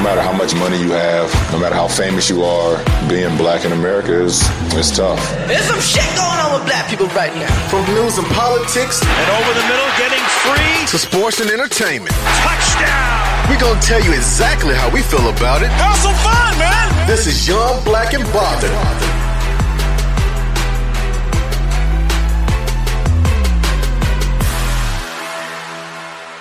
No 0.00 0.04
matter 0.04 0.22
how 0.22 0.32
much 0.32 0.54
money 0.54 0.80
you 0.80 0.92
have, 0.92 1.28
no 1.52 1.58
matter 1.58 1.74
how 1.74 1.86
famous 1.86 2.30
you 2.30 2.42
are, 2.42 2.80
being 3.06 3.36
black 3.36 3.66
in 3.66 3.72
America 3.72 4.24
is 4.24 4.40
it's 4.72 4.96
tough. 4.96 5.20
There's 5.44 5.68
some 5.68 5.78
shit 5.78 6.08
going 6.16 6.40
on 6.40 6.56
with 6.56 6.64
black 6.64 6.88
people 6.88 7.06
right 7.08 7.28
now. 7.36 7.52
From 7.68 7.84
news 7.92 8.16
and 8.16 8.26
politics 8.28 9.04
and 9.04 9.28
over 9.28 9.52
the 9.52 9.60
middle 9.68 9.92
getting 10.00 10.24
free 10.40 10.88
to 10.88 10.96
sports 10.96 11.40
and 11.40 11.50
entertainment. 11.50 12.16
Touchdown! 12.40 13.50
We're 13.52 13.60
gonna 13.60 13.78
tell 13.82 14.02
you 14.02 14.14
exactly 14.14 14.74
how 14.74 14.88
we 14.88 15.02
feel 15.02 15.28
about 15.28 15.60
it. 15.60 15.68
Have 15.68 15.94
some 15.96 16.16
fun, 16.24 16.56
man! 16.56 17.06
This 17.06 17.26
is 17.26 17.46
Young 17.46 17.84
Black 17.84 18.14
and 18.14 18.24
Bothered. 18.32 18.70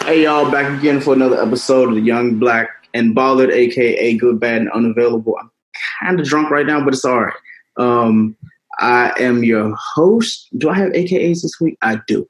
Hey 0.06 0.24
y'all, 0.24 0.50
back 0.50 0.80
again 0.80 1.02
for 1.02 1.14
another 1.14 1.44
episode 1.44 1.90
of 1.90 1.96
the 1.96 2.02
Young 2.02 2.40
Black 2.40 2.79
and 2.94 3.16
Bothered, 3.16 3.52
aka 3.52 4.18
Good, 4.18 4.40
Bad, 4.40 4.62
and 4.62 4.72
Unavailable. 4.72 5.36
I'm 5.40 5.52
kind 6.02 6.20
of 6.20 6.26
drunk 6.26 6.50
right 6.50 6.66
now, 6.66 6.84
but 6.84 6.94
it's 6.94 7.06
all 7.06 7.22
right. 7.22 7.34
Um, 7.78 8.36
I 8.80 9.14
am 9.20 9.44
your 9.44 9.76
host. 9.76 10.48
Do 10.58 10.70
I 10.70 10.76
have 10.76 10.92
AKAs 10.92 11.42
this 11.42 11.60
week? 11.60 11.78
I 11.82 12.00
do. 12.08 12.28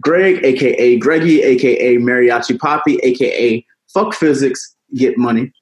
Greg, 0.00 0.44
aka 0.44 0.98
Greggy, 0.98 1.42
aka 1.42 1.96
Mariachi 1.96 2.58
Poppy, 2.58 2.98
aka 3.02 3.64
Fuck 3.92 4.14
Physics, 4.14 4.76
Get 4.94 5.18
Money. 5.18 5.52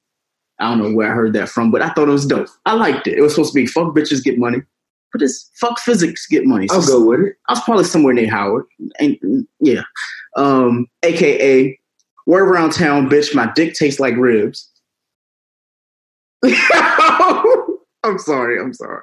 I 0.59 0.69
don't 0.69 0.81
know 0.81 0.95
where 0.95 1.11
I 1.11 1.15
heard 1.15 1.33
that 1.33 1.49
from, 1.49 1.71
but 1.71 1.81
I 1.81 1.89
thought 1.89 2.07
it 2.07 2.11
was 2.11 2.25
dope. 2.25 2.47
I 2.65 2.73
liked 2.73 3.07
it. 3.07 3.17
It 3.17 3.21
was 3.21 3.33
supposed 3.33 3.53
to 3.53 3.59
be 3.59 3.67
Fuck 3.67 3.95
Bitches, 3.95 4.23
Get 4.23 4.37
Money. 4.37 4.61
But 5.13 5.21
it's 5.21 5.49
fuck 5.55 5.79
physics, 5.79 6.27
get 6.27 6.45
money. 6.45 6.67
So 6.67 6.75
I'll 6.75 6.85
go 6.85 7.05
with 7.05 7.21
it. 7.21 7.35
I 7.47 7.53
was 7.53 7.61
probably 7.61 7.85
somewhere 7.85 8.13
near 8.13 8.29
Howard. 8.29 8.65
And 8.99 9.47
yeah. 9.59 9.83
Um, 10.35 10.87
AKA 11.03 11.79
word 12.27 12.47
around 12.47 12.73
town, 12.73 13.09
bitch, 13.09 13.33
my 13.33 13.51
dick 13.55 13.73
tastes 13.73 13.99
like 13.99 14.15
ribs. 14.15 14.69
I'm 18.03 18.19
sorry, 18.19 18.61
I'm 18.61 18.73
sorry. 18.73 19.01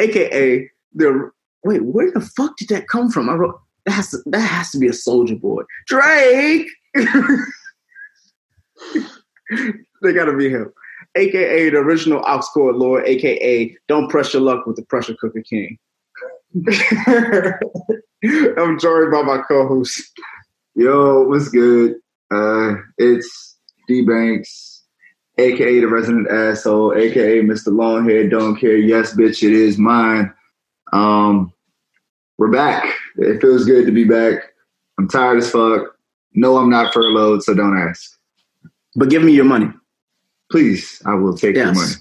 AKA 0.00 0.68
the 0.92 1.30
wait, 1.64 1.84
where 1.84 2.10
the 2.10 2.20
fuck 2.20 2.56
did 2.56 2.68
that 2.70 2.88
come 2.88 3.10
from? 3.10 3.30
I 3.30 3.34
wrote 3.34 3.60
that 3.84 3.92
has 3.92 4.10
to 4.10 4.18
that 4.26 4.40
has 4.40 4.72
to 4.72 4.78
be 4.78 4.88
a 4.88 4.92
soldier 4.92 5.36
boy. 5.36 5.62
Drake. 5.86 6.66
they 10.02 10.12
gotta 10.12 10.36
be 10.36 10.48
him 10.48 10.72
aka 11.16 11.70
the 11.70 11.76
original 11.78 12.22
aux 12.26 12.42
cord 12.52 12.76
lord, 12.76 13.06
aka 13.06 13.74
don't 13.88 14.08
press 14.08 14.32
your 14.32 14.42
luck 14.42 14.66
with 14.66 14.76
the 14.76 14.82
pressure 14.82 15.16
cooker 15.20 15.42
king. 15.42 15.78
I'm 18.56 18.78
joined 18.78 19.12
by 19.12 19.22
my 19.22 19.42
co-host. 19.48 20.02
Yo, 20.74 21.22
what's 21.22 21.48
good? 21.48 21.96
Uh, 22.30 22.74
it's 22.98 23.56
D 23.88 24.02
Banks, 24.02 24.84
aka 25.38 25.80
the 25.80 25.88
resident 25.88 26.28
asshole, 26.30 26.94
aka 26.94 27.40
Mr. 27.40 27.68
Longhair, 27.68 28.30
don't 28.30 28.56
care. 28.56 28.76
Yes, 28.76 29.14
bitch, 29.14 29.42
it 29.42 29.52
is 29.52 29.78
mine. 29.78 30.32
Um, 30.92 31.52
we're 32.38 32.50
back. 32.50 32.94
It 33.16 33.40
feels 33.40 33.64
good 33.64 33.86
to 33.86 33.92
be 33.92 34.04
back. 34.04 34.52
I'm 34.98 35.08
tired 35.08 35.38
as 35.38 35.50
fuck. 35.50 35.96
No, 36.34 36.58
I'm 36.58 36.70
not 36.70 36.92
furloughed, 36.92 37.42
so 37.42 37.54
don't 37.54 37.78
ask. 37.78 38.18
But 38.94 39.10
give 39.10 39.22
me 39.22 39.32
your 39.32 39.44
money. 39.44 39.70
Please, 40.50 41.02
I 41.06 41.14
will 41.14 41.36
take 41.36 41.56
yes. 41.56 41.64
your 41.64 41.74
money. 41.74 41.94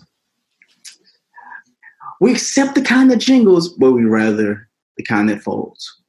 We 2.22 2.32
accept 2.32 2.76
the 2.76 2.82
kind 2.82 3.12
that 3.12 3.18
jingles, 3.18 3.70
but 3.70 3.92
we 3.92 4.06
rather 4.06 4.70
the 4.98 5.04
kind 5.04 5.30
that 5.30 5.42
folds. 5.42 6.02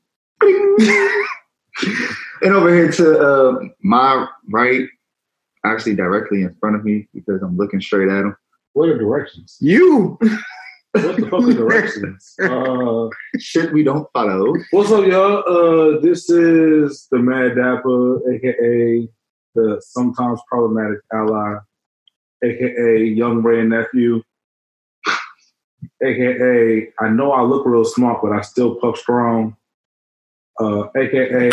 and 2.43 2.55
over 2.55 2.73
here 2.73 2.91
to 2.93 3.19
uh, 3.19 3.59
my 3.83 4.27
right, 4.51 4.89
actually 5.65 5.95
directly 5.95 6.43
in 6.43 6.55
front 6.61 6.77
of 6.77 6.85
me 6.85 7.09
because 7.15 7.43
I'm 7.43 7.57
looking 7.57 7.81
straight 7.81 8.09
at 8.09 8.21
him. 8.21 8.37
What 8.73 8.89
are 8.89 8.99
directions? 8.99 9.57
You. 9.61 10.19
what 10.93 11.17
the 11.17 11.29
fuck 11.31 11.43
are 11.43 11.53
directions? 11.55 12.35
Uh, 12.43 13.09
shit 13.39 13.73
we 13.73 13.83
don't 13.83 14.09
follow. 14.13 14.55
What's 14.71 14.91
up, 14.91 15.07
y'all? 15.07 15.43
Uh, 15.47 16.01
this 16.01 16.29
is 16.31 17.09
the 17.11 17.19
Mad 17.19 17.57
Dapper, 17.57 18.33
aka 18.33 19.09
the 19.55 19.81
sometimes 19.81 20.41
problematic 20.51 20.99
ally 21.13 21.57
aka 22.45 23.05
Young 23.05 23.43
Ray 23.43 23.65
Nephew, 23.65 24.23
aka 26.03 26.89
I 26.99 27.09
know 27.09 27.33
I 27.33 27.43
look 27.43 27.67
real 27.67 27.85
smart, 27.85 28.21
but 28.23 28.33
I 28.33 28.41
still 28.43 28.77
puff 28.77 28.99
strong, 28.99 29.57
uh, 30.59 30.89
aka. 30.97 31.51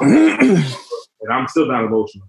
and 0.00 1.32
I'm 1.32 1.48
still 1.48 1.66
not 1.66 1.84
emotional. 1.84 2.28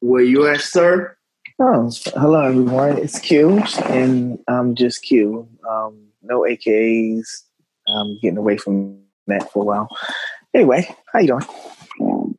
Where 0.00 0.22
you 0.22 0.46
at, 0.46 0.60
sir? 0.60 1.16
Oh, 1.58 1.90
hello 2.16 2.40
everyone. 2.40 2.98
It's 2.98 3.18
Q, 3.18 3.62
and 3.84 4.38
I'm 4.48 4.74
just 4.74 5.02
Q. 5.02 5.46
Um, 5.68 6.06
no 6.22 6.40
AKAs. 6.40 7.42
I'm 7.86 8.18
getting 8.20 8.38
away 8.38 8.56
from 8.56 9.00
that 9.26 9.52
for 9.52 9.62
a 9.62 9.66
while. 9.66 9.88
Anyway, 10.54 10.88
how 11.12 11.20
you 11.20 11.38
doing? 11.98 12.36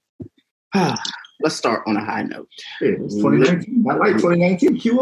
Let's 1.42 1.56
start 1.56 1.84
on 1.88 1.98
a 1.98 2.06
high 2.06 2.24
note. 2.24 2.48
Yeah, 2.82 2.98
2019. 2.98 3.86
I 3.90 3.96
like 3.96 4.14
2019. 4.14 4.78
Q. 4.78 5.00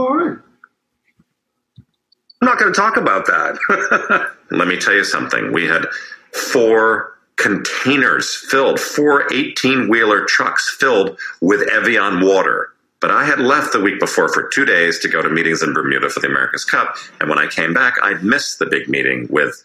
I'm 2.42 2.46
not 2.46 2.58
going 2.58 2.72
to 2.72 2.80
talk 2.80 2.96
about 2.96 3.26
that. 3.26 4.32
Let 4.52 4.68
me 4.68 4.78
tell 4.78 4.94
you 4.94 5.04
something. 5.04 5.52
We 5.52 5.68
had 5.68 5.86
four 6.32 7.18
containers 7.36 8.34
filled, 8.50 8.80
four 8.80 9.32
18 9.34 9.90
wheeler 9.90 10.26
trucks 10.26 10.74
filled 10.80 11.20
with 11.42 11.68
Evian 11.70 12.26
water 12.26 12.74
but 13.02 13.12
I 13.12 13.26
had 13.26 13.40
left 13.40 13.72
the 13.72 13.80
week 13.80 14.00
before 14.00 14.28
for 14.30 14.50
two 14.50 14.66
days 14.66 15.00
to 15.00 15.08
go 15.08 15.22
to 15.22 15.30
meetings 15.30 15.64
in 15.64 15.74
Bermuda 15.74 16.10
for 16.10 16.20
the 16.20 16.28
America's 16.28 16.66
Cup. 16.66 16.96
And 17.20 17.30
when 17.30 17.40
I 17.40 17.48
came 17.48 17.74
back, 17.74 17.96
I'd 18.04 18.24
missed 18.24 18.60
the 18.60 18.66
big 18.66 18.90
meeting 18.90 19.28
with 19.30 19.64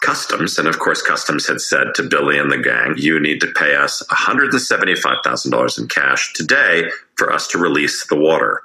Customs. 0.00 0.58
And 0.58 0.66
of 0.66 0.78
course, 0.78 1.02
Customs 1.02 1.46
had 1.46 1.60
said 1.60 1.94
to 1.94 2.02
Billy 2.02 2.38
and 2.38 2.50
the 2.50 2.58
gang, 2.58 2.94
you 2.96 3.20
need 3.20 3.40
to 3.40 3.52
pay 3.52 3.74
us 3.74 4.02
$175,000 4.10 5.78
in 5.78 5.88
cash 5.88 6.32
today 6.32 6.90
for 7.16 7.32
us 7.32 7.48
to 7.48 7.58
release 7.58 8.06
the 8.06 8.16
water. 8.16 8.62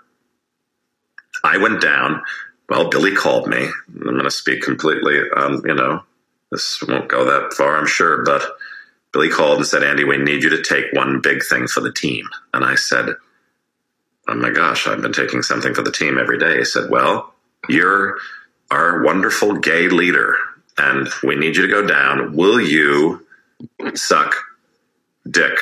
I 1.43 1.57
went 1.57 1.81
down. 1.81 2.23
Well, 2.69 2.89
Billy 2.89 3.13
called 3.13 3.47
me. 3.47 3.67
I'm 3.89 4.01
going 4.01 4.23
to 4.23 4.31
speak 4.31 4.61
completely, 4.61 5.19
um, 5.35 5.61
you 5.65 5.75
know, 5.75 6.03
this 6.51 6.81
won't 6.87 7.09
go 7.09 7.25
that 7.25 7.53
far, 7.53 7.77
I'm 7.77 7.85
sure, 7.85 8.23
but 8.23 8.43
Billy 9.11 9.29
called 9.29 9.57
and 9.57 9.67
said, 9.67 9.83
Andy, 9.83 10.03
we 10.03 10.17
need 10.17 10.43
you 10.43 10.49
to 10.49 10.61
take 10.61 10.91
one 10.93 11.21
big 11.21 11.43
thing 11.43 11.67
for 11.67 11.81
the 11.81 11.91
team. 11.91 12.25
And 12.53 12.65
I 12.65 12.75
said, 12.75 13.15
Oh 14.27 14.35
my 14.35 14.49
gosh, 14.49 14.87
I've 14.87 15.01
been 15.01 15.13
taking 15.13 15.43
something 15.43 15.73
for 15.73 15.83
the 15.83 15.91
team 15.91 16.17
every 16.17 16.39
day. 16.39 16.57
He 16.57 16.65
said, 16.65 16.89
Well, 16.89 17.33
you're 17.69 18.17
our 18.71 19.03
wonderful 19.03 19.53
gay 19.53 19.87
leader, 19.87 20.35
and 20.77 21.07
we 21.23 21.35
need 21.35 21.55
you 21.55 21.63
to 21.63 21.67
go 21.67 21.85
down. 21.85 22.35
Will 22.35 22.59
you 22.59 23.25
suck 23.93 24.35
dick 25.29 25.57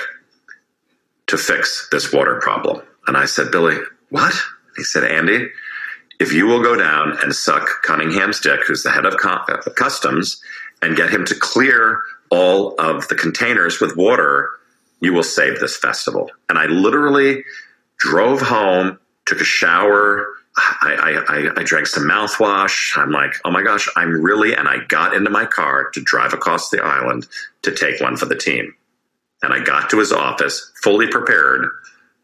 to 1.28 1.38
fix 1.38 1.88
this 1.92 2.12
water 2.12 2.40
problem? 2.42 2.82
And 3.08 3.18
I 3.18 3.26
said, 3.26 3.52
Billy, 3.52 3.78
what? 4.10 4.34
He 4.76 4.84
said, 4.84 5.04
Andy, 5.04 5.50
if 6.20 6.32
you 6.34 6.46
will 6.46 6.62
go 6.62 6.76
down 6.76 7.18
and 7.22 7.36
suck 7.36 7.68
Cunningham's 7.84 8.40
dick, 8.40 8.62
who's 8.66 8.84
the 8.84 8.92
head 8.92 9.06
of 9.06 9.18
customs, 9.76 10.42
and 10.82 10.96
get 10.96 11.10
him 11.10 11.26
to 11.26 11.36
clear 11.36 12.02
all 12.30 12.76
of 12.80 13.08
the 13.08 13.16
containers 13.16 13.80
with 13.80 13.96
water, 13.96 14.50
you 15.00 15.14
will 15.14 15.24
save 15.24 15.60
this 15.60 15.78
festival. 15.78 16.30
And 16.50 16.58
I 16.58 16.66
literally 16.66 17.44
drove 17.98 18.42
home, 18.42 19.00
took 19.26 19.42
a 19.42 19.46
shower. 19.46 20.28
I, 20.56 21.24
I, 21.28 21.60
I, 21.60 21.64
drank 21.64 21.88
some 21.88 22.04
mouthwash. 22.04 22.96
I'm 22.96 23.12
like, 23.12 23.34
oh 23.44 23.50
my 23.50 23.64
gosh, 23.64 23.90
I'm 23.96 24.22
really, 24.22 24.54
and 24.54 24.68
I 24.68 24.84
got 24.88 25.16
into 25.16 25.32
my 25.32 25.46
car 25.46 25.90
to 25.92 26.02
drive 26.02 26.34
across 26.34 26.70
the 26.70 26.80
island 26.80 27.26
to 27.64 27.74
take 27.74 28.00
one 28.00 28.18
for 28.18 28.28
the 28.28 28.36
team. 28.36 28.76
And 29.42 29.52
I 29.52 29.64
got 29.64 29.90
to 29.90 30.00
his 30.00 30.12
office 30.12 30.72
fully 30.84 31.08
prepared 31.08 31.68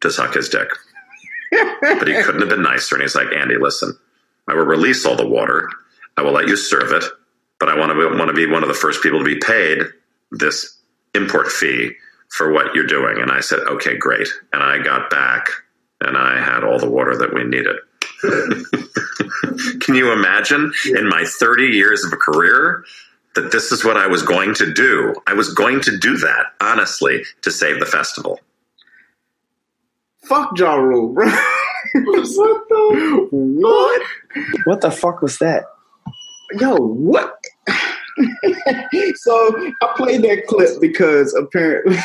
to 0.01 0.11
suck 0.11 0.35
his 0.35 0.47
dick. 0.47 0.69
but 1.81 2.07
he 2.07 2.21
couldn't 2.21 2.41
have 2.41 2.49
been 2.49 2.61
nicer. 2.61 2.95
And 2.95 3.01
he's 3.01 3.15
like, 3.15 3.33
Andy, 3.35 3.57
listen, 3.57 3.97
I 4.47 4.53
will 4.53 4.65
release 4.65 5.05
all 5.05 5.15
the 5.15 5.27
water. 5.27 5.67
I 6.15 6.21
will 6.21 6.31
let 6.31 6.47
you 6.47 6.55
serve 6.55 6.91
it, 6.91 7.03
but 7.59 7.69
I 7.69 7.77
want 7.77 7.91
to 7.91 8.17
want 8.17 8.29
to 8.29 8.33
be 8.33 8.45
one 8.45 8.61
of 8.61 8.69
the 8.69 8.75
first 8.75 9.01
people 9.01 9.19
to 9.19 9.25
be 9.25 9.39
paid 9.39 9.79
this 10.31 10.77
import 11.15 11.47
fee 11.47 11.93
for 12.29 12.51
what 12.51 12.75
you're 12.75 12.85
doing. 12.85 13.17
And 13.19 13.31
I 13.31 13.39
said, 13.39 13.59
okay, 13.59 13.97
great. 13.97 14.27
And 14.53 14.61
I 14.61 14.77
got 14.77 15.09
back 15.09 15.47
and 16.01 16.15
I 16.15 16.39
had 16.39 16.63
all 16.63 16.77
the 16.77 16.89
water 16.89 17.17
that 17.17 17.33
we 17.33 17.43
needed. 17.43 17.75
Can 19.81 19.95
you 19.95 20.11
imagine 20.11 20.71
in 20.95 21.07
my 21.07 21.23
30 21.25 21.67
years 21.67 22.03
of 22.03 22.13
a 22.13 22.17
career 22.17 22.83
that 23.35 23.51
this 23.51 23.71
is 23.71 23.85
what 23.85 23.97
I 23.97 24.07
was 24.07 24.23
going 24.23 24.53
to 24.55 24.71
do? 24.73 25.15
I 25.27 25.33
was 25.33 25.53
going 25.53 25.81
to 25.81 25.97
do 25.97 26.17
that, 26.17 26.47
honestly, 26.61 27.23
to 27.41 27.51
save 27.51 27.79
the 27.79 27.85
festival. 27.85 28.39
Fuck 30.23 30.57
Ja 30.57 30.75
Rule, 30.75 31.13
bro. 31.13 31.25
what 31.93 32.67
the 32.69 33.27
what? 33.31 34.01
What 34.65 34.81
the 34.81 34.91
fuck 34.91 35.21
was 35.21 35.37
that? 35.39 35.63
Yo, 36.59 36.75
what? 36.75 37.43
so 39.15 39.73
I 39.81 39.93
played 39.95 40.23
that 40.23 40.45
clip 40.47 40.81
because 40.81 41.33
apparently 41.33 41.97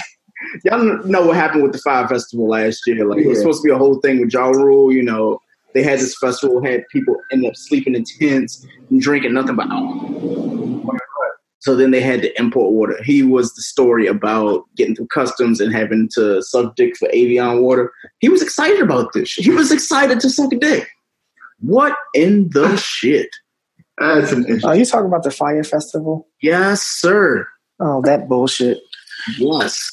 y'all 0.64 1.02
know 1.05 1.26
what 1.26 1.37
happened 1.37 1.62
with 1.62 1.72
the 1.72 1.78
Fyre 1.78 2.08
Festival 2.08 2.49
last 2.49 2.82
year. 2.87 3.06
Like 3.06 3.20
it 3.20 3.28
was 3.28 3.38
supposed 3.38 3.62
to 3.62 3.69
be 3.69 3.72
a 3.72 3.78
whole 3.78 4.00
thing 4.00 4.20
with 4.20 4.32
Ja 4.32 4.49
Rule, 4.49 4.93
you 4.93 5.02
know. 5.02 5.40
They 5.74 5.82
had 5.82 5.98
this 5.98 6.16
festival, 6.16 6.64
had 6.64 6.84
people 6.90 7.16
end 7.32 7.44
up 7.46 7.56
sleeping 7.56 7.94
in 7.94 8.04
tents 8.04 8.64
and 8.90 9.00
drinking 9.00 9.34
nothing 9.34 9.56
but 9.56 9.70
alcohol. 9.70 10.98
So 11.58 11.74
then 11.74 11.92
they 11.92 12.00
had 12.00 12.20
to 12.20 12.38
import 12.38 12.72
water. 12.74 13.02
He 13.02 13.22
was 13.22 13.54
the 13.54 13.62
story 13.62 14.06
about 14.06 14.64
getting 14.76 14.94
through 14.94 15.06
customs 15.06 15.60
and 15.60 15.72
having 15.72 16.10
to 16.14 16.42
suck 16.42 16.76
dick 16.76 16.94
for 16.98 17.08
Evian 17.08 17.62
water. 17.62 17.90
He 18.18 18.28
was 18.28 18.42
excited 18.42 18.82
about 18.82 19.14
this. 19.14 19.32
He 19.32 19.50
was 19.50 19.72
excited 19.72 20.20
to 20.20 20.28
suck 20.28 20.52
a 20.52 20.56
dick. 20.56 20.86
What 21.60 21.96
in 22.14 22.50
the 22.50 22.76
shit? 22.76 23.30
That's 23.96 24.32
an 24.32 24.60
Oh, 24.62 24.72
you 24.72 24.84
talking 24.84 25.06
about 25.06 25.22
the 25.22 25.30
Fyre 25.30 25.64
Festival? 25.64 26.28
Yes, 26.42 26.82
sir. 26.82 27.48
Oh, 27.80 28.02
that 28.02 28.28
bullshit. 28.28 28.78
Yes. 29.38 29.90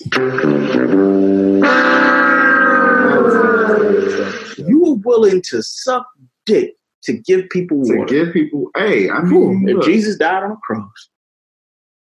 You 4.58 4.80
were 4.80 4.94
willing 4.96 5.42
to 5.44 5.62
suck 5.62 6.08
dick 6.46 6.76
to 7.04 7.14
give 7.14 7.50
people 7.50 7.84
to 7.86 7.98
water. 7.98 8.14
give 8.14 8.34
people. 8.34 8.70
Hey, 8.76 9.10
I 9.10 9.22
mean, 9.22 9.68
if 9.68 9.76
look, 9.78 9.86
Jesus 9.86 10.16
died 10.18 10.44
on 10.44 10.52
the 10.52 10.56
cross, 10.64 11.10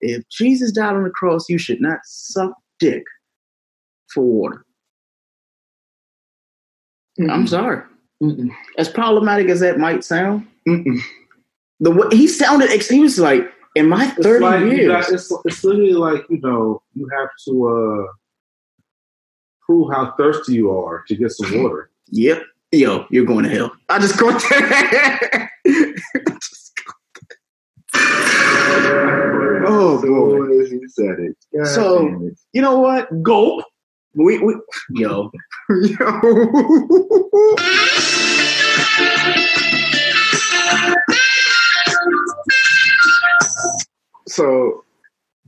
if 0.02 0.28
Jesus 0.30 0.72
died 0.72 0.96
on 0.96 1.04
the 1.04 1.10
cross, 1.10 1.50
you 1.50 1.58
should 1.58 1.82
not 1.82 2.00
suck 2.04 2.54
dick 2.80 3.04
for 4.14 4.24
water. 4.24 4.66
I'm 7.20 7.48
sorry. 7.48 7.84
As 8.78 8.90
problematic 8.90 9.50
as 9.50 9.60
that 9.60 9.78
might 9.78 10.04
sound, 10.04 10.48
Mm-mm. 10.68 11.00
the 11.80 11.92
way 11.92 12.08
he 12.12 12.28
sounded, 12.28 12.70
he 12.82 13.00
was 13.00 13.20
like, 13.20 13.52
"In 13.76 13.90
my 13.90 14.06
It's 14.06 14.24
thirty 14.24 14.46
like 14.46 14.62
years, 14.62 14.88
got, 14.88 15.12
it's, 15.12 15.34
it's 15.46 15.64
literally 15.64 15.94
like 15.94 16.26
you 16.30 16.40
know 16.42 16.82
you 16.96 17.08
have 17.18 17.30
to 17.46 17.68
uh, 17.68 18.12
prove 19.66 19.92
how 19.92 20.14
thirsty 20.18 20.54
you 20.54 20.72
are 20.72 21.04
to 21.08 21.16
get 21.16 21.32
some 21.32 21.62
water. 21.62 21.90
Yep, 22.10 22.44
yo, 22.72 23.06
you're 23.10 23.26
going 23.26 23.44
to 23.44 23.50
hell." 23.50 23.72
I 23.90 24.00
just 24.00 24.18
go 24.20 24.32
there. 24.50 25.52
oh 29.66 30.02
boy. 30.02 30.66
He 30.70 30.80
said 30.90 31.20
it. 31.20 31.38
God 31.56 31.68
So- 31.68 32.08
it. 32.24 32.40
You 32.54 32.62
know 32.62 32.80
what? 32.80 33.24
Gulp. 33.24 33.66
We, 34.16 34.38
we 34.40 34.56
yo. 34.92 35.32
yo. 35.70 35.98
so, 44.28 44.84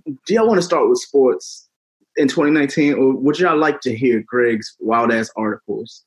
do 0.06 0.34
y'all 0.34 0.48
want 0.48 0.60
to 0.60 0.66
start 0.66 0.88
with 0.90 1.00
sports 1.00 1.68
in 2.18 2.28
2019, 2.28 2.94
or 2.94 3.16
would 3.16 3.40
y'all 3.40 3.58
like 3.58 3.81
to 3.81 3.96
hear 3.96 4.24
Greg's 4.25 4.75
wild 4.80 5.12
ass 5.12 5.30
articles? 5.36 6.04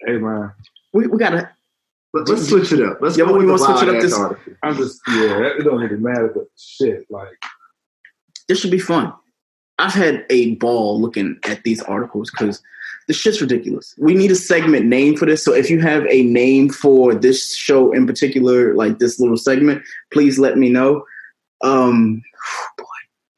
Hey 0.00 0.18
man, 0.18 0.52
We, 0.92 1.06
we 1.06 1.18
gotta. 1.18 1.50
Let, 2.14 2.28
us 2.28 2.48
switch 2.48 2.72
it 2.72 2.82
up. 2.82 2.98
Let's 3.00 3.16
Yeah, 3.16 3.24
go 3.24 3.32
but 3.32 3.38
we 3.40 3.46
wanna 3.46 3.58
switch 3.58 3.82
it 3.88 3.94
up 3.94 4.02
this- 4.02 4.12
article. 4.12 4.52
I'm 4.62 4.76
just 4.76 5.00
yeah, 5.08 5.46
it 5.58 5.64
don't 5.64 5.82
even 5.82 6.02
matter, 6.02 6.30
but 6.34 6.44
shit, 6.58 7.06
like 7.10 7.28
This 8.48 8.60
should 8.60 8.70
be 8.70 8.78
fun. 8.78 9.12
I've 9.78 9.94
had 9.94 10.26
a 10.28 10.54
ball 10.56 11.00
looking 11.00 11.38
at 11.44 11.62
these 11.64 11.82
articles 11.82 12.30
because 12.30 12.62
the 13.08 13.14
shit's 13.14 13.40
ridiculous. 13.40 13.94
We 13.98 14.14
need 14.14 14.30
a 14.30 14.34
segment 14.36 14.86
name 14.86 15.16
for 15.16 15.24
this. 15.26 15.42
So 15.42 15.54
if 15.54 15.70
you 15.70 15.80
have 15.80 16.06
a 16.08 16.22
name 16.22 16.68
for 16.68 17.14
this 17.14 17.54
show 17.56 17.92
in 17.92 18.06
particular, 18.06 18.74
like 18.74 18.98
this 18.98 19.18
little 19.18 19.36
segment, 19.38 19.82
please 20.12 20.38
let 20.38 20.56
me 20.58 20.68
know. 20.68 21.04
Um, 21.62 22.22
boy, 22.76 22.84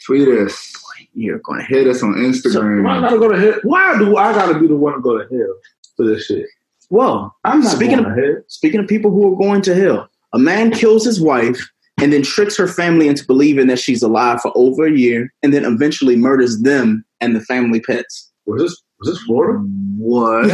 Tweet 0.05 0.29
us. 0.29 0.73
you're 1.15 1.39
going 1.39 1.61
to 1.61 1.65
Hit 1.67 1.87
hit. 1.87 1.89
us 1.89 2.03
on 2.03 2.13
why 2.13 2.19
I 2.19 2.23
Instagram. 2.25 3.01
gotta 3.03 3.19
go 3.19 3.29
to 3.29 3.39
hell? 3.41 3.61
Why 3.63 3.99
do 3.99 4.17
I 4.17 4.33
gotta 4.35 4.59
be 4.59 4.67
the 4.67 4.77
one 4.77 4.95
to 4.95 5.01
go 5.01 5.17
to 5.17 5.25
hell 5.35 5.55
for 5.97 6.07
this 6.07 6.27
shit? 6.27 6.47
Well, 6.91 7.35
I'm 7.45 7.61
not 7.61 7.77
speaking 7.77 7.99
going 7.99 8.11
of 8.11 8.17
to 8.17 8.23
hell. 8.23 8.43
speaking 8.49 8.81
of 8.81 8.87
people 8.87 9.11
who 9.11 9.33
are 9.33 9.37
going 9.37 9.63
to 9.63 9.75
hell, 9.75 10.09
a 10.33 10.39
man 10.39 10.71
kills 10.71 11.05
his 11.05 11.21
wife 11.21 11.59
and 12.01 12.13
then 12.13 12.23
tricks 12.23 12.57
her 12.57 12.67
family 12.69 13.09
into 13.09 13.25
believing 13.27 13.69
that 13.69 13.79
she's 13.79 14.03
alive 14.03 14.41
for 14.41 14.53
over 14.57 14.85
a 14.87 14.93
year, 14.93 15.33
and 15.43 15.55
then 15.55 15.65
eventually 15.65 16.17
murders 16.17 16.61
them 16.61 17.05
and 17.21 17.35
the 17.37 17.41
family 17.41 17.81
pets. 17.81 18.31
Was 18.47 18.63
this 18.63 18.83
was 19.01 19.09
this 19.15 19.23
Florida? 19.25 19.59
What? 19.97 20.45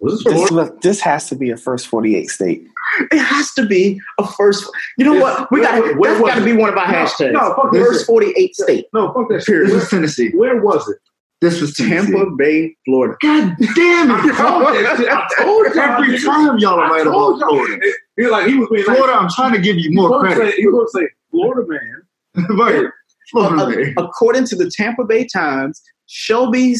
Was 0.00 0.22
this 0.24 0.24
This, 0.24 0.32
Florida? 0.48 0.54
look, 0.54 0.80
this 0.80 1.00
has 1.00 1.28
to 1.28 1.36
be 1.36 1.50
a 1.50 1.56
first 1.56 1.86
48 1.86 2.28
state. 2.30 2.66
It 3.12 3.18
has 3.18 3.52
to 3.54 3.64
be 3.66 4.00
a 4.18 4.26
first. 4.26 4.68
You 4.98 5.04
know 5.04 5.14
what? 5.20 5.50
We 5.52 5.60
got 5.60 5.80
where- 5.80 5.96
where 5.96 6.10
that's 6.12 6.22
was 6.22 6.30
got 6.32 6.38
to 6.40 6.44
be 6.44 6.52
one 6.52 6.68
of 6.70 6.76
our 6.76 6.90
No, 6.90 6.98
hashtags. 6.98 7.32
no, 7.32 7.54
fuck 7.54 7.72
first 7.72 8.06
forty-eight 8.06 8.54
state. 8.56 8.86
No, 8.92 9.12
fuck 9.12 9.28
that 9.28 9.34
this 9.36 9.44
shit. 9.44 9.72
was 9.72 9.88
Tennessee. 9.90 10.30
Where 10.34 10.60
was 10.62 10.88
it? 10.88 10.98
This 11.42 11.60
was. 11.60 11.74
Tampa 11.74 12.30
Bay, 12.38 12.74
Florida. 12.86 13.16
God 13.20 13.54
damn 13.74 14.10
I 14.14 14.22
told. 14.36 15.08
I 15.08 15.28
told 15.44 15.74
y'all. 15.74 16.02
Every 16.02 16.18
time 16.18 16.58
y'all 16.58 16.80
are 16.80 16.88
right 16.90 17.02
about. 17.06 17.38
Florida. 17.38 17.86
He 18.16 18.26
like 18.28 18.46
he 18.46 18.54
was 18.54 18.68
being 18.70 18.86
like, 18.86 18.96
Florida, 18.96 19.18
I'm 19.18 19.28
trying 19.28 19.52
to 19.52 19.60
give 19.60 19.76
you 19.76 19.90
more 19.92 20.20
credit. 20.20 20.54
he 20.54 20.66
was 20.68 20.90
say 20.94 21.08
Florida 21.30 21.68
man. 21.68 22.46
right. 22.56 22.86
Florida, 23.30 23.62
Uh, 23.64 23.68
man. 23.70 23.94
according 23.98 24.46
to 24.46 24.56
the 24.56 24.70
Tampa 24.70 25.04
Bay 25.04 25.26
Times, 25.26 25.82
Shelby, 26.06 26.76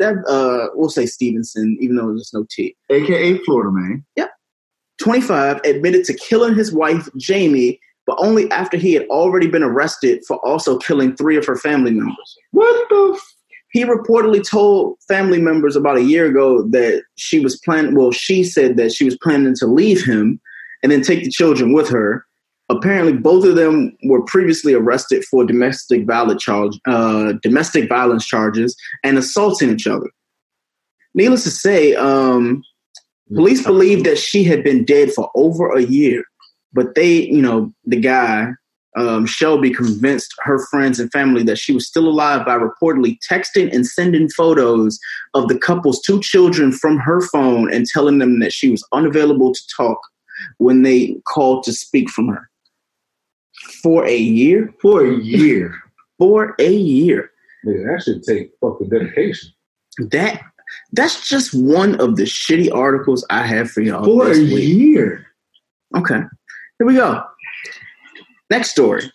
uh, 0.00 0.66
we'll 0.74 0.88
say 0.88 1.04
Stevenson, 1.06 1.76
even 1.80 1.96
though 1.96 2.06
there's 2.08 2.30
no 2.32 2.46
T. 2.50 2.76
AKA 2.90 3.38
Florida, 3.44 3.70
man. 3.72 4.04
Yep. 4.16 4.30
25 5.00 5.60
admitted 5.64 6.04
to 6.06 6.14
killing 6.14 6.54
his 6.54 6.72
wife 6.72 7.08
Jamie, 7.16 7.78
but 8.06 8.16
only 8.20 8.50
after 8.50 8.76
he 8.76 8.94
had 8.94 9.06
already 9.08 9.46
been 9.48 9.62
arrested 9.62 10.22
for 10.26 10.36
also 10.46 10.78
killing 10.78 11.14
three 11.16 11.36
of 11.36 11.44
her 11.44 11.56
family 11.56 11.90
members. 11.90 12.36
What 12.52 12.88
the 12.88 13.12
f- 13.16 13.34
He 13.70 13.84
reportedly 13.84 14.48
told 14.48 14.96
family 15.08 15.40
members 15.40 15.76
about 15.76 15.98
a 15.98 16.02
year 16.02 16.26
ago 16.26 16.62
that 16.70 17.02
she 17.16 17.40
was 17.40 17.60
planning. 17.64 17.94
Well, 17.94 18.12
she 18.12 18.44
said 18.44 18.76
that 18.76 18.92
she 18.92 19.04
was 19.04 19.18
planning 19.22 19.54
to 19.56 19.66
leave 19.66 20.04
him 20.04 20.40
and 20.82 20.92
then 20.92 21.02
take 21.02 21.24
the 21.24 21.30
children 21.30 21.72
with 21.72 21.88
her. 21.88 22.24
Apparently, 22.68 23.12
both 23.12 23.44
of 23.44 23.54
them 23.54 23.96
were 24.04 24.24
previously 24.24 24.74
arrested 24.74 25.24
for 25.24 25.44
domestic 25.44 26.04
violence 26.04 26.42
charge, 26.42 26.78
uh, 26.86 27.34
domestic 27.42 27.88
violence 27.88 28.26
charges, 28.26 28.76
and 29.04 29.18
assaulting 29.18 29.70
each 29.70 29.86
other. 29.86 30.10
Needless 31.14 31.44
to 31.44 31.50
say, 31.50 31.94
um, 31.94 32.62
police 33.34 33.62
believe 33.62 34.04
that 34.04 34.18
she 34.18 34.42
had 34.42 34.64
been 34.64 34.84
dead 34.84 35.12
for 35.12 35.30
over 35.34 35.72
a 35.72 35.82
year, 35.82 36.24
but 36.72 36.94
they, 36.94 37.22
you 37.22 37.40
know, 37.40 37.72
the 37.84 38.00
guy, 38.00 38.50
um, 38.96 39.26
Shelby 39.26 39.70
convinced 39.70 40.34
her 40.42 40.58
friends 40.66 40.98
and 40.98 41.12
family 41.12 41.42
that 41.44 41.58
she 41.58 41.72
was 41.72 41.86
still 41.86 42.08
alive 42.08 42.46
by 42.46 42.58
reportedly 42.58 43.18
texting 43.30 43.72
and 43.72 43.86
sending 43.86 44.28
photos 44.30 44.98
of 45.34 45.48
the 45.48 45.58
couple's 45.58 46.00
two 46.00 46.20
children 46.20 46.72
from 46.72 46.96
her 46.98 47.20
phone 47.20 47.72
and 47.72 47.86
telling 47.86 48.18
them 48.18 48.40
that 48.40 48.52
she 48.52 48.70
was 48.70 48.86
unavailable 48.92 49.52
to 49.52 49.60
talk 49.76 49.98
when 50.58 50.82
they 50.82 51.16
called 51.26 51.62
to 51.64 51.72
speak 51.72 52.08
from 52.08 52.28
her. 52.28 52.48
For 53.82 54.06
a 54.06 54.16
year? 54.16 54.74
For 54.80 55.06
a 55.06 55.14
year. 55.14 55.74
For 56.18 56.54
a 56.58 56.72
year. 56.72 57.30
Nigga, 57.66 57.92
that 57.92 58.02
should 58.02 58.22
take 58.22 58.52
fucking 58.62 58.88
dedication. 58.88 59.50
That 60.10 60.40
that's 60.92 61.28
just 61.28 61.52
one 61.52 62.00
of 62.00 62.16
the 62.16 62.22
shitty 62.22 62.72
articles 62.74 63.24
I 63.28 63.46
have 63.46 63.70
for 63.70 63.82
y'all. 63.82 64.02
For 64.02 64.28
a 64.28 64.38
week. 64.38 64.66
year. 64.66 65.26
Okay. 65.94 66.20
Here 66.78 66.86
we 66.86 66.94
go. 66.94 67.22
Next 68.50 68.70
story. 68.70 69.10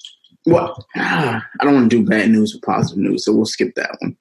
Well, 0.45 0.85
ah, 0.95 1.45
I 1.59 1.63
don't 1.63 1.73
want 1.75 1.89
to 1.91 1.97
do 1.97 2.05
bad 2.07 2.29
news 2.29 2.53
with 2.53 2.63
positive 2.63 2.97
news, 2.97 3.25
so 3.25 3.33
we'll 3.33 3.45
skip 3.45 3.73
that 3.75 3.95
one. 3.99 4.17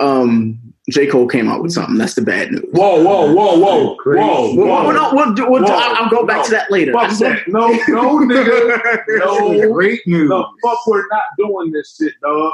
Um, 0.00 0.58
J. 0.90 1.06
Cole 1.06 1.28
came 1.28 1.48
out 1.48 1.62
with 1.62 1.72
something. 1.72 1.96
That's 1.96 2.14
the 2.14 2.22
bad 2.22 2.50
news. 2.52 2.64
Whoa, 2.72 3.02
whoa, 3.02 3.32
whoa, 3.32 3.58
whoa, 3.58 3.96
whoa, 3.96 4.54
Well, 4.56 4.56
well, 4.56 4.92
no, 4.92 5.10
we'll 5.14 5.34
do, 5.34 5.48
we'll 5.48 5.62
do- 5.64 5.72
Whoa. 5.72 5.78
I'll, 5.78 6.04
I'll 6.04 6.10
go 6.10 6.26
back 6.26 6.38
No. 6.38 6.44
to 6.44 6.50
that 6.52 6.70
later. 6.70 6.96
I 6.96 7.08
Fuck 7.08 7.16
said- 7.16 7.42
No, 7.48 7.68
no, 7.88 8.18
nigga. 8.20 9.02
No. 9.18 9.72
Great 9.72 10.00
news. 10.06 10.28
The 10.28 10.44
fuck, 10.64 10.86
we're 10.86 11.06
not 11.10 11.22
doing 11.38 11.70
this 11.72 11.96
shit, 12.00 12.14
dog. 12.22 12.52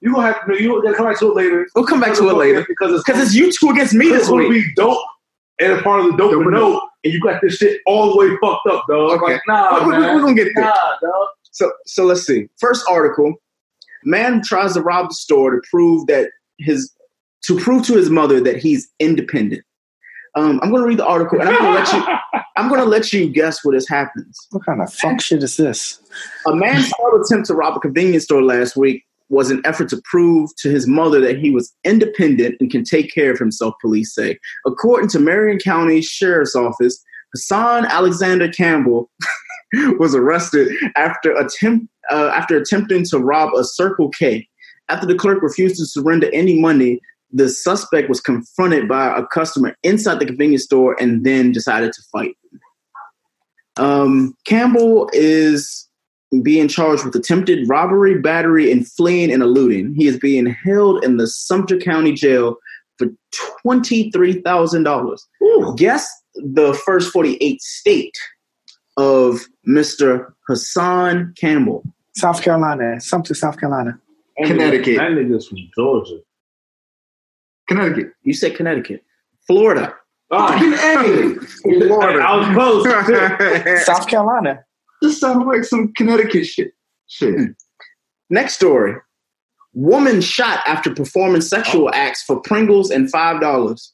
You 0.00 0.12
gonna 0.14 0.32
have 0.32 0.46
to. 0.46 0.62
You 0.62 0.82
gotta 0.82 0.96
come 0.96 1.06
back 1.06 1.18
to 1.20 1.30
it 1.30 1.34
later. 1.34 1.66
We'll 1.74 1.86
come 1.86 2.00
back 2.00 2.14
to 2.16 2.28
it 2.28 2.34
later 2.34 2.64
because 2.68 2.92
it's 2.92 3.04
because 3.04 3.22
it's 3.22 3.34
you 3.34 3.50
two 3.50 3.70
against 3.70 3.94
me 3.94 4.06
it's 4.08 4.18
this 4.18 4.28
gonna 4.28 4.46
week. 4.48 4.66
be 4.66 4.74
dope 4.74 4.98
and 5.60 5.72
a 5.72 5.82
part 5.82 6.00
of 6.00 6.06
the 6.06 6.16
dope 6.16 6.32
Dope 6.32 6.40
and 6.46 6.46
and 6.46 6.54
note, 6.54 6.82
and 7.04 7.12
you 7.12 7.20
got 7.20 7.40
this 7.42 7.56
shit 7.56 7.80
all 7.86 8.10
the 8.12 8.16
way 8.18 8.36
fucked 8.42 8.66
up, 8.68 8.84
dog. 8.88 9.22
Okay. 9.22 9.34
Like, 9.34 9.42
nah, 9.46 9.86
We're- 9.86 9.98
we're- 9.98 10.14
we're 10.14 10.20
gonna 10.20 10.34
get 10.34 10.48
there. 10.54 10.64
Nah, 10.64 10.96
dog. 11.00 11.28
So, 11.50 11.70
so 11.86 12.04
let's 12.04 12.26
see. 12.26 12.48
First 12.58 12.84
article: 12.88 13.34
Man 14.04 14.42
tries 14.42 14.74
to 14.74 14.82
rob 14.82 15.08
the 15.08 15.14
store 15.14 15.52
to 15.52 15.62
prove 15.70 16.06
that 16.08 16.30
his 16.58 16.90
to 17.46 17.58
prove 17.58 17.86
to 17.86 17.94
his 17.94 18.10
mother 18.10 18.40
that 18.40 18.56
he's 18.56 18.88
independent. 18.98 19.62
Um, 20.36 20.58
I'm 20.62 20.70
going 20.70 20.82
to 20.82 20.88
read 20.88 20.98
the 20.98 21.06
article, 21.06 21.38
and 21.38 21.48
I'm 21.48 21.56
going 21.56 21.72
to 21.74 21.78
let 21.78 21.92
you. 21.92 22.40
I'm 22.56 22.68
going 22.68 22.80
to 22.80 22.86
let 22.86 23.12
you 23.12 23.28
guess 23.28 23.64
what 23.64 23.74
has 23.74 23.86
happens. 23.88 24.36
What 24.50 24.64
kind 24.64 24.80
of 24.80 24.92
fuck 24.92 25.20
shit 25.20 25.42
is 25.42 25.56
this? 25.56 26.00
A 26.46 26.54
man's 26.54 26.86
failed 26.92 27.20
attempt 27.24 27.48
to 27.48 27.54
rob 27.54 27.76
a 27.76 27.80
convenience 27.80 28.24
store 28.24 28.42
last 28.42 28.76
week 28.76 29.04
was 29.28 29.50
an 29.50 29.62
effort 29.64 29.88
to 29.88 30.00
prove 30.04 30.50
to 30.56 30.70
his 30.70 30.86
mother 30.86 31.20
that 31.20 31.38
he 31.38 31.50
was 31.50 31.74
independent 31.84 32.56
and 32.60 32.70
can 32.70 32.84
take 32.84 33.12
care 33.12 33.32
of 33.32 33.38
himself, 33.38 33.74
police 33.80 34.14
say. 34.14 34.38
According 34.66 35.08
to 35.10 35.18
Marion 35.18 35.58
County 35.58 36.02
Sheriff's 36.02 36.54
Office, 36.54 37.02
Hassan 37.32 37.86
Alexander 37.86 38.48
Campbell 38.48 39.10
was 39.98 40.14
arrested 40.14 40.72
after 40.96 41.34
attempt 41.36 41.86
uh, 42.10 42.30
after 42.34 42.56
attempting 42.56 43.04
to 43.04 43.18
rob 43.18 43.54
a 43.54 43.64
Circle 43.64 44.10
K. 44.10 44.46
After 44.90 45.06
the 45.06 45.14
clerk 45.14 45.42
refused 45.42 45.76
to 45.76 45.86
surrender 45.86 46.28
any 46.32 46.60
money, 46.60 47.00
the 47.32 47.48
suspect 47.48 48.08
was 48.08 48.20
confronted 48.20 48.86
by 48.86 49.16
a 49.16 49.26
customer 49.26 49.74
inside 49.82 50.20
the 50.20 50.26
convenience 50.26 50.64
store 50.64 50.96
and 51.00 51.24
then 51.24 51.50
decided 51.50 51.92
to 51.92 52.02
fight. 52.12 52.36
Um, 53.76 54.36
Campbell 54.46 55.10
is 55.12 55.88
being 56.42 56.68
charged 56.68 57.04
with 57.04 57.14
attempted 57.14 57.68
robbery, 57.68 58.18
battery, 58.18 58.70
and 58.72 58.86
fleeing 58.90 59.30
and 59.32 59.42
eluding. 59.42 59.94
He 59.94 60.06
is 60.06 60.18
being 60.18 60.46
held 60.46 61.04
in 61.04 61.16
the 61.16 61.26
Sumter 61.26 61.78
County 61.78 62.12
Jail 62.12 62.56
for 62.98 63.08
twenty-three 63.62 64.40
thousand 64.42 64.84
dollars. 64.84 65.26
Guess 65.76 66.08
the 66.34 66.74
first 66.84 67.12
forty-eight 67.12 67.60
state 67.62 68.16
of 68.96 69.40
Mister 69.64 70.34
Hassan 70.48 71.34
Campbell. 71.38 71.82
South 72.16 72.42
Carolina, 72.42 73.00
Sumter, 73.00 73.34
South 73.34 73.58
Carolina. 73.58 73.98
Connecticut. 74.44 74.96
That 74.96 75.10
nigga's 75.12 75.48
from 75.48 75.58
Georgia. 75.76 76.18
Connecticut. 77.68 78.12
You 78.22 78.34
said 78.34 78.56
Connecticut, 78.56 79.02
Florida. 79.46 79.94
Oh, 80.30 80.52
Hey, 80.56 81.34
Florida. 81.86 82.18
I 82.26 82.36
was 82.36 82.84
close. 83.64 83.84
South 83.84 84.06
Carolina. 84.08 84.64
This 85.04 85.20
sounds 85.20 85.44
like 85.46 85.64
some 85.64 85.92
Connecticut 85.94 86.46
shit. 86.46 86.72
Shit. 87.06 87.34
Hmm. 87.34 87.44
Next 88.30 88.54
story: 88.54 88.96
Woman 89.74 90.20
shot 90.20 90.60
after 90.66 90.94
performing 90.94 91.40
sexual 91.42 91.86
oh. 91.86 91.94
acts 91.94 92.22
for 92.22 92.40
Pringles 92.40 92.90
and 92.90 93.10
five 93.10 93.40
dollars. 93.40 93.92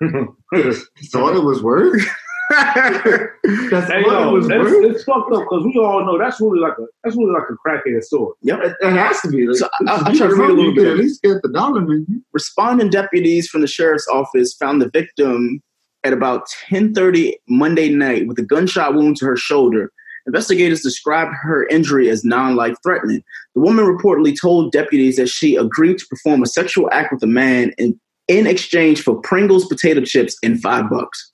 Thought 0.02 1.36
it 1.36 1.44
was 1.44 1.62
worth. 1.62 2.02
That's 2.50 3.90
Hey, 3.90 4.02
yo, 4.04 4.28
it 4.28 4.32
was 4.32 4.46
it's, 4.46 4.54
worth. 4.54 4.84
it's 4.84 5.04
fucked 5.04 5.32
up 5.32 5.44
because 5.44 5.64
we 5.64 5.78
all 5.78 6.04
know 6.04 6.18
that's 6.18 6.40
really 6.40 6.58
like 6.58 6.74
a 6.78 6.86
that's 7.02 7.16
really 7.16 7.32
like 7.32 7.48
a 7.48 7.56
crackhead 7.66 8.02
story. 8.02 8.34
Yep. 8.42 8.60
It, 8.60 8.76
it 8.82 8.92
has 8.92 9.20
to 9.22 9.28
be. 9.28 9.46
Like, 9.46 9.56
So, 9.56 9.68
I- 9.80 9.92
I'll 9.92 10.12
you 10.12 10.18
try 10.18 10.26
to 10.28 10.34
read 10.34 10.50
a 10.50 10.52
little 10.52 10.74
bit. 10.74 10.86
At 10.88 10.96
least 10.98 11.22
get 11.22 11.40
the 11.42 11.48
dollar, 11.48 11.80
man. 11.80 12.22
Responding 12.32 12.90
deputies 12.90 13.48
from 13.48 13.62
the 13.62 13.66
sheriff's 13.66 14.06
office 14.08 14.52
found 14.54 14.82
the 14.82 14.90
victim 14.90 15.62
at 16.04 16.12
about 16.12 16.46
10:30 16.70 17.34
Monday 17.48 17.88
night 17.88 18.26
with 18.26 18.38
a 18.38 18.42
gunshot 18.42 18.94
wound 18.94 19.16
to 19.18 19.26
her 19.26 19.36
shoulder. 19.36 19.90
Investigators 20.26 20.80
described 20.80 21.32
her 21.42 21.66
injury 21.66 22.08
as 22.08 22.24
non-life 22.24 22.76
threatening. 22.82 23.22
The 23.54 23.60
woman 23.60 23.84
reportedly 23.84 24.34
told 24.40 24.72
deputies 24.72 25.16
that 25.16 25.28
she 25.28 25.56
agreed 25.56 25.98
to 25.98 26.06
perform 26.06 26.42
a 26.42 26.46
sexual 26.46 26.88
act 26.92 27.12
with 27.12 27.22
a 27.22 27.26
man 27.26 27.72
in, 27.76 28.00
in 28.26 28.46
exchange 28.46 29.02
for 29.02 29.20
Pringles 29.20 29.66
potato 29.66 30.00
chips 30.00 30.36
and 30.42 30.60
five 30.62 30.88
bucks. 30.88 31.30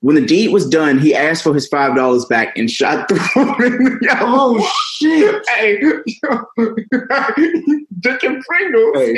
When 0.00 0.14
the 0.14 0.24
deed 0.24 0.52
was 0.52 0.68
done, 0.68 0.98
he 0.98 1.12
asked 1.14 1.42
for 1.42 1.54
his 1.54 1.66
five 1.66 1.96
dollars 1.96 2.24
back 2.24 2.56
and 2.56 2.70
shot 2.70 3.08
the 3.08 3.14
woman. 3.34 3.98
Yo, 4.02 4.12
Oh 4.20 4.72
shit! 4.94 5.44
hey, 5.48 5.80
Dick 8.00 8.22
and 8.22 8.42
Pringles. 8.44 8.96
Hey. 8.96 9.16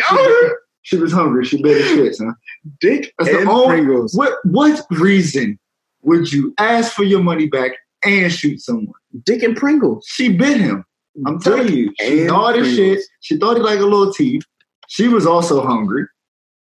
She, 0.82 0.96
she 0.96 1.02
was 1.02 1.12
hungry. 1.12 1.44
She 1.44 1.62
better 1.62 1.82
shit, 1.82 2.16
huh? 2.20 2.32
Dick 2.80 3.12
That's 3.18 3.30
the 3.30 3.40
and 3.40 3.48
only- 3.48 3.76
Pringles. 3.78 4.14
What 4.14 4.34
what 4.44 4.84
reason 4.90 5.58
would 6.02 6.32
you 6.32 6.54
ask 6.58 6.92
for 6.92 7.04
your 7.04 7.22
money 7.22 7.46
back 7.46 7.72
and 8.04 8.32
shoot 8.32 8.60
someone? 8.60 8.92
Dick 9.24 9.42
and 9.42 9.56
Pringles. 9.56 10.06
She 10.08 10.30
bit 10.36 10.58
him. 10.60 10.84
I'm 11.26 11.38
Dick 11.38 11.44
telling 11.44 11.72
you. 11.72 11.92
She 12.00 12.20
and 12.22 12.28
thought 12.30 12.56
his 12.56 12.74
shit. 12.74 13.00
She 13.20 13.36
thought 13.36 13.56
he 13.56 13.62
like 13.62 13.78
a 13.80 13.82
little 13.84 14.12
teeth. 14.12 14.42
She 14.88 15.08
was 15.08 15.26
also 15.26 15.62
hungry. 15.64 16.04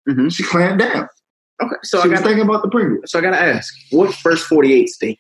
Mhm. 0.08 0.32
She 0.34 0.44
clamped 0.44 0.80
down. 0.80 1.08
Okay, 1.62 1.76
so 1.84 1.98
she 2.00 2.04
I 2.04 2.08
was 2.12 2.20
got 2.20 2.26
thinking 2.28 2.44
about 2.46 2.62
the 2.64 2.70
Pringles. 2.70 3.12
so 3.12 3.20
I 3.20 3.22
gotta 3.22 3.40
ask, 3.42 3.74
what 3.92 4.14
first 4.14 4.46
forty-eight 4.48 4.90
state? 4.90 5.20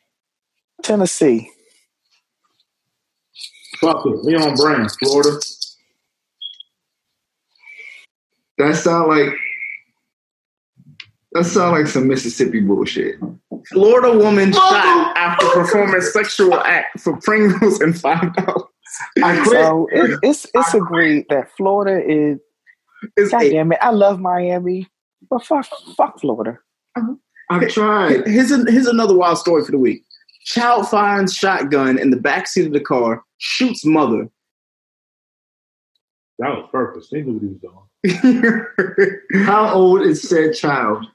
Tennessee. 0.83 1.49
Fuck 3.79 4.05
it, 4.05 4.25
we 4.25 4.35
on 4.35 4.55
brand, 4.55 4.91
Florida. 4.99 5.39
That 8.59 8.75
sound 8.75 9.07
like 9.07 9.33
that 11.31 11.45
sound 11.45 11.77
like 11.77 11.87
some 11.87 12.07
Mississippi 12.07 12.59
bullshit. 12.59 13.15
Florida 13.71 14.17
woman 14.17 14.49
Mother- 14.49 14.75
shot 14.75 15.17
after 15.17 15.47
performing 15.47 16.01
sexual 16.01 16.55
act 16.55 16.99
for 16.99 17.17
Pringles 17.21 17.79
and 17.79 17.99
five 17.99 18.35
dollars. 18.35 18.63
I 19.23 19.41
quit. 19.43 19.61
So 19.61 19.87
it, 19.91 20.19
it's 20.23 20.45
it's 20.53 20.73
agreed 20.73 21.25
that 21.29 21.49
Florida 21.55 22.03
is. 22.05 22.39
It's 23.15 23.31
God 23.31 23.43
a, 23.43 23.49
damn 23.49 23.71
it! 23.71 23.79
I 23.81 23.91
love 23.91 24.19
Miami, 24.19 24.89
but 25.29 25.45
fuck, 25.45 25.65
fuck 25.95 26.19
Florida. 26.19 26.59
I 27.49 27.65
tried. 27.65 28.27
here's, 28.27 28.51
a, 28.51 28.69
here's 28.69 28.87
another 28.87 29.15
wild 29.15 29.37
story 29.37 29.63
for 29.63 29.71
the 29.71 29.77
week. 29.77 30.03
Child 30.43 30.89
finds 30.89 31.33
shotgun 31.33 31.97
in 31.97 32.09
the 32.09 32.17
backseat 32.17 32.65
of 32.65 32.73
the 32.73 32.81
car, 32.81 33.23
shoots 33.37 33.85
mother. 33.85 34.27
That 36.39 36.49
was 36.49 36.67
purpose. 36.71 37.07
He 37.09 37.21
knew 37.21 37.33
what 37.33 37.41
he 37.41 37.47
was 37.47 37.57
doing. 37.59 37.88
How 39.45 39.73
old 39.73 40.01
is 40.01 40.21
said 40.27 40.53
child? 40.55 41.05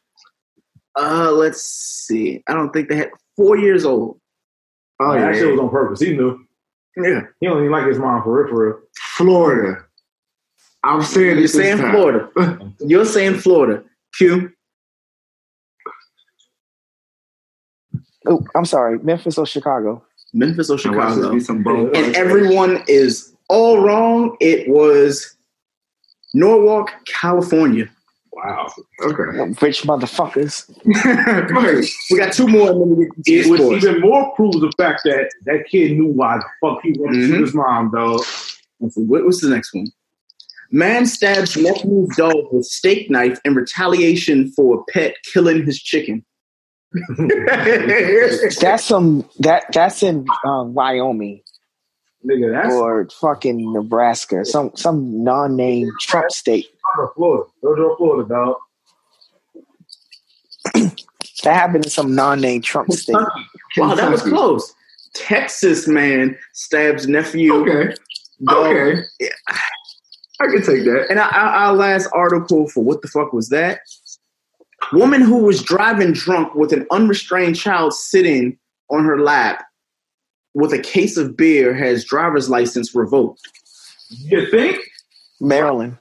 uh, 0.98 1.32
let's 1.32 1.60
see. 1.62 2.42
I 2.48 2.54
don't 2.54 2.72
think 2.72 2.88
they 2.88 2.96
had 2.96 3.10
four 3.36 3.56
years 3.58 3.84
old. 3.84 4.20
Oh 5.00 5.14
yeah. 5.14 5.26
that 5.32 5.34
shit 5.36 5.50
was 5.50 5.58
on 5.60 5.70
purpose. 5.70 6.00
He 6.00 6.16
knew. 6.16 6.38
Yeah, 6.96 7.22
He 7.40 7.46
don't 7.48 7.58
even 7.58 7.72
like 7.72 7.86
his 7.88 7.98
mom 7.98 8.22
for 8.22 8.44
real, 8.44 8.48
for 8.48 8.66
real. 8.68 8.78
Florida. 9.16 9.84
I'm 10.84 11.02
saying 11.02 11.38
you're 11.38 11.48
saying 11.48 11.78
time. 11.78 11.90
Florida. 11.92 12.72
You're 12.80 13.06
saying 13.06 13.38
Florida. 13.40 13.82
Q. 14.16 14.52
Oh, 18.26 18.42
I'm 18.54 18.64
sorry, 18.64 18.98
Memphis 19.00 19.36
or 19.38 19.46
Chicago. 19.46 20.04
Memphis 20.32 20.70
or 20.70 20.74
And 20.74 20.80
Chicago. 20.80 21.32
be 21.32 21.40
some 21.40 21.62
bone 21.62 21.90
and 21.94 22.14
everyone 22.16 22.82
is 22.88 23.34
all 23.48 23.80
wrong. 23.80 24.36
It 24.40 24.68
was 24.68 25.33
Norwalk, 26.34 26.90
California. 27.06 27.88
Wow. 28.32 28.66
Okay. 29.02 29.38
Rich 29.62 29.82
motherfuckers. 29.84 30.68
Right. 31.54 31.86
we 32.10 32.18
got 32.18 32.32
two 32.32 32.48
more, 32.48 32.70
and 32.72 32.80
then 32.80 32.96
we 32.96 33.08
get 33.24 33.46
It, 33.46 33.50
which 33.50 33.60
sports. 33.60 33.84
even 33.84 34.00
more 34.00 34.34
proves 34.34 34.60
the 34.60 34.72
fact 34.76 35.02
that 35.04 35.30
that 35.46 35.64
kid 35.70 35.92
knew 35.92 36.08
why 36.08 36.38
the 36.38 36.44
fuck 36.60 36.80
he 36.82 36.92
wanted 36.98 37.20
to 37.20 37.26
Mhm. 37.26 37.28
shoot 37.28 37.40
his 37.42 37.54
mom, 37.54 37.90
though. 37.94 38.18
What, 38.80 39.24
what's 39.24 39.40
the 39.40 39.48
next 39.50 39.72
one? 39.72 39.86
Man 40.72 41.06
stabs 41.06 41.56
nephew's 41.56 42.16
dog 42.16 42.34
with 42.50 42.64
steak 42.66 43.08
knife 43.08 43.38
in 43.44 43.54
retaliation 43.54 44.50
for 44.52 44.80
a 44.80 44.92
pet 44.92 45.14
killing 45.32 45.64
his 45.64 45.80
chicken. 45.80 46.24
That's 48.60 48.84
some 48.84 49.28
that 49.40 49.64
that's 49.72 50.02
in 50.02 50.26
um, 50.44 50.74
Wyoming. 50.74 51.40
Nigga, 52.26 52.52
that's 52.52 52.74
or 52.74 53.06
fucking 53.20 53.72
Nebraska, 53.72 54.44
some 54.46 54.70
some 54.74 55.22
non-name 55.22 55.90
Trump 56.00 56.30
state. 56.30 56.66
Florida. 57.14 57.44
Georgia, 57.60 57.94
Florida, 57.98 58.28
dog. 58.28 58.56
That 61.42 61.54
happened 61.54 61.84
in 61.84 61.90
some 61.90 62.14
non-name 62.14 62.62
Trump 62.62 62.90
state. 62.92 63.16
Wow, 63.76 63.94
that 63.94 64.10
was 64.10 64.22
close. 64.22 64.72
Texas 65.14 65.86
man 65.86 66.38
stabs 66.54 67.06
nephew. 67.06 67.54
Okay. 67.54 67.94
dog. 68.44 68.66
Okay. 68.66 69.02
I 70.40 70.46
can 70.46 70.62
take 70.62 70.84
that. 70.84 71.06
And 71.10 71.18
our, 71.18 71.28
our 71.28 71.48
our 71.48 71.72
last 71.74 72.08
article 72.12 72.68
for 72.68 72.82
what 72.82 73.02
the 73.02 73.08
fuck 73.08 73.32
was 73.34 73.50
that? 73.50 73.80
Woman 74.92 75.20
who 75.20 75.38
was 75.38 75.62
driving 75.62 76.12
drunk 76.12 76.54
with 76.54 76.72
an 76.72 76.86
unrestrained 76.90 77.56
child 77.56 77.92
sitting 77.92 78.58
on 78.90 79.04
her 79.04 79.20
lap 79.20 79.64
with 80.54 80.72
a 80.72 80.78
case 80.78 81.16
of 81.16 81.36
beer 81.36 81.74
has 81.74 82.04
driver's 82.04 82.48
license 82.48 82.94
revoked. 82.94 83.42
You 84.10 84.50
think? 84.50 84.78
Maryland. 85.40 85.98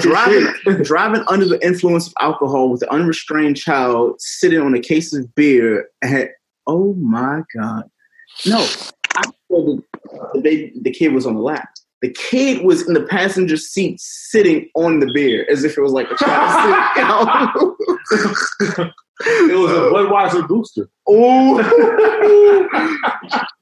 driving, 0.00 0.82
driving 0.82 1.22
under 1.28 1.44
the 1.44 1.58
influence 1.62 2.06
of 2.06 2.14
alcohol 2.20 2.70
with 2.70 2.82
an 2.82 2.88
unrestrained 2.88 3.56
child 3.56 4.20
sitting 4.20 4.60
on 4.60 4.74
a 4.74 4.80
case 4.80 5.12
of 5.12 5.34
beer. 5.34 5.88
Had, 6.02 6.30
oh 6.66 6.94
my 6.94 7.42
god! 7.54 7.90
No, 8.46 8.66
I 9.16 9.30
the, 9.50 9.82
the 10.32 10.40
baby, 10.40 10.72
the 10.80 10.90
kid 10.90 11.12
was 11.12 11.26
on 11.26 11.34
the 11.34 11.42
lap. 11.42 11.68
The 12.00 12.12
kid 12.12 12.64
was 12.64 12.86
in 12.86 12.94
the 12.94 13.02
passenger 13.02 13.56
seat, 13.56 13.98
sitting 14.00 14.68
on 14.74 15.00
the 15.00 15.10
beer 15.12 15.44
as 15.50 15.64
if 15.64 15.76
it 15.76 15.80
was 15.80 15.92
like 15.92 16.08
a 16.10 16.16
child. 16.16 17.74
sitting. 18.10 18.92
It 19.20 19.58
was 19.58 19.72
a 19.72 19.90
Budweiser 19.92 20.46
booster. 20.46 20.88
oh, 21.08 21.58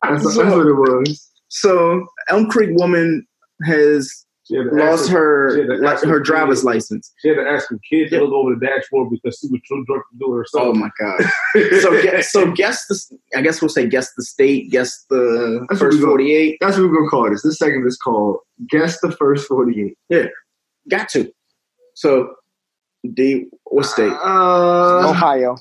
That's, 0.02 0.22
that's 0.24 0.36
what 0.36 0.66
it 0.66 0.74
was. 0.74 1.30
so 1.48 2.06
Elm 2.28 2.46
Creek 2.50 2.70
woman 2.74 3.26
has 3.64 4.02
She 4.02 4.06
had 4.10 4.10
to 4.12 4.25
lost 4.50 5.02
ask 5.02 5.12
her 5.12 5.54
she 5.54 5.60
had 5.60 5.68
to 5.68 5.76
like, 5.76 5.94
ask 5.94 6.04
her 6.04 6.18
kid- 6.20 6.24
driver's 6.26 6.64
license. 6.64 7.12
She 7.18 7.28
had 7.28 7.34
to 7.36 7.48
ask 7.48 7.68
her 7.70 7.78
kid 7.88 8.10
to 8.10 8.20
look 8.22 8.32
over 8.32 8.54
the 8.54 8.64
dashboard 8.66 9.10
because 9.10 9.38
she 9.40 9.48
was 9.48 9.60
too 9.68 9.84
drunk 9.86 10.04
to 10.12 10.18
do 10.18 10.32
it 10.34 10.36
herself. 10.38 10.64
Oh 10.68 10.74
my 10.74 10.90
god! 10.98 11.80
So 11.80 12.02
guess, 12.02 12.32
so 12.32 12.52
guess 12.52 12.86
the. 12.86 13.18
I 13.36 13.42
guess 13.42 13.60
we'll 13.60 13.68
say 13.68 13.88
guess 13.88 14.12
the 14.14 14.22
state. 14.22 14.70
Guess 14.70 15.06
the 15.10 15.66
That's 15.68 15.80
first 15.80 16.00
forty 16.00 16.32
eight. 16.34 16.58
That's 16.60 16.76
what 16.76 16.88
we're 16.88 16.96
gonna 16.96 17.08
call 17.08 17.30
this. 17.30 17.42
This 17.42 17.58
segment 17.58 17.86
is 17.86 17.96
called 17.96 18.38
"Guess 18.70 19.00
the 19.00 19.12
First 19.12 19.48
48." 19.48 19.96
Yeah, 20.08 20.26
Got 20.88 21.08
to. 21.10 21.32
So, 21.94 22.34
D. 23.14 23.46
What 23.64 23.86
state? 23.86 24.12
Uh, 24.12 25.10
Ohio. 25.10 25.56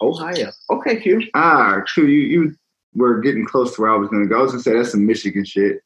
Ohio. 0.00 0.50
Okay, 0.70 1.00
Q. 1.00 1.22
ah, 1.34 1.80
true. 1.86 2.06
You 2.06 2.20
you 2.44 2.54
were 2.94 3.20
getting 3.20 3.44
close 3.46 3.74
to 3.74 3.80
where 3.82 3.90
I 3.90 3.96
was 3.96 4.08
gonna 4.08 4.26
go. 4.26 4.38
I 4.38 4.42
was 4.42 4.52
gonna 4.52 4.62
say 4.62 4.74
that's 4.74 4.92
some 4.92 5.06
Michigan 5.06 5.44
shit. 5.44 5.80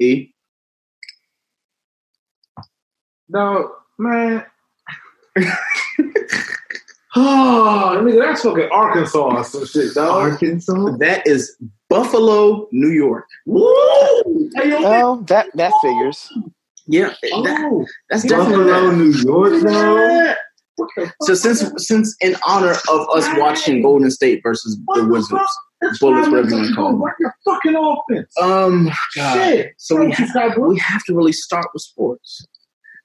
E. 0.00 0.32
No, 3.28 3.72
man. 3.98 4.44
oh, 7.16 8.00
nigga, 8.02 8.22
that's 8.22 8.42
fucking 8.42 8.68
Arkansas 8.72 9.18
or 9.18 9.44
some 9.44 9.66
shit, 9.66 9.94
dog. 9.94 10.32
Arkansas. 10.32 10.96
That 10.98 11.26
is 11.26 11.56
Buffalo, 11.88 12.68
New 12.72 12.90
York. 12.90 13.26
Woo! 13.46 14.50
Hey, 14.54 14.70
yo, 14.70 14.82
Well, 14.82 15.16
that 15.22 15.48
that 15.54 15.72
figures. 15.82 16.32
Yeah, 16.86 17.12
that, 17.22 17.70
oh, 17.72 17.84
that's 18.10 18.22
definitely 18.22 18.64
Buffalo, 18.64 18.90
that. 18.90 18.96
New 18.96 19.10
York, 19.10 19.62
though. 19.62 20.34
So 21.22 21.34
since 21.34 21.64
since 21.78 22.14
in 22.20 22.36
honor 22.46 22.72
of 22.90 23.08
us 23.14 23.26
watching 23.38 23.82
Golden 23.82 24.10
State 24.10 24.40
versus 24.42 24.78
the 24.94 25.04
Wizards, 25.06 25.40
That's 25.80 25.98
Bullets, 25.98 26.28
why 26.28 26.40
whatever 26.40 26.50
you 26.50 26.56
want 26.56 26.68
to 26.68 26.74
call 26.74 26.92
them. 26.98 27.32
Fucking 27.44 27.76
offense. 27.76 28.34
Um, 28.40 28.90
God. 29.16 29.34
Shit. 29.34 29.72
So 29.78 29.96
we 29.96 30.12
have, 30.12 30.56
we 30.58 30.78
have 30.78 31.02
to 31.04 31.14
really 31.14 31.32
start 31.32 31.66
with 31.72 31.82
sports. 31.82 32.46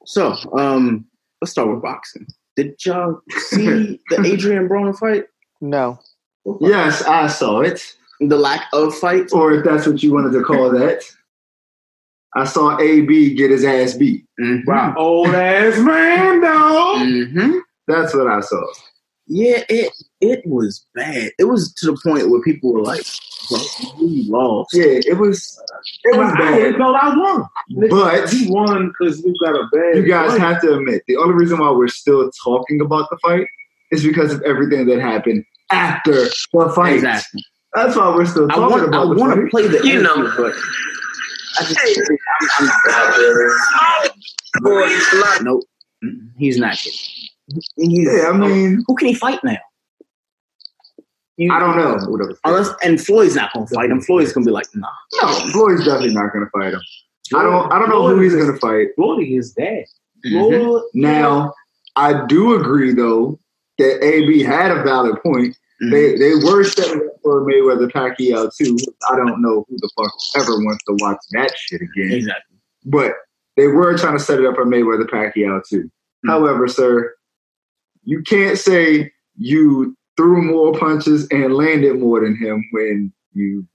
So, 0.06 0.36
um, 0.58 1.06
let's 1.42 1.52
start 1.52 1.70
with 1.70 1.82
boxing. 1.82 2.28
Did 2.56 2.76
y'all 2.86 3.22
see 3.30 4.00
the 4.10 4.20
Adrien 4.34 4.68
Broner 4.68 4.98
fight? 4.98 5.26
No. 5.62 6.00
Yes, 6.60 7.04
I 7.04 7.28
saw 7.28 7.62
it. 7.62 7.82
The 8.20 8.38
lack 8.38 8.66
of 8.74 8.96
fight? 8.96 9.32
Or 9.32 9.54
if 9.54 9.64
that's 9.64 9.88
what 9.88 10.02
you 10.04 10.14
wanted 10.14 10.34
to 10.34 10.44
call 10.44 10.70
that. 10.80 11.04
I 12.36 12.46
saw 12.46 12.80
AB 12.80 13.36
get 13.36 13.52
his 13.52 13.66
ass 13.66 13.94
beat. 13.96 14.26
Mhm. 14.40 14.62
Wow, 14.66 14.94
old 14.98 15.28
ass 15.36 15.78
man, 15.80 16.40
dog. 16.42 17.00
Mhm. 17.02 17.60
That's 17.88 18.14
what 18.16 18.28
I 18.28 18.40
saw. 18.40 18.64
Yeah, 19.34 19.64
it 19.70 19.94
it 20.20 20.42
was 20.46 20.86
bad. 20.94 21.32
It 21.40 21.46
was 21.46 21.74
to 21.76 21.86
the 21.86 21.98
point 22.04 22.30
where 22.30 22.42
people 22.42 22.74
were 22.74 22.82
like, 22.84 23.06
"Bro, 23.50 23.60
we 24.02 24.26
lost." 24.28 24.74
Yeah, 24.74 25.00
it 25.08 25.18
was. 25.18 25.58
It 26.04 26.18
was 26.18 26.34
I 26.34 26.38
bad. 26.38 26.76
felt 26.76 26.98
I 27.02 27.16
won. 27.18 27.46
But 27.90 28.30
he 28.30 28.52
won 28.52 28.90
because 28.90 29.24
we 29.24 29.34
got 29.46 29.56
a 29.56 29.64
bad. 29.72 29.96
you 29.96 30.06
guys 30.06 30.32
fight. 30.32 30.42
have 30.42 30.62
to 30.64 30.74
admit 30.76 31.04
the 31.08 31.16
only 31.16 31.34
reason 31.34 31.60
why 31.60 31.72
we're 31.72 31.88
still 31.88 32.30
talking 32.44 32.82
about 32.82 33.10
the 33.10 33.18
fight 33.22 33.48
is 33.94 34.04
because 34.04 34.34
of 34.34 34.42
everything 34.42 34.86
that 34.88 35.00
happened 35.00 35.46
after 35.72 36.12
the 36.26 36.72
fight. 36.76 36.96
Exactly. 36.96 37.42
That's 37.74 37.96
why 37.96 38.14
we're 38.14 38.26
still 38.26 38.52
I 38.52 38.56
talking 38.56 38.70
want 38.70 38.84
I 38.84 38.86
about 38.88 39.14
the 39.14 39.16
want 39.22 39.40
to 39.40 39.48
play 39.48 39.68
the 39.68 39.88
You 39.88 40.02
know. 40.02 40.30
but 40.36 40.54
I 41.58 41.64
just 41.64 41.80
I'm, 42.60 42.70
I'm 44.60 45.20
not. 45.20 45.42
Nope, 45.44 45.64
Mm, 46.04 46.32
he's 46.38 46.58
not. 46.58 46.76
He's, 47.76 48.08
Yeah, 48.12 48.30
I 48.30 48.38
mean, 48.38 48.84
who 48.88 48.96
can 48.96 49.08
he 49.08 49.14
fight 49.14 49.44
now? 49.44 49.58
You- 51.38 51.52
I 51.52 51.60
don't 51.60 51.78
know. 51.78 52.36
Unless 52.46 52.70
and 52.84 53.00
Floyd's 53.04 53.36
not 53.36 53.52
gonna 53.54 53.68
fight 53.68 53.90
him. 53.90 54.02
Floyd's 54.02 54.34
gonna 54.34 54.46
be 54.46 54.52
like, 54.52 54.68
nah. 54.76 54.88
No, 55.22 55.28
Floyd's 55.52 55.86
definitely 55.86 56.14
not 56.14 56.32
going 56.34 56.46
to 56.46 56.52
fight 56.52 56.74
him. 56.74 56.82
I 57.34 57.44
don't. 57.44 57.72
I 57.72 57.80
don't 57.80 57.90
know 57.90 58.08
who 58.08 58.20
he's 58.20 58.36
going 58.36 58.52
to 58.52 58.60
fight. 58.60 58.90
Floyd 58.96 59.26
is 59.26 59.54
dead. 59.54 59.86
Mhm. 60.26 60.82
Now, 60.94 61.54
I 61.96 62.26
do 62.28 62.54
agree 62.60 62.94
though 62.94 63.40
that 63.80 64.04
AB 64.04 64.44
had 64.44 64.72
a 64.72 64.84
valid 64.84 65.16
point. 65.24 65.56
Mhm. 65.82 65.92
They 65.92 66.16
they 66.18 66.36
were 66.36 66.64
setting 66.66 66.98
up 67.00 67.14
for 67.24 67.42
Mayweather 67.46 67.90
Pacquiao 67.90 68.52
too. 68.56 68.78
I 69.10 69.16
don't 69.16 69.42
know 69.42 69.66
who 69.68 69.78
the 69.78 69.90
fuck 69.98 70.12
ever 70.36 70.58
wants 70.58 70.84
to 70.86 70.96
watch 71.00 71.18
that 71.32 71.54
shit 71.58 71.82
again. 71.82 72.12
Exactly. 72.12 72.58
But 72.86 73.14
they 73.58 73.68
were 73.68 73.98
trying 73.98 74.18
to 74.18 74.24
set 74.24 74.40
it 74.40 74.46
up 74.46 74.56
for 74.56 74.66
Mayweather 74.66 75.10
Pacquiao 75.10 75.62
too. 75.68 75.90
Hmm. 76.24 76.30
However, 76.30 76.68
sir, 76.68 77.16
you 78.04 78.22
can't 78.24 78.58
say 78.58 79.12
you 79.38 79.96
threw 80.18 80.42
more 80.42 80.74
punches 80.74 81.28
and 81.32 81.54
landed 81.54 82.00
more 82.00 82.22
than 82.22 82.36
him 82.36 82.64
when 82.72 83.12
you 83.34 83.66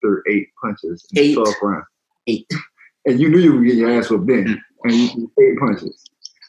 threw 0.00 0.22
eight 0.30 0.48
punches 0.62 1.04
in 1.12 1.22
Eight. 1.22 1.34
12 1.34 1.54
rounds. 1.62 1.84
Eight. 2.26 2.46
And 3.06 3.18
you 3.20 3.28
knew 3.28 3.38
you 3.38 3.54
would 3.56 3.66
get 3.66 3.74
your 3.76 3.90
ass 3.90 4.10
whooped 4.10 4.26
then. 4.26 4.60
Hmm. 4.84 4.88
And 4.90 4.94
you 4.94 5.08
threw 5.08 5.30
eight 5.52 5.58
punches. 5.58 6.04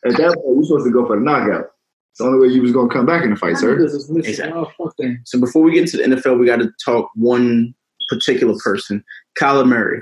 At 0.05 0.17
that 0.17 0.35
point, 0.35 0.55
you're 0.55 0.63
supposed 0.63 0.85
to 0.85 0.91
go 0.91 1.05
for 1.05 1.15
the 1.17 1.21
knockout. 1.21 1.65
It's 2.12 2.19
the 2.19 2.25
only 2.25 2.47
way 2.47 2.53
you 2.53 2.62
was 2.62 2.71
going 2.71 2.89
to 2.89 2.93
come 2.95 3.05
back 3.05 3.23
in 3.23 3.31
the 3.31 3.35
fight, 3.35 3.57
sir. 3.57 3.77
This 3.77 3.93
is 3.93 4.09
missing. 4.09 4.29
Exactly. 4.29 4.63
Fuck 4.77 4.93
that. 4.97 5.17
So 5.25 5.39
before 5.39 5.62
we 5.62 5.73
get 5.73 5.81
into 5.81 5.97
the 5.97 6.03
NFL, 6.03 6.39
we 6.39 6.45
got 6.45 6.59
to 6.59 6.71
talk 6.83 7.09
one 7.15 7.73
particular 8.09 8.55
person, 8.63 9.03
Kyler 9.39 9.67
Murray. 9.67 10.01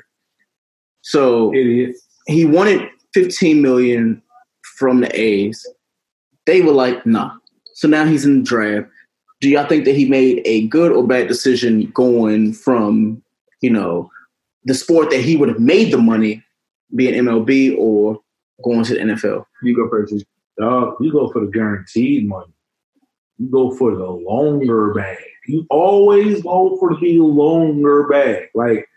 So 1.02 1.54
Idiot. 1.54 1.96
he 2.28 2.46
wanted 2.46 2.88
15 3.14 3.62
million 3.62 4.22
from 4.78 5.02
the 5.02 5.20
A's. 5.20 5.66
They 6.48 6.62
were 6.62 6.72
like, 6.72 7.06
nah. 7.06 7.36
So 7.74 7.88
now 7.88 8.06
he's 8.06 8.26
in 8.26 8.40
the 8.40 8.44
draft. 8.44 8.88
Do 9.40 9.50
y'all 9.50 9.68
think 9.68 9.86
that 9.86 9.96
he 9.96 10.10
made 10.10 10.42
a 10.46 10.66
good 10.68 10.92
or 10.92 11.06
bad 11.06 11.28
decision 11.28 11.92
going 11.92 12.54
from, 12.54 13.22
you 13.62 13.70
know, 13.70 14.10
the 14.64 14.74
sport 14.74 15.12
that 15.12 15.22
he 15.22 15.36
would 15.38 15.50
have 15.50 15.60
made 15.60 15.94
the 15.94 15.98
money, 16.00 16.44
being 16.96 17.14
MLB 17.14 17.78
or 17.78 18.20
going 18.64 18.84
to 18.86 18.94
the 18.96 19.02
NFL? 19.02 19.46
You 19.62 19.76
go 19.76 19.90
first. 19.90 20.26
Dog, 20.60 20.96
you 21.00 21.12
go 21.12 21.32
for 21.32 21.42
the 21.42 21.52
guaranteed 21.52 22.28
money. 22.28 22.52
You 23.38 23.48
go 23.52 23.70
for 23.76 23.96
the 23.96 24.08
longer 24.08 24.94
bag. 24.96 25.20
You 25.48 25.68
always 25.70 26.42
go 26.42 26.78
for 26.80 26.98
the 27.00 27.20
longer 27.20 28.08
bag. 28.08 28.48
Like, 28.56 28.88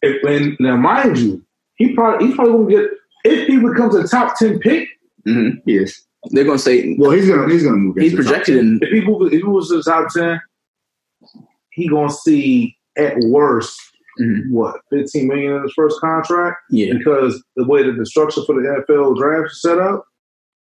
if, 0.00 0.22
and 0.24 0.56
now 0.58 0.76
mind 0.76 1.18
you, 1.18 1.44
he 1.74 1.94
probably 1.94 2.28
he's 2.28 2.36
probably 2.36 2.52
gonna 2.52 2.70
get 2.70 2.90
if 3.24 3.46
he 3.46 3.58
becomes 3.58 3.94
a 3.94 4.08
top 4.08 4.38
ten 4.38 4.58
pick. 4.58 4.88
Mm-hmm. 5.26 5.58
Yes. 5.66 6.02
They're 6.30 6.44
going 6.44 6.58
to 6.58 6.62
say 6.62 6.94
Well, 6.98 7.10
he's 7.10 7.28
gonna 7.28 7.52
he's 7.52 7.64
gonna 7.64 7.76
move. 7.76 7.96
he's 7.96 8.12
into 8.12 8.22
the 8.22 8.28
top 8.28 8.32
projected 8.44 8.56
in. 8.58 8.78
If 8.82 8.90
he 8.90 9.00
move, 9.00 9.32
if 9.32 9.40
he 9.40 9.42
was 9.42 9.68
to 9.70 9.78
the 9.78 9.82
top 9.82 10.08
ten, 10.14 10.40
he 11.70 11.88
gonna 11.88 12.10
see 12.10 12.76
at 12.96 13.16
worst 13.18 13.80
Mhm. 14.20 14.50
what 14.50 14.76
fifteen 14.90 15.26
million 15.28 15.56
in 15.56 15.62
his 15.62 15.72
first 15.74 15.98
contract 16.00 16.58
Yeah. 16.70 16.92
because 16.98 17.42
the 17.56 17.64
way 17.64 17.82
that 17.82 17.96
the 17.96 18.04
structure 18.06 18.42
for 18.46 18.54
the 18.60 18.68
NFL 18.68 19.14
draft 19.18 19.50
is 19.52 19.62
set 19.62 19.78
up. 19.78 20.06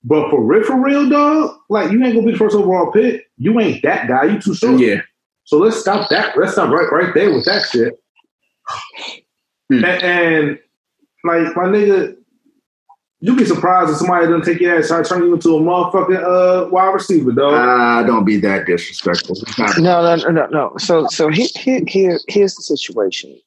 But 0.04 0.30
for 0.30 0.44
real, 0.44 0.64
for 0.64 0.80
real, 0.84 1.10
dog, 1.10 1.56
like 1.70 1.92
you 1.92 2.04
ain't 2.04 2.14
gonna 2.14 2.26
be 2.26 2.34
the 2.34 2.38
first 2.38 2.56
overall 2.56 2.92
pick. 2.92 3.24
You 3.38 3.60
ain't 3.60 3.82
that 3.84 4.08
guy. 4.08 4.26
You 4.26 4.40
too 4.42 4.54
short. 4.54 4.80
Yeah. 4.80 5.02
So 5.46 5.58
let's 5.58 5.78
stop 5.80 6.10
that. 6.10 6.38
Let's 6.38 6.54
stop 6.54 6.70
right 6.70 6.92
right 6.92 7.14
there 7.16 7.34
with 7.34 7.46
that 7.46 7.64
shit. 7.72 7.94
Hmm. 9.72 9.84
And, 9.84 10.04
and 10.04 10.60
like 11.24 11.56
my 11.56 11.64
nigga, 11.64 12.16
You'd 13.20 13.38
be 13.38 13.46
surprised 13.46 13.90
if 13.90 13.98
somebody 13.98 14.28
doesn't 14.28 14.44
take 14.44 14.62
your 14.62 14.78
ass, 14.78 14.90
try 14.90 15.02
to 15.02 15.10
turn 15.10 15.24
you 15.24 15.34
into 15.34 15.56
a 15.56 15.60
motherfucking 15.60 16.24
uh, 16.24 16.70
wide 16.70 16.94
receiver, 16.94 17.32
dog. 17.32 17.54
Ah, 17.56 18.04
don't 18.04 18.26
be 18.26 18.38
that 18.38 18.68
disrespectful. 18.68 19.36
No, 19.80 20.04
no, 20.04 20.16
no, 20.16 20.30
no, 20.30 20.46
no. 20.48 20.74
So, 20.78 21.08
so 21.08 21.30
here, 21.30 21.48
here, 21.56 21.82
here 21.88 22.20
here's 22.28 22.54
the 22.54 22.62
situation. 22.62 23.40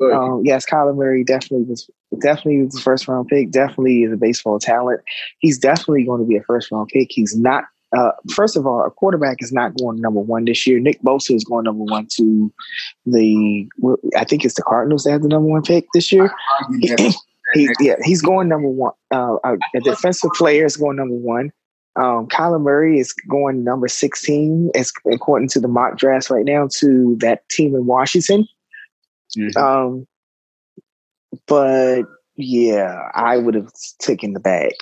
Um, 0.00 0.42
yes, 0.44 0.64
Kyler 0.64 0.94
Murray 0.94 1.24
definitely 1.24 1.66
was 1.66 1.90
definitely 2.20 2.62
was 2.62 2.74
the 2.74 2.80
first 2.80 3.08
round 3.08 3.26
pick. 3.26 3.50
Definitely 3.50 4.04
is 4.04 4.12
a 4.12 4.16
baseball 4.16 4.60
talent. 4.60 5.00
He's 5.38 5.58
definitely 5.58 6.04
going 6.04 6.20
to 6.20 6.26
be 6.26 6.36
a 6.36 6.42
first 6.42 6.70
round 6.70 6.88
pick. 6.88 7.08
He's 7.10 7.36
not. 7.36 7.64
Uh, 7.96 8.10
first 8.32 8.56
of 8.56 8.66
all, 8.66 8.84
a 8.84 8.90
quarterback 8.90 9.38
is 9.40 9.52
not 9.52 9.76
going 9.76 10.00
number 10.00 10.20
one 10.20 10.44
this 10.44 10.66
year. 10.66 10.78
Nick 10.78 11.00
Bosa 11.02 11.34
is 11.34 11.44
going 11.44 11.64
number 11.64 11.84
one 11.84 12.06
to 12.16 12.52
the. 13.06 13.66
I 14.16 14.24
think 14.24 14.44
it's 14.44 14.54
the 14.54 14.62
Cardinals 14.62 15.04
that 15.04 15.12
have 15.12 15.22
the 15.22 15.28
number 15.28 15.48
one 15.48 15.62
pick 15.62 15.86
this 15.94 16.12
year. 16.12 16.32
He, 17.54 17.68
yeah, 17.80 17.94
he's 18.02 18.22
going 18.22 18.48
number 18.48 18.68
one. 18.68 18.92
Uh, 19.10 19.36
a, 19.44 19.54
a 19.74 19.80
defensive 19.80 20.30
player 20.36 20.64
is 20.64 20.76
going 20.76 20.96
number 20.96 21.14
one. 21.14 21.52
Um, 21.96 22.26
Kyler 22.26 22.60
Murray 22.60 22.98
is 22.98 23.12
going 23.12 23.64
number 23.64 23.88
16, 23.88 24.70
as, 24.74 24.92
according 25.10 25.48
to 25.48 25.60
the 25.60 25.68
mock 25.68 25.96
draft 25.96 26.28
right 26.28 26.44
now, 26.44 26.68
to 26.78 27.16
that 27.20 27.48
team 27.48 27.74
in 27.74 27.86
Washington. 27.86 28.46
Um, 29.56 30.06
but 31.46 32.02
yeah, 32.36 33.10
I 33.14 33.38
would 33.38 33.54
have 33.54 33.70
taken 33.98 34.34
the 34.34 34.40
bag. 34.40 34.72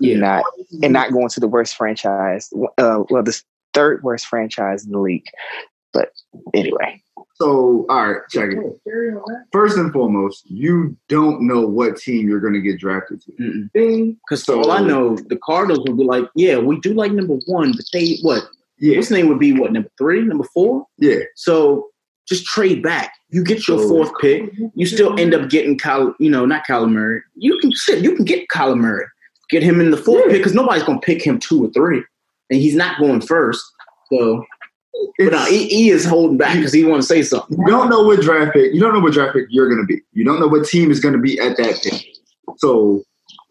Yeah. 0.00 0.16
Not 0.16 0.44
and 0.82 0.92
not 0.92 1.12
going 1.12 1.28
to 1.28 1.40
the 1.40 1.46
worst 1.46 1.76
franchise. 1.76 2.50
Uh, 2.76 3.04
well, 3.08 3.22
the 3.22 3.40
third 3.72 4.02
worst 4.02 4.26
franchise 4.26 4.84
in 4.84 4.90
the 4.90 4.98
league. 4.98 5.26
But 5.92 6.10
anyway, 6.54 7.00
So, 7.42 7.86
all 7.88 8.06
right, 8.12 8.20
check 8.30 8.50
it. 8.52 9.42
First 9.52 9.76
and 9.76 9.92
foremost, 9.92 10.48
you 10.48 10.96
don't 11.08 11.42
know 11.46 11.66
what 11.66 11.96
team 11.96 12.28
you're 12.28 12.38
going 12.40 12.54
to 12.54 12.60
get 12.60 12.78
drafted 12.78 13.20
to. 13.22 13.68
Because 13.74 14.48
all 14.48 14.70
I 14.70 14.80
know, 14.80 15.16
the 15.16 15.38
Cardinals 15.44 15.80
will 15.86 15.96
be 15.96 16.04
like, 16.04 16.24
yeah, 16.36 16.58
we 16.58 16.78
do 16.78 16.94
like 16.94 17.10
number 17.10 17.34
one, 17.46 17.72
but 17.72 17.84
they 17.92 18.18
what? 18.22 18.44
Yeah, 18.78 18.94
His 18.96 19.10
name 19.10 19.28
would 19.28 19.40
be 19.40 19.52
what 19.52 19.72
number 19.72 19.90
three, 19.98 20.22
number 20.22 20.44
four. 20.54 20.86
yeah. 20.98 21.20
So 21.34 21.88
just 22.28 22.44
trade 22.46 22.80
back. 22.82 23.12
You 23.30 23.42
get 23.42 23.66
your 23.66 23.80
So- 23.80 23.88
fourth 23.88 24.12
pick. 24.20 24.52
You 24.74 24.86
still 24.86 25.18
end 25.18 25.34
up 25.34 25.50
getting 25.50 25.76
Kyle, 25.76 26.14
you 26.20 26.30
know, 26.30 26.46
not 26.46 26.64
Kyler 26.68 26.90
Murray. 26.90 27.22
You 27.34 27.58
can 27.58 27.72
sit. 27.72 28.04
You 28.04 28.14
can 28.14 28.24
get 28.24 28.46
Kyler 28.48 28.78
Murray. 28.78 29.06
Get 29.50 29.64
him 29.64 29.80
in 29.80 29.90
the 29.90 29.96
fourth 29.96 30.26
pick 30.26 30.34
because 30.38 30.54
nobody's 30.54 30.84
gonna 30.84 31.00
pick 31.00 31.22
him 31.22 31.40
two 31.40 31.64
or 31.64 31.70
three, 31.72 32.04
and 32.50 32.60
he's 32.60 32.76
not 32.76 33.00
going 33.00 33.20
first. 33.20 33.60
So, 34.12 34.44
but 34.92 35.26
It's- 35.26 35.40
uh, 35.42 35.46
he, 35.50 35.66
he 35.68 35.90
is 35.90 36.04
holding 36.04 36.36
back 36.36 36.56
because 36.56 36.72
he 36.72 36.84
want 36.84 37.02
to 37.02 37.06
say 37.06 37.22
something. 37.22 37.58
You 37.58 37.66
don't 37.66 37.88
know 37.88 38.02
what 38.02 38.20
draft 38.20 38.52
pick. 38.54 38.72
You 38.72 38.80
don't 38.80 38.92
know 38.94 39.00
what 39.00 39.12
draft 39.12 39.34
pick 39.34 39.46
you're 39.50 39.68
going 39.68 39.80
to 39.80 39.86
be. 39.86 40.00
You 40.12 40.24
don't 40.24 40.40
know 40.40 40.48
what 40.48 40.66
team 40.66 40.90
is 40.90 41.00
going 41.00 41.14
to 41.14 41.20
be 41.20 41.38
at 41.38 41.56
that 41.56 41.80
pick. 41.82 42.04
So 42.58 43.02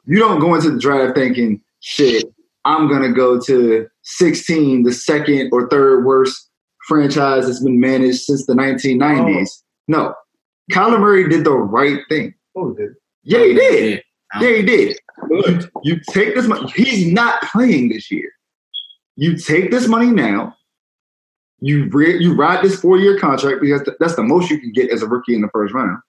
you 0.05 0.17
don't 0.19 0.39
go 0.39 0.53
into 0.55 0.71
the 0.71 0.79
draft 0.79 1.15
thinking, 1.15 1.61
"Shit, 1.79 2.25
I'm 2.65 2.87
going 2.87 3.01
to 3.03 3.11
go 3.13 3.39
to 3.41 3.87
16, 4.03 4.83
the 4.83 4.93
second 4.93 5.49
or 5.51 5.67
third 5.69 6.05
worst 6.05 6.49
franchise 6.87 7.45
that's 7.47 7.63
been 7.63 7.79
managed 7.79 8.21
since 8.21 8.45
the 8.45 8.53
1990s." 8.53 9.49
No, 9.87 10.13
Kyler 10.71 10.99
Murray 10.99 11.27
did 11.29 11.43
the 11.43 11.51
right 11.53 11.99
thing. 12.09 12.33
Oh, 12.55 12.73
did. 12.73 12.91
Yeah, 13.23 13.43
he 13.43 13.53
did. 13.53 14.03
Yeah. 14.35 14.41
Yeah, 14.41 14.55
he 14.57 14.61
did. 14.63 14.97
You, 15.29 15.59
you 15.83 15.99
take 16.11 16.35
this 16.35 16.47
money. 16.47 16.69
He's 16.75 17.11
not 17.11 17.41
playing 17.43 17.89
this 17.89 18.09
year. 18.09 18.31
You 19.17 19.35
take 19.37 19.71
this 19.71 19.87
money 19.87 20.07
now. 20.07 20.55
You 21.61 21.85
re- 21.89 22.17
you 22.21 22.33
ride 22.33 22.63
this 22.63 22.79
four 22.79 22.97
year 22.97 23.19
contract 23.19 23.61
because 23.61 23.83
th- 23.83 23.97
that's 23.99 24.15
the 24.15 24.23
most 24.23 24.49
you 24.49 24.59
can 24.59 24.71
get 24.71 24.89
as 24.91 25.01
a 25.01 25.07
rookie 25.07 25.35
in 25.35 25.41
the 25.41 25.49
first 25.49 25.73
round. 25.73 25.99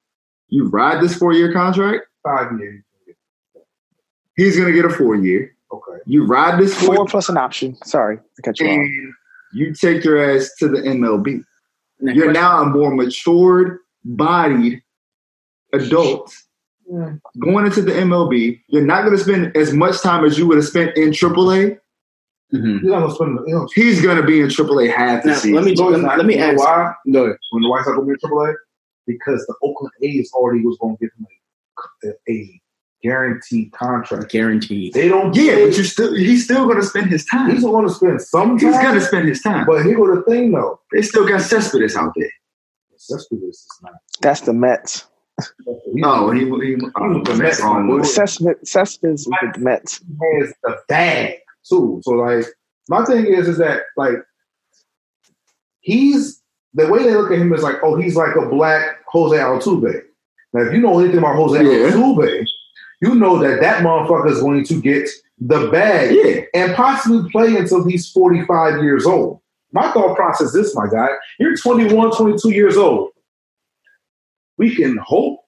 You 0.48 0.68
ride 0.68 1.02
this 1.02 1.14
four 1.14 1.32
year 1.32 1.52
contract. 1.52 2.06
Five 2.24 2.58
years. 2.58 2.82
He's 4.36 4.58
gonna 4.58 4.72
get 4.72 4.86
a 4.86 4.90
four 4.90 5.14
year. 5.14 5.54
Okay. 5.72 6.00
You 6.06 6.24
ride 6.24 6.58
this 6.58 6.74
four, 6.74 6.96
four 6.96 7.06
plus 7.06 7.28
an 7.28 7.36
option. 7.36 7.76
Sorry 7.84 8.18
to 8.36 8.42
cut 8.42 8.58
you 8.60 8.66
off. 8.66 8.72
and 8.72 9.14
you 9.52 9.74
take 9.74 10.04
your 10.04 10.18
ass 10.18 10.50
to 10.58 10.68
the 10.68 10.78
MLB. 10.78 11.44
Next 12.00 12.16
You're 12.16 12.32
question. 12.32 12.42
now 12.42 12.62
a 12.62 12.66
more 12.66 12.94
matured, 12.94 13.78
bodied 14.04 14.82
adult 15.72 16.34
hmm. 16.90 17.14
going 17.38 17.66
into 17.66 17.82
the 17.82 17.92
MLB. 17.92 18.60
You're 18.68 18.84
not 18.84 19.04
going 19.04 19.16
to 19.16 19.22
spend 19.22 19.56
as 19.56 19.72
much 19.72 20.00
time 20.00 20.24
as 20.24 20.36
you 20.36 20.46
would 20.46 20.56
have 20.56 20.66
spent 20.66 20.96
in 20.96 21.10
AAA. 21.10 21.78
Mhm. 22.54 22.80
He's 22.80 22.90
not 22.90 23.00
gonna 23.00 23.14
spend. 23.14 23.38
You 23.46 23.54
know, 23.54 23.68
He's 23.74 24.02
going 24.02 24.16
to 24.18 24.22
be 24.22 24.40
in 24.40 24.48
AAA 24.48 24.88
half 24.94 25.22
the 25.22 25.30
Now, 25.30 25.34
season. 25.36 25.54
let 25.54 25.64
me 25.64 25.74
No, 25.74 25.88
let, 25.88 26.00
not. 26.02 26.18
let 26.18 26.26
me 26.26 26.34
You 26.34 26.40
know 26.40 26.46
ask. 26.48 26.58
why? 26.58 26.92
Go 27.12 27.24
ahead. 27.24 27.36
when 27.50 27.62
the 27.62 27.68
White 27.70 27.84
Sox 27.84 27.96
will 27.96 28.04
be 28.04 28.10
in 28.12 28.16
AAA, 28.18 28.54
because 29.06 29.44
the 29.46 29.54
Oakland 29.62 29.92
A's 30.02 30.30
already 30.34 30.64
was 30.64 30.76
going 30.80 30.96
to 30.96 31.00
give 31.04 31.10
him 31.18 31.26
a, 32.28 32.30
a 32.32 32.60
guaranteed 33.02 33.72
contract. 33.72 34.30
Guaranteed. 34.30 34.92
They 34.92 35.08
don't. 35.08 35.34
yeah, 35.34 35.54
pay- 35.54 35.66
but 35.66 35.76
you're 35.76 35.84
still 35.84 36.14
he's 36.14 36.44
still 36.44 36.66
going 36.66 36.76
to 36.80 36.84
spend 36.86 37.06
his 37.10 37.24
time. 37.24 37.50
he's 37.50 37.62
going 37.64 37.86
to 37.88 37.92
spend 37.94 38.20
some 38.20 38.58
He's 38.58 38.70
going 38.78 38.94
to 38.94 39.00
spend 39.00 39.28
his 39.28 39.40
time. 39.42 39.64
But 39.66 39.84
here 39.84 39.96
go 39.96 40.14
the 40.14 40.22
thing 40.22 40.52
though. 40.52 40.78
They 40.92 41.02
still 41.02 41.26
got 41.26 41.40
Cespedes 41.40 41.96
out 41.96 42.12
there. 42.16 42.30
Cespedes 42.96 43.42
is 43.42 43.66
not. 43.82 43.92
That's 44.20 44.42
the 44.42 44.52
Mets. 44.52 45.06
No, 45.94 46.30
he, 46.30 46.40
he, 46.44 46.76
oh, 46.96 47.22
the 47.24 47.34
Mets 47.34 47.60
wrong 47.62 47.88
Well. 47.88 48.04
Cespedes 48.04 48.70
Cespedes 48.70 49.26
with 49.26 49.54
the 49.54 49.60
Mets. 49.60 50.00
has 50.38 50.52
the 50.62 50.76
bag 50.88 51.38
too. 51.68 52.00
So 52.04 52.12
like 52.12 52.46
my 52.88 53.04
thing 53.04 53.26
is 53.26 53.48
is 53.48 53.58
that 53.58 53.82
like 53.96 54.16
he's 55.80 56.42
the 56.74 56.88
way 56.88 57.02
they 57.02 57.14
look 57.14 57.30
at 57.30 57.38
him 57.38 57.52
is 57.52 57.62
like, 57.62 57.76
oh, 57.82 57.96
he's 57.96 58.16
like 58.16 58.34
a 58.36 58.46
black 58.46 59.02
Jose 59.08 59.36
Altuve. 59.36 60.02
Now, 60.52 60.62
if 60.62 60.72
you 60.72 60.80
know 60.80 60.98
anything 60.98 61.18
about 61.18 61.36
Jose 61.36 61.62
Yeah. 61.62 61.90
Altuve, 61.90 62.46
you 63.00 63.14
know 63.14 63.38
that 63.38 63.60
that 63.60 63.82
motherfucker 63.82 64.30
is 64.30 64.40
going 64.40 64.64
to 64.64 64.80
get 64.80 65.08
the 65.38 65.68
bag 65.70 66.14
Yeah, 66.14 66.42
and 66.54 66.74
possibly 66.74 67.28
play 67.30 67.56
until 67.56 67.86
he's 67.86 68.10
45 68.10 68.82
years 68.82 69.06
old. 69.06 69.40
My 69.72 69.90
thought 69.92 70.16
process 70.16 70.48
is 70.48 70.52
this, 70.52 70.76
my 70.76 70.86
guy. 70.86 71.08
You're 71.38 71.56
21, 71.56 72.12
22 72.16 72.50
years 72.50 72.76
old. 72.76 73.10
We 74.58 74.74
can 74.74 74.98
hope 74.98 75.40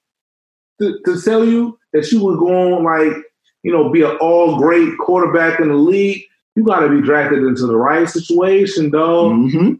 to, 0.80 0.98
to 1.04 1.20
tell 1.20 1.44
you 1.44 1.78
that 1.92 2.10
you 2.10 2.24
would 2.24 2.38
go 2.38 2.74
on 2.74 2.84
like, 2.84 3.22
you 3.64 3.72
know, 3.72 3.88
be 3.90 4.02
an 4.02 4.16
all 4.20 4.56
great 4.58 4.96
quarterback 4.98 5.58
in 5.58 5.68
the 5.68 5.74
league. 5.74 6.22
You 6.54 6.62
got 6.64 6.80
to 6.80 6.88
be 6.88 7.02
drafted 7.02 7.40
into 7.40 7.66
the 7.66 7.76
right 7.76 8.08
situation, 8.08 8.90
dog. 8.90 9.32
hmm 9.32 9.72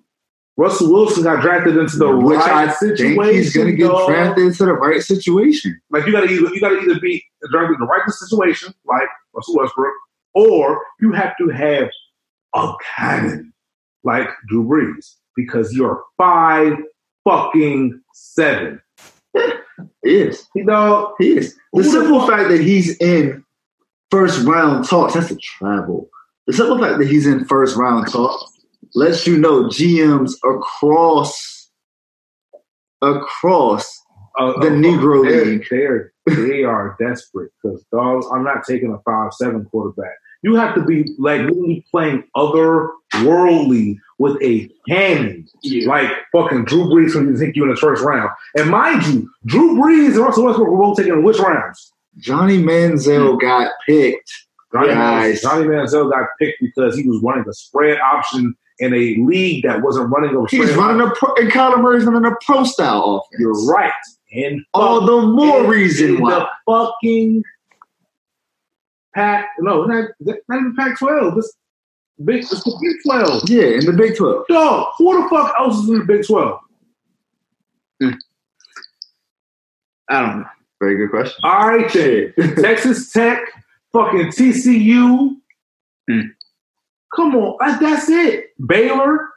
Russell 0.56 0.92
Wilson 0.92 1.24
got 1.24 1.40
drafted 1.42 1.76
into 1.76 1.96
the 1.96 2.16
which 2.16 2.38
right 2.38 2.68
I 2.68 2.72
situation. 2.72 3.16
think 3.16 3.34
he's 3.34 3.52
going 3.56 3.66
to 3.66 3.72
get 3.74 3.88
dog. 3.88 4.08
drafted 4.08 4.44
into 4.46 4.64
the 4.64 4.72
right 4.74 5.02
situation. 5.02 5.80
Like 5.90 6.06
you 6.06 6.12
gotta 6.12 6.28
either 6.28 6.48
you 6.54 6.60
gotta 6.60 6.78
either 6.80 7.00
be 7.00 7.24
drafted 7.50 7.74
in 7.74 7.80
the 7.80 7.86
right 7.86 8.08
situation, 8.08 8.72
like 8.84 9.08
Russell 9.34 9.56
Westbrook, 9.56 9.92
or 10.34 10.80
you 11.00 11.10
have 11.12 11.36
to 11.38 11.48
have 11.48 11.88
a 12.54 12.72
cannon 12.96 13.52
like 14.04 14.28
Drew 14.48 14.64
Brees 14.64 15.16
because 15.34 15.72
you're 15.74 16.04
five 16.16 16.74
fucking 17.24 18.00
seven. 18.12 18.80
He 20.04 20.18
is. 20.18 20.46
You 20.54 20.64
know, 20.64 21.14
He 21.18 21.36
is. 21.36 21.56
The 21.72 21.82
simple 21.82 22.28
fact 22.28 22.48
that 22.50 22.60
he's 22.60 22.96
in 22.98 23.44
first 24.14 24.46
round 24.46 24.86
talks, 24.88 25.14
that's 25.14 25.30
a 25.32 25.36
travel. 25.36 26.08
The 26.46 26.52
simple 26.52 26.78
fact 26.78 26.98
that 26.98 27.08
he's 27.08 27.26
in 27.26 27.44
first 27.46 27.76
round 27.76 28.06
talks 28.12 28.44
lets 28.94 29.26
you 29.26 29.36
know 29.38 29.64
GMs 29.64 30.32
across 30.44 31.68
across 33.02 34.00
uh, 34.38 34.52
The 34.60 34.68
Negro 34.68 35.24
they're- 35.28 35.44
League. 35.44 35.66
They're 35.70 36.12
they 36.26 36.64
are 36.64 36.96
desperate 36.98 37.50
because 37.62 37.84
dogs. 37.92 38.24
I'm 38.32 38.42
not 38.44 38.64
taking 38.66 38.90
a 38.92 38.98
five 39.02 39.34
seven 39.34 39.66
quarterback. 39.66 40.14
You 40.42 40.54
have 40.54 40.74
to 40.74 40.82
be 40.82 41.04
like 41.18 41.42
literally 41.42 41.84
playing 41.90 42.24
otherworldly 42.36 43.96
with 44.18 44.40
a 44.42 44.70
cannon, 44.88 45.46
like 45.86 46.10
fucking 46.32 46.64
Drew 46.64 46.84
Brees 46.86 47.14
when 47.14 47.26
you 47.28 47.36
think 47.36 47.56
you 47.56 47.64
in 47.64 47.68
the 47.70 47.76
first 47.76 48.02
round. 48.02 48.30
And 48.56 48.70
mind 48.70 49.04
you, 49.06 49.30
Drew 49.46 49.76
Brees 49.76 50.12
and 50.14 50.18
Russell 50.18 50.44
Westbrook 50.46 50.68
were 50.70 50.78
both 50.78 50.96
taken 50.96 51.12
in 51.14 51.22
which 51.24 51.38
rounds? 51.38 51.92
Johnny 52.18 52.58
Manziel 52.58 53.32
hmm. 53.32 53.38
got 53.38 53.72
picked. 53.86 54.32
Johnny, 54.72 54.88
Guys. 54.88 55.42
Johnny 55.42 55.66
Manziel 55.66 56.10
got 56.10 56.28
picked 56.38 56.60
because 56.60 56.96
he 56.96 57.08
was 57.08 57.20
running 57.22 57.44
a 57.48 57.52
spread 57.52 57.98
option 58.00 58.54
in 58.80 58.92
a 58.92 59.16
league 59.24 59.64
that 59.64 59.82
wasn't 59.82 60.10
running 60.10 60.30
a 60.30 60.48
spread. 60.48 60.68
He's 60.68 60.76
running 60.76 61.06
a 61.06 61.10
pro, 61.10 61.34
and 61.36 61.50
Kyler 61.50 61.80
Murray's 61.80 62.04
running 62.04 62.30
a 62.30 62.34
pro 62.44 62.64
style 62.64 63.24
offense. 63.24 63.40
You're 63.40 63.66
right. 63.66 63.92
And 64.32 64.64
All 64.74 65.06
the 65.06 65.28
more 65.28 65.64
reason 65.66 66.16
in 66.16 66.22
why. 66.22 66.30
The 66.40 66.48
fucking 66.66 67.44
Pac, 69.14 69.46
no, 69.60 69.84
not, 69.84 70.10
not 70.20 70.36
even 70.50 70.74
Pac 70.76 70.98
12. 70.98 71.36
This 71.36 71.52
big, 72.24 72.40
it's 72.40 72.50
the 72.50 72.78
Big 72.82 72.96
12. 73.04 73.48
Yeah, 73.48 73.78
in 73.78 73.86
the 73.86 73.92
Big 73.92 74.16
12. 74.16 74.46
Dog, 74.48 74.92
who 74.98 75.22
the 75.22 75.28
fuck 75.28 75.54
else 75.58 75.78
is 75.78 75.88
in 75.88 75.98
the 76.00 76.04
Big 76.04 76.26
12? 76.26 76.58
Hmm. 78.02 78.10
I 80.08 80.20
don't 80.20 80.40
know. 80.40 80.46
Very 80.80 80.96
good 80.96 81.10
question. 81.10 81.36
All 81.44 81.68
right, 81.68 81.90
then. 81.92 82.32
Texas 82.56 83.10
Tech, 83.12 83.40
fucking 83.92 84.28
TCU. 84.28 85.30
Hmm. 86.10 86.20
Come 87.14 87.36
on, 87.36 87.56
that- 87.60 87.80
that's 87.80 88.08
it. 88.08 88.46
Baylor. 88.66 89.30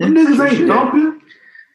Them 0.00 0.14
niggas 0.14 0.50
ain't 0.50 0.66
dumping. 0.68 1.20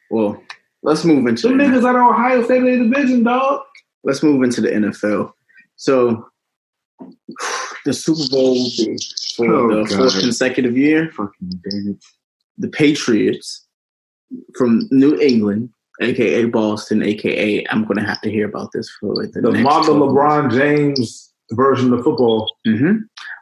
Well, 0.09 0.41
let's 0.81 1.03
move 1.03 1.27
into 1.27 1.49
Them 1.49 1.57
niggas 1.57 1.87
out 1.87 1.95
of 1.95 2.01
Ohio 2.11 2.43
State 2.43 2.63
in 2.63 2.89
the 2.89 2.95
division, 2.97 3.23
dog. 3.23 3.61
let's 4.03 4.23
move 4.23 4.43
into 4.43 4.61
the 4.61 4.69
NFL. 4.69 5.33
So 5.75 6.25
the 7.85 7.93
Super 7.93 8.29
Bowl 8.31 8.53
will 8.53 8.69
be 8.77 8.97
for 9.35 9.53
Oh, 9.53 9.83
the 9.83 9.95
fourth 9.95 10.19
consecutive 10.19 10.77
year. 10.77 11.11
Fucking 11.11 11.49
damn 11.69 11.87
it. 11.91 12.03
The 12.57 12.69
Patriots 12.69 13.67
from 14.57 14.87
New 14.91 15.19
England, 15.19 15.69
aka 16.01 16.45
Boston, 16.45 17.03
aka 17.03 17.65
I'm 17.69 17.85
going 17.85 17.97
to 17.97 18.05
have 18.05 18.21
to 18.21 18.31
hear 18.31 18.47
about 18.47 18.71
this 18.73 18.89
for 18.99 19.15
the, 19.15 19.41
The 19.41 19.51
model 19.51 19.95
LeBron 19.95 20.51
James 20.51 21.33
version 21.51 21.93
of 21.93 22.03
football. 22.03 22.55
hmm 22.65 22.97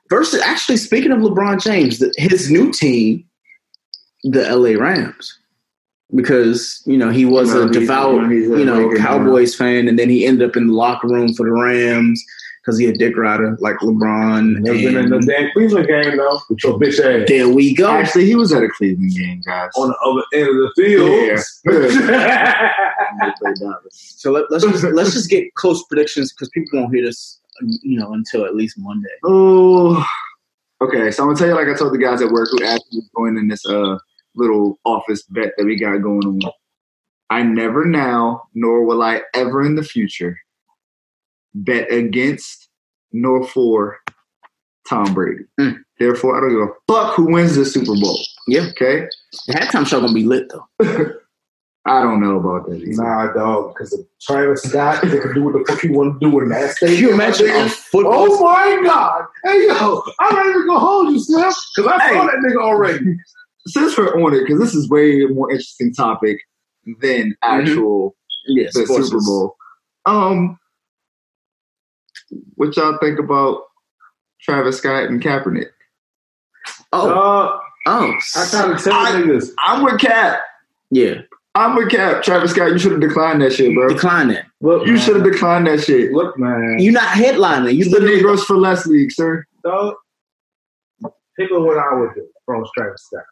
Versus, 0.09 0.41
actually, 0.41 0.75
speaking 0.75 1.13
of 1.13 1.19
LeBron 1.19 1.63
James, 1.63 1.99
the, 1.99 2.13
his 2.17 2.51
new 2.51 2.73
team, 2.73 3.23
the 4.23 4.43
LA 4.53 4.77
Rams, 4.77 5.39
because 6.13 6.83
you 6.85 6.97
know 6.97 7.09
he 7.09 7.23
was 7.23 7.53
know, 7.53 7.63
a 7.63 7.71
devout, 7.71 8.29
you 8.29 8.65
know, 8.65 8.75
a 8.75 8.81
you 8.81 8.93
know. 8.93 8.97
Cowboys 8.97 9.55
fan, 9.55 9.87
and 9.87 9.97
then 9.97 10.09
he 10.09 10.25
ended 10.25 10.49
up 10.49 10.57
in 10.57 10.67
the 10.67 10.73
locker 10.73 11.07
room 11.07 11.33
for 11.33 11.45
the 11.45 11.53
Rams 11.53 12.21
because 12.61 12.77
he 12.77 12.87
a 12.87 12.93
dick 12.93 13.17
rider 13.17 13.57
like 13.59 13.77
LeBron. 13.77 14.59
Never 14.59 14.77
been 14.77 14.97
in 14.97 15.09
the 15.09 15.17
and 15.17 15.27
damn 15.27 15.51
Cleveland 15.51 15.87
game 15.87 16.17
though. 16.17 16.39
With 16.49 16.63
your 16.63 16.79
bitch 16.79 16.99
ass 16.99 17.27
there 17.27 17.49
we 17.49 17.73
go. 17.73 17.89
Actually, 17.89 18.25
he 18.25 18.35
was 18.35 18.53
at 18.53 18.63
a 18.63 18.69
Cleveland 18.69 19.15
game, 19.15 19.41
guys. 19.45 19.71
on 19.75 19.89
the 19.89 19.97
other 20.05 20.23
end 20.33 20.49
of 20.49 20.55
the 20.55 20.71
field. 20.75 21.39
They 23.19 23.31
played 23.39 23.57
So 23.91 24.31
let, 24.31 24.51
let's 24.51 24.63
just, 24.63 24.83
let's 24.83 25.13
just 25.13 25.29
get 25.29 25.53
close 25.55 25.83
predictions 25.87 26.31
because 26.31 26.49
people 26.49 26.79
won't 26.79 26.93
hear 26.93 27.03
this, 27.05 27.39
you 27.61 27.99
know, 27.99 28.13
until 28.13 28.45
at 28.45 28.55
least 28.55 28.77
Monday. 28.77 29.09
Oh, 29.23 30.05
okay. 30.81 31.11
So 31.11 31.23
I'm 31.23 31.29
gonna 31.29 31.39
tell 31.39 31.47
you, 31.47 31.55
like 31.55 31.67
I 31.67 31.77
told 31.77 31.93
the 31.93 31.97
guys 31.97 32.21
at 32.21 32.31
work 32.31 32.49
who 32.51 32.63
asked 32.63 32.85
me 32.91 33.01
to 33.01 33.07
join 33.17 33.37
in 33.37 33.47
this 33.47 33.65
uh 33.65 33.97
little 34.35 34.79
office 34.85 35.23
bet 35.23 35.53
that 35.57 35.65
we 35.65 35.77
got 35.77 35.97
going 35.97 36.25
on. 36.25 36.51
I 37.29 37.43
never 37.43 37.85
now, 37.85 38.43
nor 38.53 38.83
will 38.83 39.01
I 39.01 39.21
ever 39.33 39.65
in 39.65 39.75
the 39.75 39.83
future, 39.83 40.37
bet 41.53 41.91
against 41.91 42.69
nor 43.11 43.45
for 43.45 43.97
Tom 44.89 45.13
Brady. 45.13 45.43
Mm. 45.59 45.77
Therefore, 45.99 46.37
I 46.37 46.39
don't 46.41 46.49
give 46.49 46.59
a 46.61 46.73
fuck 46.87 47.15
who 47.15 47.31
wins 47.31 47.55
the 47.55 47.65
Super 47.65 47.93
Bowl. 47.99 48.19
Yeah. 48.47 48.67
Okay. 48.71 49.07
The 49.47 49.53
halftime 49.53 49.85
show 49.87 50.01
gonna 50.01 50.13
be 50.13 50.23
lit 50.23 50.49
though. 50.49 51.13
I 51.85 52.03
don't 52.03 52.21
know 52.21 52.37
about 52.37 52.69
that. 52.69 52.77
either. 52.77 53.01
Nah, 53.01 53.33
dog, 53.33 53.73
because 53.73 53.91
of 53.93 54.01
Travis 54.21 54.61
Scott, 54.61 55.01
they 55.01 55.17
can 55.19 55.33
do 55.33 55.43
what 55.43 55.53
the 55.53 55.65
fuck 55.67 55.83
you 55.83 55.93
want 55.93 56.21
to 56.21 56.29
do 56.29 56.39
in 56.39 56.49
that 56.49 56.75
Can 56.77 56.89
stadium. 56.89 57.01
you 57.01 57.13
imagine 57.13 57.49
a 57.49 57.69
football? 57.69 58.13
Oh 58.13 58.43
my 58.43 58.81
god! 58.85 59.25
Hey 59.43 59.65
yo, 59.65 60.03
I'm 60.19 60.35
not 60.35 60.45
even 60.45 60.67
gonna 60.67 60.79
hold 60.79 61.11
you, 61.11 61.19
Slim, 61.19 61.51
because 61.75 61.91
I 61.91 62.13
saw 62.13 62.25
that 62.25 62.35
nigga 62.45 62.61
already. 62.61 63.17
Since 63.67 63.97
we're 63.97 64.23
on 64.23 64.33
it, 64.33 64.41
because 64.41 64.59
this 64.59 64.75
is 64.75 64.89
way 64.89 65.25
more 65.25 65.49
interesting 65.51 65.93
topic 65.93 66.39
than 66.99 67.35
actual 67.43 68.15
yeah, 68.47 68.67
the 68.73 68.85
Super 68.85 69.19
Bowl. 69.23 69.55
Um, 70.05 70.59
what 72.55 72.75
y'all 72.77 72.97
think 72.99 73.19
about 73.19 73.63
Travis 74.41 74.77
Scott 74.77 75.05
and 75.05 75.21
Kaepernick? 75.21 75.67
Oh, 76.93 77.09
Uh, 77.09 77.59
oh, 77.87 78.13
I 78.35 78.47
gotta 78.51 78.83
tell 78.83 78.93
I- 78.93 79.11
niggas, 79.13 79.51
I'm 79.59 79.83
with 79.83 79.99
Cap. 79.99 80.39
yeah. 80.89 81.21
I'm 81.53 81.75
with 81.75 81.89
Cap. 81.89 82.23
Travis 82.23 82.51
Scott, 82.51 82.71
you 82.71 82.77
should 82.79 82.93
have 82.93 83.01
declined 83.01 83.41
that 83.41 83.51
shit, 83.51 83.75
bro. 83.75 83.89
Decline 83.89 84.29
that. 84.29 84.45
look, 84.61 84.87
You 84.87 84.95
should 84.97 85.17
have 85.17 85.25
declined 85.25 85.67
that 85.67 85.81
shit. 85.83 86.13
look, 86.13 86.37
man, 86.39 86.77
You're 86.79 86.93
not 86.93 87.09
headlining. 87.09 87.75
You 87.75 87.83
The 87.85 87.89
literally 87.91 88.15
Negroes 88.15 88.43
for 88.45 88.55
Less 88.57 88.85
League, 88.85 89.11
sir. 89.11 89.45
dog. 89.63 89.95
Think 91.37 91.51
of 91.51 91.63
what 91.63 91.77
I 91.77 91.93
would 91.95 92.13
do 92.15 92.25
from 92.45 92.63
Travis 92.77 93.03
Scott. 93.05 93.23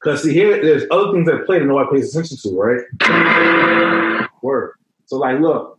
Because 0.00 0.22
see, 0.22 0.32
here 0.34 0.62
there's 0.62 0.84
other 0.90 1.12
things 1.12 1.26
that 1.26 1.46
play 1.46 1.58
that 1.58 1.64
nobody 1.64 1.96
pays 1.96 2.14
attention 2.14 2.36
to, 2.42 2.56
right? 2.60 4.28
Word. 4.42 4.74
So, 5.06 5.16
like, 5.16 5.40
look, 5.40 5.73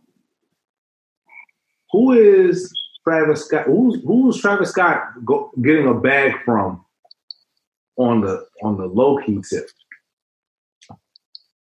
who 1.90 2.12
is 2.12 2.72
Travis 3.04 3.46
Scott? 3.46 3.66
Who's 3.66 4.02
who's 4.04 4.40
Travis 4.40 4.70
Scott 4.70 5.02
go, 5.24 5.50
getting 5.62 5.88
a 5.88 5.94
bag 5.94 6.32
from 6.44 6.84
on 7.96 8.20
the 8.20 8.46
on 8.62 8.76
the 8.76 8.86
low 8.86 9.18
key 9.18 9.40
tip? 9.48 9.68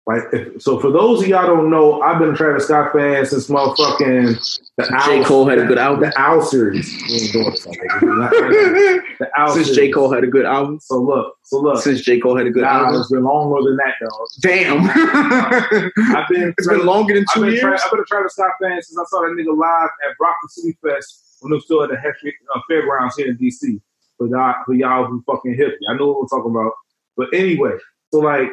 Like, 0.10 0.24
if, 0.34 0.60
so 0.62 0.80
for 0.80 0.90
those 0.92 1.22
of 1.22 1.28
y'all 1.28 1.46
don't 1.46 1.70
know, 1.70 2.02
I've 2.02 2.18
been 2.18 2.30
a 2.30 2.36
Travis 2.36 2.64
Scott 2.66 2.94
fan 2.94 3.24
since 3.28 3.48
motherfucking 3.48 4.60
the 4.78 4.84
J. 5.06 5.20
Owl- 5.20 5.24
Cole 5.26 5.48
had 5.48 5.60
a 5.60 5.66
good 5.66 5.78
album. 5.78 6.02
The 6.10 6.20
Owl 6.20 6.42
series. 6.42 6.90
We 7.08 7.14
ain't 7.16 7.32
doing 7.32 7.52
this, 7.52 7.68
nigga. 7.68 9.02
The 9.20 9.30
Owl 9.38 9.54
Since 9.54 9.68
series. 9.68 9.78
J. 9.78 9.92
Cole 9.92 10.12
had 10.12 10.24
a 10.24 10.28
good 10.28 10.46
album. 10.46 10.80
So 10.82 10.96
look, 11.00 11.36
so 11.44 11.60
look. 11.60 11.82
Since 11.84 12.02
J. 12.02 12.20
Cole 12.20 12.36
had 12.36 12.48
a 12.48 12.50
good 12.50 12.64
Nah, 12.64 12.86
album. 12.86 13.02
it's 13.02 13.12
been 13.12 13.24
longer 13.24 13.62
than 13.70 13.78
that, 13.78 13.94
dog. 14.02 14.28
Damn. 14.42 16.16
I've 16.16 16.28
been 16.30 16.54
it's 16.58 16.68
been 16.68 16.86
longer 16.86 17.14
than 17.14 17.26
I've 17.30 17.34
two 17.36 17.42
been, 17.42 17.52
years. 17.52 17.62
Tra- 17.62 17.80
I've 17.86 17.92
been 17.92 18.00
a 18.00 18.06
Travis 18.06 18.34
Scott 18.34 18.52
fan 18.62 18.82
since 18.82 18.98
I 18.98 19.04
saw 19.10 19.22
that 19.22 19.36
nigga 19.38 19.56
live 19.56 19.90
at 20.10 20.18
Broccoli 20.18 20.48
City 20.50 20.78
Fest 20.84 21.38
when 21.42 21.52
it 21.54 21.56
was 21.58 21.66
still 21.66 21.84
at 21.84 21.90
the 21.90 21.98
Hefty, 21.98 22.34
uh, 22.56 22.60
Fairgrounds 22.68 23.16
here 23.16 23.28
in 23.28 23.38
DC. 23.38 23.80
For 24.18 24.28
y'all, 24.28 24.56
for 24.66 24.74
y'all 24.74 25.06
who 25.06 25.24
fucking 25.32 25.54
hip, 25.56 25.76
I 25.90 25.96
know 25.96 26.08
what 26.08 26.22
we're 26.22 26.28
talking 26.40 26.52
about. 26.52 26.74
But 27.16 27.28
anyway, 27.34 27.72
so 28.12 28.20
like, 28.20 28.50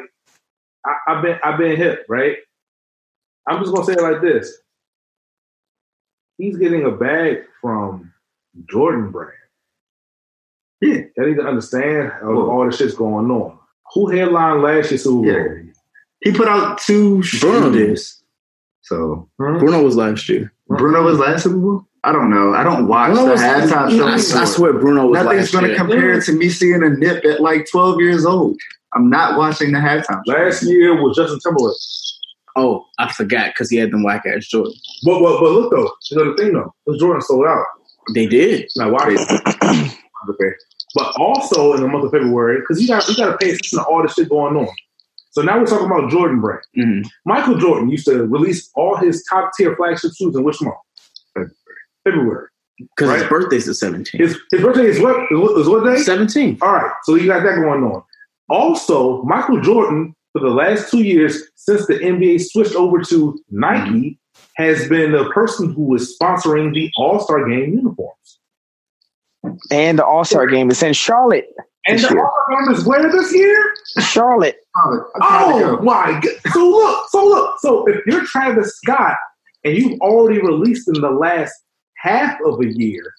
I, 0.87 0.93
I've 1.07 1.21
been 1.23 1.39
I've 1.43 1.57
been 1.57 1.75
hip, 1.75 2.05
right? 2.09 2.37
I'm 3.47 3.61
just 3.61 3.73
gonna 3.73 3.85
say 3.85 3.93
it 3.93 4.01
like 4.01 4.21
this: 4.21 4.57
He's 6.37 6.57
getting 6.57 6.85
a 6.85 6.91
bag 6.91 7.39
from 7.61 8.13
Jordan 8.69 9.11
Brand. 9.11 9.33
Yeah. 10.81 11.01
I 11.19 11.25
need 11.25 11.35
to 11.37 11.43
understand 11.47 12.11
all 12.23 12.65
the 12.69 12.75
shit's 12.75 12.93
going 12.93 13.31
on. 13.31 13.57
Who 13.93 14.09
headlined 14.09 14.61
last 14.61 14.91
year's 14.91 15.03
Super 15.03 15.15
Bowl? 15.15 15.25
Yeah. 15.25 15.71
He 16.21 16.31
put 16.31 16.47
out 16.47 16.77
two 16.79 17.23
Bruno 17.39 17.71
did. 17.71 17.99
So 18.81 19.27
Hmm? 19.39 19.57
Bruno 19.59 19.83
was 19.83 19.95
last 19.95 20.29
year. 20.29 20.53
Bruno 20.67 21.03
was 21.03 21.17
last 21.19 21.43
Super 21.43 21.57
Bowl? 21.57 21.87
I 22.03 22.11
don't 22.11 22.29
know. 22.29 22.53
I 22.53 22.63
don't 22.63 22.87
watch 22.87 23.07
Bruno 23.11 23.25
the 23.25 23.31
was, 23.31 23.41
halftime 23.41 23.97
show. 23.97 24.07
I, 24.37 24.41
I 24.41 24.45
swear 24.45 24.73
Bruno 24.73 25.07
was 25.07 25.23
Nothing's 25.23 25.51
going 25.51 25.63
to 25.63 25.69
year. 25.71 25.77
compare 25.77 26.21
to 26.21 26.31
me 26.33 26.49
seeing 26.49 26.83
a 26.83 26.89
nip 26.89 27.25
at 27.25 27.41
like 27.41 27.69
12 27.69 27.99
years 27.99 28.25
old. 28.25 28.57
I'm 28.97 29.09
not 29.09 29.37
watching 29.37 29.71
the 29.71 29.79
halftime 29.79 30.21
show. 30.25 30.33
Last 30.33 30.63
year 30.63 30.99
was 31.01 31.15
Justin 31.15 31.39
Timberlake. 31.39 31.77
Oh, 32.55 32.83
I 32.97 33.11
forgot 33.13 33.49
because 33.53 33.69
he 33.69 33.77
had 33.77 33.91
them 33.91 34.03
whack 34.03 34.23
ass 34.25 34.47
Jordan. 34.47 34.73
But, 35.05 35.19
but 35.19 35.39
but 35.39 35.51
look 35.51 35.71
though, 35.71 35.91
you 36.09 36.17
know 36.17 36.31
the 36.31 36.37
thing 36.43 36.53
though, 36.53 36.73
those 36.87 36.99
Jordan 36.99 37.21
sold 37.21 37.45
out. 37.45 37.63
They 38.15 38.25
did. 38.25 38.67
Now 38.75 38.91
why? 38.91 39.09
okay. 40.29 40.51
But 40.95 41.13
also 41.19 41.73
in 41.73 41.81
the 41.81 41.87
month 41.87 42.05
of 42.05 42.11
February, 42.11 42.59
because 42.61 42.81
you 42.81 42.87
got 42.87 43.07
you 43.07 43.15
got 43.15 43.31
to 43.33 43.37
pay 43.37 43.49
attention 43.49 43.77
to 43.79 43.85
all 43.85 44.01
the 44.01 44.07
shit 44.11 44.29
going 44.29 44.55
on. 44.57 44.67
So 45.31 45.43
now 45.43 45.59
we're 45.59 45.67
talking 45.67 45.85
about 45.85 46.09
Jordan 46.09 46.41
brand. 46.41 46.61
Mhm. 46.75 47.05
Michael 47.27 47.57
Jordan 47.59 47.89
used 47.89 48.05
to 48.05 48.25
release 48.25 48.71
all 48.75 48.95
his 48.97 49.23
top 49.29 49.51
tier 49.55 49.75
flagship 49.75 50.11
shoes 50.17 50.35
in 50.35 50.43
which 50.43 50.59
month? 50.61 50.77
February. 52.03 52.47
Because 52.79 53.11
his 53.11 53.21
Right. 53.21 53.29
birthday's 53.29 53.65
the 53.65 53.73
17th. 53.73 54.19
His 54.19 54.39
his 54.51 54.61
birthday 54.61 54.87
is 54.87 54.99
what? 54.99 55.15
Is 55.31 55.67
what, 55.67 55.83
day? 55.83 55.95
17th. 56.01 56.59
All 56.61 56.73
right, 56.73 56.91
so 57.03 57.15
you 57.15 57.27
got 57.27 57.43
that 57.43 57.55
going 57.55 57.83
on. 57.83 58.03
Also, 58.49 59.23
Michael 59.23 59.61
Jordan, 59.61 60.13
for 60.31 60.41
the 60.41 60.49
last 60.49 60.89
two 60.89 61.03
years, 61.03 61.43
since 61.55 61.85
the 61.87 61.95
NBA 61.95 62.41
switched 62.41 62.75
over 62.75 63.01
to 63.01 63.39
Nike, 63.49 63.91
mm-hmm. 63.91 64.63
has 64.63 64.87
been 64.87 65.11
the 65.11 65.29
person 65.31 65.73
who 65.73 65.93
is 65.95 66.17
sponsoring 66.17 66.73
the 66.73 66.89
All 66.97 67.19
Star 67.19 67.47
Game 67.47 67.73
uniforms. 67.73 68.39
And 69.71 69.99
the 69.99 70.05
All 70.05 70.23
Star 70.23 70.47
game 70.47 70.69
is 70.71 70.81
in 70.83 70.93
Charlotte. 70.93 71.49
And 71.85 71.99
the. 71.99 72.07
All 72.07 72.33
Star 72.47 72.65
Game 72.65 72.73
is 72.75 72.85
where 72.85 73.11
this 73.11 73.33
year? 73.33 73.73
Charlotte. 73.99 74.57
Oh 74.75 75.79
my 75.81 76.19
god! 76.21 76.53
So 76.53 76.69
look, 76.69 77.09
so 77.09 77.25
look, 77.25 77.59
so 77.59 77.87
if 77.87 78.05
you're 78.05 78.25
Travis 78.25 78.77
Scott 78.77 79.15
and 79.63 79.75
you've 79.75 79.99
already 80.01 80.41
released 80.41 80.87
in 80.87 81.01
the 81.01 81.09
last 81.09 81.53
half 81.97 82.37
of 82.45 82.59
a 82.61 82.67
year 82.67 83.13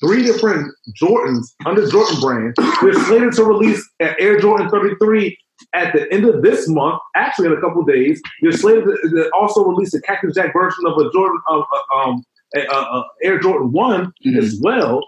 three 0.00 0.22
different 0.22 0.72
Jordans 1.00 1.46
under 1.66 1.88
Jordan 1.88 2.20
brand, 2.20 2.54
you're 2.82 3.04
slated 3.04 3.32
to 3.34 3.44
release 3.44 3.88
an 4.00 4.14
Air 4.18 4.38
Jordan 4.38 4.68
33 4.70 5.36
at 5.74 5.92
the 5.92 6.12
end 6.12 6.24
of 6.24 6.42
this 6.42 6.68
month. 6.68 7.00
Actually, 7.14 7.46
in 7.48 7.52
a 7.52 7.60
couple 7.60 7.84
days, 7.84 8.20
you're 8.42 8.52
slated 8.52 8.84
to, 8.84 9.30
also 9.34 9.64
release 9.64 9.92
a 9.94 10.00
Cactus 10.02 10.34
Jack 10.34 10.52
version 10.52 10.86
of 10.86 10.96
a 10.98 11.10
Jordan 11.12 11.38
of 11.48 11.64
uh, 11.72 11.96
um 11.96 12.24
a, 12.56 12.60
a, 12.60 12.74
a 12.74 13.04
Air 13.22 13.38
Jordan 13.38 13.72
one 13.72 14.12
as 14.36 14.58
well, 14.60 15.06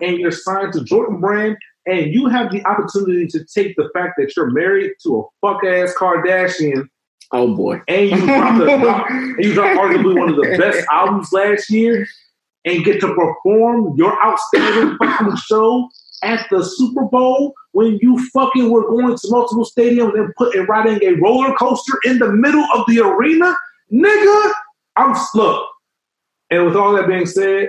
and 0.00 0.18
you're 0.18 0.30
signed 0.30 0.72
to 0.74 0.84
Jordan 0.84 1.20
brand. 1.20 1.56
And 1.86 2.12
you 2.12 2.26
have 2.26 2.52
the 2.52 2.62
opportunity 2.66 3.26
to 3.28 3.44
take 3.46 3.74
the 3.76 3.88
fact 3.94 4.14
that 4.18 4.36
you're 4.36 4.50
married 4.50 4.92
to 5.04 5.20
a 5.20 5.46
fuck 5.46 5.64
ass 5.64 5.94
Kardashian, 5.98 6.86
Oh 7.32 7.54
boy. 7.54 7.80
and 7.88 8.10
you 8.10 8.26
dropped, 8.26 8.60
a, 8.60 9.04
and 9.08 9.44
you 9.44 9.54
dropped 9.54 9.78
arguably 9.78 10.18
one 10.18 10.28
of 10.30 10.36
the 10.36 10.56
best 10.58 10.86
albums 10.92 11.32
last 11.32 11.70
year, 11.70 12.06
and 12.64 12.84
get 12.84 13.00
to 13.00 13.14
perform 13.14 13.94
your 13.96 14.12
outstanding 14.24 14.96
fucking 15.02 15.36
show 15.36 15.88
at 16.22 16.46
the 16.50 16.64
Super 16.64 17.04
Bowl 17.04 17.54
when 17.72 17.98
you 18.02 18.18
fucking 18.30 18.70
were 18.70 18.88
going 18.88 19.16
to 19.16 19.28
multiple 19.30 19.64
stadiums 19.64 20.14
and 20.18 20.34
put 20.36 20.54
and 20.54 20.68
riding 20.68 20.98
a 21.02 21.14
roller 21.20 21.54
coaster 21.54 21.94
in 22.04 22.18
the 22.18 22.32
middle 22.32 22.66
of 22.74 22.84
the 22.88 23.00
arena, 23.00 23.54
nigga. 23.92 24.52
I'm 24.96 25.16
look, 25.34 25.68
and 26.50 26.66
with 26.66 26.74
all 26.76 26.92
that 26.94 27.06
being 27.06 27.26
said, 27.26 27.68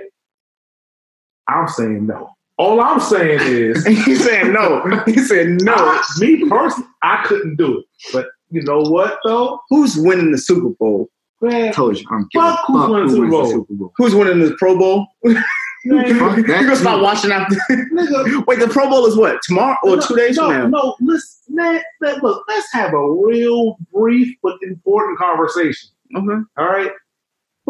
I'm 1.48 1.68
saying 1.68 2.08
no. 2.08 2.32
All 2.58 2.82
I'm 2.82 3.00
saying 3.00 3.40
is. 3.42 3.86
he 4.06 4.16
said 4.16 4.52
no. 4.52 4.84
He 5.06 5.18
said 5.20 5.62
no. 5.62 5.74
I- 5.76 6.02
me 6.20 6.48
personally, 6.50 6.90
I 7.04 7.24
couldn't 7.26 7.56
do 7.56 7.80
it. 7.80 7.86
But 8.12 8.28
you 8.50 8.62
know 8.64 8.82
what 8.82 9.20
though? 9.24 9.60
Who's 9.70 9.96
winning 9.96 10.32
the 10.32 10.38
Super 10.38 10.70
Bowl? 10.80 11.10
Man, 11.42 11.70
I 11.70 11.72
told 11.72 11.98
you, 11.98 12.06
I'm 12.12 12.28
giving 12.32 12.48
Fuck 12.50 12.66
who's 12.68 12.90
winning 12.90 13.10
who 13.10 13.22
wins 13.22 13.50
the 13.50 13.56
Super 13.56 13.74
Bowl. 13.74 13.94
Who's 13.96 14.16
winning 14.16 14.40
the 14.40 14.56
Pro 14.58 14.78
Bowl? 14.78 15.08
you 15.24 15.34
man, 15.86 16.20
Fuck 16.20 16.36
that 16.48 16.64
gonna 16.64 16.76
stop 16.76 17.02
watching 17.02 17.32
after? 17.32 17.56
nigga, 17.72 18.46
Wait, 18.48 18.60
the 18.60 18.68
Pro 18.68 18.90
Bowl 18.90 19.06
is 19.06 19.16
what 19.16 19.40
tomorrow 19.44 19.78
or 19.84 19.96
no, 19.96 20.02
two 20.02 20.16
days 20.16 20.36
no, 20.36 20.50
from 20.50 20.72
now? 20.72 20.80
No, 20.80 20.96
listen, 21.00 21.56
man, 21.56 21.82
look, 22.02 22.44
let's 22.48 22.68
have 22.74 22.94
a 22.94 23.12
real 23.12 23.78
brief 23.94 24.36
but 24.44 24.58
important 24.64 25.18
conversation. 25.18 25.90
Okay. 26.16 26.42
All 26.58 26.66
right. 26.66 26.92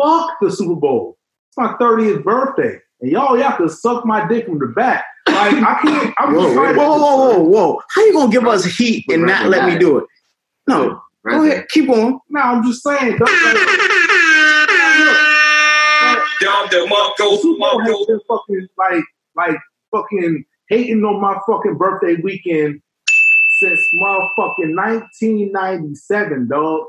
Fuck 0.02 0.38
the 0.42 0.52
Super 0.52 0.76
Bowl. 0.76 1.18
It's 1.50 1.58
my 1.58 1.74
30th 1.74 2.24
birthday. 2.24 2.80
And 3.02 3.12
y'all, 3.12 3.38
y'all 3.38 3.56
can 3.56 3.70
suck 3.70 4.06
my 4.06 4.28
dick 4.28 4.46
from 4.46 4.60
the 4.60 4.68
back. 4.68 5.06
Like, 5.28 5.54
I 5.54 5.80
can't. 5.82 6.14
I'm 6.18 6.34
Whoa, 6.36 6.44
just 6.44 6.56
Whoa, 6.56 6.74
whoa, 6.74 6.98
whoa, 6.98 7.18
whoa, 7.18 7.44
whoa! 7.44 7.82
How 7.94 8.06
you 8.06 8.14
gonna 8.14 8.32
give 8.32 8.48
us 8.48 8.66
heat 8.66 9.06
and 9.10 9.26
not 9.26 9.48
let 9.48 9.72
me 9.72 9.78
do 9.78 10.00
it? 10.00 10.06
No, 10.68 11.02
Right 11.30 11.38
go 11.38 11.44
there. 11.44 11.54
ahead, 11.54 11.70
keep 11.70 11.90
on. 11.90 12.20
No, 12.30 12.42
I'm 12.42 12.64
just 12.64 12.84
saying. 12.84 13.18
Don't, 13.18 13.22
like, 13.22 13.30
Super 17.42 17.60
Bowl 17.60 17.80
has 17.82 18.06
been 18.08 18.20
fucking, 18.28 18.68
like, 18.78 19.04
like, 19.36 19.58
fucking 19.92 20.46
hating 20.70 21.04
on 21.04 21.22
my 21.22 21.38
fucking 21.48 21.78
birthday 21.78 22.16
weekend 22.22 22.82
since 23.60 23.80
motherfucking 24.02 24.76
1997, 24.76 26.48
dog. 26.48 26.82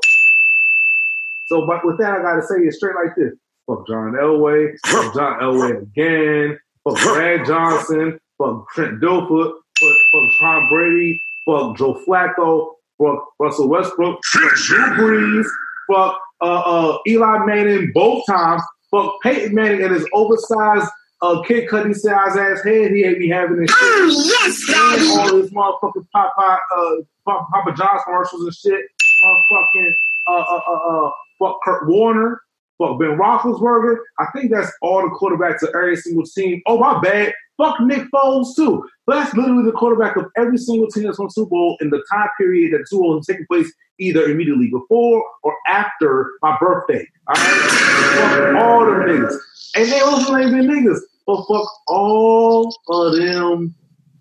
So, 1.47 1.65
but 1.67 1.83
with 1.85 1.97
that, 1.99 2.13
I 2.13 2.21
gotta 2.21 2.41
say 2.43 2.55
it 2.61 2.73
straight 2.73 2.95
like 2.95 3.15
this: 3.17 3.33
fuck 3.67 3.85
John 3.87 4.13
Elway, 4.13 4.71
fuck 4.85 5.13
John 5.15 5.39
Elway 5.41 5.81
again, 5.81 6.57
fuck 6.83 7.01
Brad 7.03 7.45
Johnson, 7.45 8.19
fuck 8.37 8.65
Trent 8.73 9.01
Dilfer, 9.01 9.51
fuck, 9.79 9.97
fuck 10.13 10.29
Tom 10.39 10.69
Brady, 10.69 11.21
fuck 11.45 11.75
Joe 11.77 12.01
Flacco, 12.07 12.71
fuck 13.01 13.27
Russell 13.39 13.69
Westbrook, 13.69 14.19
Drew 14.31 14.85
Brees, 14.97 15.45
fuck 15.91 16.19
uh, 16.41 16.45
uh, 16.45 16.97
Eli 17.07 17.45
Manning 17.45 17.91
both 17.93 18.23
times, 18.29 18.61
fuck 18.89 19.13
Peyton 19.21 19.55
Manning 19.55 19.83
and 19.83 19.93
his 19.93 20.07
oversized 20.13 20.89
uh, 21.21 21.41
kid 21.43 21.69
cutting 21.69 21.93
size 21.93 22.35
ass 22.35 22.63
head 22.63 22.91
he 22.91 23.03
ain't 23.03 23.19
be 23.19 23.29
having 23.29 23.57
this 23.57 23.69
shit. 23.69 24.25
yes, 24.25 24.69
And 24.69 25.19
all 25.19 25.41
this 25.41 25.51
motherfucking 25.51 26.07
Papa, 26.11 26.59
uh, 26.75 26.95
Papa, 27.25 27.45
Papa 27.51 27.73
John's 27.77 28.01
commercials 28.03 28.43
and 28.43 28.53
shit. 28.53 28.85
Motherfucking, 29.23 29.91
uh, 30.27 30.33
uh, 30.33 30.61
uh, 30.67 31.05
uh, 31.07 31.11
fuck 31.37 31.59
Kurt 31.63 31.87
Warner, 31.87 32.41
fuck 32.79 32.99
Ben 32.99 33.17
Roethlisberger. 33.17 33.97
I 34.19 34.25
think 34.35 34.51
that's 34.51 34.71
all 34.81 35.01
the 35.01 35.15
quarterbacks 35.15 35.61
of 35.61 35.69
every 35.75 35.95
single 35.97 36.23
team. 36.25 36.61
Oh, 36.65 36.79
my 36.79 36.99
bad. 37.01 37.33
Fuck 37.61 37.79
Nick 37.81 38.09
Foles, 38.11 38.55
too. 38.55 38.83
But 39.05 39.17
that's 39.17 39.35
literally 39.35 39.63
the 39.63 39.71
quarterback 39.71 40.15
of 40.15 40.25
every 40.35 40.57
single 40.57 40.87
team 40.87 41.03
that's 41.03 41.19
won 41.19 41.29
Super 41.29 41.49
Bowl 41.49 41.77
in 41.79 41.91
the 41.91 42.03
time 42.11 42.29
period 42.35 42.73
that 42.73 42.87
Super 42.87 43.03
Bowl 43.03 43.17
has 43.17 43.27
taken 43.27 43.45
place 43.45 43.71
either 43.99 44.23
immediately 44.23 44.67
before 44.71 45.23
or 45.43 45.55
after 45.67 46.31
my 46.41 46.57
birthday. 46.59 47.07
All 47.27 47.35
right? 47.35 48.55
all 48.59 48.85
them 48.85 49.01
niggas. 49.01 49.37
And 49.75 49.91
they 49.91 49.99
also 49.99 50.35
ain't 50.37 50.51
been 50.51 50.65
niggas. 50.65 50.99
But 51.27 51.45
fuck 51.45 51.67
all 51.87 52.75
of 52.89 53.15
them 53.15 53.75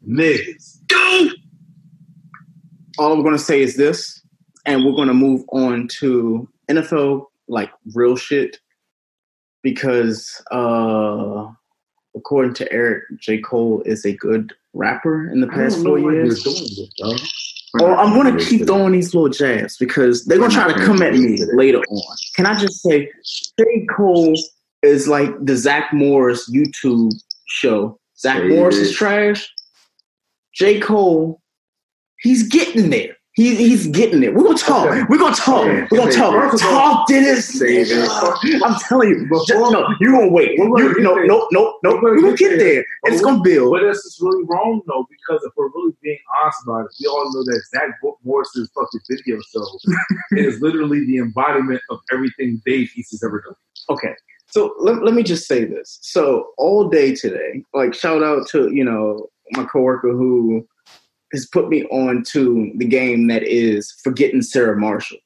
niggas. 0.06 0.76
All 2.98 3.12
I'm 3.14 3.22
gonna 3.22 3.38
say 3.38 3.62
is 3.62 3.76
this, 3.76 4.22
and 4.66 4.84
we're 4.84 4.92
gonna 4.92 5.14
move 5.14 5.44
on 5.52 5.88
to 6.00 6.46
NFL 6.68 7.24
like 7.48 7.70
real 7.94 8.16
shit 8.16 8.58
because 9.62 10.42
uh 10.50 11.46
according 12.16 12.54
to 12.54 12.72
Eric, 12.72 13.04
J. 13.16 13.38
Cole 13.38 13.82
is 13.86 14.04
a 14.04 14.12
good 14.12 14.52
rapper 14.72 15.30
in 15.30 15.40
the 15.40 15.46
past 15.46 15.82
four 15.82 15.98
years. 15.98 16.44
Oh, 17.80 17.94
I'm 17.94 18.14
gonna 18.14 18.36
keep 18.38 18.66
throwing 18.66 18.92
these 18.92 19.14
little 19.14 19.28
jabs 19.28 19.76
because 19.76 20.24
they're 20.24 20.38
gonna 20.38 20.52
try 20.52 20.72
to 20.72 20.84
come 20.84 21.02
at 21.02 21.14
me 21.14 21.44
later 21.54 21.78
on. 21.78 22.16
Can 22.34 22.46
I 22.46 22.58
just 22.58 22.82
say, 22.82 23.10
J. 23.58 23.86
Cole 23.96 24.34
is 24.82 25.06
like 25.06 25.30
the 25.44 25.56
Zach 25.56 25.92
Morris 25.92 26.50
YouTube 26.50 27.12
show. 27.46 27.98
Zach 28.18 28.42
Morris 28.44 28.76
is 28.76 28.92
trash. 28.92 29.52
J. 30.52 30.80
Cole, 30.80 31.40
he's 32.18 32.48
getting 32.48 32.90
there. 32.90 33.16
He, 33.40 33.54
he's 33.56 33.86
getting 33.86 34.22
it. 34.22 34.34
We're 34.34 34.42
gonna 34.42 34.58
talk. 34.58 34.86
Okay. 34.88 35.02
We're 35.08 35.16
gonna 35.16 35.34
talk. 35.34 35.64
Okay. 35.64 35.86
We're 35.90 35.96
gonna 35.96 36.12
talk. 36.12 36.52
it. 36.52 36.58
Talk 36.58 37.08
to 37.08 37.14
this. 37.14 37.58
Say 37.58 37.76
it. 37.78 38.62
I'm 38.62 38.78
telling 38.80 39.08
you. 39.08 39.22
Before- 39.22 39.46
Just- 39.46 39.72
no, 39.72 39.88
you 39.98 40.12
gonna 40.12 40.28
wait. 40.28 40.58
Gonna 40.58 40.78
You, 40.78 40.94
get 40.94 41.02
no, 41.02 41.14
no, 41.50 41.78
no. 41.82 41.94
We're 42.02 42.16
We're 42.16 42.20
gonna 42.20 42.36
get 42.36 42.50
get 42.50 42.58
there. 42.58 42.74
there. 42.74 42.84
And 43.04 43.14
it's 43.14 43.22
gonna 43.22 43.40
build. 43.42 43.72
But 43.72 43.80
this 43.88 43.96
is 44.04 44.18
really 44.20 44.44
wrong 44.46 44.82
though, 44.86 45.06
because 45.08 45.42
if 45.42 45.52
we're 45.56 45.70
really 45.74 45.94
being 46.02 46.18
honest 46.42 46.58
about 46.64 46.80
it, 46.84 46.90
we 47.00 47.06
all 47.06 47.32
know 47.32 47.42
that 47.44 47.62
Zach 47.70 47.98
Morris's 48.24 48.70
fucking 48.74 49.00
video 49.08 49.38
show 49.54 49.66
is 50.32 50.60
literally 50.60 51.06
the 51.06 51.16
embodiment 51.16 51.80
of 51.88 51.98
everything 52.12 52.60
Dave 52.66 52.90
East 52.94 53.12
has 53.12 53.22
ever 53.24 53.40
done. 53.40 53.54
Okay. 53.88 54.14
So 54.48 54.74
let, 54.80 55.02
let 55.02 55.14
me 55.14 55.22
just 55.22 55.48
say 55.48 55.64
this. 55.64 55.98
So 56.02 56.48
all 56.58 56.90
day 56.90 57.14
today, 57.14 57.64
like 57.72 57.94
shout 57.94 58.22
out 58.22 58.48
to, 58.48 58.70
you 58.70 58.84
know, 58.84 59.28
my 59.52 59.64
coworker 59.64 60.12
who 60.12 60.66
has 61.32 61.46
put 61.46 61.68
me 61.68 61.84
on 61.86 62.22
to 62.24 62.72
the 62.76 62.84
game 62.84 63.28
that 63.28 63.42
is 63.42 63.92
Forgetting 64.02 64.42
Sarah 64.42 64.76
Marshall. 64.76 65.18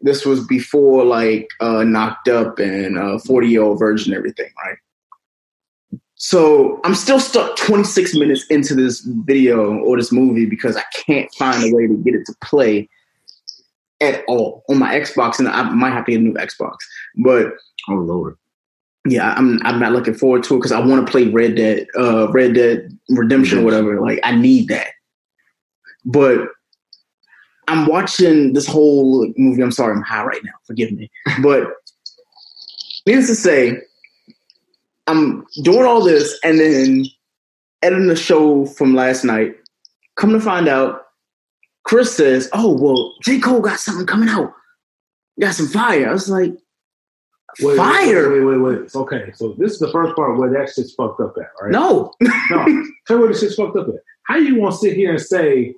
This 0.00 0.26
was 0.26 0.46
before 0.46 1.04
like 1.04 1.48
uh 1.60 1.82
knocked 1.84 2.28
up 2.28 2.58
and 2.58 2.98
uh 2.98 3.18
40 3.18 3.48
year 3.48 3.62
old 3.62 3.78
virgin 3.78 4.12
everything, 4.12 4.50
right? 4.64 4.76
So 6.16 6.80
I'm 6.84 6.94
still 6.94 7.20
stuck 7.20 7.56
26 7.56 8.14
minutes 8.14 8.46
into 8.48 8.74
this 8.74 9.00
video 9.00 9.78
or 9.78 9.96
this 9.98 10.12
movie 10.12 10.46
because 10.46 10.76
I 10.76 10.82
can't 10.94 11.32
find 11.34 11.62
a 11.64 11.74
way 11.74 11.86
to 11.86 11.96
get 11.98 12.14
it 12.14 12.24
to 12.26 12.34
play 12.42 12.88
at 14.00 14.24
all 14.28 14.62
on 14.68 14.78
my 14.78 14.94
Xbox, 14.98 15.38
and 15.38 15.48
I 15.48 15.62
might 15.70 15.92
have 15.92 16.04
to 16.06 16.12
get 16.12 16.20
a 16.20 16.24
new 16.24 16.34
Xbox. 16.34 16.76
But 17.16 17.52
Oh 17.88 17.94
Lord. 17.94 18.36
yeah, 19.06 19.34
I'm 19.36 19.60
I'm 19.64 19.78
not 19.78 19.92
looking 19.92 20.14
forward 20.14 20.42
to 20.44 20.54
it 20.54 20.58
because 20.58 20.72
I 20.72 20.80
want 20.80 21.06
to 21.06 21.10
play 21.10 21.28
Red 21.28 21.56
Dead, 21.56 21.86
uh, 21.98 22.30
Red 22.32 22.54
Dead 22.54 22.96
Redemption 23.10 23.58
or 23.58 23.64
whatever. 23.64 24.00
Like 24.00 24.20
I 24.24 24.34
need 24.36 24.68
that. 24.68 24.88
But 26.06 26.48
I'm 27.68 27.86
watching 27.86 28.52
this 28.52 28.66
whole 28.66 29.30
movie. 29.36 29.62
I'm 29.62 29.72
sorry, 29.72 29.94
I'm 29.94 30.02
high 30.02 30.24
right 30.24 30.42
now. 30.44 30.52
Forgive 30.64 30.92
me. 30.92 31.10
But 31.42 31.68
needless 33.06 33.26
to 33.26 33.34
say, 33.34 33.78
I'm 35.06 35.46
doing 35.62 35.84
all 35.84 36.02
this 36.02 36.38
and 36.44 36.58
then 36.58 37.04
editing 37.82 38.08
the 38.08 38.16
show 38.16 38.66
from 38.66 38.94
last 38.94 39.24
night. 39.24 39.56
Come 40.16 40.32
to 40.32 40.40
find 40.40 40.68
out, 40.68 41.02
Chris 41.84 42.14
says, 42.16 42.48
"Oh 42.52 42.76
well, 42.80 43.14
J 43.22 43.38
Cole 43.38 43.60
got 43.60 43.78
something 43.78 44.06
coming 44.06 44.28
out. 44.28 44.52
Got 45.40 45.54
some 45.54 45.68
fire." 45.68 46.08
I 46.08 46.12
was 46.12 46.28
like, 46.30 46.52
Wait, 47.60 47.76
"Fire? 47.76 48.30
Wait, 48.30 48.40
wait, 48.40 48.56
wait, 48.56 48.80
wait. 48.80 48.94
Okay, 48.94 49.32
so 49.34 49.54
this 49.58 49.72
is 49.72 49.78
the 49.78 49.90
first 49.90 50.16
part 50.16 50.38
where 50.38 50.50
that 50.50 50.72
shit's 50.72 50.94
fucked 50.94 51.20
up 51.20 51.34
at, 51.38 51.50
right? 51.60 51.70
No, 51.70 52.12
No. 52.20 52.64
Tell 53.06 53.16
me 53.16 53.24
where 53.24 53.32
the 53.32 53.38
shit's 53.38 53.54
fucked 53.54 53.76
up 53.76 53.88
at. 53.88 53.94
How 54.24 54.36
you 54.36 54.56
want 54.56 54.74
to 54.74 54.78
sit 54.78 54.96
here 54.96 55.10
and 55.10 55.20
say 55.20 55.74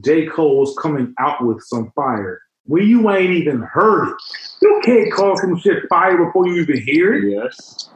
J. 0.00 0.26
Cole's 0.26 0.76
coming 0.80 1.14
out 1.18 1.44
with 1.44 1.62
some 1.62 1.92
fire 1.94 2.40
when 2.66 2.86
you 2.86 3.10
ain't 3.10 3.32
even 3.32 3.60
heard 3.60 4.08
it? 4.08 4.16
You 4.62 4.80
can't 4.84 5.12
call 5.12 5.36
some 5.36 5.58
shit 5.58 5.84
fire 5.88 6.24
before 6.24 6.46
you 6.48 6.60
even 6.62 6.80
hear 6.80 7.14
it. 7.14 7.30
Yes. 7.30 7.90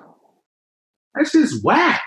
That's 1.14 1.32
just 1.32 1.64
whack. 1.64 2.02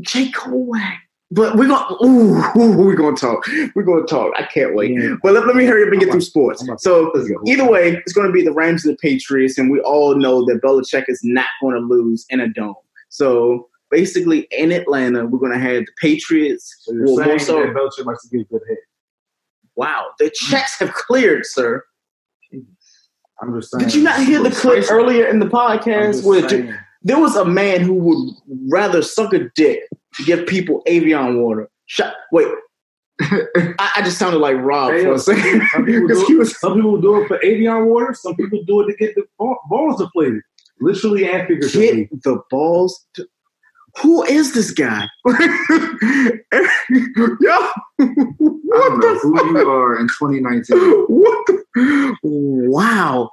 J. 0.00 0.30
Cole 0.30 0.64
whack. 0.64 1.02
But 1.30 1.56
we're 1.56 1.68
gonna 1.68 1.94
ooh, 2.02 2.38
ooh, 2.56 2.72
we're 2.78 2.96
gonna 2.96 3.16
talk. 3.16 3.46
We're 3.74 3.82
gonna 3.82 4.06
talk. 4.06 4.32
I 4.34 4.44
can't 4.44 4.74
wait. 4.74 4.92
Yeah. 4.92 5.16
But 5.22 5.34
let, 5.34 5.46
let 5.46 5.56
me 5.56 5.66
hurry 5.66 5.82
up 5.82 5.92
and 5.92 6.00
get 6.00 6.10
through 6.10 6.22
sports. 6.22 6.64
So 6.78 7.12
either 7.46 7.70
way, 7.70 7.96
it's 7.96 8.14
gonna 8.14 8.32
be 8.32 8.42
the 8.42 8.52
Rams 8.52 8.86
and 8.86 8.94
the 8.94 8.98
Patriots, 8.98 9.58
and 9.58 9.70
we 9.70 9.78
all 9.80 10.16
know 10.16 10.46
that 10.46 10.62
Belichick 10.62 11.04
is 11.08 11.20
not 11.22 11.46
gonna 11.60 11.80
lose 11.80 12.24
in 12.30 12.40
a 12.40 12.48
dome. 12.48 12.76
So 13.10 13.68
basically 13.90 14.46
in 14.50 14.72
Atlanta, 14.72 15.26
we're 15.26 15.38
gonna 15.38 15.58
have 15.58 15.84
the 15.86 15.92
Patriots. 16.00 16.74
So 16.80 16.92
well, 16.94 17.24
more 17.26 17.38
so- 17.38 17.60
that 17.60 17.74
Belichick 17.74 18.04
likes 18.04 18.28
to 18.28 18.36
get 18.38 18.48
good 18.50 18.62
head. 18.68 18.78
wow, 19.76 20.06
the 20.18 20.30
checks 20.34 20.78
have 20.80 20.92
cleared, 20.94 21.46
sir. 21.46 21.82
I'm 23.40 23.54
just 23.58 23.70
saying. 23.70 23.84
Did 23.84 23.94
you 23.94 24.02
not 24.02 24.20
hear 24.24 24.42
the 24.42 24.50
clip 24.50 24.84
earlier 24.90 25.26
in 25.26 25.38
the 25.38 25.46
podcast 25.46 26.24
where 26.24 26.48
saying. 26.48 26.74
there 27.02 27.20
was 27.20 27.36
a 27.36 27.44
man 27.44 27.80
who 27.82 27.94
would 27.94 28.34
rather 28.68 29.00
suck 29.02 29.32
a 29.32 29.48
dick 29.54 29.82
to 30.14 30.24
give 30.24 30.46
people 30.46 30.82
Evian 30.86 31.40
water? 31.40 31.68
Shut. 31.86 32.14
Wait. 32.32 32.48
I, 33.20 33.92
I 33.96 34.02
just 34.02 34.18
sounded 34.18 34.38
like 34.38 34.56
Rob 34.58 34.90
for 34.90 35.12
a 35.14 35.18
second. 35.18 35.62
Some 35.72 35.84
people, 35.86 36.08
do 36.08 36.26
it, 36.28 36.38
was- 36.38 36.58
some 36.58 36.74
people 36.74 37.00
do 37.00 37.22
it 37.22 37.28
for 37.28 37.42
Evian 37.44 37.86
water. 37.86 38.12
Some 38.14 38.34
people 38.34 38.62
do 38.66 38.80
it 38.80 38.92
to 38.92 38.96
get 38.96 39.14
the 39.14 39.24
ball, 39.38 39.58
balls 39.68 39.98
deflated, 40.00 40.42
literally 40.80 41.28
and 41.28 41.46
figuratively. 41.46 42.06
Get 42.06 42.22
the 42.24 42.40
balls. 42.50 43.06
To, 43.14 43.26
who 44.02 44.24
is 44.24 44.54
this 44.54 44.70
guy? 44.70 45.06
Yo, 45.26 45.30
I 45.30 46.38
what 47.98 47.98
don't 47.98 49.00
know 49.00 49.14
the 49.14 49.18
who 49.22 49.36
fuck? 49.36 49.46
you 49.46 49.70
are 49.70 49.98
in 49.98 50.06
2019. 50.08 50.78
What 51.08 51.46
the? 51.46 52.16
Wow, 52.22 53.30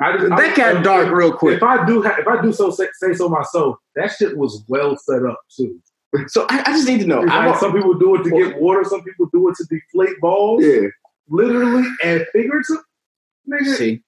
I 0.00 0.16
just, 0.16 0.28
that 0.28 0.56
got 0.56 0.84
dark 0.84 1.10
real 1.10 1.32
quick. 1.32 1.56
If 1.58 1.62
I 1.62 1.86
do, 1.86 2.04
if 2.04 2.26
I 2.26 2.42
do 2.42 2.52
so 2.52 2.70
say, 2.70 2.88
say 3.00 3.14
so 3.14 3.28
myself, 3.28 3.76
that 3.94 4.12
shit 4.12 4.36
was 4.36 4.64
well 4.68 4.96
set 4.96 5.24
up 5.24 5.38
too. 5.56 5.80
So 6.28 6.46
I, 6.48 6.60
I 6.66 6.72
just 6.72 6.88
need 6.88 7.00
to 7.00 7.06
know. 7.06 7.20
Like, 7.20 7.58
some 7.58 7.72
people 7.72 7.94
do 7.94 8.14
it 8.16 8.24
to 8.24 8.30
get 8.30 8.60
water. 8.60 8.84
Some 8.84 9.02
people 9.02 9.28
do 9.32 9.48
it 9.48 9.56
to 9.56 9.64
deflate 9.64 10.18
balls, 10.20 10.64
Yeah. 10.64 10.88
literally 11.28 11.84
and 12.02 12.24
figuratively. 12.32 12.82
Nigga, 13.50 13.74
see. 13.76 14.02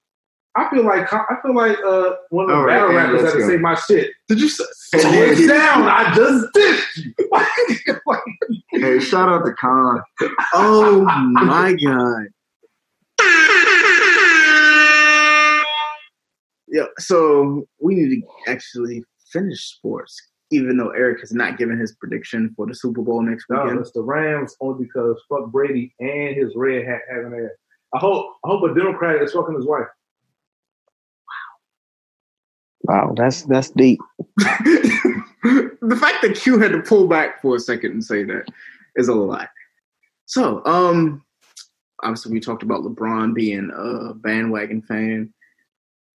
I 0.59 0.69
feel 0.71 0.83
like 0.85 1.11
I 1.13 1.35
feel 1.41 1.55
like 1.55 1.77
uh, 1.85 2.15
one 2.31 2.45
of 2.45 2.49
the 2.49 2.55
All 2.55 2.65
right, 2.65 2.79
battle 2.79 2.89
and 2.89 2.95
rappers 2.97 3.21
had 3.23 3.31
to 3.33 3.39
go. 3.39 3.47
say 3.47 3.57
my 3.57 3.75
shit. 3.75 4.11
Did 4.27 4.41
you 4.41 4.49
say? 4.49 4.65
Slow 4.73 5.09
it 5.11 5.47
down. 5.47 5.83
I 5.83 6.13
just 6.13 6.47
did 6.53 6.79
you. 6.97 8.81
Hey, 8.81 8.99
shout 8.99 9.29
out 9.29 9.45
to 9.45 9.53
Khan. 9.53 10.01
Oh 10.53 11.01
my 11.31 11.73
god. 11.73 12.27
Yeah, 16.67 16.85
so 16.99 17.67
we 17.81 17.95
need 17.95 18.21
to 18.21 18.51
actually 18.51 19.03
finish 19.31 19.59
sports, 19.75 20.15
even 20.51 20.77
though 20.77 20.89
Eric 20.91 21.19
has 21.21 21.31
not 21.33 21.57
given 21.57 21.79
his 21.79 21.95
prediction 21.95 22.53
for 22.55 22.67
the 22.67 22.75
Super 22.75 23.01
Bowl 23.01 23.21
next 23.23 23.45
no, 23.49 23.63
weekend. 23.63 23.79
it's 23.79 23.91
the 23.91 24.03
Rams 24.03 24.55
only 24.61 24.85
because 24.85 25.19
fuck 25.29 25.51
Brady 25.51 25.93
and 25.99 26.35
his 26.35 26.53
red 26.55 26.85
hat 26.85 27.01
having 27.09 27.33
ass. 27.33 27.51
I 27.95 27.97
hope 27.97 28.35
I 28.45 28.49
hope 28.49 28.69
a 28.69 28.73
Democrat 28.75 29.21
is 29.23 29.31
fucking 29.33 29.55
his 29.55 29.65
wife. 29.65 29.87
Wow, 32.89 33.13
that's 33.15 33.43
that's 33.43 33.69
deep. 33.69 33.99
the 34.37 35.97
fact 36.01 36.23
that 36.23 36.39
Q 36.41 36.57
had 36.57 36.71
to 36.71 36.81
pull 36.81 37.07
back 37.07 37.39
for 37.39 37.55
a 37.55 37.59
second 37.59 37.91
and 37.91 38.03
say 38.03 38.23
that 38.23 38.45
is 38.95 39.07
a 39.07 39.13
lot. 39.13 39.49
So, 40.25 40.65
um, 40.65 41.23
obviously 42.01 42.31
we 42.31 42.39
talked 42.39 42.63
about 42.63 42.81
LeBron 42.81 43.35
being 43.35 43.69
a 43.75 44.15
bandwagon 44.15 44.81
fan. 44.81 45.31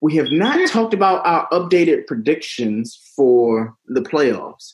We 0.00 0.16
have 0.16 0.32
not 0.32 0.68
talked 0.68 0.94
about 0.94 1.24
our 1.24 1.48
updated 1.50 2.08
predictions 2.08 3.00
for 3.14 3.76
the 3.86 4.02
playoffs. 4.02 4.72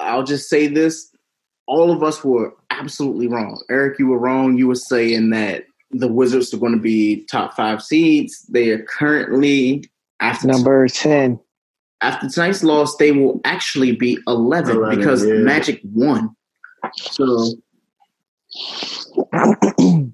I'll 0.00 0.24
just 0.24 0.48
say 0.48 0.66
this: 0.66 1.08
all 1.68 1.92
of 1.92 2.02
us 2.02 2.24
were 2.24 2.52
absolutely 2.70 3.28
wrong. 3.28 3.62
Eric, 3.70 4.00
you 4.00 4.08
were 4.08 4.18
wrong. 4.18 4.58
You 4.58 4.66
were 4.66 4.74
saying 4.74 5.30
that 5.30 5.66
the 5.92 6.08
Wizards 6.08 6.52
are 6.52 6.58
going 6.58 6.74
to 6.74 6.80
be 6.80 7.24
top 7.26 7.54
five 7.54 7.80
seeds. 7.80 8.44
They 8.48 8.70
are 8.70 8.82
currently 8.82 9.84
after 10.20 10.46
Number 10.48 10.88
ten. 10.88 11.38
after 12.00 12.28
tonight's 12.28 12.62
loss, 12.62 12.96
they 12.96 13.12
will 13.12 13.40
actually 13.44 13.92
be 13.92 14.18
11, 14.26 14.76
11, 14.76 14.98
because 14.98 15.26
yeah. 15.26 15.34
Magic 15.34 15.80
won. 15.84 16.34
So 16.96 17.54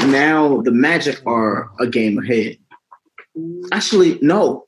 now 0.00 0.60
the 0.62 0.72
Magic 0.72 1.20
are 1.26 1.70
a 1.80 1.86
game 1.86 2.18
ahead. 2.18 2.58
Actually, 3.72 4.18
no. 4.20 4.66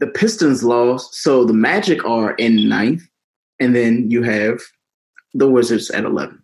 The 0.00 0.06
Pistons 0.08 0.64
lost, 0.64 1.14
so 1.14 1.44
the 1.44 1.52
Magic 1.52 2.04
are 2.04 2.32
in 2.34 2.68
ninth, 2.68 3.02
and 3.60 3.76
then 3.76 4.10
you 4.10 4.22
have 4.22 4.60
the 5.34 5.48
Wizards 5.48 5.90
at 5.90 6.04
11. 6.04 6.41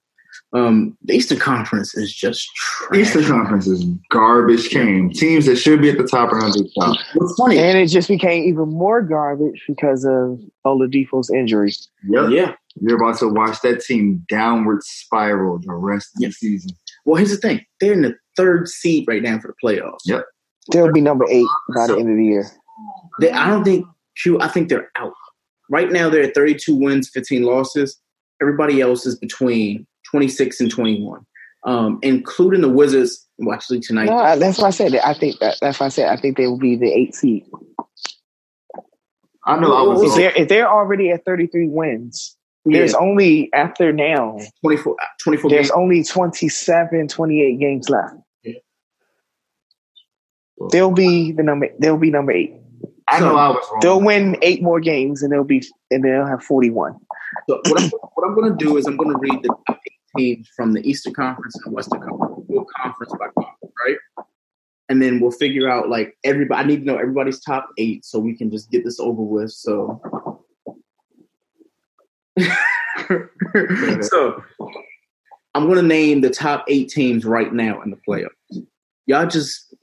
Um, 0.55 0.97
the 1.05 1.15
Eastern 1.15 1.39
Conference 1.39 1.95
is 1.95 2.13
just 2.15 2.49
trash. 2.55 3.01
Eastern 3.01 3.25
Conference 3.25 3.67
is 3.67 3.85
garbage 4.11 4.71
game. 4.71 5.11
Teams 5.11 5.45
that 5.47 5.57
should 5.57 5.83
be 5.83 5.91
at 5.91 5.99
the 5.99 6.05
top 6.07 6.33
are 6.33 6.39
under 6.41 6.59
the 6.59 6.71
top. 6.79 6.97
What's 7.15 7.35
funny? 7.39 7.59
And 7.59 7.79
it 7.79 7.89
just 7.89 8.09
became 8.09 8.45
even 8.45 8.69
more 8.71 9.03
garbage 9.03 9.63
because 9.69 10.05
of 10.07 10.41
Oladipo's 10.67 11.31
injury. 11.31 11.73
Yep. 12.09 12.31
Yeah. 12.31 12.55
You're 12.81 12.97
about 12.97 13.19
to 13.19 13.29
watch 13.29 13.61
that 13.63 13.81
team 13.83 14.25
downward 14.29 14.83
spiral 14.85 15.59
the 15.59 15.75
rest 15.75 16.11
of 16.17 16.23
Yep. 16.23 16.29
the 16.31 16.33
season. 16.35 16.71
Well, 17.05 17.17
here's 17.17 17.31
the 17.31 17.37
thing: 17.37 17.61
they're 17.81 17.93
in 17.93 18.03
the 18.03 18.15
third 18.37 18.69
seed 18.69 19.05
right 19.09 19.23
now 19.23 19.39
for 19.41 19.49
the 19.49 19.55
playoffs. 19.63 19.99
Yep. 20.07 20.25
They'll 20.73 20.93
be 20.93 21.01
number 21.01 21.27
eight 21.29 21.47
by 21.75 21.89
the 21.89 21.97
end 21.99 22.11
of 22.11 22.17
the 22.17 22.25
year. 22.25 22.47
They, 23.21 23.31
I 23.33 23.49
don't 23.49 23.65
think 23.65 23.85
I 24.41 24.49
think 24.49 24.69
they're 24.69 24.91
out. 24.97 25.13
Right 25.71 25.91
now, 25.91 26.09
they're 26.09 26.23
at 26.23 26.35
32 26.35 26.75
wins, 26.75 27.11
15 27.13 27.43
losses. 27.43 27.99
Everybody 28.41 28.81
else 28.81 29.05
is 29.05 29.19
between 29.19 29.87
26 30.11 30.61
and 30.61 30.71
21, 30.71 31.25
um, 31.65 31.99
including 32.03 32.61
the 32.61 32.69
Wizards. 32.69 33.27
Well, 33.39 33.55
actually, 33.55 33.81
tonight. 33.81 34.07
No, 34.07 34.39
that's 34.39 34.59
why 34.59 34.69
I 34.69 34.71
said 34.71 34.93
that. 34.93 35.07
I 35.07 35.15
think 35.15 35.39
that, 35.41 35.57
that's 35.61 35.79
why 35.79 35.87
I 35.87 35.91
said 35.91 36.09
I 36.09 36.21
think 36.21 36.37
they 36.37 36.47
will 36.47 36.59
be 36.59 36.77
the 36.77 36.91
eight 36.93 37.15
seed. 37.15 37.45
I 39.45 39.59
know 39.59 39.73
I 39.75 39.83
was 39.83 40.03
If 40.11 40.15
they're, 40.17 40.43
if 40.43 40.49
they're 40.49 40.69
already 40.71 41.11
at 41.11 41.25
33 41.25 41.69
wins, 41.69 42.37
there's 42.65 42.93
Yeah, 42.93 42.99
only 42.99 43.51
after 43.55 43.93
now 43.93 44.39
24, 44.63 44.97
24 45.23 45.51
there's 45.51 45.67
games. 45.69 45.71
only 45.71 46.05
27 46.05 47.09
28 47.09 47.59
games 47.59 47.89
left 47.89 48.15
Yeah. 48.43 48.55
they'll 50.71 50.91
be 50.91 51.33
the 51.33 51.43
number 51.43 51.69
they'll 51.79 51.97
be 51.97 52.11
number 52.11 52.33
eight 52.33 52.53
I 53.09 53.21
know 53.21 53.37
I 53.37 53.49
was 53.49 53.65
wrong. 53.71 53.81
they'll 53.81 54.01
win 54.03 54.37
eight 54.43 54.63
more 54.63 54.81
games 54.81 55.23
and 55.23 55.33
they'll 55.33 55.45
be 55.45 55.63
and 55.91 56.05
they'll 56.05 56.27
have 56.27 56.43
41 56.43 56.97
So 57.49 57.63
what 57.65 57.81
I'm, 57.81 57.89
what 57.89 58.29
I'm 58.29 58.35
going 58.35 58.51
to 58.59 58.65
do 58.65 58.77
is 58.77 58.87
I'm 58.87 58.97
going 58.99 59.13
to 59.15 59.19
read 59.19 59.43
the 59.43 59.49
top 59.49 59.78
eight 59.78 59.78
teams 60.17 60.49
from 60.55 60.73
the 60.73 60.89
Eastern 60.89 61.15
Conference 61.15 61.55
and 61.57 61.65
the 61.65 61.71
Western 61.75 62.01
Conference. 62.01 62.45
We'll 62.49 62.67
conference 62.77 63.13
by 63.13 63.27
conference, 63.35 63.75
right? 63.87 63.97
And 64.89 65.03
then 65.03 65.21
we'll 65.21 65.31
figure 65.31 65.69
out 65.69 65.89
like 65.89 66.17
everybody. 66.25 66.63
I 66.63 66.67
need 66.67 66.81
to 66.81 66.85
know 66.85 66.97
everybody's 66.97 67.41
top 67.41 67.69
eight 67.77 68.05
so 68.05 68.19
we 68.19 68.35
can 68.37 68.51
just 68.51 68.71
get 68.71 68.85
this 68.85 68.99
over 68.99 69.23
with. 69.23 69.53
So, 69.53 70.01
so 74.01 74.43
I'm 75.55 75.67
going 75.67 75.77
to 75.77 75.83
name 75.83 76.23
the 76.23 76.31
top 76.31 76.65
eight 76.69 76.89
teams 76.89 77.25
right 77.25 77.53
now 77.53 77.83
in 77.83 77.91
the 77.91 77.99
playoffs. 78.09 78.31
Y'all 79.07 79.27
just 79.27 79.75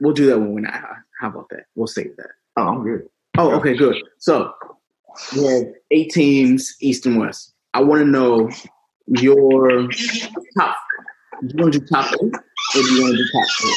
we'll 0.00 0.14
do 0.14 0.26
that 0.26 0.38
when 0.38 0.52
we're 0.52 0.60
not. 0.60 0.82
How 1.20 1.28
about 1.28 1.48
that? 1.50 1.64
We'll 1.74 1.86
save 1.86 2.16
that. 2.16 2.30
Oh, 2.56 2.68
I'm 2.68 2.82
good. 2.82 3.08
Oh, 3.38 3.52
okay, 3.56 3.76
good. 3.76 3.96
So 4.18 4.52
we 5.34 5.44
have 5.44 5.64
eight 5.90 6.10
teams, 6.10 6.76
East 6.80 7.06
and 7.06 7.18
West. 7.18 7.52
I 7.72 7.82
want 7.82 8.00
to 8.00 8.06
know 8.06 8.50
your 9.06 9.88
top. 10.56 10.76
Do 11.42 11.48
you 11.48 11.62
want 11.62 11.72
to 11.72 11.78
do 11.80 11.86
top 11.86 12.12
eight, 12.12 12.34
or 12.34 12.82
do 12.82 12.94
you 12.94 13.02
want 13.02 13.16
to 13.16 13.18
do 13.18 13.28
top 13.32 13.48
four? 13.58 13.70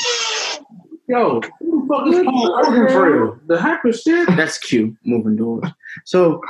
Yo, 1.07 1.41
who 1.59 1.81
the 1.81 1.87
fuck 1.87 2.07
is 2.07 2.25
Paul 2.25 2.63
Oakenfold? 2.63 3.47
The 3.47 3.59
hyper 3.59 3.93
shit. 3.93 4.27
That's 4.35 4.57
cute. 4.57 4.95
Moving 5.05 5.37
doors. 5.37 5.69
So, 6.05 6.41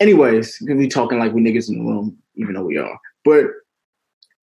anyways, 0.00 0.58
gonna 0.60 0.78
be 0.78 0.88
talking 0.88 1.18
like 1.18 1.32
we 1.32 1.42
niggas 1.42 1.68
in 1.68 1.78
the 1.78 1.84
room, 1.84 2.16
even 2.36 2.54
though 2.54 2.64
we 2.64 2.78
are. 2.78 2.98
But 3.24 3.46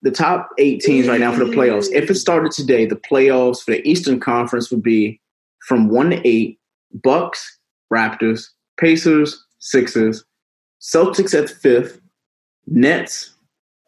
the 0.01 0.11
top 0.11 0.49
eight 0.57 0.81
teams 0.81 1.07
right 1.07 1.19
now 1.19 1.31
for 1.31 1.43
the 1.43 1.51
playoffs. 1.51 1.91
If 1.91 2.09
it 2.09 2.15
started 2.15 2.51
today, 2.51 2.85
the 2.85 2.95
playoffs 2.95 3.61
for 3.63 3.71
the 3.71 3.87
Eastern 3.89 4.19
Conference 4.19 4.71
would 4.71 4.83
be 4.83 5.19
from 5.65 5.89
one 5.89 6.09
to 6.11 6.27
eight: 6.27 6.59
Bucks, 6.93 7.59
Raptors, 7.91 8.49
Pacers, 8.77 9.43
Sixers, 9.59 10.23
Celtics 10.81 11.37
at 11.37 11.49
fifth, 11.49 12.01
Nets, 12.67 13.35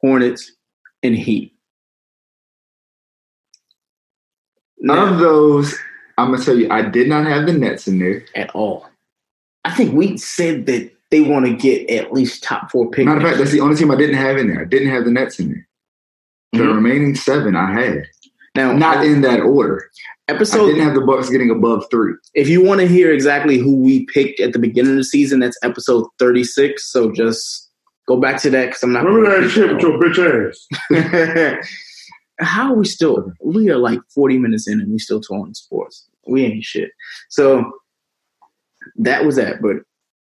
Hornets, 0.02 0.52
and 1.04 1.16
Heat. 1.16 1.54
Now- 4.80 5.14
Of 5.14 5.20
those, 5.20 5.76
I'm 6.18 6.32
gonna 6.32 6.44
tell 6.44 6.58
you, 6.58 6.70
I 6.70 6.82
did 6.82 7.08
not 7.08 7.26
have 7.26 7.46
the 7.46 7.54
Nets 7.54 7.88
in 7.88 8.00
there. 8.00 8.24
at 8.36 8.50
all. 8.56 8.88
I 9.64 9.72
think 9.72 9.94
we 9.94 10.18
said 10.18 10.66
that 10.66 10.92
they 11.12 11.22
want 11.22 11.46
to 11.46 11.54
get 11.54 11.90
at 11.92 12.12
least 12.14 12.42
top 12.44 12.72
four 12.72 12.90
picks. 12.90 13.06
Matter 13.06 13.18
of 13.20 13.24
fact, 13.24 13.38
that's 13.38 13.52
the 13.52 13.60
only 13.60 13.76
team 13.76 13.92
I 13.92 13.96
didn't 13.96 14.16
have 14.16 14.38
in 14.38 14.48
there. 14.48 14.62
I 14.62 14.66
didn't 14.66 14.90
have 14.90 15.06
the 15.06 15.12
Nets 15.12 15.40
in 15.40 15.50
there. 15.50 15.68
The 16.54 16.60
Mhm. 16.60 16.76
remaining 16.76 17.16
seven 17.16 17.56
I 17.56 17.72
had, 17.74 18.08
now, 18.56 18.74
not 18.74 19.06
in 19.06 19.22
that 19.22 19.42
order. 19.42 19.90
Episode 20.28 20.64
I 20.64 20.68
didn't 20.68 20.84
have 20.84 20.94
the 20.96 21.02
Bucks 21.02 21.30
getting 21.30 21.50
above 21.52 21.86
three. 21.92 22.14
if 22.34 22.48
you 22.50 22.64
want 22.64 22.80
to 22.82 22.88
hear 22.88 23.12
exactly 23.12 23.58
who 23.58 23.76
we 23.76 24.06
picked 24.06 24.40
at 24.40 24.54
the 24.54 24.60
beginning 24.60 24.92
of 24.94 24.98
the 24.98 25.04
season, 25.04 25.40
that's 25.40 25.58
episode 25.64 26.08
thirty-six. 26.20 26.90
So 26.92 27.12
just 27.12 27.70
go 28.16 28.20
back 28.20 28.42
to 28.42 28.50
that 28.50 28.68
because 28.68 28.84
I'm 28.84 28.94
not. 28.94 29.06
Remember 29.06 29.42
that 29.42 29.50
shit 29.50 29.72
with 29.72 29.82
your 29.82 30.00
bitch 30.00 30.52
ass. 30.92 31.68
How 32.40 32.72
are 32.72 32.76
we 32.76 32.86
still? 32.86 33.32
We 33.44 33.70
are 33.70 33.78
like 33.78 34.00
forty 34.14 34.38
minutes 34.38 34.68
in, 34.68 34.80
and 34.80 34.92
we 34.92 35.00
still 35.00 35.22
talking 35.22 35.54
sports. 35.54 36.08
We 36.28 36.46
ain't 36.46 36.64
shit. 36.64 36.92
So 37.30 37.72
that 38.98 39.26
was 39.26 39.36
that. 39.38 39.62
But 39.62 39.78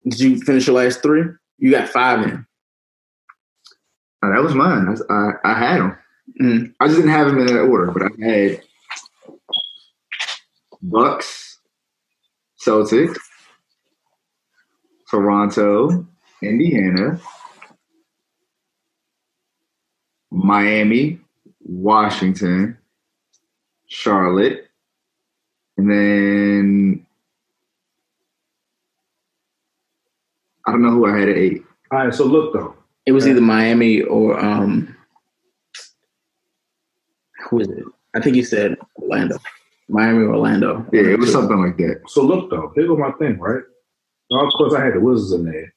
did 0.08 0.20
you 0.20 0.40
finish 0.40 0.66
your 0.66 0.76
last 0.76 1.02
three? 1.02 1.24
You 1.58 1.70
got 1.70 1.88
five 1.88 2.22
in. 2.22 2.46
Uh, 4.22 4.30
that 4.30 4.42
was 4.42 4.54
mine. 4.54 4.96
I, 5.10 5.30
I 5.44 5.58
had 5.58 5.80
them. 5.80 5.98
Mm. 6.40 6.74
I 6.80 6.86
just 6.86 6.96
didn't 6.96 7.12
have 7.12 7.26
them 7.26 7.38
in 7.38 7.46
that 7.46 7.60
order, 7.60 7.90
but 7.90 8.02
I 8.02 8.26
had 8.26 8.62
Bucks, 10.82 11.58
Celtics, 12.64 13.18
Toronto, 15.10 16.06
Indiana, 16.42 17.20
Miami, 20.34 21.20
Washington, 21.60 22.76
Charlotte, 23.86 24.66
and 25.76 25.88
then 25.90 27.06
I 30.66 30.72
don't 30.72 30.82
know 30.82 30.90
who 30.90 31.06
I 31.06 31.18
had 31.20 31.28
at 31.28 31.36
eight. 31.36 31.62
All 31.92 31.98
right, 31.98 32.14
so 32.14 32.24
look 32.24 32.52
though. 32.52 32.74
It 33.06 33.12
was 33.12 33.28
either 33.28 33.40
Miami 33.40 34.02
or 34.02 34.38
um, 34.38 34.96
who 37.48 37.60
is 37.60 37.68
it? 37.68 37.84
I 38.16 38.20
think 38.20 38.34
you 38.34 38.44
said 38.44 38.76
Orlando, 39.00 39.38
Miami 39.88 40.24
or 40.24 40.34
Orlando. 40.34 40.84
Yeah, 40.92 41.02
it 41.02 41.18
was 41.18 41.30
something 41.30 41.58
like 41.62 41.76
that. 41.76 42.02
So 42.08 42.22
look 42.22 42.50
though. 42.50 42.72
Here 42.74 42.88
go 42.88 42.96
my 42.96 43.12
thing, 43.12 43.38
right? 43.38 43.62
Now, 44.32 44.46
of 44.46 44.52
course, 44.54 44.74
I 44.74 44.84
had 44.84 44.94
the 44.94 45.00
Wizards 45.00 45.32
in 45.32 45.44
there. 45.44 45.72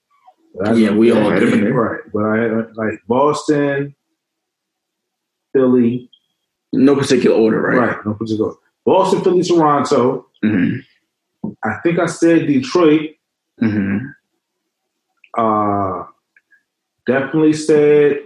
Yeah, 0.76 0.92
we 0.94 1.12
all 1.12 1.30
had 1.30 1.44
them 1.44 1.54
in 1.54 1.62
there. 1.66 1.74
right. 1.74 2.02
But 2.12 2.24
I 2.24 2.38
had 2.38 2.52
uh, 2.52 2.64
like 2.74 3.00
Boston, 3.08 3.94
Philly, 5.54 6.10
No 6.74 6.96
particular 6.96 7.36
order, 7.36 7.62
right? 7.62 7.78
right? 7.78 8.06
No 8.06 8.14
particular. 8.14 8.50
order. 8.50 8.60
Boston, 8.86 9.24
Philly, 9.24 9.44
Toronto. 9.44 10.28
Mhm. 10.44 10.80
I 11.64 11.80
think 11.84 12.00
I 12.00 12.06
said 12.08 12.48
Detroit. 12.48 13.12
Mhm. 13.62 14.14
Uh, 15.38 16.04
definitely 17.06 17.54
said 17.54 18.24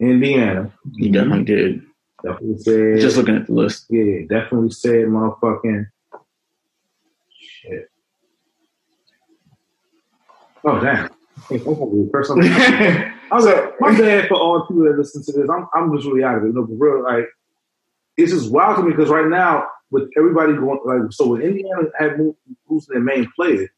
Indiana. 0.00 0.72
You 0.94 1.10
definitely 1.12 1.44
did. 1.44 1.82
Definitely 2.24 2.58
said. 2.58 3.00
Just 3.00 3.16
looking 3.16 3.36
at 3.36 3.46
the 3.46 3.52
list. 3.52 3.86
Yeah, 3.90 4.26
definitely 4.28 4.70
said 4.70 5.06
motherfucking. 5.06 5.86
Shit. 7.38 7.90
Oh 10.64 10.80
damn! 10.80 11.08
Hey, 11.48 11.56
I'm 11.56 11.64
gonna 11.64 11.86
be 11.86 12.04
the 12.04 12.10
first. 12.12 12.30
I 13.30 13.34
was 13.34 13.44
like, 13.44 13.80
my 13.80 13.96
bad 13.98 14.28
for 14.28 14.36
all 14.36 14.66
people 14.66 14.84
that 14.84 14.96
listen 14.98 15.22
to 15.24 15.32
this. 15.32 15.48
I'm, 15.50 15.66
I'm 15.74 15.94
just 15.94 16.06
really 16.06 16.24
out 16.24 16.38
of 16.38 16.44
it. 16.44 16.54
No, 16.54 16.66
for 16.66 16.72
real, 16.72 17.04
like, 17.04 17.26
it's 18.16 18.32
just 18.32 18.50
wild 18.50 18.76
to 18.76 18.82
me 18.82 18.90
because 18.90 19.10
right 19.10 19.28
now, 19.28 19.66
with 19.90 20.08
everybody 20.16 20.54
going, 20.54 20.80
like, 20.84 21.12
so 21.12 21.28
when 21.28 21.42
Indiana 21.42 21.82
had 21.98 22.18
moved, 22.18 22.38
losing 22.68 22.94
their 22.94 23.02
main 23.02 23.30
player, 23.36 23.68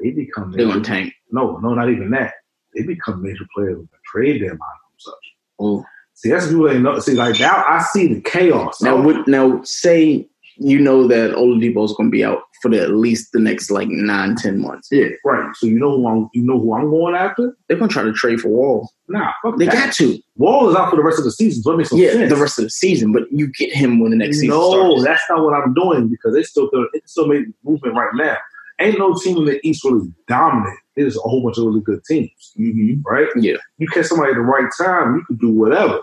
they 0.00 0.10
become 0.10 0.52
They're 0.52 0.66
gonna 0.66 0.82
tank. 0.82 1.12
No, 1.30 1.58
no, 1.58 1.74
not 1.74 1.90
even 1.90 2.10
that. 2.10 2.34
They 2.74 2.82
become 2.82 3.22
major 3.22 3.46
players 3.54 3.78
with 3.78 3.90
the 3.90 3.98
trade 4.06 4.40
deadline 4.40 4.58
comes 4.58 5.08
up. 5.08 5.18
Oh. 5.58 5.84
See, 6.14 6.30
that's 6.30 6.46
what 6.46 6.50
people 6.50 6.70
ain't 6.70 6.82
know. 6.82 6.98
See, 6.98 7.14
like 7.14 7.38
now 7.38 7.64
I 7.66 7.82
see 7.82 8.12
the 8.12 8.20
chaos. 8.20 8.82
Now, 8.82 9.00
would, 9.00 9.28
now 9.28 9.62
say 9.62 10.28
you 10.56 10.80
know 10.80 11.06
that 11.06 11.30
Oladipo 11.32 11.84
is 11.84 11.92
going 11.92 12.08
to 12.08 12.10
be 12.10 12.24
out 12.24 12.42
for 12.62 12.68
the, 12.70 12.80
at 12.80 12.90
least 12.90 13.32
the 13.32 13.38
next 13.40 13.70
like 13.70 13.88
nine, 13.88 14.34
ten 14.36 14.60
months. 14.60 14.88
Yeah, 14.90 15.08
right. 15.24 15.54
So 15.56 15.66
you 15.66 15.78
know 15.78 15.96
who 15.96 16.06
I'm, 16.08 16.28
you 16.32 16.42
know 16.42 16.58
who 16.58 16.74
I'm 16.74 16.90
going 16.90 17.14
after? 17.14 17.56
They're 17.68 17.78
going 17.78 17.88
to 17.88 17.92
try 17.92 18.02
to 18.02 18.12
trade 18.12 18.40
for 18.40 18.48
Wall. 18.48 18.90
Nah, 19.08 19.32
fuck 19.42 19.56
They 19.58 19.66
that. 19.66 19.74
got 19.74 19.94
to. 19.94 20.18
Wall 20.36 20.68
is 20.70 20.76
out 20.76 20.90
for 20.90 20.96
the 20.96 21.02
rest 21.02 21.18
of 21.18 21.24
the 21.24 21.32
season, 21.32 21.62
so 21.62 21.72
it 21.72 21.76
makes 21.78 21.92
no 21.92 21.98
Yeah, 21.98 22.12
sense. 22.12 22.32
the 22.32 22.40
rest 22.40 22.58
of 22.58 22.64
the 22.64 22.70
season, 22.70 23.12
but 23.12 23.22
you 23.32 23.50
get 23.52 23.72
him 23.72 24.00
when 24.00 24.10
the 24.10 24.16
next 24.16 24.36
season 24.38 24.50
no, 24.50 24.70
starts. 24.96 25.04
that's 25.04 25.22
not 25.30 25.42
what 25.42 25.54
I'm 25.54 25.72
doing 25.74 26.08
because 26.08 26.34
they 26.34 26.42
still 26.42 26.70
they 26.92 27.00
still 27.06 27.26
make 27.26 27.46
movement 27.64 27.94
right 27.96 28.10
now. 28.14 28.36
Ain't 28.80 28.98
no 28.98 29.14
team 29.14 29.38
in 29.38 29.44
the 29.46 29.66
East 29.66 29.84
really 29.84 30.08
dominant. 30.28 30.78
There's 30.96 31.16
a 31.16 31.20
whole 31.20 31.42
bunch 31.42 31.58
of 31.58 31.64
really 31.64 31.80
good 31.80 32.00
teams, 32.04 32.30
mm-hmm. 32.58 33.00
right? 33.04 33.28
Yeah. 33.36 33.56
You 33.78 33.88
catch 33.88 34.06
somebody 34.06 34.30
at 34.32 34.36
the 34.36 34.40
right 34.42 34.70
time, 34.80 35.16
you 35.16 35.24
can 35.24 35.36
do 35.36 35.50
whatever. 35.50 36.00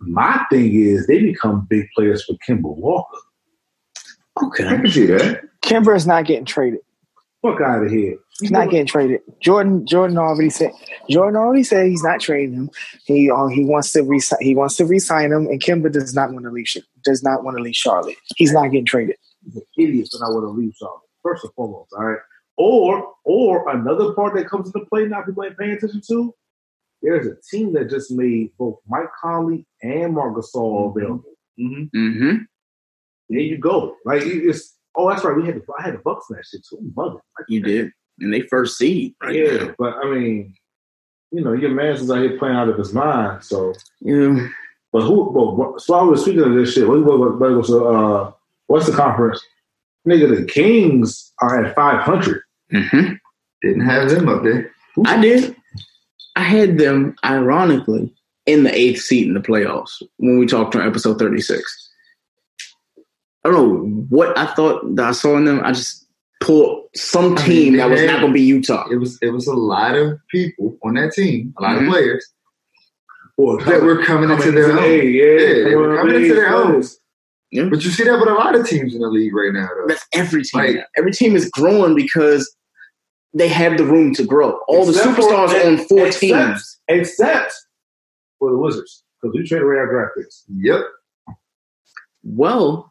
My 0.00 0.42
thing 0.50 0.74
is 0.74 1.06
they 1.06 1.20
become 1.20 1.66
big 1.68 1.86
players 1.94 2.24
for 2.24 2.34
Kemba 2.48 2.74
Walker. 2.76 3.18
Okay. 4.42 4.66
I 4.66 4.76
can 4.76 4.88
see 4.90 5.06
that. 5.06 5.42
Kemba 5.62 5.94
is 5.96 6.06
not 6.06 6.24
getting 6.26 6.44
traded. 6.44 6.80
Fuck 7.42 7.60
out 7.60 7.84
of 7.84 7.90
here. 7.90 8.16
He's 8.38 8.50
not 8.50 8.70
getting 8.70 8.86
traded. 8.86 9.20
Jordan 9.42 9.86
Jordan 9.86 10.16
already 10.18 10.50
said 10.50 10.72
Jordan 11.10 11.36
already 11.36 11.62
said 11.62 11.86
he's 11.86 12.02
not 12.02 12.20
trading 12.20 12.54
him. 12.54 12.70
He 13.04 13.30
uh, 13.30 13.46
he 13.48 13.64
wants 13.64 13.92
to 13.92 14.02
re 14.02 14.20
he 14.40 14.54
wants 14.54 14.76
to 14.76 14.84
resign 14.86 15.32
him, 15.32 15.46
and 15.46 15.60
Kemba 15.62 15.92
does 15.92 16.14
not 16.14 16.32
want 16.32 16.44
to 16.44 16.50
leave. 16.50 16.66
Ch- 16.66 16.78
Does 17.04 17.22
not 17.22 17.44
want 17.44 17.56
to 17.58 17.62
leave 17.62 17.74
Charlotte. 17.74 18.16
He's 18.36 18.52
not 18.52 18.68
getting 18.68 18.84
traded. 18.86 19.16
He's 19.44 19.56
an 19.56 19.62
idiot 19.78 20.08
for 20.10 20.18
not 20.20 20.32
want 20.34 20.44
to 20.44 20.50
leave 20.50 20.72
Charlotte. 20.78 21.00
First 21.22 21.44
and 21.44 21.52
foremost, 21.54 21.92
all 21.96 22.04
right. 22.04 22.18
Or 22.56 23.12
or 23.24 23.68
another 23.70 24.12
part 24.14 24.34
that 24.36 24.48
comes 24.48 24.66
into 24.68 24.86
play 24.86 25.04
now 25.06 25.22
people 25.22 25.44
ain't 25.44 25.58
paying 25.58 25.72
attention 25.72 26.00
to. 26.08 26.34
There's 27.02 27.26
a 27.26 27.36
team 27.50 27.72
that 27.74 27.88
just 27.90 28.10
made 28.10 28.50
both 28.58 28.78
Mike 28.86 29.08
Conley 29.22 29.66
and 29.82 30.14
Marc 30.14 30.34
Gasol 30.36 30.94
available. 30.94 31.24
Mm-hmm. 31.58 31.96
Mm-hmm. 31.98 32.36
There 33.30 33.40
you 33.40 33.56
go. 33.56 33.96
Like 34.04 34.22
it- 34.22 34.44
it's 34.48 34.76
oh 34.96 35.08
that's 35.08 35.24
right. 35.24 35.34
We 35.36 35.46
had 35.46 35.54
the 35.56 35.62
I 35.78 35.84
had 35.84 35.94
the 35.94 35.98
Bucks 35.98 36.26
in 36.28 36.36
that 36.36 36.44
shit 36.44 36.66
too. 36.68 36.76
I'm. 36.98 37.14
Like, 37.14 37.20
You 37.48 37.62
did. 37.62 37.90
And 38.20 38.34
they 38.34 38.42
first 38.42 38.76
seed 38.76 39.14
right 39.22 39.34
yeah, 39.34 39.56
now. 39.56 39.74
but 39.78 39.94
I 39.94 40.04
mean, 40.10 40.54
you 41.30 41.40
know, 41.42 41.52
your 41.54 41.70
man's 41.70 42.02
is 42.02 42.10
out 42.10 42.18
here 42.20 42.36
playing 42.38 42.56
out 42.56 42.68
of 42.68 42.76
his 42.76 42.92
mind. 42.92 43.42
So, 43.42 43.72
Yeah. 44.00 44.46
but 44.92 45.02
who? 45.02 45.32
But 45.56 45.80
so 45.80 45.94
I 45.94 46.02
was 46.02 46.20
speaking 46.22 46.42
of 46.42 46.52
this 46.54 46.74
shit. 46.74 46.86
What, 46.86 47.02
what, 47.04 47.18
what, 47.40 47.56
what, 47.56 47.64
so, 47.66 47.86
uh, 47.94 48.32
what's 48.66 48.84
the 48.86 48.92
conference? 48.92 49.40
Nigga, 50.06 50.36
the 50.36 50.44
Kings 50.44 51.32
are 51.40 51.64
at 51.64 51.74
500. 51.74 52.42
Mm-hmm. 52.72 53.14
Didn't 53.62 53.86
have 53.86 54.10
them 54.10 54.28
up 54.28 54.42
there. 54.42 54.70
I 55.06 55.20
did. 55.20 55.54
I 56.36 56.42
had 56.42 56.78
them, 56.78 57.14
ironically, 57.24 58.12
in 58.46 58.64
the 58.64 58.74
eighth 58.74 59.00
seat 59.02 59.26
in 59.28 59.34
the 59.34 59.40
playoffs 59.40 60.02
when 60.18 60.38
we 60.38 60.46
talked 60.46 60.74
on 60.76 60.86
episode 60.86 61.18
36. 61.18 61.89
I 63.44 63.50
don't 63.50 63.54
know 63.54 64.06
what 64.10 64.36
I 64.36 64.46
thought 64.54 64.96
that 64.96 65.06
I 65.06 65.12
saw 65.12 65.36
in 65.36 65.44
them. 65.44 65.60
I 65.64 65.72
just 65.72 66.06
pulled 66.40 66.88
some 66.94 67.36
I 67.38 67.42
team 67.46 67.64
mean, 67.72 67.76
that 67.78 67.90
was 67.90 68.00
they 68.00 68.06
not 68.06 68.20
going 68.20 68.32
to 68.32 68.34
be 68.34 68.42
Utah. 68.42 68.86
It 68.90 68.96
was 68.96 69.18
it 69.22 69.30
was 69.30 69.46
a 69.46 69.54
lot 69.54 69.94
of 69.96 70.18
people 70.30 70.76
on 70.84 70.94
that 70.94 71.12
team, 71.12 71.54
a 71.58 71.62
lot 71.62 71.76
Mhm. 71.78 71.82
of 71.86 71.88
players 71.90 72.26
Or 73.36 73.62
that 73.64 73.82
were 73.82 74.02
coming, 74.04 74.30
into 74.30 74.52
their 74.52 74.68
the 74.68 74.78
own. 74.78 74.84
A, 74.84 75.04
yeah, 75.04 75.64
they 75.64 75.74
were 75.76 75.96
coming 75.96 76.16
into 76.16 76.34
their 76.34 76.54
own. 76.54 76.82
Yeah. 77.50 77.64
But 77.64 77.84
you 77.84 77.90
see 77.90 78.04
that 78.04 78.18
with 78.20 78.28
a 78.28 78.34
lot 78.34 78.54
of 78.54 78.66
teams 78.66 78.94
in 78.94 79.00
the 79.00 79.08
league 79.08 79.34
right 79.34 79.52
now, 79.52 79.68
though. 79.68 79.86
That's 79.88 80.06
every 80.14 80.42
team. 80.44 80.60
Like- 80.60 80.86
every 80.96 81.10
team 81.12 81.34
is 81.34 81.50
growing 81.50 81.94
because 81.96 82.54
they 83.34 83.48
have 83.48 83.76
the 83.78 83.84
room 83.84 84.14
to 84.14 84.24
grow. 84.24 84.58
All 84.68 84.84
the 84.84 84.92
for- 84.92 85.00
superstars 85.08 85.66
on 85.66 85.78
four 85.86 86.06
except- 86.06 86.20
teams. 86.20 86.78
except 86.88 87.54
for 88.38 88.50
the 88.50 88.56
Wizards 88.58 89.02
because 89.20 89.34
we 89.36 89.46
traded 89.46 89.66
away 89.66 89.76
our 89.76 89.86
draft 89.90 90.12
picks. 90.16 90.44
Yep. 90.48 90.80
Well, 92.22 92.89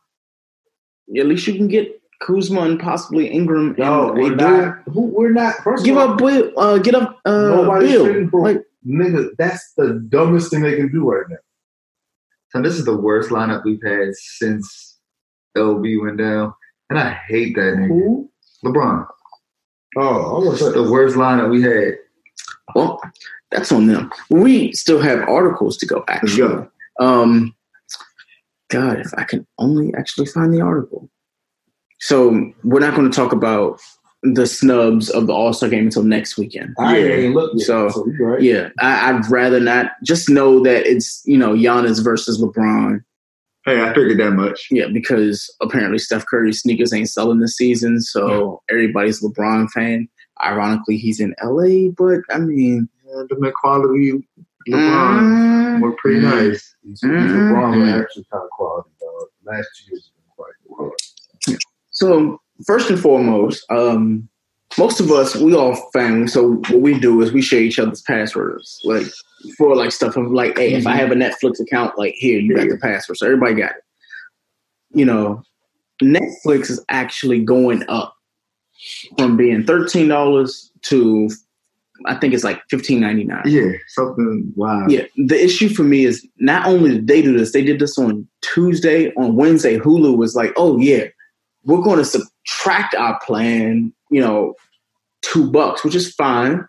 at 1.17 1.25
least 1.25 1.47
you 1.47 1.55
can 1.55 1.67
get 1.67 2.01
Kuzma 2.21 2.61
and 2.61 2.79
possibly 2.79 3.27
Ingram. 3.27 3.75
No, 3.77 4.09
and 4.11 4.19
we're 4.21 4.31
Abdul. 4.33 4.49
not. 4.49 4.77
Who, 4.93 5.01
we're 5.01 5.31
not. 5.31 5.55
First 5.63 5.85
Give 5.85 5.97
all, 5.97 6.11
up 6.11 6.17
Bill. 6.17 6.51
Uh, 6.57 6.77
get 6.79 6.95
up. 6.95 7.19
Uh, 7.25 7.31
nobody's 7.31 7.91
Bill. 7.93 8.29
for 8.29 8.41
Like, 8.41 8.63
nigga. 8.85 9.29
That's 9.37 9.73
the 9.77 10.05
dumbest 10.09 10.51
thing 10.51 10.61
they 10.61 10.75
can 10.75 10.91
do 10.91 11.09
right 11.09 11.25
now. 11.29 11.37
So 12.49 12.61
this 12.61 12.75
is 12.75 12.85
the 12.85 12.97
worst 12.97 13.29
lineup 13.29 13.63
we've 13.63 13.81
had 13.83 14.09
since 14.15 14.97
LB 15.57 16.01
went 16.01 16.17
down, 16.17 16.53
and 16.89 16.97
I 16.99 17.11
hate 17.27 17.55
that 17.55 17.75
nigga. 17.77 17.87
Who? 17.87 18.31
LeBron. 18.65 19.07
Oh, 19.97 20.35
I 20.35 20.49
was 20.49 20.61
It's 20.61 20.73
the 20.73 20.91
worst 20.91 21.15
lineup 21.15 21.49
we 21.49 21.61
had. 21.61 21.95
well, 22.75 23.01
that's 23.51 23.71
on 23.71 23.87
them. 23.87 24.11
We 24.29 24.73
still 24.73 25.01
have 25.01 25.27
articles 25.27 25.77
to 25.77 25.85
go. 25.85 26.03
Actually, 26.07 26.67
um, 26.99 27.55
God, 28.69 28.99
if 28.99 29.11
I 29.17 29.23
can 29.23 29.45
only 29.57 29.93
actually 29.95 30.27
find 30.27 30.53
the 30.53 30.61
article. 30.61 31.09
So 31.99 32.51
we're 32.63 32.79
not 32.79 32.95
going 32.95 33.09
to 33.09 33.15
talk 33.15 33.33
about 33.33 33.81
the 34.23 34.47
snubs 34.47 35.09
of 35.09 35.27
the 35.27 35.33
All 35.33 35.53
Star 35.53 35.69
game 35.69 35.85
until 35.85 36.03
next 36.03 36.37
weekend. 36.37 36.75
I 36.79 36.97
ain't 36.97 37.19
even 37.19 37.33
looked 37.33 37.59
So, 37.61 37.89
so 37.89 38.05
right. 38.19 38.41
Yeah, 38.41 38.69
I, 38.79 39.09
I'd 39.11 39.29
rather 39.29 39.59
not. 39.59 39.91
Just 40.03 40.29
know 40.29 40.63
that 40.63 40.85
it's 40.85 41.21
you 41.25 41.37
know 41.37 41.53
Giannis 41.53 42.03
versus 42.03 42.41
LeBron. 42.41 43.03
Hey, 43.65 43.81
I 43.81 43.93
figured 43.93 44.19
that 44.19 44.31
much. 44.31 44.67
Yeah, 44.71 44.87
because 44.91 45.53
apparently 45.61 45.99
Steph 45.99 46.25
Curry's 46.25 46.61
sneakers 46.61 46.93
ain't 46.93 47.09
selling 47.09 47.39
this 47.39 47.55
season, 47.57 48.01
so 48.01 48.61
everybody's 48.69 49.23
a 49.23 49.27
LeBron 49.27 49.69
fan. 49.71 50.07
Ironically, 50.41 50.97
he's 50.97 51.19
in 51.19 51.35
LA, 51.43 51.91
but 51.97 52.21
I 52.33 52.39
mean, 52.39 52.87
Uh, 53.13 53.23
the 53.29 53.35
McQuality 53.35 54.23
LeBron 54.71 55.19
mm, 55.19 55.81
were 55.81 55.93
pretty 55.93 56.21
nice. 56.21 56.75
These, 56.83 56.99
these 57.01 57.11
LeBron 57.11 57.77
were 57.77 58.01
actually 58.01 58.25
kind 58.31 58.43
of 58.43 58.49
quality, 58.51 58.89
dog. 58.99 59.27
Last 59.43 59.67
two 59.77 59.91
years 59.91 60.11
have 60.11 60.15
been 60.15 60.31
quite 60.35 60.53
quality. 60.67 61.59
So 61.91 62.41
first 62.65 62.89
and 62.89 62.99
foremost, 62.99 63.65
um, 63.69 64.29
most 64.77 64.99
of 64.99 65.11
us 65.11 65.35
we 65.35 65.55
all 65.55 65.75
family. 65.91 66.27
So 66.27 66.55
what 66.69 66.81
we 66.81 66.99
do 66.99 67.21
is 67.21 67.31
we 67.31 67.41
share 67.41 67.61
each 67.61 67.79
other's 67.79 68.01
passwords, 68.01 68.79
like 68.83 69.07
for 69.57 69.75
like 69.75 69.91
stuff 69.91 70.15
of 70.15 70.31
like, 70.31 70.57
hey, 70.57 70.73
if 70.73 70.85
I 70.85 70.95
have 70.95 71.11
a 71.11 71.15
Netflix 71.15 71.59
account, 71.59 71.97
like 71.97 72.13
here 72.15 72.39
you 72.39 72.55
got 72.55 72.69
the 72.69 72.77
password, 72.77 73.17
so 73.17 73.25
everybody 73.25 73.55
got 73.55 73.71
it. 73.71 73.83
You 74.91 75.05
know, 75.05 75.43
Netflix 76.01 76.69
is 76.69 76.83
actually 76.89 77.43
going 77.43 77.83
up 77.89 78.15
from 79.17 79.37
being 79.37 79.65
thirteen 79.65 80.07
dollars 80.07 80.71
to 80.83 81.29
I 82.05 82.15
think 82.15 82.33
it's 82.33 82.43
like 82.43 82.61
fifteen 82.69 82.99
ninety 82.99 83.23
nine. 83.23 83.43
Yeah, 83.45 83.71
something 83.89 84.51
wild. 84.55 84.91
Yeah, 84.91 85.03
the 85.15 85.43
issue 85.43 85.69
for 85.69 85.83
me 85.83 86.05
is 86.05 86.25
not 86.37 86.67
only 86.67 86.91
did 86.91 87.07
they 87.07 87.21
do 87.21 87.37
this, 87.37 87.51
they 87.51 87.63
did 87.63 87.79
this 87.79 87.97
on 87.97 88.27
Tuesday. 88.41 89.13
On 89.15 89.35
Wednesday, 89.35 89.77
Hulu 89.77 90.17
was 90.17 90.35
like, 90.35 90.53
"Oh 90.55 90.77
yeah, 90.77 91.05
we're 91.63 91.81
going 91.81 91.99
to 91.99 92.05
subtract 92.05 92.95
our 92.95 93.19
plan, 93.25 93.93
you 94.09 94.21
know, 94.21 94.53
two 95.21 95.51
bucks, 95.51 95.83
which 95.83 95.95
is 95.95 96.13
fine." 96.13 96.65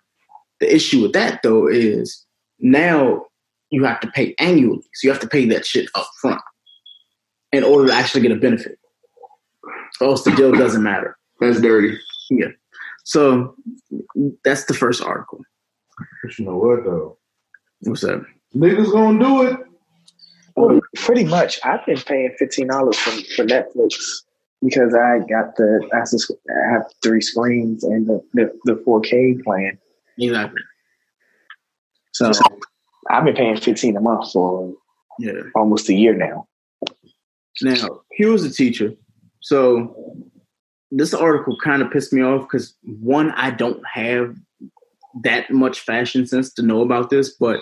The 0.60 0.74
issue 0.74 1.02
with 1.02 1.12
that 1.12 1.40
though 1.42 1.66
is 1.68 2.26
now 2.58 3.24
you 3.70 3.84
have 3.84 4.00
to 4.00 4.10
pay 4.10 4.34
annually, 4.38 4.82
so 4.94 5.06
you 5.06 5.12
have 5.12 5.20
to 5.22 5.28
pay 5.28 5.46
that 5.46 5.64
shit 5.64 5.88
up 5.94 6.08
front 6.20 6.40
in 7.52 7.64
order 7.64 7.88
to 7.88 7.94
actually 7.94 8.20
get 8.20 8.32
a 8.32 8.36
benefit. 8.36 8.78
Or 10.00 10.08
else 10.08 10.24
the 10.24 10.32
deal 10.32 10.52
doesn't 10.52 10.82
matter. 10.82 11.16
That's 11.40 11.60
dirty. 11.60 11.98
Yeah. 12.30 12.48
So 13.04 13.54
that's 14.44 14.64
the 14.64 14.74
first 14.74 15.02
article. 15.02 15.40
But 16.22 16.38
you 16.38 16.44
know 16.46 16.56
what 16.56 16.84
though? 16.84 17.18
What's 17.80 18.02
that? 18.02 18.24
Niggas 18.54 18.92
gonna 18.92 19.18
do 19.18 19.42
it. 19.46 19.56
Well, 20.56 20.80
pretty 20.96 21.24
much, 21.24 21.60
I've 21.64 21.84
been 21.86 22.00
paying 22.00 22.34
fifteen 22.38 22.68
dollars 22.68 22.96
for 22.98 23.10
for 23.34 23.44
Netflix 23.44 23.94
because 24.62 24.94
I 24.94 25.18
got 25.20 25.56
the 25.56 25.88
I 25.94 26.04
sus- 26.04 26.30
I 26.30 26.72
have 26.72 26.82
three 27.02 27.20
screens 27.20 27.84
and 27.84 28.06
the 28.06 28.20
the, 28.34 28.52
the 28.64 28.74
4K 28.86 29.42
plan. 29.44 29.78
Exactly. 30.18 30.60
So 32.12 32.30
I've 33.10 33.24
been 33.24 33.34
paying 33.36 33.56
fifteen 33.56 33.96
a 33.96 34.00
month 34.00 34.32
for 34.32 34.74
Yeah. 35.18 35.42
almost 35.54 35.88
a 35.88 35.94
year 35.94 36.14
now. 36.14 36.46
Now, 37.62 38.00
here 38.12 38.30
was 38.32 38.44
a 38.44 38.50
teacher 38.50 38.94
So 39.40 39.94
this 40.90 41.14
article 41.14 41.56
kind 41.62 41.82
of 41.82 41.90
pissed 41.90 42.12
me 42.12 42.22
off 42.22 42.42
because 42.42 42.74
one, 43.00 43.30
I 43.32 43.50
don't 43.50 43.82
have 43.86 44.36
that 45.22 45.50
much 45.50 45.80
fashion 45.80 46.26
sense 46.26 46.52
to 46.54 46.62
know 46.62 46.82
about 46.82 47.10
this, 47.10 47.30
but 47.30 47.60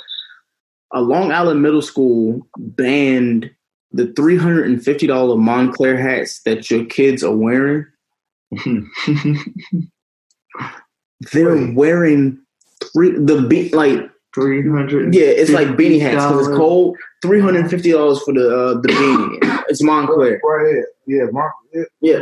a 0.93 1.01
Long 1.01 1.33
Island 1.33 1.63
middle 1.63 1.83
school 1.83 2.47
banned 2.57 3.51
the 3.93 4.05
$350 4.05 4.81
Moncler 4.81 6.01
hats 6.01 6.43
that 6.43 6.71
your 6.71 6.85
kids 6.87 7.23
are 7.25 7.35
wearing. 7.37 7.87
They're 11.33 11.73
wearing 11.73 12.39
three 12.93 13.11
the 13.11 13.43
be 13.43 13.71
like 13.71 14.09
Three 14.35 14.69
hundred. 14.69 15.15
yeah, 15.15 15.25
it's 15.25 15.51
like 15.51 15.69
beanie 15.69 16.01
hats 16.01 16.17
because 16.27 16.49
it's 16.49 16.57
cold. 16.57 16.97
Three 17.23 17.41
hundred 17.41 17.63
and 17.63 17.71
fifty 17.71 17.93
dollars 17.93 18.23
for 18.23 18.35
the 18.35 18.47
uh, 18.47 18.75
the 18.75 18.89
beanie. 18.89 19.63
It's 19.69 19.83
Moncler. 19.83 20.39
Right. 20.43 20.85
Yeah, 21.07 21.25
Mark. 21.33 21.53
Yeah, 21.73 21.85
Yeah. 22.01 22.21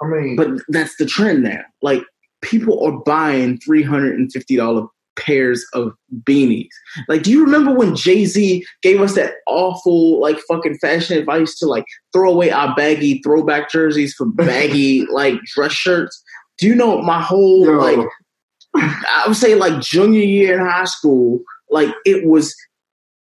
But 0.00 0.06
I 0.06 0.08
mean, 0.08 0.36
But 0.36 0.48
that's 0.68 0.96
the 0.96 1.06
trend 1.06 1.42
now. 1.42 1.60
Like 1.82 2.02
people 2.42 2.84
are 2.84 2.98
buying 3.04 3.58
three 3.58 3.82
hundred 3.82 4.18
and 4.18 4.32
fifty 4.32 4.56
dollar 4.56 4.86
pairs 5.16 5.64
of 5.74 5.92
beanies. 6.22 6.68
Like, 7.08 7.22
do 7.22 7.30
you 7.30 7.44
remember 7.44 7.72
when 7.74 7.94
Jay 7.94 8.24
Z 8.24 8.64
gave 8.82 9.00
us 9.00 9.14
that 9.14 9.34
awful 9.46 10.20
like 10.20 10.38
fucking 10.48 10.78
fashion 10.78 11.18
advice 11.18 11.58
to 11.58 11.66
like 11.66 11.84
throw 12.12 12.32
away 12.32 12.50
our 12.50 12.74
baggy 12.74 13.20
throwback 13.22 13.70
jerseys 13.70 14.14
for 14.14 14.26
baggy 14.26 15.06
like 15.12 15.40
dress 15.54 15.72
shirts? 15.72 16.22
Do 16.58 16.66
you 16.66 16.74
know 16.74 17.00
my 17.02 17.20
whole 17.20 17.64
Yo. 17.64 17.72
like 17.78 18.08
I 18.74 19.24
would 19.26 19.36
say 19.36 19.54
like 19.54 19.80
junior 19.80 20.22
year 20.22 20.58
in 20.58 20.66
high 20.66 20.84
school, 20.84 21.40
like 21.70 21.94
it 22.04 22.26
was 22.26 22.54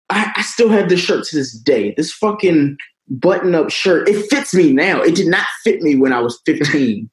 I, 0.09 0.31
I 0.35 0.41
still 0.41 0.69
have 0.69 0.89
this 0.89 0.99
shirt 0.99 1.25
to 1.25 1.35
this 1.35 1.57
day. 1.57 1.93
This 1.95 2.13
fucking 2.13 2.77
button 3.09 3.55
up 3.55 3.69
shirt. 3.69 4.07
It 4.07 4.29
fits 4.29 4.53
me 4.53 4.73
now. 4.73 5.01
It 5.01 5.15
did 5.15 5.27
not 5.27 5.45
fit 5.63 5.81
me 5.81 5.95
when 5.95 6.13
I 6.13 6.19
was 6.19 6.41
15. 6.45 7.09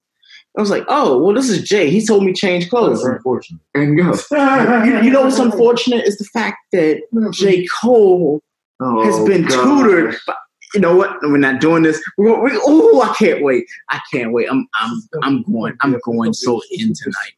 I 0.57 0.61
was 0.61 0.71
like, 0.71 0.85
oh, 0.89 1.19
well, 1.23 1.35
this 1.35 1.49
is 1.49 1.63
Jay. 1.63 1.91
He 1.91 2.05
told 2.05 2.25
me 2.25 2.33
change 2.33 2.69
clothes. 2.69 3.03
that's 3.03 3.17
unfortunate. 3.17 3.61
And 3.75 3.97
go. 3.97 4.15
You, 4.85 5.03
you 5.03 5.11
know 5.11 5.23
what's 5.23 5.39
unfortunate 5.39 6.07
is 6.07 6.19
the 6.19 6.25
fact 6.25 6.59
that 6.73 7.03
mm-hmm. 7.15 7.31
J. 7.31 7.67
Cole 7.81 8.43
Oh, 8.83 9.05
has 9.05 9.19
been 9.29 9.45
God. 9.45 9.63
tutored. 9.63 10.17
By, 10.27 10.35
you 10.75 10.81
know 10.81 10.95
what? 10.95 11.19
We're 11.23 11.39
not 11.39 11.61
doing 11.61 11.83
this. 11.83 12.01
We're, 12.17 12.41
we, 12.41 12.53
oh, 12.55 13.03
I 13.03 13.15
can't 13.15 13.43
wait. 13.43 13.67
I 13.91 14.01
can't 14.13 14.33
wait. 14.33 14.49
I'm 14.51 14.69
I'm 14.75 15.03
I'm 15.23 15.43
going. 15.43 15.77
I'm 15.81 15.99
going 16.05 16.33
so 16.33 16.61
in 16.71 16.93
tonight. 16.95 17.33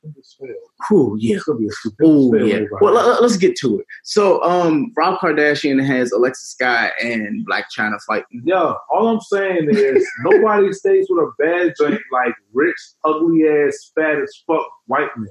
Cool. 0.87 1.17
yeah. 1.19 1.37
It's 1.37 1.45
gonna 1.45 1.59
be 1.59 1.67
a 1.67 1.71
stupendous 1.71 2.43
Oh 2.43 2.45
yeah. 2.45 2.65
Well, 2.81 2.95
let, 2.95 3.23
us 3.23 3.37
get 3.37 3.57
to 3.57 3.81
it. 3.81 3.87
So, 4.03 4.43
um, 4.43 4.93
Rob 4.97 5.21
Kardashian 5.21 5.85
has 5.85 6.13
Alexa 6.13 6.45
Sky 6.45 6.91
and 7.03 7.47
Blac 7.47 7.65
Chyna 7.77 7.99
fighting. 8.07 8.43
Yo, 8.45 8.77
all 8.91 9.09
I'm 9.09 9.21
saying 9.21 9.69
is 9.71 10.07
nobody 10.25 10.73
stays 10.73 11.07
with 11.09 11.23
a 11.23 11.33
bad 11.39 11.75
joint 11.79 12.01
like 12.13 12.35
rich, 12.53 12.77
ugly 13.05 13.49
ass, 13.49 13.93
fat 13.95 14.19
as 14.21 14.35
fuck 14.47 14.67
white 14.87 15.11
men. 15.17 15.29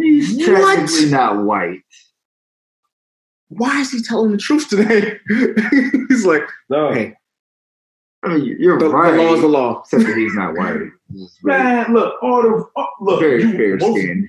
He's 0.00 0.36
technically 0.44 1.10
not 1.10 1.44
white. 1.44 1.82
Why 3.56 3.80
is 3.80 3.90
he 3.92 4.02
telling 4.02 4.32
the 4.32 4.38
truth 4.38 4.68
today? 4.68 5.18
He's 6.08 6.24
like, 6.26 6.42
No, 6.68 6.92
hey, 6.92 7.14
I 8.22 8.28
mean, 8.36 8.56
you're 8.58 8.78
the, 8.78 8.88
right. 8.88 9.12
the 9.12 9.22
law 9.22 9.34
is 9.34 9.40
the 9.40 9.46
law. 9.48 9.80
Except 9.80 10.04
that 10.04 10.16
he's 10.16 10.34
not 10.34 10.54
white. 10.56 10.80
He's 11.12 11.38
man, 11.42 11.92
look, 11.92 12.14
all 12.22 12.42
the 12.42 12.66
oh, 12.76 12.86
look, 13.00 13.20
very 13.20 13.42
you- 13.42 13.52
fair 13.52 13.76
most- 13.76 13.98
skinned. 14.00 14.28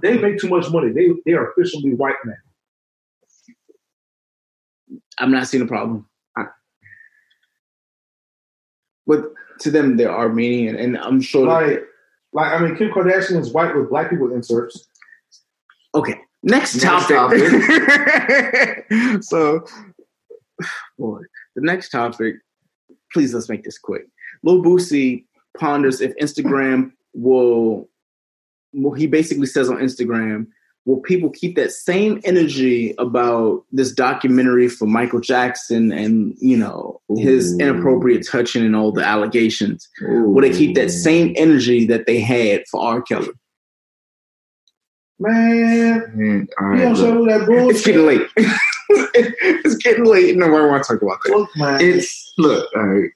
They 0.00 0.16
make 0.16 0.38
too 0.38 0.48
much 0.48 0.70
money. 0.70 0.90
They 0.92 1.08
they 1.26 1.32
are 1.32 1.50
officially 1.50 1.94
white 1.94 2.14
men. 2.24 2.36
I'm 5.18 5.30
not 5.30 5.46
seeing 5.48 5.62
a 5.62 5.66
problem. 5.66 6.08
I, 6.36 6.44
but 9.06 9.32
to 9.60 9.70
them, 9.70 9.96
they're 9.96 10.10
Armenian, 10.10 10.76
and 10.76 10.96
I'm 10.96 11.20
sure. 11.20 11.46
Like, 11.46 11.82
like 12.32 12.52
I 12.52 12.58
mean, 12.64 12.76
Kim 12.76 12.90
Kardashian 12.90 13.38
is 13.38 13.52
white 13.52 13.74
with 13.76 13.90
black 13.90 14.08
people 14.10 14.32
inserts. 14.32 14.86
okay, 15.94 16.20
next 16.42 16.82
Next 16.82 17.08
topic. 17.08 17.40
so, 19.22 19.64
boy, 20.98 21.20
the 21.54 21.62
next 21.62 21.90
topic. 21.90 22.36
Please 23.12 23.34
let's 23.34 23.48
make 23.48 23.64
this 23.64 23.78
quick. 23.78 24.06
Lil 24.42 24.62
Boosie 24.62 25.24
ponders 25.58 26.00
if 26.00 26.14
Instagram 26.16 26.92
will. 27.14 27.88
Well, 28.74 28.94
he 28.94 29.06
basically 29.06 29.46
says 29.46 29.68
on 29.68 29.76
Instagram, 29.76 30.46
will 30.84 31.00
people 31.00 31.30
keep 31.30 31.56
that 31.56 31.70
same 31.72 32.20
energy 32.24 32.94
about 32.98 33.64
this 33.70 33.92
documentary 33.92 34.68
for 34.68 34.86
Michael 34.86 35.20
Jackson 35.20 35.92
and 35.92 36.34
you 36.38 36.56
know 36.56 37.00
his 37.16 37.54
Ooh. 37.54 37.58
inappropriate 37.58 38.26
touching 38.26 38.64
and 38.64 38.74
all 38.74 38.92
the 38.92 39.04
allegations? 39.04 39.88
Will 40.00 40.42
they 40.42 40.56
keep 40.56 40.74
that 40.76 40.90
same 40.90 41.34
energy 41.36 41.86
that 41.86 42.06
they 42.06 42.20
had 42.20 42.64
for 42.70 42.82
R. 42.82 43.02
Kelly? 43.02 43.28
Man, 45.22 46.12
Man, 46.16 46.48
all 46.60 46.66
you 46.66 46.72
right, 46.72 46.82
don't 46.82 46.96
show 46.96 47.24
that 47.26 47.46
bullshit. 47.46 47.70
It's 47.76 47.86
getting 47.86 48.06
late. 48.06 48.28
it's 49.64 49.76
getting 49.76 50.04
late. 50.04 50.36
No 50.36 50.48
one 50.50 50.68
want 50.68 50.82
to 50.84 50.92
talk 50.94 51.02
about 51.02 51.18
that. 51.24 51.30
Look, 51.36 51.48
man. 51.56 51.80
It's 51.80 52.32
look. 52.38 52.68
All 52.74 52.82
right. 52.82 53.10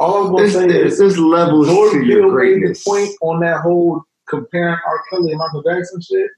all 0.00 0.26
I'm 0.26 0.32
gonna 0.34 0.50
say 0.50 0.66
is 0.66 0.98
there's 0.98 1.16
levels 1.18 1.68
Jordan 1.68 2.00
to 2.00 2.06
your 2.06 2.22
made 2.22 2.28
the 2.28 2.32
greatness. 2.32 2.82
point 2.84 3.10
on 3.22 3.40
that 3.40 3.60
whole 3.60 4.02
comparing 4.28 4.76
R. 4.84 5.02
Kelly 5.10 5.30
and 5.30 5.38
Michael 5.38 5.62
Jackson 5.62 6.00
shit. 6.00 6.28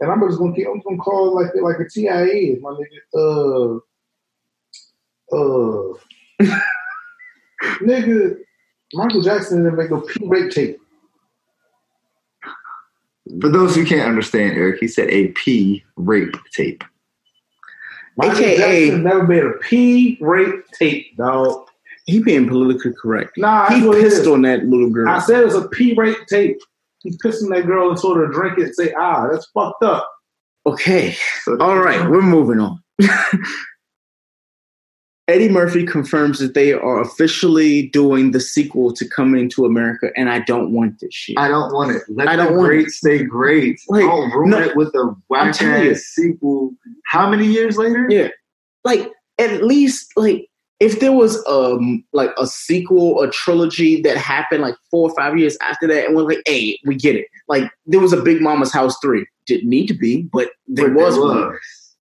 And 0.00 0.10
I'm 0.10 0.20
just 0.28 0.38
gonna 0.38 0.52
keep, 0.54 0.66
I'm 0.66 0.80
gonna 0.80 0.98
call 0.98 1.38
it 1.38 1.44
like 1.44 1.54
like 1.62 1.78
a 1.80 1.88
TIE, 1.88 2.58
my 2.60 2.70
nigga. 2.70 3.80
Uh, 5.32 5.36
uh, 5.36 5.94
nigga, 7.80 8.36
Michael 8.92 9.22
Jackson 9.22 9.62
didn't 9.62 9.78
make 9.78 9.90
no 9.90 10.00
P 10.00 10.20
rape 10.26 10.50
tape. 10.50 10.78
For 13.40 13.48
those 13.48 13.74
who 13.74 13.84
can't 13.84 14.08
understand, 14.08 14.56
Eric, 14.56 14.78
he 14.80 14.88
said 14.88 15.08
a 15.10 15.28
P 15.28 15.84
rape 15.96 16.36
tape. 16.52 16.84
Michael 18.16 18.38
AKA 18.44 18.56
Jackson 18.86 19.02
never 19.04 19.26
made 19.26 19.44
a 19.44 19.52
P 19.60 20.16
rape 20.20 20.64
tape, 20.78 21.16
dog. 21.16 21.68
He 22.06 22.22
being 22.22 22.48
politically 22.48 22.92
correct. 23.00 23.36
Nah, 23.36 23.68
He 23.68 23.80
that's 23.80 23.96
pissed 23.96 24.26
on 24.26 24.42
that 24.42 24.64
little 24.64 24.90
girl. 24.90 25.08
I 25.08 25.18
said 25.18 25.42
it's 25.42 25.54
a 25.54 25.68
P 25.68 25.94
rape 25.94 26.26
tape. 26.28 26.58
He 27.02 27.16
pissed 27.20 27.42
on 27.42 27.50
that 27.50 27.66
girl 27.66 27.90
and 27.90 28.00
told 28.00 28.16
her 28.16 28.26
to 28.26 28.32
drink 28.32 28.58
it 28.58 28.64
and 28.64 28.74
say, 28.74 28.92
ah, 28.96 29.28
that's 29.30 29.46
fucked 29.46 29.82
up. 29.82 30.08
Okay. 30.66 31.16
So 31.42 31.58
All 31.60 31.78
right, 31.78 32.08
we're 32.08 32.22
moving 32.22 32.60
on. 32.60 32.82
Eddie 35.28 35.48
Murphy 35.48 35.84
confirms 35.84 36.38
that 36.38 36.54
they 36.54 36.72
are 36.72 37.00
officially 37.00 37.88
doing 37.88 38.30
the 38.30 38.38
sequel 38.40 38.92
to 38.92 39.08
Coming 39.08 39.48
to 39.50 39.64
America, 39.64 40.10
and 40.16 40.30
I 40.30 40.38
don't 40.40 40.72
want 40.72 41.00
this 41.00 41.12
shit. 41.12 41.36
I 41.38 41.48
don't 41.48 41.72
want 41.72 41.96
it. 41.96 42.02
Let 42.08 42.28
I 42.28 42.36
the 42.36 42.44
don't 42.44 42.56
want 42.56 42.68
great 42.68 42.86
it. 42.86 42.90
stay 42.92 43.24
great. 43.24 43.80
Like, 43.88 44.02
don't 44.02 44.30
ruin 44.30 44.50
no, 44.50 44.60
it 44.60 44.76
with 44.76 44.94
a 44.94 45.16
whack 45.28 45.60
ass 45.60 46.00
sequel. 46.14 46.72
How 47.06 47.28
many 47.28 47.46
years 47.46 47.76
later? 47.76 48.06
Yeah. 48.08 48.28
like 48.84 49.10
at 49.38 49.64
least 49.64 50.12
like 50.16 50.48
if 50.78 51.00
there 51.00 51.12
was 51.12 51.44
um 51.48 52.04
like 52.12 52.30
a 52.38 52.46
sequel, 52.46 53.20
a 53.20 53.28
trilogy 53.30 54.00
that 54.02 54.16
happened 54.16 54.62
like 54.62 54.76
four 54.92 55.10
or 55.10 55.16
five 55.16 55.36
years 55.36 55.56
after 55.60 55.88
that, 55.88 56.06
and 56.06 56.14
we're 56.14 56.22
like, 56.22 56.42
hey, 56.46 56.78
we 56.84 56.94
get 56.94 57.16
it. 57.16 57.26
Like 57.48 57.64
there 57.86 57.98
was 58.00 58.12
a 58.12 58.22
Big 58.22 58.40
Mama's 58.40 58.72
House 58.72 58.94
three. 59.02 59.26
Didn't 59.46 59.68
need 59.70 59.88
to 59.88 59.94
be, 59.94 60.22
but 60.32 60.50
there 60.68 60.88
But 60.90 60.96
was 61.02 61.18
one. 61.18 61.58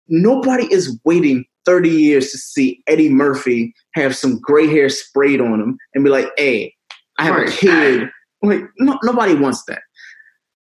Nobody 0.07 0.72
is 0.72 0.99
waiting 1.03 1.45
30 1.68 1.89
years 1.89 2.32
to 2.32 2.38
see 2.38 2.82
Eddie 2.88 3.09
Murphy 3.09 3.76
have 3.93 4.15
some 4.15 4.39
gray 4.39 4.68
hair 4.68 4.88
sprayed 4.89 5.41
on 5.41 5.59
him 5.59 5.78
and 5.93 6.03
be 6.03 6.09
like, 6.09 6.30
hey, 6.38 6.74
I 7.20 7.26
have 7.26 7.36
Right. 7.36 7.49
a 7.49 7.51
kid. 7.51 8.09
Like, 8.41 8.61
no, 8.80 8.97
nobody 9.03 9.36
wants 9.36 9.63
that. 9.65 9.82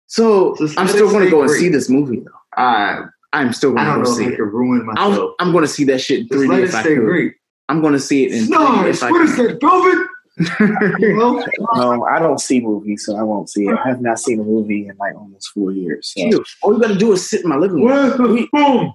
So 0.07 0.55
Just 0.57 0.77
I'm 0.79 0.87
still 0.87 1.07
going 1.09 1.19
to 1.21 1.25
stay 1.27 1.31
go 1.31 1.41
and 1.43 1.51
see 1.51 1.69
this 1.69 1.89
movie, 1.89 2.21
though. 2.21 2.31
I 2.61 3.03
I'm 3.33 3.53
still 3.53 3.73
going 3.73 3.85
to 3.85 3.91
don't 3.91 4.03
go 4.03 4.09
know 4.09 4.15
see 4.15 4.23
if 4.25 4.31
I 4.31 4.33
it. 4.33 4.41
ruin 4.41 4.79
I'm, 4.81 4.85
myself. 4.87 5.31
I'm 5.39 5.51
going 5.51 5.63
to 5.63 5.67
see 5.67 5.83
that 5.85 5.99
shit 6.01 6.21
in 6.21 6.27
3D 6.29 6.47
let 6.47 6.59
it 6.61 6.69
if 6.69 6.75
I 6.75 6.81
stay 6.81 6.95
could. 6.95 7.03
great. 7.05 7.33
I'm 7.69 7.81
going 7.81 7.93
to 7.93 7.99
see 7.99 8.25
it 8.25 8.31
in 8.31 8.45
3D 8.45 8.49
Nice. 8.85 8.97
if 8.97 9.03
I 9.03 9.11
What 9.11 9.21
is 9.21 9.37
that, 9.37 9.61
Velvet? 9.61 10.07
You? 10.99 11.45
Um, 11.73 12.03
I 12.09 12.17
don't 12.19 12.39
see 12.39 12.61
movies, 12.61 13.05
so 13.05 13.15
I 13.15 13.21
won't 13.23 13.49
see 13.49 13.67
it. 13.67 13.75
I 13.77 13.87
have 13.89 14.01
not 14.01 14.19
seen 14.19 14.39
a 14.39 14.43
movie 14.43 14.87
in 14.87 14.95
like 14.97 15.15
almost 15.15 15.49
four 15.49 15.71
years. 15.71 16.13
So. 16.15 16.21
Chill. 16.29 16.43
All 16.63 16.73
you 16.73 16.79
got 16.81 16.87
to 16.87 16.95
do 16.97 17.11
is 17.13 17.29
sit 17.29 17.43
in 17.43 17.49
my 17.49 17.57
living 17.57 17.77
room. 17.77 17.85
Where's 17.85 18.17
the 18.17 18.47
spoon? 18.47 18.93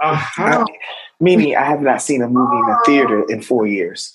I, 0.00 0.64
Mimi, 1.22 1.54
I 1.54 1.64
have 1.64 1.80
not 1.80 2.02
seen 2.02 2.20
a 2.20 2.28
movie 2.28 2.56
in 2.56 2.68
a 2.68 2.76
theater 2.84 3.24
in 3.30 3.42
four 3.42 3.66
years 3.66 4.12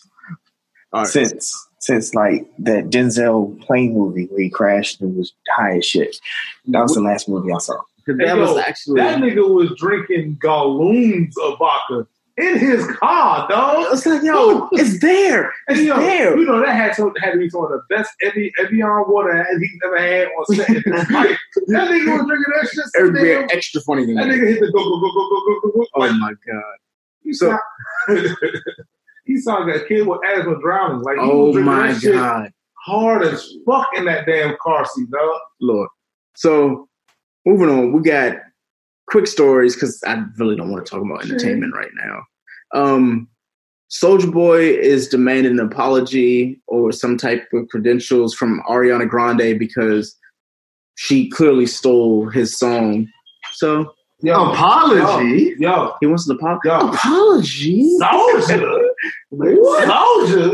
right. 0.92 1.08
since 1.08 1.68
since 1.80 2.14
like 2.14 2.46
that 2.60 2.90
Denzel 2.90 3.60
plane 3.62 3.94
movie 3.94 4.26
where 4.26 4.42
he 4.42 4.50
crashed 4.50 5.00
and 5.00 5.16
was 5.16 5.34
high 5.56 5.78
as 5.78 5.86
shit. 5.86 6.18
That 6.66 6.82
was 6.82 6.96
the 6.96 7.02
last 7.02 7.30
movie 7.30 7.54
I 7.54 7.60
saw. 7.60 7.82
That 8.08 8.20
hey, 8.20 8.34
was 8.34 8.52
yo, 8.52 8.60
actually 8.60 9.02
that 9.02 9.20
nigga 9.20 9.48
was 9.48 9.74
drinking 9.78 10.38
gallons 10.42 11.36
of 11.38 11.58
vodka 11.60 12.08
in 12.38 12.60
his 12.60 12.86
car, 12.98 13.48
dog. 13.50 13.88
It's 13.92 14.06
like, 14.06 14.22
yo, 14.22 14.70
it's 14.74 15.00
there. 15.00 15.54
It's 15.68 15.82
yo, 15.82 15.98
there. 15.98 16.38
You 16.38 16.46
know 16.46 16.60
that 16.60 16.76
had 16.76 16.94
to, 16.98 17.14
had 17.20 17.32
to 17.32 17.38
be 17.38 17.50
some 17.50 17.64
of 17.64 17.70
the 17.70 17.82
best 17.90 18.12
Evian 18.22 18.88
water 19.08 19.46
he's 19.60 19.80
ever 19.86 19.98
had 19.98 20.28
on 20.28 20.46
set. 20.56 20.68
that 20.68 21.38
nigga 21.90 22.18
was 22.18 22.28
drinking 22.28 22.54
that 22.56 22.70
shit. 22.74 22.86
Every 22.98 23.36
extra 23.52 23.82
funny 23.82 24.06
thing. 24.06 24.16
that. 24.16 24.28
That 24.28 24.34
nigga 24.34 24.48
hit 24.48 24.60
the 24.60 24.72
go 24.72 24.84
go 24.84 25.00
go 25.00 25.12
go 25.12 25.30
go 25.30 25.60
go 25.62 25.72
go. 25.72 25.86
Oh 25.96 26.14
my 26.14 26.30
god 26.30 26.78
he 27.28 27.34
So- 27.34 27.58
sound, 28.08 28.28
he 29.26 29.38
like 29.46 29.76
a 29.76 29.86
kid 29.86 30.08
with 30.08 30.20
asthma 30.26 30.60
drowning. 30.62 31.02
Like 31.02 31.18
Oh 31.20 31.54
my 31.62 31.92
that 31.94 32.02
god, 32.02 32.52
hard 32.86 33.24
as 33.24 33.48
fuck 33.66 33.88
in 33.96 34.06
that 34.06 34.26
damn 34.26 34.56
car 34.62 34.86
seat, 34.86 35.10
dog. 35.12 35.40
Lord. 35.62 35.90
So 36.36 36.88
moving 37.46 37.70
on, 37.70 37.92
we 37.92 38.02
got 38.02 38.38
quick 39.08 39.28
stories 39.28 39.74
because 39.76 40.02
I 40.06 40.24
really 40.38 40.56
don't 40.56 40.72
want 40.72 40.86
to 40.86 40.90
talk 40.90 41.02
about 41.04 41.24
entertainment 41.24 41.74
right 41.76 41.92
now. 41.96 42.24
Um, 42.74 43.28
Soulja 43.90 44.32
Boy 44.32 44.60
is 44.62 45.08
demanding 45.08 45.54
an 45.54 45.66
apology 45.66 46.60
or 46.68 46.92
some 46.92 47.18
type 47.18 47.48
of 47.54 47.68
credentials 47.70 48.36
from 48.36 48.62
Ariana 48.70 49.08
Grande 49.08 49.58
because 49.58 50.16
she 50.96 51.30
clearly 51.30 51.66
stole 51.66 52.30
his 52.30 52.58
song. 52.58 53.08
So 53.54 53.94
Yo, 54.22 54.52
Apology? 54.52 55.56
Yo, 55.60 55.70
yo, 55.70 55.94
he 56.00 56.08
wants 56.08 56.28
an 56.28 56.38
apo- 56.42 56.60
Yo. 56.66 56.90
apology. 56.90 57.88
soldier. 58.00 58.90
What? 59.30 59.88
Soldier. 59.88 60.52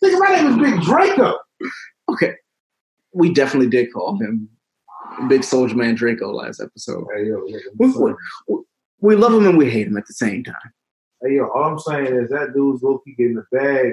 Think 0.00 0.18
my 0.20 0.28
name 0.36 0.46
is 0.48 0.56
Big 0.72 0.82
Draco. 0.82 1.34
Okay, 2.08 2.34
we 3.12 3.32
definitely 3.32 3.68
did 3.68 3.92
call 3.92 4.18
him 4.18 4.48
Big 5.28 5.44
Soldier 5.44 5.76
Man 5.76 5.94
Draco 5.94 6.32
last 6.32 6.60
episode. 6.60 7.06
Hey 7.16 7.26
yo, 7.28 7.44
We, 7.78 7.92
we, 7.92 8.14
we 9.00 9.14
love 9.16 9.34
him 9.34 9.46
and 9.46 9.56
we 9.58 9.70
hate 9.70 9.86
him 9.86 9.96
at 9.96 10.06
the 10.06 10.14
same 10.14 10.42
time. 10.42 10.56
Hey 11.22 11.36
yo, 11.36 11.48
all 11.48 11.64
I'm 11.64 11.78
saying 11.78 12.06
is 12.06 12.30
that 12.30 12.54
dude's 12.54 12.82
low 12.82 12.98
key 13.04 13.14
getting 13.16 13.34
the 13.36 13.44
bag, 13.56 13.92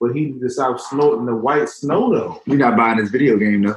but 0.00 0.12
he 0.14 0.26
need 0.26 0.40
to 0.40 0.48
stop 0.50 0.80
snorting 0.80 1.26
the 1.26 1.34
white 1.34 1.68
snow 1.68 2.10
though. 2.14 2.40
You're 2.46 2.56
not 2.56 2.76
buying 2.76 2.98
this 2.98 3.10
video 3.10 3.36
game 3.36 3.62
though. 3.64 3.76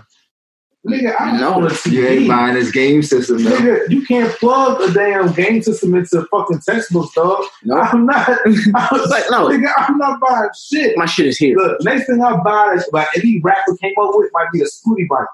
Nigga, 0.88 1.14
I'm 1.20 1.40
No, 1.40 1.70
You 1.86 2.08
ain't 2.08 2.28
buying 2.28 2.56
this 2.56 2.72
game 2.72 3.04
system 3.04 3.44
though. 3.44 3.52
Nigga, 3.52 3.90
you 3.92 4.04
can't 4.04 4.32
plug 4.40 4.82
a 4.82 4.92
damn 4.92 5.32
game 5.34 5.62
system 5.62 5.94
into 5.94 6.26
fucking 6.32 6.60
textbooks, 6.68 7.14
dog. 7.14 7.44
Nope. 7.64 7.94
I'm 7.94 8.06
not. 8.08 8.28
I 8.48 8.88
was 8.92 9.08
Like, 9.12 9.26
no. 9.30 9.48
nigga, 9.50 9.72
I'm 9.78 9.98
not 10.00 10.20
buying 10.20 10.50
shit. 10.60 10.98
My 10.98 11.06
shit 11.06 11.28
is 11.28 11.38
here. 11.38 11.56
Look, 11.56 11.84
next 11.84 12.08
thing 12.08 12.20
I 12.24 12.36
buy 12.42 12.74
is 12.78 12.90
like 12.94 13.08
any 13.16 13.40
rapper 13.42 13.76
came 13.78 13.94
up 14.02 14.10
with 14.16 14.32
might 14.34 14.48
be 14.52 14.62
a 14.62 14.66
scooty 14.66 15.08
bike. 15.08 15.28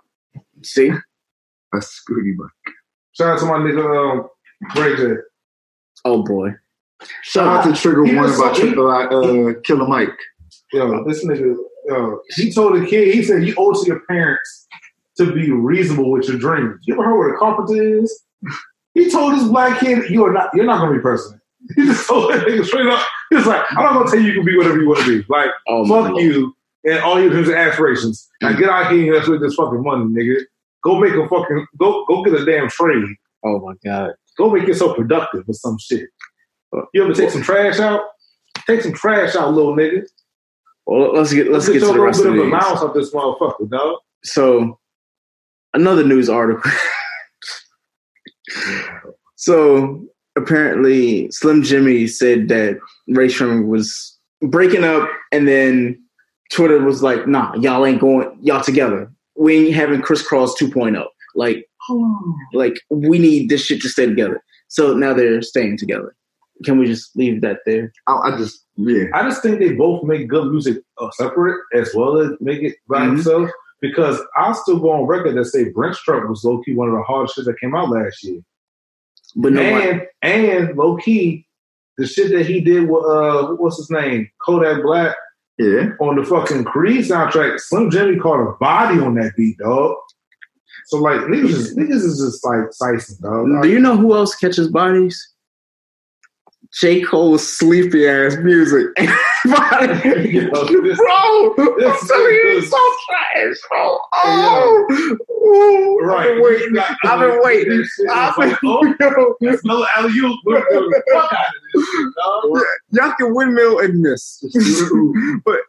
See, 0.63 0.89
A 0.89 1.77
scooty 1.77 2.35
bike. 2.37 2.73
Shout 3.13 3.29
out 3.29 3.39
to 3.39 3.45
my 3.45 3.57
nigga 3.59 4.19
um, 4.19 4.27
Ray 4.75 4.97
J. 4.97 5.13
oh 6.03 6.23
boy. 6.23 6.49
Shout 7.21 7.47
out 7.65 7.73
to 7.73 7.79
Trigger 7.81 8.03
One 8.03 8.17
about 8.17 8.57
so- 8.57 9.47
uh, 9.49 9.53
Killer 9.63 9.87
Mike. 9.87 10.09
Yo, 10.73 11.05
this 11.07 11.23
nigga, 11.25 11.55
yo, 11.87 12.19
he 12.35 12.51
told 12.51 12.75
the 12.81 12.85
kid, 12.85 13.13
he 13.13 13.23
said, 13.23 13.45
you 13.47 13.53
owe 13.57 13.71
to 13.71 13.87
your 13.87 14.01
parents 14.01 14.67
to 15.17 15.33
be 15.33 15.51
reasonable 15.51 16.11
with 16.11 16.27
your 16.27 16.37
dreams. 16.37 16.79
You 16.83 16.93
ever 16.93 17.03
heard 17.03 17.17
what 17.17 17.35
a 17.35 17.37
carpenter 17.37 17.99
is? 17.99 18.23
He 18.93 19.09
told 19.09 19.33
this 19.33 19.47
black 19.47 19.79
kid, 19.79 20.09
you 20.09 20.25
are 20.25 20.33
not, 20.33 20.49
you're 20.53 20.65
not 20.65 20.79
gonna 20.79 20.95
be 20.95 21.01
president. 21.01 21.41
He 21.75 21.85
just 21.85 22.07
told 22.07 22.31
that 22.31 22.47
nigga 22.47 22.65
straight 22.65 22.87
up. 22.87 23.05
He 23.29 23.35
was 23.35 23.45
like, 23.45 23.63
I'm 23.71 23.83
not 23.83 23.93
gonna 23.93 24.09
tell 24.09 24.19
you 24.19 24.27
you 24.27 24.33
can 24.35 24.45
be 24.45 24.57
whatever 24.57 24.79
you 24.79 24.87
want 24.87 24.99
to 25.01 25.21
be. 25.21 25.25
Like, 25.27 25.49
Oh 25.67 25.85
fuck 25.87 26.17
you 26.19 26.55
and 26.85 26.99
all 26.99 27.19
your 27.19 27.29
dreams 27.29 27.49
and 27.49 27.57
aspirations. 27.57 28.27
Now 28.41 28.53
get 28.53 28.69
out 28.69 28.91
here 28.91 29.03
and 29.05 29.13
let's 29.15 29.27
with 29.27 29.41
this 29.41 29.55
fucking 29.55 29.83
money, 29.83 30.05
nigga. 30.05 30.41
Go 30.83 30.99
make 30.99 31.13
a 31.13 31.27
fucking 31.27 31.67
go 31.77 32.05
go 32.05 32.23
get 32.23 32.33
a 32.35 32.45
damn 32.45 32.69
trade. 32.69 33.03
Oh 33.43 33.59
my 33.59 33.73
god. 33.83 34.13
Go 34.37 34.49
make 34.49 34.67
yourself 34.67 34.95
productive 34.95 35.43
or 35.47 35.53
some 35.53 35.77
shit. 35.79 36.09
Uh, 36.75 36.81
you 36.93 37.03
ever 37.03 37.13
take 37.13 37.31
some 37.31 37.41
trash 37.41 37.79
out? 37.79 38.01
Take 38.65 38.81
some 38.81 38.93
trash 38.93 39.35
out, 39.35 39.53
little 39.53 39.75
nigga. 39.75 40.03
Well, 40.85 41.13
let's 41.13 41.33
get 41.33 41.51
let's 41.51 41.67
get 41.67 41.79
to 41.79 41.85
your 41.87 41.93
the 41.93 41.99
rest 41.99 42.21
of 42.21 42.27
of 42.27 42.33
these. 42.33 42.51
mouse 42.51 42.81
off 42.81 42.93
this 42.93 43.13
motherfucker, 43.13 43.69
dog. 43.69 43.99
So, 44.23 44.79
another 45.73 46.03
news 46.03 46.29
article. 46.29 46.71
so 49.35 50.03
apparently, 50.35 51.29
Slim 51.31 51.61
Jxmmi 51.63 52.09
said 52.09 52.47
that 52.49 52.77
Rae 53.09 53.27
Sremmurd 53.27 53.67
was 53.67 54.17
breaking 54.41 54.83
up, 54.83 55.07
and 55.31 55.47
then 55.47 56.01
Twitter 56.51 56.79
was 56.79 57.03
like, 57.03 57.27
"Nah, 57.27 57.53
y'all 57.55 57.85
ain't 57.85 58.01
going, 58.01 58.37
y'all 58.41 58.63
together. 58.63 59.11
We 59.35 59.67
ain't 59.67 59.75
having 59.75 60.01
Kris 60.01 60.27
Kross 60.27 60.51
2.0. 60.59 61.05
Like, 61.35 61.65
like 62.53 62.79
we 62.89 63.19
need 63.19 63.49
this 63.49 63.63
shit 63.65 63.81
to 63.81 63.89
stay 63.89 64.05
together." 64.05 64.41
So 64.69 64.93
now 64.93 65.13
they're 65.13 65.41
staying 65.41 65.77
together. 65.77 66.13
Can 66.65 66.79
we 66.79 66.87
just 66.87 67.15
leave 67.15 67.41
that 67.41 67.59
there? 67.65 67.91
I, 68.07 68.13
I 68.25 68.37
just 68.37 68.65
yeah. 68.77 69.05
I 69.13 69.23
just 69.23 69.43
think 69.43 69.59
they 69.59 69.73
both 69.73 70.03
make 70.03 70.27
good 70.27 70.51
music 70.51 70.77
uh, 70.99 71.09
separate 71.13 71.59
as 71.75 71.91
well 71.93 72.17
as 72.17 72.31
make 72.41 72.63
it 72.63 72.75
by 72.89 73.01
Mhm. 73.05 73.15
themselves. 73.17 73.51
Because 73.79 74.19
I'll 74.35 74.55
still 74.55 74.79
go 74.79 74.91
on 74.91 75.05
record 75.05 75.37
that 75.37 75.45
say 75.45 75.69
Brent 75.69 75.95
Struck 75.95 76.27
was 76.27 76.43
low 76.43 76.61
key 76.63 76.73
one 76.73 76.89
of 76.89 76.95
the 76.95 77.03
hardest 77.03 77.35
shit 77.35 77.45
that 77.45 77.59
came 77.59 77.75
out 77.75 77.89
last 77.89 78.23
year. 78.23 78.41
But 79.35 79.53
no, 79.53 79.61
and 79.61 80.01
and 80.23 80.75
low 80.75 80.97
key, 80.97 81.45
the 81.97 82.07
shit 82.07 82.31
that 82.31 82.47
he 82.47 82.59
did 82.61 82.89
with 82.89 83.03
uh 83.05 83.49
what's 83.55 83.77
his 83.77 83.91
name? 83.91 84.29
Kodak 84.41 84.81
Black 84.81 85.15
Yeah. 85.59 85.89
on 85.99 86.15
the 86.15 86.23
fucking 86.25 86.63
Creed 86.63 87.05
soundtrack, 87.05 87.59
Slim 87.59 87.91
Jxmmi 87.91 88.19
caught 88.21 88.39
a 88.41 88.53
body 88.59 88.99
on 88.99 89.13
that 89.15 89.33
beat, 89.37 89.57
dog. 89.59 89.95
So 90.87 90.97
like 90.97 91.19
niggas 91.21 91.49
is 91.49 91.77
niggas 91.77 92.03
is 92.03 92.19
just 92.19 92.43
like 92.43 92.71
slicing, 92.71 93.17
dog. 93.21 93.61
Do 93.61 93.69
you 93.69 93.79
know 93.79 93.95
who 93.97 94.15
else 94.15 94.33
catches 94.35 94.69
bodies? 94.69 95.33
J. 96.79 97.01
Cole's 97.01 97.47
sleepy 97.47 98.07
ass 98.07 98.37
music. 98.41 98.87
Yo, 99.45 100.49
bro, 100.49 100.81
this- 100.81 100.99
I'm 100.99 102.07
telling 102.07 102.33
you, 102.33 102.57
it's 102.57 102.69
so 102.69 102.77
trash, 103.07 103.55
bro. 103.69 103.99
Oh, 104.13 104.87
ooh, 105.31 106.05
Right. 106.05 106.27
I've 106.27 106.33
been 106.35 106.41
waiting. 106.43 106.77
I've 107.03 107.19
been 107.19 107.41
waiting. 107.43 107.85
I've 108.09 108.35
been, 108.37 108.57
Oh, 108.65 108.95
yo, 108.99 109.35
that's 109.41 109.63
another 109.63 109.85
alley 109.95 110.11
oop. 110.19 110.39
We're 110.45 110.63
doing 110.69 110.89
the 110.89 111.03
fuck 111.13 111.33
out 111.33 111.45
of 111.47 111.53
this 111.73 112.63
y'all 112.91 113.13
can 113.19 113.33
windmill 113.35 113.79
and 113.79 113.99
miss, 114.01 114.43
but 115.45 115.59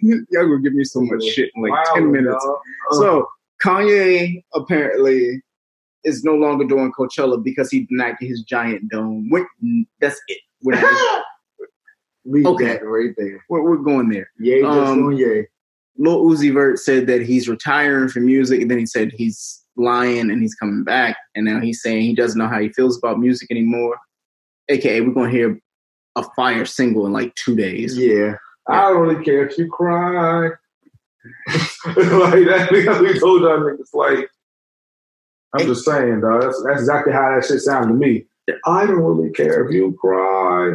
y'all 0.00 0.46
gonna 0.46 0.60
give 0.60 0.72
me 0.74 0.84
so 0.84 1.00
much 1.00 1.24
shit 1.24 1.50
in 1.54 1.62
like 1.62 1.72
Wow, 1.72 1.82
ten 1.94 2.12
minutes. 2.12 2.42
dog. 2.44 2.58
So 2.92 3.28
Kanye 3.62 4.42
apparently 4.54 5.42
is 6.04 6.22
no 6.24 6.34
longer 6.34 6.64
doing 6.64 6.92
Coachella 6.92 7.42
because 7.42 7.70
he 7.70 7.80
did 7.80 7.88
not 7.90 8.18
get 8.20 8.28
his 8.28 8.42
giant 8.42 8.88
dome. 8.90 9.28
When, 9.30 9.46
that's 10.00 10.20
it. 10.28 10.38
Not- 10.62 11.24
Leave 12.26 12.46
Okay. 12.46 12.64
that 12.64 12.84
right 12.86 13.14
there. 13.16 13.44
we're, 13.48 13.62
we're 13.62 13.76
going 13.76 14.08
there. 14.08 14.28
Yay, 14.38 14.62
just 14.62 14.76
Um, 14.76 15.12
yay. 15.12 15.46
Lil 15.98 16.24
Uzi 16.24 16.52
Vert 16.52 16.78
said 16.78 17.06
that 17.06 17.22
he's 17.22 17.48
retiring 17.48 18.08
from 18.08 18.26
music, 18.26 18.60
and 18.60 18.70
then 18.70 18.78
he 18.78 18.86
said 18.86 19.12
he's 19.14 19.62
lying 19.76 20.30
and 20.30 20.42
he's 20.42 20.54
coming 20.54 20.84
back, 20.84 21.16
and 21.34 21.44
now 21.46 21.60
he's 21.60 21.80
saying 21.82 22.02
he 22.02 22.14
doesn't 22.14 22.38
know 22.38 22.48
how 22.48 22.58
he 22.60 22.68
feels 22.70 22.98
about 22.98 23.18
music 23.18 23.50
anymore. 23.50 23.96
AKA, 24.68 25.00
we're 25.02 25.14
gonna 25.14 25.30
hear 25.30 25.58
a 26.16 26.22
fire 26.34 26.64
single 26.64 27.06
in 27.06 27.12
like 27.12 27.34
two 27.36 27.54
days. 27.56 27.96
Yeah. 27.96 28.34
I 28.68 28.90
don't 28.90 29.00
really 29.06 29.24
care 29.24 29.46
if 29.46 29.56
you 29.56 29.68
cry. 29.68 30.48
like 31.86 32.44
that 32.46 32.68
because 32.70 33.00
we 33.00 33.18
told 33.18 33.42
y'all 33.42 33.58
niggas 33.58 33.94
like 33.94 34.28
I'm 35.54 35.66
just 35.66 35.84
saying, 35.84 36.20
though. 36.20 36.40
That's, 36.40 36.62
that's 36.64 36.80
exactly 36.80 37.12
how 37.12 37.34
that 37.34 37.46
shit 37.46 37.60
sounded 37.60 37.88
to 37.88 37.94
me. 37.94 38.26
I 38.66 38.86
don't 38.86 38.96
really 39.02 39.30
care 39.30 39.64
if 39.66 39.72
you 39.72 39.96
cry. 40.00 40.74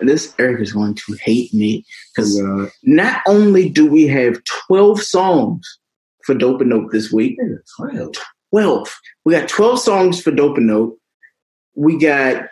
this 0.00 0.34
Eric 0.38 0.60
is 0.60 0.72
going 0.72 0.94
to 0.94 1.12
hate 1.22 1.52
me 1.54 1.84
because 2.14 2.40
Uh, 2.40 2.68
not 2.82 3.22
only 3.26 3.68
do 3.68 3.86
we 3.86 4.06
have 4.06 4.42
twelve 4.44 5.00
songs 5.02 5.78
for 6.24 6.34
Dope 6.34 6.60
and 6.60 6.70
Nope 6.70 6.90
this 6.90 7.12
week, 7.12 7.38
12. 8.50 8.96
We 9.24 9.32
got 9.34 9.48
12 9.48 9.78
songs 9.80 10.22
for 10.22 10.30
Dope 10.30 10.56
and 10.56 10.66
Nope. 10.68 10.98
We 11.74 11.98
got 11.98 12.46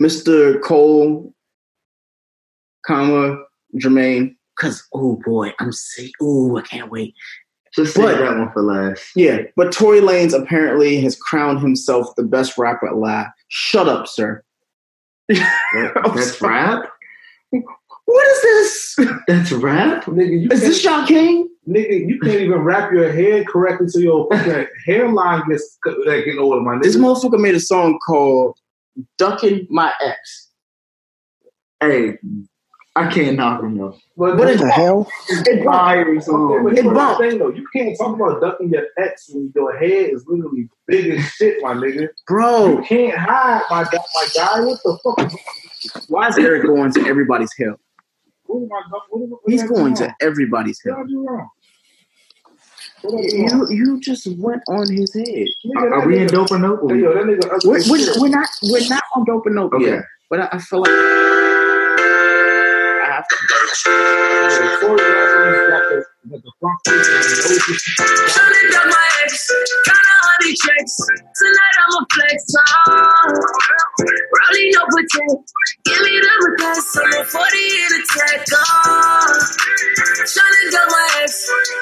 Mr. 0.00 0.60
Cole, 0.62 1.32
comma, 2.86 3.38
Jermaine, 3.76 4.34
Cause 4.58 4.82
oh 4.94 5.20
boy, 5.24 5.52
I'm 5.60 5.70
sick. 5.70 6.10
Oh, 6.20 6.56
I 6.56 6.62
can't 6.62 6.90
wait. 6.90 7.14
Just 7.74 7.94
save 7.94 8.04
But- 8.06 8.18
that 8.18 8.38
one 8.38 8.50
for 8.52 8.62
last. 8.62 9.04
Yeah, 9.14 9.40
but 9.54 9.70
Tory 9.70 10.00
Lanez 10.00 10.32
apparently 10.32 10.98
has 11.02 11.14
crowned 11.14 11.60
himself 11.60 12.08
the 12.16 12.22
best 12.22 12.56
rapper 12.56 12.86
alive. 12.86 13.26
Shut 13.48 13.86
up, 13.86 14.08
sir. 14.08 14.42
That- 15.28 15.92
that's 16.14 16.38
sorry. 16.38 16.54
rap. 16.54 16.88
What 18.04 18.26
is 18.28 18.42
this? 18.42 19.08
That's 19.26 19.52
rap. 19.52 20.04
Nigga, 20.04 20.40
you 20.42 20.48
Is 20.50 20.60
this 20.60 20.82
can't- 20.82 21.08
King? 21.08 21.48
Nigga, 21.68 22.06
you 22.08 22.20
can't 22.20 22.40
even 22.40 22.58
wrap 22.60 22.92
your 22.92 23.10
hair 23.10 23.42
correctly 23.44 23.88
so 23.88 23.98
your 23.98 24.28
hairline 24.84 25.42
gets 25.48 25.76
like 26.06 26.24
getting 26.24 26.38
over 26.38 26.60
my 26.60 26.74
nigga. 26.76 26.82
This 26.84 26.96
motherfucker 26.96 27.40
made 27.40 27.56
a 27.56 27.60
song 27.60 27.98
called 28.06 28.56
"Ducking 29.18 29.66
My 29.68 29.92
Ex." 30.00 30.50
Hey, 31.80 32.18
I 32.96 33.10
can't 33.12 33.36
knock 33.36 33.62
him 33.62 33.76
though. 33.76 33.90
But, 34.16 34.36
What 34.36 34.38
What 34.38 34.58
the 34.58 34.70
hell? 34.70 35.06
It 35.28 35.64
Fire 35.64 36.08
Okay, 36.10 36.20
song. 36.20 36.64
but 36.64 36.72
It 36.72 36.76
here's 36.76 36.86
the 36.86 36.94
bumped. 36.94 37.20
thing 37.20 37.38
though, 37.38 37.50
you 37.50 37.66
can't 37.74 37.96
talk 37.98 38.14
about 38.16 38.40
ducking 38.40 38.70
your 38.70 38.84
ex 38.98 39.28
when 39.32 39.52
your 39.54 39.76
head 39.76 40.10
is 40.10 40.24
literally 40.26 40.68
big 40.86 41.10
as 41.10 41.24
shit, 41.32 41.62
my 41.62 41.74
nigga. 41.74 42.00
You 42.02 42.08
Bro, 42.26 42.82
can't 42.88 43.16
hide, 43.18 43.62
my 43.70 43.84
guy. 43.84 43.98
My 44.14 44.28
guy, 44.34 44.60
what 44.62 44.80
the 44.82 44.98
fuck? 45.04 45.32
why 46.08 46.28
is 46.28 46.38
Eric 46.38 46.64
going 46.66 46.90
to 46.92 47.06
everybody's 47.06 47.52
hell? 47.58 47.78
What 48.46 48.62
am 48.62 48.68
I? 48.72 48.98
What 49.10 49.22
am 49.22 49.32
I 49.34 49.36
what 49.36 49.40
He's 49.46 49.60
did 49.60 49.64
I 49.70 49.74
do 49.74 49.74
going 49.74 49.94
to 49.96 50.14
everybody's 50.22 50.80
What 50.84 50.94
hell. 50.96 51.04
I 51.04 51.08
do 51.08 51.26
wrong? 51.28 51.48
What 53.02 53.20
did 53.22 53.34
I 53.34 53.36
do 53.50 53.56
wrong? 53.58 53.70
You 53.70 53.76
you 53.76 54.00
just 54.00 54.26
went 54.38 54.62
on 54.68 54.90
his 54.90 55.12
head. 55.12 55.26
Nigga, 55.26 55.76
Are, 55.76 55.94
are 55.96 56.06
we 56.06 56.18
in 56.18 56.26
nigga- 56.28 56.32
dope 56.32 56.52
or 56.52 56.58
nope? 56.58 56.80
Hey, 56.88 57.00
yo, 57.00 57.12
that 57.14 57.24
nigga 57.24 57.44
ugly 57.52 57.70
We're, 57.70 57.82
we're, 57.90 58.20
we're 58.22 58.28
not 58.28 58.48
we're 58.62 58.88
not 58.88 59.02
on 59.14 59.24
dope 59.26 59.44
and 59.46 59.54
nope 59.56 59.74
Okay. 59.74 59.84
yet, 59.84 60.04
but 60.30 60.40
I, 60.40 60.48
I 60.52 60.58
feel 60.58 60.80
like 60.80 60.90
is- 63.86 65.46
Tryna 66.86 68.72
duck 68.72 68.86
my 68.86 69.08
ex, 69.22 69.50
kinda 69.84 70.14
honey 70.26 70.54
checks. 70.54 70.94
Tonight 71.38 71.76
I'ma 71.82 72.00
flex 72.14 72.38
on. 72.58 73.32
Rolling 74.36 74.70
no 74.74 74.82
pretend. 74.90 75.38
Give 75.84 76.00
me 76.02 76.14
the 76.20 76.34
request. 76.50 76.98
I'm 76.98 77.12
a 77.20 77.24
40 77.24 77.58
in 77.58 77.92
a 77.94 78.02
tech 78.12 78.46
on. 78.58 79.28
Tryna 80.26 80.62
duck 80.72 80.88
my 80.90 81.06
ex, 81.22 81.32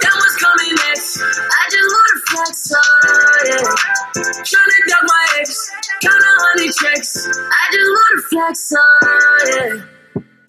that 0.03 0.15
was 0.15 0.35
coming 0.45 0.75
next. 0.75 1.19
I 1.23 1.63
just 1.71 1.89
wanna 1.95 2.21
flex 2.29 2.73
on, 2.73 3.47
yeah. 3.49 4.43
Tryna 4.45 4.79
duck 4.89 5.05
my 5.05 5.25
ex, 5.41 5.71
kinda 6.01 6.31
honey 6.45 6.71
checks. 6.73 7.29
I 7.29 7.65
just 7.73 7.91
wanna 7.97 8.23
flex 8.31 8.73
on, 8.73 9.49
yeah. 9.49 9.85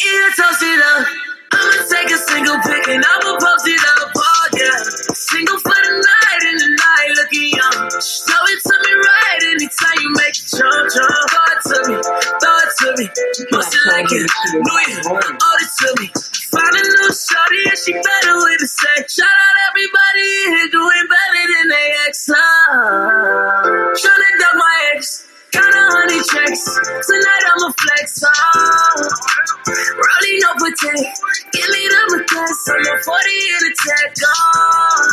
Yeah, 0.04 0.30
toast 0.38 0.64
it 0.64 0.84
up. 0.84 1.08
I'ma 1.52 1.78
take 1.90 2.10
a 2.12 2.18
single 2.18 2.58
pic 2.64 2.88
and 2.90 3.04
I'ma 3.06 3.32
post 3.40 3.68
it 3.68 3.82
up, 4.00 4.12
oh 4.16 4.46
yeah. 4.58 4.78
Single 5.14 5.60
for 5.60 5.78
the 5.78 5.94
night 6.02 6.42
and 6.50 6.58
the 6.60 6.70
night 6.78 7.10
looking 7.18 7.50
young. 7.54 7.80
Show 8.02 8.44
it 8.52 8.60
to 8.66 8.76
me 8.82 8.92
right 8.96 9.42
anytime 9.54 9.98
you 10.02 10.10
make 10.16 10.36
it 10.38 10.48
jump, 10.50 10.86
jump. 10.94 11.26
Throw 11.32 11.48
it 11.54 11.62
to 11.70 11.78
me, 11.90 11.96
throw 12.42 12.58
it 12.64 12.72
to 12.80 12.88
me. 12.98 13.06
Must 13.52 13.74
it 13.74 13.84
like 13.92 14.12
it, 14.12 14.26
know 14.26 14.78
it, 14.86 14.94
all 15.06 15.60
it 15.62 15.72
to 15.82 15.90
me. 16.02 16.08
Find 16.56 16.76
a 16.76 16.84
new 16.84 17.12
shorty 17.12 17.62
and 17.68 17.78
she 17.78 17.94
better 17.94 18.36
with 18.40 18.60
the 18.60 18.68
sex. 18.68 19.16
Shout 19.16 19.28
out 19.28 19.58
everybody 19.70 20.28
here 20.56 20.70
doing 20.72 21.06
better 21.10 21.44
than 21.54 21.68
they 21.70 21.88
ex. 22.08 22.30
Uh. 22.30 22.36
Tryna 23.94 24.30
duck 24.40 24.56
my 24.56 24.92
ex. 24.96 25.25
Kinda 25.56 25.84
honey 25.96 26.20
checks. 26.20 26.64
Tonight 27.08 27.44
I'ma 27.48 27.70
flex 27.80 28.24
on. 28.28 29.08
Rolling 29.72 30.40
no 30.44 30.52
pretend. 30.60 31.08
Give 31.56 31.70
me 31.72 31.84
the 31.88 32.02
request. 32.20 32.68
I'm 32.68 32.84
a 32.84 32.96
40 33.00 33.16
in 33.16 33.62
a 33.64 33.72
tech 33.80 34.12
on. 34.20 35.08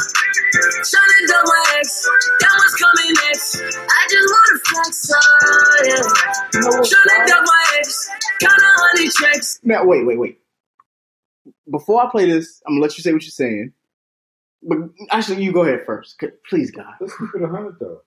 Tryna 0.83 1.21
duck 1.31 1.45
my 1.47 1.63
ex. 1.79 2.09
That 2.43 2.55
was 2.59 2.75
coming 2.75 3.11
next. 3.23 3.63
I 3.87 4.01
just 4.11 4.29
wanna 4.35 4.59
flex 4.67 4.93
on. 5.15 5.87
Yeah. 5.87 6.11
Tryna 6.91 7.27
duck 7.29 7.45
my 7.47 7.65
ex. 7.79 8.11
Kinda 8.41 8.71
honey 8.83 9.09
checks. 9.09 9.61
Now 9.63 9.85
wait 9.85 10.05
wait 10.05 10.19
wait. 10.19 10.39
Before 11.71 12.03
I 12.05 12.11
play 12.11 12.27
this, 12.29 12.61
I'm 12.67 12.75
gonna 12.75 12.83
let 12.83 12.99
you 12.99 13.03
say 13.05 13.13
what 13.13 13.23
you're 13.23 13.31
saying. 13.31 13.73
But 14.65 14.79
actually, 15.11 15.43
you 15.43 15.53
go 15.53 15.63
ahead 15.63 15.85
first, 15.87 16.23
please, 16.49 16.71
God. 16.71 16.95
Let's 17.01 17.17
keep 17.17 17.29
it 17.35 17.49
hundred 17.49 17.79
though. 17.81 18.01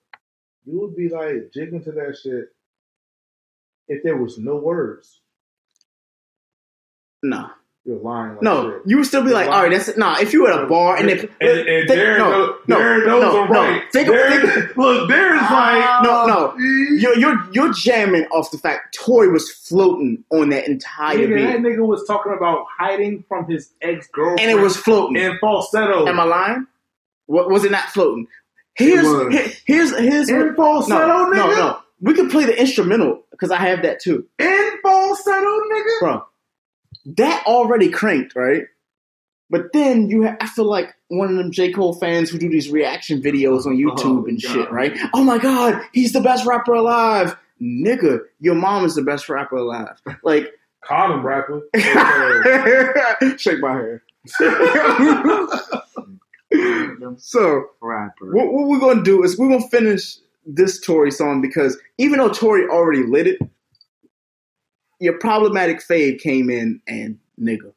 You 0.66 0.80
would 0.80 0.96
be 0.96 1.08
like 1.08 1.52
jigging 1.54 1.82
to 1.84 1.92
that 1.92 2.18
shit 2.20 2.48
if 3.88 4.02
there 4.02 4.16
was 4.16 4.36
no 4.36 4.56
words. 4.56 5.20
No, 7.22 7.50
You're 7.84 7.98
lying. 7.98 8.32
Like 8.32 8.42
no, 8.42 8.70
shit. 8.70 8.82
you 8.86 8.96
would 8.96 9.06
still 9.06 9.22
be 9.22 9.30
like, 9.30 9.48
all 9.48 9.62
right, 9.62 9.70
that's 9.70 9.88
it. 9.88 9.96
Nah, 9.96 10.18
if 10.18 10.32
you 10.32 10.42
were 10.42 10.52
at 10.52 10.64
a 10.64 10.66
bar 10.66 10.96
and 10.96 11.08
they 11.08 11.20
and, 11.20 11.30
and 11.40 11.88
Darren, 11.88 12.18
no, 12.18 12.30
knows, 12.30 12.58
no, 12.66 12.78
Darren 12.78 13.06
knows 13.06 13.22
no, 13.22 13.42
I'm 13.42 13.52
no. 13.52 13.60
right. 13.60 13.92
Think, 13.92 14.08
Darren, 14.08 14.54
think, 14.54 14.76
look, 14.76 15.08
Darren's 15.08 15.42
ah. 15.42 16.02
like, 16.02 16.04
no, 16.04 16.26
no. 16.26 16.58
You're, 16.98 17.16
you're 17.16 17.52
you're 17.52 17.72
jamming 17.72 18.26
off 18.26 18.50
the 18.50 18.58
fact 18.58 18.96
Tory 18.96 19.30
was 19.30 19.50
floating 19.50 20.24
on 20.30 20.48
that 20.50 20.66
entire 20.66 21.16
Nigga, 21.16 21.46
that 21.46 21.58
nigga 21.60 21.86
was 21.86 22.04
talking 22.06 22.34
about 22.36 22.66
hiding 22.76 23.24
from 23.28 23.48
his 23.48 23.72
ex 23.80 24.08
girlfriend, 24.08 24.40
and 24.40 24.50
it 24.50 24.60
was 24.60 24.76
floating. 24.76 25.16
in 25.16 25.38
falsetto. 25.38 26.08
Am 26.08 26.18
I 26.18 26.24
lying? 26.24 26.66
What 27.26 27.50
was 27.50 27.64
it 27.64 27.70
not 27.70 27.88
floating? 27.90 28.26
Here's 28.76 29.06
here's 29.66 29.96
here's 29.98 30.28
in 30.28 30.54
falsetto, 30.54 31.06
no, 31.06 31.26
nigga? 31.30 31.36
no 31.36 31.50
no. 31.54 31.78
We 32.00 32.14
can 32.14 32.28
play 32.28 32.44
the 32.44 32.58
instrumental 32.58 33.24
because 33.30 33.50
I 33.50 33.56
have 33.56 33.82
that 33.82 34.00
too, 34.00 34.26
In 34.38 34.70
falsetto, 34.82 35.60
nigga. 35.72 36.00
bro. 36.00 36.24
That 37.16 37.44
already 37.46 37.88
cranked, 37.88 38.34
right? 38.36 38.64
But 39.48 39.72
then 39.72 40.08
you, 40.10 40.26
ha- 40.26 40.36
I 40.40 40.48
feel 40.48 40.64
like 40.64 40.92
one 41.08 41.30
of 41.30 41.36
them 41.36 41.52
J 41.52 41.72
Cole 41.72 41.94
fans 41.94 42.30
who 42.30 42.38
do 42.38 42.48
these 42.50 42.68
reaction 42.68 43.22
videos 43.22 43.64
on 43.64 43.72
oh, 43.74 43.76
YouTube 43.94 44.24
Oh, 44.24 44.26
and 44.26 44.42
God. 44.42 44.52
shit, 44.52 44.70
right? 44.72 44.98
Oh 45.14 45.22
my 45.24 45.38
God, 45.38 45.80
he's 45.92 46.12
the 46.12 46.20
best 46.20 46.44
rapper 46.44 46.74
alive, 46.74 47.36
nigga. 47.62 48.18
Your 48.40 48.56
mom 48.56 48.84
is 48.84 48.94
the 48.96 49.02
best 49.02 49.28
rapper 49.28 49.56
alive. 49.56 50.00
Like, 50.24 50.52
Condom 50.84 51.24
rapper. 51.24 51.62
shake 53.38 53.60
my 53.60 53.72
hair. 53.72 54.02
so 57.16 57.66
Rapper. 57.80 58.32
what, 58.32 58.52
what 58.52 58.68
we're 58.68 58.80
gonna 58.80 59.02
do 59.02 59.22
is 59.22 59.38
we're 59.38 59.48
gonna 59.48 59.68
finish 59.68 60.18
this 60.46 60.80
Tory 60.80 61.10
song 61.10 61.40
because 61.42 61.76
even 61.98 62.18
though 62.18 62.28
Tory 62.32 62.68
already 62.68 63.02
lit 63.02 63.26
it, 63.26 63.38
your 65.00 65.18
problematic 65.18 65.82
fade 65.82 66.20
came 66.20 66.50
in 66.50 66.80
and 66.86 67.18
nigga, 67.40 67.72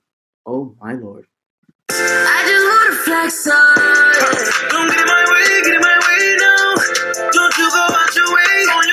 oh 0.45 0.75
my 0.81 0.93
lord. 0.93 1.25
I 1.89 2.43
just 2.45 2.65
wanna 2.65 2.95
flex 3.03 3.47
on. 3.47 4.69
Don't 4.69 4.87
get 4.87 4.99
in 4.99 5.07
my 5.07 5.25
way, 5.31 5.61
get 5.63 5.75
in 5.75 5.81
my 5.81 5.97
way 6.07 6.35
now. 6.37 7.31
Don't 7.31 7.57
you 7.57 7.69
go 7.69 7.87
out 7.89 8.15
your 8.15 8.33
way, 8.33 8.41
on 8.71 8.87
your 8.87 8.87
way 8.87 8.88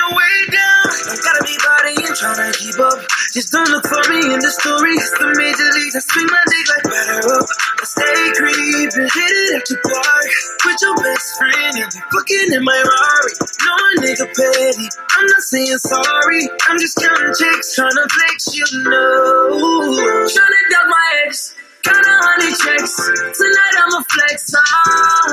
trying 2.17 2.41
to 2.41 2.57
keep 2.57 2.77
up. 2.81 2.99
Just 3.33 3.51
don't 3.53 3.69
look 3.69 3.85
for 3.85 4.01
me 4.09 4.33
in 4.33 4.39
the 4.41 4.49
stories. 4.49 5.05
The 5.21 5.29
major 5.37 5.69
leagues, 5.77 5.95
I 5.95 6.01
swing 6.01 6.29
my 6.29 6.43
dick 6.49 6.65
like 6.73 6.85
batter 6.89 7.21
up. 7.37 7.45
I 7.45 7.85
stay 7.85 8.21
creeping, 8.33 9.05
hit 9.05 9.33
it 9.37 9.49
after 9.61 9.77
dark. 9.85 10.29
With 10.65 10.79
your 10.81 10.95
best 10.97 11.27
friend, 11.37 11.73
and 11.77 11.89
be 11.93 12.01
fucking 12.09 12.49
in 12.57 12.63
my 12.65 12.79
Rari. 12.81 13.33
No 13.65 13.73
nigga 14.01 14.25
petty, 14.33 14.87
I'm 14.89 15.25
not 15.29 15.43
saying 15.45 15.77
sorry. 15.77 16.43
I'm 16.65 16.77
just 16.81 16.97
counting 16.97 17.33
checks, 17.37 17.75
trying 17.75 17.93
to 17.93 18.05
flex, 18.09 18.55
you 18.55 18.65
know. 18.81 20.27
Trying 20.29 20.69
to 20.73 20.81
my 20.89 21.07
ex. 21.27 21.56
Kinda 21.87 22.13
honey 22.27 22.51
checks. 22.51 22.95
Tonight 23.39 23.75
I'ma 23.79 24.01
flex 24.11 24.53
on. 24.59 25.31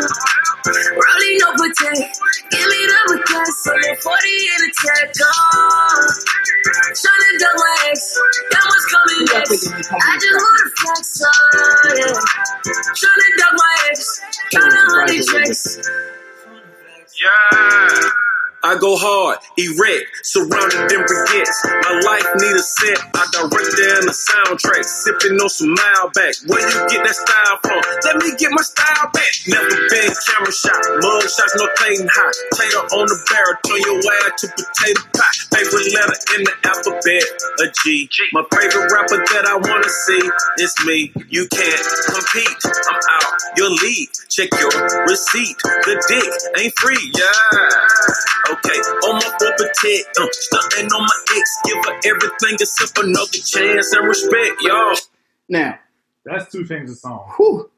Rolling 0.94 1.38
no 1.42 1.50
pretend. 1.58 1.98
Give 2.50 2.68
me 2.70 2.80
the 2.86 3.00
request. 3.18 3.68
I'm 3.68 3.82
a 3.90 3.96
40 3.98 4.28
in 4.54 4.60
a 4.62 4.70
tech 4.78 5.10
on. 5.26 6.02
Tryna 6.94 7.30
duck 7.42 7.56
my 7.58 7.76
ex. 7.90 8.00
That 8.52 8.64
was 8.70 8.84
coming 8.94 9.22
next. 9.34 9.62
I 9.90 10.12
just 10.22 10.38
wanna 10.38 10.66
flex 10.78 11.22
on. 11.26 11.98
Yeah. 11.98 12.14
Tryna 12.94 13.28
duck 13.38 13.54
my 13.58 13.74
ex. 13.90 14.20
Kinda 14.50 14.82
honey 14.94 15.20
checks. 15.22 15.78
Yeah. 17.20 18.23
I 18.64 18.80
go 18.80 18.96
hard, 18.96 19.44
erect, 19.60 20.08
surrounded 20.24 20.88
in 20.88 21.04
baguettes. 21.04 21.58
My 21.84 22.00
life 22.00 22.24
need 22.40 22.56
a 22.56 22.64
set, 22.64 22.96
I 23.12 23.28
direct 23.28 23.76
it 23.76 23.92
in 24.00 24.08
a 24.08 24.16
soundtrack. 24.16 24.84
Sipping 24.88 25.36
on 25.36 25.52
some 25.52 25.76
mile 25.76 26.08
back. 26.16 26.32
Where 26.48 26.64
you 26.64 26.80
get 26.88 27.04
that 27.04 27.12
style 27.12 27.60
from? 27.60 27.76
Let 28.08 28.24
me 28.24 28.32
get 28.40 28.48
my 28.56 28.64
style 28.64 29.12
back. 29.12 29.32
Never 29.52 29.68
been 29.92 30.08
camera 30.16 30.48
shot, 30.48 30.80
mug 31.04 31.28
shots, 31.28 31.52
no 31.60 31.68
thing 31.76 32.08
hot. 32.08 32.34
Tater 32.56 32.84
on 32.88 33.04
the 33.04 33.18
barrel, 33.28 33.52
turn 33.68 33.84
your 33.84 34.00
ass 34.00 34.32
to 34.40 34.46
potato 34.56 35.02
pie. 35.12 35.36
Favorite 35.52 35.88
letter 35.92 36.18
in 36.32 36.40
the 36.48 36.54
alphabet, 36.64 37.24
a 37.60 37.66
G. 37.84 38.08
My 38.32 38.48
favorite 38.48 38.88
rapper 38.88 39.20
that 39.28 39.44
I 39.44 39.60
wanna 39.60 39.92
see 40.08 40.24
is 40.64 40.72
me. 40.88 41.12
You 41.28 41.44
can't 41.52 41.84
compete, 42.08 42.60
I'm 42.64 43.00
out 43.20 43.28
your 43.60 43.68
league. 43.84 44.08
Check 44.32 44.48
your 44.56 44.72
receipt. 45.04 45.60
The 45.84 46.00
dick 46.08 46.32
ain't 46.56 46.72
free, 46.80 47.12
yeah. 47.12 48.53
Okay, 48.54 48.78
on 49.08 49.14
my 49.16 49.20
foot 49.38 49.56
protect, 49.56 50.18
uh, 50.20 50.26
stunting 50.30 50.86
on 50.92 51.02
my 51.02 51.36
ex, 51.36 51.60
give 51.64 51.76
her 51.84 52.00
everything 52.04 52.56
except 52.60 52.98
another 52.98 53.38
chance 53.38 53.92
and 53.92 54.06
respect, 54.06 54.62
y'all. 54.62 54.94
Now, 55.48 55.78
That's 56.24 56.50
two 56.52 56.66
changes 56.66 56.92
of 56.92 56.98
song. 56.98 57.32
Whew. 57.36 57.70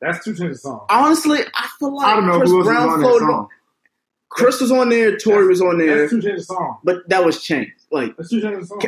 That's 0.00 0.24
two 0.24 0.34
changes 0.34 0.58
of 0.58 0.62
song. 0.62 0.86
Honestly, 0.90 1.38
I 1.54 1.68
feel 1.78 1.94
like 1.96 2.06
I 2.06 2.16
don't 2.16 2.26
know 2.26 2.38
Chris 2.38 2.50
who 2.50 2.58
else 2.58 2.66
Brown 2.66 2.86
was 2.86 2.94
on 2.94 3.00
that 3.12 3.18
song. 3.20 3.48
Chris 4.28 4.60
was 4.60 4.72
on 4.72 4.88
there, 4.90 5.16
Tory 5.16 5.46
was 5.46 5.62
on 5.62 5.78
there, 5.78 6.00
That's 6.00 6.10
two 6.10 6.20
changes 6.20 6.46
song. 6.46 6.78
but 6.84 7.08
that 7.08 7.24
was 7.24 7.42
changed. 7.42 7.72
Like, 7.90 8.16
That's 8.16 8.28
two 8.30 8.40
changes 8.42 8.68
song. 8.68 8.82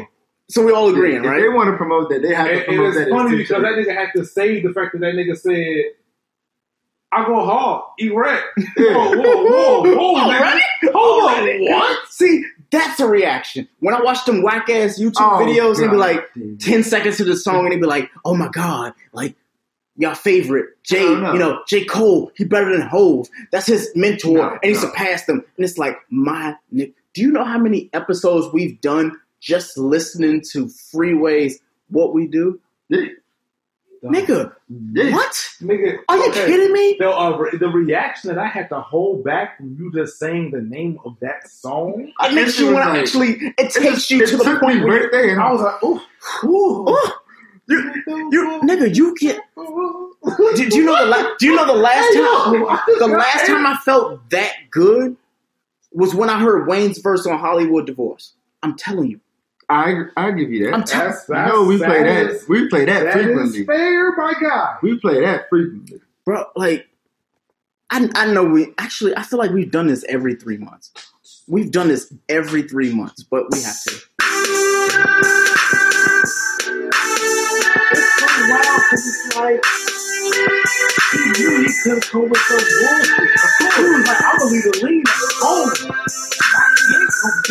so 0.51 0.65
we 0.65 0.73
all 0.73 0.89
agreeing, 0.91 1.19
If 1.19 1.25
right? 1.31 1.41
they 1.41 1.49
want 1.49 1.71
to 1.71 1.77
promote 1.77 2.11
that, 2.11 2.21
they 2.23 2.35
have 2.35 2.47
to 2.49 2.53
And, 2.53 2.59
and 2.61 2.67
promote 2.67 2.95
that. 2.95 3.01
it's 3.03 3.11
funny 3.11 3.37
because 3.37 3.63
that 3.63 3.73
nigga 3.73 3.95
had 3.95 4.11
to 4.17 4.25
say 4.27 4.61
the 4.61 4.73
fact 4.73 4.93
that 4.93 4.99
that 5.01 5.15
nigga 5.15 5.37
said, 5.39 5.93
"I 7.13 7.25
go 7.27 7.45
hard, 7.45 7.85
erect." 7.99 8.45
Whoa, 8.77 9.17
whoa, 9.17 9.45
whoa, 9.45 9.83
whoa, 9.97 10.15
nigga. 10.31 10.61
Hold 10.93 11.31
on, 11.31 11.61
what? 11.71 12.09
See, 12.11 12.45
that's 12.71 13.01
a 13.01 13.07
reaction. 13.07 13.69
When 13.81 13.95
I 13.95 14.01
watch 14.03 14.25
them 14.25 14.43
whack 14.43 14.69
ass 14.71 14.99
YouTube 15.01 15.15
Oh, 15.19 15.39
videos, 15.45 15.81
and 15.81 15.91
be 15.91 15.97
like 15.97 16.25
ten 16.61 16.83
seconds 16.85 17.17
to 17.19 17.25
the 17.25 17.37
song, 17.37 17.65
and 17.65 17.73
they 17.73 17.77
be 17.77 17.87
like, 17.87 18.11
"Oh 18.25 18.35
my 18.35 18.49
god!" 18.49 18.93
Like 19.13 19.35
your 19.97 20.15
favorite 20.15 20.67
J, 20.85 21.01
don't 21.01 21.23
know. 21.23 21.33
you 21.33 21.39
know 21.39 21.61
J 21.67 21.85
Cole. 21.85 22.31
He 22.37 22.45
better 22.45 22.71
than 22.71 22.87
Hove. 22.87 23.29
That's 23.53 23.67
his 23.67 23.91
mentor, 23.97 24.37
No, 24.37 24.51
and 24.63 24.65
he 24.65 24.73
no. 24.73 24.79
surpassed 24.81 25.27
them. 25.27 25.45
And 25.57 25.65
it's 25.65 25.79
like 25.79 25.99
my. 26.11 26.55
ni- 26.71 26.93
Do 27.15 27.23
you 27.23 27.33
know 27.33 27.43
how 27.45 27.59
many 27.59 27.91
episodes 27.93 28.53
we've 28.53 28.81
done 28.81 29.19
just 29.41 29.77
listening 29.79 30.43
to 30.53 30.67
Freeways? 30.67 31.55
What 31.91 32.13
we 32.15 32.27
do. 32.27 32.61
Nigga? 34.05 34.53
Yeah. 34.93 35.13
What? 35.13 35.33
Nigga, 35.61 35.99
Are 36.09 36.17
you 36.17 36.31
okay. 36.31 36.47
kidding 36.47 36.73
me? 36.73 36.97
The, 36.99 37.11
uh, 37.11 37.57
the 37.59 37.69
reaction 37.69 38.29
that 38.29 38.39
I 38.39 38.47
had 38.47 38.69
to 38.71 38.81
hold 38.81 39.25
back 39.25 39.57
from 39.57 39.77
you 39.79 39.93
just 39.93 40.19
saying 40.19 40.51
the 40.53 40.61
name 40.61 40.99
of 41.05 41.17
that 41.21 41.49
song, 41.49 42.13
It 42.21 42.35
makes 42.35 42.59
you 42.59 42.73
want 42.73 42.95
to 42.95 43.01
actually. 43.01 43.55
It 43.59 43.71
takes 43.73 44.11
you 44.11 44.25
to 44.27 44.37
the 44.37 44.59
point 44.61 44.85
where 44.85 45.09
right 45.11 45.31
and 45.31 45.41
I 45.41 45.53
was 45.53 45.61
like, 45.63 45.83
ooh, 45.83 46.01
Oh, 46.45 47.19
you, 47.69 47.93
you, 48.07 48.61
nigga, 48.63 48.95
you 48.95 49.15
get. 49.19 49.41
Did 50.57 50.73
you 50.75 50.85
know 50.85 50.97
the 50.99 51.07
la- 51.11 51.35
Do 51.39 51.47
you 51.47 51.55
know 51.55 51.67
the 51.67 51.75
last 51.75 52.13
time? 52.15 52.61
The 52.99 53.07
last 53.09 53.47
time 53.47 53.67
I 53.67 53.77
felt 53.85 54.29
that 54.31 54.53
good 54.71 55.17
was 55.93 56.15
when 56.15 56.31
I 56.31 56.39
heard 56.41 56.67
Wayne's 56.69 56.99
verse 56.99 57.27
on 57.27 57.39
Hollywood 57.39 57.87
Divorce. 57.87 58.33
I'm 58.63 58.77
telling 58.77 59.11
you. 59.11 59.21
I 59.71 60.05
I 60.17 60.31
give 60.31 60.51
you 60.51 60.65
that. 60.67 60.75
I'm 60.75 60.83
telling. 60.85 61.07
That's- 61.09 61.27
that's- 61.27 61.53
no, 61.53 61.65
we 61.65 61.77
play 61.79 62.03
that 62.03 62.05
that. 62.05 62.31
is- 62.31 62.49
we 62.49 62.69
play 62.69 62.85
that, 62.87 63.05
that 63.05 63.13
frequently. 63.13 63.61
is 63.61 63.67
fair, 63.67 64.13
my 64.17 64.33
guy. 64.41 64.77
We 64.83 64.99
play 64.99 65.21
that 65.21 65.49
frequently. 65.51 66.01
bro. 66.25 66.45
Like, 66.57 66.89
I 67.91 68.09
I 68.15 68.33
know 68.33 68.45
we 68.45 68.73
actually. 68.79 69.15
I 69.17 69.23
feel 69.23 69.39
like 69.39 69.51
we've 69.51 69.71
done 69.71 69.87
this 69.89 70.05
every 70.09 70.35
three 70.37 70.57
months. 70.59 70.91
We've 71.47 71.71
done 71.71 71.89
this 71.89 72.13
every 72.29 72.63
three 72.63 72.93
months, 72.95 73.23
but 73.23 73.45
we 73.51 73.63
have 73.63 73.83
to. 73.85 74.99
It's 77.91 78.21
so 78.21 78.27
wild 78.51 78.83
because 78.91 79.07
it's 79.07 79.37
like 79.37 79.65
he 81.13 81.19
knew 81.43 81.69
could 81.83 81.95
have 81.95 82.11
come 82.11 82.29
with 82.29 82.39
some 82.41 82.59
bullshit. 82.59 83.31
He 83.77 83.83
was 83.83 84.07
like, 84.07 84.23
I'm 84.23 84.39
gonna 84.39 84.51
leave 84.51 84.65
the 84.65 84.71
lean 84.85 85.03
at 85.07 85.15
oh. 85.43 86.78
Starts 87.19 87.51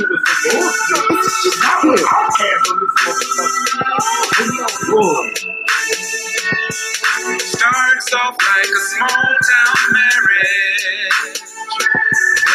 off 8.15 8.39
like 8.39 8.71
a 8.71 8.79
small 8.79 9.27
town 9.43 9.91
marriage. 9.91 11.43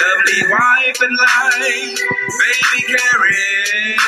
Lovely 0.01 0.43
wife 0.53 1.01
and 1.03 1.19
life, 1.19 2.01
baby 2.41 2.83
carriage. 2.89 3.99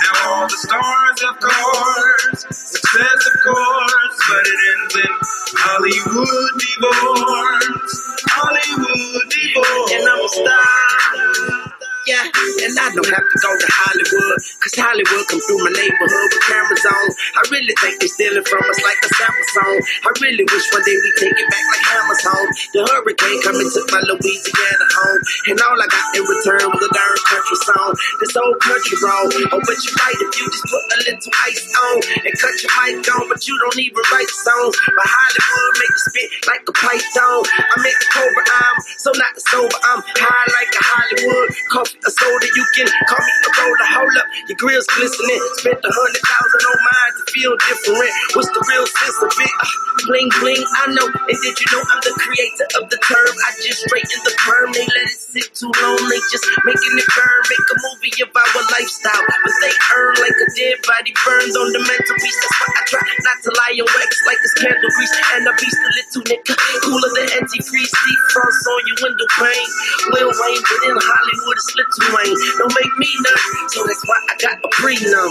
Now 0.00 0.32
all 0.32 0.48
the 0.48 0.56
stars, 0.56 1.22
of 1.28 1.36
course, 1.40 2.46
success, 2.50 3.26
of 3.34 3.40
course, 3.44 4.18
but 4.30 4.46
it 4.46 4.60
ends 4.72 4.96
in 4.96 5.12
Hollywood 5.58 6.60
divorce. 6.60 7.94
Hollywood 8.30 9.30
divorce. 9.30 9.92
And 9.92 10.08
I'm 10.08 10.24
a 10.24 10.28
star. 10.28 11.81
Yeah, 12.02 12.18
and 12.18 12.74
I 12.74 12.90
don't 12.98 13.06
have 13.14 13.26
to 13.30 13.38
go 13.38 13.50
to 13.54 13.68
Hollywood, 13.70 14.38
cause 14.58 14.74
Hollywood 14.74 15.22
come 15.30 15.38
through 15.46 15.62
my 15.62 15.70
neighborhood 15.70 16.28
with 16.34 16.44
cameras 16.50 16.82
on. 16.82 17.06
I 17.38 17.42
really 17.54 17.74
think 17.78 18.02
they're 18.02 18.10
stealing 18.10 18.42
from 18.42 18.58
us 18.66 18.80
like 18.82 18.98
a 19.06 19.10
sample 19.14 19.46
song. 19.54 19.78
I 20.02 20.10
really 20.18 20.42
wish 20.42 20.66
one 20.74 20.82
day 20.82 20.98
we 20.98 21.10
take 21.22 21.38
it 21.38 21.46
back 21.46 21.62
like 21.70 21.84
Hammer's 21.86 22.22
home. 22.26 22.50
The 22.74 22.80
hurricane 22.90 23.38
come 23.46 23.54
and 23.54 23.70
took 23.70 23.86
my 23.94 24.02
Louisiana 24.02 24.86
home, 24.98 25.22
and 25.54 25.56
all 25.62 25.78
I 25.78 25.86
got 25.94 26.06
in 26.18 26.26
return 26.26 26.66
was 26.74 26.82
a 26.82 26.90
darn 26.90 27.18
country 27.22 27.58
song. 27.70 27.92
This 28.18 28.34
old 28.34 28.58
country 28.58 28.96
wrong. 28.98 29.26
Oh, 29.54 29.62
but 29.62 29.78
you 29.78 29.92
right 29.94 30.18
if 30.26 30.30
you 30.42 30.44
just 30.50 30.66
put 30.66 30.82
a 30.82 30.96
little 31.06 31.32
ice 31.46 31.62
on 31.70 31.96
and 32.26 32.34
cut 32.34 32.54
your 32.66 32.72
mic 32.82 33.06
on, 33.14 33.30
but 33.30 33.46
you 33.46 33.54
don't 33.62 33.78
even 33.78 34.02
write 34.10 34.32
songs. 34.42 34.74
But 34.90 35.06
Hollywood 35.06 35.74
make 35.78 35.94
you 35.94 36.02
spit 36.10 36.28
like 36.50 36.64
a 36.66 36.74
python. 36.74 37.40
I 37.62 37.76
make 37.78 37.98
the 38.02 38.08
cobra, 38.10 38.42
I'm 38.42 38.76
so 38.98 39.10
not 39.14 39.32
the 39.38 39.42
sober. 39.46 39.78
I'm 39.86 40.02
high 40.18 40.48
like 40.50 40.72
a 40.74 40.82
Hollywood. 40.82 41.50
Coffee, 41.70 41.91
a 42.00 42.10
soda, 42.10 42.46
you 42.56 42.64
can 42.76 42.88
call 43.08 43.22
me 43.22 43.34
a 43.44 43.50
roller. 43.60 43.88
Hold 43.92 44.16
up, 44.16 44.26
your 44.48 44.58
grill's 44.58 44.88
glistening. 44.96 45.40
Spent 45.60 45.80
a 45.84 45.92
hundred 45.92 46.24
thousand 46.24 46.62
on 46.66 46.78
mine 46.82 47.12
to 47.18 47.22
feel 47.32 47.52
different. 47.68 48.12
What's 48.34 48.50
the 48.50 48.62
real 48.68 48.86
sense 48.88 49.18
of 49.22 49.32
it? 49.36 49.52
Uh, 49.52 49.68
bling 50.08 50.28
bling, 50.40 50.62
I 50.62 50.84
know. 50.96 51.06
And 51.06 51.38
did 51.44 51.54
you 51.60 51.68
know 51.72 51.82
I'm 51.82 52.00
the 52.02 52.14
creator 52.18 52.66
of 52.80 52.90
the 52.90 52.98
term? 53.04 53.32
I 53.32 53.50
just 53.62 53.84
straighten 53.86 54.20
the 54.24 54.34
perm. 54.40 54.72
They 54.72 54.86
let 54.86 55.06
it 55.08 55.20
sit 55.20 55.48
too 55.54 55.70
long. 55.70 56.00
They 56.08 56.20
just 56.32 56.46
making 56.64 56.94
it 56.98 57.08
burn. 57.12 57.40
Make 57.52 57.68
a 57.68 57.76
movie 57.84 58.14
of 58.24 58.30
our 58.32 58.62
lifestyle, 58.72 59.24
but 59.44 59.54
they 59.62 59.74
earn 59.94 60.14
like 60.18 60.38
a 60.38 60.48
dead 60.56 60.78
body 60.84 61.12
burns 61.22 61.54
on 61.54 61.68
the 61.76 61.82
mantelpiece. 61.84 62.38
That's 62.40 62.56
why 62.58 62.70
I 62.72 62.82
try 62.88 63.02
not 63.02 63.38
to 63.46 63.50
lie 63.52 63.74
and 63.78 63.88
wax 63.88 64.12
like 64.26 64.40
it's 64.42 64.54
candle 64.58 64.92
grease. 64.96 65.14
And 65.36 65.44
I 65.48 65.52
beast 65.60 65.78
a 65.78 65.90
little 65.92 66.22
nigga, 66.28 66.54
cooler 66.82 67.10
than 67.16 67.28
antifreeze. 67.42 67.90
Sleep 67.92 68.20
frost 68.32 68.62
on 68.66 68.80
your 68.88 68.98
window 69.06 69.28
pane. 69.38 69.70
Lil 70.16 70.30
Wayne, 70.32 70.62
but 70.62 70.80
in 70.88 70.96
Hollywood 70.98 71.56
it's 71.56 71.70
Little 71.98 72.16
Wayne. 72.16 72.58
Don't 72.58 72.74
make 72.74 72.98
me 72.98 73.08
nut, 73.20 73.70
so 73.70 73.84
that's 73.86 74.06
why 74.08 74.20
I 74.30 74.36
got 74.40 74.64
a 74.64 74.68
prenum. 74.68 75.28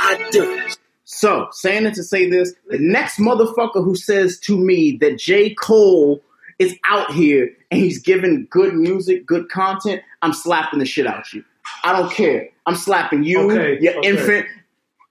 I 0.00 0.28
do. 0.30 0.68
So, 1.04 1.48
saying 1.52 1.84
it 1.86 1.94
to 1.94 2.02
say 2.02 2.28
this, 2.30 2.54
the 2.68 2.78
next 2.78 3.18
motherfucker 3.18 3.84
who 3.84 3.94
says 3.94 4.38
to 4.40 4.56
me 4.58 4.96
that 5.00 5.18
J. 5.18 5.54
Cole 5.54 6.22
is 6.58 6.74
out 6.88 7.12
here 7.12 7.50
and 7.70 7.80
he's 7.80 8.00
giving 8.00 8.46
good 8.50 8.74
music, 8.74 9.26
good 9.26 9.48
content, 9.48 10.00
I'm 10.22 10.32
slapping 10.32 10.78
the 10.78 10.86
shit 10.86 11.06
out 11.06 11.32
you. 11.32 11.44
I 11.84 11.92
don't 11.92 12.10
care. 12.12 12.48
I'm 12.66 12.76
slapping 12.76 13.24
you, 13.24 13.50
Okay, 13.50 13.78
your 13.80 13.98
okay. 13.98 14.08
infant, 14.08 14.46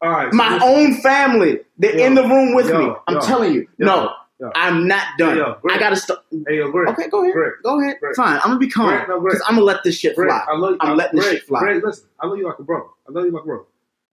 All 0.02 0.10
right, 0.12 0.32
so 0.32 0.38
my 0.38 0.54
this- 0.54 0.64
own 0.64 0.94
family. 1.02 1.60
They're 1.78 1.98
Yo, 1.98 2.06
in 2.06 2.16
the 2.16 2.24
room 2.24 2.56
with 2.56 2.70
yo, 2.70 2.80
me. 2.80 2.94
I'm 3.08 3.16
yo, 3.16 3.20
telling 3.22 3.54
you. 3.54 3.68
yo, 3.78 3.86
no, 3.88 4.14
yo. 4.42 4.52
I'm 4.56 4.88
not 4.88 5.08
done. 5.18 5.38
Yo, 5.38 5.58
I 5.70 5.78
gotta 5.80 5.96
stop. 5.96 6.26
Hey, 6.48 6.58
yo, 6.58 6.72
Greg. 6.72 6.90
Okay, 6.90 7.10
go 7.10 7.22
ahead. 7.22 7.34
Greg. 7.34 7.54
Go 7.64 7.82
ahead. 7.82 7.98
Greg. 8.00 8.16
Fine. 8.16 8.36
I'm 8.44 8.50
gonna 8.50 8.60
be 8.60 8.70
calm 8.70 9.00
because 9.24 9.42
I'm 9.48 9.56
gonna 9.56 9.66
let 9.66 9.84
this 9.84 9.98
shit 9.98 10.16
fly. 10.16 10.46
I 10.50 10.56
love 10.58 10.72
you. 10.72 10.78
I'm 10.82 10.98
letting 10.98 11.20
this 11.20 11.30
shit 11.30 11.44
fly. 11.44 11.60
Greg, 11.60 11.84
listen, 11.84 12.08
I 12.20 12.28
love 12.28 12.38
you 12.38 12.48
like 12.48 12.60
a 12.60 12.64
brother. 12.64 12.88
I 13.08 13.12
love 13.12 13.26
you 13.26 13.32
like 13.32 13.44
a 13.44 13.46
brother. 13.46 13.64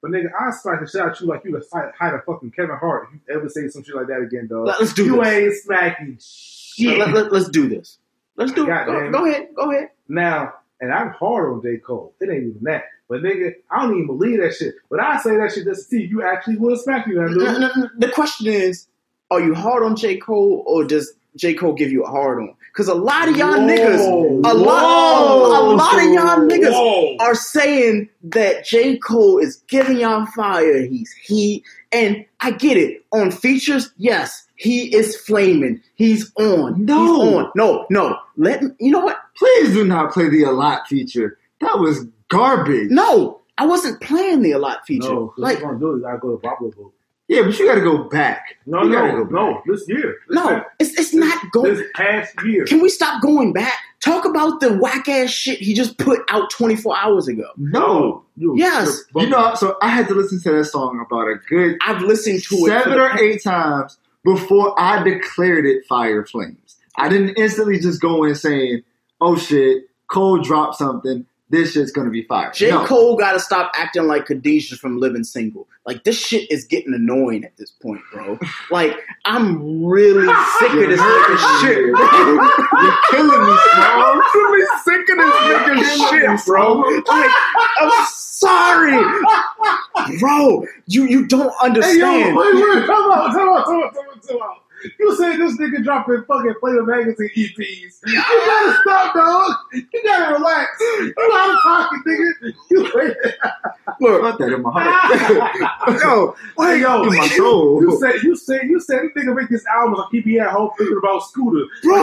But 0.01 0.13
nigga, 0.13 0.29
I 0.39 0.51
smack 0.53 0.81
the 0.81 0.87
shit 0.87 1.01
out 1.01 1.21
you 1.21 1.27
like 1.27 1.43
you 1.45 1.51
the 1.53 1.65
height 1.73 1.93
height 1.99 2.15
of 2.15 2.25
fucking 2.25 2.53
Kevin 2.53 2.77
Hart. 2.77 3.09
If 3.09 3.21
you 3.29 3.35
ever 3.37 3.49
say 3.49 3.67
some 3.69 3.83
shit 3.83 3.97
like 3.97 4.07
that 4.07 4.21
again, 4.21 4.47
dog. 4.47 4.67
Let- 4.67 4.81
let's 4.81 4.93
do 4.93 5.05
You 5.05 5.17
this. 5.17 5.27
ain't 5.29 5.55
smacking 5.55 6.19
shit. 6.21 6.99
Let, 6.99 7.13
let, 7.13 7.33
us 7.33 7.49
do 7.49 7.69
this. 7.69 7.99
Let's 8.37 8.53
do 8.53 8.63
it. 8.63 8.67
God 8.69 8.87
Go, 8.87 9.05
it. 9.05 9.11
go 9.11 9.27
ahead. 9.27 9.49
Go 9.57 9.71
ahead. 9.73 9.91
Now, 10.09 10.55
and 10.81 10.93
I'm 10.93 11.11
hard 11.11 11.53
on 11.53 11.63
J. 11.63 11.79
Cole. 11.79 12.15
It 12.21 12.31
ain't 12.31 12.45
even 12.45 12.63
that. 12.63 12.85
But 13.09 13.23
nigga, 13.23 13.55
I 13.71 13.83
don't 13.83 13.95
even 13.95 14.07
believe 14.07 14.41
that 14.41 14.55
shit. 14.55 14.77
But 14.89 15.01
I 15.01 15.19
say 15.21 15.37
that 15.37 15.51
shit 15.53 15.65
just 15.65 15.85
to 15.85 15.89
see 15.89 16.05
if 16.05 16.11
you 16.11 16.23
actually 16.23 16.59
will 16.59 16.77
smack 16.77 17.09
me. 17.09 17.15
No, 17.17 17.27
no, 17.27 17.59
no. 17.59 17.89
The 17.97 18.11
question 18.11 18.47
is, 18.47 18.87
are 19.31 19.41
you 19.41 19.55
hard 19.55 19.83
on 19.83 19.97
J. 19.97 20.17
Cole 20.17 20.65
or 20.67 20.85
does 20.85 21.13
J. 21.37 21.55
Cole 21.55 21.75
give 21.75 21.91
you 21.91 22.05
a 22.05 22.09
hard 22.09 22.41
on? 22.41 22.55
Because 22.73 22.89
a 22.89 22.95
lot 22.95 23.29
of 23.29 23.37
y'all 23.37 23.53
Whoa, 23.53 23.67
niggas, 23.67 24.07
a 24.07 24.55
whoa, 24.55 24.63
lot, 24.63 25.63
a 25.63 25.75
lot 25.75 25.99
of 25.99 26.13
y'all 26.13 26.49
niggas 26.49 26.73
whoa. 26.73 27.17
are 27.19 27.35
saying 27.35 28.09
that 28.23 28.65
J. 28.65 28.99
Cole 28.99 29.39
is 29.39 29.57
giving 29.69 29.99
y'all 29.99 30.27
fire. 30.27 30.83
He's 30.83 31.13
heat, 31.13 31.65
and 31.91 32.25
I 32.41 32.53
get 32.53 32.77
it. 32.77 33.05
On 33.13 33.31
features, 33.31 33.91
yes, 33.97 34.47
he 34.57 34.95
is 34.95 35.17
flaming. 35.17 35.83
He's 35.95 36.33
on. 36.37 36.85
No. 36.85 37.03
He's 37.03 37.35
on. 37.35 37.51
No, 37.57 37.87
no. 37.91 38.17
Let 38.37 38.63
me, 38.63 38.71
you 38.79 38.93
know 38.93 39.01
what? 39.01 39.19
Please 39.37 39.73
do 39.73 39.85
not 39.85 40.13
play 40.13 40.29
the 40.29 40.45
a 40.45 40.53
lot 40.53 40.87
feature. 40.87 41.39
That 41.61 41.79
was 41.79 42.05
garbage. 42.29 42.91
No, 42.91 43.41
I 43.57 43.67
wasn't 43.67 44.01
playing 44.01 44.43
the 44.43 44.53
a 44.53 44.59
lot 44.59 44.87
feature. 44.87 45.09
No, 45.09 45.35
like, 45.37 45.57
what 45.57 45.63
you're 45.63 45.79
gonna 45.79 45.81
do 45.81 45.97
is 45.99 46.05
I 46.05 46.17
go 46.19 46.37
to 46.37 46.39
Pablo. 46.39 46.93
Yeah, 47.29 47.43
but 47.43 47.59
you 47.59 47.67
got 47.67 47.75
to 47.75 47.83
go 47.83 48.05
back. 48.05 48.57
No, 48.65 48.83
you 48.85 48.93
gotta 48.93 49.13
no, 49.13 49.25
go 49.25 49.31
no. 49.31 49.63
This 49.67 49.87
year. 49.87 50.17
This 50.29 50.35
no, 50.35 50.49
past- 50.49 50.67
it's 50.79 50.99
it's 50.99 51.15
not 51.15 51.51
going. 51.53 51.75
Back. 51.75 51.79
This 51.79 51.87
past 51.95 52.47
year. 52.47 52.65
Can 52.65 52.81
we 52.81 52.89
stop 52.89 53.23
going 53.23 53.53
back? 53.53 53.75
Talk 54.01 54.25
about 54.25 54.61
the 54.61 54.79
whack 54.79 55.09
ass 55.09 55.29
shit 55.31 55.59
he 55.59 55.75
just 55.75 55.99
put 55.99 56.21
out 56.31 56.51
24 56.51 56.97
hours 56.97 57.29
ago. 57.29 57.49
No. 57.57 58.25
You, 58.37 58.55
Yes. 58.57 59.03
you're 59.15 59.29
know, 59.29 59.55
so 59.57 59.77
I 59.83 59.89
had 59.89 60.07
to 60.09 60.15
listen 60.15 60.41
to 60.43 60.53
that 60.53 60.65
song 60.67 61.05
about 61.05 61.27
a 61.27 61.35
good 61.49 61.77
I've 61.85 62.03
listened 62.03 62.43
to 62.45 62.55
it 62.55 62.69
seven 62.69 62.99
or 62.99 63.19
eight 63.19 63.43
times 63.43 63.99
before 64.25 64.81
I 64.81 65.03
declared 65.03 65.67
it 65.67 65.85
Fire 65.87 66.25
Flames. 66.25 66.77
I 66.97 67.09
didn't 67.09 67.31
instantly 67.37 67.79
just 67.81 68.01
go 68.01 68.25
in 68.25 68.35
saying, 68.37 68.83
oh 69.21 69.37
shit, 69.37 69.85
Cole 70.07 70.39
dropped 70.39 70.77
something. 70.77 71.27
This 71.51 71.73
shit's 71.73 71.91
gonna 71.93 72.11
be 72.11 72.23
fire. 72.25 72.51
J. 72.53 72.69
No. 72.71 72.85
Cole 72.85 73.17
got 73.17 73.33
to 73.33 73.41
stop 73.41 73.71
acting 73.75 74.07
like 74.07 74.27
Khadijah 74.27 74.77
from 74.77 74.99
Living 74.99 75.25
Single. 75.25 75.67
Like 75.87 76.05
this 76.05 76.19
shit 76.21 76.51
is 76.51 76.65
getting 76.65 76.93
annoying 76.93 77.43
at 77.45 77.57
this 77.57 77.71
point, 77.71 78.03
bro. 78.13 78.39
Like 78.71 78.95
I'm 79.25 79.83
really 79.85 80.27
sick 80.59 80.73
of 80.73 80.89
this 80.89 81.01
nigga 81.01 81.61
shit. 81.61 81.79
You're 81.79 82.99
killing 83.11 83.47
me, 83.47 83.57
Small. 83.73 84.05
I'm 84.05 84.19
really 84.35 84.67
sick 84.85 85.09
of 85.09 85.17
this 85.17 85.35
nigga 85.35 86.39
shit, 86.39 86.47
bro. 86.47 86.75
Like 86.81 87.31
I'm 87.81 87.91
sorry, 88.11 88.99
bro. 90.21 90.67
You 90.87 91.05
you 91.07 91.27
don't 91.27 91.49
Hey, 91.49 91.55
yo, 91.59 91.65
understand. 91.67 92.37
wait, 92.37 92.55
wait, 92.55 92.87
come 92.87 93.11
on, 93.11 93.33
come 93.33 93.49
on, 93.49 93.65
come 93.65 93.77
on, 93.77 93.91
come 94.21 94.37
on. 94.37 94.57
You 94.99 95.17
say 95.17 95.37
this 95.37 95.57
nigga 95.57 95.83
dropping 95.85 96.25
fucking 96.25 96.55
Flavor 96.61 96.85
Magazine 96.85 97.31
EPs. 97.37 97.99
You 98.07 98.15
gotta 98.15 98.79
stop, 98.83 99.15
dog. 99.15 99.57
You 99.73 100.03
gotta 100.05 100.35
relax. 100.35 100.69
You 100.81 101.15
out 101.33 101.51
of 101.51 101.61
pocket, 101.63 102.01
nigga. 102.07 102.55
You 102.71 102.83
Look, 104.01 104.23
Put 104.23 104.39
that 104.39 104.53
in 104.55 104.63
my 104.63 104.71
heart. 104.73 106.01
yo, 106.03 106.37
Hey, 106.59 106.81
yo, 106.81 107.03
in 107.03 107.17
my 107.17 107.29
soul. 107.29 107.83
You 107.83 107.99
said, 107.99 108.23
you 108.23 108.37
said, 108.37 108.63
you 108.65 108.81
said, 108.81 109.01
this 109.15 109.25
nigga 109.25 109.35
make 109.35 109.49
this 109.49 109.67
album. 109.67 109.97
I 109.97 110.07
keep 110.11 110.27
you 110.27 110.41
at 110.41 110.51
home 110.51 110.71
thinking 110.79 110.99
about 110.99 111.23
Scooter. 111.25 111.67
Bro. 111.83 112.03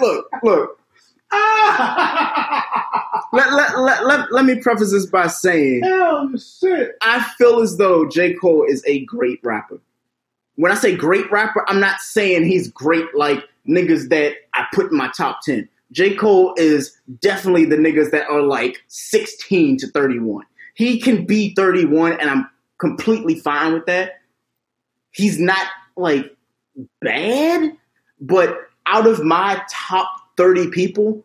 look, 0.00 0.26
look. 0.42 0.79
Ah! 1.32 3.26
Let, 3.32 3.52
let, 3.52 3.78
let, 3.78 4.06
let, 4.06 4.32
let 4.32 4.44
me 4.44 4.56
preface 4.56 4.90
this 4.90 5.06
by 5.06 5.28
saying 5.28 5.84
Hell 5.84 6.32
shit. 6.36 6.96
I 7.00 7.22
feel 7.38 7.60
as 7.60 7.76
though 7.76 8.08
J. 8.08 8.34
Cole 8.34 8.64
is 8.68 8.82
a 8.86 9.04
great 9.04 9.38
rapper. 9.44 9.78
When 10.56 10.72
I 10.72 10.74
say 10.74 10.96
great 10.96 11.30
rapper, 11.30 11.64
I'm 11.68 11.78
not 11.78 12.00
saying 12.00 12.44
he's 12.44 12.68
great 12.72 13.06
like 13.14 13.44
niggas 13.68 14.08
that 14.08 14.34
I 14.54 14.66
put 14.74 14.90
in 14.90 14.98
my 14.98 15.12
top 15.16 15.42
10. 15.44 15.68
J. 15.92 16.16
Cole 16.16 16.54
is 16.56 16.96
definitely 17.20 17.64
the 17.64 17.76
niggas 17.76 18.10
that 18.10 18.28
are 18.28 18.42
like 18.42 18.82
16 18.88 19.78
to 19.78 19.86
31. 19.88 20.44
He 20.74 21.00
can 21.00 21.24
be 21.24 21.54
31, 21.54 22.14
and 22.14 22.28
I'm 22.28 22.50
completely 22.78 23.36
fine 23.36 23.74
with 23.74 23.86
that. 23.86 24.20
He's 25.12 25.38
not 25.38 25.66
like 25.96 26.36
bad, 27.00 27.76
but 28.20 28.58
out 28.86 29.06
of 29.06 29.22
my 29.22 29.62
top 29.70 30.08
30 30.40 30.70
people, 30.70 31.24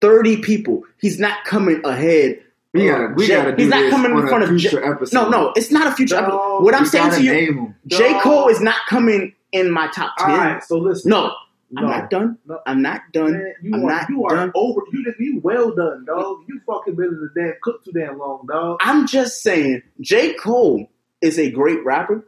30 0.00 0.38
people, 0.38 0.82
he's 0.98 1.18
not 1.20 1.44
coming 1.44 1.80
ahead. 1.84 2.40
We 2.72 2.86
gotta, 2.86 3.08
we 3.14 3.26
gotta 3.28 3.50
do 3.54 3.62
he's 3.64 3.70
not 3.70 3.80
this 3.80 3.90
coming 3.90 4.12
in 4.16 4.28
front 4.28 4.44
of 4.44 4.56
J- 4.56 4.78
episode. 4.78 5.14
No, 5.14 5.28
no, 5.28 5.52
it's 5.56 5.70
not 5.70 5.88
a 5.88 5.92
future 5.94 6.14
No, 6.14 6.22
episode. 6.22 6.62
What 6.64 6.74
I'm 6.74 6.86
saying 6.86 7.10
gotta 7.10 7.22
you. 7.22 7.74
J. 7.86 8.18
Cole 8.20 8.48
is 8.48 8.60
not 8.60 8.76
coming 8.88 9.34
in 9.52 9.70
my 9.70 9.88
top 9.88 10.16
10. 10.18 10.30
All 10.30 10.36
right, 10.38 10.62
so 10.62 10.78
listen. 10.78 11.10
No, 11.10 11.34
I'm 11.76 11.84
not 11.86 12.08
done. 12.10 12.38
No. 12.46 12.60
I'm 12.66 12.80
not 12.80 13.00
done. 13.12 13.32
Man, 13.32 13.54
you 13.62 13.74
I'm 13.74 13.84
are, 13.84 13.90
not 13.90 14.08
you 14.08 14.24
are 14.24 14.34
done. 14.36 14.52
over. 14.54 14.80
You 14.92 15.14
you 15.18 15.40
well 15.42 15.74
done, 15.74 16.04
dog. 16.06 16.38
You 16.48 16.60
fucking 16.66 16.94
been 16.94 17.06
in 17.06 17.20
the 17.34 17.40
damn 17.40 17.54
cook 17.62 17.84
too 17.84 17.92
damn 17.92 18.18
long, 18.18 18.46
dog. 18.48 18.78
I'm 18.80 19.06
just 19.06 19.42
saying, 19.42 19.82
J. 20.00 20.34
Cole 20.34 20.88
is 21.20 21.38
a 21.38 21.50
great 21.50 21.84
rapper. 21.84 22.26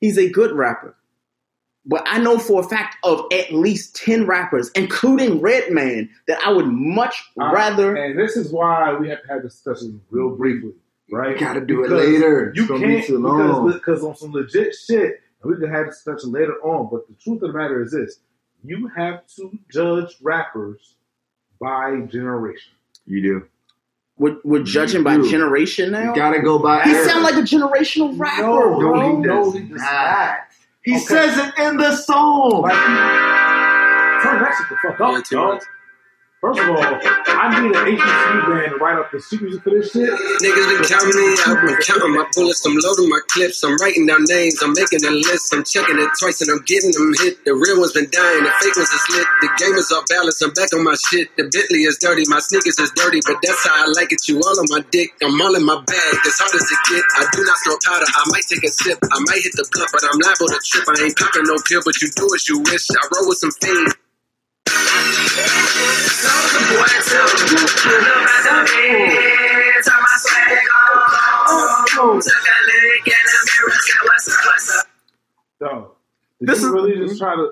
He's 0.00 0.18
a 0.18 0.28
good 0.28 0.52
rapper. 0.52 0.96
But 1.90 2.02
I 2.06 2.18
know 2.18 2.38
for 2.38 2.60
a 2.60 2.68
fact 2.68 2.96
of 3.02 3.24
at 3.32 3.50
least 3.52 3.96
10 3.96 4.26
rappers, 4.26 4.70
including 4.74 5.40
Redman, 5.40 6.10
that 6.26 6.38
I 6.46 6.52
would 6.52 6.66
much 6.66 7.16
Uh, 7.40 7.50
rather. 7.52 7.96
and 7.96 8.18
this 8.18 8.36
is 8.36 8.52
why 8.52 8.92
we 8.94 9.08
have 9.08 9.22
to 9.22 9.28
have 9.28 9.42
this 9.42 9.54
discussion 9.54 10.00
real 10.10 10.36
briefly, 10.36 10.74
right? 11.10 11.32
You 11.32 11.40
gotta 11.40 11.62
do 11.62 11.84
it 11.84 11.90
later. 11.90 12.52
You 12.54 12.62
It's 12.64 12.70
can't 12.70 12.82
be 12.82 13.02
too 13.06 13.18
long. 13.18 13.66
because 13.66 13.74
because 13.80 14.04
on 14.04 14.14
some 14.16 14.32
legit 14.32 14.74
shit, 14.74 15.22
and 15.42 15.50
we 15.50 15.56
can 15.58 15.70
have 15.72 15.86
this 15.86 15.96
discussion 16.02 16.30
later 16.30 16.54
on. 16.62 16.88
But 16.92 17.08
the 17.08 17.14
truth 17.14 17.42
of 17.42 17.52
the 17.52 17.58
matter 17.58 17.80
is 17.82 17.92
this: 17.92 18.20
you 18.62 18.88
have 18.94 19.26
to 19.36 19.58
judge 19.72 20.14
rappers 20.20 20.96
by 21.58 22.00
generation. 22.02 22.72
You 23.06 23.22
do. 23.22 23.46
We're, 24.18 24.36
we're 24.44 24.62
judging 24.64 25.04
by 25.04 25.16
generation 25.18 25.92
now. 25.92 26.10
You 26.10 26.14
gotta 26.16 26.42
go 26.42 26.58
by. 26.58 26.82
he 26.82 26.90
era. 26.90 27.04
sound 27.08 27.22
like 27.22 27.36
a 27.36 27.42
generational 27.42 28.18
rapper, 28.18 28.42
No, 28.42 28.78
bro. 28.78 28.92
no, 28.92 29.16
he 29.16 29.22
no, 29.26 29.50
he 29.52 29.60
does 29.60 29.80
not. 29.80 30.38
He 30.84 30.96
Okay. 30.96 31.04
says 31.04 31.38
it 31.38 31.58
in 31.58 31.76
the 31.78 31.96
song. 31.96 32.62
Like, 32.62 32.74
turn 34.22 34.42
that 34.42 34.54
shit 34.58 34.68
the 34.70 34.76
fuck 34.88 35.00
up, 35.00 35.24
dog. 35.30 35.62
First 36.38 36.62
of 36.62 36.70
all, 36.70 36.78
I 36.78 37.50
need 37.58 37.74
an 37.74 37.98
HBCU 37.98 38.40
band 38.46 38.70
to 38.70 38.78
write 38.78 38.94
up 38.94 39.10
the 39.10 39.18
music 39.42 39.58
for 39.58 39.74
this 39.74 39.90
shit. 39.90 40.06
Niggas 40.38 40.66
been 40.70 40.86
counting 40.86 41.18
me 41.18 41.34
out. 41.42 41.58
I'm 41.66 41.74
counting 41.82 42.14
my 42.14 42.30
bullets. 42.30 42.62
I'm 42.62 42.78
loading 42.78 43.10
my 43.10 43.18
clips. 43.34 43.58
I'm 43.66 43.74
writing 43.82 44.06
down 44.06 44.22
names. 44.22 44.62
I'm 44.62 44.70
making 44.70 45.02
a 45.02 45.10
list. 45.10 45.50
I'm 45.50 45.66
checking 45.66 45.98
it 45.98 46.06
twice 46.14 46.38
and 46.38 46.46
I'm 46.54 46.62
getting 46.62 46.94
them 46.94 47.10
hit. 47.18 47.42
The 47.42 47.58
real 47.58 47.82
ones 47.82 47.90
been 47.90 48.06
dying. 48.14 48.46
The 48.46 48.54
fake 48.62 48.78
ones 48.78 48.86
is 48.86 49.02
lit. 49.18 49.26
The 49.42 49.50
game 49.58 49.74
is 49.82 49.90
off 49.90 50.06
balance. 50.06 50.38
I'm 50.38 50.54
back 50.54 50.70
on 50.78 50.86
my 50.86 50.94
shit. 51.10 51.26
The 51.34 51.50
Bentley 51.50 51.90
is 51.90 51.98
dirty. 51.98 52.22
My 52.30 52.38
sneakers 52.38 52.78
is 52.78 52.94
dirty, 52.94 53.18
but 53.26 53.42
that's 53.42 53.66
how 53.66 53.74
I 53.74 53.90
like 53.98 54.14
it. 54.14 54.22
You 54.30 54.38
all 54.38 54.54
on 54.62 54.70
my 54.70 54.86
dick. 54.94 55.10
I'm 55.18 55.34
all 55.42 55.58
in 55.58 55.66
my 55.66 55.82
bag. 55.90 56.14
As 56.22 56.38
hard 56.38 56.54
as 56.54 56.70
it 56.70 56.82
get. 56.86 57.02
I 57.18 57.26
do 57.34 57.42
not 57.42 57.58
throw 57.66 57.74
powder. 57.82 58.06
I 58.06 58.22
might 58.30 58.46
take 58.46 58.62
a 58.62 58.70
sip. 58.70 59.02
I 59.10 59.18
might 59.26 59.42
hit 59.42 59.58
the 59.58 59.66
blunt, 59.74 59.90
but 59.90 60.06
I'm 60.06 60.22
liable 60.22 60.54
to 60.54 60.58
trip. 60.62 60.86
I 60.86 61.02
ain't 61.02 61.18
popping 61.18 61.50
no 61.50 61.58
pill, 61.66 61.82
but 61.82 61.98
you 61.98 62.14
do 62.14 62.30
as 62.30 62.46
you 62.46 62.62
wish. 62.62 62.86
I 62.94 63.02
roll 63.10 63.26
with 63.26 63.42
some 63.42 63.50
fiends. 63.58 63.98
Did 76.40 76.48
This 76.48 76.58
is- 76.62 76.70
really 76.70 76.94
just 76.96 77.18
try 77.18 77.34
to? 77.34 77.50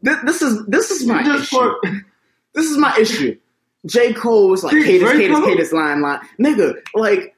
This, 0.00 0.18
this 0.24 0.42
is 0.42 0.64
this 0.66 0.90
is 0.92 1.06
my 1.06 1.24
just 1.24 1.44
issue. 1.52 1.56
for- 1.56 1.80
this 2.54 2.66
is 2.70 2.76
my 2.78 2.96
issue. 2.98 3.36
J. 3.86 4.12
Cole 4.12 4.48
was 4.48 4.62
like, 4.64 4.72
Cadence. 4.72 5.12
Cadence? 5.12 5.44
Cadence, 5.44 5.72
line, 5.72 6.00
line. 6.02 6.20
Nigga, 6.40 6.74
like, 6.94 7.34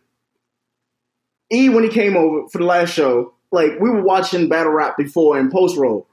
E, 1.53 1.69
when 1.69 1.85
he 1.85 1.91
came 1.91 2.17
over 2.17 2.49
for 2.49 2.59
the 2.59 2.65
last 2.65 2.93
show, 2.93 3.35
like, 3.53 3.73
we 3.81 3.91
were 3.91 4.03
watching 4.03 4.49
battle 4.49 4.73
rap 4.73 4.97
before 4.97 5.39
and 5.39 5.51
post 5.51 5.77
roll, 5.77 6.07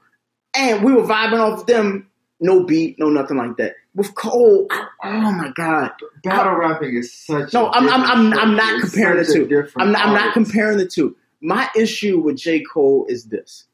and 0.54 0.84
we 0.84 0.92
were 0.92 1.02
vibing 1.02 1.38
off 1.38 1.66
them, 1.66 2.08
no 2.40 2.64
beat, 2.64 2.98
no 2.98 3.08
nothing 3.08 3.36
like 3.36 3.56
that. 3.56 3.74
With 3.94 4.14
Cole, 4.14 4.66
I- 4.70 4.86
oh 5.04 5.32
my 5.32 5.50
God. 5.54 5.90
Battle 6.22 6.54
rapping 6.56 6.96
is 6.96 7.12
such. 7.12 7.52
No, 7.52 7.66
a 7.66 7.70
I'm, 7.70 7.88
I'm, 7.88 8.02
I'm, 8.32 8.38
I'm 8.38 8.56
not 8.56 8.80
comparing 8.80 9.18
the 9.18 9.24
two. 9.32 9.46
different 9.46 9.72
I'm 9.78 9.92
not, 9.92 10.06
I'm 10.06 10.14
not 10.14 10.32
comparing 10.34 10.78
the 10.78 10.86
two. 10.86 11.16
My 11.40 11.68
issue 11.76 12.18
with 12.18 12.36
J. 12.36 12.62
Cole 12.62 13.06
is 13.08 13.24
this. 13.26 13.64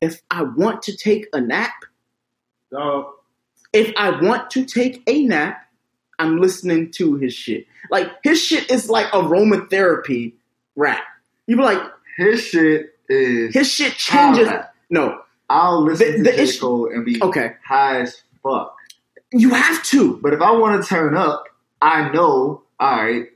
If 0.00 0.22
I 0.30 0.42
want 0.42 0.82
to 0.82 0.96
take 0.96 1.26
a 1.32 1.40
nap, 1.40 1.72
Dog, 2.70 3.06
if 3.72 3.92
I 3.96 4.10
want 4.20 4.50
to 4.52 4.64
take 4.64 5.02
a 5.06 5.24
nap, 5.24 5.66
I'm 6.18 6.40
listening 6.40 6.90
to 6.92 7.16
his 7.16 7.34
shit. 7.34 7.66
Like 7.90 8.08
his 8.24 8.42
shit 8.42 8.70
is 8.70 8.88
like 8.90 9.06
aromatherapy 9.08 10.34
rap. 10.76 11.02
You 11.46 11.56
be 11.56 11.62
like, 11.62 11.82
His 12.16 12.42
shit 12.42 12.94
is. 13.08 13.54
his 13.54 13.70
shit 13.70 13.94
changes. 13.94 14.48
Alright. 14.48 14.66
No, 14.90 15.20
I'll 15.52 15.82
listen 15.84 16.06
The- 16.12 16.16
to 16.18 16.22
the 16.24 16.32
J. 16.32 16.42
issue- 16.42 16.60
Cole 16.60 16.90
and 16.92 17.04
be 17.04 17.22
Okay. 17.22 17.52
high 17.66 18.00
as 18.00 18.22
fuck. 18.42 18.74
you 19.34 19.50
have 19.50 19.82
to. 19.84 20.18
But 20.22 20.34
if 20.34 20.40
I 20.42 20.50
want 20.52 20.82
to 20.82 20.86
turn 20.88 21.16
up, 21.16 21.44
I 21.80 22.10
know. 22.10 22.62
All 22.80 22.96
right, 23.02 23.26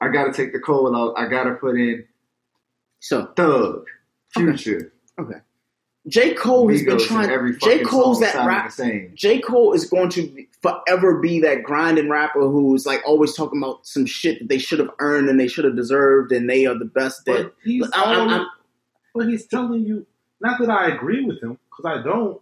I 0.00 0.08
got 0.08 0.24
to 0.24 0.32
take 0.32 0.52
the 0.52 0.58
Cole 0.58 0.94
out. 0.94 1.14
I 1.16 1.28
got 1.28 1.44
to 1.44 1.54
put 1.54 1.76
in 1.76 2.04
So 3.00 3.26
Thug, 3.36 3.86
Future. 4.30 4.92
okay, 5.18 5.38
J 6.08 6.34
Cole 6.34 6.68
has 6.68 6.82
been 6.82 6.98
trying. 6.98 7.30
every 7.30 7.52
J 7.56 7.58
fucking 7.78 7.86
Cole's 7.86 8.20
that 8.20 8.32
sounding 8.34 8.48
rap. 8.48 8.66
the 8.66 8.72
same. 8.72 9.12
J 9.14 9.38
Cole 9.40 9.72
is 9.72 9.88
going 9.88 10.08
to 10.10 10.22
be- 10.28 10.48
forever 10.62 11.18
be 11.20 11.40
that 11.40 11.62
grinding 11.62 12.10
rapper 12.10 12.40
who's 12.48 12.84
like 12.86 13.00
always 13.06 13.34
talking 13.34 13.62
about 13.62 13.86
some 13.86 14.04
shit 14.06 14.38
that 14.40 14.48
they 14.48 14.58
should 14.58 14.78
have 14.78 14.90
earned 14.98 15.28
and 15.30 15.38
they 15.40 15.48
should 15.48 15.64
have 15.64 15.76
deserved 15.76 16.32
and 16.32 16.50
they 16.50 16.66
are 16.66 16.76
the 16.78 16.84
best. 16.84 17.24
That 17.26 17.44
but 17.44 17.54
he's 17.64 17.84
I'm- 17.94 18.08
I'm- 18.18 18.28
I'm- 18.28 18.46
but 19.14 19.28
he's 19.28 19.46
telling 19.46 19.84
you. 19.86 20.04
Not 20.40 20.60
that 20.60 20.68
I 20.68 20.88
agree 20.88 21.24
with 21.24 21.42
him, 21.42 21.58
because 21.76 21.98
I 21.98 22.02
don't. 22.02 22.40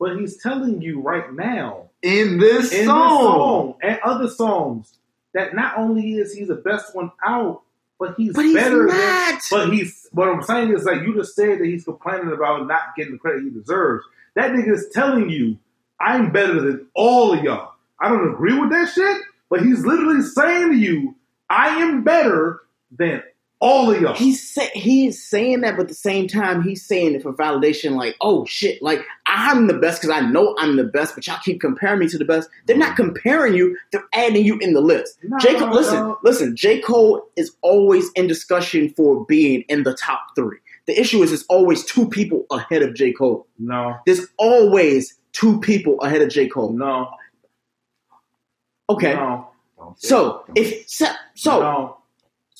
But 0.00 0.16
he's 0.18 0.40
telling 0.42 0.80
you 0.80 1.00
right 1.00 1.32
now 1.32 1.90
In 2.02 2.38
this 2.38 2.72
in 2.72 2.86
song, 2.86 3.08
this 3.08 3.18
song 3.26 3.74
and 3.82 3.98
other 4.04 4.28
songs 4.28 4.94
that 5.34 5.54
not 5.54 5.76
only 5.76 6.12
is 6.14 6.32
he 6.32 6.44
the 6.44 6.54
best 6.54 6.94
one 6.94 7.10
out, 7.24 7.62
but 7.98 8.14
he's, 8.16 8.32
But 8.34 8.44
he's 8.44 8.54
better 8.54 8.86
not. 8.86 8.94
than. 8.96 9.40
But 9.50 9.72
he's 9.72 10.06
what 10.12 10.28
I'm 10.28 10.42
saying 10.42 10.72
is 10.72 10.84
like 10.84 11.02
you 11.02 11.14
just 11.14 11.34
said 11.34 11.58
that 11.58 11.66
he's 11.66 11.84
complaining 11.84 12.32
about 12.32 12.66
not 12.66 12.94
getting 12.96 13.12
the 13.14 13.18
credit 13.18 13.42
he 13.42 13.50
deserves. 13.50 14.04
That 14.36 14.52
nigga 14.52 14.72
is 14.72 14.88
telling 14.92 15.28
you 15.30 15.58
I'm 16.00 16.30
better 16.30 16.60
than 16.60 16.86
all 16.94 17.32
of 17.36 17.42
y'all. 17.42 17.72
I 18.00 18.08
don't 18.08 18.32
agree 18.32 18.56
with 18.56 18.70
that 18.70 18.92
shit, 18.94 19.16
but 19.50 19.62
he's 19.62 19.84
literally 19.84 20.22
saying 20.22 20.70
to 20.70 20.76
you, 20.76 21.16
I 21.50 21.82
am 21.82 22.04
better 22.04 22.60
than 22.96 23.22
all 23.60 23.90
of 23.90 24.00
y'all. 24.00 24.14
he's 24.14 24.48
say, 24.48 24.70
he's 24.72 25.22
saying 25.22 25.62
that, 25.62 25.76
but 25.76 25.82
at 25.82 25.88
the 25.88 25.94
same 25.94 26.28
time, 26.28 26.62
he's 26.62 26.84
saying 26.84 27.14
it 27.14 27.22
for 27.22 27.32
validation. 27.32 27.96
Like, 27.96 28.16
oh 28.20 28.44
shit, 28.44 28.80
like 28.82 29.00
I'm 29.26 29.66
the 29.66 29.74
best 29.74 30.00
because 30.00 30.14
I 30.16 30.20
know 30.20 30.54
I'm 30.58 30.76
the 30.76 30.84
best, 30.84 31.14
but 31.14 31.26
y'all 31.26 31.38
keep 31.44 31.60
comparing 31.60 31.98
me 31.98 32.08
to 32.08 32.18
the 32.18 32.24
best. 32.24 32.48
They're 32.66 32.76
not 32.76 32.96
comparing 32.96 33.54
you; 33.54 33.76
they're 33.90 34.04
adding 34.12 34.44
you 34.44 34.58
in 34.58 34.74
the 34.74 34.80
list. 34.80 35.18
No, 35.22 35.38
J. 35.38 35.58
Cole, 35.58 35.68
no. 35.68 35.74
listen, 35.74 36.16
listen. 36.22 36.56
J. 36.56 36.80
Cole 36.80 37.22
is 37.36 37.52
always 37.62 38.10
in 38.12 38.26
discussion 38.26 38.90
for 38.90 39.24
being 39.26 39.62
in 39.62 39.82
the 39.82 39.94
top 39.94 40.20
three. 40.36 40.58
The 40.86 40.98
issue 40.98 41.22
is, 41.22 41.30
there's 41.30 41.44
always 41.48 41.84
two 41.84 42.08
people 42.08 42.46
ahead 42.50 42.82
of 42.82 42.94
J. 42.94 43.12
Cole. 43.12 43.46
no, 43.58 43.96
There's 44.06 44.26
always 44.38 45.18
two 45.32 45.60
people 45.60 46.00
ahead 46.00 46.22
of 46.22 46.30
J. 46.30 46.48
Cole. 46.48 46.72
no. 46.72 47.10
Okay. 48.90 49.14
No. 49.14 49.48
So 49.96 50.44
if 50.54 50.88
so, 50.88 51.06
so 51.34 51.60
No. 51.60 51.97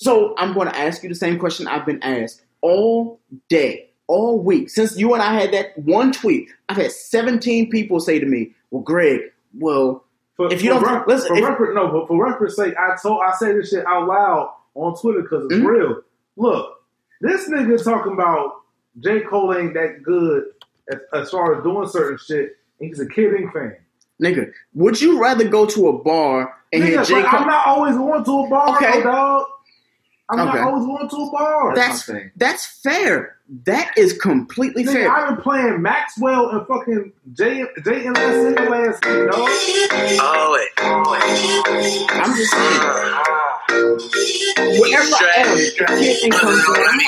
So 0.00 0.34
I'm 0.38 0.54
going 0.54 0.68
to 0.68 0.76
ask 0.78 1.02
you 1.02 1.08
the 1.08 1.14
same 1.16 1.38
question 1.40 1.66
I've 1.66 1.84
been 1.84 2.00
asked 2.04 2.42
all 2.60 3.18
day, 3.48 3.90
all 4.06 4.38
week 4.38 4.70
since 4.70 4.96
you 4.96 5.12
and 5.12 5.20
I 5.22 5.34
had 5.34 5.52
that 5.52 5.76
one 5.76 6.12
tweet. 6.12 6.48
I've 6.68 6.76
had 6.76 6.92
17 6.92 7.68
people 7.68 7.98
say 7.98 8.20
to 8.20 8.26
me, 8.26 8.54
"Well, 8.70 8.82
Greg, 8.82 9.22
well, 9.58 10.04
For, 10.36 10.52
if 10.52 10.62
you 10.62 10.72
for 10.74 10.80
don't 10.84 10.94
rep- 10.98 11.08
listen, 11.08 11.36
for 11.36 11.42
record, 11.48 11.74
no, 11.74 11.88
but 11.90 12.06
for 12.06 12.24
reference 12.24 12.54
sake, 12.54 12.74
I 12.78 12.96
told 13.02 13.20
I 13.26 13.32
say 13.38 13.52
this 13.54 13.70
shit 13.70 13.84
out 13.86 14.06
loud 14.06 14.52
on 14.76 14.94
Twitter 15.00 15.22
because 15.22 15.46
it's 15.46 15.54
Mhm. 15.54 15.66
real. 15.66 16.02
Look, 16.36 16.76
this 17.20 17.48
nigga 17.48 17.82
talking 17.82 18.12
about 18.12 18.52
J. 19.00 19.20
Cole 19.22 19.52
ain't 19.54 19.74
that 19.74 20.04
good 20.04 20.44
as, 20.92 20.98
as 21.12 21.30
far 21.30 21.56
as 21.56 21.64
doing 21.64 21.88
certain 21.88 22.18
shit. 22.18 22.56
and 22.80 22.88
He's 22.88 23.00
a 23.00 23.06
kidding 23.08 23.50
fan. 23.50 23.74
nigga, 24.22 24.52
would 24.74 25.00
you 25.00 25.20
rather 25.20 25.48
go 25.48 25.66
to 25.66 25.88
a 25.88 25.98
bar 25.98 26.54
and 26.72 26.84
hear 26.84 26.98
Nigga, 27.00 27.06
J. 27.08 27.14
Cole? 27.22 27.40
I'm 27.40 27.46
not 27.48 27.66
always 27.66 27.96
going 27.96 28.22
to 28.24 28.30
a 28.44 28.48
bar, 28.48 28.76
Okay. 28.76 29.00
though, 29.02 29.10
dog. 29.10 29.46
I'm 30.30 30.40
Okay. 30.40 30.58
not 30.58 30.68
always 30.72 30.84
going 30.86 31.08
to 31.08 31.16
a 31.16 31.30
bar. 31.30 31.74
That's 31.74 32.10
that's 32.36 32.66
fair. 32.82 33.36
That 33.64 33.96
is 33.96 34.12
completely 34.12 34.84
Nigga, 34.84 34.92
fair. 34.92 35.10
I've 35.10 35.28
been 35.36 35.42
playing 35.42 35.80
Maxwell 35.80 36.50
and 36.50 36.66
fucking 36.66 37.12
J 37.32 37.64
J 37.82 38.04
and 38.06 38.14
last 38.14 38.34
single 38.34 38.68
last 38.70 39.02
week, 39.06 39.30
dog. 39.30 39.48
Oh, 40.20 40.54
it. 40.60 40.70
I'm 42.12 42.34
just 42.36 42.52
saying. 42.52 42.80
Wherever 44.80 45.14
I 45.14 45.16
am, 45.38 45.56
if 45.56 45.80
a 45.80 45.82
kid 45.86 46.20
thing 46.20 46.32
comes 46.32 46.62
on, 46.68 46.76
I'm 46.76 46.98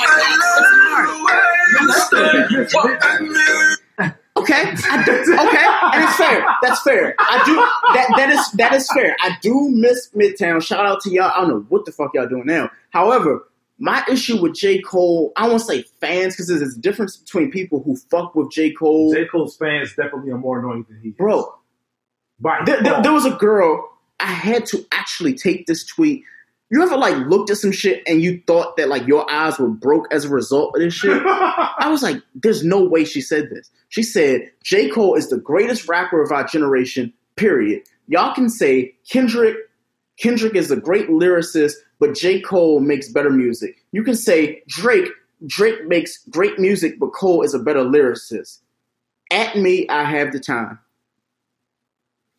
like, 1.87 2.51
it's 2.51 2.73
hard. 2.73 2.97
Okay, 4.41 4.73
I 4.89 5.03
do, 5.05 5.11
okay, 5.11 5.65
and 5.93 6.03
it's 6.03 6.15
fair. 6.15 6.45
That's 6.61 6.81
fair. 6.81 7.15
I 7.19 7.43
do 7.45 7.55
that. 7.93 8.13
That 8.17 8.29
is 8.29 8.51
that 8.53 8.73
is 8.73 8.89
fair. 8.93 9.15
I 9.21 9.37
do 9.41 9.69
miss 9.69 10.09
Midtown. 10.15 10.61
Shout 10.61 10.85
out 10.85 11.01
to 11.01 11.11
y'all. 11.11 11.31
I 11.35 11.41
don't 11.41 11.49
know 11.49 11.65
what 11.69 11.85
the 11.85 11.91
fuck 11.91 12.11
y'all 12.13 12.27
doing 12.27 12.45
now. 12.45 12.69
However, 12.89 13.47
my 13.81 14.03
issue 14.09 14.39
with 14.39 14.53
J 14.53 14.79
Cole, 14.81 15.33
I 15.35 15.47
won't 15.47 15.61
say 15.61 15.83
fans 15.99 16.35
because 16.35 16.47
there's 16.47 16.75
a 16.75 16.79
difference 16.79 17.17
between 17.17 17.51
people 17.51 17.81
who 17.81 17.95
fuck 17.95 18.35
with 18.35 18.51
J 18.51 18.71
Cole. 18.71 19.13
J 19.13 19.25
Cole's 19.25 19.57
fans 19.57 19.95
definitely 19.95 20.31
are 20.31 20.37
more 20.37 20.59
annoying 20.59 20.85
than 20.87 20.99
he 21.01 21.09
is. 21.09 21.15
Bro, 21.15 21.51
there, 22.65 22.81
there, 22.83 23.01
there 23.01 23.11
was 23.11 23.25
a 23.25 23.31
girl. 23.31 23.87
I 24.19 24.27
had 24.27 24.67
to 24.67 24.85
actually 24.91 25.33
take 25.33 25.65
this 25.65 25.83
tweet. 25.83 26.23
You 26.71 26.81
ever 26.81 26.95
like 26.95 27.17
looked 27.27 27.49
at 27.49 27.57
some 27.57 27.73
shit 27.73 28.01
and 28.07 28.21
you 28.21 28.41
thought 28.47 28.77
that 28.77 28.87
like 28.87 29.05
your 29.05 29.29
eyes 29.29 29.59
were 29.59 29.67
broke 29.67 30.07
as 30.09 30.23
a 30.23 30.29
result 30.29 30.73
of 30.73 30.81
this 30.81 30.93
shit? 30.93 31.21
I 31.25 31.89
was 31.89 32.01
like, 32.01 32.15
there's 32.33 32.63
no 32.63 32.81
way 32.81 33.03
she 33.03 33.19
said 33.19 33.49
this. 33.49 33.69
She 33.89 34.01
said, 34.03 34.49
J. 34.63 34.89
Cole 34.89 35.15
is 35.15 35.29
the 35.29 35.37
greatest 35.37 35.89
rapper 35.89 36.21
of 36.23 36.31
our 36.31 36.45
generation, 36.45 37.11
period. 37.35 37.83
Y'all 38.07 38.33
can 38.33 38.47
say 38.49 38.95
Kendrick, 39.09 39.57
Kendrick 40.17 40.55
is 40.55 40.71
a 40.71 40.77
great 40.77 41.09
lyricist, 41.09 41.73
but 41.99 42.15
J. 42.15 42.39
Cole 42.39 42.79
makes 42.79 43.09
better 43.09 43.29
music. 43.29 43.83
You 43.91 44.03
can 44.05 44.15
say 44.15 44.63
Drake, 44.67 45.09
Drake 45.45 45.87
makes 45.87 46.25
great 46.29 46.57
music, 46.57 46.99
but 46.99 47.07
Cole 47.07 47.41
is 47.41 47.53
a 47.53 47.59
better 47.59 47.83
lyricist. 47.83 48.59
At 49.29 49.57
me, 49.57 49.89
I 49.89 50.05
have 50.05 50.31
the 50.31 50.39
time. 50.39 50.79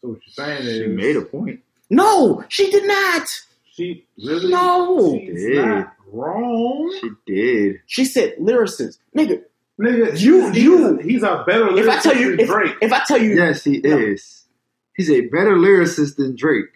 So 0.00 0.08
what 0.08 0.20
you're 0.26 0.46
saying 0.46 0.66
is 0.66 0.76
She 0.78 0.86
made 0.86 1.16
a 1.16 1.22
point. 1.22 1.60
No, 1.90 2.44
she 2.48 2.70
did 2.70 2.86
not. 2.86 3.28
She 3.74 4.06
really 4.18 4.50
No. 4.50 5.18
she's 5.18 5.44
Did. 5.44 5.64
not 5.66 5.92
wrong. 6.12 6.98
She 7.00 7.10
did. 7.26 7.76
She 7.86 8.04
said 8.04 8.36
lyricist. 8.38 8.98
Nigga, 9.16 9.42
Nigga, 9.80 10.20
You- 10.20 10.50
he's, 10.50 10.62
you- 10.62 10.76
he's 10.78 10.84
a, 10.84 11.02
he's 11.02 11.22
a 11.22 11.44
better 11.46 11.76
if 11.78 11.88
I 11.88 11.98
tell 12.00 12.16
you, 12.16 12.30
than 12.32 12.40
if, 12.40 12.46
Drake. 12.48 12.74
if 12.82 12.92
I 12.92 13.02
tell 13.06 13.18
you, 13.20 13.34
Yes, 13.34 13.64
he 13.64 13.78
No. 13.80 13.96
is. 13.98 14.46
He's 14.94 15.10
a 15.10 15.22
better 15.22 15.56
lyricist 15.56 16.16
than 16.16 16.36
Drake. 16.36 16.66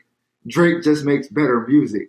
Drake 0.47 0.83
just 0.83 1.05
makes 1.05 1.29
better 1.29 1.67
music. 1.69 2.09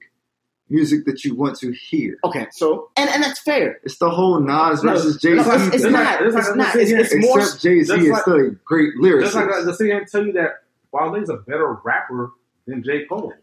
Music 0.69 1.05
that 1.05 1.23
you 1.23 1.33
want 1.35 1.57
to 1.59 1.71
hear. 1.71 2.17
okay, 2.25 2.47
so 2.51 2.89
and 2.97 3.09
and 3.09 3.23
that's 3.23 3.39
fair. 3.39 3.79
It's 3.83 3.97
the 3.99 4.09
whole 4.09 4.39
Nas 4.41 4.83
No, 4.83 4.93
versus 4.93 5.15
Jay 5.21 5.35
Z. 5.37 5.39
it's, 5.39 5.47
it's 5.75 5.83
Just 5.83 5.89
not. 5.89 6.03
like- 6.05 6.19
just 6.19 6.35
like 6.35 6.45
it's 6.45 6.55
not. 6.55 6.75
It's, 6.75 6.91
it's 7.13 7.25
more. 7.25 7.39
Except 7.39 7.61
Jay 7.61 7.83
Z 7.83 7.93
is 7.93 8.09
like- 8.09 8.21
still 8.21 8.35
a 8.35 8.49
great 8.65 8.91
Just 9.21 9.35
like 9.35 9.45
I 9.45 9.47
lyricist. 9.47 9.65
just 9.65 9.77
sit 9.77 9.85
here 9.87 9.97
and 9.99 10.07
tell 10.07 10.25
you 10.25 10.33
that 10.33 10.63
Wale's 10.91 11.29
a 11.29 11.37
better 11.37 11.77
rapper 11.85 12.31
than 12.65 12.83
J. 12.83 13.05
Cole. 13.05 13.33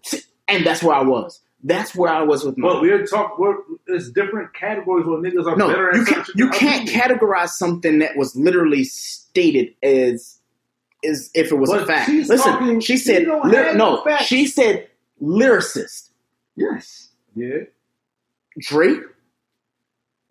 And 0.49 0.65
that's 0.67 0.83
where 0.83 0.95
I 0.95 1.03
was. 1.03 1.41
That's 1.67 1.95
where 1.95 2.13
I 2.13 2.23
was 2.23 2.45
with 2.45 2.59
my. 2.59 2.69
But 2.69 2.83
we're 2.83 3.07
talking. 3.07 3.37
We're, 3.39 3.57
it's 3.87 4.11
different 4.11 4.53
categories 4.53 5.07
where 5.07 5.19
niggas 5.19 5.47
are 5.47 5.57
No, 5.57 5.69
better 5.69 5.91
at 5.91 5.97
you 5.97 6.05
can't. 6.05 6.29
You 6.35 6.51
can't 6.51 6.89
categorize 6.89 7.51
something 7.51 8.01
that 8.01 8.17
was 8.17 8.37
literally 8.37 8.85
stated 8.85 9.75
as 9.83 10.39
as 11.03 11.31
if 11.35 11.51
it 11.51 11.55
was 11.57 11.71
a 11.71 11.87
fact. 11.87 12.11
Listen, 12.11 12.37
talking- 12.39 12.81
she 12.81 12.97
said 12.99 13.27
have 13.27 13.77
no. 13.77 14.03
facts. 14.05 14.27
She 14.27 14.47
said 14.47 14.89
lyricist. 15.23 16.11
yes. 16.57 17.09
Yeah. 17.35 17.61
Drake, 18.61 19.01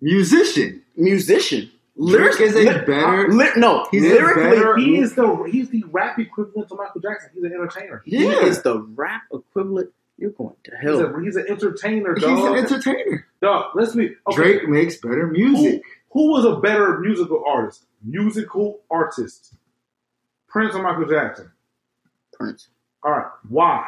Musician. 0.01 0.81
musician. 0.95 1.69
Drake 1.97 2.39
is 2.39 2.55
a 2.55 2.63
better- 2.65 3.27
uh, 3.29 3.33
ly- 3.33 3.51
no, 3.55 3.85
he's 3.91 4.01
lyrically, 4.01 4.43
better- 4.57 4.77
He 4.77 4.97
is 4.97 5.13
the 5.13 5.43
he's 5.51 5.69
the 5.69 5.83
rap 5.91 6.17
equivalent 6.17 6.69
to 6.69 6.75
Michael 6.75 7.01
Jackson. 7.01 7.29
He's 7.35 7.43
an 7.43 7.53
entertainer. 7.53 8.01
he 8.05 8.23
Yeah. 8.25 8.45
is 8.45 8.61
the 8.63 8.79
rap 8.95 9.23
equivalent. 9.31 9.91
You're 10.17 10.31
going 10.31 10.55
to 10.65 10.71
He's, 10.79 10.89
hell. 10.99 11.15
a, 11.15 11.21
he's 11.23 11.35
an 11.35 11.45
entertainer, 11.49 12.13
dog. 12.13 12.37
He's 12.37 12.45
an 12.45 12.55
entertainer. 12.55 13.27
dog, 13.41 13.71
let's 13.75 13.95
be 13.95 14.15
okay. 14.27 14.35
Drake 14.35 14.69
makes 14.69 14.97
better 14.97 15.27
music. 15.27 15.81
who 16.11 16.31
was 16.31 16.45
a 16.45 16.57
better 16.59 16.99
musical 16.99 17.43
artist? 17.45 17.85
Musical 18.03 18.81
artist. 18.91 19.55
Prince 20.47 20.75
or 20.75 20.83
Michael 20.83 21.05
Jackson? 21.09 21.51
Prince 22.33 22.67
All 23.03 23.11
right. 23.11 23.27
Why? 23.49 23.87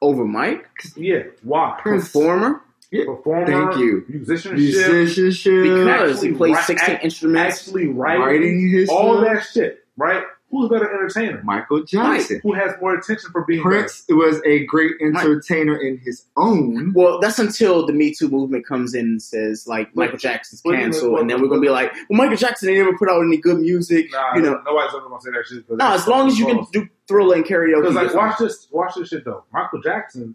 over 0.00 0.24
Mike, 0.24 0.66
Yeah. 0.96 1.24
Why? 1.42 1.76
Prince. 1.82 2.04
performer. 2.06 2.62
Yeah. 2.92 3.04
Performer. 3.06 3.46
Thank 3.46 3.78
you. 3.80 4.04
Musicianship. 4.08 4.56
Musicianship. 4.58 5.62
Because 5.64 6.22
he 6.22 6.28
actually 6.30 6.34
plays 6.34 6.56
ri- 6.56 6.62
16 6.62 6.94
act- 6.94 7.04
instruments. 7.04 7.58
Actually 7.58 7.86
writing, 7.88 8.22
Writing 8.22 8.68
his 8.70 8.88
all 8.88 9.18
stuff. 9.20 9.24
that 9.34 9.42
shit, 9.52 9.84
right? 9.96 10.22
Who's 10.50 10.70
a 10.70 10.72
better 10.72 10.90
entertainer? 10.90 11.42
Michael 11.44 11.82
Jackson. 11.82 12.40
Who 12.42 12.54
has 12.54 12.72
more 12.80 12.94
attention 12.94 13.30
for 13.32 13.44
being 13.44 13.60
Prince 13.60 14.04
was 14.08 14.40
a 14.46 14.64
great 14.64 14.92
entertainer 14.98 15.76
in 15.76 15.98
his 15.98 16.24
own. 16.38 16.94
Well, 16.94 17.20
that's 17.20 17.38
until 17.38 17.84
the 17.84 17.92
Me 17.92 18.14
Too 18.14 18.28
movement 18.30 18.64
comes 18.66 18.94
in 18.94 19.04
and 19.04 19.22
says 19.22 19.66
like 19.66 19.88
But- 19.94 20.04
Michael 20.06 20.18
Jackson's 20.18 20.62
but- 20.62 20.72
canceled, 20.74 21.12
but- 21.12 21.20
and 21.20 21.28
then 21.30 21.42
we're 21.42 21.48
gonna 21.48 21.60
be 21.60 21.68
like, 21.68 21.92
well, 22.08 22.16
Michael 22.16 22.36
Jackson 22.36 22.70
ain't 22.70 22.78
ever 22.78 22.96
put 22.96 23.10
out 23.10 23.20
any 23.22 23.36
good 23.36 23.58
music. 23.60 24.10
Nah, 24.10 24.36
you 24.36 24.40
know. 24.40 24.62
nobody's 24.64 24.94
ever 24.94 25.06
gonna 25.06 25.20
say 25.20 25.30
that 25.32 25.46
shit. 25.46 25.70
No, 25.70 25.92
as 25.92 26.08
long 26.08 26.28
as 26.28 26.38
you 26.38 26.46
can 26.46 26.66
do 26.72 26.88
Thriller 27.06 27.34
and 27.36 27.44
karaoke. 27.44 27.82
Because 27.82 27.94
like, 27.94 28.14
watch 28.14 28.38
this, 28.38 28.68
watch 28.70 28.94
this 28.96 29.08
shit 29.10 29.26
though. 29.26 29.44
Michael 29.52 29.82
Jackson 29.82 30.34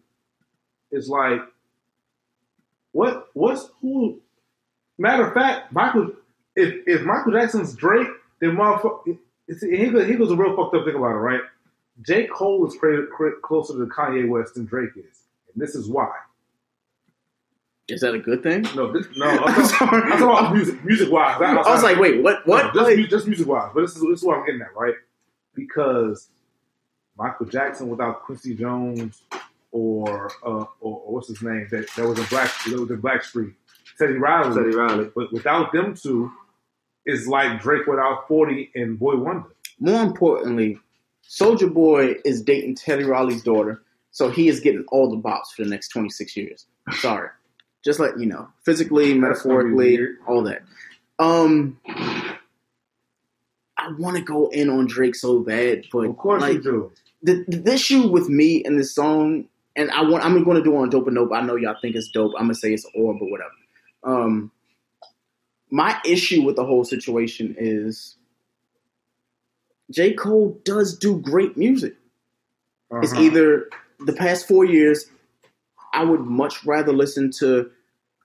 is 0.92 1.10
like, 1.10 1.42
what? 2.92 3.30
What's 3.34 3.70
who? 3.82 4.20
Matter 5.00 5.28
of 5.28 5.34
fact, 5.34 5.72
Michael. 5.74 6.12
If 6.56 6.88
if 6.88 7.02
Michael 7.02 7.32
Jackson's 7.32 7.74
Drake, 7.74 8.08
then 8.40 8.52
motherfucker. 8.56 9.18
He 9.48 9.88
goes, 9.90 10.08
he 10.08 10.16
goes 10.16 10.32
a 10.32 10.36
real 10.36 10.56
fucked 10.56 10.76
up 10.76 10.86
thing 10.86 10.96
about 10.96 11.12
it, 11.12 11.20
right? 11.20 11.42
J. 12.02 12.28
Cole 12.28 12.66
is 12.68 12.76
cra- 12.78 13.06
cra- 13.08 13.40
closer 13.42 13.74
to 13.74 13.86
Kanye 13.86 14.28
West 14.28 14.56
than 14.56 14.66
Drake 14.66 14.92
is, 14.96 15.24
and 15.54 15.62
this 15.62 15.76
is 15.76 15.88
why. 15.90 16.10
Is 17.90 18.00
that 18.02 18.14
a 18.14 18.20
good 18.20 18.42
thing? 18.42 18.64
No, 18.76 18.92
this, 18.92 19.06
no, 19.18 19.26
I'm 19.46 19.68
talking, 19.68 19.88
I'm 20.04 20.10
talking 20.12 20.24
about 20.24 20.54
music, 20.54 20.84
music 20.86 21.12
wise. 21.12 21.42
I 21.42 21.54
was 21.56 21.84
like, 21.84 22.00
wait, 22.00 22.24
what? 22.24 22.48
What? 22.48 22.74
just, 22.74 22.90
Like- 22.90 23.10
just 23.10 23.28
music 23.28 23.48
wise, 23.48 23.72
but 23.76 23.82
this 23.82 23.96
is 23.96 24.02
this 24.02 24.20
is 24.20 24.24
what 24.24 24.38
I'm 24.40 24.46
getting 24.46 24.62
at, 24.62 24.74
right? 24.76 24.96
Because 25.54 26.30
Michael 27.18 27.46
Jackson 27.46 27.90
without 27.90 28.24
Quincy 28.24 28.56
Jones 28.56 29.22
or 29.72 30.32
uh, 30.46 30.50
or, 30.50 30.68
or 30.82 31.14
what's 31.14 31.28
his 31.28 31.42
name 31.42 31.68
that, 31.72 31.88
that 31.96 32.08
was 32.08 32.18
in 32.18 32.26
Black 32.26 32.52
that 32.68 32.80
was 32.80 32.90
in 32.90 33.02
Blackstreet, 33.02 33.54
Teddy 34.00 34.14
Riley. 34.14 34.56
Teddy 34.56 34.76
Riley. 34.76 35.12
But 35.14 35.32
without 35.34 35.74
them 35.74 35.94
two, 35.94 36.32
is 37.06 37.28
like 37.28 37.62
Drake 37.62 37.86
without 37.88 38.28
Forty 38.28 38.72
and 38.76 38.98
Boi-1da. 39.00 39.46
More 39.80 40.02
importantly, 40.04 40.78
Soulja 41.28 41.72
Boy 41.74 42.16
is 42.26 42.42
dating 42.42 42.76
Teddy 42.76 43.04
Riley's 43.04 43.44
daughter, 43.44 43.82
so 44.12 44.30
he 44.30 44.48
is 44.48 44.60
getting 44.60 44.86
all 44.92 45.10
the 45.10 45.18
bops 45.18 45.48
for 45.56 45.64
the 45.64 45.70
next 45.70 45.90
26 45.90 46.38
years. 46.38 46.66
Sorry. 47.00 47.30
Just 47.84 48.00
let 48.00 48.18
you 48.20 48.26
know. 48.28 48.48
Physically, 48.64 49.14
metaphorically, 49.14 50.00
all 50.28 50.44
that. 50.44 50.62
Um 51.20 51.78
I 53.78 53.92
want 53.98 54.16
to 54.18 54.24
go 54.24 54.48
in 54.50 54.70
on 54.70 54.86
Drake 54.88 55.16
so 55.16 55.40
bad, 55.40 55.84
but 55.92 56.06
Of 56.06 56.18
course 56.18 56.42
like, 56.42 56.54
you 56.54 56.62
do. 56.64 56.92
the, 57.22 57.44
the 57.48 57.74
issue 57.74 58.08
with 58.08 58.30
me 58.30 58.64
and 58.64 58.80
this 58.80 58.94
song, 58.96 59.46
and 59.76 59.92
I 59.92 60.04
want 60.04 60.24
I'm 60.24 60.42
going 60.44 60.58
to 60.58 60.64
do 60.64 60.74
it 60.76 60.78
on 60.78 60.90
dope 60.90 61.08
and 61.08 61.16
dope. 61.16 61.32
I 61.34 61.42
know 61.42 61.56
y'all 61.56 61.76
think 61.82 61.96
it's 61.96 62.10
dope. 62.10 62.32
I'm 62.38 62.44
gonna 62.46 62.56
say 62.56 62.74
it's 62.74 62.86
orb 62.96 63.18
or, 63.18 63.20
but 63.20 63.30
whatever. 63.30 63.52
Um, 64.04 64.52
my 65.74 66.00
issue 66.06 66.44
with 66.44 66.56
the 66.56 66.64
whole 66.64 66.84
situation 66.84 67.56
is 67.58 68.16
J 69.90 70.14
Cole 70.14 70.56
does 70.64 70.96
do 70.96 71.20
great 71.20 71.58
music. 71.58 71.96
It's 73.02 73.12
Uh-huh. 73.12 73.22
either 73.24 73.70
the 74.06 74.14
past 74.14 74.48
four 74.48 74.66
years. 74.66 75.10
I 75.92 76.04
would 76.04 76.22
much 76.22 76.64
rather 76.64 76.94
listen 76.94 77.32
to 77.40 77.72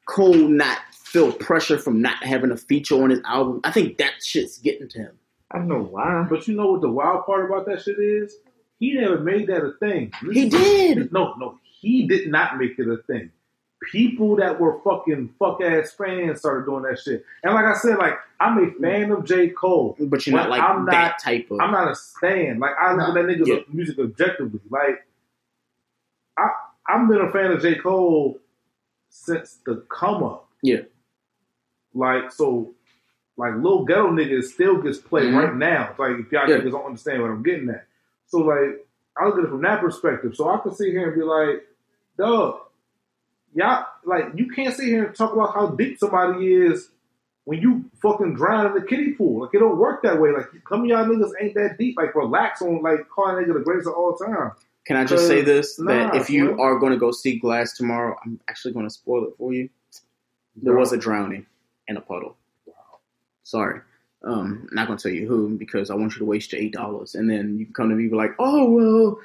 Cole 0.07 0.35
not 0.35 0.79
feel 0.93 1.33
pressure 1.33 1.79
from 1.79 2.03
not 2.03 2.23
having 2.23 2.51
a 2.51 2.57
feature 2.57 3.03
on 3.03 3.09
his 3.09 3.21
album. 3.25 3.63
I 3.65 3.71
think 3.71 3.97
that 3.97 4.23
shit's 4.23 4.59
getting 4.59 4.89
to 4.89 4.99
him. 4.99 5.19
I 5.51 5.57
don't 5.59 5.69
know 5.69 5.83
why. 5.83 6.27
But 6.29 6.47
you 6.49 6.55
know 6.55 6.73
what 6.73 6.83
the 6.83 6.91
wild 6.91 7.25
part 7.25 7.47
about 7.47 7.65
that 7.67 7.81
shit 7.81 7.99
is? 7.99 8.37
He 8.79 8.93
never 8.93 9.19
made 9.21 9.47
that 9.49 9.65
a 9.65 9.73
thing. 9.81 10.13
He 10.33 10.51
did. 10.51 11.13
No, 11.13 11.33
no, 11.39 11.59
he 11.63 12.07
did 12.07 12.29
not 12.31 12.59
make 12.59 12.79
it 12.79 12.89
a 12.89 12.99
thing. 13.07 13.33
People 13.91 14.37
that 14.37 14.61
were 14.61 14.81
fucking 14.83 15.35
fuck 15.39 15.61
ass 15.63 15.93
fans 15.93 16.41
started 16.41 16.67
doing 16.67 16.83
that 16.83 16.99
shit. 16.99 17.25
And 17.43 17.55
like 17.55 17.65
I 17.65 17.75
said, 17.75 17.97
like 17.99 18.15
I'm 18.41 18.59
a 18.59 18.71
fan 18.81 19.11
of 19.11 19.25
J. 19.25 19.49
Cole, 19.49 19.97
But 19.99 20.27
you're 20.27 20.37
not 20.37 20.51
like 20.51 20.61
I'm 20.63 20.85
that 20.87 20.93
not. 20.93 21.19
type 21.19 21.51
of. 21.51 21.59
I'm 21.61 21.71
not 21.73 21.91
a 21.91 21.95
fan. 22.21 22.59
Like 22.59 22.73
I 22.79 22.93
look 22.95 23.09
at 23.09 23.15
that 23.15 23.25
nigga's 23.25 23.49
Yeah. 23.49 23.57
music 23.73 23.99
objectively. 23.99 24.61
Like 24.71 25.07
I, 26.37 26.49
I've 26.89 27.09
been 27.09 27.21
a 27.21 27.31
fan 27.31 27.51
of 27.53 27.63
J. 27.63 27.77
Cole 27.77 28.39
since 29.09 29.59
the 29.65 29.85
come 29.89 30.23
up. 30.23 30.49
Yeah. 30.63 30.83
Like 31.95 32.31
so, 32.31 32.75
like 33.37 33.55
Lil 33.57 33.85
Ghetto 33.85 34.11
niggas 34.11 34.45
still 34.53 34.81
gets 34.83 34.99
played 34.99 35.33
Mhm. 35.33 35.43
right 35.45 35.55
now. 35.57 35.95
Like 35.99 36.19
if 36.19 36.31
y'all 36.33 36.49
Yeah. 36.49 36.59
niggas 36.59 36.73
don't 36.73 36.87
understand 36.87 37.23
what 37.23 37.31
I'm 37.31 37.43
getting 37.43 37.69
at. 37.71 37.87
So 38.27 38.39
like 38.41 38.87
I 39.17 39.25
look 39.27 39.39
at 39.39 39.45
it 39.45 39.49
from 39.51 39.63
that 39.63 39.81
perspective. 39.81 40.37
So 40.37 40.49
I 40.49 40.59
can 40.59 40.73
sit 40.73 40.91
here 40.93 41.09
and 41.11 41.15
be 41.19 41.25
like, 41.25 41.67
dog, 42.17 42.61
y'all 43.55 43.87
like 44.05 44.25
you 44.35 44.51
can't 44.51 44.75
sit 44.75 44.87
here 44.87 45.07
and 45.07 45.17
talk 45.17 45.33
about 45.33 45.55
how 45.55 45.69
deep 45.69 45.99
somebody 45.99 46.53
is 46.53 46.91
when 47.45 47.61
you 47.63 47.91
fucking 48.03 48.35
drown 48.35 48.67
in 48.67 48.75
the 48.75 48.83
kiddie 48.83 49.13
pool. 49.13 49.43
Like 49.43 49.55
it 49.55 49.59
don't 49.59 49.79
work 49.79 50.03
that 50.03 50.21
way. 50.21 50.31
Like 50.33 50.47
some 50.69 50.83
of 50.83 50.87
y'all 50.87 51.05
niggas 51.07 51.33
ain't 51.41 51.55
that 51.55 51.77
deep. 51.79 51.97
Like 51.97 52.15
relax 52.15 52.61
on 52.63 52.83
like 52.83 53.09
calling 53.09 53.45
nigga 53.45 53.55
the 53.55 53.61
greatest 53.61 53.89
of 53.89 53.95
all 53.95 54.15
time. 54.15 54.53
Can 54.87 54.97
I 54.97 55.05
just 55.05 55.27
say 55.27 55.43
this? 55.43 55.79
Nah, 55.79 56.13
that 56.13 56.15
if 56.15 56.31
you 56.31 56.49
son. 56.49 56.61
are 56.61 56.79
going 56.79 56.93
to 56.93 56.99
go 56.99 57.11
see 57.11 57.39
Glass 57.39 57.77
tomorrow, 57.77 58.17
I'm 58.25 58.41
actually 58.49 58.73
going 58.73 58.87
to 58.87 58.91
spoil 58.91 59.25
it 59.25 59.35
for 59.37 59.53
you. 59.53 59.69
There 60.57 60.75
was 60.75 60.93
a 60.93 60.97
drowning 60.97 61.45
in 61.89 61.99
a 61.99 62.01
puddle. 62.01 62.37
Wow. 62.65 62.75
Sorry. 63.43 63.81
Um, 64.25 64.67
I'm 64.71 64.75
not 64.75 64.87
going 64.87 64.99
to 64.99 65.03
tell 65.03 65.13
you 65.13 65.29
who 65.29 65.57
because 65.57 65.91
I 65.91 65.95
want 65.95 66.15
you 66.15 66.21
to 66.21 66.25
waste 66.25 66.53
your 66.53 66.61
eight 66.63 66.73
dollars, 66.73 67.15
and 67.15 67.31
then 67.31 67.59
you 67.59 67.67
come 67.67 67.91
to 67.91 67.95
me 67.95 68.09
be 68.09 68.17
like, 68.17 68.33
"Oh 68.39 68.71
well, 68.71 69.19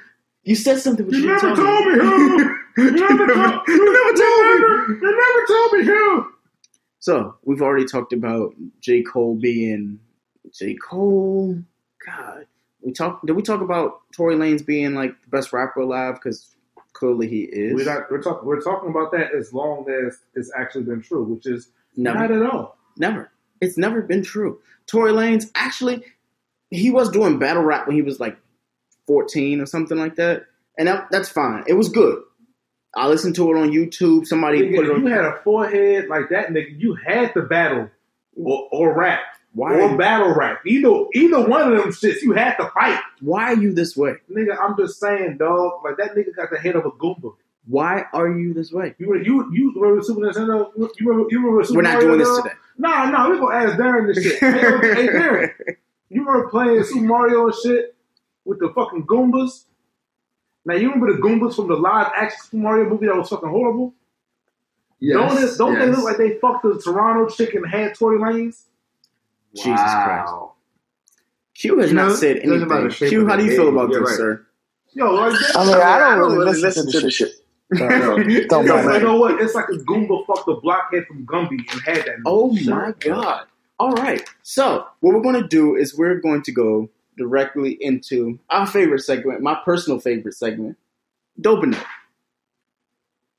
you 0.44 0.54
said 0.54 0.78
something, 0.80 1.06
but 1.06 1.14
you, 1.14 1.22
You 1.22 1.26
never 1.28 1.40
tell 1.40 1.56
told 1.56 1.86
me 1.86 1.92
who. 1.94 2.56
You 2.76 2.90
never 2.90 3.26
told, 3.26 3.68
you 3.68 3.92
never 3.92 4.12
told 4.18 4.88
me. 4.88 4.96
You 5.00 5.18
never 5.18 5.46
told 5.46 5.72
me 5.72 5.84
who. 5.84 6.26
So 6.98 7.36
we've 7.44 7.62
already 7.62 7.84
talked 7.84 8.12
about 8.12 8.54
J. 8.80 9.02
Cole 9.02 9.34
being 9.36 9.98
J. 10.52 10.74
Cole. 10.74 11.58
God, 12.06 12.46
we 12.82 12.92
talked. 12.92 13.26
Did 13.26 13.34
we 13.34 13.42
talk 13.42 13.60
about 13.60 14.00
Tory 14.14 14.36
Lanez 14.36 14.64
being 14.64 14.94
like 14.94 15.12
the 15.22 15.28
best 15.28 15.52
rapper 15.52 15.80
alive? 15.80 16.14
Because 16.14 16.54
clearly 16.94 17.28
he 17.28 17.42
is. 17.42 17.74
We're 17.74 17.84
not. 17.84 18.10
We're 18.10 18.22
talking. 18.22 18.46
We're 18.48 18.60
talking 18.60 18.90
about 18.90 19.12
that 19.12 19.34
as 19.34 19.52
long 19.52 19.88
as 19.88 20.18
it's 20.34 20.50
actually 20.56 20.84
been 20.84 21.02
true, 21.02 21.24
which 21.24 21.46
is 21.46 21.68
Never. 21.96 22.18
not 22.18 22.30
at 22.32 22.42
all. 22.42 22.76
Never. 22.96 23.30
It's 23.60 23.78
never 23.78 24.02
been 24.02 24.22
true. 24.22 24.58
Tory 24.86 25.12
Lanez 25.12 25.50
actually, 25.54 26.02
he 26.70 26.90
was 26.90 27.08
doing 27.10 27.38
battle 27.38 27.62
rap 27.62 27.86
when 27.86 27.96
he 27.96 28.02
was 28.02 28.18
like 28.20 28.36
14 29.06 29.60
or 29.60 29.66
something 29.66 29.98
like 29.98 30.16
that, 30.16 30.46
and 30.78 30.88
that, 30.88 31.08
that's 31.10 31.28
fine. 31.28 31.64
It 31.66 31.74
was 31.74 31.88
good. 31.88 32.22
I 32.96 33.08
listened 33.08 33.34
to 33.36 33.50
it 33.50 33.58
on 33.58 33.70
YouTube. 33.70 34.26
Somebody 34.26 34.62
Nigga, 34.62 34.76
put 34.76 34.86
it 34.86 34.90
on. 34.92 35.00
you 35.02 35.06
had 35.08 35.24
a 35.24 35.40
forehead 35.42 36.08
like 36.08 36.28
that, 36.30 36.48
nigga, 36.48 36.78
you 36.78 36.94
had 36.94 37.34
to 37.34 37.42
battle 37.42 37.90
or, 38.36 38.68
or 38.70 38.96
rap 38.96 39.20
Why? 39.52 39.80
or 39.80 39.96
battle 39.96 40.34
rap. 40.34 40.60
Either 40.66 41.04
either 41.14 41.46
one 41.46 41.72
of 41.72 41.78
them 41.78 41.88
shits, 41.90 42.22
you 42.22 42.32
had 42.32 42.56
to 42.56 42.70
fight. 42.70 43.00
Why 43.20 43.52
are 43.52 43.56
you 43.56 43.72
this 43.72 43.96
way? 43.96 44.14
Nigga, 44.30 44.56
I'm 44.60 44.76
just 44.76 45.00
saying, 45.00 45.38
dog. 45.38 45.84
Like 45.84 45.96
that 45.98 46.14
nigga 46.14 46.34
got 46.34 46.50
the 46.50 46.58
head 46.58 46.76
of 46.76 46.86
a 46.86 46.90
goomba. 46.90 47.34
Why 47.66 48.04
are 48.12 48.28
you 48.28 48.52
this 48.52 48.72
way? 48.72 48.94
You 48.98 49.14
you 49.16 49.50
you 49.52 49.72
remember 49.76 50.02
Super 50.02 50.20
Nintendo? 50.20 50.70
You 50.76 50.90
remember, 51.00 51.28
you 51.30 51.38
remember 51.38 51.64
Super 51.64 51.78
We're 51.78 51.82
not 51.82 51.94
Mario 51.94 52.08
doing 52.08 52.18
this 52.18 52.36
today. 52.36 52.54
Nah, 52.76 53.10
nah, 53.10 53.30
we 53.30 53.38
gonna 53.38 53.56
ask 53.56 53.78
Darren 53.78 54.14
this 54.14 54.22
shit. 54.22 54.38
hey, 54.40 55.08
Darren, 55.08 55.50
you 56.10 56.24
remember 56.24 56.48
playing 56.48 56.84
Super 56.84 57.04
Mario 57.04 57.46
and 57.46 57.54
shit 57.54 57.93
with 58.44 58.58
the 58.60 58.72
fucking 58.74 59.06
Goombas? 59.06 59.64
Now 60.64 60.74
you 60.74 60.90
remember 60.90 61.12
the 61.12 61.20
Goombas 61.20 61.56
from 61.56 61.68
the 61.68 61.74
live 61.76 62.10
action 62.16 62.38
Super 62.44 62.56
Mario 62.62 62.88
movie 62.88 63.06
that 63.06 63.16
was 63.16 63.28
fucking 63.28 63.48
horrible? 63.48 63.94
don't 65.02 65.42
it, 65.42 65.58
don't 65.58 65.78
they 65.78 65.86
look 65.86 66.04
like 66.04 66.16
they 66.16 66.38
fucked 66.38 66.62
the 66.62 66.80
Toronto 66.82 67.28
chicken 67.28 67.64
and 67.64 67.72
had 67.72 67.94
Tory 67.94 68.18
Lanez? 68.18 68.62
Jesus 69.54 69.80
Christ. 69.80 70.32
Q 71.54 71.78
has 71.78 71.90
You 71.90 71.96
know, 71.96 72.08
not 72.08 72.18
said 72.18 72.36
judging 72.42 72.68
by 72.68 72.76
the 72.76 72.84
anything. 72.86 73.08
Q, 73.10 73.28
how 73.28 73.36
do 73.36 73.44
you 73.44 73.50
feel 73.56 73.68
about 73.68 73.90
this, 73.90 73.98
right. 73.98 74.16
sir? 74.16 74.46
Yo, 74.92 75.12
like 75.14 75.32
that. 75.32 75.56
I 75.56 75.64
mean, 75.66 75.74
I 75.74 75.98
don't 75.98 76.18
really 76.18 76.38
really 76.38 76.60
listen, 76.60 76.82
to 76.82 76.86
listen 76.86 76.92
to 76.92 77.00
this 77.00 77.14
shit. 77.14 77.28
Uh, 77.74 77.78
the 77.78 78.00
So, 78.02 78.16
No. 78.16 78.48
don't 78.48 78.66
Yo, 78.66 78.92
you 78.94 79.00
know 79.00 79.16
what? 79.16 79.40
It's 79.40 79.54
like 79.54 79.68
a 79.68 79.72
Goomba 79.72 80.26
fucked 80.26 80.48
a 80.48 80.54
blockhead 80.54 81.06
from 81.06 81.26
Gumby 81.26 81.58
and 81.72 81.80
had 81.84 82.06
that. 82.06 82.16
Oh 82.26 82.56
shit. 82.56 82.68
my 82.68 82.92
god. 83.00 83.46
All 83.78 83.92
right. 83.92 84.22
So, 84.42 84.86
what 85.00 85.14
we're 85.14 85.22
going 85.22 85.40
to 85.40 85.48
do 85.48 85.76
is 85.76 85.96
we're 85.96 86.20
going 86.20 86.42
to 86.42 86.52
go 86.52 86.88
directly 87.16 87.76
into 87.80 88.38
our 88.50 88.66
favorite 88.66 89.00
segment, 89.00 89.40
my 89.40 89.58
personal 89.64 90.00
favorite 90.00 90.34
segment, 90.34 90.76
Dope 91.40 91.62
and 91.62 91.72
Nope. 91.72 91.82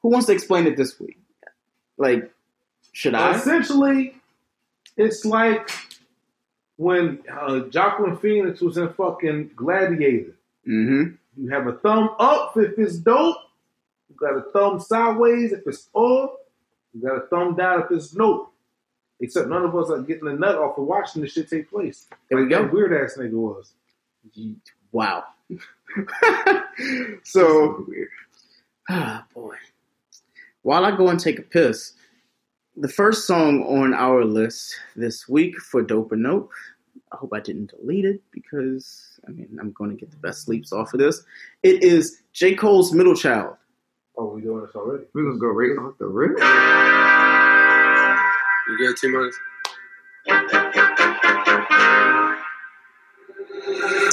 Who 0.02 0.10
wants 0.10 0.28
to 0.28 0.34
explain 0.34 0.68
it 0.68 0.78
this 0.78 1.00
week? 1.00 1.18
Like, 1.98 2.32
should 2.92 3.16
I? 3.16 3.36
Essentially, 3.36 4.16
it's 4.98 5.26
like 5.26 5.70
when 6.78 7.20
uh, 7.32 7.62
Joaquin 7.74 8.18
Phoenix 8.18 8.62
was 8.62 8.78
in 8.78 8.92
fucking 8.94 9.52
Gladiator. 9.56 10.36
Mm-hmm. 10.68 11.16
You 11.38 11.50
have 11.50 11.68
a 11.68 11.74
thumb 11.74 12.10
up 12.20 12.56
if 12.58 12.78
it's 12.78 12.98
dope. 12.98 13.38
You 14.10 14.16
got 14.16 14.38
a 14.38 14.44
thumb 14.52 14.80
sideways 14.80 15.52
if 15.52 15.62
it's 15.66 15.90
off. 15.94 16.32
You 16.94 17.02
got 17.02 17.18
a 17.18 17.28
thumb 17.28 17.56
down 17.56 17.84
if 17.84 17.92
it's 17.92 18.14
nope. 18.16 18.54
Except 19.22 19.48
none 19.48 19.64
of 19.64 19.76
us 19.76 19.90
are 19.90 20.02
getting 20.02 20.28
a 20.28 20.34
nut 20.34 20.58
off 20.58 20.78
of 20.78 20.86
watching 20.86 21.22
this 21.22 21.34
shit 21.34 21.50
take 21.50 21.70
place. 21.70 22.08
There 22.30 22.38
we 22.38 22.44
Like 22.44 22.52
go. 22.52 22.64
That 22.64 22.74
weird 22.74 22.94
ass 22.94 23.18
nigga 23.18 23.32
was. 23.32 23.72
Wow. 24.92 25.24
so, 27.24 27.86
weird. 27.88 28.10
ah, 28.90 29.26
boy. 29.34 29.56
While 30.64 30.84
I 30.86 30.96
go 30.96 31.08
and 31.10 31.20
take 31.20 31.40
a 31.40 31.44
piss, 31.44 31.94
the 32.76 32.90
first 32.90 33.26
song 33.26 33.64
on 33.64 33.94
our 33.94 34.26
list 34.26 34.76
this 34.96 35.30
week 35.30 35.58
for 35.60 35.82
Dope 35.82 36.12
or 36.12 36.18
Nope, 36.18 36.52
I 37.14 37.18
hope 37.18 37.32
I 37.34 37.40
didn't 37.40 37.72
delete 37.72 38.04
it 38.04 38.22
because, 38.32 39.20
I 39.28 39.32
mean, 39.32 39.58
I'm 39.62 39.72
going 39.72 39.92
to 39.92 39.96
get 39.96 40.12
the 40.12 40.18
best 40.18 40.42
sleeps 40.44 40.74
off 40.74 40.94
of 40.94 41.00
this. 41.00 41.24
It 41.64 41.84
is 41.84 42.22
J. 42.34 42.56
Cole's 42.56 42.92
Middle 42.92 43.16
Child. 43.16 43.56
Oh, 44.18 44.28
we 44.28 44.42
doing 44.42 44.66
this 44.66 44.76
already? 44.76 45.06
We're 45.14 45.24
gonna 45.26 45.40
go 45.40 45.48
right 45.48 45.78
off 45.78 45.98
the 45.98 46.08
rip. 46.08 46.38
You 48.78 48.96
good, 48.96 48.98
T 48.98 50.65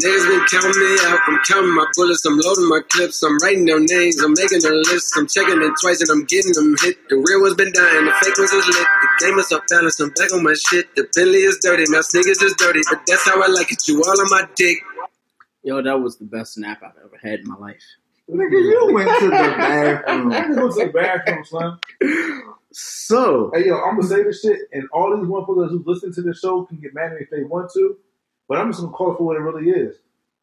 Niggas 0.00 0.24
been 0.24 0.44
counting 0.48 0.80
me 0.80 0.96
out. 1.04 1.20
I'm 1.26 1.38
counting 1.46 1.74
my 1.74 1.84
bullets. 1.94 2.24
I'm 2.24 2.38
loading 2.38 2.68
my 2.68 2.80
clips. 2.88 3.22
I'm 3.22 3.36
writing 3.38 3.66
their 3.66 3.80
names. 3.80 4.20
I'm 4.22 4.32
making 4.32 4.64
a 4.64 4.72
list. 4.88 5.12
I'm 5.16 5.26
checking 5.28 5.60
it 5.60 5.72
twice 5.80 6.00
and 6.00 6.10
I'm 6.10 6.24
getting 6.24 6.52
them 6.52 6.74
hit. 6.80 6.96
The 7.10 7.16
real 7.16 7.42
one's 7.42 7.56
been 7.56 7.72
dying. 7.72 8.06
The 8.06 8.12
fake 8.24 8.38
ones 8.38 8.52
is 8.52 8.66
lit. 8.66 8.88
The 8.88 9.08
game 9.20 9.38
is 9.38 9.52
off 9.52 9.62
balance. 9.68 10.00
I'm 10.00 10.08
back 10.10 10.32
on 10.32 10.42
my 10.42 10.54
shit. 10.54 10.88
The 10.96 11.06
Bentley 11.14 11.44
is 11.44 11.58
dirty. 11.60 11.84
Now 11.88 12.00
sneakers 12.00 12.40
is 12.40 12.54
dirty. 12.56 12.80
But 12.88 13.02
that's 13.06 13.24
how 13.28 13.42
I 13.42 13.48
like 13.48 13.70
it. 13.70 13.86
You 13.86 14.02
all 14.02 14.20
on 14.20 14.30
my 14.30 14.48
dick. 14.56 14.78
Yo, 15.62 15.82
that 15.82 16.00
was 16.00 16.16
the 16.16 16.24
best 16.24 16.54
snap 16.54 16.82
I've 16.82 16.96
ever 17.04 17.18
had 17.22 17.40
in 17.40 17.48
my 17.48 17.56
life. 17.56 17.82
Nigga, 18.30 18.50
you 18.50 18.88
mm. 18.88 18.94
went 18.94 19.18
to 19.20 19.24
the 19.26 19.30
bathroom. 19.58 20.30
Nigga 20.30 20.54
go 20.54 20.68
to 20.68 20.86
the 20.86 20.92
bathroom, 20.92 21.44
son. 21.44 21.78
So, 22.72 23.50
Hey, 23.54 23.66
yo, 23.66 23.76
I'm 23.76 23.96
gonna 23.96 24.08
say 24.08 24.22
this 24.22 24.40
shit, 24.40 24.60
and 24.72 24.88
all 24.92 25.14
these 25.14 25.26
motherfuckers 25.26 25.68
who 25.68 25.84
listen 25.86 26.12
to 26.14 26.22
this 26.22 26.40
show 26.40 26.64
can 26.64 26.78
get 26.78 26.94
mad 26.94 27.12
at 27.12 27.12
me 27.12 27.18
if 27.20 27.30
they 27.30 27.42
want 27.44 27.70
to, 27.74 27.98
but 28.48 28.58
I'm 28.58 28.70
just 28.70 28.80
gonna 28.80 28.92
call 28.92 29.12
it 29.12 29.18
for 29.18 29.24
what 29.24 29.36
it 29.36 29.40
really 29.40 29.70
is. 29.70 29.96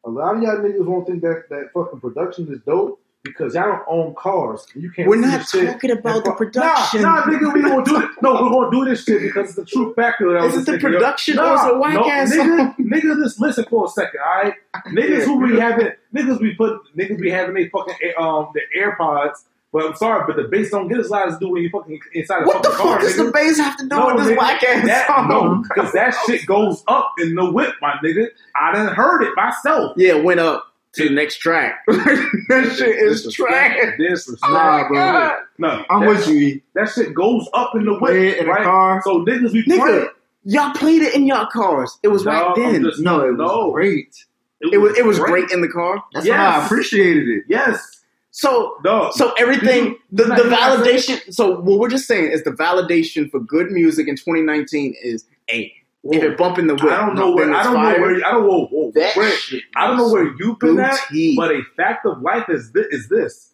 A 0.04 0.10
lot 0.10 0.36
of 0.36 0.42
y'all 0.42 0.56
niggas 0.56 0.84
won't 0.86 1.06
think 1.06 1.22
that 1.22 1.44
that 1.50 1.70
fucking 1.74 2.00
production 2.00 2.50
is 2.52 2.60
dope 2.66 3.00
because 3.22 3.54
y'all 3.54 3.64
don't 3.66 3.82
own 3.86 4.14
cars. 4.14 4.66
You 4.74 4.90
can't. 4.90 5.08
We're 5.08 5.16
not 5.20 5.46
talking 5.46 5.90
about 5.90 6.24
the 6.24 6.32
production. 6.32 7.02
Nah, 7.02 7.16
nah, 7.16 7.22
nigga, 7.26 7.52
we 7.52 7.60
gonna 7.62 7.84
do 7.84 8.00
it. 8.00 8.08
No, 8.22 8.32
we're 8.32 8.48
gonna 8.48 8.70
do 8.70 8.84
this 8.86 9.04
shit 9.04 9.20
because 9.20 9.48
it's 9.48 9.56
the 9.56 9.64
true 9.66 9.92
factor. 9.94 10.32
That 10.32 10.44
Is 10.46 10.54
was 10.54 10.62
it 10.62 10.66
the 10.66 10.72
thinking, 10.72 10.92
yo. 10.92 10.98
production 10.98 11.36
Nah, 11.36 11.50
or 11.52 11.54
is 11.54 11.64
it 11.74 11.78
whack 11.78 11.94
no, 11.94 12.10
ass 12.10 12.32
nigga, 12.32 12.56
song? 12.56 12.74
nigga, 12.80 13.22
just 13.22 13.40
listen 13.40 13.64
for 13.68 13.84
a 13.84 13.88
second, 13.88 14.20
all 14.24 14.42
right? 14.42 14.54
Niggas 14.86 15.24
who 15.24 15.46
be 15.46 15.60
having 15.60 15.88
niggas 16.14 16.40
be 16.40 16.54
put 16.54 16.80
niggas 16.96 17.20
be 17.20 17.30
having 17.30 17.54
they 17.54 17.68
fucking 17.68 17.94
um 18.18 18.48
the 18.54 18.62
AirPods. 18.78 19.44
But 19.72 19.86
I'm 19.86 19.94
sorry, 19.94 20.24
but 20.26 20.34
the 20.36 20.48
bass 20.48 20.70
don't 20.70 20.88
get 20.88 20.98
as 20.98 21.10
loud 21.10 21.28
as 21.28 21.38
do 21.38 21.48
when 21.50 21.62
you 21.62 21.70
fucking 21.70 22.00
inside 22.14 22.42
a 22.42 22.46
what 22.46 22.62
the 22.64 22.70
fucking 22.70 22.84
car. 22.86 22.96
What 22.96 23.00
the 23.02 23.06
fuck 23.06 23.16
does 23.16 23.20
nigga. 23.20 23.26
the 23.26 23.32
bass 23.32 23.58
have 23.58 23.76
to 23.76 23.82
do 23.84 23.88
No, 23.96 24.06
with 24.06 24.16
this 24.24 24.26
nigga, 24.34 24.38
whack 24.38 24.62
ass 24.64 24.86
that, 24.86 25.06
song? 25.06 25.28
No, 25.28 25.62
because 25.62 25.92
that 25.92 26.14
shit 26.26 26.44
goes 26.46 26.82
up 26.88 27.12
in 27.20 27.36
the 27.36 27.50
whip, 27.50 27.74
my 27.80 27.94
nigga. 28.04 28.26
I 28.60 28.72
done 28.72 28.92
heard 28.94 29.22
it 29.22 29.32
myself. 29.36 29.92
Yeah, 29.96 30.16
it 30.16 30.24
went 30.24 30.40
up 30.40 30.66
to 30.94 31.08
the 31.08 31.14
next 31.14 31.36
track. 31.38 31.84
that 31.86 32.74
shit 32.76 32.96
is 32.96 33.32
trash. 33.32 33.78
Oh, 33.80 33.90
disrespect. 33.96 34.52
Nah, 34.52 34.88
bro. 34.88 34.96
God. 34.96 35.38
No, 35.58 35.84
I'm 35.88 36.04
with 36.06 36.26
you. 36.26 36.60
That 36.74 36.88
shit 36.88 37.14
goes 37.14 37.48
up 37.54 37.76
in 37.76 37.84
the 37.84 37.96
whip, 37.98 38.38
in 38.38 38.46
right? 38.48 38.64
car. 38.64 39.00
So 39.04 39.24
niggas 39.24 39.52
be 39.52 39.62
Nigga, 39.64 39.78
playing. 39.78 40.08
y'all 40.46 40.74
played 40.74 41.02
it 41.02 41.14
in 41.14 41.28
y'all 41.28 41.46
cars. 41.46 41.96
It 42.02 42.08
was 42.08 42.24
No, 42.24 42.32
right 42.32 42.56
then. 42.56 42.82
just- 42.82 43.00
No, 43.00 43.20
it 43.20 43.30
was 43.36 43.38
No. 43.38 43.70
great. 43.70 44.16
it 44.62 44.78
was 44.78 44.98
it 44.98 45.04
was 45.06 45.20
great 45.20 45.50
in 45.52 45.60
the 45.60 45.68
car. 45.68 46.02
That's 46.12 46.28
why 46.28 46.34
I 46.34 46.64
appreciated 46.64 47.28
it. 47.28 47.44
Yes. 47.48 47.98
So 48.32 48.76
No. 48.84 49.10
so 49.12 49.32
everything 49.38 49.96
the, 50.12 50.24
the 50.24 50.28
not- 50.28 50.38
you 50.44 50.50
not 50.50 50.84
saying- 50.84 50.98
validation 51.18 51.34
so 51.34 51.60
what 51.60 51.78
we're 51.80 51.88
just 51.88 52.06
saying 52.06 52.30
is 52.30 52.44
the 52.44 52.52
validation 52.52 53.30
for 53.30 53.40
good 53.40 53.70
music 53.72 54.06
in 54.08 54.14
2019 54.16 54.94
is 55.02 55.24
hey 55.48 55.72
if 56.04 56.22
it 56.22 56.38
bump 56.38 56.58
in 56.58 56.66
the 56.68 56.74
whip 56.74 56.84
I 56.92 57.04
don't 57.04 57.14
know 57.16 57.32
where 57.32 57.52
I 57.52 57.62
don't 57.64 57.74
know 57.74 57.80
where 58.00 58.14
I 58.24 58.30
don't 58.30 58.46
know 58.46 58.66
whoa, 58.70 58.92
that 58.94 59.16
where, 59.16 59.32
I 59.76 59.86
don't 59.86 59.96
know 59.98 60.08
where 60.10 60.32
you've 60.38 60.58
been 60.60 60.78
at, 60.78 60.98
but 61.36 61.50
a 61.50 61.62
fact 61.76 62.06
of 62.06 62.22
life 62.22 62.44
is 62.48 62.70
this, 62.72 62.86
is 62.90 63.08
this: 63.08 63.52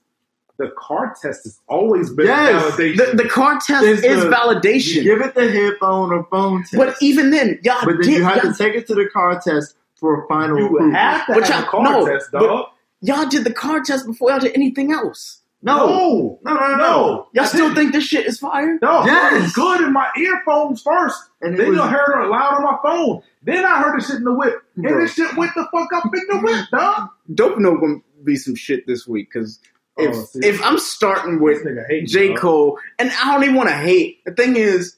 the 0.59 0.71
car 0.79 1.17
test 1.21 1.43
has 1.45 1.59
always 1.69 2.13
been 2.13 2.27
Yes. 2.27 2.63
validation. 2.77 2.97
the, 3.17 3.23
the 3.25 3.29
car 3.29 3.55
test 3.67 3.85
It's 3.85 4.03
is 4.05 4.23
the- 4.25 4.31
validation 4.31 5.03
give 5.03 5.23
it 5.23 5.35
the 5.35 5.51
headphone 5.51 6.13
or 6.13 6.25
phone 6.31 6.61
test. 6.63 6.77
but 6.77 6.95
even 7.01 7.31
then 7.31 7.59
y'all 7.65 7.79
But 7.85 7.93
then 7.95 8.01
did 8.03 8.07
you 8.19 8.25
have 8.25 8.43
to 8.43 8.55
take 8.55 8.75
it 8.75 8.87
to 8.89 8.95
the 8.95 9.09
car 9.13 9.41
test 9.41 9.75
for 9.99 10.23
a 10.23 10.29
final 10.29 10.59
you 10.59 10.67
approval. 10.67 10.91
have 10.93 11.27
to 11.27 11.33
But 11.33 11.49
have 11.49 11.59
a 11.59 11.63
y'all- 11.63 11.71
car 11.71 11.83
no, 11.83 12.07
test, 12.07 12.29
but- 12.31 12.41
dog. 12.47 12.67
Y'all 13.01 13.29
did 13.29 13.45
the 13.45 13.53
car 13.53 13.81
test 13.81 14.07
before 14.07 14.31
y'all 14.31 14.39
did 14.41 14.53
anything 14.55 14.93
else 14.93 15.41
no. 15.63 15.77
no, 15.87 16.39
No, 16.45 16.55
no, 16.55 16.61
no, 16.69 16.77
no. 16.77 17.29
y'all 17.33 17.45
I 17.45 17.47
still 17.47 17.61
didn't. 17.69 17.77
think 17.77 17.93
this 17.93 18.05
shit 18.05 18.27
is 18.27 18.39
fire 18.39 18.79
No, 18.83 19.05
Yes. 19.05 19.33
it 19.33 19.43
was 19.43 19.53
good 19.55 19.81
in 19.81 19.93
my 19.93 20.07
earphones 20.17 20.83
first. 20.83 21.19
And 21.41 21.59
then 21.59 21.71
was- 21.71 21.79
you 21.79 21.83
heard 21.83 22.25
it 22.25 22.29
loud 22.29 22.55
on 22.55 22.63
my 22.63 22.79
phone. 22.83 23.23
Then 23.43 23.65
I 23.65 23.81
heard 23.83 23.99
the 24.01 24.05
shit 24.05 24.17
in 24.17 24.25
the 24.25 24.35
whip. 24.35 24.63
And 24.77 24.85
Bro. 24.85 25.01
this 25.01 25.15
shit 25.15 25.35
went 25.37 25.53
the 25.57 25.67
fuck 25.73 25.93
up 25.95 26.05
in 26.15 26.23
the 26.29 26.39
whip, 26.41 26.67
dog. 26.71 27.09
dope 27.35 27.59
no 27.59 27.77
gonna 27.79 27.97
be 28.23 28.37
some 28.37 28.55
shit 28.55 28.87
this 28.87 29.09
week 29.09 29.29
because 29.33 29.59
oh, 29.99 30.05
if 30.05 30.15
Oh, 30.17 30.27
if 30.43 30.63
I'm 30.63 30.79
starting 30.79 31.41
with 31.41 31.65
J. 32.07 32.29
dog. 32.29 32.39
Cole, 32.39 32.79
and 32.99 33.11
I 33.23 33.33
don't 33.33 33.43
even 33.45 33.57
want 33.57 33.71
to 33.71 33.75
hate. 33.77 34.25
The 34.25 34.35
thing 34.35 34.57
is, 34.57 34.97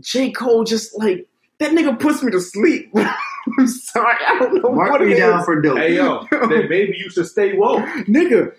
J. 0.00 0.30
Cole 0.32 0.64
just 0.64 0.98
like 0.98 1.26
that 1.58 1.70
nigga 1.70 1.98
puts 1.98 2.22
me 2.22 2.32
to 2.32 2.40
sleep. 2.40 2.92
I'm 3.58 3.66
sorry, 3.68 4.16
I 4.26 4.38
don't 4.38 4.62
know 4.62 4.72
Mark 4.72 4.92
what 4.92 5.02
it 5.02 5.08
me 5.08 5.16
down 5.16 5.40
is. 5.40 5.44
for 5.44 5.60
dope. 5.60 5.78
Hey 5.78 5.96
yo, 5.96 6.26
then 6.30 6.68
maybe 6.68 6.96
you 6.96 7.10
should 7.10 7.26
stay 7.26 7.54
woke. 7.54 7.84
nigga. 8.06 8.52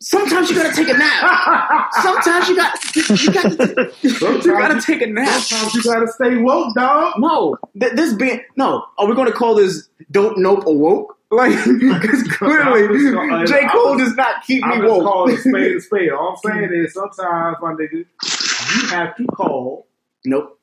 Sometimes 0.00 0.48
you 0.48 0.54
gotta 0.54 0.74
take 0.76 0.88
a 0.88 0.96
nap. 0.96 1.92
Sometimes 2.02 2.48
you 2.48 2.54
got 2.56 2.94
you 2.94 3.32
got 3.32 3.50
to, 3.50 3.92
you 4.02 4.52
gotta 4.52 4.80
take 4.80 5.02
a 5.02 5.06
nap. 5.08 5.40
Sometimes 5.40 5.74
you 5.74 5.82
gotta 5.82 6.06
stay 6.06 6.36
woke, 6.36 6.72
dog. 6.76 7.14
No, 7.18 7.56
th- 7.80 7.94
this 7.94 8.14
being 8.14 8.40
no. 8.56 8.84
Are 8.96 9.06
we 9.08 9.14
going 9.16 9.26
to 9.26 9.32
call 9.32 9.56
this 9.56 9.88
dope 10.12 10.36
nope 10.38 10.64
awoke? 10.66 11.16
Like 11.32 11.50
because 11.64 12.22
clearly 12.30 12.84
I'm 12.84 13.12
gonna- 13.28 13.46
J 13.46 13.62
I'm 13.62 13.68
Cole 13.70 13.98
just- 13.98 14.10
does 14.10 14.16
not 14.16 14.44
keep 14.46 14.64
I'm 14.64 14.70
me 14.70 14.76
just 14.86 14.88
woke. 14.88 15.02
calling 15.02 15.34
a 15.34 15.38
spade 15.38 15.76
a 15.76 15.80
spade. 15.80 16.10
All 16.12 16.28
I'm 16.44 16.50
saying 16.52 16.70
is 16.72 16.94
sometimes, 16.94 17.56
my 17.60 17.72
nigga, 17.72 17.92
you 18.04 18.88
have 18.90 19.16
to 19.16 19.24
call. 19.26 19.88
nope. 20.24 20.60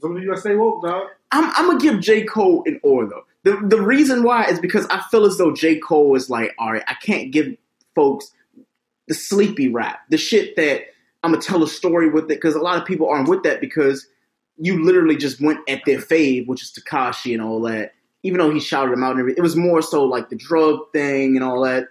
Some 0.00 0.16
of 0.16 0.22
you 0.22 0.28
gotta 0.28 0.40
stay 0.40 0.56
woke, 0.56 0.82
dog. 0.84 1.04
I'm, 1.32 1.50
I'm 1.56 1.66
gonna 1.66 1.80
give 1.80 2.00
J. 2.00 2.24
Cole 2.24 2.62
an 2.66 2.80
or 2.82 3.06
though. 3.06 3.24
The 3.44 3.60
the 3.66 3.80
reason 3.80 4.22
why 4.22 4.44
is 4.46 4.58
because 4.58 4.86
I 4.86 5.02
feel 5.10 5.24
as 5.24 5.36
though 5.38 5.54
J. 5.54 5.78
Cole 5.78 6.14
is 6.14 6.28
like, 6.30 6.54
all 6.58 6.72
right, 6.72 6.84
I 6.86 6.94
can't 6.94 7.30
give 7.30 7.56
folks 7.94 8.32
the 9.08 9.14
sleepy 9.14 9.68
rap, 9.68 10.00
the 10.10 10.16
shit 10.16 10.56
that 10.56 10.82
I'm 11.22 11.32
gonna 11.32 11.42
tell 11.42 11.62
a 11.62 11.68
story 11.68 12.08
with 12.08 12.24
it, 12.24 12.28
because 12.28 12.54
a 12.54 12.60
lot 12.60 12.80
of 12.80 12.86
people 12.86 13.08
aren't 13.08 13.28
with 13.28 13.42
that 13.42 13.60
because 13.60 14.06
you 14.58 14.84
literally 14.84 15.16
just 15.16 15.40
went 15.40 15.60
at 15.68 15.82
their 15.86 15.98
fave, 15.98 16.46
which 16.46 16.62
is 16.62 16.72
Tekashi 16.72 17.32
and 17.32 17.42
all 17.42 17.60
that. 17.62 17.94
Even 18.22 18.38
though 18.38 18.50
he 18.50 18.60
shouted 18.60 18.92
him 18.92 19.04
out 19.04 19.12
and 19.12 19.20
everything, 19.20 19.38
it 19.38 19.42
was 19.42 19.56
more 19.56 19.80
so 19.80 20.04
like 20.04 20.28
the 20.28 20.36
drug 20.36 20.80
thing 20.92 21.36
and 21.36 21.44
all 21.44 21.62
that. 21.62 21.88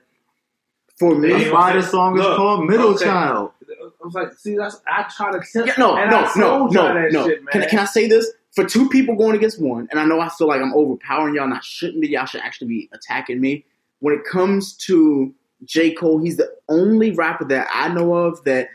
For 1.00 1.16
me, 1.16 1.30
That's 1.30 1.52
why 1.52 1.74
the 1.74 1.84
song 1.84 2.18
is 2.18 2.24
Look, 2.24 2.38
called 2.38 2.66
Middle 2.66 2.96
okay. 2.96 3.06
Child. 3.06 3.52
I 3.70 4.06
was 4.06 4.14
like, 4.16 4.34
see, 4.34 4.58
that's 4.58 4.82
I 4.88 5.04
try 5.16 5.32
to 5.32 5.42
tell. 5.54 5.68
Yeah, 5.68 5.76
no, 5.78 5.96
and 5.96 6.10
no, 6.10 6.18
I 6.18 6.32
no, 6.36 6.58
told 6.58 6.74
no, 6.74 7.08
no. 7.10 7.28
Shit. 7.28 7.48
Can, 7.48 7.70
can 7.70 7.80
I 7.80 7.86
say 7.86 8.08
this? 8.08 8.32
For 8.58 8.66
two 8.66 8.90
people 8.90 9.16
going 9.16 9.36
against 9.36 9.62
one, 9.62 9.88
and 9.92 10.00
I 10.00 10.06
know 10.06 10.20
I 10.20 10.30
feel 10.30 10.48
like 10.48 10.60
I'm 10.60 10.74
overpowering 10.74 11.36
y'all, 11.36 11.44
and 11.44 11.54
I 11.54 11.60
shouldn't 11.62 12.02
be. 12.02 12.08
Y'all 12.10 12.26
should 12.26 12.42
actually 12.42 12.70
be 12.70 12.90
attacking 12.92 13.40
me. 13.40 13.64
When 14.00 14.16
it 14.16 14.26
comes 14.26 14.76
to 14.88 15.32
J. 15.64 15.92
Cole, 15.92 16.18
he's 16.20 16.38
the 16.38 16.52
only 16.68 17.12
rapper 17.12 17.46
that 17.46 17.68
I 17.72 17.90
know 17.90 18.16
of 18.16 18.44
that 18.46 18.70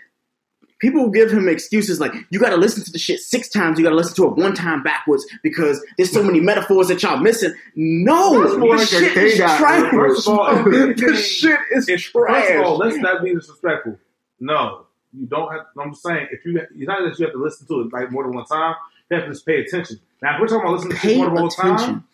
people 0.79 1.11
give 1.11 1.33
him 1.33 1.49
excuses 1.49 1.99
like, 1.99 2.13
you 2.31 2.39
got 2.39 2.51
to 2.51 2.57
listen 2.57 2.85
to 2.85 2.93
the 2.93 2.99
shit 3.01 3.19
six 3.19 3.49
times, 3.49 3.77
you 3.77 3.85
got 3.85 3.91
to 3.91 3.97
listen 3.97 4.15
to 4.15 4.27
it 4.27 4.37
one 4.37 4.55
time 4.55 4.85
backwards 4.85 5.27
because 5.43 5.85
there's 5.97 6.13
so 6.13 6.23
many 6.23 6.39
metaphors 6.39 6.87
that 6.87 7.03
y'all 7.03 7.17
missing. 7.17 7.53
No, 7.75 8.41
the 8.57 8.65
like 8.65 8.87
shit 8.89 9.17
is 9.17 9.35
trash. 9.35 9.91
First 9.91 10.29
of 10.29 10.39
all, 10.39 10.63
the 10.63 11.17
shit 11.17 11.59
is 11.73 11.89
If- 11.89 12.05
First 12.05 12.15
of 12.15 12.61
all, 12.65 12.79
trash. 12.79 12.93
let's 12.93 12.97
not 12.99 13.25
be 13.25 13.35
disrespectful. 13.35 13.99
No, 14.39 14.87
you 15.13 15.27
don't 15.27 15.51
have. 15.51 15.67
I'm 15.77 15.91
just 15.91 16.05
saying, 16.05 16.29
if 16.31 16.45
you, 16.45 16.57
it's 16.61 16.71
not 16.87 17.01
that 17.03 17.19
you 17.19 17.25
have 17.27 17.35
to 17.35 17.43
listen 17.43 17.67
to 17.67 17.81
it 17.81 17.93
like 17.93 18.13
more 18.13 18.23
than 18.23 18.33
one 18.35 18.45
time. 18.45 18.77
To 19.11 19.27
just 19.27 19.45
pay 19.45 19.61
attention. 19.61 20.01
Now, 20.23 20.37
if 20.37 20.41
we're 20.41 20.47
talking 20.47 20.63
about 20.63 20.73
listening 20.75 20.97
to 20.97 21.03
Pay 21.03 21.19
one 21.19 21.45
attention. 21.45 21.77
time, 21.77 22.09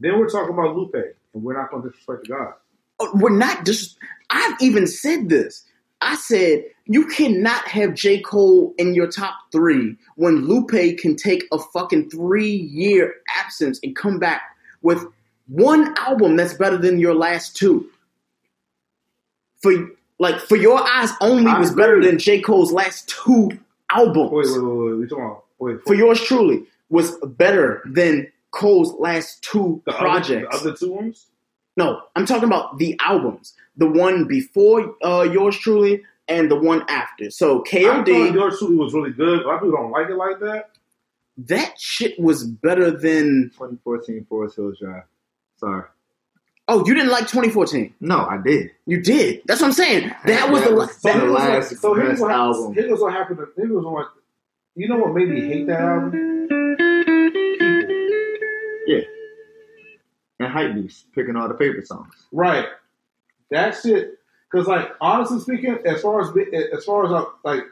then 0.00 0.18
we're 0.18 0.28
talking 0.28 0.54
about 0.54 0.76
Lupe, 0.76 0.94
and 0.94 1.42
we're 1.42 1.58
not 1.60 1.70
going 1.70 1.82
to 1.82 1.88
disrespect 1.90 2.22
the 2.22 2.34
God. 2.34 2.54
Oh, 3.00 3.10
we're 3.14 3.36
not 3.36 3.66
just 3.66 3.98
I've 4.30 4.60
even 4.60 4.86
said 4.86 5.28
this. 5.28 5.64
I 6.00 6.16
said 6.16 6.64
you 6.86 7.06
cannot 7.06 7.66
have 7.68 7.94
J. 7.94 8.20
Cole 8.20 8.74
in 8.78 8.94
your 8.94 9.06
top 9.06 9.34
three 9.52 9.96
when 10.16 10.46
Lupe 10.46 10.98
can 10.98 11.16
take 11.16 11.44
a 11.52 11.58
fucking 11.58 12.10
three 12.10 12.54
year 12.54 13.14
absence 13.36 13.80
and 13.82 13.96
come 13.96 14.18
back 14.18 14.42
with 14.82 15.04
one 15.46 15.94
album 15.98 16.36
that's 16.36 16.54
better 16.54 16.76
than 16.76 16.98
your 16.98 17.14
last 17.14 17.56
two. 17.56 17.88
For 19.62 19.72
like 20.18 20.40
for 20.40 20.56
your 20.56 20.82
eyes 20.86 21.10
only 21.20 21.52
was 21.54 21.74
better 21.74 22.02
than 22.02 22.18
J. 22.18 22.40
Cole's 22.40 22.72
last 22.72 23.08
two 23.08 23.50
albums. 23.90 24.30
Wait, 24.32 24.46
wait, 24.46 24.62
wait, 24.62 24.90
wait. 24.90 24.98
We 24.98 25.06
talking 25.06 25.24
about 25.24 25.43
wait 25.64 25.82
For 25.86 25.94
yours 25.94 26.20
truly 26.20 26.64
was 26.90 27.16
better 27.26 27.82
than 27.86 28.30
Cole's 28.50 28.92
last 29.00 29.42
two 29.42 29.82
the 29.86 29.92
other, 29.92 29.98
projects. 30.00 30.60
the 30.62 30.68
other 30.70 30.76
two 30.76 30.92
ones. 30.92 31.26
No, 31.76 32.02
I'm 32.14 32.24
talking 32.26 32.44
about 32.44 32.78
the 32.78 32.96
albums. 33.04 33.54
The 33.76 33.88
one 33.88 34.26
before 34.28 34.94
uh, 35.04 35.22
yours 35.22 35.58
truly 35.58 36.02
and 36.28 36.48
the 36.50 36.56
one 36.56 36.84
after. 36.88 37.30
So 37.30 37.64
I 37.72 37.82
thought 37.82 38.06
KOD, 38.06 38.32
yours 38.34 38.58
truly 38.60 38.76
was 38.76 38.94
really 38.94 39.10
good. 39.10 39.42
A 39.42 39.46
lot 39.46 39.54
of 39.56 39.60
people 39.62 39.76
don't 39.76 39.90
like 39.90 40.08
it 40.08 40.14
like 40.16 40.38
that. 40.40 40.70
that 41.38 41.74
shit 41.80 42.18
was 42.20 42.44
better 42.44 42.92
than. 42.92 43.50
2014 43.54 44.24
Forest 44.28 44.56
Hills 44.56 44.78
Drive. 44.78 45.02
Sorry. 45.56 45.82
Oh, 46.68 46.86
you 46.86 46.94
didn't 46.94 47.10
like 47.10 47.22
2014. 47.26 47.92
No, 48.00 48.20
I 48.24 48.38
did. 48.38 48.70
You 48.86 49.02
did. 49.02 49.42
That's 49.46 49.60
what 49.60 49.66
I'm 49.66 49.72
saying. 49.74 50.12
That 50.26 50.50
was 50.50 50.62
That 50.62 50.70
the. 50.70 50.76
was 50.76 50.96
the 50.96 51.08
that- 51.08 51.16
here's 51.20 51.30
what- 51.32 51.40
last 51.40 51.76
so 51.80 51.94
here's 51.94 52.08
best 52.10 52.22
what, 52.22 52.30
album. 52.30 52.74
Here's 52.74 53.00
what 53.00 53.12
happened. 53.12 53.38
To, 53.38 53.48
here's 53.56 53.70
what. 53.72 54.06
You 54.76 54.88
know 54.88 54.98
what 54.98 55.14
made 55.14 55.28
me 55.28 55.40
hate 55.42 55.66
that 55.68 55.80
album? 55.80 56.46
Yeah. 58.86 59.00
And 60.40 60.52
Hype 60.52 60.74
Beast 60.74 61.06
picking 61.14 61.36
all 61.36 61.48
the 61.48 61.56
favorite 61.56 61.86
songs. 61.86 62.12
Right. 62.32 62.66
That 63.50 63.76
shit. 63.80 64.18
Because, 64.50 64.66
like, 64.66 64.90
honestly 65.00 65.40
speaking, 65.40 65.78
as 65.84 66.02
far 66.02 66.20
as 66.20 66.28
as 66.72 66.84
far 66.84 67.04
as 67.04 67.26
like, 67.44 67.62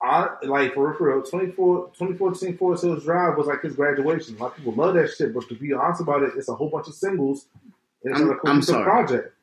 I, 0.00 0.30
like 0.42 0.74
for 0.74 0.88
real, 0.88 0.96
for 0.98 1.14
real, 1.16 1.22
24, 1.22 1.86
2014 1.96 2.56
Forest 2.58 2.82
Hills 2.84 3.04
Drive 3.04 3.36
was 3.38 3.46
like 3.46 3.62
his 3.62 3.74
graduation. 3.76 4.36
A 4.36 4.40
lot 4.42 4.50
of 4.52 4.56
people 4.56 4.72
love 4.74 4.94
that 4.94 5.10
shit, 5.16 5.32
but 5.32 5.48
to 5.48 5.54
be 5.54 5.72
honest 5.72 6.00
about 6.00 6.22
it, 6.24 6.32
it's 6.36 6.48
a 6.48 6.54
whole 6.54 6.68
bunch 6.70 6.88
of 6.88 6.94
singles. 6.94 7.46
And 8.02 8.12
it's 8.12 8.20
I'm- 8.20 8.28
not 8.30 8.38
a 8.44 8.48
I'm 8.50 8.62
sorry. 8.62 8.84
project. 8.84 9.34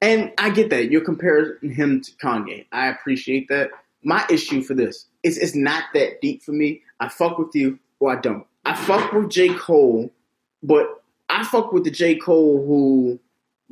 And 0.00 0.32
I 0.38 0.50
get 0.50 0.70
that. 0.70 0.90
You're 0.90 1.00
comparing 1.04 1.70
him 1.72 2.00
to 2.02 2.12
Kanye. 2.12 2.66
I 2.70 2.88
appreciate 2.88 3.48
that. 3.48 3.70
My 4.04 4.24
issue 4.30 4.62
for 4.62 4.74
this 4.74 5.06
is 5.22 5.38
it's 5.38 5.54
not 5.54 5.84
that 5.94 6.20
deep 6.20 6.42
for 6.42 6.52
me. 6.52 6.82
I 7.00 7.08
fuck 7.08 7.38
with 7.38 7.54
you 7.54 7.78
or 8.00 8.16
I 8.16 8.20
don't. 8.20 8.46
I 8.64 8.74
fuck 8.74 9.12
with 9.12 9.30
J. 9.30 9.54
Cole, 9.54 10.12
but 10.62 11.02
I 11.28 11.44
fuck 11.44 11.72
with 11.72 11.84
the 11.84 11.90
J. 11.90 12.16
Cole 12.16 12.64
who 12.66 13.18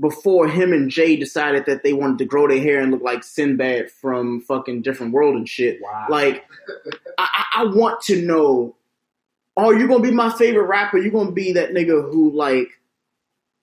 before 0.01 0.49
him 0.49 0.73
and 0.73 0.91
Jay 0.91 1.17
decided 1.17 1.67
that 1.67 1.83
they 1.83 1.93
wanted 1.93 2.19
to 2.19 2.25
grow 2.25 2.49
their 2.49 2.61
hair 2.61 2.81
and 2.81 2.91
look 2.91 3.03
like 3.03 3.23
Sinbad 3.23 3.91
from 3.91 4.41
fucking 4.41 4.83
different 4.83 5.13
world 5.13 5.37
and 5.37 5.49
shit. 5.49 5.81
Wow. 5.83 6.07
Like 6.09 6.45
I, 7.19 7.29
I 7.55 7.63
I 7.63 7.65
want 7.67 8.01
to 8.03 8.21
know, 8.21 8.75
are 9.57 9.75
you 9.75 9.87
gonna 9.87 10.03
be 10.03 10.11
my 10.11 10.31
favorite 10.31 10.67
rapper? 10.67 10.99
You 10.99 11.11
gonna 11.11 11.33
be 11.33 11.53
that 11.53 11.73
nigga 11.73 12.11
who 12.11 12.33
like 12.33 12.69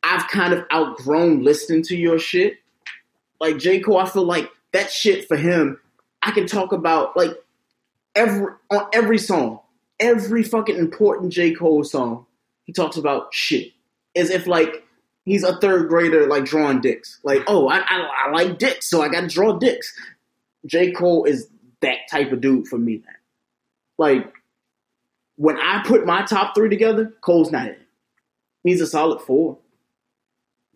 I've 0.03 0.27
kind 0.27 0.53
of 0.53 0.65
outgrown 0.71 1.43
listening 1.43 1.83
to 1.83 1.97
your 1.97 2.19
shit. 2.19 2.57
Like 3.39 3.57
J. 3.57 3.79
Cole, 3.79 3.97
I 3.97 4.07
feel 4.07 4.25
like 4.25 4.49
that 4.71 4.91
shit 4.91 5.27
for 5.27 5.37
him, 5.37 5.79
I 6.21 6.31
can 6.31 6.47
talk 6.47 6.71
about 6.71 7.15
like 7.15 7.31
every 8.15 8.53
on 8.71 8.87
every 8.93 9.17
song, 9.17 9.59
every 9.99 10.43
fucking 10.43 10.77
important 10.77 11.31
J. 11.31 11.53
Cole 11.53 11.83
song, 11.83 12.25
he 12.63 12.73
talks 12.73 12.97
about 12.97 13.33
shit. 13.33 13.71
As 14.15 14.29
if 14.29 14.47
like 14.47 14.83
he's 15.25 15.43
a 15.43 15.57
third 15.59 15.89
grader 15.89 16.27
like 16.27 16.45
drawing 16.45 16.81
dicks. 16.81 17.19
Like, 17.23 17.43
oh, 17.47 17.67
I, 17.69 17.79
I, 17.79 18.09
I 18.27 18.31
like 18.31 18.57
dicks, 18.59 18.89
so 18.89 19.01
I 19.01 19.09
gotta 19.09 19.27
draw 19.27 19.57
dicks. 19.57 19.93
J. 20.65 20.91
Cole 20.91 21.25
is 21.25 21.47
that 21.81 21.99
type 22.11 22.31
of 22.31 22.41
dude 22.41 22.67
for 22.67 22.77
me, 22.77 22.97
man. 22.97 23.15
Like, 23.97 24.33
when 25.37 25.57
I 25.57 25.83
put 25.85 26.05
my 26.05 26.23
top 26.23 26.53
three 26.55 26.69
together, 26.69 27.13
Cole's 27.21 27.51
not 27.51 27.67
in. 27.67 27.75
He's 28.63 28.81
a 28.81 28.87
solid 28.87 29.21
four. 29.21 29.57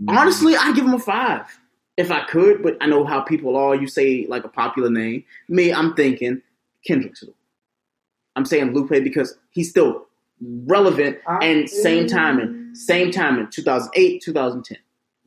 Mm. 0.01 0.17
Honestly, 0.17 0.55
I 0.55 0.71
give 0.73 0.85
him 0.85 0.93
a 0.93 0.99
five 0.99 1.45
if 1.97 2.11
I 2.11 2.23
could, 2.25 2.63
but 2.63 2.77
I 2.81 2.87
know 2.87 3.05
how 3.05 3.21
people 3.21 3.55
are. 3.55 3.75
You 3.75 3.87
say 3.87 4.25
like 4.27 4.43
a 4.43 4.49
popular 4.49 4.89
name. 4.89 5.23
Me, 5.47 5.71
I'm 5.73 5.93
thinking 5.93 6.41
Kendrick. 6.85 7.15
I'm 8.35 8.45
saying 8.45 8.73
Lupe 8.73 8.89
because 9.03 9.37
he's 9.51 9.69
still 9.69 10.07
relevant 10.41 11.19
and 11.41 11.69
same 11.69 12.07
timing, 12.07 12.73
same 12.75 13.11
timing, 13.11 13.47
2008, 13.51 14.21
2010. 14.21 14.77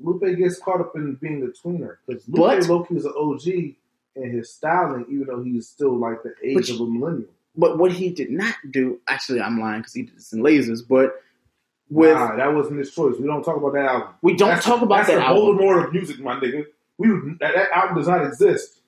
Lupe 0.01 0.37
gets 0.37 0.59
caught 0.59 0.81
up 0.81 0.93
in 0.97 1.15
being 1.15 1.41
the 1.41 1.47
tweener 1.47 1.97
because 2.07 2.29
Lupe 2.29 2.37
But- 2.61 2.69
Loki 2.69 2.97
is 2.97 3.05
an 3.07 3.13
OG 3.17 3.77
in 4.17 4.31
his 4.31 4.53
styling, 4.53 5.07
even 5.09 5.27
though 5.29 5.43
he's 5.43 5.69
still 5.69 5.97
like 5.97 6.23
the 6.23 6.35
age 6.43 6.55
But- 6.55 6.71
of 6.71 6.81
a 6.81 6.87
millennial. 6.87 7.29
But 7.59 7.79
what 7.79 7.91
he 7.93 8.11
did 8.11 8.31
not 8.31 8.55
do, 8.71 9.01
actually, 9.09 9.41
I'm 9.41 9.59
lying 9.59 9.81
because 9.81 9.95
he 9.95 10.03
did 10.03 10.17
this 10.17 10.33
in 10.35 10.43
lasers, 10.43 10.87
but 10.87 11.23
with 11.91 12.15
nah, 12.15 12.37
that 12.37 12.53
wasn't 12.55 12.79
his 12.79 12.93
choice. 12.95 13.15
We 13.19 13.27
don't 13.27 13.43
talk 13.45 13.57
about 13.57 13.73
that 13.75 13.85
album. 13.87 14.09
We 14.23 14.35
don't 14.37 14.49
That's- 14.49 14.65
talk 14.65 14.83
about 14.83 14.97
that's 15.07 15.09
that 15.09 15.17
the 15.17 15.25
album. 15.27 15.59
Voldemort 15.59 15.87
of 15.87 15.93
music, 15.93 16.19
my 16.21 16.35
nigga. 16.41 16.67
We 16.99 17.09
that, 17.41 17.55
that 17.55 17.71
album 17.73 17.97
does 17.99 18.09
not 18.09 18.25
exist. 18.27 18.81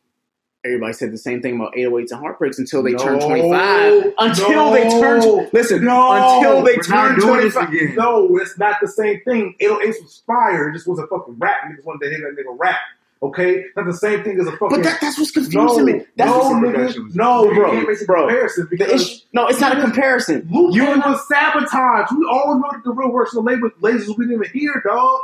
everybody 0.65 0.93
said 0.93 1.13
the 1.13 1.19
same 1.19 1.41
thing 1.41 1.55
about 1.57 1.73
808s 1.75 2.11
and 2.11 2.21
heartbreaks 2.21 2.59
until 2.59 2.83
they 2.83 2.93
No, 2.93 2.99
turn 2.99 3.21
25. 3.21 4.15
Until 4.19 4.73
they 4.73 4.89
turn, 4.91 5.21
no, 5.21 5.49
listen, 5.53 5.85
no, 5.85 6.37
until 6.37 6.63
they 6.63 6.77
we're 6.77 6.83
turn 6.83 7.13
not 7.13 7.21
doing 7.21 7.41
this 7.43 7.55
25. 7.55 7.73
again. 7.83 7.95
No, 7.97 8.37
it's 8.39 8.59
not 8.59 8.77
the 8.81 8.89
same 8.89 9.21
thing. 9.23 9.55
808s 9.61 10.03
was 10.03 10.23
fire. 10.27 10.69
It 10.69 10.73
just 10.75 10.87
was 10.89 10.99
a 10.99 11.07
fucking 11.07 11.37
rap. 11.39 11.59
Niggas 11.67 11.85
wanted 11.85 12.09
to 12.09 12.11
hear 12.17 12.21
that 12.35 12.43
nigga 12.43 12.57
rap. 12.59 12.81
Okay, 13.21 13.65
not 13.77 13.87
the 13.87 13.93
same 13.95 14.23
thing 14.23 14.39
as 14.41 14.47
a 14.47 14.53
fucking. 14.53 14.69
But 14.71 14.83
that, 14.85 15.01
that's 15.01 15.19
what's 15.19 15.33
confusing 15.33 15.65
no, 15.65 15.85
me. 15.85 16.05
That's 16.17 16.31
no, 16.31 16.39
what's 16.39 16.95
nigga, 16.97 17.15
no, 17.17 17.45
bro, 17.47 17.55
bro, 17.55 17.73
you 17.73 17.87
can't 17.87 18.07
bro. 18.07 18.27
comparison 18.29 18.69
The 18.71 18.95
issue, 18.95 19.17
no, 19.33 19.49
it's 19.49 19.61
not 19.61 19.77
a 19.77 19.81
comparison. 19.81 20.49
Lupe 20.51 20.75
You 20.75 20.85
was 20.85 21.27
sabotage. 21.27 22.11
We 22.17 22.25
all 22.31 22.55
know 22.61 22.69
that 22.71 22.83
the 22.85 22.93
real 22.93 23.11
version 23.11 23.41
of 23.41 23.45
labor 23.45 23.71
lasers 23.81 24.17
we 24.17 24.27
didn't 24.27 24.45
even 24.45 24.51
hear, 24.53 24.83
dog. 24.87 25.21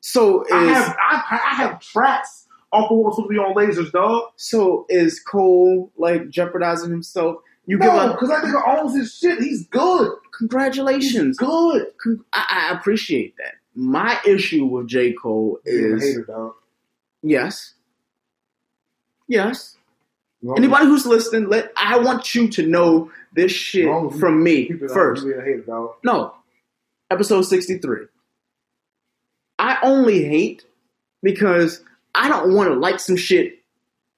so 0.00 0.42
is 0.42 0.52
I 0.52 0.64
have 0.64 0.96
I, 1.00 1.40
I 1.52 1.54
have 1.56 1.80
tracks 1.80 2.46
off 2.72 2.90
of 2.90 2.96
what 2.96 3.06
was 3.06 3.16
supposed 3.16 3.30
to 3.30 3.34
be 3.34 3.38
on 3.38 3.54
lasers, 3.54 3.92
dog. 3.92 4.30
so 4.36 4.86
is 4.88 5.20
Cole 5.20 5.92
like 5.96 6.28
jeopardizing 6.28 6.90
himself? 6.90 7.36
You 7.66 7.78
give 7.78 7.86
No, 7.86 7.98
up. 8.00 8.16
because 8.16 8.30
that 8.30 8.42
nigga 8.42 8.78
owns 8.80 8.96
his 8.96 9.14
shit. 9.14 9.38
He's 9.40 9.66
good. 9.68 10.10
Congratulations. 10.36 11.36
Good. 11.36 11.86
Con- 12.02 12.24
I, 12.32 12.68
I 12.72 12.76
appreciate 12.76 13.36
that. 13.36 13.54
My 13.76 14.18
issue 14.26 14.64
with 14.64 14.88
J. 14.88 15.12
Cole 15.12 15.60
is 15.64 16.02
hater, 16.02 16.24
dog. 16.24 16.54
Yes, 17.22 17.74
yes. 19.28 19.76
Long 20.42 20.56
Anybody 20.56 20.86
who's 20.86 21.04
listening, 21.04 21.48
let 21.48 21.70
I 21.76 21.98
want 21.98 22.34
you 22.34 22.48
to 22.48 22.66
know 22.66 23.10
this 23.34 23.52
shit 23.52 23.86
Long 23.86 24.06
as 24.08 24.14
you 24.14 24.20
from 24.20 24.42
me 24.42 24.66
keep 24.66 24.82
it 24.82 24.90
on, 24.90 24.94
first. 24.94 25.22
you 25.22 25.32
being 25.34 25.40
a 25.40 25.44
hater, 25.44 25.60
dog. 25.62 25.90
No, 26.02 26.34
episode 27.10 27.42
sixty-three. 27.42 28.06
I 29.58 29.76
only 29.82 30.24
hate 30.24 30.64
because 31.22 31.82
I 32.14 32.28
don't 32.28 32.54
want 32.54 32.70
to 32.70 32.74
like 32.74 33.00
some 33.00 33.16
shit 33.16 33.58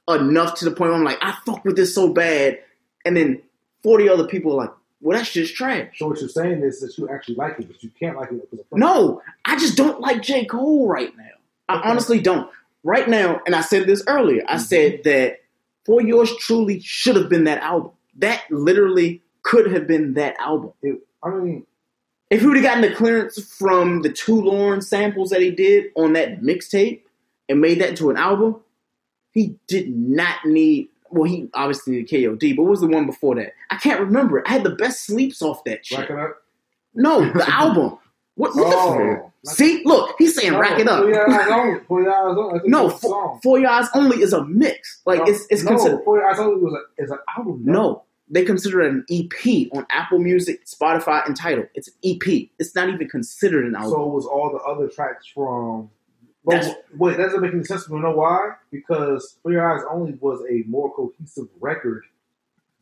enough 0.08 0.54
to 0.60 0.64
the 0.64 0.70
point 0.70 0.90
where 0.90 0.98
I'm 0.98 1.04
like, 1.04 1.18
I 1.20 1.36
fuck 1.44 1.64
with 1.64 1.74
this 1.74 1.92
so 1.92 2.12
bad, 2.12 2.60
and 3.04 3.16
then 3.16 3.42
forty 3.82 4.08
other 4.08 4.28
people 4.28 4.52
are 4.52 4.66
like, 4.66 4.72
well, 5.00 5.18
that 5.18 5.24
shit's 5.26 5.50
trash. 5.50 5.98
So 5.98 6.06
what 6.06 6.20
you're 6.20 6.28
saying 6.28 6.62
is 6.62 6.80
that 6.80 6.96
you 6.96 7.08
actually 7.08 7.34
like 7.34 7.58
it, 7.58 7.66
but 7.66 7.82
you 7.82 7.90
can't 7.98 8.16
like 8.16 8.30
it 8.30 8.48
because 8.48 8.64
of 8.70 8.78
No, 8.78 9.20
I 9.44 9.58
just 9.58 9.76
don't 9.76 10.00
like 10.00 10.22
J. 10.22 10.44
Cole 10.44 10.86
right 10.86 11.12
now. 11.16 11.24
I 11.68 11.90
honestly 11.90 12.20
don't. 12.20 12.48
Right 12.84 13.08
now, 13.08 13.40
and 13.46 13.54
I 13.54 13.60
said 13.60 13.86
this 13.86 14.02
earlier, 14.06 14.42
I 14.48 14.56
said 14.58 15.02
that 15.04 15.40
For 15.84 16.02
Yours 16.02 16.34
Truly 16.38 16.80
should 16.80 17.16
have 17.16 17.28
been 17.28 17.44
that 17.44 17.58
album. 17.58 17.92
That 18.16 18.42
literally 18.50 19.22
could 19.42 19.70
have 19.70 19.86
been 19.86 20.14
that 20.14 20.36
album. 20.38 20.72
It, 20.82 20.98
I 21.22 21.30
mean, 21.30 21.66
if 22.30 22.40
he 22.40 22.46
would 22.46 22.56
have 22.56 22.64
gotten 22.64 22.82
the 22.82 22.94
clearance 22.94 23.38
from 23.56 24.02
the 24.02 24.10
two 24.10 24.40
Lauren 24.40 24.80
samples 24.80 25.30
that 25.30 25.42
he 25.42 25.50
did 25.50 25.86
on 25.96 26.14
that 26.14 26.40
mixtape 26.40 27.02
and 27.48 27.60
made 27.60 27.80
that 27.80 27.90
into 27.90 28.10
an 28.10 28.16
album, 28.16 28.60
he 29.32 29.56
did 29.68 29.94
not 29.94 30.44
need. 30.44 30.88
Well, 31.10 31.24
he 31.24 31.48
obviously 31.54 31.94
needed 31.94 32.08
KOD, 32.08 32.56
but 32.56 32.62
what 32.62 32.70
was 32.70 32.80
the 32.80 32.86
one 32.86 33.06
before 33.06 33.34
that? 33.34 33.52
I 33.70 33.76
can't 33.76 34.00
remember. 34.00 34.42
I 34.46 34.52
had 34.52 34.64
the 34.64 34.70
best 34.70 35.04
sleeps 35.04 35.42
off 35.42 35.62
that 35.64 35.84
shit. 35.84 35.98
No, 36.94 37.20
the 37.32 37.44
album. 37.52 37.98
What, 38.34 38.54
what 38.56 38.66
Oh. 38.66 38.98
the 38.98 39.14
fuck? 39.16 39.56
See, 39.56 39.82
look, 39.84 40.14
he's 40.18 40.34
saying 40.36 40.56
rack 40.56 40.78
it 40.78 40.86
up. 40.88 41.02
Four 41.04 41.30
Eyes 41.30 41.48
Only. 41.50 41.80
Four 41.88 42.08
Eyes 42.08 42.36
Only. 42.38 42.60
No, 42.64 42.86
it's 42.88 42.96
a 42.96 42.98
for, 43.00 43.08
song. 43.08 43.40
for 43.42 43.58
your 43.58 43.68
eyes 43.70 43.88
only 43.94 44.22
is 44.22 44.32
a 44.32 44.44
mix. 44.44 45.00
Like 45.04 45.18
No, 45.18 45.24
it's 45.24 45.46
it's 45.50 45.64
no, 45.64 45.70
considered. 45.70 46.00
Four 46.04 46.24
Eyes 46.24 46.38
Only 46.38 46.60
was 46.62 46.74
a, 46.74 47.02
is 47.02 47.10
an 47.10 47.18
album. 47.36 47.62
No, 47.64 48.04
they 48.30 48.44
consider 48.44 48.80
it 48.82 48.90
an 48.92 49.04
EP 49.10 49.68
on 49.72 49.84
Apple 49.90 50.20
Music, 50.20 50.64
Spotify, 50.64 51.26
and 51.26 51.36
Tidal. 51.36 51.64
It's 51.74 51.88
an 51.88 51.94
EP. 52.04 52.48
It's 52.58 52.74
not 52.74 52.88
even 52.88 53.08
considered 53.08 53.66
an 53.66 53.74
album. 53.74 53.90
So 53.90 54.02
it 54.04 54.14
was 54.14 54.26
all 54.26 54.50
the 54.52 54.58
other 54.64 54.88
tracks 54.88 55.26
from. 55.26 55.90
That's- 56.46 56.74
wait, 56.96 57.16
that 57.18 57.24
doesn't 57.26 57.40
make 57.40 57.52
any 57.52 57.64
sense. 57.64 57.88
You 57.88 57.98
know 57.98 58.12
why? 58.16 58.52
Because 58.70 59.38
For 59.42 59.52
Your 59.52 59.68
Eyes 59.76 59.84
Only 59.90 60.14
was 60.20 60.40
a 60.50 60.62
more 60.68 60.92
cohesive 60.94 61.48
record 61.60 62.04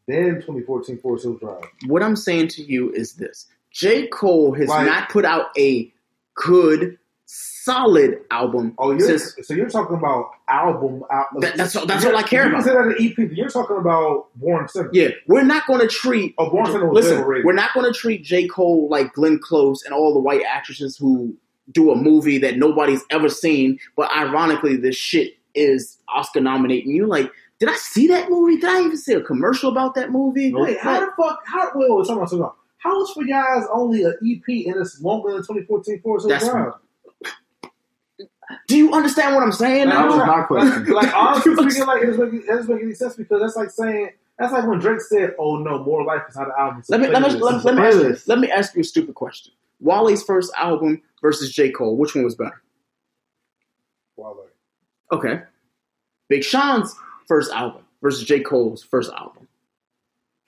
than 0.06 0.36
2014 0.36 0.98
Forest 0.98 1.24
Hills 1.24 1.40
Drive. 1.40 1.64
what 1.86 2.02
I'm 2.02 2.16
saying 2.16 2.48
to 2.48 2.62
you 2.62 2.90
is 2.93 3.14
this: 3.14 3.47
J. 3.72 4.06
Cole 4.09 4.52
has 4.55 4.68
Like- 4.68 4.86
not 4.86 5.09
put 5.10 5.24
out 5.24 5.47
a 5.59 5.92
good, 6.34 6.98
solid 7.26 8.18
album 8.30 8.74
Oh, 8.78 8.90
you're, 8.90 9.01
since. 9.18 9.36
so 9.47 9.55
you're 9.55 9.68
talking 9.68 9.97
about 9.97 10.30
album. 10.48 11.05
Out, 11.12 11.26
That- 11.40 11.56
that's 11.56 11.76
all- 11.76 11.86
that's 11.86 12.05
all 12.05 12.16
I 12.16 12.22
care 12.22 12.42
you 12.44 12.48
about. 12.48 12.64
Consider 12.64 12.88
that 12.88 12.98
an 12.98 13.05
EP. 13.05 13.32
You're 13.36 13.48
talking 13.48 13.76
about 13.76 14.26
Born 14.34 14.66
Sinner. 14.68 14.90
Yeah, 14.92 15.09
we're 15.28 15.44
not 15.44 15.66
going 15.66 15.80
to 15.80 15.86
treat. 15.86 16.34
Oh, 16.38 16.51
Born 16.51 16.66
Sinner 16.66 16.92
listen, 16.92 17.24
we're 17.24 17.52
not 17.52 17.72
going 17.74 17.86
to 17.92 17.97
treat 17.97 18.24
J. 18.24 18.48
Cole 18.48 18.88
like 18.90 19.12
Glenn 19.12 19.38
Close 19.38 19.84
and 19.84 19.94
all 19.94 20.12
the 20.12 20.20
white 20.20 20.42
actresses 20.42 20.97
who 20.97 21.34
do 21.70 21.92
a 21.92 21.97
movie 21.97 22.38
that 22.38 22.56
nobody's 22.56 23.05
ever 23.10 23.28
seen, 23.28 23.78
but 23.97 24.10
ironically, 24.16 24.76
this 24.76 24.97
shit 24.97 25.34
is 25.55 25.98
Oscar 26.09 26.40
nominating 26.40 26.94
you're 26.94 27.06
like, 27.06 27.30
did 27.60 27.68
I 27.68 27.74
see 27.74 28.09
that 28.09 28.28
movie? 28.30 28.56
Did 28.56 28.70
I 28.70 28.80
even 28.84 28.97
see 28.97 29.12
a 29.12 29.20
commercial 29.20 29.70
about 29.70 29.94
that 29.94 30.10
movie? 30.10 30.52
Wait, 30.52 30.78
how 30.78 30.98
the 30.98 31.12
fuck? 31.16 31.40
How? 31.44 31.70
Wait, 31.74 31.90
wait, 31.90 32.06
something, 32.06 32.26
something. 32.26 32.48
How 32.82 33.02
is 33.02 33.11
For 33.11 33.24
Your 33.24 33.39
Eyes 33.39 33.66
Only 33.73 34.05
an 34.05 34.15
EP 34.24 34.66
and 34.66 34.77
it's 34.77 35.01
longer 35.01 35.32
than 35.32 35.43
2014 35.43 36.01
Forest 36.02 36.28
Hills 36.28 36.43
That's- 36.43 36.51
Drive? 36.51 36.73
do 38.66 38.77
you 38.77 38.93
understand 38.93 39.35
what 39.35 39.44
I'm 39.44 39.52
saying? 39.52 39.89
That 39.89 39.94
now? 39.94 40.07
was 40.09 40.16
my 40.16 40.43
question. 40.43 40.85
like 40.93 41.15
honestly 41.15 41.55
speaking, 41.70 41.86
like 41.86 42.02
it 42.02 42.07
doesn't, 42.07 42.32
make, 42.32 42.43
it 42.43 42.47
doesn't 42.48 42.74
make 42.74 42.82
any 42.82 42.94
sense 42.94 43.15
because 43.15 43.40
that's 43.40 43.57
like 43.57 43.70
saying 43.70 44.11
that's 44.39 44.52
like 44.52 44.66
when 44.66 44.78
Drake 44.78 45.01
said, 45.01 45.35
"Oh 45.39 45.57
no, 45.59 45.85
More 45.85 46.05
Life 46.05 46.23
is 46.28 46.35
not 46.36 46.47
an 46.47 46.55
album." 46.59 46.81
it's 46.81 46.90
Let 46.90 47.01
me 47.01 47.09
let 47.09 47.23
me 47.23 47.28
let, 47.39 47.65
let 47.65 47.74
me 47.77 47.82
ask 47.82 47.97
you, 47.98 48.16
let 48.27 48.39
me 48.39 48.51
ask 48.51 48.74
you 48.74 48.81
a 48.81 48.85
stupid 48.85 49.15
question. 49.15 49.52
Wale's 49.81 50.23
first 50.24 50.52
album 50.57 51.01
versus 51.23 51.52
J. 51.52 51.70
Cole, 51.70 51.97
which 51.97 52.15
one 52.15 52.24
was 52.24 52.35
better? 52.35 52.62
Wale. 54.16 54.47
Okay. 55.12 55.43
Big 56.28 56.43
Sean's 56.44 56.94
first 57.27 57.52
album 57.52 57.82
versus 58.02 58.24
J. 58.24 58.40
Cole's 58.40 58.82
first 58.82 59.12
album. 59.12 59.47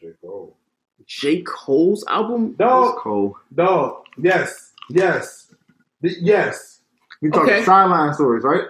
J. 0.01 0.13
Cole. 0.21 0.57
J. 1.07 1.43
Cole's 1.43 2.05
album? 2.09 2.53
Dog, 2.55 2.97
Cole. 2.97 3.37
dog. 3.55 4.05
Yes, 4.19 4.73
yes, 4.91 5.53
Th- 6.03 6.17
yes. 6.21 6.81
We 7.21 7.31
talking 7.31 7.55
Okay. 7.55 7.65
sideline 7.65 8.13
stories, 8.15 8.43
right? 8.45 8.65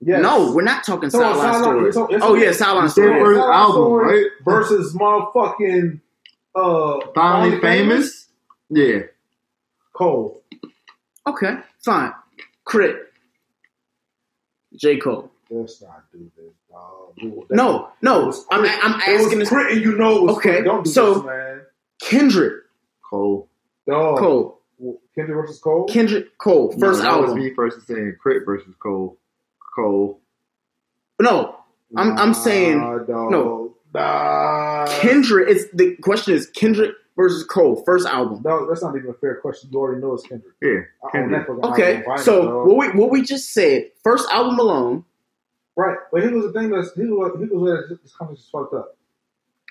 Yes. 0.00 0.22
No, 0.22 0.52
we're 0.52 0.62
not 0.62 0.84
talking 0.84 1.10
So, 1.10 1.18
sideline 1.18 1.52
sideline- 1.54 1.62
story. 1.62 1.88
it's- 2.08 2.14
it's- 2.16 2.22
oh 2.24 2.34
yeah, 2.34 2.52
sideline 2.52 2.88
story. 2.88 3.20
it's- 3.32 3.44
album, 3.44 3.92
right? 3.92 4.26
Versus 4.44 4.94
motherfucking 4.94 6.00
uh 6.54 7.00
Finally 7.14 7.60
famous. 7.60 8.28
Yeah. 8.70 9.00
Cole. 9.92 10.42
Okay, 11.26 11.56
fine. 11.84 12.12
Crit. 12.64 13.12
J 14.76 14.98
Cole. 14.98 15.30
Let's 15.50 15.80
not 15.82 16.04
do 16.12 16.30
this, 16.36 16.54
dog. 16.70 17.14
No, 17.50 17.88
no. 18.02 18.32
I'm, 18.50 18.64
I'm 18.64 19.00
asking 19.00 19.38
this. 19.40 19.48
Crit 19.48 19.72
and 19.72 19.80
you 19.82 19.96
know 19.96 20.28
Okay. 20.30 20.62
Don't 20.62 20.84
do 20.84 20.90
so- 20.90 21.14
this, 21.14 21.24
man. 21.24 21.60
Kendrick 22.00 22.64
Cole. 23.08 23.48
Dog. 23.88 24.18
Cole. 24.18 24.60
Kendrick 25.14 25.36
versus 25.36 25.58
Cole. 25.58 25.86
Kendrick 25.86 26.38
Cole 26.38 26.70
first 26.72 27.02
no, 27.02 27.10
that 27.10 27.20
was 27.20 27.28
album. 27.30 27.38
me 27.44 27.50
versus 27.50 27.84
saying 27.86 28.16
Crit 28.20 28.44
versus 28.46 28.74
Cole. 28.78 29.16
Cole. 29.74 30.20
No, 31.20 31.56
I'm 31.96 32.16
I'm 32.18 32.34
saying 32.34 32.78
Nah, 32.78 32.98
dog. 32.98 33.30
no. 33.32 33.74
Nah. 33.94 34.86
Kendrick. 35.00 35.48
It's 35.48 35.64
the 35.74 35.96
question 35.96 36.34
is 36.34 36.48
Kendrick 36.50 36.92
versus 37.16 37.42
Cole 37.44 37.82
first 37.84 38.06
album. 38.06 38.42
No, 38.44 38.68
that's 38.68 38.82
not 38.82 38.94
even 38.96 39.10
a 39.10 39.14
fair 39.14 39.36
question. 39.40 39.70
You 39.72 39.78
already 39.80 40.00
know 40.00 40.14
it's 40.14 40.22
Kendrick. 40.26 40.54
Yeah. 40.62 41.10
Kendrick. 41.10 41.46
that 41.48 41.68
Okay. 41.70 42.02
Vinyl, 42.06 42.18
so 42.20 42.42
dog. 42.44 42.66
what 42.68 42.76
we 42.94 43.00
what 43.00 43.10
we 43.10 43.22
just 43.22 43.52
said 43.52 43.90
first 44.04 44.28
album 44.30 44.58
alone. 44.60 45.04
right, 45.76 45.96
but 46.12 46.22
here 46.22 46.30
was 46.32 46.44
the 46.44 46.52
thing 46.52 46.70
that's 46.70 46.92
here 46.94 47.06
was 47.10 47.32
here 47.38 47.48
was 47.52 47.62
where 47.62 47.88
this 47.88 48.12
conversation 48.14 48.48
fucked 48.52 48.74
up. 48.74 48.96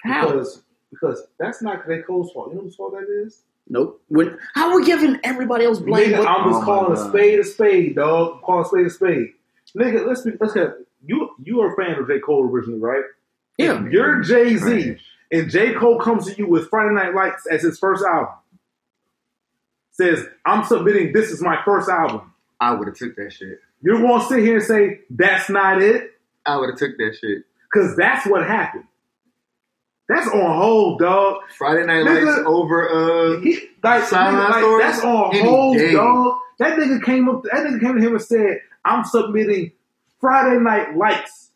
How? 0.04 0.28
Because 0.28 0.62
because 0.92 1.24
that's 1.40 1.62
not 1.62 1.88
J. 1.88 2.02
Cole's 2.02 2.32
fault. 2.32 2.50
You 2.50 2.56
know 2.56 2.62
whose 2.64 2.76
fault 2.76 2.94
that 2.94 3.08
is? 3.26 3.44
Nope. 3.70 4.02
When, 4.08 4.38
how 4.56 4.70
are 4.72 4.80
we 4.80 4.86
giving 4.86 5.20
everybody 5.24 5.66
else 5.66 5.80
blame? 5.80 6.12
Nigga, 6.12 6.26
I'm 6.26 6.50
just 6.50 6.62
Oh 6.62 6.66
calling 6.66 6.94
a 6.94 7.10
spade 7.10 7.40
a 7.40 7.44
spade, 7.44 7.96
dog. 7.96 8.36
I'm 8.36 8.42
calling 8.42 8.64
a 8.64 8.68
spade 8.68 8.86
a 8.86 8.90
spade. 8.90 9.28
Nigga, 9.76 10.08
let's 10.08 10.22
be 10.22 10.32
let's 10.40 10.54
get 10.54 10.70
you 11.06 11.30
you 11.44 11.62
are 11.62 11.74
a 11.74 11.76
fan 11.76 12.00
of 12.02 12.08
J. 12.08 12.20
Cole 12.20 12.44
originally, 12.50 12.80
right? 12.80 13.04
yeah. 13.58 13.86
If 13.86 13.92
you're 13.92 14.22
Jay 14.22 14.56
Z 14.56 14.84
Trash. 14.84 15.02
and 15.32 15.50
J. 15.50 15.74
Cole 15.74 16.00
comes 16.00 16.26
to 16.28 16.38
you 16.38 16.48
with 16.48 16.70
Friday 16.70 16.94
Night 16.96 17.14
Lights 17.14 17.46
as 17.48 17.62
his 17.64 17.78
first 17.78 18.04
album. 18.06 18.34
Says, 19.92 20.26
I'm 20.46 20.64
submitting 20.64 21.12
this 21.12 21.32
is 21.32 21.42
my 21.42 21.60
first 21.66 21.90
album. 21.90 22.34
I 22.60 22.74
would 22.74 22.88
have 22.88 22.96
took 22.98 23.16
that 23.16 23.34
shit. 23.34 23.60
You're 23.82 24.00
gonna 24.02 24.24
sit 24.26 24.40
here 24.40 24.58
and 24.58 24.64
say, 24.66 25.00
that's 25.10 25.50
not 25.50 25.82
it? 25.82 26.12
I 26.46 26.58
would 26.58 26.70
have 26.70 26.80
took 26.80 26.98
that 26.98 27.18
shit. 27.20 27.44
Cause 27.74 27.96
that's 27.98 28.26
what 28.28 28.48
happened. 28.48 28.86
That's 30.10 30.28
on 30.28 30.58
hold, 30.58 31.00
dog. 31.00 31.38
Friday 31.58 31.86
Night 31.86 32.06
Nigga. 32.06 32.26
Lights 32.26 32.42
over. 32.46 32.90
Uh, 32.90 33.42
He, 33.42 33.60
like, 33.84 34.04
Sideline 34.06 34.52
like, 34.52 34.60
stories? 34.64 34.86
that's 34.86 35.04
on 35.04 35.36
hold, 35.36 35.78
day. 35.78 35.94
dog. 35.94 36.38
That 36.60 36.78
nigga 36.80 37.04
came 37.04 37.28
up. 37.30 37.44
That 37.44 37.66
nigga 37.66 37.82
came 37.82 37.96
to 37.96 38.02
him 38.02 38.14
and 38.16 38.22
said, 38.22 38.60
"I'm 38.86 39.04
submitting 39.04 39.72
Friday 40.22 40.60
Night 40.60 40.96
Lights 40.96 41.50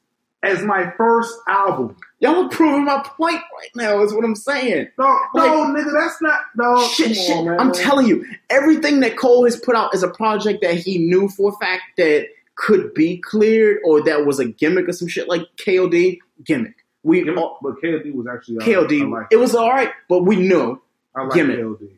as 0.44 0.62
my 0.64 0.92
first 0.98 1.34
album." 1.48 1.96
Y'all 2.20 2.46
are 2.46 2.50
proving 2.50 2.84
my 2.86 3.02
point 3.04 3.36
right 3.58 3.70
now. 3.76 4.04
Is 4.04 4.14
what 4.14 4.24
I'm 4.26 4.36
saying. 4.36 4.90
No, 5.00 5.06
Like- 5.34 5.50
no, 5.52 5.66
nigga, 5.74 5.92
that's 5.94 6.22
not. 6.22 6.42
No, 6.56 6.86
shit, 6.90 7.16
shit. 7.16 7.36
on, 7.38 7.46
man. 7.46 7.60
I'm 7.60 7.72
telling 7.72 8.06
you, 8.06 8.26
everything 8.50 9.00
that 9.00 9.18
Cole 9.18 9.46
has 9.46 9.56
put 9.60 9.76
out 9.76 9.96
is 9.96 10.04
a 10.04 10.10
project 10.10 10.62
that 10.62 10.76
he 10.76 11.00
knew 11.00 11.30
for 11.30 11.50
a 11.52 11.66
fact 11.66 11.84
that 11.98 12.28
could 12.56 12.94
be 12.94 13.18
cleared 13.18 13.80
or 13.84 14.04
that 14.04 14.26
was 14.26 14.40
a 14.40 14.46
gimmick 14.46 14.88
or 14.88 14.92
some 14.94 15.08
shit 15.08 15.28
like 15.28 15.42
KOD 15.58 16.20
gimmick. 16.44 16.76
We 17.04 17.24
Gimmick, 17.24 17.38
all, 17.38 17.58
but 17.62 17.82
KOD 17.82 18.14
was 18.14 18.28
actually 18.28 18.58
uh, 18.58 18.62
KOD. 18.62 19.10
Like, 19.12 19.28
it 19.32 19.38
was 19.38 19.56
all 19.56 19.70
right, 19.70 19.92
but 20.08 20.20
we 20.24 20.36
knew. 20.36 20.82
I 21.16 21.24
like 21.24 21.34
gimmick. 21.34 21.60
KOD. 21.60 21.90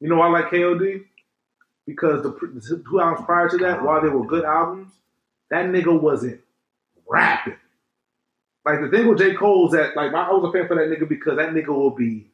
You 0.00 0.08
know 0.08 0.16
why 0.16 0.26
I 0.26 0.30
like 0.30 0.50
KOD 0.50 1.04
Because 1.86 2.22
the, 2.22 2.30
the 2.30 2.82
two 2.88 3.00
albums 3.00 3.24
prior 3.24 3.48
to 3.48 3.56
that, 3.58 3.82
while 3.82 4.02
they 4.02 4.08
were 4.08 4.26
good 4.26 4.44
albums, 4.44 4.92
that 5.50 5.66
nigga 5.66 5.98
wasn't 5.98 6.40
rapping. 7.08 7.56
Like 8.64 8.80
the 8.80 8.88
thing 8.88 9.08
with 9.08 9.18
J. 9.18 9.34
Cole 9.34 9.66
is 9.66 9.72
that 9.72 9.96
like 9.96 10.12
I 10.12 10.30
was 10.30 10.48
a 10.48 10.52
fan 10.52 10.66
for 10.66 10.74
that 10.76 10.88
nigga 10.88 11.08
because 11.08 11.36
that 11.36 11.50
nigga 11.50 11.68
will 11.68 11.90
be 11.90 12.26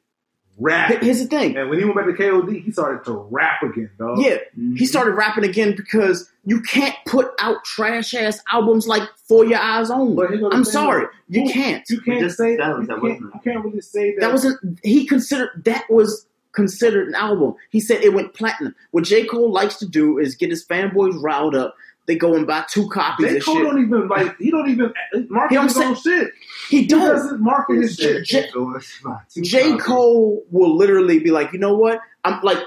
rapping. 0.61 1.01
Here's 1.01 1.21
the 1.21 1.27
thing. 1.27 1.57
And 1.57 1.69
when 1.71 1.79
he 1.79 1.85
went 1.85 1.97
back 1.97 2.07
to 2.07 2.13
KOD, 2.13 2.65
he 2.65 2.71
started 2.71 3.05
to 3.05 3.13
rap 3.31 3.63
again, 3.63 3.91
dog. 3.99 4.19
Yeah, 4.21 4.37
he 4.55 4.61
mm-hmm. 4.61 4.85
started 4.85 5.13
rapping 5.13 5.45
again 5.45 5.75
because 5.77 6.31
you 6.45 6.61
can't 6.61 6.95
put 7.07 7.33
out 7.41 7.65
trash 7.65 8.15
ass 8.15 8.41
albums 8.53 8.87
like 8.87 9.03
For 9.27 9.45
Your 9.45 9.59
Eyes 9.59 9.91
Only. 9.91 10.15
But 10.15 10.33
I'm 10.33 10.63
thing, 10.63 10.65
sorry, 10.65 11.05
though. 11.05 11.41
you 11.41 11.51
can't. 11.51 11.89
You 11.89 12.01
can't 12.01 12.21
just- 12.21 12.37
say 12.39 12.57
that 12.57 12.67
that. 12.67 12.79
was- 12.79 12.89
You, 12.89 12.89
can't, 12.89 13.03
wasn't- 13.03 13.35
you 13.35 13.41
can't 13.53 13.65
really 13.65 13.81
say 13.81 14.15
that. 14.15 14.21
That 14.21 14.33
wasn't 14.33 14.81
he 14.85 15.07
considered 15.07 15.51
that 15.65 15.85
was 15.91 16.27
considered 16.53 17.09
an 17.09 17.15
album. 17.15 17.55
He 17.71 17.81
said 17.81 18.03
it 18.03 18.13
went 18.13 18.35
platinum. 18.35 18.75
What 18.91 19.05
J. 19.05 19.25
Cole 19.25 19.53
likes 19.53 19.77
to 19.77 19.87
do 19.87 20.19
is 20.19 20.35
get 20.35 20.51
his 20.51 20.65
fanboys 20.67 21.21
riled 21.23 21.55
up. 21.55 21.75
They 22.11 22.17
go 22.17 22.35
and 22.35 22.45
buy 22.45 22.65
two 22.69 22.89
copies 22.89 23.29
J. 23.29 23.37
of 23.37 23.45
Cole 23.45 23.55
shit. 23.55 23.65
don't 23.65 23.85
even 23.85 24.09
like. 24.09 24.37
He 24.39 24.51
don't 24.51 24.69
even 24.69 24.93
market 25.29 25.51
He 25.51 25.55
don't 25.55 25.65
his 25.69 25.77
own 25.77 25.95
shit. 25.95 26.33
he 26.69 26.81
He 26.81 26.87
don't. 26.89 26.99
doesn't 27.07 27.41
market 27.41 27.77
his 27.83 27.95
shit. 27.95 28.25
J- 28.25 28.49
J. 28.51 29.41
J. 29.43 29.77
Cole 29.79 30.45
will 30.51 30.77
literally 30.77 31.21
be 31.21 31.31
like, 31.31 31.53
you 31.53 31.61
know 31.61 31.75
what? 31.75 32.01
I'm 32.25 32.43
like 32.43 32.59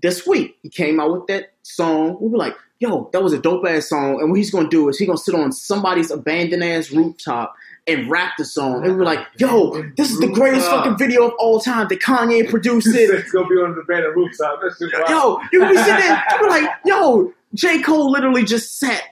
this 0.00 0.24
week 0.28 0.56
he 0.62 0.68
came 0.68 1.00
out 1.00 1.10
with 1.12 1.26
that 1.26 1.52
song. 1.62 2.18
We 2.20 2.28
were 2.28 2.38
like, 2.38 2.54
yo, 2.78 3.10
that 3.12 3.20
was 3.20 3.32
a 3.32 3.38
dope 3.40 3.66
ass 3.66 3.88
song. 3.88 4.20
And 4.20 4.30
what 4.30 4.36
he's 4.36 4.52
gonna 4.52 4.68
do 4.68 4.88
is 4.88 4.96
he's 4.96 5.08
gonna 5.08 5.18
sit 5.18 5.34
on 5.34 5.50
somebody's 5.50 6.12
abandoned 6.12 6.62
ass 6.62 6.92
rooftop 6.92 7.52
and 7.86 8.08
rap 8.10 8.32
the 8.38 8.44
song. 8.44 8.84
And 8.84 8.96
we're 8.96 9.04
like, 9.04 9.26
yo, 9.38 9.82
this 9.96 10.10
is 10.12 10.18
the 10.20 10.28
greatest 10.28 10.66
fucking 10.68 10.96
video 10.98 11.26
of 11.26 11.32
all 11.40 11.58
time. 11.60 11.88
That 11.88 12.00
Kanye 12.00 12.48
produced 12.50 12.86
it. 12.88 13.08
said 13.10 13.18
it's 13.18 13.32
gonna 13.32 13.48
be 13.48 13.56
on 13.56 13.74
the 13.74 13.82
band 13.82 14.04
of 14.06 14.14
rooftop. 14.14 14.60
That's 14.62 14.78
just 14.78 14.94
wild. 14.94 15.08
Yo, 15.10 15.40
you 15.52 15.60
can 15.60 15.68
be 15.70 15.76
sitting 15.78 15.96
there, 15.96 16.24
you 16.32 16.38
be 16.40 16.46
like, 16.46 16.70
yo, 16.86 17.32
J. 17.54 17.82
Cole 17.82 18.10
literally 18.10 18.44
just 18.44 18.78
sat 18.78 19.02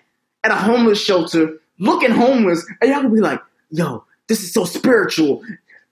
at 0.45 0.51
a 0.51 0.57
homeless 0.57 1.01
shelter 1.03 1.59
looking 1.79 2.11
homeless, 2.11 2.65
and 2.81 2.91
y'all 2.91 3.01
can 3.01 3.15
be 3.15 3.21
like, 3.21 3.41
yo, 3.71 4.05
this 4.29 4.43
is 4.43 4.53
so 4.53 4.65
spiritual. 4.65 5.43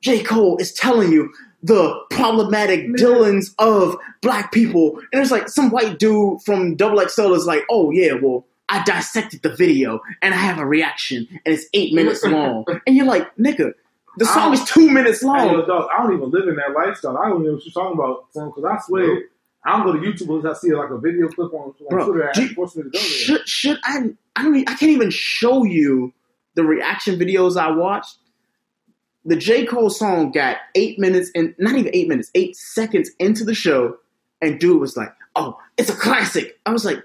J. 0.00 0.22
Cole 0.22 0.56
is 0.58 0.72
telling 0.72 1.12
you 1.12 1.32
the 1.62 1.94
problematic 2.10 2.94
dealings 2.96 3.54
of 3.58 3.96
black 4.22 4.50
people. 4.52 4.98
And 5.12 5.20
it's 5.20 5.30
like 5.30 5.48
some 5.48 5.70
white 5.70 5.98
dude 5.98 6.40
from 6.42 6.74
Double 6.76 7.06
XL 7.06 7.34
is 7.34 7.44
like, 7.44 7.64
oh 7.70 7.90
yeah, 7.90 8.14
well, 8.14 8.46
I 8.68 8.82
dissected 8.84 9.42
the 9.42 9.54
video 9.54 10.00
and 10.22 10.32
I 10.32 10.38
have 10.38 10.58
a 10.58 10.64
reaction 10.64 11.26
and 11.44 11.54
it's 11.54 11.66
eight 11.74 11.92
minutes 11.92 12.24
long. 12.24 12.64
and 12.86 12.96
you're 12.96 13.04
like, 13.04 13.34
nigga, 13.36 13.74
the 14.16 14.24
song 14.24 14.54
is 14.54 14.64
two 14.64 14.90
minutes 14.90 15.20
Hey, 15.20 15.26
long. 15.26 15.50
yo, 15.52 15.66
dog, 15.66 15.88
I 15.92 16.02
don't 16.02 16.14
even 16.16 16.30
live 16.30 16.48
in 16.48 16.56
that 16.56 16.72
lifestyle. 16.74 17.18
I 17.18 17.28
don't 17.28 17.40
even 17.40 17.46
know 17.48 17.52
what 17.54 17.66
you're 17.66 17.72
talking 17.72 17.98
about, 17.98 18.26
son. 18.32 18.48
Because 18.54 18.64
I 18.64 18.78
swear, 18.86 19.22
I 19.64 19.76
don't 19.76 19.86
go 19.86 19.92
to 19.92 19.98
YouTube 19.98 20.28
unless 20.30 20.56
I 20.56 20.60
see 20.60 20.74
like 20.74 20.90
a 20.90 20.98
video 20.98 21.28
clip 21.28 21.52
on, 21.52 21.60
on 21.68 21.74
Bro, 21.90 22.06
Twitter 22.06 22.30
do 22.34 22.42
you- 22.44 22.48
forces 22.54 22.76
me 22.78 22.82
to 22.84 22.90
go 22.90 22.98
should 22.98 23.48
should 23.48 23.78
I? 23.84 23.98
I 24.36 24.42
don't. 24.44 24.56
I 24.68 24.74
can't 24.74 24.92
even 24.92 25.10
show 25.10 25.64
you 25.64 26.12
the 26.54 26.64
reaction 26.64 27.18
videos 27.18 27.56
I 27.60 27.70
watched. 27.70 28.16
The 29.26 29.36
J 29.36 29.66
Cole 29.66 29.90
song 29.90 30.32
got 30.32 30.56
eight 30.74 30.98
minutes 30.98 31.30
and 31.34 31.54
not 31.58 31.74
even 31.76 31.90
eight 31.94 32.08
minutes, 32.08 32.30
eight 32.34 32.56
seconds 32.56 33.10
into 33.18 33.44
the 33.44 33.54
show, 33.54 33.98
and 34.40 34.58
dude 34.58 34.80
was 34.80 34.96
like, 34.96 35.12
"Oh, 35.36 35.58
it's 35.76 35.90
a 35.90 35.94
classic." 35.94 36.58
I 36.64 36.72
was 36.72 36.84
like, 36.86 37.02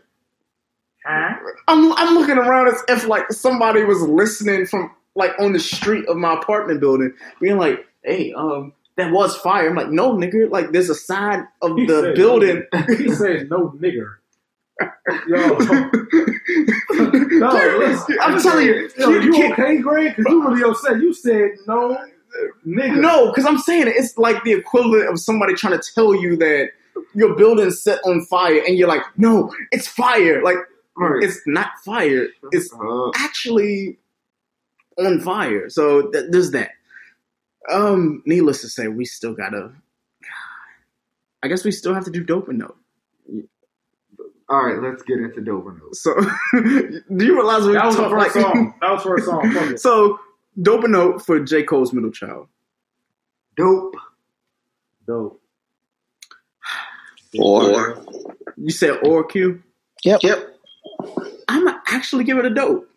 Huh? 1.05 1.35
I'm 1.67 1.91
I'm 1.93 2.15
looking 2.15 2.37
around 2.37 2.69
as 2.69 2.81
if 2.87 3.05
like 3.07 3.31
somebody 3.33 3.83
was 3.83 4.01
listening 4.01 4.65
from 4.65 4.91
like 5.15 5.31
on 5.39 5.51
the 5.53 5.59
street 5.59 6.07
of 6.07 6.15
my 6.17 6.33
apartment 6.35 6.79
building, 6.79 7.11
being 7.41 7.57
like, 7.57 7.85
"Hey, 8.03 8.31
um." 8.33 8.71
That 8.97 9.11
was 9.11 9.35
fire. 9.37 9.69
I'm 9.69 9.75
like, 9.75 9.89
no, 9.91 10.13
nigga. 10.13 10.49
Like, 10.49 10.71
there's 10.71 10.89
a 10.89 10.95
side 10.95 11.43
of 11.61 11.75
He 11.77 11.85
the 11.85 12.01
said 12.01 12.15
building. 12.15 12.63
No, 12.73 12.81
he 12.95 13.11
said 13.13 13.49
no 13.49 13.71
nigger. 13.79 14.15
Yo, 15.27 15.57
no, 17.39 17.77
listen, 17.79 18.17
I'm 18.21 18.41
telling 18.41 18.65
you, 18.67 18.89
Yo, 18.97 19.09
you 19.09 19.21
you, 19.21 19.31
can't- 19.33 19.53
okay, 19.53 19.77
Greg? 19.77 20.15
Because 20.15 20.31
you 20.31 20.47
really 20.47 20.63
upset. 20.69 20.99
You 21.01 21.13
said 21.13 21.51
no 21.67 21.97
nigger. 22.67 22.99
No, 22.99 23.27
because 23.31 23.45
I'm 23.45 23.57
saying 23.57 23.87
it, 23.87 23.95
it's 23.95 24.17
like 24.17 24.43
the 24.43 24.53
equivalent 24.53 25.09
of 25.09 25.19
somebody 25.19 25.53
trying 25.53 25.79
to 25.79 25.91
tell 25.93 26.13
you 26.15 26.35
that 26.37 26.69
your 27.13 27.35
building's 27.35 27.81
set 27.81 27.99
on 28.05 28.25
fire, 28.25 28.61
and 28.67 28.77
you're 28.77 28.87
like, 28.87 29.01
no, 29.17 29.53
it's 29.71 29.87
fire. 29.87 30.41
Like, 30.43 30.57
Right. 30.97 31.23
it's 31.23 31.41
not 31.45 31.67
fire. 31.83 32.27
It's 32.53 32.73
Uh, 32.73 33.09
actually 33.15 33.97
on 34.97 35.19
fire. 35.19 35.69
So 35.69 36.09
th- 36.09 36.27
there's 36.29 36.51
that. 36.51 36.69
Um, 37.71 38.21
needless 38.25 38.61
to 38.61 38.69
say, 38.69 38.87
we 38.87 39.05
still 39.05 39.33
gotta. 39.33 39.71
I 41.43 41.47
guess 41.47 41.63
we 41.63 41.71
still 41.71 41.93
have 41.93 42.05
to 42.05 42.11
do 42.11 42.23
dope 42.23 42.49
and 42.49 42.59
nope. 42.59 42.77
all 44.49 44.65
right, 44.65 44.81
let's 44.81 45.03
get 45.03 45.17
into 45.19 45.41
Dover 45.41 45.73
Notes. 45.79 46.01
So, 46.01 46.15
do 46.53 47.25
you 47.25 47.35
realize 47.35 47.65
we 47.65 47.73
That 47.73 47.85
was 47.85 47.95
the 47.97 48.03
talk 48.03 48.11
first 48.11 48.35
like 48.35 48.43
song. 48.43 48.73
That 48.81 48.91
was 48.91 49.03
the 49.03 49.09
first 49.09 49.25
song. 49.25 49.77
So 49.77 50.19
dope 50.61 50.83
and 50.83 50.93
nope 50.93 51.21
for 51.21 51.39
J 51.39 51.63
Cole's 51.63 51.93
middle 51.93 52.11
child. 52.11 52.47
Dope. 53.57 53.95
Dope. 55.07 55.41
Or 57.39 58.03
You 58.57 58.71
said 58.71 58.99
or 59.03 59.23
Q. 59.25 59.61
Yep. 60.03 60.21
Yep. 60.23 60.55
I'm 61.47 61.65
gonna 61.65 61.81
actually 61.87 62.23
give 62.23 62.37
it 62.37 62.45
a 62.45 62.49
dope. 62.49 62.89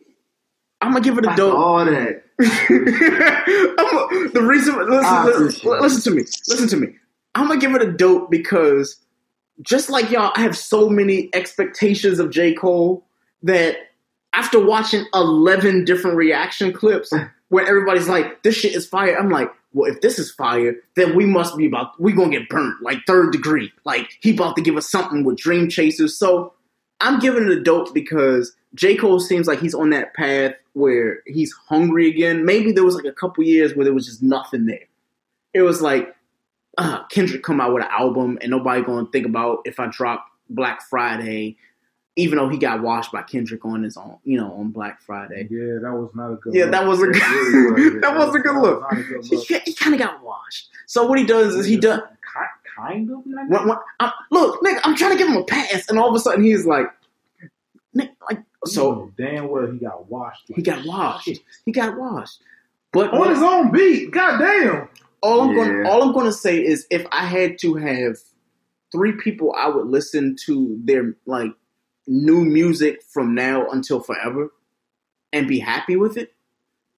I'm 0.80 0.92
gonna 0.92 1.04
give 1.04 1.18
it 1.18 1.26
a 1.26 1.34
dope. 1.36 1.54
all 1.54 1.84
that. 1.84 2.22
The 4.32 4.42
reason 4.42 4.76
listen, 4.88 5.24
listen, 5.24 5.80
listen 5.80 6.02
to 6.02 6.10
me. 6.10 6.24
Listen 6.48 6.68
to 6.68 6.76
me. 6.76 6.94
I'm 7.34 7.48
gonna 7.48 7.60
give 7.60 7.74
it 7.74 7.82
a 7.82 7.90
dope 7.90 8.30
because 8.30 8.96
just 9.62 9.90
like 9.90 10.10
y'all, 10.10 10.32
I 10.36 10.42
have 10.42 10.56
so 10.56 10.88
many 10.88 11.30
expectations 11.34 12.18
of 12.18 12.30
J. 12.30 12.54
Cole 12.54 13.04
that 13.42 13.76
after 14.32 14.64
watching 14.64 15.04
eleven 15.14 15.84
different 15.84 16.16
reaction 16.16 16.72
clips 16.72 17.12
where 17.48 17.66
everybody's 17.66 18.08
like, 18.08 18.42
"This 18.42 18.54
shit 18.54 18.74
is 18.74 18.86
fire," 18.86 19.18
I'm 19.18 19.30
like, 19.30 19.50
"Well, 19.72 19.90
if 19.90 20.00
this 20.00 20.18
is 20.18 20.30
fire, 20.30 20.76
then 20.96 21.16
we 21.16 21.26
must 21.26 21.56
be 21.56 21.66
about 21.66 22.00
we 22.00 22.12
gonna 22.12 22.30
get 22.30 22.48
burnt 22.48 22.80
like 22.82 22.98
third 23.06 23.32
degree. 23.32 23.72
Like 23.84 24.08
he 24.20 24.34
about 24.34 24.56
to 24.56 24.62
give 24.62 24.76
us 24.76 24.88
something 24.90 25.24
with 25.24 25.38
Dream 25.38 25.68
Chasers." 25.68 26.16
So 26.16 26.54
I'm 27.00 27.18
giving 27.18 27.44
it 27.44 27.50
a 27.50 27.60
dope 27.60 27.94
because 27.94 28.52
J 28.74 28.96
Cole 28.96 29.20
seems 29.20 29.46
like 29.46 29.60
he's 29.60 29.74
on 29.74 29.90
that 29.90 30.14
path 30.14 30.54
where 30.74 31.20
he's 31.26 31.52
hungry 31.68 32.08
again. 32.08 32.44
Maybe 32.44 32.72
there 32.72 32.84
was 32.84 32.94
like 32.94 33.04
a 33.06 33.12
couple 33.12 33.42
years 33.44 33.74
where 33.74 33.84
there 33.84 33.94
was 33.94 34.06
just 34.06 34.22
nothing 34.22 34.66
there. 34.66 34.86
It 35.54 35.62
was 35.62 35.80
like 35.80 36.14
uh, 36.76 37.04
Kendrick 37.06 37.42
come 37.42 37.60
out 37.60 37.72
with 37.74 37.82
an 37.82 37.90
album 37.90 38.38
and 38.40 38.50
nobody 38.50 38.82
gonna 38.82 39.08
think 39.10 39.26
about 39.26 39.60
if 39.64 39.80
I 39.80 39.86
drop 39.86 40.26
Black 40.50 40.82
Friday, 40.88 41.56
even 42.16 42.36
though 42.38 42.48
he 42.48 42.58
got 42.58 42.82
washed 42.82 43.10
by 43.10 43.22
Kendrick 43.22 43.64
on 43.64 43.82
his 43.82 43.96
own, 43.96 44.18
you 44.24 44.36
know, 44.38 44.52
on 44.52 44.70
Black 44.70 45.00
Friday. 45.00 45.48
Yeah, 45.50 45.78
that 45.82 45.92
was 45.94 46.10
not 46.14 46.32
a 46.32 46.36
good. 46.36 46.54
Yeah, 46.54 46.64
look. 46.64 46.72
that 46.72 46.86
was 46.86 47.02
a 47.02 47.06
good, 47.06 47.22
really 47.22 47.98
that 48.00 48.16
was 48.16 48.34
a 48.34 48.38
good 48.38 48.54
That 48.54 48.60
look. 48.60 48.92
a 48.92 48.96
good 48.96 49.24
He, 49.24 49.36
look. 49.36 49.62
he 49.64 49.74
kind 49.74 49.94
of 49.94 50.00
got 50.00 50.22
washed. 50.22 50.68
So 50.86 51.06
what 51.06 51.18
he 51.18 51.24
does 51.24 51.54
is 51.54 51.66
he 51.66 51.76
does. 51.78 52.00
Kind 52.76 53.10
of. 53.10 53.24
nigga? 53.24 53.48
When, 53.48 53.68
when, 53.68 53.78
I'm, 53.98 54.12
look, 54.30 54.62
nigga, 54.62 54.78
I'm 54.84 54.94
trying 54.94 55.12
to 55.12 55.18
give 55.18 55.26
him 55.28 55.36
a 55.36 55.44
pass, 55.44 55.88
and 55.88 55.98
all 55.98 56.08
of 56.10 56.14
a 56.14 56.20
sudden 56.20 56.44
he's 56.44 56.64
like, 56.64 56.86
Nick, 57.92 58.12
like, 58.30 58.40
so 58.66 58.92
know 58.94 59.12
damn 59.16 59.48
well 59.48 59.70
he 59.70 59.78
got 59.78 60.10
washed. 60.10 60.44
he 60.54 60.62
got 60.62 60.84
washed. 60.84 61.30
He 61.64 61.72
got 61.72 61.96
washed. 61.98 62.40
But 62.92 63.12
on 63.12 63.28
his 63.30 63.42
own 63.42 63.70
beat. 63.70 64.10
God 64.10 64.38
damn. 64.38 64.88
all 65.22 65.42
I'm 65.42 65.54
going 65.54 65.86
all 65.86 66.02
I'm 66.02 66.12
going 66.12 66.26
to 66.26 66.32
say 66.32 66.58
is, 66.64 66.86
if 66.90 67.06
I 67.12 67.24
had 67.24 67.58
to 67.60 67.74
have 67.74 68.16
three 68.90 69.12
people, 69.12 69.52
I 69.56 69.68
would 69.68 69.86
listen 69.86 70.36
to 70.46 70.78
their 70.84 71.14
like 71.26 71.52
new 72.06 72.44
music 72.44 73.02
from 73.02 73.34
now 73.34 73.68
until 73.70 74.00
forever, 74.00 74.50
and 75.32 75.46
be 75.46 75.58
happy 75.58 75.96
with 75.96 76.16
it. 76.16 76.32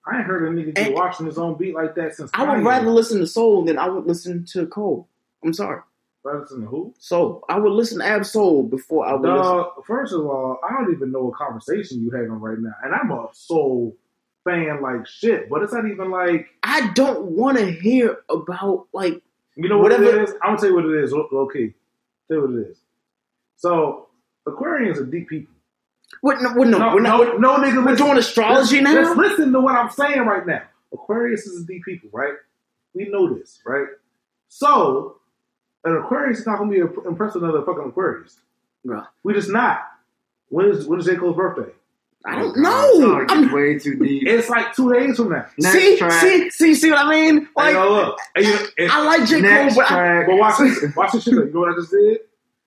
I 0.07 0.19
ain't 0.19 0.27
heard 0.27 0.43
a 0.49 0.51
nigga 0.51 0.75
get 0.75 0.87
And- 0.87 0.95
washed 0.95 1.21
on 1.21 1.27
his 1.27 1.37
own 1.39 1.59
beat 1.59 1.75
like 1.75 1.95
that 1.97 2.15
since. 2.17 2.31
I 2.35 2.43
would 2.45 2.61
Kanye. 2.65 2.67
rather 2.67 2.91
listen 2.91 3.19
to 3.21 3.27
Soul 3.27 3.65
than 3.65 3.79
I 3.79 3.89
would 3.89 4.07
listen 4.07 4.45
to 4.53 4.67
Cole. 4.67 5.09
I'm 5.45 5.53
sorry, 5.53 5.81
Rather 6.23 6.41
listen 6.41 6.61
to 6.63 6.67
who? 6.67 6.95
Soul. 6.99 7.43
I 7.49 7.59
would 7.59 7.73
listen 7.73 7.99
to 8.01 8.05
Ab 8.05 8.27
Soul 8.27 8.63
before 8.65 9.07
I 9.07 9.15
would. 9.15 9.23
Dog, 9.27 9.85
first 9.87 10.13
of 10.13 10.21
all, 10.27 10.59
I 10.69 10.73
don't 10.75 10.93
even 10.95 11.13
know 11.13 11.25
what 11.25 11.37
conversation 11.37 12.03
you 12.03 12.11
having 12.11 12.31
right 12.33 12.59
now, 12.59 12.75
and 12.85 12.95
I'm 12.95 13.11
a 13.11 13.29
soul 13.33 13.97
fan 14.45 14.83
like 14.83 15.07
shit, 15.07 15.49
but 15.49 15.63
it's 15.63 15.73
not 15.73 15.87
even 15.89 16.11
like 16.11 16.49
I 16.63 16.91
don't 16.95 17.23
want 17.33 17.57
to 17.59 17.71
hear 17.71 18.19
about 18.29 18.87
like 18.93 19.23
you 19.57 19.69
know 19.69 19.79
what 19.79 19.93
Whatever- 19.93 20.21
it 20.21 20.29
is. 20.29 20.35
I'm 20.43 20.51
gonna 20.51 20.59
tell 20.59 20.69
you 20.71 20.75
what 20.77 20.85
it 20.87 21.05
is. 21.05 21.13
Okay, 21.15 21.75
tell 22.29 22.37
you 22.37 22.43
what 22.43 22.51
it 22.61 22.69
is. 22.71 22.79
So 23.57 24.09
Aquarians 24.47 24.97
are 24.99 25.07
deep 25.07 25.29
people. 25.29 25.55
what? 26.21 26.41
No, 26.43 26.51
what, 26.53 26.69
no, 26.69 26.79
No, 26.79 26.95
we're 26.95 27.01
not. 27.01 27.41
no, 27.41 27.57
no, 27.57 27.65
nigga. 27.65 27.77
we're 27.85 27.93
listen. 27.93 28.07
doing 28.07 28.19
astrology 28.19 28.81
now. 28.83 28.93
Let's 28.95 29.17
listen 29.17 29.53
to 29.53 29.61
what 29.61 29.75
I'm 29.75 29.91
saying 29.91 30.21
right 30.21 30.47
now. 30.47 30.63
Aquarius 30.93 31.47
is 31.47 31.63
a 31.63 31.67
deep 31.67 31.85
people, 31.85 32.11
right? 32.13 32.35
We 32.95 33.09
know 33.09 33.33
this, 33.35 33.61
right? 33.65 33.87
So, 34.49 35.20
an 35.85 35.97
Aquarius 35.97 36.41
is 36.41 36.47
not 36.47 36.59
gonna 36.59 36.71
be 36.71 36.79
impressed 36.79 37.35
with 37.35 37.45
another 37.45 37.63
fucking 37.65 37.85
Aquarius. 37.89 38.39
Bruh. 38.87 39.07
We 39.23 39.35
just 39.35 39.51
not. 39.51 39.83
When 40.49 40.67
is 40.67 40.87
when 40.87 41.01
is 41.01 41.07
J 41.07 41.17
Cole's 41.17 41.37
birthday? 41.37 41.71
I 42.27 42.35
don't 42.39 42.55
Oh, 42.67 42.99
know. 42.99 43.19
it's 43.21 43.33
I'm, 43.33 43.51
way 43.51 43.79
too 43.79 43.97
deep. 43.97 44.27
It's 44.27 44.51
like 44.51 44.75
two 44.75 44.93
days 44.93 45.17
from 45.17 45.31
now. 45.31 45.47
Next 45.57 45.73
see, 45.75 45.97
track. 45.97 46.13
see, 46.21 46.51
see, 46.51 46.75
see 46.75 46.91
what 46.91 47.07
I 47.07 47.11
mean? 47.11 47.37
Like, 47.57 47.75
Like, 47.75 47.75
no, 47.75 47.91
look. 47.93 48.19
And 48.37 48.45
you, 48.45 48.59
and, 48.77 48.91
I 48.93 49.05
like 49.05 49.27
J 49.27 49.41
Cole, 49.41 49.71
but 49.75 49.91
I, 49.91 50.27
but 50.27 50.37
watch 50.37 50.59
this. 50.59 50.85
Watch 50.97 51.13
this 51.13 51.25
shit. 51.25 51.35
though. 51.35 51.45
You 51.45 51.53
know 51.53 51.61
what 51.61 51.73
I 51.73 51.77
just 51.77 51.91
did? 51.91 52.19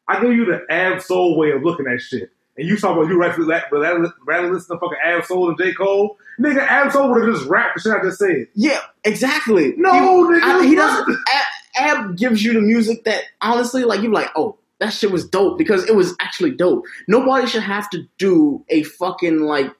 I 0.08 0.20
give 0.22 0.34
you 0.34 0.46
the 0.46 0.66
Ab 0.74 1.02
Soul 1.02 1.38
way 1.38 1.52
of 1.52 1.62
looking 1.64 1.86
at 1.88 2.02
shit. 2.02 2.32
And 2.58 2.68
you 2.68 2.78
talk 2.78 2.96
about 2.96 3.08
you 3.10 3.18
rather, 3.20 3.42
rather, 3.44 4.14
rather 4.26 4.54
listen 4.54 4.76
to 4.76 4.80
fucking 4.80 4.98
Ab 5.04 5.26
Soul 5.26 5.48
than 5.48 5.58
J. 5.58 5.74
Cole? 5.74 6.18
Nigga, 6.40 6.60
Ab 6.60 6.92
Soul 6.92 7.10
would 7.12 7.24
have 7.28 7.34
just 7.36 7.48
rapped 7.50 7.76
the 7.76 7.82
shit 7.82 7.94
I 8.00 8.04
just 8.04 8.20
said. 8.20 8.48
yeah, 8.54 8.80
exactly. 9.04 9.74
No, 9.78 9.92
he, 9.94 10.36
nigga, 10.40 10.44
I- 10.44 10.66
he 10.66 10.76
doesn't. 10.76 11.18
Ab, 11.32 11.46
Ab 11.76 12.18
gives 12.18 12.44
you 12.44 12.54
the 12.54 12.62
music 12.62 13.04
that 13.06 13.24
honestly, 13.42 13.84
like, 13.84 14.02
you're 14.02 14.12
like, 14.12 14.30
oh, 14.36 14.58
that 14.80 14.92
shit 14.94 15.12
was 15.12 15.28
dope 15.28 15.58
because 15.58 15.88
it 15.88 15.96
was 15.96 16.14
actually 16.20 16.52
dope. 16.52 16.84
Nobody 17.08 17.48
should 17.48 17.64
have 17.64 17.90
to 17.92 18.08
do 18.18 18.64
a 18.70 18.84
fucking 18.84 19.40
like 19.42 19.72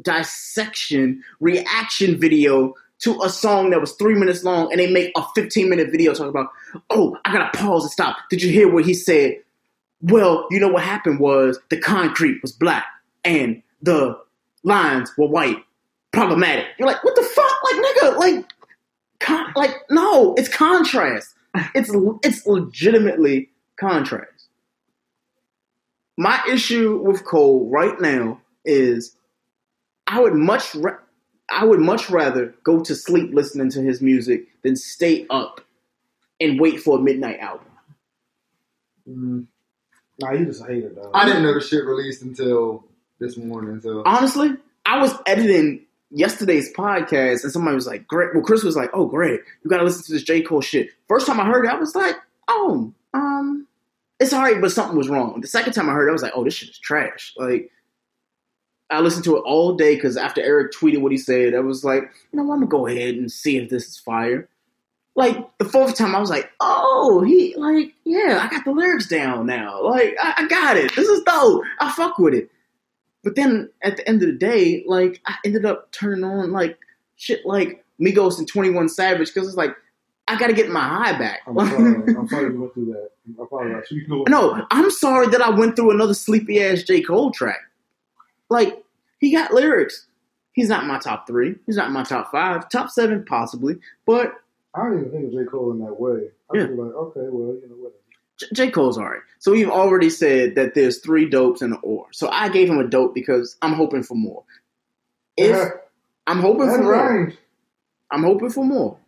dissection 0.00 1.22
reaction 1.40 2.18
video 2.20 2.74
to 3.00 3.20
a 3.24 3.28
song 3.28 3.70
that 3.70 3.80
was 3.80 3.92
three 3.94 4.14
minutes 4.14 4.44
long 4.44 4.70
and 4.70 4.78
they 4.80 4.90
make 4.90 5.10
a 5.16 5.24
15 5.34 5.68
minute 5.68 5.90
video 5.90 6.12
talking 6.12 6.28
about, 6.28 6.50
oh, 6.90 7.16
I 7.24 7.32
gotta 7.32 7.56
pause 7.58 7.82
and 7.84 7.90
stop. 7.90 8.16
Did 8.30 8.42
you 8.42 8.50
hear 8.52 8.72
what 8.72 8.84
he 8.84 8.94
said? 8.94 9.36
Well, 10.02 10.46
you 10.50 10.58
know 10.60 10.68
what 10.68 10.82
happened 10.82 11.20
was 11.20 11.58
the 11.70 11.78
concrete 11.78 12.42
was 12.42 12.52
black 12.52 12.84
and 13.24 13.62
the 13.80 14.18
lines 14.64 15.12
were 15.16 15.28
white. 15.28 15.58
Problematic. 16.12 16.66
You're 16.78 16.88
like, 16.88 17.02
what 17.04 17.14
the 17.14 17.22
fuck? 17.22 17.52
Like, 17.64 17.84
nigga, 17.84 18.18
like, 18.18 18.44
con- 19.20 19.52
like, 19.56 19.76
no, 19.90 20.34
it's 20.34 20.48
contrast. 20.48 21.34
It's 21.74 21.90
it's 22.24 22.46
legitimately 22.46 23.50
contrast. 23.76 24.48
My 26.18 26.40
issue 26.50 26.98
with 27.02 27.24
Cole 27.24 27.68
right 27.68 27.98
now 28.00 28.40
is 28.64 29.16
I 30.06 30.20
would 30.20 30.34
much 30.34 30.74
ra- 30.74 30.98
I 31.50 31.64
would 31.64 31.80
much 31.80 32.10
rather 32.10 32.54
go 32.64 32.82
to 32.82 32.94
sleep 32.94 33.34
listening 33.34 33.70
to 33.70 33.82
his 33.82 34.00
music 34.00 34.46
than 34.62 34.76
stay 34.76 35.26
up 35.30 35.60
and 36.40 36.60
wait 36.60 36.80
for 36.80 36.98
a 36.98 37.02
midnight 37.02 37.38
album. 37.40 37.66
Mm. 39.08 39.46
Nah, 40.20 40.32
you 40.32 40.46
just 40.46 40.62
a 40.62 40.66
hater, 40.66 40.90
dog. 40.90 41.10
I 41.14 41.24
didn't 41.24 41.42
know 41.42 41.54
the 41.54 41.60
shit 41.60 41.84
released 41.84 42.22
until 42.22 42.84
this 43.18 43.36
morning. 43.36 43.80
So 43.80 44.02
Honestly, 44.04 44.50
I 44.84 45.00
was 45.00 45.14
editing 45.26 45.86
yesterday's 46.10 46.72
podcast 46.72 47.42
and 47.42 47.52
somebody 47.52 47.74
was 47.74 47.86
like, 47.86 48.06
"Great." 48.06 48.34
Well, 48.34 48.42
Chris 48.42 48.62
was 48.62 48.76
like, 48.76 48.90
"Oh, 48.92 49.06
great, 49.06 49.40
you 49.62 49.70
got 49.70 49.78
to 49.78 49.84
listen 49.84 50.04
to 50.04 50.12
this 50.12 50.22
J 50.22 50.42
Cole 50.42 50.60
shit." 50.60 50.90
First 51.08 51.26
time 51.26 51.40
I 51.40 51.46
heard 51.46 51.64
it, 51.64 51.70
I 51.70 51.76
was 51.76 51.94
like, 51.94 52.16
"Oh, 52.48 52.92
um, 53.14 53.66
it's 54.20 54.32
alright," 54.32 54.60
but 54.60 54.72
something 54.72 54.96
was 54.96 55.08
wrong. 55.08 55.40
The 55.40 55.48
second 55.48 55.72
time 55.72 55.88
I 55.88 55.92
heard 55.92 56.08
it, 56.08 56.10
I 56.10 56.12
was 56.12 56.22
like, 56.22 56.32
"Oh, 56.34 56.44
this 56.44 56.54
shit 56.54 56.70
is 56.70 56.78
trash." 56.78 57.32
Like, 57.36 57.70
I 58.90 59.00
listened 59.00 59.24
to 59.24 59.36
it 59.36 59.44
all 59.46 59.74
day 59.74 59.94
because 59.94 60.16
after 60.18 60.42
Eric 60.42 60.72
tweeted 60.72 61.00
what 61.00 61.12
he 61.12 61.18
said, 61.18 61.54
I 61.54 61.60
was 61.60 61.84
like, 61.84 62.02
"You 62.32 62.36
know. 62.36 62.42
I'm 62.42 62.48
gonna 62.48 62.66
go 62.66 62.86
ahead 62.86 63.14
and 63.14 63.32
see 63.32 63.56
if 63.56 63.70
this 63.70 63.86
is 63.86 63.98
fire." 63.98 64.48
Like 65.14 65.36
the 65.58 65.66
fourth 65.66 65.96
time, 65.96 66.14
I 66.16 66.20
was 66.20 66.30
like, 66.30 66.50
"Oh, 66.60 67.22
he 67.22 67.54
like, 67.56 67.92
yeah, 68.04 68.40
I 68.42 68.48
got 68.48 68.64
the 68.64 68.70
lyrics 68.72 69.06
down 69.08 69.46
now. 69.46 69.82
Like, 69.82 70.16
I, 70.22 70.34
I 70.38 70.46
got 70.48 70.76
it. 70.78 70.94
This 70.96 71.06
is 71.08 71.22
dope. 71.24 71.64
I 71.80 71.92
fuck 71.92 72.18
with 72.18 72.32
it." 72.34 72.50
But 73.22 73.36
then 73.36 73.68
at 73.82 73.96
the 73.98 74.08
end 74.08 74.22
of 74.22 74.28
the 74.28 74.34
day, 74.34 74.82
like 74.86 75.20
I 75.26 75.34
ended 75.44 75.66
up 75.66 75.92
turning 75.92 76.24
on 76.24 76.50
like 76.50 76.78
shit 77.16 77.44
like 77.44 77.84
Migos 78.00 78.38
and 78.38 78.48
Twenty 78.48 78.70
One 78.70 78.88
Savage 78.88 79.32
because 79.34 79.46
it's 79.48 79.56
like 79.56 79.76
I 80.28 80.36
got 80.38 80.46
to 80.46 80.54
get 80.54 80.70
my 80.70 80.80
high 80.80 81.18
back. 81.18 81.40
I'm 81.46 81.56
sorry. 81.58 81.94
I'm 82.16 82.28
sorry 82.28 82.52
you 82.54 82.60
went 82.60 82.72
through 82.74 82.86
that. 82.86 83.10
I 83.38 83.42
apologize. 83.42 83.84
You 83.90 84.08
know- 84.08 84.24
no, 84.28 84.66
I'm 84.70 84.90
sorry 84.90 85.26
that 85.28 85.42
I 85.42 85.50
went 85.50 85.76
through 85.76 85.90
another 85.90 86.14
sleepy 86.14 86.62
ass 86.64 86.84
J 86.84 87.02
Cole 87.02 87.32
track. 87.32 87.60
Like 88.48 88.82
he 89.18 89.30
got 89.32 89.52
lyrics. 89.52 90.06
He's 90.54 90.68
not 90.68 90.86
my 90.86 90.98
top 90.98 91.26
three. 91.26 91.56
He's 91.66 91.76
not 91.76 91.92
my 91.92 92.02
top 92.02 92.30
five. 92.32 92.68
Top 92.70 92.90
seven 92.90 93.24
possibly, 93.24 93.76
but 94.06 94.34
I 94.74 94.82
don't 94.84 94.98
even 94.98 95.10
think 95.10 95.24
of 95.26 95.32
J. 95.32 95.44
Cole 95.50 95.72
in 95.72 95.78
that 95.80 95.98
way. 95.98 96.28
I 96.52 96.56
yeah. 96.56 96.62
like, 96.64 96.94
okay, 96.94 97.20
well, 97.30 97.54
you 97.54 97.68
know, 97.68 97.76
whatever. 97.76 97.96
J-, 98.38 98.46
J. 98.54 98.70
Cole's 98.70 98.98
alright. 98.98 99.22
So 99.38 99.52
we've 99.52 99.68
already 99.68 100.10
said 100.10 100.54
that 100.54 100.74
there's 100.74 100.98
three 101.00 101.28
dopes 101.28 101.62
in 101.62 101.70
the 101.70 101.76
or. 101.78 102.06
So 102.12 102.28
I 102.28 102.48
gave 102.48 102.68
him 102.68 102.78
a 102.78 102.86
dope 102.86 103.14
because 103.14 103.56
I'm 103.60 103.74
hoping 103.74 104.02
for 104.02 104.14
more. 104.14 104.44
If 105.36 105.72
I'm 106.26 106.40
hoping 106.40 106.68
for 106.68 106.78
range. 106.78 107.34
more, 107.34 107.38
I'm 108.10 108.22
hoping 108.22 108.50
for 108.50 108.64
more. 108.64 108.98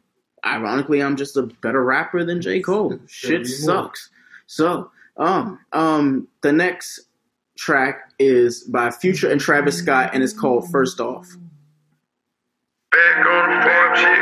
Ironically, 0.44 1.02
I'm 1.02 1.16
just 1.16 1.36
a 1.36 1.42
better 1.42 1.82
rapper 1.82 2.24
than 2.24 2.42
J. 2.42 2.60
Cole. 2.60 2.98
Shit 3.06 3.46
sucks. 3.46 4.10
So, 4.46 4.90
um, 5.16 5.58
um, 5.72 6.28
the 6.42 6.52
next 6.52 7.00
track 7.56 8.12
is 8.18 8.64
by 8.64 8.90
Future 8.90 9.30
and 9.30 9.40
Travis 9.40 9.78
Scott, 9.78 10.10
and 10.12 10.22
it's 10.22 10.32
called 10.34 10.70
First 10.70 11.00
Off. 11.00 11.28
Back 12.90 13.26
on 13.26 14.13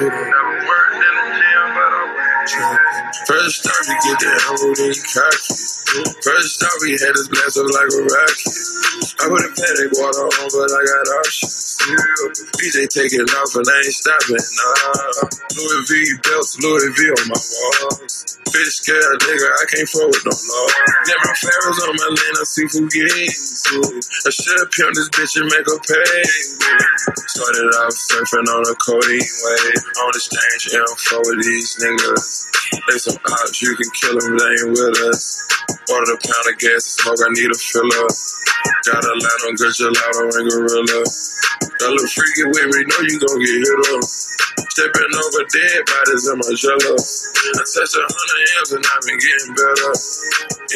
Never 0.00 0.12
worked 0.12 0.94
in 0.94 1.00
the 1.00 1.28
gym, 1.36 1.74
but 1.74 1.92
I 1.92 2.14
work 2.16 2.48
First 3.26 3.64
time 3.64 3.74
we 3.88 3.94
get 4.04 4.20
the 4.20 4.28
ammo, 4.48 4.74
then 4.74 4.94
cocky. 5.14 5.79
First 5.90 6.62
off, 6.62 6.78
we 6.86 6.94
had 7.02 7.18
us 7.18 7.26
blast 7.26 7.58
up 7.58 7.66
like 7.66 7.90
a 7.90 8.02
rocket. 8.06 8.54
I 9.18 9.26
put 9.26 9.42
a 9.42 9.50
panic 9.50 9.90
water 9.98 10.22
on, 10.22 10.46
but 10.54 10.70
I 10.70 10.82
got 10.86 11.06
options. 11.18 11.82
Yeah. 11.82 12.30
DJ 12.62 12.86
taking 12.86 13.26
off 13.26 13.50
and 13.58 13.66
I 13.66 13.74
ain't 13.82 13.98
stopping. 13.98 14.38
Nah. 14.38 15.26
Louis 15.50 15.82
V 15.90 15.92
belts, 16.22 16.62
Louis 16.62 16.94
V 16.94 17.00
on 17.10 17.26
my 17.34 17.40
walls. 17.42 18.38
Fish 18.54 18.86
scale 18.86 19.02
nigga, 19.02 19.50
I 19.50 19.64
can't 19.66 19.90
forward 19.90 20.22
no 20.22 20.30
law. 20.30 20.66
my 21.26 21.34
Ferris 21.42 21.82
on 21.82 21.94
my 21.98 22.06
lane, 22.06 22.38
I 22.38 22.44
see 22.46 22.70
who 22.70 22.86
games. 22.86 23.66
I 24.22 24.30
should 24.30 24.70
pimp 24.70 24.94
this 24.94 25.10
bitch 25.10 25.42
and 25.42 25.50
make 25.50 25.66
her 25.66 25.80
pay. 25.90 26.22
Started 27.34 27.66
off 27.82 27.98
surfing 27.98 28.46
on 28.46 28.62
a 28.62 28.74
codeine 28.78 29.26
wave. 29.26 29.82
On 30.06 30.10
the 30.14 30.22
strange 30.22 30.70
info 30.70 31.18
with 31.18 31.42
these 31.42 31.82
niggas. 31.82 32.50
They 32.86 32.98
some 32.98 33.18
ops, 33.26 33.62
you 33.62 33.74
can 33.74 33.90
kill 33.98 34.14
them, 34.22 34.38
they 34.38 34.54
ain't 34.62 34.70
with 34.70 34.98
us. 35.10 35.50
A 35.90 36.06
pound 36.06 36.46
of 36.46 36.58
gas 36.58 36.84
smoke, 36.86 37.18
I 37.18 37.28
need 37.34 37.50
a 37.50 37.58
filler. 37.58 38.06
Got 38.86 39.02
a 39.02 39.10
line 39.10 39.42
on 39.50 39.54
good 39.58 39.74
gelato 39.74 40.22
and 40.38 40.46
gorilla. 40.46 41.02
That 41.02 41.90
little 41.90 42.06
freaky 42.14 42.46
with 42.46 42.70
me, 42.70 42.86
know 42.86 43.02
you 43.10 43.18
gon' 43.18 43.42
get 43.42 43.58
hit 43.58 43.80
up. 43.90 44.04
Stepping 44.70 45.12
over 45.18 45.42
dead 45.50 45.82
bodies 45.90 46.30
in 46.30 46.38
my 46.38 46.54
jello. 46.54 46.94
I 46.94 47.62
touched 47.66 47.98
a 47.98 48.06
hundred 48.06 48.48
M's 48.62 48.70
and 48.70 48.86
I've 48.86 49.02
been 49.02 49.18
getting 49.18 49.54
better. 49.58 49.92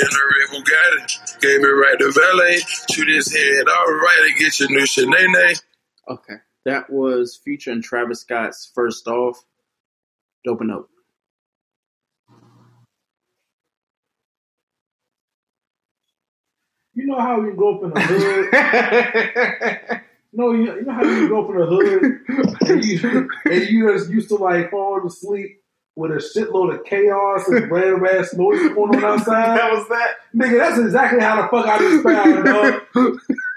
In 0.03 0.09
the 0.11 0.23
red 0.35 0.49
Bugatti, 0.51 1.41
gave 1.41 1.61
me 1.63 1.69
right 1.69 1.99
to 2.01 2.11
valet. 2.11 2.59
Shoot 2.91 3.09
his 3.09 3.31
head 3.33 3.65
alright 3.71 4.29
and 4.29 4.39
get 4.39 4.59
your 4.59 4.71
new 4.71 4.83
Shanae. 4.83 5.63
Okay. 6.11 6.43
That 6.65 6.91
was 6.91 7.41
Future 7.43 7.71
and 7.71 7.85
Travis 7.85 8.23
Scott's 8.23 8.71
first 8.75 9.07
off. 9.07 9.45
Dope 10.45 10.61
and 10.61 10.71
Dope. 10.71 10.91
You 16.95 17.07
know 17.07 17.19
how 17.19 17.41
you 17.41 17.55
go 17.55 17.77
up 17.77 17.85
in 17.85 17.91
the 17.91 18.01
hood. 18.01 20.01
no, 20.33 20.53
you, 20.53 20.77
you 20.77 20.83
know 20.83 20.93
how 20.93 21.03
you 21.03 21.29
go 21.29 21.45
up 21.45 21.51
in 21.51 21.57
the 21.59 21.67
hood 21.67 22.03
and 22.71 22.85
you 22.85 23.29
and 23.45 23.69
you 23.69 23.93
just 23.93 24.11
used 24.11 24.29
to 24.29 24.37
like 24.37 24.71
fall 24.71 25.05
asleep 25.07 25.61
with 25.97 26.11
a 26.11 26.17
shitload 26.17 26.75
of 26.75 26.85
chaos 26.85 27.47
and 27.49 27.71
random 27.71 28.05
ass 28.05 28.35
noises 28.35 28.75
going 28.75 28.97
on 28.97 29.05
outside. 29.05 29.57
That 29.59 29.73
was 29.73 29.89
that. 29.89 30.17
Nigga, 30.35 30.59
that's 30.59 30.79
exactly 30.79 31.21
how 31.21 31.43
the 31.43 31.49
fuck 31.49 31.67
I 31.67 31.79
just 31.79 32.03
found, 32.03 32.45
dog. 32.45 32.83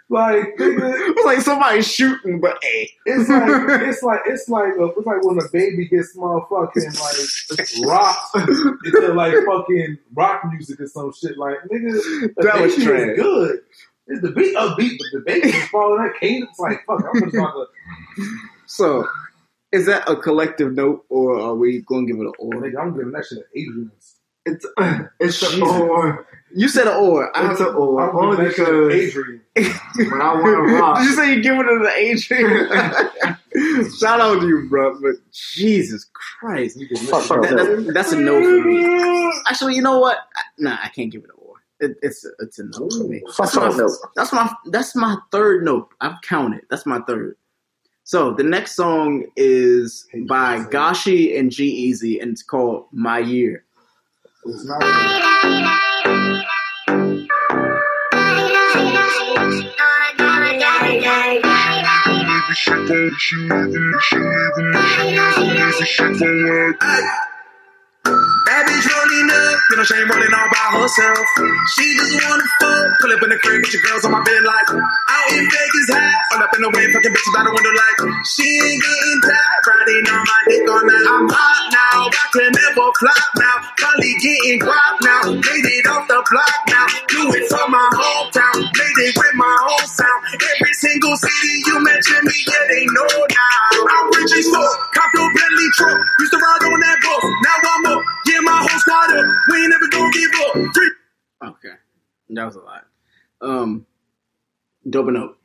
Like, 0.10 0.56
nigga, 0.58 0.94
It's 0.96 1.26
like 1.26 1.42
somebody 1.42 1.82
shooting, 1.82 2.40
but 2.40 2.58
hey. 2.62 2.90
it's 3.06 3.30
like 3.30 3.44
it's 3.88 4.02
like 4.04 4.22
it's 4.26 4.48
like 4.48 4.74
a, 4.80 4.86
it's 4.86 5.06
like 5.06 5.24
when 5.24 5.38
a 5.38 5.50
baby 5.52 5.86
gets 5.88 6.16
motherfucking 6.16 7.00
like 7.00 7.86
rock 7.86 8.18
into 8.86 9.14
like 9.14 9.34
fucking 9.46 9.98
rock 10.14 10.44
music 10.50 10.80
or 10.80 10.88
some 10.88 11.12
shit. 11.14 11.38
Like 11.38 11.58
nigga, 11.72 12.34
That 12.38 12.62
was 12.62 12.76
trash. 12.76 13.10
is 13.10 13.20
good. 13.20 13.60
It's 14.08 14.22
the 14.22 14.32
beat 14.32 14.56
upbeat, 14.56 14.98
but 14.98 15.08
the 15.12 15.24
baby 15.26 15.50
is 15.50 15.68
following 15.68 16.04
that 16.04 16.14
cadence. 16.22 16.58
Like 16.58 16.86
fuck, 16.86 17.04
I'm 17.14 17.22
just 17.24 17.36
about 17.36 17.54
to. 17.54 17.68
So, 18.66 19.06
is 19.74 19.86
that 19.88 20.10
a 20.10 20.16
collective 20.16 20.72
note 20.74 21.04
or 21.10 21.38
are 21.38 21.56
we 21.56 21.82
going 21.82 22.08
to 22.08 22.14
give 22.14 22.22
it 22.22 22.28
an 22.28 22.34
or? 22.40 22.54
Nigga, 22.54 22.80
I'm 22.82 22.96
giving 22.96 23.12
that 23.12 23.26
shit 23.26 23.40
an 23.40 23.44
Adrian's. 23.54 24.16
It's 24.46 24.66
it's 25.20 25.42
a 25.44 25.48
Jesus. 25.52 25.62
or. 25.62 26.26
You 26.56 26.68
said 26.70 26.88
an 26.88 26.96
or. 26.96 27.36
I 27.38 27.52
It's 27.52 27.60
a 27.62 27.68
or. 27.68 28.10
I'm 28.10 28.16
Only 28.16 28.38
giving 28.38 28.46
that 28.50 28.56
shit 28.56 28.66
because 28.66 28.94
Adrian. 29.18 29.42
when 30.12 30.22
I 30.22 30.34
want 30.34 30.70
to 30.70 30.76
rock, 30.80 30.98
Did 31.00 31.06
you 31.06 31.16
say 31.16 31.34
you're 31.34 31.42
giving 31.42 31.60
it 31.60 31.68
an 31.68 31.88
Adrian? 31.96 33.90
Shout 34.00 34.22
out 34.22 34.40
to 34.42 34.48
you, 34.48 34.68
bro. 34.70 35.00
But 35.02 35.16
Jesus 35.32 36.06
Christ. 36.14 36.78
You 36.78 36.88
That- 36.88 37.84
that- 37.86 37.92
that's 37.94 38.12
a 38.14 38.20
no 38.20 38.42
for 38.42 38.68
me. 38.68 39.34
Actually, 39.50 39.76
you 39.76 39.82
know 39.82 40.00
what? 40.00 40.18
Nah, 40.58 40.78
I 40.84 40.90
can't 40.90 41.12
give 41.12 41.24
it 41.24 41.30
an 41.30 41.36
or. 41.38 41.56
It, 41.80 41.98
it's 42.02 42.26
a, 42.26 42.30
it's 42.40 42.58
a 42.60 42.64
no 42.64 42.90
for 42.90 43.04
me. 43.08 43.22
Fuck 43.36 43.52
That's 43.52 43.56
my, 43.56 43.70
note. 43.78 43.92
that's 44.16 44.34
my 44.34 44.54
that's 44.72 44.96
my 44.96 45.18
third 45.32 45.64
note. 45.64 45.90
I've 46.02 46.20
counted. 46.22 46.62
That's 46.70 46.86
my 46.86 47.00
third. 47.02 47.36
So 48.04 48.34
the 48.34 48.44
next 48.44 48.76
song 48.76 49.26
is 49.36 50.08
by 50.28 50.60
Gashi 50.64 51.38
and 51.38 51.52
G-Eazy, 51.52 52.22
and 52.22 52.32
it's 52.32 52.42
called 52.42 52.88
My 52.94 53.20
Year. 53.20 53.66
It's 54.46 54.66
not. 54.66 55.84
You 59.38 59.44
know 59.44 59.62
she 63.20 63.36
ain't 63.36 63.82
rolling 68.92 69.57
all 69.76 70.48
by 70.48 70.80
herself. 70.80 71.28
She 71.76 71.84
just 71.96 72.14
wanna 72.24 72.44
fuck, 72.60 72.88
pull 73.02 73.12
up 73.12 73.24
in 73.24 73.30
the 73.36 73.40
crib 73.44 73.60
with 73.60 73.74
your 73.74 73.84
girls 73.84 74.06
on 74.06 74.12
my 74.16 74.24
bed 74.24 74.44
like 74.44 74.70
out 74.72 75.28
in 75.36 75.44
Vegas 75.44 75.88
high, 75.92 76.14
all 76.32 76.44
up 76.44 76.54
in 76.56 76.62
the 76.64 76.72
way, 76.72 76.88
fucking 76.88 77.12
bitches 77.12 77.34
by 77.36 77.44
the 77.44 77.52
window 77.52 77.74
like 77.76 78.00
she 78.24 78.48
ain't 78.48 78.80
getting 78.80 79.20
tired, 79.28 79.64
riding 79.68 80.08
on 80.08 80.24
my 80.24 80.40
dick 80.48 80.64
all 80.72 80.84
night. 80.88 81.08
I'm 81.12 81.28
hot 81.28 81.64
now, 81.68 82.08
got 82.08 82.30
to 82.32 82.44
never 82.48 82.88
flop 82.96 83.28
now, 83.36 83.56
probably 83.76 84.14
getting 84.24 84.58
guap 84.64 84.96
now, 85.04 85.24
made 85.36 85.68
it 85.68 85.86
off 85.92 86.08
the 86.08 86.20
block 86.32 86.56
now, 86.72 86.88
do 87.12 87.22
it 87.36 87.46
for 87.52 87.68
my 87.68 87.88
hometown, 87.92 88.58
made 88.64 89.00
it 89.04 89.14
with 89.20 89.36
my 89.36 89.56
whole 89.68 89.88
sound. 89.88 90.22
Every 90.32 90.74
single 90.80 91.16
city 91.20 91.54
you 91.68 91.76
mention 91.84 92.24
me, 92.24 92.38
yeah 92.48 92.64
they 92.72 92.84
know 92.88 93.12
now. 93.20 93.84
I'm 93.84 94.06
rich 94.16 94.32
as 94.32 94.48
fuck, 94.48 94.96
cop 94.96 95.12
your 95.12 95.28
Bentley 95.28 95.70
truck, 95.76 95.98
used 96.24 96.32
to 96.32 96.40
ride 96.40 96.64
on 96.72 96.80
that 96.80 96.98
bus, 97.04 97.24
now 97.44 97.58
I'm 97.68 97.86
up, 97.92 98.02
whole 98.58 98.80
squad 98.80 99.18
up, 99.18 99.26
we 99.50 99.58
ain't 99.62 99.70
never 99.70 99.88
gonna 99.90 100.12
give 100.12 100.32
up. 100.42 100.74
Free- 100.74 100.92
Okay, 101.50 101.76
that 102.30 102.46
was 102.46 102.56
a 102.56 102.60
lot. 102.62 102.86
Um, 103.42 103.86
dope 104.90 105.08
and 105.08 105.18
up. 105.18 105.37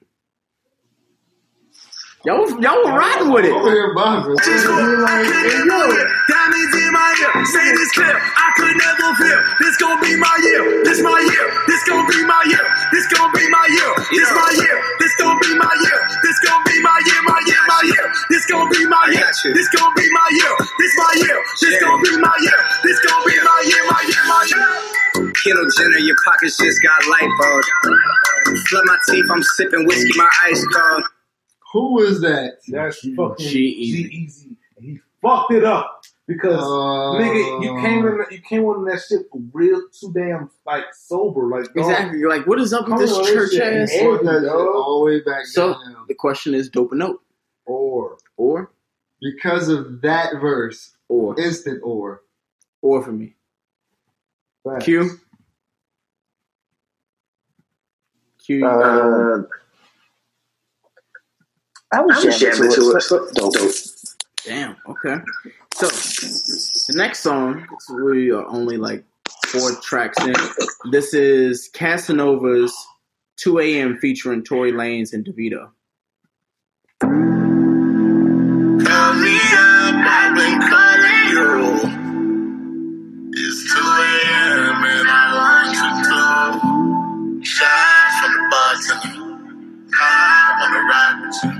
Y'all, 2.23 2.39
was- 2.39 2.55
y'all 2.63 2.79
were 2.87 2.95
riding 2.95 3.35
with 3.35 3.43
it. 3.43 3.51
over 3.51 3.67
here 3.75 3.91
buzzing. 3.99 4.39
Just 4.47 4.63
go, 4.71 4.79
I 4.79 5.27
couldn't 5.27 5.67
know 5.67 5.91
it. 5.91 6.07
Diamonds 6.31 6.75
in 6.79 6.91
my 6.95 7.11
ear, 7.19 7.33
say 7.51 7.67
this 7.75 7.91
clear. 7.99 8.15
I 8.15 8.49
could 8.55 8.79
never 8.79 9.11
fear. 9.19 9.39
This 9.59 9.75
gon' 9.83 9.99
be 9.99 10.15
my 10.23 10.31
year. 10.47 10.87
This 10.87 11.03
my 11.03 11.19
year. 11.19 11.47
This 11.67 11.83
gon' 11.83 12.07
be 12.07 12.23
my 12.23 12.39
year. 12.47 12.63
This 12.95 13.11
gon' 13.11 13.27
be 13.35 13.43
my 13.51 13.67
year. 13.75 13.91
This 14.15 14.31
my 14.39 14.51
year. 14.55 14.77
This 15.03 15.13
gon' 15.19 15.35
be 15.43 15.51
my 15.59 15.75
year. 15.83 15.99
This 16.23 16.39
gon' 16.47 16.63
be 16.63 16.77
my 16.87 16.99
year. 17.11 17.21
My 17.27 17.41
year. 17.43 17.63
My 17.67 17.83
year. 17.91 18.07
This 18.31 18.45
gon' 18.47 18.69
be 18.71 18.81
my 18.87 19.05
year. 19.11 19.27
This 19.43 19.69
gon' 19.75 19.93
be 19.99 20.07
my 20.15 20.29
year. 20.31 20.53
This 20.79 20.95
my 21.03 21.13
year. 21.27 21.39
This 21.59 21.75
gon' 21.83 21.99
be 22.07 22.13
my 22.23 22.37
year. 22.39 22.61
This 22.87 22.99
gon' 23.03 23.23
be 23.27 23.35
my 23.43 23.59
year. 23.67 23.83
My 23.91 24.03
year. 24.07 24.25
My 24.31 24.43
year. 24.47 25.33
Kendall 25.43 25.67
Jenner, 25.75 25.99
your 25.99 26.17
pockets 26.23 26.55
just 26.55 26.79
got 26.87 27.03
light 27.11 27.31
bulbs. 27.35 27.67
Flood 28.71 28.85
my 28.87 28.99
teeth, 29.11 29.27
I'm 29.27 29.43
sipping 29.59 29.87
whiskey, 29.91 30.15
my 30.17 30.31
ice 30.47 30.63
cold. 30.71 31.03
Who 31.73 32.01
is 32.03 32.21
that? 32.21 32.59
That's 32.69 32.99
fucking 33.17 33.47
G-Eazy. 33.49 34.11
G-Eazy. 34.11 34.57
And 34.77 34.85
he 34.85 35.01
fucked 35.23 35.53
it 35.53 35.65
up 35.65 36.03
because 36.27 36.61
Uh, 36.61 37.19
nigga, 37.21 37.65
you 37.65 37.81
came 37.81 38.07
in, 38.07 38.25
you 38.31 38.41
came 38.43 38.65
on 38.65 38.85
that 38.87 39.01
shit 39.09 39.23
real 39.53 39.81
too 39.91 40.13
damn 40.15 40.51
like 40.67 40.85
sober, 40.93 41.47
like 41.47 41.65
dog, 41.75 41.77
Exactly. 41.91 42.19
You're 42.19 42.29
like, 42.31 42.47
what 42.47 42.61
is 42.61 42.73
up 42.73 42.89
with 42.89 42.99
this 42.99 43.17
church 43.27 43.51
this 43.51 43.55
shit 43.55 43.63
ass? 43.63 43.91
ain't 43.93 44.25
that 44.25 44.41
shit 44.43 44.51
all 44.51 45.01
the 45.01 45.05
way 45.07 45.21
back 45.21 45.47
So 45.47 45.73
down. 45.73 46.05
the 46.09 46.15
question 46.15 46.55
is 46.55 46.69
dope 46.69 46.93
and 46.93 46.99
nope. 47.01 47.23
Or 47.65 48.19
Or 48.37 48.71
Because 49.21 49.69
of 49.69 50.01
that 50.03 50.35
verse, 50.41 50.93
or 51.09 51.39
instant 51.41 51.81
or. 51.85 52.23
or 52.83 53.03
for 53.03 53.13
me. 53.13 53.35
Facts. 54.65 54.85
Q. 54.85 55.11
Q. 58.45 58.67
Uh, 58.67 59.43
I 61.93 62.01
was 62.01 62.23
just 62.23 62.41
jamming 62.41 62.73
to 62.73 62.97
it. 62.97 63.03
so- 63.03 63.29
Dope. 63.35 63.55
Damn. 64.45 64.77
Okay. 64.89 65.21
So 65.75 65.87
the 65.87 66.95
next 66.99 67.21
song, 67.21 67.65
we 68.05 68.31
are 68.33 68.45
only 68.47 68.77
like 68.77 69.05
four 69.47 69.71
tracks 69.83 70.19
in. 70.25 70.35
This 70.91 71.15
is 71.15 71.71
Casanova's 71.75 72.75
2 73.37 73.61
a.m. 73.61 73.99
featuring 73.99 74.43
Tory 74.43 74.73
Lanez 74.73 75.13
and 75.13 75.25
Davido. 75.25 75.71
Call 77.01 77.11
me 79.15 79.37
up, 79.37 79.95
I've 79.95 80.35
been 80.37 80.61
calling 80.61 81.29
you. 81.31 81.81
It's 83.33 83.75
2 83.75 83.81
a.m. 83.81 84.85
and 84.85 85.09
I 85.09 85.35
want 85.37 85.77
you 85.77 85.83
to 87.41 87.45
shine 87.45 88.11
from 88.21 88.33
the 88.35 88.49
bartender. 88.51 89.23
I 89.95 90.57
wanna 90.61 90.83
ride 90.89 91.27
with 91.27 91.37
you 91.45 91.51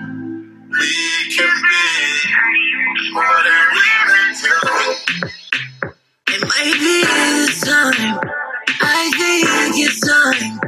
we 0.83 1.37
can 1.37 1.55
be 1.63 3.13
more 3.13 3.41
than 3.47 3.67
we 3.73 3.81
can 4.11 4.35
do. 4.43 4.57
It 6.35 6.43
might 6.43 6.75
be 6.81 6.97
the 7.05 7.67
time. 7.67 8.21
I 8.83 9.11
think 9.19 9.79
it's 9.79 10.01
time. 10.07 10.61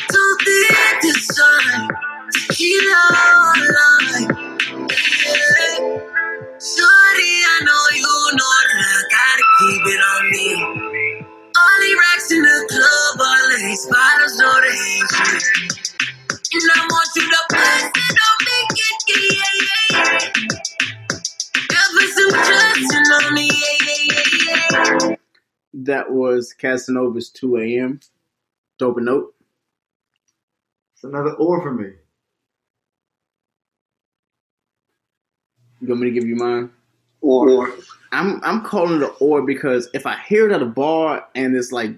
Don't 0.10 0.42
think 0.42 1.02
this 1.04 1.28
time. 1.38 1.90
Tequila 2.34 3.02
online. 3.46 4.58
Yeah. 4.90 6.00
Sorry, 6.60 7.34
I 7.46 7.62
know 7.64 7.84
you 7.96 8.04
know 8.34 8.56
that 8.70 8.86
I 8.90 9.04
gotta 9.16 9.46
keep 9.60 9.84
it 9.94 10.02
on 10.12 10.32
me. 10.32 10.48
All 11.58 11.78
the 11.82 11.96
racks 12.02 12.32
Spiders 13.80 14.38
know. 14.38 14.52
And 16.52 16.72
I 16.76 16.88
want 16.90 17.10
you 17.16 17.22
to 17.24 17.42
it, 19.08 19.34
yeah, 19.38 19.54
yeah, 19.62 19.86
yeah. 19.92 20.20
Ever 21.72 22.06
some 22.12 22.32
trusting 22.32 23.08
on 23.14 23.34
me, 23.34 23.50
yeah, 23.50 23.78
yeah, 23.88 24.24
yeah, 24.44 25.10
yeah. 25.10 25.16
That 25.74 26.12
was 26.12 26.54
Casanova's 26.62 27.30
2 27.30 27.58
a.m. 27.58 28.02
Dope 28.80 28.98
a 28.98 29.02
note. 29.02 29.34
It's 30.96 31.06
another 31.06 31.32
or 31.36 31.62
for 31.62 31.72
me. 31.72 31.92
You 35.80 35.88
want 35.88 36.02
me 36.02 36.08
to 36.10 36.14
give 36.14 36.28
you 36.28 36.36
mine? 36.36 36.70
Or. 37.22 37.50
or. 37.50 37.74
I'm 38.12 38.44
I'm 38.44 38.62
calling 38.62 39.02
it 39.02 39.06
an 39.06 39.12
or 39.22 39.44
because 39.44 39.88
if 39.94 40.06
I 40.06 40.18
hear 40.18 40.50
it 40.50 40.54
at 40.54 40.62
a 40.62 40.66
bar 40.66 41.26
and 41.36 41.56
it's 41.56 41.72
like 41.72 41.92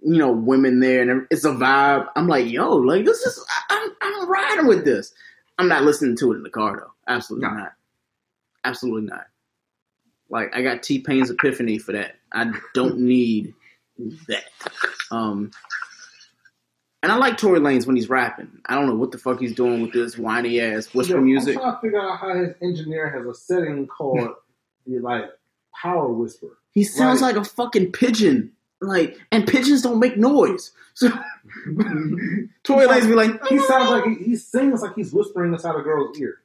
you 0.00 0.16
know, 0.18 0.30
women 0.30 0.80
there 0.80 1.02
and 1.02 1.26
it's 1.30 1.44
a 1.44 1.50
vibe, 1.50 2.06
I'm 2.16 2.28
like, 2.28 2.46
yo, 2.46 2.76
like 2.76 3.04
this 3.04 3.18
is 3.18 3.44
I'm 3.70 3.90
I'm 4.00 4.28
riding 4.30 4.66
with 4.66 4.84
this. 4.84 5.12
I'm 5.58 5.68
not 5.68 5.82
listening 5.84 6.16
to 6.18 6.32
it 6.32 6.36
in 6.36 6.42
the 6.42 6.50
car 6.50 6.76
though. 6.78 7.12
Absolutely 7.12 7.48
not. 7.48 7.72
Absolutely 8.64 9.08
not. 9.10 9.26
Like 10.30 10.54
I 10.54 10.62
got 10.62 10.82
T 10.82 11.00
Pain's 11.00 11.30
epiphany 11.30 11.78
for 11.78 11.92
that. 11.92 12.16
I 12.32 12.52
don't 12.74 12.98
need 13.00 13.54
that. 14.28 14.44
Um 15.10 15.50
and 17.02 17.12
I 17.12 17.16
like 17.16 17.38
Tory 17.38 17.60
Lanez 17.60 17.86
when 17.86 17.94
he's 17.96 18.08
rapping. 18.08 18.60
I 18.66 18.74
don't 18.74 18.86
know 18.86 18.96
what 18.96 19.12
the 19.12 19.18
fuck 19.18 19.38
he's 19.40 19.54
doing 19.54 19.82
with 19.82 19.92
this 19.92 20.18
whiny 20.18 20.60
ass 20.60 20.92
whisper 20.94 21.14
Yo, 21.14 21.20
music. 21.22 21.56
I'm 21.56 21.62
trying 21.62 21.74
to 21.74 21.80
figure 21.80 22.00
out 22.00 22.18
how 22.18 22.34
his 22.36 22.50
engineer 22.60 23.08
has 23.10 23.24
a 23.26 23.34
setting 23.34 23.86
called 23.86 24.30
the 24.86 24.98
like 24.98 25.24
power 25.80 26.08
whisper. 26.08 26.58
He 26.72 26.84
sounds 26.84 27.20
Right. 27.22 27.34
like 27.34 27.46
a 27.46 27.48
fucking 27.48 27.92
pigeon. 27.92 28.52
Like, 28.80 29.18
and 29.32 29.46
pigeons 29.46 29.82
don't 29.82 29.98
make 29.98 30.16
noise. 30.16 30.72
So 30.94 31.08
Tory 32.62 32.86
Lanez 32.86 33.06
be 33.06 33.14
like, 33.14 33.44
he 33.46 33.58
sounds 33.58 33.90
like 33.90 34.04
he, 34.04 34.24
he 34.24 34.36
sings 34.36 34.82
like 34.82 34.94
he's 34.94 35.12
whispering 35.12 35.52
inside 35.52 35.74
a 35.76 35.82
girl's 35.82 36.18
ear. 36.18 36.40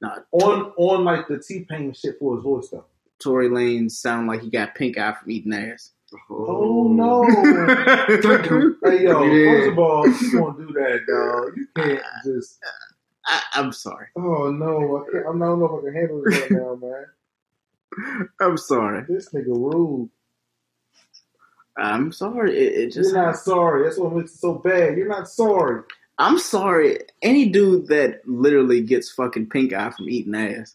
Nah, 0.00 0.18
on 0.32 0.72
on 0.76 1.04
like 1.04 1.26
the 1.28 1.38
T 1.38 1.64
Pain 1.68 1.92
shit 1.92 2.18
for 2.18 2.34
his 2.36 2.42
voice 2.44 2.68
though. 2.70 2.84
Tory 3.18 3.48
Lanez 3.48 3.92
sound 3.92 4.26
like 4.26 4.42
he 4.42 4.50
got 4.50 4.74
pink 4.74 4.98
eye 4.98 5.12
from 5.14 5.30
eating 5.30 5.52
ass. 5.54 5.90
Oh 6.30 6.88
no! 6.88 7.22
hey 8.84 9.02
yo, 9.04 9.22
Yeah. 9.24 9.50
first 9.52 9.68
of 9.70 9.78
all, 9.78 10.06
you 10.08 10.32
gonna 10.32 10.58
do 10.66 10.72
that, 10.74 11.00
dog? 11.08 11.56
You 11.56 11.66
can't 11.74 12.02
just. 12.24 12.58
I, 13.24 13.42
I'm 13.54 13.72
sorry. 13.72 14.06
Oh 14.16 14.50
no, 14.52 14.98
I, 15.04 15.10
can't, 15.10 15.24
I 15.26 15.28
don't 15.30 15.38
know 15.40 15.64
if 15.64 15.82
I 15.82 15.84
can 15.86 15.94
handle 15.94 16.22
this 16.24 16.40
right 16.42 16.50
now, 16.52 16.74
man. 16.76 18.26
I'm 18.40 18.56
sorry. 18.56 19.04
This 19.08 19.30
nigga 19.30 19.46
rude. 19.48 20.10
I'm 21.78 22.12
sorry. 22.12 22.56
It, 22.56 22.72
it 22.74 22.92
just 22.92 23.12
You're 23.12 23.22
not 23.24 23.36
sorry. 23.36 23.84
That's 23.84 23.98
what 23.98 24.14
makes 24.14 24.32
it 24.32 24.38
so 24.38 24.54
bad. 24.54 24.96
You're 24.96 25.08
not 25.08 25.28
sorry. 25.28 25.82
I'm 26.18 26.38
sorry. 26.38 27.00
Any 27.22 27.48
dude 27.50 27.88
that 27.88 28.26
literally 28.26 28.80
gets 28.80 29.10
fucking 29.12 29.50
pink 29.50 29.72
eye 29.74 29.90
from 29.90 30.08
eating 30.08 30.34
ass, 30.34 30.74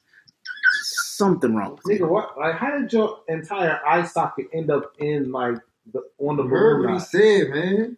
something 0.84 1.56
wrong. 1.56 1.80
with 1.84 1.99
Nigga, 1.99 2.07
what? 2.07 2.38
Like, 2.38 2.56
how 2.56 2.78
did 2.78 2.94
your 2.94 3.19
entire 3.28 3.80
eye 3.86 4.06
socket 4.06 4.48
end 4.53 4.69
up 4.69 4.94
in 4.99 5.32
like 5.32 5.56
the 5.91 6.02
on 6.19 6.38
the 6.38 6.44
You 6.44 6.49
heard 6.49 6.82
what 6.82 6.90
he 6.90 6.94
knot? 6.98 7.07
said, 7.07 7.49
man. 7.49 7.98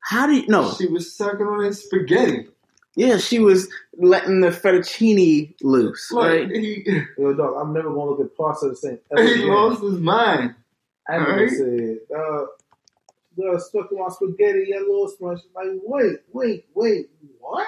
How 0.00 0.26
do 0.26 0.34
you 0.34 0.46
no? 0.48 0.72
She 0.74 0.86
was 0.86 1.16
sucking 1.16 1.46
on 1.46 1.64
his 1.64 1.82
spaghetti. 1.82 2.48
Yeah, 2.96 3.16
she 3.16 3.40
was 3.40 3.68
letting 3.98 4.40
the 4.40 4.50
fettuccine 4.50 5.54
loose. 5.62 6.12
Like, 6.12 6.42
Like, 6.42 6.50
he, 6.52 6.84
Yo, 7.18 7.32
dog, 7.34 7.54
I'm 7.58 7.72
never 7.72 7.88
gonna 7.88 8.04
look 8.10 8.20
at 8.20 8.36
parts 8.36 8.62
of 8.62 8.70
the 8.70 8.76
same. 8.76 8.98
ever 9.16 9.26
he 9.26 9.32
again. 9.34 9.48
lost 9.48 9.82
his 9.82 9.98
mind. 9.98 10.54
I 11.08 11.18
never 11.18 11.32
Alright. 11.32 11.50
said, 11.50 11.98
uh, 12.16 12.44
the 13.36 13.60
stuck 13.60 13.90
in 13.92 13.98
my 13.98 14.08
spaghetti, 14.08 14.66
that 14.72 14.80
little 14.80 15.08
smush. 15.08 15.40
Like, 15.54 15.68
wait, 15.82 16.16
wait, 16.32 16.66
wait, 16.74 17.10
what? 17.40 17.66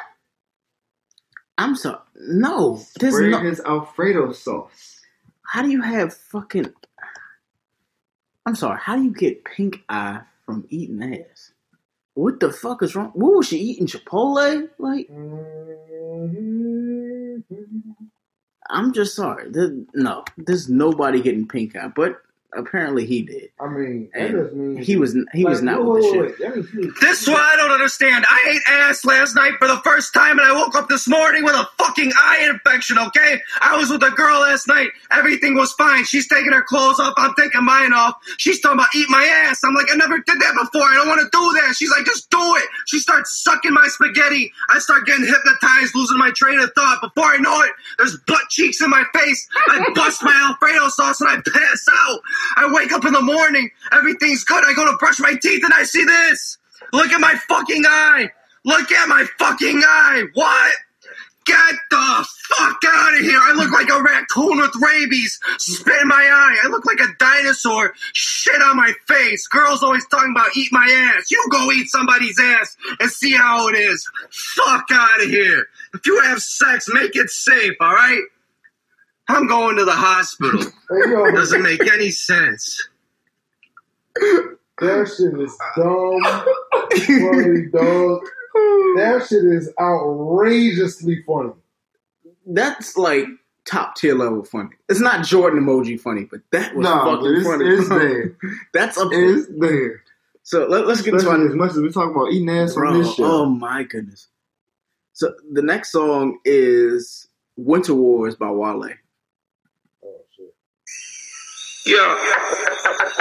I'm 1.58 1.74
sorry. 1.74 1.98
No, 2.16 2.80
there's 3.00 3.14
Spray 3.14 3.30
no. 3.30 3.40
his 3.40 3.60
Alfredo 3.60 4.32
sauce. 4.32 5.00
How 5.42 5.62
do 5.62 5.70
you 5.70 5.82
have 5.82 6.14
fucking? 6.14 6.72
I'm 8.44 8.54
sorry. 8.54 8.78
How 8.80 8.96
do 8.96 9.02
you 9.04 9.12
get 9.12 9.44
pink 9.44 9.82
eye 9.88 10.20
from 10.44 10.66
eating 10.68 11.02
ass? 11.02 11.52
What 12.14 12.40
the 12.40 12.52
fuck 12.52 12.82
is 12.82 12.94
wrong? 12.94 13.10
What 13.14 13.36
was 13.36 13.48
she 13.48 13.58
eating? 13.58 13.86
Chipotle? 13.86 14.68
Like, 14.78 15.08
I'm 18.70 18.92
just 18.92 19.14
sorry. 19.14 19.50
There, 19.50 19.72
no, 19.94 20.24
there's 20.38 20.68
nobody 20.68 21.20
getting 21.20 21.48
pink 21.48 21.76
eye, 21.76 21.88
but 21.88 22.22
apparently 22.54 23.06
he 23.06 23.22
did. 23.22 23.50
I 23.60 23.68
mean, 23.68 24.08
that 24.14 24.30
just 24.30 24.52
means 24.54 24.86
he 24.86 24.96
was 24.96 25.16
he 25.34 25.44
was 25.44 25.62
not 25.62 25.84
wait, 25.84 25.88
with 25.94 26.02
the 26.02 26.08
shit. 26.10 26.20
wait, 26.22 26.38
That 26.38 26.56
means 26.56 26.70
he 26.70 26.78
was- 26.78 26.94
This 27.00 27.22
is 27.22 27.28
what 27.28 27.40
I 27.40 27.56
don't 27.56 27.70
understand. 27.70 28.24
I 28.28 28.44
ate 28.54 28.62
ass 28.68 29.04
last 29.04 29.34
night 29.34 29.54
for 29.58 29.66
the 29.68 29.78
first 29.84 30.12
time, 30.14 30.38
and 30.38 30.46
I 30.48 30.52
woke 30.52 30.74
up 30.74 30.88
this 30.88 31.06
morning 31.08 31.44
with 31.44 31.54
a 31.54 31.68
fucking 31.78 32.12
eye 32.16 32.46
infection. 32.48 32.98
Okay, 32.98 33.40
I 33.60 33.76
was 33.76 33.90
with 33.90 34.02
a 34.02 34.10
girl 34.10 34.40
last 34.40 34.66
night. 34.68 34.88
Everything 35.10 35.54
was 35.56 35.72
fine. 35.74 36.04
She's 36.04 36.28
taking 36.28 36.52
her 36.52 36.62
clothes 36.62 36.98
off. 37.00 37.14
I'm 37.16 37.34
taking 37.38 37.64
mine 37.64 37.92
off. 37.92 38.14
She's 38.38 38.60
talking 38.60 38.78
about 38.78 38.94
eat 38.94 39.08
my 39.10 39.24
ass. 39.46 39.62
I'm 39.64 39.74
like, 39.74 39.86
I 39.92 39.96
never 39.96 40.18
did 40.18 40.38
that 40.40 40.54
before. 40.60 40.86
I 40.88 40.94
don't 40.94 41.08
want 41.08 41.20
to 41.20 41.28
do 41.32 41.52
that. 41.60 41.74
She's 41.76 41.90
like, 41.90 42.04
just 42.04 42.30
do 42.30 42.38
it. 42.56 42.64
She 42.86 42.98
starts 42.98 43.42
sucking 43.42 43.72
my 43.72 43.86
spaghetti. 43.88 44.52
I 44.70 44.78
start 44.78 45.06
getting 45.06 45.26
hypnotized, 45.26 45.94
losing 45.94 46.18
my 46.18 46.30
train 46.34 46.58
of 46.60 46.70
thought. 46.74 47.00
Before 47.00 47.24
I 47.30 47.36
know 47.38 47.60
it, 47.62 47.72
there's 47.98 48.16
butt 48.26 48.48
cheeks 48.50 48.80
in 48.80 48.90
my 48.90 49.04
face. 49.14 49.46
I 49.68 49.84
bust 49.94 50.22
my 50.22 50.32
Alfredo 50.48 50.88
sauce 50.88 51.20
and 51.20 51.30
I 51.30 51.36
pass 51.50 51.86
out. 51.92 52.20
I 52.56 52.70
wake 52.72 52.92
up 52.92 53.04
in 53.04 53.12
the 53.12 53.22
morning. 53.22 53.70
Everything's 53.92 54.44
good. 54.44 54.64
I 54.64 54.74
go 54.74 54.90
to 54.90 54.96
brush 54.98 55.18
my 55.20 55.34
teeth 55.40 55.62
and 55.64 55.72
I 55.74 55.84
see 55.84 56.04
this. 56.04 56.58
Look 56.92 57.10
at 57.10 57.20
my 57.20 57.34
fucking 57.48 57.84
eye. 57.86 58.30
Look 58.64 58.90
at 58.92 59.08
my 59.08 59.24
fucking 59.38 59.82
eye. 59.84 60.24
What? 60.34 60.74
Get 61.46 61.76
the 61.90 62.26
fuck 62.48 62.80
out 62.84 63.14
of 63.14 63.20
here. 63.20 63.38
I 63.40 63.52
look 63.52 63.70
like 63.70 63.88
a 63.88 64.02
raccoon 64.02 64.58
with 64.58 64.74
rabies. 64.82 65.38
Spit 65.58 66.02
in 66.02 66.08
my 66.08 66.16
eye. 66.16 66.56
I 66.64 66.68
look 66.68 66.84
like 66.84 66.98
a 66.98 67.06
dinosaur. 67.20 67.94
Shit 68.12 68.60
on 68.62 68.76
my 68.76 68.92
face. 69.06 69.46
Girls 69.46 69.80
always 69.84 70.04
talking 70.08 70.32
about 70.32 70.56
eat 70.56 70.72
my 70.72 71.12
ass. 71.16 71.30
You 71.30 71.46
go 71.52 71.70
eat 71.70 71.88
somebody's 71.88 72.38
ass 72.40 72.76
and 72.98 73.08
see 73.10 73.32
how 73.32 73.68
it 73.68 73.76
is. 73.76 74.10
Fuck 74.28 74.86
out 74.90 75.22
of 75.22 75.28
here. 75.28 75.68
If 75.94 76.04
you 76.04 76.20
have 76.22 76.42
sex, 76.42 76.88
make 76.92 77.14
it 77.14 77.30
safe, 77.30 77.74
alright? 77.80 78.22
I'm 79.28 79.46
going 79.46 79.76
to 79.76 79.84
the 79.84 79.92
hospital. 79.92 80.60
Hey, 80.62 81.10
yo, 81.10 81.30
Doesn't 81.32 81.62
make 81.62 81.80
any 81.92 82.10
sense. 82.10 82.88
that 84.14 85.14
shit 85.16 85.40
is 85.40 85.58
dumb, 85.76 86.22
funny, 87.06 87.66
dog. 87.72 88.22
That 88.96 89.26
shit 89.28 89.44
is 89.44 89.70
outrageously 89.80 91.22
funny. 91.26 91.50
That's 92.46 92.96
like 92.96 93.26
top 93.64 93.96
tier 93.96 94.14
level 94.14 94.44
funny. 94.44 94.70
It's 94.88 95.00
not 95.00 95.24
Jordan 95.24 95.60
emoji 95.64 96.00
funny, 96.00 96.24
but 96.30 96.40
that 96.52 96.74
was 96.74 96.84
No, 96.84 97.04
fucking 97.04 97.34
it's, 97.36 97.46
funny. 97.46 97.64
it's 97.66 97.88
there. 97.88 98.36
That's 98.72 98.96
up 98.98 99.10
there. 99.10 99.36
It's 99.38 99.48
there. 99.58 100.02
So 100.44 100.66
let, 100.68 100.84
us 100.86 101.02
get 101.02 101.14
into 101.14 101.16
Especially 101.26 101.40
our 101.42 101.48
as 101.48 101.54
much 101.56 101.70
as 101.72 101.78
we 101.78 101.90
talk 101.90 102.10
about 102.14 102.30
eating 102.30 102.48
ass 102.50 102.74
Bro, 102.74 102.92
on 102.92 102.98
this 103.02 103.14
show. 103.14 103.24
oh 103.24 103.46
my 103.46 103.82
goodness. 103.82 104.28
So 105.12 105.34
the 105.50 105.62
next 105.62 105.90
song 105.90 106.38
is 106.44 107.26
Winter 107.56 107.94
Wars 107.94 108.36
by 108.36 108.50
Wale. 108.50 108.90
Yeah. 111.86 112.18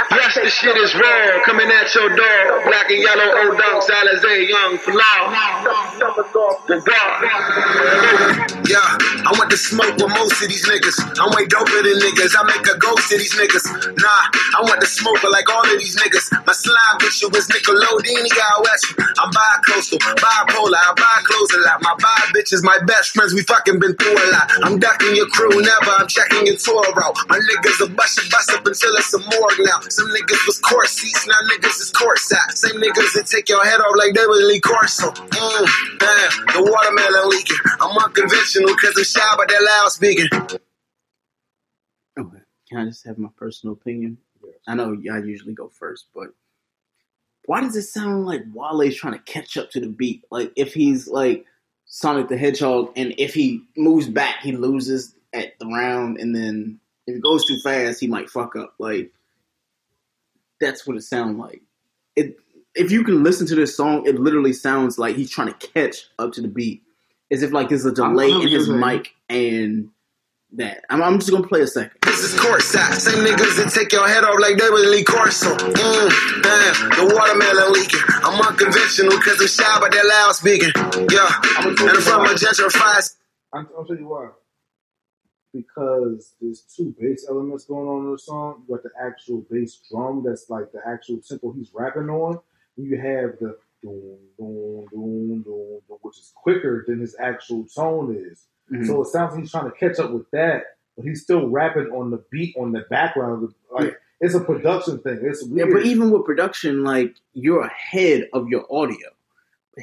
Yes, 0.09 0.41
the 0.41 0.49
shit 0.49 0.75
is 0.77 0.95
raw. 0.95 1.43
Coming 1.45 1.69
at 1.69 1.93
your 1.93 2.09
door. 2.09 2.65
Black 2.65 2.89
and 2.89 2.97
yellow, 2.97 3.29
old 3.45 3.61
dunks, 3.61 3.85
Alizé, 3.93 4.49
young, 4.49 4.77
flaw. 4.81 5.29
Yeah, 8.65 8.81
I 9.21 9.31
want 9.37 9.51
to 9.51 9.57
smoke 9.57 9.93
with 10.01 10.09
most 10.17 10.41
of 10.41 10.49
these 10.49 10.65
niggas. 10.65 10.97
I'm 11.21 11.29
way 11.37 11.45
doper 11.45 11.77
than 11.85 12.01
niggas. 12.01 12.33
I 12.33 12.41
make 12.49 12.65
a 12.65 12.77
ghost 12.81 13.13
of 13.13 13.19
these 13.21 13.37
niggas. 13.37 13.69
Nah, 14.01 14.25
I 14.57 14.65
want 14.65 14.81
to 14.81 14.87
smoke 14.87 15.21
like 15.29 15.45
all 15.53 15.61
of 15.61 15.77
these 15.77 15.97
niggas. 16.01 16.33
My 16.47 16.53
slime 16.53 16.97
bitch 16.97 17.21
was 17.29 17.45
Nickelodeon, 17.53 18.25
out 18.49 18.65
west. 18.65 18.97
I'm 18.97 19.29
bi-coastal, 19.29 19.99
bipolar. 19.99 20.81
I 20.81 20.93
buy 20.97 21.21
clothes 21.21 21.53
a 21.53 21.59
lot. 21.69 21.83
My 21.83 21.93
bi 22.01 22.33
bitch 22.33 22.53
is 22.53 22.63
my 22.63 22.79
best 22.87 23.13
friends. 23.13 23.33
We 23.35 23.43
fucking 23.43 23.77
been 23.77 23.93
through 23.95 24.17
a 24.17 24.25
lot. 24.33 24.49
I'm 24.63 24.79
ducking 24.79 25.15
your 25.15 25.27
crew, 25.27 25.53
never. 25.61 25.91
I'm 26.01 26.07
checking 26.07 26.47
your 26.47 26.57
tour 26.57 26.81
route. 26.97 27.17
My 27.29 27.37
niggas 27.37 27.85
are 27.85 27.93
bust 27.93 28.17
your 28.17 28.31
bust 28.31 28.54
up 28.55 28.65
until 28.65 28.95
it's 28.95 29.13
a 29.13 29.19
morgue 29.19 29.59
now. 29.59 29.79
Some 29.89 30.07
niggas 30.07 30.47
was 30.47 30.59
court 30.59 30.87
seats, 30.87 31.27
now 31.27 31.35
niggas 31.51 31.81
is 31.81 31.91
courtside. 31.91 32.51
Same 32.51 32.81
niggas 32.81 33.13
that 33.13 33.27
take 33.27 33.49
your 33.49 33.63
head 33.63 33.79
off 33.79 33.95
like 33.97 34.13
they 34.13 34.25
was 34.25 34.43
Lee 34.47 34.59
Corso. 34.59 35.11
Mm, 35.11 35.99
damn, 35.99 36.31
the 36.55 36.71
watermelon 36.71 37.29
leaking. 37.29 37.57
I'm 37.81 37.97
unconventional 37.97 38.75
because 38.75 38.95
I'm 38.97 39.03
shy, 39.03 39.35
but 39.37 39.49
they're 39.49 39.61
loud 39.61 39.91
speaking. 39.91 40.29
Okay. 42.17 42.39
Can 42.69 42.79
I 42.79 42.85
just 42.85 43.05
have 43.05 43.17
my 43.17 43.29
personal 43.37 43.73
opinion? 43.73 44.17
I 44.67 44.75
know 44.75 44.95
I 45.11 45.17
usually 45.19 45.53
go 45.53 45.69
first, 45.69 46.07
but 46.15 46.29
why 47.45 47.61
does 47.61 47.75
it 47.75 47.83
sound 47.83 48.25
like 48.25 48.41
Wale's 48.53 48.95
trying 48.95 49.13
to 49.13 49.19
catch 49.19 49.57
up 49.57 49.69
to 49.71 49.79
the 49.79 49.87
beat? 49.87 50.23
Like 50.31 50.51
if 50.55 50.73
he's 50.73 51.07
like 51.07 51.45
Sonic 51.85 52.27
the 52.27 52.37
Hedgehog, 52.37 52.93
and 52.95 53.13
if 53.17 53.33
he 53.33 53.61
moves 53.77 54.07
back, 54.07 54.41
he 54.41 54.51
loses 54.51 55.15
at 55.33 55.57
the 55.59 55.67
round, 55.67 56.17
and 56.17 56.35
then 56.35 56.79
if 57.07 57.15
it 57.15 57.21
goes 57.21 57.45
too 57.45 57.59
fast, 57.59 57.99
he 57.99 58.07
might 58.07 58.29
fuck 58.29 58.55
up. 58.55 58.73
Like 58.79 59.11
that's 60.59 60.87
what 60.87 60.97
it 60.97 61.01
sounds 61.01 61.37
like. 61.37 61.61
It 62.15 62.37
if 62.75 62.91
you 62.91 63.03
can 63.03 63.23
listen 63.23 63.47
to 63.47 63.55
this 63.55 63.75
song, 63.75 64.05
it 64.05 64.19
literally 64.19 64.53
sounds 64.53 64.97
like 64.97 65.15
he's 65.15 65.29
trying 65.29 65.53
to 65.53 65.67
catch 65.67 66.05
up 66.19 66.33
to 66.33 66.41
the 66.41 66.47
beat, 66.47 66.83
as 67.31 67.41
if 67.41 67.51
like 67.51 67.69
there's 67.69 67.85
a 67.85 67.91
delay 67.91 68.25
I 68.25 68.29
know 68.29 68.39
what 68.39 68.47
in 68.47 68.53
his 68.53 68.69
mic 68.69 69.13
and 69.29 69.89
that. 70.53 70.83
I'm, 70.89 71.01
I'm 71.01 71.19
just 71.19 71.31
gonna 71.31 71.47
play 71.47 71.61
a 71.61 71.67
second. 71.67 71.97
This 72.03 72.19
is 72.19 72.39
courtside. 72.39 72.93
Same 72.95 73.23
niggas 73.25 73.57
that 73.57 73.71
take 73.73 73.91
your 73.91 74.07
head 74.07 74.23
off 74.23 74.39
like 74.39 74.57
they 74.57 74.69
was 74.69 74.83
Lee 74.89 75.03
Corso. 75.03 75.55
Mm, 75.55 76.43
damn, 76.43 76.89
the 76.89 77.15
watermelon 77.15 77.73
leaking. 77.73 77.99
I'm 78.23 78.39
unconventional 78.41 79.17
because 79.17 79.39
I'm 79.41 79.47
shy, 79.47 79.79
but 79.79 79.91
they're 79.91 80.03
loud 80.03 80.35
speaking. 80.35 80.71
Yeah, 81.11 81.31
and 81.59 81.79
I'm 81.79 82.01
from 82.01 82.25
a 82.25 82.33
gentrified. 82.35 83.15
I'm, 83.53 83.67
I'll 83.77 83.85
tell 83.85 83.97
you 83.97 84.07
why. 84.07 84.29
Because 85.55 86.33
there's 86.41 86.61
two 86.61 86.93
bass 86.99 87.25
elements 87.29 87.63
going 87.65 87.87
on 87.87 88.05
in 88.05 88.11
the 88.11 88.17
song. 88.19 88.63
You 88.67 88.75
got 88.75 88.83
the 88.83 88.89
actual 89.01 89.45
bass 89.49 89.79
drum 89.89 90.23
that's 90.25 90.49
like 90.49 90.71
the 90.73 90.81
actual 90.85 91.19
tempo 91.27 91.53
he's 91.53 91.71
rapping 91.73 92.09
on. 92.09 92.39
And 92.77 92.85
you 92.87 92.97
have 92.97 93.39
the 93.39 93.57
doom, 93.81 94.17
doom, 94.37 94.85
doom, 94.91 95.41
doom, 95.41 95.41
doom, 95.43 95.97
which 96.01 96.17
is 96.17 96.33
quicker 96.35 96.83
than 96.87 96.99
his 96.99 97.15
actual 97.19 97.65
tone 97.73 98.15
is. 98.15 98.47
Mhm. 98.71 98.85
So 98.87 99.01
it 99.01 99.07
sounds 99.07 99.31
like 99.33 99.41
he's 99.41 99.51
trying 99.51 99.71
to 99.71 99.77
catch 99.77 99.97
up 99.99 100.11
with 100.11 100.29
that, 100.31 100.63
but 100.97 101.05
he's 101.05 101.21
still 101.23 101.47
rapping 101.49 101.87
on 101.91 102.09
the 102.11 102.21
beat 102.31 102.55
on 102.57 102.71
the 102.73 102.81
background. 102.89 103.53
Like 103.71 103.95
it's 104.19 104.35
a 104.35 104.41
production 104.41 104.97
thing. 104.99 105.19
It's 105.21 105.45
Yeah, 105.47 105.65
weird. 105.65 105.73
but 105.73 105.85
even 105.85 106.11
with 106.11 106.25
production, 106.25 106.83
like 106.83 107.15
you're 107.33 107.61
ahead 107.61 108.27
of 108.33 108.49
your 108.49 108.65
audio. 108.73 109.07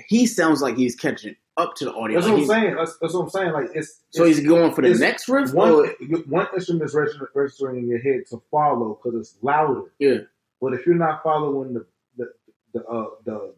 He 0.09 0.27
sounds 0.27 0.61
like 0.63 0.77
he's 0.77 0.97
catching 0.97 1.37
up 1.57 1.75
to 1.77 1.85
the 1.85 1.93
audio. 1.93 2.19
That's 2.21 2.27
Like, 2.31 2.47
what 2.47 2.57
I'm 2.57 2.63
saying. 2.63 2.77
That's, 2.77 2.97
that's 2.99 3.15
what 3.15 3.21
I'm 3.25 3.31
saying. 3.31 3.53
Like 3.53 3.71
it's 3.75 4.01
So 4.11 4.23
it's- 4.25 4.39
he's 4.39 4.47
going 4.49 4.73
for 4.75 4.83
the 4.83 4.95
next 4.95 5.29
riff, 5.29 5.53
One, 5.53 5.71
or- 5.73 5.87
one 6.29 6.47
instrument 6.55 6.85
is 6.85 6.95
registering, 7.35 7.79
in 7.79 7.89
your 7.89 7.99
head 7.99 8.23
to 8.31 8.43
follow 8.51 8.99
because 9.03 9.19
it's 9.21 9.37
louder. 9.43 9.93
Yeah. 9.99 10.19
But 10.61 10.75
if 10.75 10.87
you're 10.87 10.95
not 10.95 11.23
following 11.23 11.75
the 11.75 11.87
the 12.17 12.27
the 12.73 12.85
uh, 12.87 13.07
the, 13.25 13.55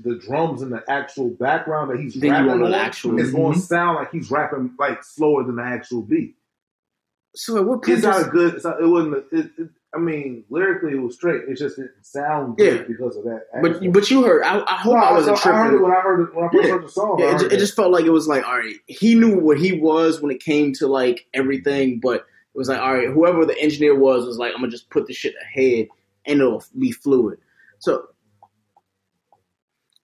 the 0.00 0.16
drums 0.18 0.60
in 0.62 0.70
the 0.70 0.82
actual 0.88 1.30
background 1.30 1.90
that 1.90 2.00
he's 2.00 2.14
Then 2.14 2.32
rapping 2.32 2.50
on, 2.64 2.70
the 2.70 2.76
actual- 2.76 3.18
it's 3.20 3.30
going 3.30 3.54
to 3.54 3.60
sound 3.60 3.96
like 3.96 4.10
he's 4.10 4.30
rapping 4.30 4.74
like 4.78 5.02
slower 5.02 5.44
than 5.44 5.56
the 5.56 5.62
actual 5.62 6.02
beat. 6.02 6.34
So 7.34 7.56
at 7.58 7.64
what 7.64 7.88
It's 7.88 8.02
not 8.02 8.26
a 8.26 8.30
good. 8.30 8.54
It's 8.54 8.64
not, 8.64 8.80
it 8.80 8.86
wasn't. 8.86 9.14
A, 9.14 9.18
it, 9.38 9.50
it, 9.58 9.68
I 9.94 9.98
mean, 9.98 10.44
lyrically 10.50 10.92
it 10.92 11.00
was 11.00 11.14
straight. 11.14 11.42
It 11.48 11.56
just 11.56 11.76
didn't 11.76 11.92
sound 12.04 12.58
good 12.58 12.80
Yeah. 12.80 12.82
because 12.86 13.16
of 13.16 13.24
that. 13.24 13.44
But 13.62 13.90
but 13.92 14.10
you 14.10 14.22
heard. 14.22 14.42
I, 14.42 14.60
I 14.66 14.74
hope 14.76 14.94
No, 14.96 15.00
I 15.00 15.12
wasn't 15.12 15.38
I 15.38 15.40
tripping. 15.40 15.58
heard 15.60 15.74
it 15.74 15.82
when 15.82 15.92
I 15.92 16.00
heard 16.00 16.20
it 16.28 16.34
when 16.34 16.44
I 16.44 16.48
first 16.52 16.66
Yeah. 16.66 16.72
heard 16.74 16.84
the 16.84 16.88
song. 16.90 17.16
Yeah, 17.18 17.34
it, 17.34 17.38
ju- 17.38 17.46
it 17.46 17.58
just 17.58 17.74
felt 17.74 17.90
like 17.90 18.04
it 18.04 18.10
was 18.10 18.28
like, 18.28 18.46
all 18.46 18.58
right, 18.58 18.76
he 18.86 19.14
knew 19.14 19.38
what 19.38 19.58
he 19.58 19.72
was 19.72 20.20
when 20.20 20.30
it 20.30 20.40
came 20.42 20.74
to 20.74 20.86
like 20.86 21.26
everything, 21.32 22.00
but 22.00 22.16
it 22.54 22.58
was 22.58 22.68
like, 22.68 22.80
all 22.80 22.92
right, 22.94 23.08
whoever 23.08 23.46
the 23.46 23.58
engineer 23.58 23.94
was 23.98 24.26
was 24.26 24.36
like, 24.36 24.52
I'm 24.52 24.60
gonna 24.60 24.70
just 24.70 24.90
put 24.90 25.06
the 25.06 25.14
shit 25.14 25.34
ahead 25.40 25.88
and 26.26 26.40
it'll 26.40 26.62
be 26.78 26.92
fluid. 26.92 27.38
So 27.78 28.08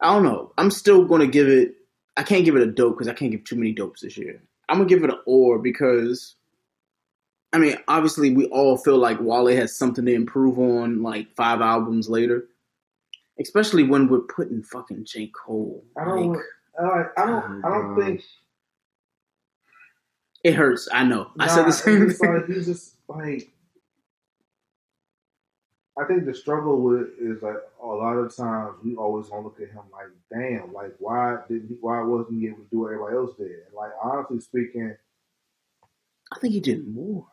I 0.01 0.15
don't 0.15 0.23
know. 0.23 0.52
I'm 0.59 0.70
still 0.70 1.05
gonna 1.05 1.27
give 1.27 1.48
it. 1.48 1.74
I 2.16 2.23
can't 2.23 2.44
give 2.44 2.56
it 2.56 2.62
a 2.62 2.70
dope 2.73 2.94
because 2.94 3.09
I 3.09 3.12
can't 3.15 3.31
give 3.32 3.44
too 3.44 3.56
many 3.56 3.73
dopes 3.73 4.01
this 4.01 4.16
year. 4.16 4.43
I'm 4.69 4.78
gonna 4.78 4.89
give 4.89 5.05
it 5.05 5.11
an 5.11 5.19
or 5.27 5.59
because. 5.59 6.36
I 7.55 7.59
mean, 7.59 7.76
obviously, 7.86 8.35
we 8.35 8.47
all 8.47 8.76
feel 8.76 8.98
like 8.98 9.20
Wale 9.20 9.47
has 9.56 9.76
something 9.76 10.05
to 10.05 10.12
improve 10.12 10.59
on, 10.59 11.05
like 11.05 11.32
five 11.36 11.60
albums 11.60 12.09
later. 12.09 12.48
Especially 13.39 13.85
when 13.85 14.09
we're 14.09 14.22
putting 14.22 14.60
fucking 14.64 15.05
J 15.05 15.28
Cole. 15.28 15.85
I 15.97 16.05
don't. 16.05 16.32
Like, 16.32 16.43
I, 16.81 17.05
I 17.16 17.26
don't. 17.26 17.64
I 17.64 17.68
don't 17.68 17.93
oh 17.93 18.05
think. 18.05 18.22
It 20.43 20.55
hurts. 20.55 20.89
I 20.93 21.05
know. 21.05 21.31
I 21.39 21.47
said 21.47 21.66
the 21.66 21.72
same 21.72 22.10
thing. 22.10 22.35
Like, 22.35 22.47
he's 22.48 22.66
just 22.66 22.97
like. 23.06 23.52
I 25.97 26.05
think 26.06 26.26
the 26.26 26.35
struggle 26.35 26.81
with 26.81 27.02
it 27.02 27.09
is 27.20 27.40
like 27.40 27.55
a 27.81 27.86
lot 27.86 28.14
of 28.14 28.36
times 28.36 28.74
we 28.85 28.97
always 28.97 29.28
gonna 29.28 29.43
look 29.43 29.60
at 29.60 29.68
him 29.68 29.82
like, 29.93 30.09
damn, 30.32 30.72
like 30.72 30.93
why 30.98 31.36
didn't 31.48 31.68
he, 31.68 31.76
why 31.81 32.02
wasn't 32.02 32.40
he 32.40 32.48
able 32.48 32.64
to 32.64 32.68
do 32.72 32.81
what 32.81 32.93
everybody 32.93 33.16
else 33.16 33.36
did? 33.36 33.47
And 33.47 33.74
like 33.76 33.93
honestly 34.02 34.40
speaking, 34.40 34.97
I 36.32 36.39
think 36.40 36.52
he 36.52 36.59
did 36.59 36.93
more. 36.93 37.28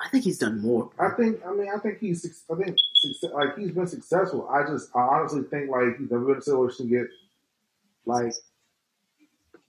I 0.00 0.08
think 0.08 0.24
he's 0.24 0.38
done 0.38 0.60
more. 0.60 0.90
I 0.98 1.10
think 1.10 1.40
I 1.46 1.52
mean 1.52 1.68
I 1.74 1.78
think 1.78 1.98
he's 1.98 2.44
I 2.50 2.54
think 2.56 2.76
like 3.32 3.56
he's 3.58 3.70
been 3.72 3.86
successful. 3.86 4.48
I 4.48 4.66
just 4.66 4.94
I 4.94 5.00
honestly 5.00 5.42
think 5.44 5.70
like 5.70 5.98
he's 5.98 6.10
never 6.10 6.24
been 6.24 6.34
in 6.34 6.38
a 6.38 6.42
situation 6.42 6.86
to 6.88 6.90
get 6.98 7.06
like 8.04 8.32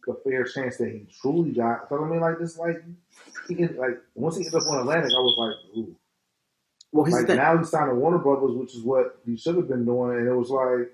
the 0.05 0.13
fair 0.23 0.43
chance 0.43 0.77
that 0.77 0.89
he 0.89 1.05
truly 1.21 1.51
got. 1.51 1.87
So 1.89 2.03
I 2.03 2.07
mean 2.09 2.19
like 2.19 2.39
this 2.39 2.57
like 2.57 2.83
he 3.47 3.59
ended- 3.59 3.77
like 3.77 3.99
once 4.15 4.35
he 4.37 4.45
ended 4.45 4.61
up 4.61 4.67
on 4.69 4.79
Atlantic, 4.79 5.11
I 5.11 5.19
was 5.19 5.35
like, 5.37 5.77
ooh. 5.77 5.95
Well, 6.91 7.05
he's 7.05 7.15
like 7.15 7.27
the- 7.27 7.35
now 7.35 7.57
he's 7.57 7.69
signed 7.69 7.89
to 7.89 7.95
Warner 7.95 8.17
Brothers, 8.17 8.51
which 8.55 8.75
is 8.75 8.81
what 8.81 9.19
he 9.25 9.37
should 9.37 9.55
have 9.55 9.67
been 9.67 9.85
doing, 9.85 10.17
and 10.19 10.27
it 10.27 10.33
was 10.35 10.49
like, 10.49 10.91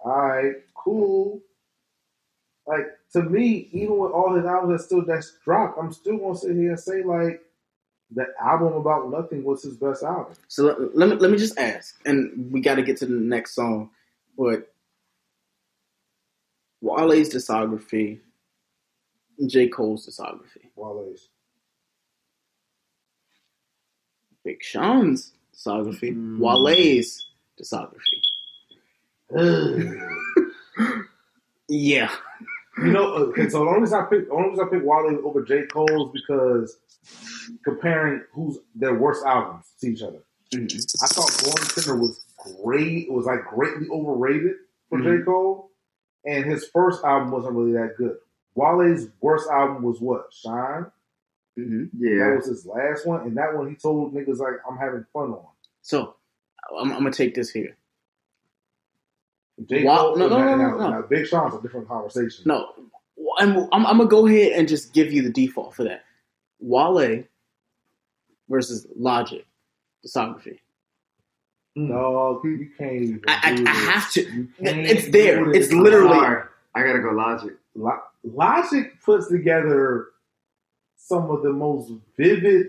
all 0.00 0.18
right, 0.28 0.54
cool. 0.74 1.40
Like 2.66 2.86
to 3.12 3.22
me, 3.22 3.68
even 3.72 3.98
with 3.98 4.12
all 4.12 4.34
his 4.34 4.44
albums 4.46 4.78
that 4.80 4.86
still 4.86 5.04
that's 5.04 5.36
dropped, 5.44 5.78
I'm 5.78 5.92
still 5.92 6.18
gonna 6.18 6.36
sit 6.36 6.54
here 6.56 6.70
and 6.70 6.80
say 6.80 7.02
like 7.02 7.42
the 8.12 8.26
album 8.40 8.74
about 8.74 9.10
nothing 9.10 9.44
was 9.44 9.62
his 9.62 9.76
best 9.76 10.02
album. 10.02 10.34
So 10.48 10.64
let, 10.64 10.96
let 10.96 11.08
me 11.08 11.16
let 11.16 11.30
me 11.30 11.38
just 11.38 11.58
ask, 11.58 11.96
and 12.04 12.50
we 12.52 12.60
got 12.60 12.76
to 12.76 12.82
get 12.82 12.96
to 12.98 13.06
the 13.06 13.12
next 13.12 13.54
song, 13.54 13.90
but 14.36 14.72
Wale's 16.80 17.28
discography, 17.28 18.20
J 19.46 19.68
Cole's 19.68 20.06
discography, 20.06 20.70
Wale's, 20.74 21.28
Big 24.44 24.62
Sean's 24.62 25.32
discography, 25.54 26.14
mm. 26.14 26.38
Wale's 26.38 27.26
discography. 27.60 28.20
yeah. 31.68 32.10
You 32.84 32.92
know, 32.92 33.12
okay, 33.14 33.48
so 33.48 33.60
the 33.64 33.70
only 33.70 33.80
reason 33.80 33.98
I 33.98 34.06
the 34.10 34.28
only 34.30 34.50
reason 34.50 34.64
I 34.66 34.70
picked 34.70 34.84
Wale 34.84 35.20
over 35.24 35.42
J. 35.42 35.66
Cole's 35.66 36.12
because 36.12 36.78
comparing 37.64 38.22
who's 38.32 38.58
their 38.74 38.94
worst 38.94 39.24
albums 39.26 39.66
to 39.80 39.88
each 39.88 40.02
other. 40.02 40.22
I 40.54 41.06
thought 41.06 41.42
Born 41.44 41.66
Sinner 41.68 41.96
was 41.98 42.24
great. 42.62 43.06
It 43.08 43.12
was 43.12 43.26
like 43.26 43.44
greatly 43.44 43.86
overrated 43.90 44.56
for 44.88 44.98
J. 45.00 45.04
Mhm. 45.04 45.24
Cole, 45.24 45.70
and 46.24 46.44
his 46.44 46.68
first 46.68 47.04
album 47.04 47.30
wasn't 47.30 47.54
really 47.54 47.72
that 47.72 47.94
good. 47.96 48.16
Wale's 48.54 49.08
worst 49.20 49.48
album 49.50 49.82
was 49.82 50.00
what? 50.00 50.26
Shine. 50.32 50.86
Mm-hmm. 51.58 51.84
Yeah, 51.98 52.30
that 52.30 52.36
was 52.36 52.46
his 52.46 52.66
last 52.66 53.06
one, 53.06 53.22
and 53.22 53.36
that 53.36 53.54
one 53.54 53.68
he 53.68 53.76
told 53.76 54.14
niggas 54.14 54.38
like 54.38 54.54
I'm 54.68 54.76
having 54.78 55.04
fun 55.12 55.30
on. 55.32 55.46
So 55.82 56.14
I'm, 56.78 56.90
I'm 56.92 56.98
gonna 56.98 57.12
take 57.12 57.34
this 57.34 57.50
here. 57.50 57.76
J. 59.68 59.84
Wa- 59.84 59.96
Cole, 59.98 60.16
no, 60.16 60.28
no, 60.28 60.38
now, 60.38 60.56
no, 60.56 60.76
no, 60.78 60.90
no. 61.00 61.02
Big 61.08 61.26
Sean's 61.26 61.54
a 61.54 61.60
different 61.62 61.88
conversation. 61.88 62.44
No, 62.46 62.68
I'm, 63.38 63.56
I'm, 63.72 63.86
I'm 63.86 63.98
gonna 63.98 64.06
go 64.06 64.26
ahead 64.26 64.52
and 64.52 64.68
just 64.68 64.92
give 64.92 65.12
you 65.12 65.22
the 65.22 65.30
default 65.30 65.74
for 65.74 65.84
that. 65.84 66.04
Wale 66.60 67.24
versus 68.48 68.86
Logic 68.96 69.46
discography. 70.06 70.58
Hmm. 71.76 71.88
No, 71.88 72.40
you 72.44 72.70
can't 72.76 72.92
even. 72.94 73.22
I, 73.28 73.54
do 73.54 73.64
I, 73.66 73.70
I 73.70 73.74
have 73.74 74.12
to. 74.12 74.48
It's 74.58 75.08
there. 75.10 75.50
It's 75.52 75.72
literally. 75.72 76.18
I 76.74 76.82
gotta 76.82 77.00
go 77.00 77.10
Logic. 77.10 77.52
Lo- 77.74 78.00
Logic 78.24 79.00
puts 79.04 79.28
together 79.28 80.08
some 80.96 81.30
of 81.30 81.42
the 81.42 81.52
most 81.52 81.92
vivid 82.16 82.68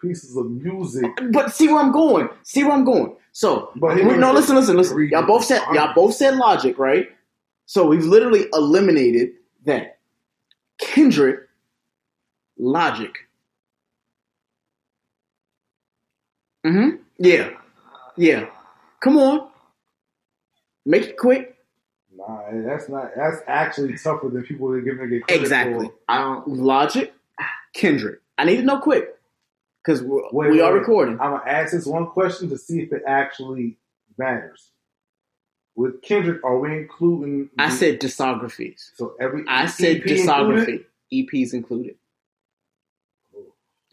pieces 0.00 0.36
of 0.36 0.50
music. 0.50 1.06
But 1.32 1.52
see 1.54 1.68
where 1.68 1.78
I'm 1.80 1.92
going. 1.92 2.28
See 2.42 2.64
where 2.64 2.72
I'm 2.72 2.84
going. 2.84 3.16
So 3.32 3.70
But 3.76 3.96
we- 3.96 4.16
no, 4.16 4.32
listen, 4.32 4.56
listen, 4.56 4.76
listen. 4.76 5.08
Y'all 5.10 5.26
both 5.26 5.44
said 5.44 5.62
y'all 5.72 5.94
both 5.94 6.14
said 6.14 6.36
Logic, 6.36 6.78
right? 6.78 7.08
So 7.66 7.86
we've 7.86 8.04
literally 8.04 8.46
eliminated 8.52 9.32
that. 9.64 9.98
Kendrick, 10.78 11.40
Logic. 12.56 13.12
Mm-hmm. 16.66 16.96
Yeah. 17.18 17.50
Yeah. 18.16 18.46
Come 19.00 19.16
on. 19.18 19.48
Make 20.86 21.04
it 21.04 21.18
quick. 21.18 21.56
Nah, 22.16 22.40
that's 22.52 22.88
not. 22.88 23.10
That's 23.16 23.38
actually 23.46 23.96
tougher 23.96 24.28
than 24.28 24.42
people 24.42 24.68
are 24.70 24.80
giving 24.80 25.12
it 25.12 25.22
Exactly. 25.28 25.86
for. 25.86 25.94
I 26.08 26.18
don't 26.18 26.48
Logic, 26.48 27.12
Kendrick. 27.74 28.20
I 28.38 28.44
need 28.44 28.56
to 28.56 28.62
know 28.62 28.78
quick 28.80 29.08
because 29.84 30.02
we 30.02 30.20
we 30.32 30.60
are 30.60 30.72
wait. 30.72 30.78
recording. 30.80 31.14
I'm 31.20 31.32
gonna 31.38 31.42
ask 31.50 31.72
this 31.72 31.86
one 31.86 32.06
question 32.06 32.48
to 32.50 32.58
see 32.58 32.80
if 32.80 32.92
it 32.92 33.02
actually 33.06 33.78
matters. 34.18 34.70
With 35.76 36.02
Kendrick, 36.02 36.42
are 36.44 36.58
we 36.58 36.76
including? 36.76 37.50
I 37.58 37.70
said 37.70 38.00
discographies. 38.00 38.90
So 38.96 39.14
every 39.20 39.44
I 39.46 39.66
said 39.66 39.98
EP 39.98 40.02
discography. 40.04 40.58
included? 40.58 40.84
EPs 41.12 41.54
included. 41.54 41.94
Oh. 43.36 43.44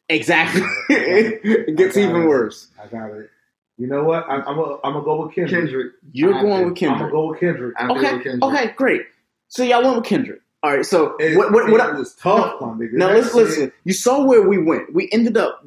Exactly. 0.10 0.62
it 0.90 1.76
gets 1.78 1.95
even 1.98 2.24
it. 2.24 2.28
worse. 2.28 2.70
I 2.82 2.88
got 2.88 3.12
it. 3.12 3.30
You 3.78 3.88
know 3.88 4.03
what? 4.03 4.24
I, 4.30 4.38
I'm 4.38 4.56
gonna 4.56 4.78
I'm 4.84 4.94
gonna 4.94 5.03
go 5.06 5.26
with 5.26 5.36
Kendrick. 5.36 5.62
Kendrick. 5.66 5.91
You're 6.12 6.34
I 6.34 6.41
going 6.41 6.56
think- 6.57 6.70
with 6.70 6.78
Kendrick. 6.78 6.95
I'm 6.95 6.99
gonna 7.02 7.12
go 7.12 7.28
with 7.30 7.40
Kendrick. 7.40 7.76
I 7.78 7.88
Okay. 7.90 7.99
feel 7.99 8.10
Kendrick. 8.24 8.44
Okay. 8.44 8.68
Great. 8.76 9.02
So 9.48 9.64
y'all 9.64 9.84
went 9.84 9.95
with 9.98 10.06
Kendrick. 10.06 10.41
All 10.64 10.77
right. 10.77 10.86
So 10.86 11.15
It, 11.18 11.38
what? 11.38 11.52
What? 11.52 11.69
what 11.69 11.95
was 11.95 12.15
tough, 12.15 12.60
my 12.60 12.68
nigga. 12.68 12.94
now 12.94 13.10
let's 13.10 13.34
listen. 13.34 13.72
You 13.84 13.94
saw 13.94 14.26
where 14.26 14.48
we 14.48 14.57
went. 14.57 14.94
We 14.94 15.10
ended 15.11 15.38
up 15.38 15.64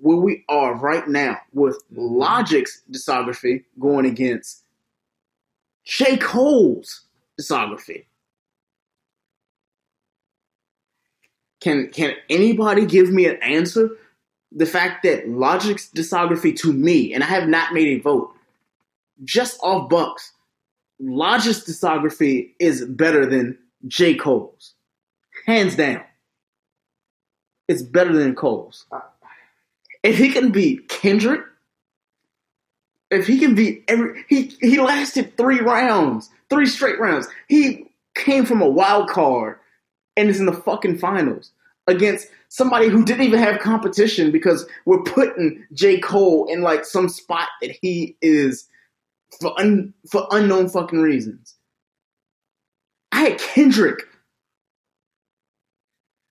where 0.00 0.16
we 0.16 0.44
are 0.48 0.74
right 0.74 1.08
now 1.08 1.38
with 1.52 1.76
mm-hmm. 1.92 2.00
Logic's 2.00 2.82
discography 2.90 3.64
going 3.78 4.06
against 4.06 4.64
J. 5.84 6.16
Cole's 6.18 7.06
discography. 7.40 8.04
Can 11.60 11.88
can 11.88 12.14
anybody 12.30 12.86
give 12.86 13.10
me 13.10 13.26
an 13.26 13.36
answer? 13.42 13.90
The 14.52 14.66
fact 14.66 15.02
that 15.02 15.28
Logic's 15.28 15.90
discography 15.90 16.56
to 16.60 16.72
me, 16.72 17.12
and 17.12 17.22
I 17.22 17.26
have 17.26 17.48
not 17.48 17.74
made 17.74 17.88
a 17.88 18.00
vote, 18.00 18.32
just 19.24 19.58
off 19.62 19.90
Bucks, 19.90 20.32
Logic's 21.00 21.64
discography 21.64 22.52
is 22.58 22.84
better 22.84 23.26
than 23.26 23.58
J. 23.86 24.14
Cole's. 24.14 24.74
Hands 25.46 25.74
down. 25.74 26.04
It's 27.68 27.82
better 27.82 28.12
than 28.12 28.34
Cole's. 28.34 28.86
If 30.02 30.18
he 30.18 30.30
can 30.30 30.50
beat 30.50 30.88
Kendrick, 30.88 31.42
if 33.10 33.26
he 33.26 33.38
can 33.38 33.54
beat 33.54 33.84
every 33.88 34.24
he 34.28 34.54
he 34.60 34.80
lasted 34.80 35.36
three 35.36 35.60
rounds, 35.60 36.30
three 36.50 36.66
straight 36.66 37.00
rounds. 37.00 37.26
He 37.48 37.86
came 38.14 38.44
from 38.44 38.60
a 38.60 38.68
wild 38.68 39.08
card 39.08 39.58
and 40.16 40.28
is 40.28 40.40
in 40.40 40.46
the 40.46 40.52
fucking 40.52 40.98
finals 40.98 41.52
against 41.86 42.28
somebody 42.48 42.88
who 42.88 43.04
didn't 43.04 43.24
even 43.24 43.38
have 43.38 43.60
competition 43.60 44.30
because 44.30 44.66
we're 44.84 45.02
putting 45.02 45.64
J. 45.72 46.00
Cole 46.00 46.46
in 46.46 46.62
like 46.62 46.84
some 46.84 47.08
spot 47.08 47.48
that 47.62 47.76
he 47.80 48.16
is 48.20 48.66
for 49.40 49.58
un, 49.58 49.94
for 50.10 50.26
unknown 50.30 50.68
fucking 50.68 51.00
reasons. 51.00 51.54
I 53.18 53.22
had 53.22 53.38
Kendrick. 53.40 54.04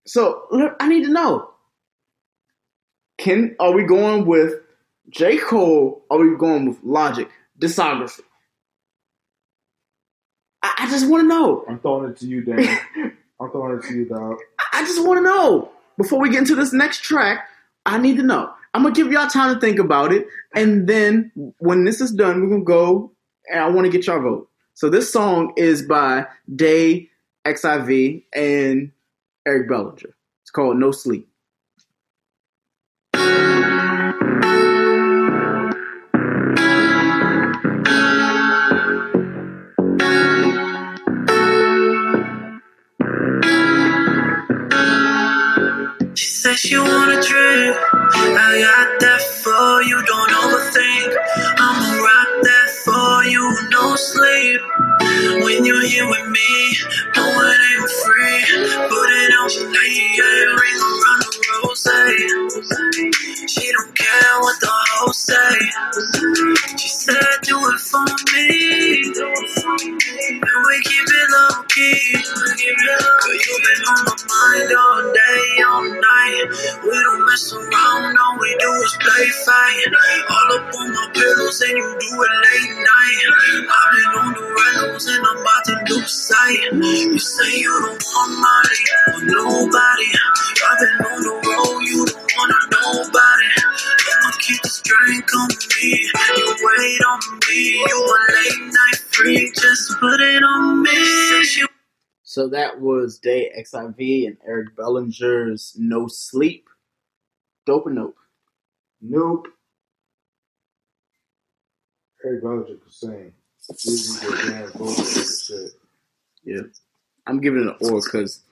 So 0.06 0.74
I 0.80 0.88
need 0.88 1.04
to 1.04 1.12
know. 1.12 1.50
Can 3.18 3.58
are 3.60 3.74
we 3.74 3.84
going 3.84 4.26
with 4.26 4.54
J. 5.10 5.38
Cole? 5.38 6.06
Are 6.10 6.18
we 6.18 6.38
going 6.38 6.66
with 6.66 6.78
Logic 6.84 7.30
discography? 7.60 8.22
I, 10.64 10.76
I 10.78 10.90
just 10.90 11.10
want 11.10 11.24
to 11.24 11.28
know. 11.28 11.66
I'm 11.68 11.80
throwing 11.80 12.10
it 12.10 12.18
to 12.20 12.26
you, 12.26 12.42
Dan. 12.42 12.80
I'm 13.42 13.52
throwing 13.52 13.80
it 13.80 13.84
to 13.90 13.94
you, 13.94 14.06
dog. 14.06 14.38
I 14.72 14.84
just 14.84 15.06
want 15.06 15.18
to 15.18 15.24
know 15.24 15.70
before 15.98 16.22
we 16.22 16.30
get 16.30 16.40
into 16.40 16.56
this 16.56 16.72
next 16.72 17.04
track. 17.04 17.50
I 17.86 17.98
need 17.98 18.16
to 18.16 18.24
know. 18.24 18.54
I'm 18.74 18.84
gonna 18.84 18.96
give 18.96 19.12
y'all 19.12 19.28
time 19.28 19.54
to 19.54 19.60
think 19.60 19.78
about 19.78 20.14
it, 20.14 20.26
and 20.56 20.88
then 20.88 21.34
when 21.58 21.84
this 21.84 22.00
is 22.00 22.12
done, 22.14 22.42
we're 22.42 22.50
gonna 22.50 22.64
go. 22.64 23.12
And 23.52 23.60
I 23.60 23.68
want 23.68 23.84
to 23.84 23.92
get 23.92 24.08
your 24.08 24.22
vote. 24.22 24.50
So 24.78 24.92
this 24.92 25.12
song 25.12 25.54
is 25.58 25.82
by 25.82 26.28
Day 26.56 27.10
XIV 27.48 28.26
and 28.32 28.92
Eric 29.44 29.70
Bellinger. 29.70 30.16
It's 30.44 30.52
called 30.52 30.78
No 30.78 30.92
Sleep. 30.92 31.28
She 46.14 46.28
says 46.28 46.60
she 46.60 46.78
wanna 46.78 47.20
drink. 47.24 47.97
Sleep. 54.18 54.62
When 55.46 55.66
you're 55.66 55.86
here 55.88 56.08
with 56.10 56.28
me, 56.30 56.52
no 57.16 57.24
it 57.26 57.62
ain't 57.72 57.92
free. 58.04 58.40
Put 58.90 59.10
it 59.22 59.32
on 59.42 59.72
me, 59.72 59.88
yeah, 60.18 60.58
ring 60.62 60.80
around 60.92 61.22
the 61.24 61.32
rose. 61.50 61.86
She 63.50 63.72
don't 63.74 63.96
care 63.96 64.36
what 64.42 64.60
the 64.62 64.70
hoes 64.72 65.18
say. 65.18 65.58
She 66.78 66.90
said, 67.08 67.40
do 67.44 67.56
it 67.56 67.80
for 67.80 68.04
me. 68.36 69.04
And 69.08 70.60
we 70.68 70.76
keep 70.84 71.08
it 71.08 71.28
low 71.32 71.64
key. 71.72 72.00
Cause 72.20 73.42
you 73.48 73.56
been 73.64 73.84
on 73.88 74.00
my 74.08 74.18
mind 74.28 74.72
all 74.76 75.04
day, 75.14 75.64
all 75.68 75.86
night. 75.88 76.46
We 76.84 76.92
don't 76.92 77.26
mess 77.28 77.54
around, 77.54 78.18
all 78.18 78.36
we 78.40 78.52
do 78.60 78.72
is 78.84 78.98
play 79.00 79.28
fight. 79.48 79.92
All 80.30 80.50
up 80.60 80.76
on 80.76 80.88
my 80.94 81.06
pillows 81.16 81.62
and 81.62 81.78
you 81.78 81.88
do 82.00 82.12
it 82.24 82.36
late 82.44 82.76
night. 82.76 83.24
I've 83.72 83.92
been 83.96 84.12
on 84.20 84.30
the 84.36 84.46
rails 84.52 85.08
and 85.08 85.24
I'm 85.26 85.38
about 85.40 85.64
to 85.66 85.76
lose 85.96 86.14
sight. 86.14 86.60
You 86.74 87.20
say 87.20 87.60
you 87.60 87.72
don't 87.88 88.04
want 88.04 88.32
money, 88.44 88.84
want 89.08 89.26
nobody. 89.32 90.10
I've 90.68 90.80
been 90.80 91.08
on 91.08 91.22
the 91.24 91.34
road, 91.48 91.82
you 91.84 92.06
don't 92.06 92.32
wanna 92.38 92.60
nobody. 92.72 93.50
I'ma 94.48 94.54
keep 94.56 94.62
this 94.64 94.82
drink 94.82 95.36
on 95.36 95.48
me. 95.82 96.10
You 96.38 96.56
wait 96.62 97.02
on 97.06 97.40
me, 97.50 97.56
you 97.56 97.86
a 97.86 98.18
late 98.34 98.74
night 98.74 98.98
freak. 99.12 99.54
Just 99.56 99.98
put 100.00 100.20
it 100.20 100.44
on 100.44 100.84
me. 100.84 101.44
Say 101.44 101.66
So 102.24 102.48
that 102.50 102.80
was 102.80 103.20
Day 103.20 103.52
XIV 103.58 104.28
and 104.28 104.38
Eric 104.46 104.76
Bellinger's 104.76 105.76
No 105.78 106.08
Sleep. 106.08 106.68
Dope 107.66 107.88
or 107.88 107.92
nope? 107.92 108.16
Nope. 109.02 109.48
Eric 112.26 112.42
Bellinger 112.42 112.66
could 112.66 112.94
sing. 112.94 113.34
Using 113.84 114.30
the 114.30 114.38
damn 114.48 114.72
vocals 114.72 115.18
and 115.18 115.62
shit. 115.62 115.72
Yeah. 116.44 116.62
I'm 117.26 117.42
giving 117.42 117.62
it 117.62 117.68
an 117.68 117.76
or 117.82 118.02
because 118.02 118.44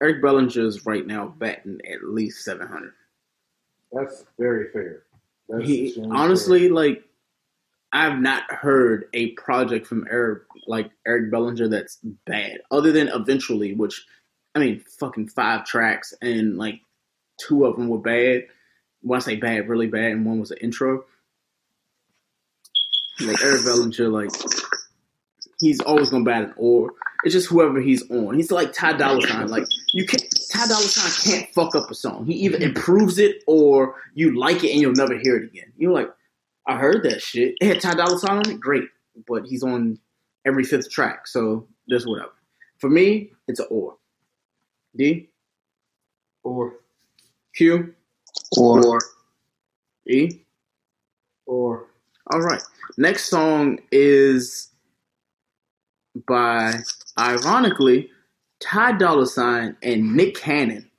Eric 0.00 0.22
Bellinger's 0.22 0.86
right 0.86 1.06
now 1.06 1.34
batting 1.38 1.80
at 1.92 2.04
least 2.04 2.44
700. 2.44 2.92
That's 3.92 4.24
very 4.38 4.70
fair. 4.72 5.02
That's 5.50 5.64
he 5.64 5.94
honestly 6.10 6.68
like 6.68 7.04
I've 7.92 8.18
not 8.18 8.50
heard 8.50 9.06
a 9.12 9.32
project 9.32 9.86
from 9.86 10.06
Eric 10.10 10.44
like 10.66 10.90
Eric 11.06 11.30
Bellinger 11.30 11.68
that's 11.68 11.98
bad, 12.26 12.58
other 12.70 12.92
than 12.92 13.08
eventually, 13.08 13.74
which 13.74 14.06
I 14.54 14.60
mean, 14.60 14.80
fucking 14.98 15.28
five 15.28 15.64
tracks 15.64 16.14
and 16.22 16.56
like 16.56 16.80
two 17.40 17.64
of 17.64 17.76
them 17.76 17.88
were 17.88 17.98
bad. 17.98 18.44
When 19.02 19.16
I 19.16 19.20
say 19.20 19.36
bad, 19.36 19.68
really 19.68 19.86
bad, 19.86 20.12
and 20.12 20.26
one 20.26 20.40
was 20.40 20.50
an 20.50 20.58
intro. 20.58 21.04
Like 23.20 23.42
Eric 23.42 23.64
Bellinger, 23.64 24.08
like 24.08 24.30
he's 25.58 25.80
always 25.80 26.10
gonna 26.10 26.24
bat 26.24 26.44
an 26.44 26.54
or. 26.56 26.92
It's 27.22 27.34
just 27.34 27.48
whoever 27.48 27.80
he's 27.80 28.08
on. 28.10 28.34
He's 28.34 28.50
like 28.50 28.72
Ty 28.72 28.94
Dolla 28.94 29.20
Sign. 29.26 29.48
Like 29.48 29.66
you 29.92 30.06
can't 30.06 30.22
Ty 30.50 30.66
Dolla 30.66 30.82
Sign 30.82 31.32
can't 31.32 31.54
fuck 31.54 31.74
up 31.74 31.90
a 31.90 31.94
song. 31.94 32.26
He 32.26 32.34
either 32.34 32.58
mm-hmm. 32.58 32.76
improves 32.76 33.18
it 33.18 33.42
or 33.46 33.96
you 34.14 34.38
like 34.38 34.64
it 34.64 34.72
and 34.72 34.80
you'll 34.80 34.92
never 34.92 35.16
hear 35.16 35.36
it 35.36 35.44
again. 35.44 35.72
You're 35.76 35.92
like, 35.92 36.10
I 36.66 36.76
heard 36.76 37.02
that 37.04 37.22
shit. 37.22 37.56
It 37.60 37.66
had 37.66 37.80
Ty 37.80 37.94
Dolla 37.94 38.18
Sign 38.18 38.38
on 38.38 38.50
it, 38.50 38.60
great. 38.60 38.84
But 39.26 39.46
he's 39.46 39.62
on 39.62 39.98
every 40.46 40.64
fifth 40.64 40.90
track, 40.90 41.26
so 41.26 41.66
just 41.88 42.08
whatever. 42.08 42.32
For 42.78 42.88
me, 42.88 43.30
it's 43.48 43.60
an 43.60 43.66
or. 43.70 43.96
D 44.96 45.28
or 46.42 46.74
Q 47.54 47.94
Or. 48.56 48.98
E 50.08 50.40
or. 51.46 51.86
All 52.32 52.40
right. 52.40 52.62
Next 52.96 53.28
song 53.28 53.78
is 53.92 54.70
by, 56.26 56.74
ironically, 57.18 58.10
Ty 58.60 58.92
Dolla 58.98 59.26
Sign 59.26 59.76
and 59.82 60.14
Nick 60.14 60.36
Cannon. 60.36 60.90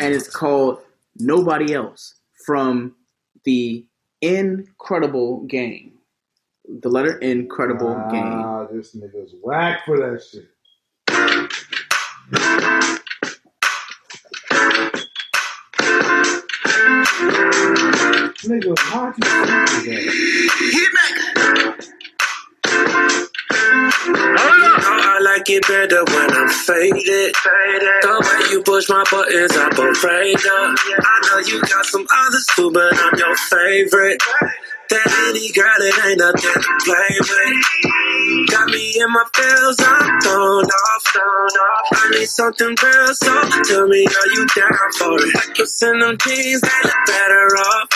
and 0.00 0.14
it's 0.14 0.28
called 0.28 0.80
Nobody 1.16 1.74
Else 1.74 2.14
from 2.46 2.94
the 3.44 3.84
Ncredible 4.22 5.46
Gang. 5.48 5.92
The 6.66 6.88
letter 6.88 7.18
Ncredible 7.20 8.10
Gang. 8.10 8.42
Ah, 8.44 8.66
this 8.70 8.94
nigga's 8.96 9.34
whack 9.42 9.84
for 9.84 9.98
that 9.98 10.22
shit. 10.22 10.48
Nigga, 18.44 18.74
faded. 26.64 27.34
The 27.36 28.14
way 28.24 28.52
you 28.52 28.62
push 28.62 28.88
my 28.88 29.04
buttons, 29.10 29.52
I'm 29.52 29.72
afraid 29.72 30.36
of. 30.36 30.76
I 30.96 31.16
know 31.28 31.38
you 31.44 31.60
got 31.60 31.84
some 31.84 32.06
others 32.08 32.46
too, 32.56 32.70
but 32.72 32.92
I'm 32.96 33.18
your 33.18 33.36
favorite. 33.36 34.20
That 34.90 35.08
any 35.28 35.48
girl, 35.52 35.80
it 35.80 35.96
ain't 36.04 36.18
nothing 36.20 36.44
to 36.44 36.72
play 36.84 37.16
with. 37.20 38.50
Got 38.50 38.68
me 38.68 38.92
in 39.00 39.10
my 39.12 39.24
feels, 39.34 39.80
I'm 39.80 40.20
thrown 40.20 40.64
off. 40.64 41.04
I 41.92 42.08
need 42.12 42.28
something 42.28 42.76
real, 42.82 43.14
so 43.14 43.32
tell 43.64 43.88
me, 43.88 44.04
are 44.04 44.30
you 44.36 44.46
down 44.56 44.92
for 44.96 45.16
it? 45.20 45.34
Like 45.34 45.58
you 45.58 45.66
send 45.66 46.02
them 46.02 46.16
jeans, 46.20 46.60
they 46.60 46.80
look 46.84 47.00
better 47.06 47.46
off. 47.56 47.88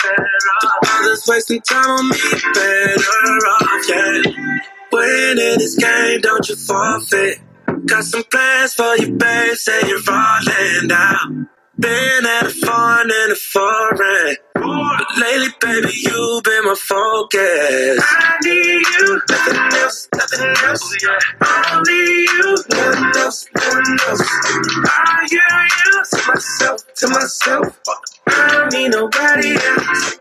Others 0.97 1.23
wasting 1.27 1.61
time 1.61 1.89
on 1.89 2.09
me, 2.09 2.17
better 2.53 3.45
off, 3.53 3.89
yeah. 3.89 4.59
Winning 4.91 5.59
this 5.59 5.75
game, 5.75 6.21
don't 6.21 6.49
you 6.49 6.55
forfeit. 6.55 7.39
Got 7.85 8.03
some 8.05 8.23
plans 8.25 8.73
for 8.75 8.97
you, 8.97 9.13
babe. 9.13 9.55
Say 9.55 9.87
you're 9.87 9.99
falling 10.01 10.87
down. 10.87 11.49
Been 11.79 12.25
at 12.25 12.43
a 12.47 12.49
fun 12.49 13.11
in 13.11 13.29
the 13.29 13.35
foreign. 13.35 14.37
But 14.55 15.07
lately, 15.19 15.49
baby, 15.61 15.91
you've 15.95 16.43
been 16.43 16.65
my 16.65 16.75
focus. 16.79 18.03
I 18.05 18.37
need 18.43 18.85
you, 18.87 19.21
nothing 19.29 19.79
else, 19.81 20.09
nothing 20.15 20.55
else. 20.65 20.97
Oh, 21.41 21.63
Only 21.73 21.93
you, 22.21 22.57
nothing 22.71 23.21
else, 23.21 23.47
nothing 23.55 23.97
else. 24.07 24.29
I 24.87 25.27
hear 25.29 25.67
you 25.85 26.03
to 26.11 26.27
myself, 26.27 26.95
to 26.95 27.07
myself. 27.09 27.79
I 28.31 28.69
need 28.71 28.89
nobody 28.89 29.53
else. 29.53 30.19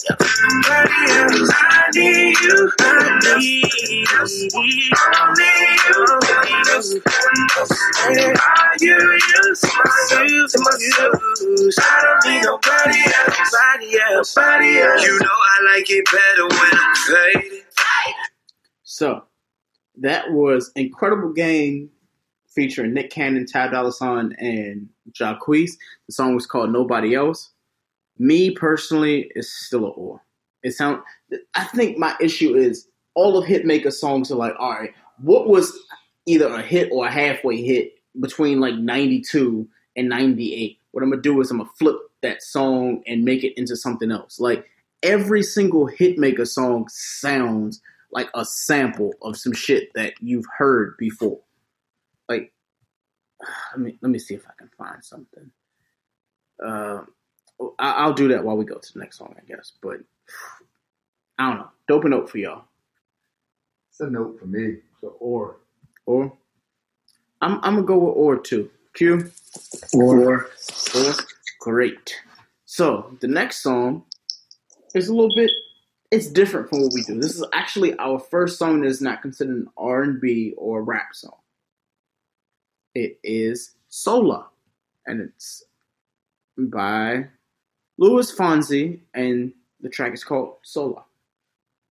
I 1.60 1.90
need 1.94 2.36
you. 2.40 2.70
So 18.82 19.24
that 19.98 20.32
was 20.32 20.72
Ncredible 20.76 21.34
Gang 21.34 21.90
featuring 22.48 22.94
Nick 22.94 23.10
Cannon, 23.10 23.46
Ty 23.46 23.68
Dolla 23.68 23.92
$ign, 23.92 24.34
and 24.38 24.88
Jacquees. 25.12 25.72
The 26.06 26.12
song 26.12 26.34
was 26.34 26.46
called 26.46 26.72
Nobody 26.72 27.14
Else. 27.14 27.50
Me 28.18 28.50
personally, 28.50 29.30
it's 29.34 29.50
still 29.50 29.86
a 29.86 29.90
or. 29.90 30.20
It 30.62 30.72
sound. 30.72 31.02
I 31.54 31.64
think 31.64 31.98
my 31.98 32.16
issue 32.20 32.56
is 32.56 32.88
all 33.14 33.38
of 33.38 33.44
Hitmaka 33.44 33.92
songs 33.92 34.30
are 34.32 34.36
like, 34.36 34.54
all 34.58 34.72
right, 34.72 34.92
what 35.18 35.48
was 35.48 35.72
either 36.26 36.52
a 36.52 36.62
hit 36.62 36.90
or 36.92 37.06
a 37.06 37.10
halfway 37.10 37.62
hit 37.62 37.92
between 38.20 38.60
like 38.60 38.74
'92 38.74 39.68
and 39.96 40.08
'98? 40.08 40.78
What 40.90 41.02
I'm 41.02 41.10
gonna 41.10 41.22
do 41.22 41.40
is 41.40 41.50
I'm 41.50 41.58
gonna 41.58 41.70
flip 41.78 41.96
that 42.22 42.42
song 42.42 43.02
and 43.06 43.24
make 43.24 43.44
it 43.44 43.56
into 43.56 43.76
something 43.76 44.10
else. 44.10 44.40
Like 44.40 44.66
every 45.02 45.42
single 45.42 45.88
Hitmaka 45.88 46.46
song 46.46 46.88
sounds 46.88 47.80
like 48.10 48.28
a 48.34 48.44
sample 48.44 49.12
of 49.22 49.36
some 49.36 49.52
shit 49.52 49.92
that 49.94 50.14
you've 50.20 50.46
heard 50.56 50.96
before. 50.98 51.40
Like, 52.28 52.52
let 53.72 53.80
me 53.80 53.98
let 54.02 54.10
me 54.10 54.18
see 54.18 54.34
if 54.34 54.46
I 54.46 54.52
can 54.58 54.70
find 54.76 55.04
something. 55.04 55.50
Uh, 56.64 57.02
I'll 57.78 58.12
do 58.12 58.28
that 58.28 58.44
while 58.44 58.56
we 58.56 58.64
go 58.64 58.78
to 58.78 58.92
the 58.92 59.00
next 59.00 59.18
song, 59.18 59.34
I 59.36 59.44
guess. 59.46 59.72
But 59.82 60.00
I 61.38 61.48
don't 61.48 61.58
know. 61.58 61.70
Dope 61.88 62.04
a 62.04 62.08
note 62.08 62.30
for 62.30 62.38
y'all. 62.38 62.64
It's 63.90 64.00
a 64.00 64.10
note 64.10 64.38
for 64.38 64.46
me. 64.46 64.76
So 65.00 65.16
or 65.20 65.56
Or 66.06 66.32
I'm 67.40 67.56
I'm 67.62 67.74
gonna 67.74 67.86
go 67.86 67.98
with 67.98 68.16
or 68.16 68.38
too. 68.38 68.70
Q. 68.94 69.30
Or. 69.94 70.46
Or. 70.94 71.16
Great. 71.60 72.16
So 72.64 73.16
the 73.20 73.28
next 73.28 73.62
song 73.62 74.04
is 74.94 75.08
a 75.08 75.14
little 75.14 75.34
bit. 75.34 75.50
It's 76.10 76.28
different 76.28 76.70
from 76.70 76.82
what 76.82 76.92
we 76.94 77.02
do. 77.02 77.20
This 77.20 77.36
is 77.36 77.44
actually 77.52 77.96
our 77.98 78.18
first 78.18 78.58
song 78.58 78.80
that 78.80 78.86
is 78.88 79.02
not 79.02 79.22
considered 79.22 79.56
an 79.56 79.68
R 79.76 80.02
and 80.02 80.20
B 80.20 80.54
or 80.56 80.82
rap 80.82 81.14
song. 81.14 81.36
It 82.94 83.18
is 83.22 83.74
Sola, 83.88 84.48
and 85.06 85.20
it's 85.20 85.64
by 86.56 87.26
Luis 87.98 88.32
Fonsi, 88.32 89.00
and 89.12 89.52
the 89.80 89.88
track 89.88 90.14
is 90.14 90.22
called 90.22 90.54
Sola. 90.62 91.04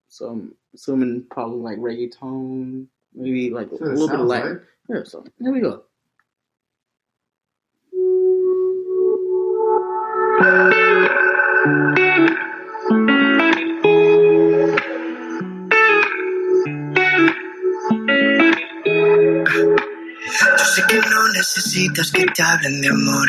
So 0.08 0.28
I'm 0.28 0.54
assuming 0.72 1.24
probably 1.30 1.58
like 1.58 1.78
reggaeton, 1.78 2.86
maybe 3.12 3.50
like 3.50 3.70
a 3.72 3.74
little 3.74 4.08
bit 4.08 4.20
of 4.20 4.26
Latin. 4.26 4.52
like. 4.52 4.62
Yeah, 4.88 5.02
so 5.04 5.24
here 5.40 5.52
we 5.52 5.60
go. 5.60 5.82
Yo 20.38 20.64
sé 20.64 20.82
que 20.88 21.00
no 21.10 21.28
necesitas 21.34 22.12
que 22.12 22.26
te 22.26 22.42
hablen 22.42 22.80
de 22.80 22.88
amor, 22.88 23.28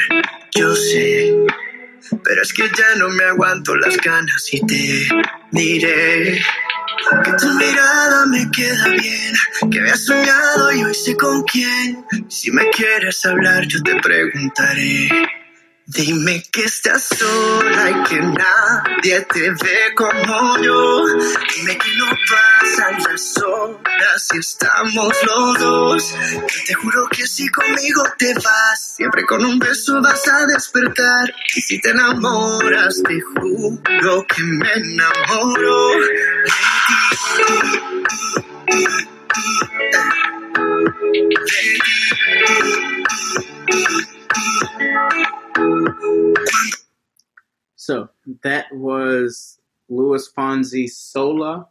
yo 0.54 0.76
sé. 0.76 1.34
Pero 2.24 2.42
es 2.42 2.54
que 2.54 2.64
ya 2.64 2.96
no 2.98 3.10
me 3.10 3.24
aguanto 3.24 3.76
las 3.76 3.98
ganas 3.98 4.54
y 4.54 4.66
te 4.66 5.08
diré 5.52 6.42
que 7.24 7.32
tu 7.34 7.54
mirada 7.54 8.26
me 8.26 8.50
queda 8.52 8.88
bien, 8.90 9.34
que 9.72 9.80
había 9.80 9.96
soñado 9.96 10.72
y 10.74 10.84
hoy 10.84 10.94
sé 10.94 11.16
con 11.16 11.44
quién. 11.44 12.04
Si 12.28 12.52
me 12.52 12.70
quieres 12.72 13.24
hablar, 13.26 13.66
yo 13.68 13.82
te 13.82 13.96
preguntaré. 14.02 15.10
Dime 15.90 16.44
que 16.52 16.66
estás 16.66 17.08
sola 17.18 17.90
y 17.90 18.04
que 18.10 18.20
nadie 18.20 19.22
te 19.22 19.52
ve 19.52 19.96
como 19.96 20.58
yo. 20.58 21.06
Dime 21.56 21.78
que 21.78 21.96
no 21.96 22.08
pasan 22.28 23.04
las 23.04 23.38
horas 23.38 24.28
si 24.30 24.38
estamos 24.38 25.14
los 25.24 25.60
dos. 25.60 26.16
Te 26.68 26.74
juro 26.74 27.08
que 27.10 27.26
si 27.26 27.48
conmigo 27.48 28.04
te 28.18 28.34
vas, 28.34 28.96
siempre 28.98 29.26
con 29.26 29.46
un 29.46 29.60
beso 29.60 30.02
vas 30.02 30.28
a 30.28 30.46
despertar. 30.48 31.34
Y 31.56 31.62
si 31.62 31.80
te 31.80 31.92
enamoras, 31.92 33.02
te 33.08 33.22
juro 33.22 34.26
que 34.28 34.44
me 34.44 34.74
enamoro. 34.74 35.92
So 47.76 48.10
that 48.44 48.66
was 48.74 49.60
Luis 49.90 50.30
Fonsi 50.32 50.90
Sola. 50.90 51.68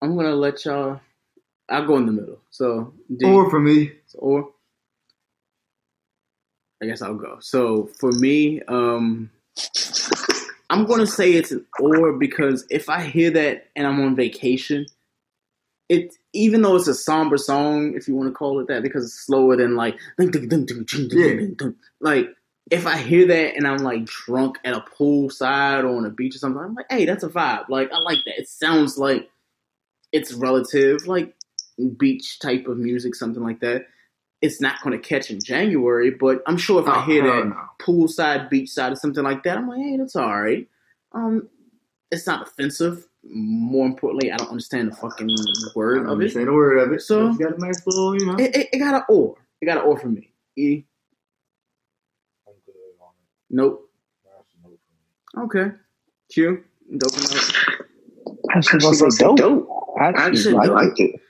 I'm 0.00 0.16
gonna 0.16 0.34
let 0.34 0.64
y'all. 0.64 1.00
I'll 1.68 1.86
go 1.86 1.96
in 1.96 2.06
the 2.06 2.12
middle. 2.12 2.38
So 2.50 2.92
D, 3.16 3.26
Or 3.26 3.50
for 3.50 3.60
me. 3.60 3.92
or 4.16 4.50
I 6.82 6.86
guess 6.86 7.02
I'll 7.02 7.14
go. 7.14 7.38
So 7.40 7.86
for 7.98 8.12
me, 8.12 8.60
um, 8.68 9.30
I'm 10.70 10.84
gonna 10.86 11.06
say 11.06 11.32
it's 11.32 11.52
an 11.52 11.64
or 11.80 12.12
because 12.14 12.66
if 12.70 12.88
I 12.88 13.02
hear 13.02 13.30
that 13.30 13.68
and 13.76 13.86
I'm 13.86 14.00
on 14.00 14.16
vacation, 14.16 14.86
it 15.88 16.14
even 16.34 16.62
though 16.62 16.76
it's 16.76 16.88
a 16.88 16.94
somber 16.94 17.36
song, 17.38 17.94
if 17.96 18.08
you 18.08 18.14
want 18.16 18.28
to 18.28 18.34
call 18.34 18.60
it 18.60 18.68
that, 18.68 18.82
because 18.82 19.04
it's 19.04 19.26
slower 19.26 19.56
than 19.56 19.76
like 19.76 19.96
like 22.00 22.28
if 22.70 22.86
I 22.86 22.96
hear 22.96 23.26
that 23.26 23.56
and 23.56 23.66
I'm 23.66 23.78
like 23.78 24.04
drunk 24.06 24.58
at 24.64 24.74
a 24.74 24.80
poolside 24.80 25.84
or 25.84 25.96
on 25.96 26.06
a 26.06 26.10
beach 26.10 26.34
or 26.34 26.38
something, 26.38 26.62
I'm 26.62 26.74
like, 26.74 26.86
hey, 26.90 27.04
that's 27.04 27.24
a 27.24 27.28
vibe. 27.28 27.68
Like 27.68 27.92
I 27.92 27.98
like 27.98 28.18
that. 28.26 28.38
It 28.38 28.48
sounds 28.48 28.98
like 28.98 29.30
it's 30.12 30.32
relative, 30.32 31.06
like 31.06 31.34
beach 31.98 32.38
type 32.38 32.66
of 32.68 32.78
music, 32.78 33.14
something 33.14 33.42
like 33.42 33.60
that. 33.60 33.86
It's 34.40 34.60
not 34.60 34.82
going 34.82 35.00
to 35.00 35.08
catch 35.08 35.30
in 35.30 35.40
January, 35.42 36.10
but 36.10 36.42
I'm 36.46 36.58
sure 36.58 36.80
if 36.82 36.88
I 36.88 36.98
Oh, 36.98 37.00
hear 37.02 37.22
hell 37.22 37.32
that 37.32 37.48
no. 37.48 37.56
poolside, 37.80 38.50
beachside, 38.52 38.92
or 38.92 38.96
something 38.96 39.24
like 39.24 39.42
that, 39.44 39.56
I'm 39.58 39.68
like, 39.68 39.80
hey, 39.80 39.96
that's 39.96 40.16
all 40.16 40.40
right. 40.40 40.68
Um, 41.12 41.48
it's 42.10 42.26
not 42.26 42.46
offensive. 42.48 43.06
More 43.26 43.86
importantly, 43.86 44.30
I 44.30 44.36
don't 44.36 44.50
understand 44.50 44.90
the 44.92 44.96
fucking 44.96 45.28
word 45.74 45.98
of 45.98 46.04
don't 46.04 46.10
it. 46.10 46.12
understand 46.12 46.48
a 46.48 46.52
word 46.52 46.78
of 46.78 46.92
it. 46.92 47.00
So- 47.02 47.32
So 47.32 47.38
you 47.38 47.46
got 47.48 47.56
a 47.56 47.60
nice 47.60 47.86
little, 47.86 48.14
you 48.18 48.26
know. 48.26 48.36
It, 48.36 48.54
it, 48.54 48.68
it 48.72 48.78
got 48.78 48.94
an 48.94 49.02
or. 49.08 49.36
It 49.60 49.66
got 49.66 49.78
an 49.78 49.84
or 49.84 49.98
for 49.98 50.08
me. 50.08 50.30
E. 50.56 50.84
Nope. 53.50 53.90
Okay. 55.38 55.70
Q. 56.32 56.64
Dope 56.98 57.12
enough. 57.16 57.50
I 58.52 58.56
was 58.58 58.68
gonna 58.68 59.10
say 59.10 59.34
dope. 59.36 59.68
I 60.00 60.08
actually 60.08 60.56
Actually, 60.56 60.68
liked 60.68 61.00
it. 61.00 61.20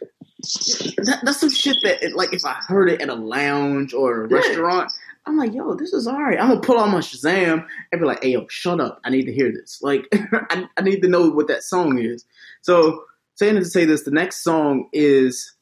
That, 1.05 1.21
that's 1.25 1.41
some 1.41 1.51
shit 1.51 1.77
that, 1.85 2.03
it, 2.03 2.15
like, 2.15 2.33
if 2.35 2.45
I 2.45 2.55
heard 2.67 2.91
it 2.91 3.01
at 3.01 3.09
a 3.09 3.15
lounge 3.15 3.95
or 3.95 4.25
a 4.25 4.29
Yeah. 4.31 4.37
restaurant, 4.37 4.93
I'm 5.27 5.39
like, 5.39 5.55
yo, 5.55 5.75
this 5.75 5.93
is 5.93 6.07
alright. 6.07 6.39
I'm 6.39 6.49
gonna 6.49 6.61
pull 6.61 6.79
out 6.79 6.91
my 6.91 6.99
Shazam 6.99 7.67
and 7.91 8.01
be 8.01 8.07
like, 8.07 8.23
hey, 8.23 8.33
yo, 8.33 8.47
shut 8.49 8.81
up. 8.81 9.01
I 9.05 9.11
need 9.11 9.25
to 9.25 9.33
hear 9.33 9.51
this. 9.51 9.81
Like, 9.83 10.07
I, 10.13 10.69
I 10.77 10.83
need 10.83 11.01
to 11.03 11.09
know 11.09 11.31
what 11.31 11.49
that 11.49 11.63
song 11.63 11.99
is. 11.99 12.25
So, 12.61 13.05
saying 13.37 13.57
to 13.57 13.65
say 13.65 13.85
this, 13.85 14.03
the 14.03 14.11
next 14.11 14.45
song 14.45 14.89
is 14.93 15.55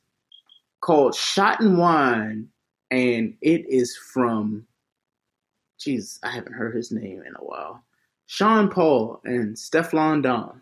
called 0.80 1.14
Shot 1.14 1.60
and 1.60 1.78
Wine, 1.78 2.48
and 2.90 3.34
it 3.40 3.64
is 3.68 3.96
from, 3.96 4.66
jeez, 5.78 6.18
I 6.24 6.30
haven't 6.30 6.54
heard 6.54 6.74
his 6.74 6.90
name 6.90 7.22
in 7.26 7.34
a 7.36 7.44
while. 7.44 7.84
Sean 8.26 8.68
Paul 8.68 9.20
and 9.24 9.56
Steflon 9.56 10.22
Don. 10.22 10.60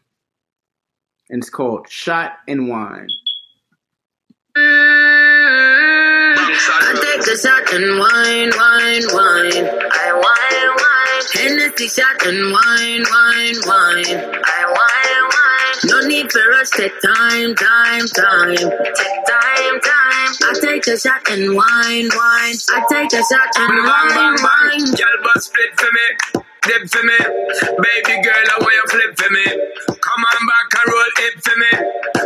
And 1.30 1.42
it's 1.42 1.50
called 1.50 1.88
Shot 1.88 2.32
and 2.48 2.68
Wine. 2.68 3.08
I 7.30 7.32
take 7.32 7.38
a 7.38 7.48
shot 7.48 7.74
and 7.74 7.98
wine, 8.00 8.50
wine, 8.58 9.02
wine. 9.14 9.68
I 9.92 10.12
wine, 10.12 10.70
wine. 10.82 11.22
Hennessy 11.32 11.86
shot 11.86 12.26
and 12.26 12.50
wine, 12.50 13.04
wine, 13.06 13.54
wine. 13.66 14.42
I 14.44 14.64
wine, 14.66 15.24
wine. 15.30 15.78
No 15.84 16.08
need 16.08 16.32
for 16.32 16.52
us, 16.54 16.70
take 16.70 16.92
time, 17.00 17.54
time, 17.54 18.06
time. 18.06 18.56
Take 18.56 19.24
time, 19.30 19.80
time. 19.80 20.32
I 20.42 20.58
take 20.60 20.82
take 20.82 20.92
a 20.92 20.98
shot 20.98 21.28
and 21.30 21.54
wine, 21.54 22.08
wine. 22.16 22.56
I 22.74 22.84
take 22.90 23.12
a 23.12 23.22
shot 23.22 23.54
and 23.58 23.78
wine, 23.78 24.36
wine. 24.42 24.94
Girl, 24.96 25.18
but 25.22 25.40
split 25.40 25.78
for 25.78 25.88
me, 25.92 26.42
dip 26.62 26.82
for 26.90 27.02
me. 27.04 27.18
Baby 27.80 28.14
girl, 28.22 28.46
I 28.52 28.56
want 28.60 28.74
you 28.74 28.86
flip 28.90 29.12
for 29.16 29.30
me. 29.32 29.46
Come 29.88 30.22
on 30.24 30.40
back 30.46 30.70
and 30.80 30.88
roll 30.92 31.14
it 31.26 31.36
for 31.42 31.56
me. 31.56 31.72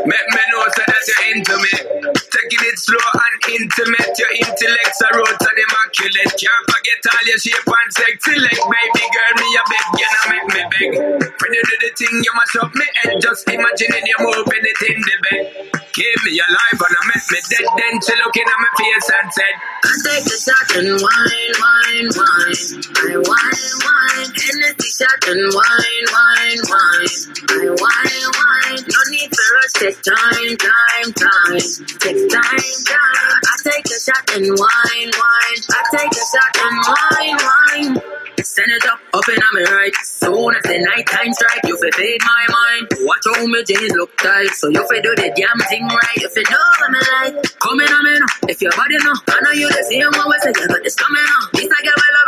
Make 0.06 0.28
me 0.30 0.42
know 0.52 0.64
so 0.74 0.82
that 0.86 1.02
you're 1.06 1.24
into 1.34 1.56
me. 1.58 1.72
Taking 2.12 2.64
it 2.66 2.78
slow 2.78 3.08
and 3.14 3.36
intimate. 3.60 4.12
Your 4.18 4.32
intellect's 4.34 5.00
are 5.02 5.14
road 5.16 5.38
and 5.38 5.58
immaculate. 5.58 6.32
Can't 6.34 6.64
forget 6.70 7.00
all 7.12 7.24
your 7.26 7.38
shape 7.38 7.68
and 7.68 7.90
sexy 7.92 8.34
leg. 8.40 8.58
Baby 8.58 9.04
girl, 9.12 9.32
me 9.38 9.48
a 9.54 9.62
beg, 9.70 9.86
you 10.00 10.08
know 10.08 10.24
make 10.32 10.48
me 10.50 10.62
beg. 10.72 10.90
When 11.24 11.50
you 11.54 11.62
do 11.64 11.76
the 11.84 11.90
thing, 11.96 12.14
you 12.22 12.32
must 12.34 12.56
up 12.60 12.72
me 12.74 12.86
head. 13.02 13.16
Just 13.22 13.48
imagining 13.48 14.04
you 14.06 14.18
moving 14.20 14.64
it 14.64 14.80
in 14.90 14.98
the 15.00 15.16
bed. 15.28 15.44
Keep 15.92 16.18
me 16.26 16.32
alive 16.40 16.80
and 16.80 16.94
I 16.96 17.02
make 17.12 17.26
me 17.30 17.38
dead. 17.48 17.66
Then 17.76 17.94
she 18.02 18.14
looking 18.22 18.48
at 18.48 18.58
my 18.60 18.70
face 18.78 19.08
and 19.08 19.28
said, 19.32 19.54
I 19.84 19.90
take 20.04 20.26
a 20.26 20.36
shot 20.36 20.68
and 20.78 20.90
wine, 21.00 21.54
wine, 21.62 22.08
wine. 22.12 22.58
I 22.96 23.16
wine, 23.22 23.76
wine. 23.84 24.23
Hennessy 24.32 25.04
shot 25.04 25.28
and 25.28 25.52
wine, 25.52 26.06
wine, 26.12 26.60
wine. 26.70 27.08
I 27.50 27.68
wine, 27.68 28.26
wine. 28.32 28.84
No 28.88 29.00
need 29.10 29.30
for 29.34 29.48
rush. 29.54 29.74
Take 29.76 30.00
time, 30.02 30.56
time, 30.56 31.12
time. 31.12 31.60
Take 32.00 32.30
time, 32.30 32.76
time. 32.88 33.40
I 33.44 33.54
take 33.64 33.86
a 33.86 33.98
shot 34.00 34.24
and 34.36 34.48
wine, 34.48 35.10
wine. 35.12 35.60
I 35.70 35.82
take 35.92 36.12
a 36.12 36.24
shot 36.32 36.56
and 36.64 36.78
wine, 36.88 37.38
wine. 37.44 38.23
Up, 38.34 39.00
up 39.14 39.28
and 39.28 39.42
I'm 39.42 39.72
right. 39.72 39.94
Soon 40.02 40.54
as 40.54 40.62
the 40.64 40.78
night 40.78 41.06
time 41.06 41.32
strike, 41.32 41.64
you 41.64 41.78
fade 41.78 42.20
my 42.20 42.44
mind. 42.50 42.88
Watch 43.06 43.24
how 43.30 43.62
jeans 43.62 43.92
look 43.94 44.16
tight, 44.18 44.50
so 44.58 44.68
you 44.68 44.84
fi 44.88 45.00
do 45.00 45.14
the 45.14 45.32
damn 45.34 45.58
thing 45.70 45.86
right. 45.86 46.18
If 46.18 46.36
you 46.36 46.42
know 46.50 46.58
what 46.78 47.34
like, 47.34 47.58
come 47.58 47.80
in. 47.80 48.22
If 48.50 48.60
your 48.60 48.72
body 48.72 48.96
know, 48.98 49.14
I 49.28 49.40
know 49.42 49.52
you 49.52 49.68
the 49.68 49.82
same 49.88 50.10
one 50.12 50.28
we 50.28 50.38
say 50.42 50.52
you 50.60 50.68
got 50.68 50.82
this 50.82 50.94
coming 50.94 51.22
on. 51.22 51.48
This 51.54 51.70
I 51.70 51.82
get 51.82 51.94
my 51.96 52.10
love 52.14 52.24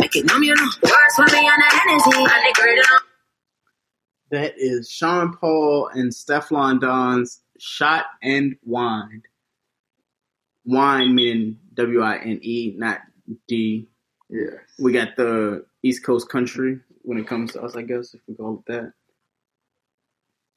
make 0.00 0.16
it 0.16 0.26
numb 0.26 0.42
you 0.42 0.54
know. 0.54 0.68
Works 0.82 1.16
for 1.16 1.24
me 1.24 1.48
and 1.48 1.62
the 1.62 2.72
enough. 2.72 3.02
That 4.30 4.54
is 4.56 4.90
Sean 4.90 5.36
Paul 5.36 5.88
and 5.94 6.12
Stefflon 6.12 6.80
Don's 6.80 7.40
Shot 7.58 8.06
and 8.22 8.56
Wine. 8.64 9.22
Wine 10.64 11.14
meaning 11.14 11.58
W 11.74 12.02
I 12.02 12.18
N 12.18 12.40
E, 12.42 12.74
not 12.76 13.00
D. 13.46 13.88
Yeah. 14.28 14.58
We 14.78 14.92
got 14.92 15.16
the 15.16 15.64
East 15.82 16.04
Coast 16.04 16.28
country 16.28 16.80
when 17.02 17.18
it 17.18 17.26
comes 17.26 17.52
to 17.52 17.62
us, 17.62 17.74
I 17.76 17.82
guess, 17.82 18.14
if 18.14 18.20
we 18.28 18.34
call 18.34 18.62
it 18.66 18.72
that. 18.72 18.92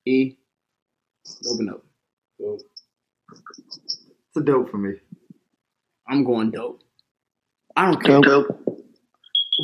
E. 0.06 0.38
Open 1.48 1.70
up. 1.70 1.84
It's 2.40 2.64
a 4.36 4.42
dope 4.42 4.70
for 4.70 4.78
me. 4.78 4.96
I'm 6.08 6.24
going 6.24 6.52
dope. 6.52 6.82
I 7.76 7.86
don't 7.86 8.04
care. 8.04 8.22
Dope. 8.22 8.62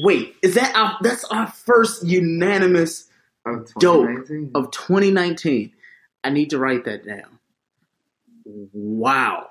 Wait, 0.03 0.35
is 0.41 0.53
that 0.55 0.75
our 0.75 0.97
that's 1.01 1.23
our 1.25 1.47
first 1.47 2.05
unanimous 2.05 3.09
Of 3.45 3.73
dope 3.79 4.29
of 4.55 4.71
2019? 4.71 5.71
I 6.23 6.29
need 6.29 6.49
to 6.51 6.59
write 6.59 6.85
that 6.85 7.05
down. 7.05 7.39
Wow. 8.45 9.49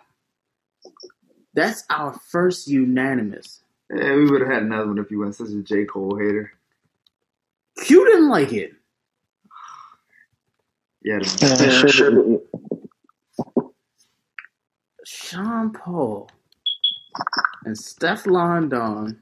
That's 1.55 1.85
our 1.91 2.13
first 2.13 2.69
unanimous. 2.69 3.63
Yeah, 3.95 4.15
we 4.15 4.31
would 4.31 4.41
have 4.41 4.51
had 4.51 4.63
another 4.63 4.89
one 4.89 4.99
if 4.99 5.11
you 5.11 5.19
weren't 5.21 5.35
such 5.35 5.51
a 5.51 5.63
J. 5.63 5.85
Cole 5.85 6.17
hater. 6.19 6.53
Q 7.79 8.05
didn't 8.07 8.29
like 8.29 8.53
it. 8.53 8.73
Yeah, 11.03 11.19
Yeah, 11.41 11.87
sure. 11.87 12.41
Sean 15.05 15.73
Paul 15.73 16.29
and 17.65 17.77
Stefflon 17.77 18.69
Don 18.69 19.21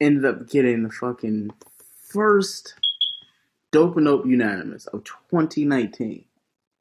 ended 0.00 0.24
up 0.24 0.48
getting 0.48 0.82
the 0.82 0.90
fucking 0.90 1.50
first 2.08 2.74
Dope 3.70 3.96
and 3.96 4.06
Dope 4.06 4.26
Unanimous 4.26 4.86
of 4.88 5.04
2019, 5.04 6.24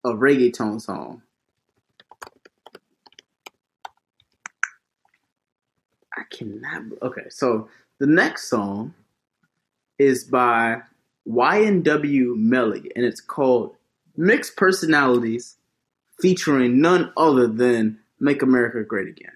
a 0.03 0.09
reggaeton 0.09 0.81
song. 0.81 1.21
I 6.17 6.23
cannot. 6.29 6.83
Okay, 7.01 7.29
so 7.29 7.69
the 7.99 8.07
next 8.07 8.49
song 8.49 8.93
is 9.97 10.23
by 10.23 10.81
YNW 11.27 12.35
Melly, 12.35 12.91
and 12.95 13.05
it's 13.05 13.21
called 13.21 13.75
Mixed 14.17 14.55
Personalities, 14.57 15.57
featuring 16.19 16.81
none 16.81 17.11
other 17.17 17.47
than 17.47 17.99
Make 18.19 18.41
America 18.41 18.83
Great 18.83 19.07
Again. 19.07 19.31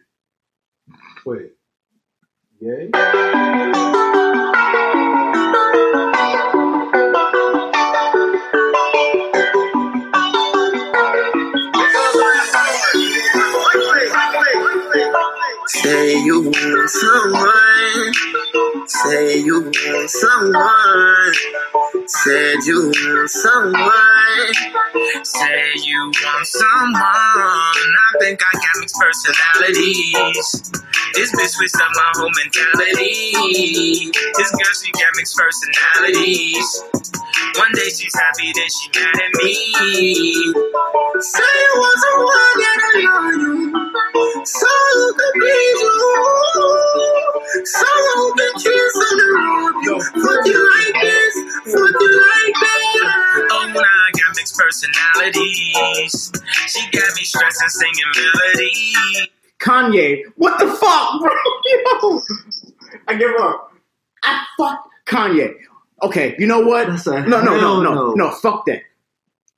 Wait. 1.25 1.51
Yay? 2.59 2.91
Say 15.85 16.17
you 16.23 16.41
want 16.41 16.89
someone. 16.89 18.13
Say 18.87 19.37
you 19.37 19.61
want 19.61 20.09
someone. 20.09 21.33
Said 22.07 22.55
you 22.65 22.91
want 22.95 23.29
someone. 23.29 24.53
Say 25.23 25.73
you 25.83 26.11
want 26.23 26.47
someone. 26.47 26.97
I 26.97 28.13
think 28.19 28.41
I 28.41 28.57
got 28.57 28.79
mixed 28.79 28.95
personalities. 28.99 30.71
This 31.13 31.31
bitch 31.35 31.49
switched 31.49 31.75
up 31.75 31.91
my 31.93 32.11
whole 32.15 32.31
mentality. 32.33 34.09
This 34.37 34.51
girl, 34.51 34.73
she 34.81 34.91
got 34.91 35.13
mixed 35.17 35.37
personalities. 35.37 36.83
One 37.57 37.71
day 37.73 37.89
she's 37.89 38.13
happy, 38.15 38.51
then 38.55 38.69
she 38.69 38.89
mad 38.99 39.15
at 39.15 39.43
me. 39.43 39.55
Say 41.21 41.39
you 41.43 41.71
want 41.77 41.99
someone 42.03 42.55
that 42.61 42.79
I 42.83 42.93
love 43.05 43.33
you. 43.41 44.45
So 44.45 44.67
you 44.95 45.15
can 45.19 45.33
please 45.39 45.81
you. 45.81 47.65
So 47.65 47.87
you 47.87 48.33
can 48.37 48.53
kiss 48.55 48.95
on 48.95 49.17
the 49.17 49.27
road. 49.35 49.75
You 49.83 49.95
put 50.21 50.47
you 50.47 50.59
like 50.69 51.01
this, 51.01 51.35
put 51.65 51.93
you 52.01 52.11
like 52.17 52.55
that. 52.61 53.47
Oh, 53.51 53.71
now 53.73 53.81
I 53.81 54.11
got 54.13 54.35
mixed 54.35 54.57
personalities. 54.57 56.31
She 56.67 56.81
got 56.91 57.15
me 57.15 57.23
stressing, 57.23 57.69
singing 57.69 58.11
melody. 58.15 58.93
Kanye, 59.59 60.21
what 60.37 60.59
the 60.59 60.67
fuck, 60.67 61.21
bro? 61.21 61.31
Yo, 61.65 62.21
I 63.07 63.15
give 63.15 63.31
up. 63.39 63.71
I 64.23 64.45
fuck 64.57 64.89
Kanye. 65.07 65.53
Okay, 66.03 66.35
you 66.37 66.45
know 66.47 66.59
what? 66.59 66.87
No, 67.05 67.41
no, 67.41 67.41
no, 67.41 67.81
no, 67.81 68.13
no. 68.13 68.31
Fuck 68.31 68.65
that. 68.65 68.81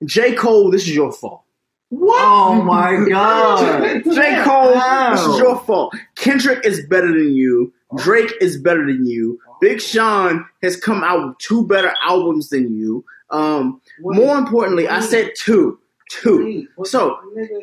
J. 0.05 0.35
Cole, 0.35 0.69
this 0.71 0.83
is 0.83 0.95
your 0.95 1.11
fault. 1.11 1.43
What? 1.89 2.21
Oh 2.23 2.61
my 2.61 3.05
god. 3.09 4.03
J. 4.03 4.43
Cole, 4.43 4.73
this 5.11 5.21
is 5.21 5.39
your 5.39 5.59
fault. 5.61 5.95
Kendrick 6.15 6.65
is 6.65 6.85
better 6.87 7.07
than 7.07 7.33
you. 7.33 7.73
Drake 7.95 8.33
is 8.41 8.57
better 8.61 8.85
than 8.85 9.05
you. 9.05 9.39
Big 9.61 9.81
Sean 9.81 10.45
has 10.61 10.75
come 10.75 11.03
out 11.03 11.25
with 11.27 11.37
two 11.39 11.65
better 11.65 11.93
albums 12.05 12.49
than 12.49 12.77
you. 12.77 13.03
Um, 13.29 13.81
more 14.01 14.37
importantly, 14.37 14.87
I 14.87 14.99
said 14.99 15.31
two, 15.37 15.79
two. 16.11 16.67
So 16.83 17.17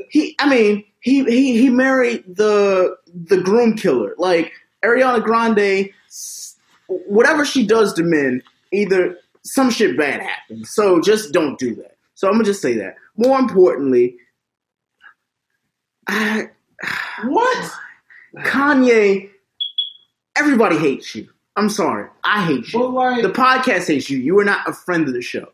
he, 0.09 0.35
I 0.41 0.49
mean, 0.49 0.85
he 1.01 1.25
he 1.25 1.59
he 1.59 1.71
married 1.71 2.25
the 2.27 2.97
the 3.15 3.37
groom 3.41 3.77
killer. 3.77 4.15
Like 4.19 4.53
Ariana 4.83 5.23
Grande, 5.23 5.91
whatever 6.89 7.45
she 7.45 7.67
does 7.67 7.93
to 7.95 8.03
men, 8.03 8.43
either 8.75 9.19
some 9.45 9.71
shit 9.71 9.97
bad 9.97 10.21
happens. 10.21 10.71
So 10.71 11.01
just 11.01 11.33
don't 11.33 11.59
do 11.59 11.75
that. 11.77 11.97
So 12.15 12.29
I'm 12.29 12.35
gonna 12.35 12.45
just 12.45 12.63
say 12.63 12.75
that. 12.79 12.97
More 13.17 13.39
importantly, 13.39 14.17
I 16.07 16.49
what 17.25 17.71
Kanye. 18.39 19.31
Everybody 20.37 20.77
hates 20.77 21.15
you. 21.15 21.29
I'm 21.57 21.69
sorry. 21.69 22.09
I 22.25 22.45
hate 22.45 22.73
you. 22.73 22.81
the 23.23 23.31
podcast 23.33 23.87
hates 23.87 24.11
you. 24.11 24.19
You 24.19 24.37
are 24.41 24.45
not 24.45 24.69
a 24.69 24.73
friend 24.73 25.07
of 25.07 25.15
the 25.15 25.23
show. 25.23 25.53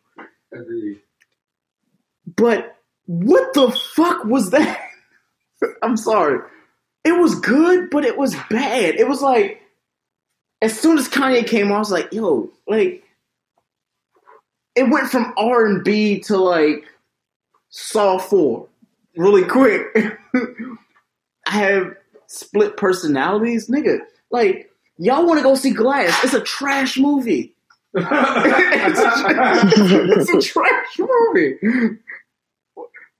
But 2.36 2.78
what 3.04 3.52
the 3.52 3.70
fuck 3.94 4.24
was 4.24 4.50
that? 4.50 4.80
I'm 5.82 5.98
sorry. 5.98 6.40
It 7.04 7.12
was 7.12 7.34
good, 7.34 7.90
but 7.90 8.06
it 8.06 8.16
was 8.16 8.34
bad. 8.48 8.94
It 8.94 9.06
was 9.06 9.20
like 9.20 9.60
as 10.62 10.78
soon 10.78 10.98
as 10.98 11.08
Kanye 11.08 11.46
came 11.46 11.72
I 11.72 11.78
was 11.78 11.90
like, 11.90 12.12
yo, 12.12 12.50
like 12.66 13.02
it 14.80 14.88
went 14.88 15.10
from 15.10 15.34
R 15.36 15.66
and 15.66 15.84
B 15.84 16.20
to 16.20 16.38
like 16.38 16.84
Saw 17.68 18.18
Four 18.18 18.66
really 19.16 19.44
quick. 19.44 19.86
I 21.46 21.50
have 21.50 21.94
split 22.26 22.76
personalities, 22.76 23.68
nigga. 23.68 23.98
Like 24.30 24.70
y'all 24.98 25.26
want 25.26 25.38
to 25.38 25.42
go 25.42 25.54
see 25.54 25.72
Glass? 25.72 26.24
It's 26.24 26.34
a 26.34 26.40
trash 26.40 26.96
movie. 26.98 27.54
it's, 27.92 28.06
a, 29.00 30.30
it's 30.30 30.30
a 30.30 30.40
trash 30.40 30.98
movie. 30.98 31.58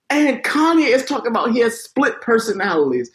And 0.09 0.43
Kanye 0.43 0.95
is 0.95 1.05
talking 1.05 1.31
about 1.31 1.53
he 1.53 1.61
has 1.61 1.81
split 1.81 2.21
personalities. 2.21 3.11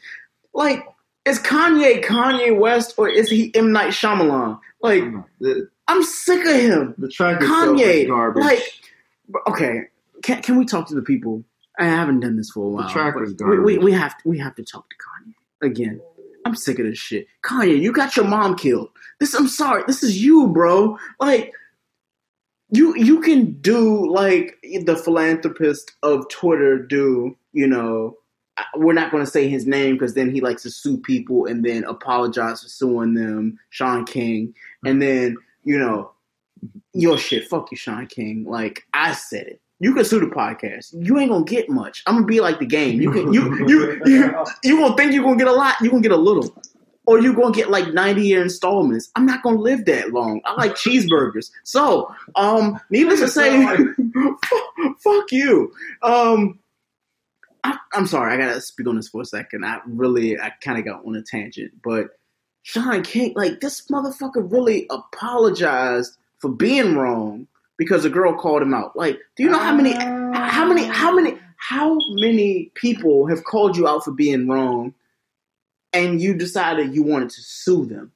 Like, 0.53 0.85
is 1.25 1.39
Kanye 1.39 2.03
Kanye 2.03 2.57
West 2.57 2.93
or 2.97 3.09
is 3.09 3.29
he 3.29 3.53
M 3.55 3.71
Night 3.71 3.89
Shyamalan? 3.89 4.59
Like, 4.81 5.03
mm-hmm. 5.03 5.59
I'm 5.87 6.03
sick 6.03 6.45
of 6.45 6.55
him. 6.55 6.95
The 6.97 7.09
track 7.09 7.39
Kanye, 7.39 8.03
is 8.03 8.07
garbage. 8.07 8.43
like, 8.43 8.61
okay, 9.47 9.81
can 10.23 10.41
can 10.41 10.57
we 10.57 10.65
talk 10.65 10.87
to 10.89 10.95
the 10.95 11.01
people? 11.01 11.43
I 11.77 11.85
haven't 11.85 12.21
done 12.21 12.37
this 12.37 12.51
for 12.51 12.65
a 12.65 12.69
while. 12.69 12.87
The 12.87 12.93
track 12.93 13.15
is 13.21 13.35
we, 13.39 13.59
we, 13.59 13.75
garbage. 13.75 13.83
we 13.83 13.91
have 13.91 14.17
to, 14.17 14.29
we 14.29 14.39
have 14.39 14.55
to 14.55 14.63
talk 14.63 14.89
to 14.89 14.95
Kanye 14.95 15.69
again. 15.71 16.01
I'm 16.45 16.55
sick 16.55 16.79
of 16.79 16.85
this 16.85 16.97
shit. 16.97 17.27
Kanye, 17.43 17.79
you 17.79 17.91
got 17.91 18.15
your 18.15 18.25
mom 18.25 18.55
killed. 18.55 18.89
This, 19.19 19.33
I'm 19.33 19.47
sorry. 19.47 19.83
This 19.87 20.03
is 20.03 20.23
you, 20.23 20.47
bro. 20.47 20.97
Like, 21.19 21.51
you 22.69 22.95
you 22.95 23.21
can 23.21 23.53
do 23.61 24.09
like 24.11 24.57
the 24.85 24.95
philanthropist 24.95 25.93
of 26.03 26.27
Twitter 26.29 26.79
do. 26.79 27.37
You 27.53 27.67
know, 27.67 28.17
we're 28.75 28.93
not 28.93 29.11
going 29.11 29.23
to 29.23 29.29
say 29.29 29.47
his 29.47 29.65
name 29.65 29.95
because 29.95 30.13
then 30.13 30.33
he 30.33 30.41
likes 30.41 30.63
to 30.63 30.71
sue 30.71 30.97
people 30.97 31.45
and 31.45 31.63
then 31.63 31.83
apologize 31.83 32.61
for 32.61 32.69
suing 32.69 33.13
them. 33.13 33.59
Shaun 33.69 34.05
King, 34.05 34.53
and 34.83 35.01
then 35.01 35.37
you 35.65 35.77
know, 35.77 36.11
your 36.93 37.17
shit. 37.17 37.47
Fuck 37.47 37.71
you, 37.71 37.77
Shaun 37.77 38.07
King. 38.07 38.45
Like 38.45 38.83
I 38.93 39.13
said 39.13 39.47
it. 39.47 39.61
You 39.79 39.93
can 39.93 40.05
sue 40.05 40.21
the 40.21 40.27
podcast. 40.27 40.95
You 40.97 41.19
ain't 41.19 41.31
gonna 41.31 41.43
get 41.43 41.69
much. 41.69 42.01
I'm 42.07 42.15
gonna 42.15 42.25
be 42.25 42.39
like 42.39 42.59
the 42.59 42.65
game. 42.65 43.01
You 43.01 43.11
can 43.11 43.33
you 43.33 43.67
you 43.67 44.01
you 44.05 44.45
you 44.63 44.79
gonna 44.79 44.95
think 44.95 45.13
you're 45.13 45.23
gonna 45.23 45.37
get 45.37 45.47
a 45.47 45.53
lot. 45.53 45.75
You 45.81 45.89
gonna 45.89 46.01
get 46.01 46.13
a 46.13 46.17
little. 46.17 46.55
Or 47.07 47.19
you 47.19 47.35
gonna 47.35 47.53
get 47.53 47.69
like 47.69 47.93
90 47.93 48.21
year 48.21 48.41
installments. 48.41 49.11
I'm 49.15 49.27
not 49.27 49.43
gonna 49.43 49.59
live 49.59 49.85
that 49.85 50.11
long. 50.11 50.41
I 50.45 50.53
like 50.53 50.71
cheeseburgers. 50.71 51.51
So, 51.63 52.11
um, 52.35 52.79
needless 52.89 53.19
to 53.19 53.27
say, 53.27 53.63
fuck 55.03 55.31
you. 55.31 55.71
Um, 56.01 56.57
I, 57.63 57.77
I'm 57.93 58.07
sorry. 58.07 58.33
I 58.33 58.37
gotta 58.37 58.61
speak 58.61 58.87
on 58.87 58.95
this 58.95 59.09
for 59.09 59.21
a 59.21 59.25
second. 59.25 59.65
I 59.65 59.81
really, 59.85 60.39
I 60.39 60.51
kind 60.61 60.79
of 60.79 60.85
got 60.85 61.05
on 61.05 61.15
a 61.15 61.21
tangent, 61.21 61.73
but 61.83 62.07
Shaun 62.67 63.03
King, 63.03 63.33
like 63.35 63.61
this 63.61 63.85
motherfucker, 63.91 64.51
really 64.51 64.87
apologized 64.89 66.17
for 66.39 66.49
being 66.49 66.95
wrong 66.95 67.45
because 67.77 68.05
a 68.05 68.09
girl 68.09 68.33
called 68.35 68.63
him 68.63 68.73
out. 68.73 68.95
Like, 68.95 69.19
do 69.35 69.43
you 69.43 69.51
know 69.51 69.59
how 69.59 69.75
many, 69.75 69.93
how 69.93 70.65
many, 70.65 70.83
how 70.85 71.13
many, 71.13 71.37
how 71.57 71.95
many 72.15 72.71
people 72.73 73.27
have 73.27 73.43
called 73.43 73.77
you 73.77 73.87
out 73.87 74.03
for 74.03 74.11
being 74.11 74.47
wrong, 74.47 74.95
and 75.93 76.19
you 76.19 76.33
decided 76.33 76.95
you 76.95 77.03
wanted 77.03 77.29
to 77.29 77.41
sue 77.43 77.85
them? 77.85 78.11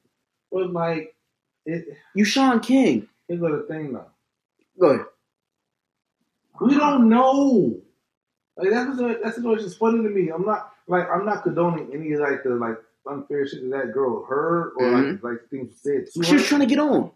But 0.50 0.72
like, 0.72 1.14
it, 1.64 1.86
You 2.16 2.24
Shaun 2.24 2.58
King. 2.58 3.06
here's 3.28 3.40
the 3.40 3.64
thing 3.68 3.92
though. 3.92 4.10
Go 4.80 4.86
ahead. 4.88 5.06
We 6.60 6.76
don't 6.76 7.08
know. 7.08 7.76
Like 8.56 8.70
that's 8.70 8.98
what- 9.00 9.22
that's 9.22 9.38
what's 9.38 9.62
just 9.62 9.78
funny 9.78 10.02
to 10.02 10.08
me. 10.08 10.30
I'm 10.30 10.44
not 10.44 10.72
like 10.88 11.08
I'm 11.08 11.24
not 11.24 11.44
condoning 11.44 11.88
any 11.94 12.16
like 12.16 12.42
the 12.42 12.50
like 12.50 12.78
unfair 13.08 13.46
shit 13.46 13.62
that 13.70 13.86
that 13.86 13.92
girl 13.92 14.24
her 14.28 14.72
or 14.76 14.90
like 14.90 15.04
mm-hmm. 15.04 15.26
like 15.26 15.38
things 15.50 15.72
said 15.80 16.06
to 16.12 16.22
She 16.22 16.34
was 16.34 16.46
trying 16.46 16.60
to 16.60 16.66
get 16.66 16.78
on. 16.78 17.10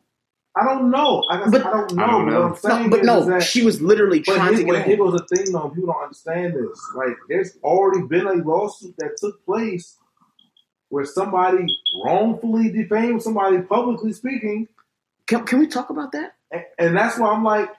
I 0.56 0.64
don't 0.64 0.90
know. 0.90 1.24
I, 1.30 1.42
said, 1.44 1.50
But- 1.50 1.66
I 1.66 1.70
don't 1.72 1.94
know. 1.94 2.04
I 2.04 2.06
don't 2.06 2.24
But 2.26 2.30
know. 2.30 2.40
what 2.40 2.50
I'm 2.50 2.56
saying 2.56 2.90
No, 2.90 2.96
but 2.96 3.04
no, 3.04 3.24
that, 3.24 3.42
she 3.42 3.64
was 3.64 3.82
literally 3.82 4.20
but 4.20 4.36
trying 4.36 4.52
to 4.52 4.58
get 4.58 4.68
but 4.68 4.76
on. 4.76 4.82
Here 4.84 4.96
goes 4.96 5.12
the 5.12 5.36
thing, 5.36 5.52
though. 5.52 5.68
People 5.68 5.92
don't 5.92 6.02
understand 6.04 6.54
this. 6.54 6.80
Like, 6.94 7.16
there's 7.28 7.58
already 7.64 8.06
been 8.06 8.26
a 8.26 8.34
lawsuit 8.34 8.94
that 8.98 9.16
took 9.16 9.44
place 9.44 9.96
where 10.90 11.04
somebody 11.04 11.66
wrongfully 12.04 12.70
defamed 12.70 13.20
somebody 13.20 13.58
publicly 13.62 14.12
speaking. 14.12 14.68
Can, 15.26 15.44
can 15.44 15.58
we 15.58 15.66
talk 15.66 15.90
about 15.90 16.12
that? 16.12 16.34
And, 16.52 16.64
and 16.78 16.96
that's 16.96 17.18
why 17.18 17.32
I'm 17.32 17.42
like, 17.42 17.70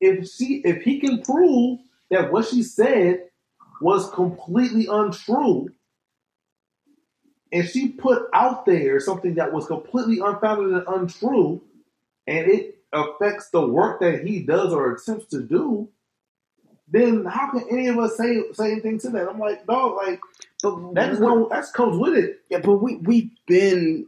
if 0.00 0.28
she, 0.28 0.60
if 0.64 0.82
he 0.82 0.98
can 0.98 1.22
prove 1.22 1.78
that 2.10 2.32
what 2.32 2.46
she 2.46 2.64
said 2.64 3.28
was 3.80 4.10
completely 4.10 4.88
untrue, 4.90 5.68
and 7.52 7.68
she 7.68 7.88
put 7.88 8.28
out 8.32 8.64
there 8.64 8.98
something 8.98 9.34
that 9.34 9.52
was 9.52 9.66
completely 9.66 10.18
unfounded 10.24 10.72
and 10.72 10.84
untrue, 10.88 11.60
and 12.26 12.50
it 12.50 12.78
affects 12.92 13.50
the 13.50 13.66
work 13.66 14.00
that 14.00 14.26
he 14.26 14.40
does 14.40 14.72
or 14.72 14.92
attempts 14.92 15.26
to 15.26 15.42
do, 15.42 15.88
then 16.88 17.24
how 17.24 17.50
can 17.50 17.64
any 17.70 17.88
of 17.88 17.98
us 17.98 18.16
say 18.16 18.42
say 18.52 18.72
anything 18.72 18.98
to 19.00 19.10
that? 19.10 19.28
I'm 19.28 19.38
like, 19.38 19.66
dog, 19.66 19.96
like 19.96 20.20
but 20.62 20.94
that's 20.94 21.18
no, 21.18 21.48
that 21.48 21.66
comes 21.72 21.98
with 21.98 22.14
it. 22.14 22.40
Yeah, 22.50 22.60
but 22.62 22.76
we 22.76 22.96
we've 22.96 23.30
been 23.46 24.06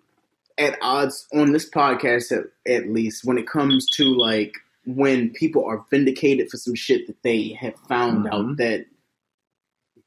at 0.56 0.78
odds 0.80 1.26
on 1.34 1.52
this 1.52 1.68
podcast 1.68 2.30
at, 2.30 2.44
at 2.70 2.88
least 2.88 3.24
when 3.24 3.38
it 3.38 3.46
comes 3.46 3.86
to 3.96 4.04
like 4.04 4.54
when 4.86 5.30
people 5.30 5.64
are 5.64 5.84
vindicated 5.90 6.50
for 6.50 6.58
some 6.58 6.74
shit 6.74 7.06
that 7.06 7.22
they 7.22 7.56
have 7.60 7.74
found 7.88 8.26
out 8.28 8.34
mm-hmm. 8.34 8.54
that 8.56 8.86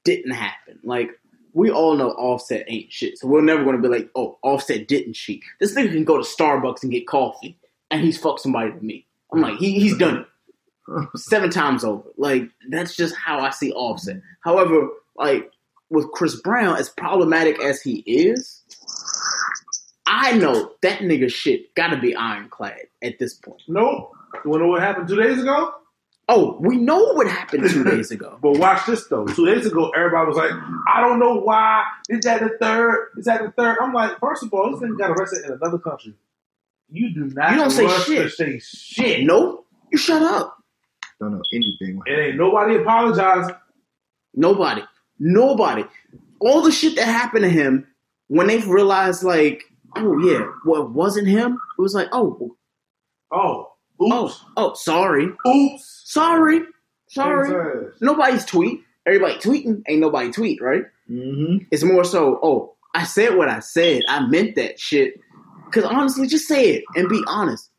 didn't 0.04 0.32
happen. 0.32 0.80
Like 0.84 1.20
we 1.58 1.72
all 1.72 1.96
know 1.96 2.12
Offset 2.12 2.66
ain't 2.68 2.94
shit, 2.94 3.18
so 3.18 3.28
we're 3.28 3.42
never 3.42 3.66
to 3.66 3.78
be 3.80 3.88
like, 3.88 4.12
oh, 4.16 4.38
Offset 4.44 4.88
didn't 4.88 5.14
cheat. 5.14 5.44
This 5.60 5.74
nigga 5.74 5.92
can 5.92 6.04
go 6.04 6.18
to 6.18 6.24
Starbucks 6.24 6.84
and 6.84 6.92
get 6.92 7.08
coffee, 7.08 7.58
and 7.90 8.04
he's 8.04 8.16
fucked 8.16 8.42
somebody 8.42 8.70
with 8.70 8.84
me. 8.84 9.08
I'm 9.34 9.42
like, 9.42 9.58
he, 9.58 9.80
he's 9.80 9.98
done 9.98 10.20
it 10.20 10.28
seven 11.16 11.50
times 11.50 11.84
over. 11.84 12.04
Like 12.16 12.44
that's 12.70 12.96
just 12.96 13.16
how 13.16 13.40
I 13.40 13.50
see 13.50 13.72
Offset. 13.72 14.22
However, 14.42 14.88
like 15.16 15.52
with 15.90 16.12
Chris 16.12 16.40
Brown, 16.40 16.78
as 16.78 16.90
problematic 16.90 17.60
as 17.64 17.82
he 17.82 18.04
is, 18.06 18.62
I 20.06 20.34
know 20.34 20.74
that 20.84 21.00
nigga 21.00 21.32
shit 21.32 21.74
got 21.74 21.88
to 21.88 21.98
be 21.98 22.16
ironclad 22.16 22.84
at 23.02 23.18
this 23.18 23.34
point. 23.34 23.64
Nope. 23.68 24.14
You 24.46 24.52
want 24.52 24.62
to 24.62 24.66
know 24.66 24.72
what 24.72 24.82
happened 24.82 25.08
two 25.08 25.22
days 25.22 25.42
ago? 25.42 25.74
Oh, 26.30 26.58
we 26.60 26.76
know 26.78 27.14
what 27.14 27.28
happened 27.28 27.70
two 27.70 27.84
days 27.90 28.12
ago. 28.12 28.38
But 28.42 28.58
watch 28.58 28.86
this 28.86 29.08
though. 29.08 29.26
Two 29.26 29.46
days 29.46 29.66
ago, 29.66 29.90
everybody 29.92 30.28
was 30.28 30.36
like, 30.38 30.52
I 30.94 31.00
don't 31.02 31.20
know 31.20 31.36
why. 31.36 31.86
Is 32.10 32.26
that 32.26 32.42
the 32.42 32.50
third? 32.60 33.10
Is 33.18 33.26
that 33.26 33.42
the 33.44 33.52
third? 33.52 33.78
I'm 33.82 33.94
like, 33.94 34.20
first 34.20 34.44
of 34.44 34.54
all, 34.54 34.72
this 34.72 34.82
thing 34.82 34.98
got 34.98 35.12
arrested 35.12 35.46
in 35.46 35.54
another 35.54 35.78
country. 35.80 36.14
You 36.90 37.14
do 37.14 37.26
not 37.34 37.52
You 37.52 37.58
don't 37.58 37.70
say 37.70 37.88
shit. 38.00 38.24
to 38.24 38.30
say 38.30 38.60
shit. 38.60 39.26
Nope. 39.26 39.66
You 39.92 39.98
shut 39.98 40.22
up. 40.22 40.58
Don't 41.20 41.32
know 41.32 41.42
anything. 41.54 42.00
It 42.06 42.12
ain't 42.20 42.38
nobody 42.38 42.76
apologized. 42.76 43.52
Nobody. 44.34 44.82
Nobody. 45.20 45.84
All 46.40 46.62
the 46.62 46.72
shit 46.72 46.96
that 46.98 47.06
happened 47.06 47.44
to 47.44 47.50
him 47.50 47.88
when 48.28 48.48
they 48.48 48.60
realized, 48.60 49.24
like, 49.24 49.64
oh 49.96 50.20
yeah, 50.20 50.46
well, 50.66 50.84
it 50.84 50.90
wasn't 50.92 51.28
him. 51.28 51.54
It 51.78 51.82
was 51.82 51.94
like, 51.96 52.10
oh, 52.12 52.56
oh, 53.32 53.72
oh, 54.00 54.36
oh, 54.58 54.74
sorry, 54.76 55.30
oops, 55.48 56.02
sorry, 56.06 56.62
sorry. 57.08 57.50
Sorry. 57.50 57.86
Nobody's 58.02 58.46
tweet. 58.46 58.82
Everybody 59.06 59.36
tweeting. 59.36 59.84
Ain't 59.88 60.02
nobody 60.02 60.32
tweet, 60.32 60.62
right? 60.62 60.84
Mm-hmm. 61.10 61.66
It's 61.72 61.84
more 61.84 62.04
so, 62.04 62.40
oh, 62.44 62.76
I 62.94 63.06
said 63.06 63.38
what 63.38 63.50
I 63.50 63.60
said. 63.60 64.04
I 64.10 64.26
meant 64.28 64.56
that 64.56 64.80
shit. 64.80 65.20
Because 65.66 65.86
honestly, 65.86 66.28
just 66.28 66.48
say 66.48 66.72
it 66.72 66.84
and 66.96 67.08
be 67.08 67.24
honest. 67.28 67.70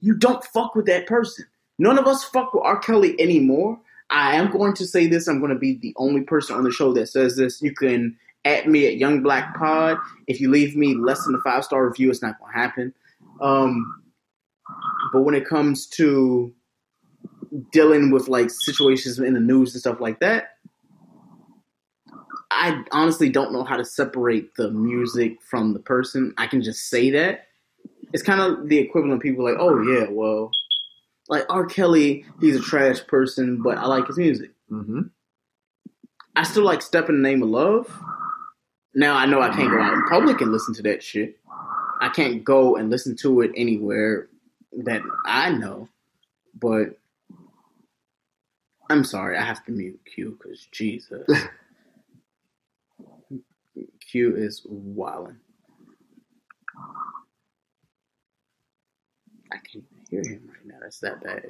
You 0.00 0.14
don't 0.14 0.44
fuck 0.44 0.74
with 0.74 0.86
that 0.86 1.06
person. 1.06 1.46
None 1.78 1.98
of 1.98 2.06
us 2.06 2.24
fuck 2.24 2.54
with 2.54 2.64
R. 2.64 2.78
Kelly 2.78 3.20
anymore. 3.20 3.78
I 4.10 4.36
am 4.36 4.50
going 4.50 4.74
to 4.74 4.86
say 4.86 5.06
this. 5.06 5.26
I'm 5.26 5.40
going 5.40 5.52
to 5.52 5.58
be 5.58 5.74
the 5.74 5.94
only 5.96 6.22
person 6.22 6.56
on 6.56 6.64
the 6.64 6.70
show 6.70 6.92
that 6.92 7.08
says 7.08 7.36
this. 7.36 7.60
You 7.60 7.74
can 7.74 8.16
at 8.44 8.68
me 8.68 8.86
at 8.86 8.96
Young 8.96 9.22
Black 9.22 9.56
Pod. 9.56 9.98
If 10.26 10.40
you 10.40 10.50
leave 10.50 10.76
me 10.76 10.94
less 10.94 11.24
than 11.24 11.34
a 11.34 11.40
five 11.40 11.64
star 11.64 11.86
review, 11.86 12.10
it's 12.10 12.22
not 12.22 12.38
going 12.38 12.52
to 12.52 12.58
happen. 12.58 12.94
Um, 13.40 14.02
but 15.12 15.22
when 15.22 15.34
it 15.34 15.46
comes 15.46 15.86
to 15.86 16.52
dealing 17.72 18.10
with 18.10 18.28
like 18.28 18.50
situations 18.50 19.18
in 19.18 19.34
the 19.34 19.40
news 19.40 19.74
and 19.74 19.80
stuff 19.80 20.00
like 20.00 20.20
that, 20.20 20.56
I 22.50 22.82
honestly 22.92 23.28
don't 23.28 23.52
know 23.52 23.64
how 23.64 23.76
to 23.76 23.84
separate 23.84 24.54
the 24.56 24.70
music 24.70 25.42
from 25.42 25.72
the 25.72 25.80
person. 25.80 26.34
I 26.38 26.46
can 26.46 26.62
just 26.62 26.88
say 26.88 27.10
that. 27.10 27.46
It's 28.12 28.22
kind 28.22 28.40
of 28.40 28.68
the 28.68 28.78
equivalent 28.78 29.14
of 29.14 29.20
people 29.20 29.44
like, 29.44 29.56
oh 29.58 29.82
yeah, 29.82 30.06
well, 30.08 30.50
like 31.28 31.44
R. 31.50 31.66
Kelly, 31.66 32.24
he's 32.40 32.56
a 32.56 32.60
trash 32.60 33.04
person, 33.06 33.62
but 33.62 33.78
I 33.78 33.86
like 33.86 34.06
his 34.06 34.16
music. 34.16 34.52
Mm-hmm. 34.70 35.02
I 36.36 36.42
still 36.44 36.64
like 36.64 36.82
Step 36.82 37.08
in 37.08 37.22
the 37.22 37.28
Name 37.28 37.42
of 37.42 37.48
Love. 37.48 38.02
Now 38.94 39.16
I 39.16 39.26
know 39.26 39.40
I 39.40 39.50
can't 39.54 39.70
go 39.70 39.80
out 39.80 39.94
in 39.94 40.04
public 40.04 40.40
and 40.40 40.52
listen 40.52 40.74
to 40.74 40.82
that 40.82 41.02
shit. 41.02 41.38
I 42.00 42.08
can't 42.10 42.44
go 42.44 42.76
and 42.76 42.90
listen 42.90 43.16
to 43.16 43.40
it 43.40 43.50
anywhere 43.56 44.28
that 44.72 45.02
I 45.24 45.50
know. 45.50 45.88
But 46.58 46.98
I'm 48.88 49.04
sorry, 49.04 49.36
I 49.36 49.44
have 49.44 49.64
to 49.66 49.72
mute 49.72 50.00
Q 50.04 50.38
because 50.40 50.66
Jesus. 50.70 51.28
Q 54.10 54.36
is 54.36 54.62
wilding. 54.64 55.38
I 59.52 59.56
can't 59.56 59.84
even 59.90 60.04
hear 60.10 60.22
him 60.22 60.48
right 60.48 60.66
now. 60.66 60.76
That's 60.80 61.00
that 61.00 61.22
bad. 61.22 61.46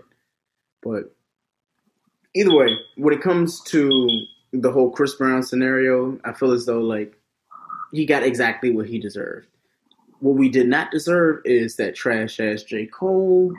But 0.83 1.15
either 2.35 2.55
way, 2.55 2.77
when 2.97 3.15
it 3.15 3.23
comes 3.23 3.61
to 3.65 4.09
the 4.53 4.71
whole 4.71 4.91
Chris 4.91 5.15
Brown 5.15 5.43
scenario, 5.43 6.19
I 6.25 6.33
feel 6.33 6.53
as 6.53 6.67
though 6.67 6.81
like 6.81 7.17
he 7.93 8.07
got 8.07 8.23
exactly 8.23 8.71
what 8.71 8.87
he 8.87 8.99
deserved. 8.99 9.49
What 10.21 10.37
we 10.37 10.49
did 10.49 10.69
not 10.69 10.91
deserve 10.91 11.43
is 11.45 11.77
that 11.77 11.95
trash 11.95 12.41
ass 12.41 12.63
J. 12.63 12.87
Cole 12.87 13.53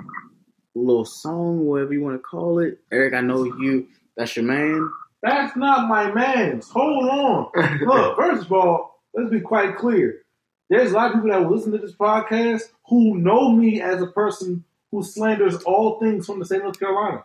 little 0.78 1.06
song, 1.06 1.66
whatever 1.66 1.94
you 1.94 2.02
want 2.02 2.16
to 2.16 2.20
call 2.20 2.60
it. 2.60 2.80
Eric, 2.92 3.14
I 3.14 3.22
know 3.22 3.44
you. 3.44 3.88
That's 4.16 4.36
your 4.36 4.46
man. 4.46 4.90
That's 5.22 5.56
not 5.56 5.88
my 5.88 6.12
man's. 6.12 6.70
Hold 6.70 7.10
on. 7.10 7.80
Look, 7.86 8.18
first 8.18 8.46
of 8.46 8.52
all, 8.52 9.02
let's 9.14 9.30
be 9.30 9.42
quite 9.42 9.76
clear. 9.76 10.22
There's 10.70 10.92
a 10.92 10.96
lot 10.96 11.08
of 11.08 11.14
people 11.14 11.30
that 11.30 11.42
will 11.42 11.56
listen 11.56 11.72
to 11.72 11.78
this 11.78 11.94
podcast 11.94 12.64
who 12.88 13.18
know 13.18 13.52
me 13.52 13.82
as 13.82 14.02
a 14.02 14.08
person 14.08 14.64
who 14.92 15.04
slanders 15.04 15.56
all 15.64 16.00
things 16.00 16.26
from 16.26 16.40
the 16.40 16.46
state 16.46 16.58
of 16.58 16.64
North 16.64 16.80
Carolina. 16.80 17.24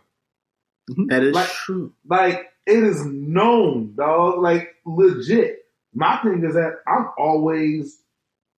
Mm-hmm. 0.90 1.06
That 1.08 1.22
is 1.22 1.34
like, 1.34 1.48
true. 1.48 1.92
Like 2.08 2.50
it 2.66 2.82
is 2.82 3.04
known, 3.04 3.94
dog. 3.94 4.40
Like 4.40 4.74
legit. 4.86 5.66
My 5.94 6.16
thing 6.18 6.44
is 6.44 6.54
that 6.54 6.78
I'm 6.86 7.10
always 7.18 7.98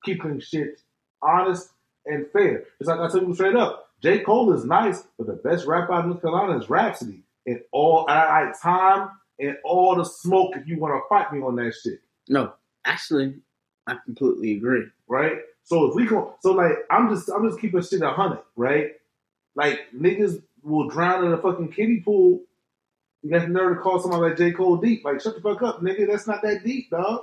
keeping 0.04 0.40
shit 0.40 0.80
honest 1.22 1.70
and 2.06 2.26
fair. 2.32 2.64
It's 2.80 2.88
like 2.88 3.00
I 3.00 3.08
tell 3.08 3.22
you 3.22 3.34
straight 3.34 3.56
up. 3.56 3.90
J. 4.02 4.20
Cole 4.20 4.52
is 4.52 4.64
nice, 4.64 5.04
but 5.16 5.26
the 5.26 5.32
best 5.32 5.66
rapper 5.66 5.92
out 5.92 6.00
of 6.00 6.06
North 6.06 6.20
Carolina 6.20 6.58
is 6.58 6.68
Rapsody. 6.68 7.22
And 7.46 7.60
all 7.72 8.06
I 8.08 8.44
like 8.44 8.60
time 8.60 9.10
and 9.38 9.56
all 9.64 9.96
the 9.96 10.04
smoke 10.04 10.52
if 10.56 10.66
you 10.66 10.78
want 10.78 10.94
to 10.94 11.00
fight 11.08 11.32
me 11.32 11.40
on 11.40 11.56
that 11.56 11.74
shit. 11.82 12.00
No, 12.28 12.52
actually, 12.84 13.34
I 13.86 13.96
completely 14.04 14.52
agree. 14.52 14.84
Right? 15.08 15.38
So 15.64 15.86
if 15.86 15.94
we 15.94 16.06
go 16.06 16.36
so 16.40 16.52
like 16.52 16.72
I'm 16.90 17.14
just 17.14 17.30
I'm 17.30 17.48
just 17.48 17.60
keeping 17.60 17.82
shit 17.82 18.02
a 18.02 18.10
hundred, 18.10 18.40
right? 18.56 18.92
Like 19.54 19.80
niggas 19.96 20.42
will 20.62 20.88
drown 20.88 21.24
in 21.24 21.32
a 21.32 21.38
fucking 21.38 21.72
kiddie 21.72 22.00
pool. 22.00 22.42
You 23.22 23.30
got 23.30 23.42
the 23.42 23.48
nerve 23.48 23.76
to 23.76 23.82
call 23.82 24.00
somebody 24.00 24.22
like 24.22 24.36
J. 24.36 24.52
Cole 24.52 24.76
deep. 24.76 25.04
Like 25.04 25.20
shut 25.20 25.36
the 25.36 25.40
fuck 25.40 25.62
up, 25.62 25.80
nigga. 25.80 26.06
That's 26.10 26.26
not 26.26 26.42
that 26.42 26.64
deep, 26.64 26.90
dog. 26.90 27.22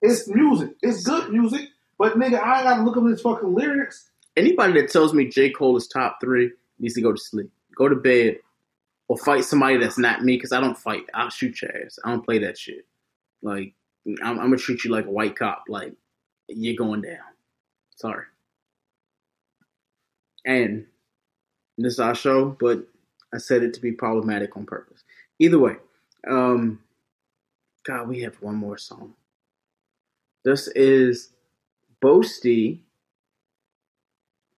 It's 0.00 0.26
music. 0.28 0.70
It's 0.82 1.02
good 1.02 1.30
music. 1.30 1.68
But 2.02 2.18
nigga, 2.18 2.42
I 2.42 2.64
gotta 2.64 2.82
look 2.82 2.96
up 2.96 3.06
his 3.06 3.20
fucking 3.20 3.54
lyrics. 3.54 4.10
Anybody 4.36 4.72
that 4.80 4.90
tells 4.90 5.14
me 5.14 5.28
J. 5.28 5.50
Cole 5.50 5.76
is 5.76 5.86
top 5.86 6.18
three 6.20 6.50
needs 6.80 6.94
to 6.94 7.00
go 7.00 7.12
to 7.12 7.16
sleep, 7.16 7.48
go 7.76 7.88
to 7.88 7.94
bed, 7.94 8.38
or 9.06 9.16
fight 9.16 9.44
somebody 9.44 9.76
that's 9.76 9.98
not 9.98 10.24
me 10.24 10.36
because 10.36 10.50
I 10.50 10.60
don't 10.60 10.76
fight. 10.76 11.04
I'll 11.14 11.30
shoot 11.30 11.62
your 11.62 11.70
ass. 11.70 12.00
I 12.04 12.10
don't 12.10 12.24
play 12.24 12.40
that 12.40 12.58
shit. 12.58 12.86
Like 13.40 13.74
I'm, 14.20 14.40
I'm 14.40 14.46
gonna 14.46 14.56
treat 14.56 14.82
you 14.82 14.90
like 14.90 15.06
a 15.06 15.12
white 15.12 15.36
cop. 15.36 15.62
Like 15.68 15.92
you're 16.48 16.74
going 16.74 17.02
down. 17.02 17.18
Sorry. 17.94 18.24
And 20.44 20.86
this 21.78 21.92
is 21.92 22.00
our 22.00 22.16
show, 22.16 22.56
but 22.58 22.84
I 23.32 23.38
said 23.38 23.62
it 23.62 23.74
to 23.74 23.80
be 23.80 23.92
problematic 23.92 24.56
on 24.56 24.66
purpose. 24.66 25.04
Either 25.38 25.60
way, 25.60 25.76
um, 26.28 26.80
God, 27.84 28.08
we 28.08 28.22
have 28.22 28.34
one 28.42 28.56
more 28.56 28.76
song. 28.76 29.14
This 30.44 30.66
is 30.74 31.31
Boasty. 32.02 32.80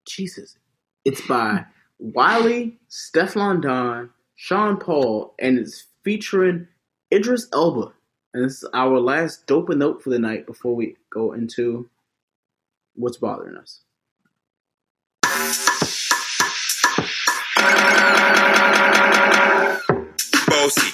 Jesus. 0.06 0.58
It's 1.04 1.26
by 1.28 1.66
Wiley, 2.00 2.80
Stefflon 2.90 3.62
Don, 3.62 4.10
Sean 4.36 4.78
Paul, 4.78 5.36
and 5.40 5.60
it's 5.60 5.86
featuring 6.04 6.68
Idris 7.14 7.48
Elba. 7.52 7.94
And 8.34 8.46
this 8.46 8.64
is 8.64 8.70
our 8.74 9.00
last 9.00 9.46
dope 9.46 9.70
note 9.70 10.02
for 10.02 10.10
the 10.10 10.20
night 10.20 10.48
before 10.48 10.76
we 10.76 10.96
go 11.12 11.34
into 11.34 11.90
what's 12.96 13.18
bothering 13.18 13.58
us. 13.58 13.82
Bossy, 20.48 20.94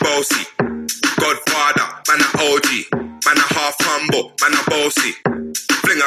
bossy, 0.00 0.46
Godfather, 1.18 1.88
man 2.08 2.20
a 2.20 2.28
OG, 2.38 3.24
man 3.24 3.36
a 3.36 3.54
half 3.54 3.76
humble, 3.80 4.32
man 4.42 4.54
a 4.54 4.70
bossy. 4.70 5.39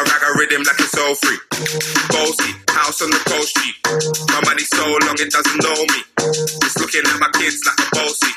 Fling 0.03 0.11
a 0.11 0.19
rag 0.19 0.23
a 0.23 0.39
rhythm 0.39 0.63
like 0.63 0.79
it's 0.79 0.97
all 0.99 1.15
free. 1.15 1.39
Bossy, 2.11 2.51
house 2.75 3.01
on 3.01 3.09
the 3.09 3.21
coast 3.23 3.55
street. 3.55 3.75
My 4.35 4.41
money 4.43 4.63
so 4.63 4.83
long 4.83 5.15
it 5.15 5.31
doesn't 5.31 5.59
know 5.63 5.79
me. 5.95 6.01
It's 6.59 6.77
looking 6.79 7.03
at 7.07 7.19
my 7.19 7.29
kids 7.39 7.63
like 7.63 7.79
a 7.79 7.87
bossy. 7.95 8.31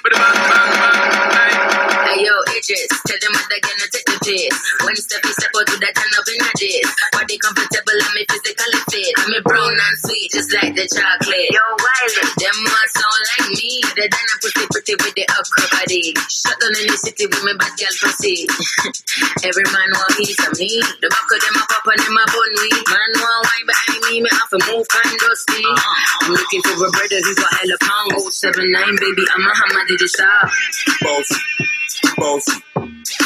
Hey 2.07 2.23
yo, 2.23 2.35
Idris, 2.55 2.91
tell 3.03 3.19
them 3.19 3.33
what 3.35 3.47
they're 3.51 3.67
gonna 3.67 3.89
take 3.91 4.07
the 4.07 4.19
piss. 4.23 4.55
When 4.87 4.95
step 4.97 5.23
you 5.27 5.33
step 5.35 5.51
out 5.59 5.67
to 5.67 5.77
that 5.83 5.95
turn 5.97 6.13
up 6.15 6.27
in 6.31 6.39
a 6.39 6.51
dish. 6.55 6.87
Body 7.13 7.37
comfortable, 7.43 7.99
I'm 7.99 8.15
a 8.15 8.23
physically 8.31 8.81
fit. 8.95 9.11
I'm 9.19 9.33
a 9.35 9.41
brown 9.43 9.75
and 9.75 9.97
sweet, 10.07 10.31
just 10.31 10.51
like 10.55 10.73
the 10.79 10.87
chocolate. 10.87 11.51
Yo, 11.51 11.63
Wiley, 11.67 12.31
them 12.39 12.59
all 12.63 12.87
sound 12.95 13.23
like 13.35 13.47
me. 13.59 13.83
They 13.99 14.07
done 14.07 14.31
a 14.31 14.37
pussy 14.39 14.56
pretty 14.87 15.03
with 15.03 15.15
the 15.19 15.27
upper 15.35 15.67
body. 15.75 16.15
Shut 16.31 16.55
down 16.63 16.75
in 16.79 16.87
the 16.87 16.97
city 16.97 17.27
with 17.27 17.43
me 17.43 17.53
bad 17.59 17.75
girl 17.75 17.95
pussy. 17.99 18.47
Every 19.49 19.67
man 19.75 19.91
want 19.91 20.15
piece 20.15 20.39
of 20.39 20.55
me. 20.59 20.79
The 21.03 21.09
back 21.11 21.27
of 21.27 21.41
them 21.43 21.59
a 21.59 21.63
pop 21.67 21.87
and 21.91 21.99
them 21.99 22.15
a 22.15 22.25
bun 22.31 22.53
weed. 22.63 22.85
Man 22.87 23.11
want 23.19 23.43
wine 23.43 23.67
behind 23.67 24.01
me, 24.07 24.15
me 24.23 24.31
have 24.31 24.51
to 24.55 24.59
move 24.71 24.87
kind 24.87 25.19
dusty. 25.19 25.63
Uh-huh. 25.67 26.27
I'm 26.27 26.33
looking 26.39 26.63
for 26.63 26.87
a 26.87 26.91
brother 26.91 27.19
who's 27.19 27.39
got 27.39 27.51
hella 27.59 27.79
pound. 27.83 28.15
079, 28.31 29.03
baby, 29.03 29.25
I'm 29.35 29.43
a 29.43 29.53
hammer, 29.55 29.83
did 29.91 30.01
you 30.01 30.09
stop? 30.09 30.47
Bossy, 31.03 31.35
bossy, 32.16 32.59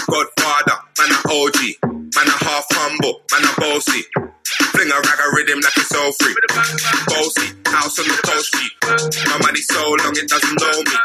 Godfather, 0.08 0.78
man 0.98 1.10
a 1.10 1.18
OG, 1.28 1.58
man 2.14 2.28
a 2.28 2.36
half 2.44 2.66
humble, 2.70 3.22
man 3.32 3.44
a 3.44 3.52
bossy. 3.60 4.02
Fling 4.72 4.90
a 4.90 4.94
rag 4.94 5.20
a 5.20 5.26
rhythm 5.36 5.60
like 5.60 5.76
it's 5.76 5.94
all 5.94 6.12
free. 6.20 6.34
Bossy, 7.06 7.46
house 7.66 7.98
on 7.98 8.06
the 8.06 8.18
coast 8.24 8.46
street. 8.54 8.72
My 9.28 9.38
money 9.42 9.60
so 9.60 9.80
long 9.80 10.14
it 10.16 10.28
doesn't 10.28 10.56
know 10.60 10.78
me. 10.82 10.96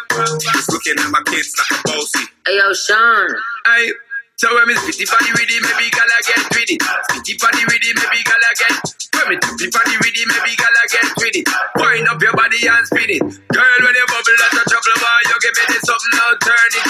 It's 0.55 0.69
looking 0.69 0.97
at 0.99 1.09
my 1.11 1.21
kids 1.25 1.53
like 1.57 1.79
a 1.79 1.81
bossy. 1.87 2.25
Hey 2.45 2.57
yo, 2.57 2.73
Sean. 2.73 3.29
Hey, 3.65 3.91
so 4.37 4.53
when 4.53 4.67
me 4.67 4.75
spitty 4.75 5.07
body 5.07 5.31
with 5.31 5.47
it, 5.47 5.61
maybe 5.63 5.89
gala 5.95 6.17
get 6.27 6.43
with 6.51 6.69
it. 6.69 6.81
Spitty 7.09 7.33
body 7.39 7.63
with 7.65 7.83
it, 7.87 7.95
maybe 7.95 8.21
gala 8.27 8.51
get. 8.59 8.75
When 9.15 9.25
me 9.31 9.35
tippy 9.39 9.67
body 9.71 9.95
with 9.97 10.11
it, 10.11 10.27
maybe 10.27 10.53
gala 10.59 10.83
get 10.91 11.07
with 11.17 11.37
it. 11.39 11.47
Wind 11.79 12.07
up 12.11 12.21
your 12.21 12.35
body 12.35 12.59
and 12.67 12.85
spin 12.85 13.09
it. 13.15 13.23
Girl, 13.23 13.79
when 13.81 13.95
you 13.95 14.05
bubble 14.11 14.37
like 14.43 14.59
a 14.59 14.63
chocolate 14.69 14.99
bar, 15.01 15.19
you 15.25 15.37
give 15.39 15.55
me 15.55 15.63
this 15.71 15.83
something 15.87 16.13
now, 16.13 16.31
turn 16.43 16.53
it 16.53 16.83
around 16.83 16.83
and 16.83 16.83
bring 16.83 16.84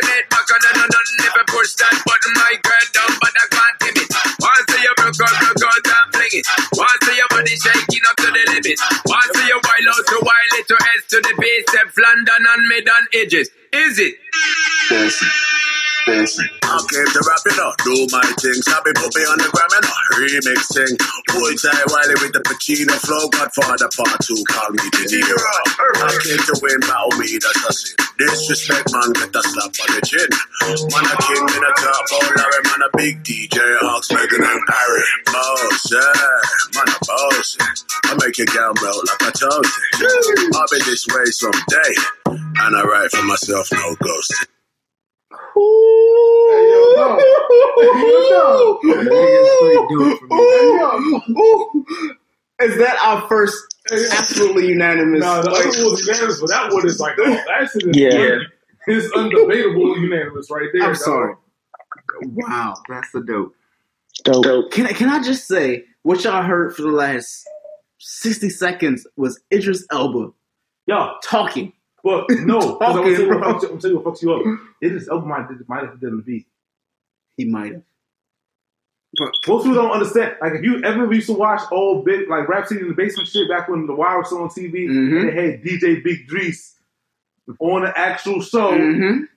it 0.00 0.24
back 0.30 0.48
on 0.48 0.62
and 0.72 0.88
on, 0.88 1.06
never 1.20 1.44
push 1.52 1.74
that 1.76 1.92
button, 2.08 2.32
my 2.32 2.56
girl, 2.64 2.86
down, 2.96 3.12
but 3.20 3.34
I 3.36 3.44
can't 3.52 3.76
tame 3.80 4.00
it. 4.00 4.10
Once 4.40 4.72
you 4.72 4.92
broke 4.96 5.20
out, 5.20 5.52
broke 5.52 5.68
out 5.68 5.84
and 5.84 6.08
fling 6.16 6.32
it. 6.32 6.46
Once 6.72 7.06
your 7.12 7.28
body 7.28 7.54
shaking 7.56 8.04
up 8.08 8.16
to 8.16 8.28
the 8.32 8.42
limit. 8.56 8.78
Once 9.04 9.36
you 9.36 9.58
wild 9.60 9.88
out 9.92 10.04
to 10.08 10.18
wild 10.24 10.52
it 10.56 10.66
to 10.68 10.76
S 10.80 11.02
to 11.12 11.18
the 11.20 11.32
base, 11.36 11.64
step 11.68 11.92
London 11.92 12.40
and 12.40 12.62
mid 12.68 12.88
and 12.88 13.06
edges. 13.12 13.50
Is 13.72 13.98
it? 14.00 15.61
I 16.02 16.82
came 16.90 17.06
to 17.14 17.20
rap 17.22 17.44
it 17.46 17.58
up, 17.62 17.78
do 17.86 17.94
my 18.10 18.26
thing. 18.42 18.58
Sabi 18.58 18.90
put 18.98 19.14
me 19.14 19.22
on 19.22 19.38
the 19.38 19.46
gram 19.54 19.70
and 19.70 19.86
a 19.86 19.94
remix 20.18 20.66
thing. 20.74 20.94
Boy, 21.30 21.54
Jai 21.54 21.78
Wiley 21.94 22.18
with 22.18 22.34
the 22.34 22.42
Pacino 22.42 22.90
flow. 23.06 23.30
Godfather 23.30 23.86
part 23.94 24.18
two, 24.26 24.34
call 24.50 24.74
me 24.74 24.82
De 24.98 25.22
Niro. 25.22 25.56
I 26.02 26.10
came 26.26 26.42
to 26.42 26.54
win, 26.58 26.82
battle 26.82 27.14
me, 27.22 27.38
that's 27.38 27.62
a 27.62 27.70
sin. 27.70 27.94
Disrespect, 28.18 28.90
man, 28.90 29.14
get 29.14 29.30
a 29.30 29.42
slap 29.46 29.70
on 29.78 29.88
the 29.94 30.02
chin. 30.02 30.30
Man, 30.90 31.06
a 31.06 31.14
king 31.22 31.46
in 31.54 31.62
a 31.62 31.72
top, 31.78 32.04
oh 32.18 32.26
Larry, 32.34 32.62
man, 32.66 32.82
a 32.82 32.90
big 32.98 33.22
DJ, 33.22 33.62
Hawks, 33.86 34.10
Meghan 34.10 34.42
and 34.42 34.62
Harry. 34.66 35.06
Boss, 35.30 35.86
yeah, 35.86 36.82
man, 36.82 36.88
a 36.90 36.98
boss. 37.06 37.48
Eh. 37.62 38.10
I 38.10 38.18
make 38.18 38.42
gal 38.50 38.74
melt 38.82 39.06
like 39.06 39.22
a 39.22 39.32
toasty. 39.38 39.86
Eh. 40.02 40.50
I'll 40.50 40.66
be 40.66 40.82
this 40.82 41.06
way 41.14 41.30
someday. 41.30 41.94
And 42.26 42.74
I 42.74 42.82
write 42.82 43.10
for 43.14 43.22
myself, 43.22 43.70
no 43.70 43.94
ghosting. 44.02 44.51
Is 52.60 52.78
that 52.78 52.96
our 53.02 53.26
first 53.28 53.56
absolutely 53.90 54.68
unanimous? 54.68 55.20
No, 55.20 55.42
the 55.42 55.50
other 55.50 55.68
one 55.68 55.90
was 55.90 56.06
unanimous, 56.06 56.40
but 56.40 56.50
that 56.50 56.72
one 56.72 56.86
is 56.86 57.00
like, 57.00 57.14
oh, 57.18 57.24
that 57.24 57.70
shit 57.72 57.88
is 57.88 57.96
Yeah. 57.96 58.38
It's 58.86 59.12
undebatable 59.14 60.00
unanimous 60.00 60.50
right 60.50 60.68
there. 60.72 60.82
I'm 60.82 60.92
dog. 60.94 60.96
sorry. 60.96 61.34
Wow, 62.24 62.74
that's 62.88 63.10
the 63.12 63.20
dope. 63.20 63.54
Dope. 64.24 64.70
Can 64.72 64.86
I, 64.86 64.92
can 64.92 65.08
I 65.08 65.22
just 65.22 65.46
say 65.46 65.84
what 66.02 66.24
y'all 66.24 66.42
heard 66.42 66.74
for 66.74 66.82
the 66.82 66.88
last 66.88 67.44
sixty 67.98 68.50
seconds 68.50 69.06
was 69.16 69.40
Idris 69.52 69.86
Elba, 69.90 70.32
Yo, 70.86 71.14
talking. 71.24 71.72
But 72.02 72.26
no, 72.30 72.58
'cause 72.76 72.78
I'm 72.80 72.96
Talking, 72.96 73.12
you 73.12 73.28
what 73.28 73.40
fucks 73.42 73.62
you- 73.62 73.68
I'm 73.70 73.90
you 73.90 73.98
what 73.98 74.04
fucks 74.14 74.22
you 74.22 74.32
up. 74.34 74.42
Idris 74.82 75.08
Elba 75.08 75.26
might 75.26 75.68
might 75.68 75.84
have 75.84 76.00
done 76.00 76.16
the 76.16 76.22
beat. 76.22 76.46
He 77.36 77.44
might 77.44 77.72
have. 77.74 77.82
Most 79.46 79.64
people 79.64 79.74
don't 79.74 79.90
understand. 79.90 80.36
Like 80.40 80.54
if 80.54 80.62
you 80.64 80.82
ever 80.82 81.12
used 81.12 81.26
to 81.26 81.34
watch 81.34 81.60
old 81.70 82.04
big 82.06 82.28
like 82.30 82.48
rap 82.48 82.66
scene 82.66 82.78
in 82.78 82.88
the 82.88 82.94
basement 82.94 83.28
shit 83.28 83.48
back 83.48 83.68
when 83.68 83.86
the 83.86 83.94
Wild 83.94 84.18
was 84.20 84.26
still 84.28 84.42
on 84.42 84.48
TV, 84.48 84.88
Mm-hmm. 84.88 85.16
and 85.18 85.28
they 85.28 85.34
had 85.50 85.62
DJ 85.62 86.02
Big 86.02 86.26
Driis 86.28 86.72
on 87.58 87.82
the 87.82 87.96
actual 87.98 88.40
show. 88.40 88.72
Mhm. 88.72 89.28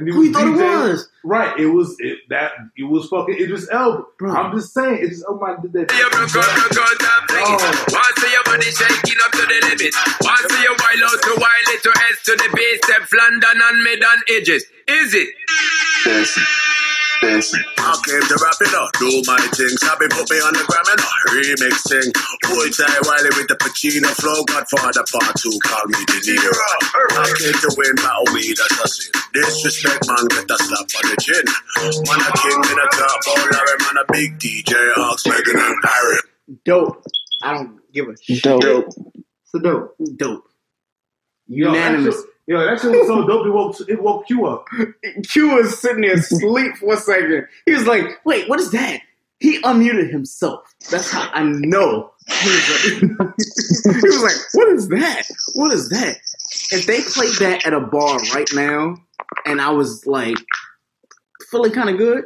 And 0.00 0.08
Who 0.08 0.22
you 0.22 0.32
thought 0.32 0.48
it 0.48 0.56
was? 0.56 1.08
Right, 1.22 1.60
it 1.60 1.66
was 1.66 1.94
it, 1.98 2.20
that 2.30 2.52
it 2.74 2.84
was 2.84 3.06
fucking 3.08 3.36
Idris 3.36 3.68
Elba. 3.70 4.04
I'm 4.32 4.56
just 4.56 4.72
saying, 4.72 5.04
Idris 5.04 5.22
Elba 5.28 5.58
did 5.60 5.74
that. 5.74 5.92
You 5.92 6.08
broke 6.08 6.32
out, 6.40 6.72
broke 6.72 6.80
out 6.80 7.20
and 7.20 7.28
fling 7.28 7.44
it. 7.44 7.60
Oh. 7.60 8.00
oh. 8.00 8.30
Your 8.32 8.44
body 8.44 8.70
shaking 8.70 9.20
up 9.24 9.32
to 9.32 9.44
the 9.44 9.60
limit. 9.68 9.94
Once 10.24 10.52
you 10.56 10.72
wild 10.72 11.02
out 11.04 11.20
to 11.20 11.32
wild 11.36 11.68
it 11.68 11.82
to 11.82 11.90
S 11.90 12.24
to 12.24 12.32
the 12.32 12.48
base, 12.56 12.80
step 12.84 13.08
London 13.12 13.60
and 13.60 13.82
mid 13.84 14.02
and 14.02 14.22
edges. 14.30 14.64
Is 14.88 15.14
it? 15.14 16.66
Bossy. 17.20 17.60
I 17.78 17.92
came 18.06 18.24
to 18.24 18.36
rap 18.40 18.58
it 18.60 18.72
up, 18.74 18.88
do 18.98 19.08
my 19.28 19.36
thing. 19.52 19.72
Sabi 19.80 20.08
put 20.08 20.26
me 20.30 20.38
on 20.40 20.52
the 20.56 20.64
gram 20.64 20.86
and 20.88 21.00
a 21.00 21.12
remixing. 21.36 22.08
Boy, 22.48 22.68
Ty 22.72 22.88
Wiley 23.04 23.30
with 23.36 23.48
the 23.48 23.56
Pacino 23.60 24.08
flow. 24.16 24.40
Godfather 24.48 25.04
part 25.12 25.34
two, 25.36 25.52
call 25.60 25.84
me 25.92 26.00
De 26.08 26.18
Niro. 26.24 26.52
I 27.20 27.28
came 27.36 27.56
to 27.60 27.70
win, 27.76 27.94
battle 28.00 28.28
me, 28.32 28.54
that's 28.56 28.78
a 28.80 28.86
sin. 28.88 29.12
Disrespect, 29.34 30.06
man, 30.08 30.24
get 30.32 30.50
a 30.50 30.56
slap 30.64 30.88
on 30.88 31.04
the 31.10 31.16
chin. 31.20 31.44
Man, 32.08 32.20
a 32.24 32.30
king 32.40 32.60
in 32.60 32.78
a 32.80 32.86
top, 32.96 33.20
oh, 33.28 33.48
Larry, 33.52 33.76
man, 33.84 33.96
a 34.00 34.04
big 34.12 34.38
DJ, 34.38 34.72
Ox, 34.96 35.24
Meghan 35.24 35.60
and 35.60 35.76
Harry. 35.84 36.18
Dope. 36.64 37.04
I 37.42 37.54
don't 37.54 37.80
give 37.92 38.08
a 38.08 38.16
shit. 38.20 38.42
Dope. 38.42 38.88
So 39.44 39.58
dope. 39.58 39.96
Dope. 40.16 40.44
Unanimous. 41.48 42.16
shit- 42.16 42.29
Yo, 42.50 42.58
that 42.58 42.80
shit 42.80 42.90
was 42.90 43.06
so 43.06 43.24
dope. 43.28 43.46
It 43.46 43.50
woke, 43.50 43.76
it 43.88 44.02
woke 44.02 44.26
Q 44.26 44.44
up. 44.44 44.66
Q 45.30 45.54
was 45.54 45.78
sitting 45.78 46.00
there 46.00 46.14
asleep 46.14 46.76
for 46.78 46.94
a 46.94 46.96
second. 46.96 47.46
He 47.64 47.72
was 47.72 47.86
like, 47.86 48.06
wait, 48.24 48.48
what 48.48 48.58
is 48.58 48.72
that? 48.72 48.98
He 49.38 49.62
unmuted 49.62 50.10
himself. 50.10 50.74
That's 50.90 51.12
how 51.12 51.30
I 51.32 51.44
know. 51.44 52.10
He 52.26 52.48
was 52.48 52.68
like, 52.68 53.34
he 54.02 54.08
was 54.08 54.22
like 54.22 54.34
what 54.54 54.68
is 54.70 54.88
that? 54.88 55.22
What 55.54 55.72
is 55.72 55.90
that? 55.90 56.16
If 56.72 56.86
they 56.86 57.02
played 57.02 57.34
that 57.38 57.66
at 57.66 57.72
a 57.72 57.80
bar 57.80 58.18
right 58.34 58.50
now 58.52 58.96
and 59.46 59.60
I 59.60 59.70
was 59.70 60.04
like 60.04 60.36
feeling 61.52 61.70
kind 61.70 61.88
of 61.88 61.98
good, 61.98 62.24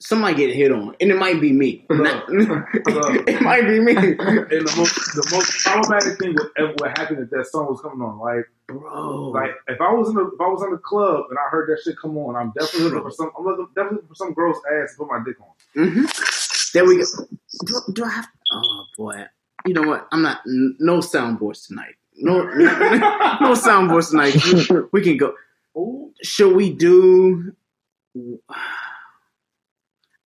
somebody 0.00 0.34
get 0.36 0.54
hit 0.54 0.72
on. 0.72 0.94
And 1.00 1.10
it 1.10 1.16
might 1.18 1.40
be 1.40 1.52
me. 1.52 1.84
It 1.90 3.42
might 3.42 3.62
be 3.66 3.80
me. 3.80 3.94
And 3.96 4.66
the 4.66 4.74
most, 4.76 4.94
the 5.14 5.28
most 5.32 5.64
problematic 5.64 6.18
thing 6.18 6.34
with 6.34 6.48
ever 6.56 6.72
what 6.78 6.96
happened 6.98 7.20
if 7.22 7.30
that 7.30 7.46
song 7.46 7.66
was 7.68 7.80
coming 7.80 8.00
on, 8.02 8.18
like, 8.18 8.44
bro, 8.66 9.30
like 9.30 9.50
if 9.68 9.80
I 9.80 9.92
was 9.92 10.08
in 10.08 10.14
the 10.14 10.26
if 10.26 10.40
I 10.40 10.46
was 10.46 10.62
in 10.62 10.70
the 10.70 10.78
club 10.78 11.24
and 11.30 11.38
I 11.38 11.48
heard 11.50 11.68
that 11.70 11.80
shit 11.82 11.96
come 12.00 12.16
on, 12.18 12.36
I'm 12.36 12.52
definitely 12.58 12.90
looking 12.90 13.02
for 13.02 13.10
some. 13.10 13.30
I'm 13.38 13.44
looking, 13.44 13.66
definitely 13.74 13.96
looking 13.96 14.08
for 14.08 14.14
some 14.14 14.32
girl's 14.34 14.58
ass 14.82 14.92
to 14.92 14.98
put 14.98 15.08
my 15.08 15.20
dick 15.24 15.36
on. 15.40 15.88
hmm 15.90 16.04
There 16.74 16.84
we 16.86 16.96
go. 16.98 17.04
Do, 17.66 17.80
do 17.92 18.04
I 18.04 18.08
have? 18.10 18.28
Oh 18.52 18.84
boy. 18.96 19.24
You 19.66 19.74
know 19.74 19.82
what? 19.82 20.06
I'm 20.12 20.22
not. 20.22 20.40
n- 20.46 20.76
No 20.78 20.98
soundboards 20.98 21.66
tonight. 21.66 21.94
No, 22.20 22.42
no 22.42 23.52
soundboards 23.54 24.10
tonight. 24.10 24.34
We, 24.70 24.80
we 24.92 25.02
can 25.02 25.16
go. 25.16 25.34
Should 26.22 26.54
we 26.56 26.72
do? 26.72 27.52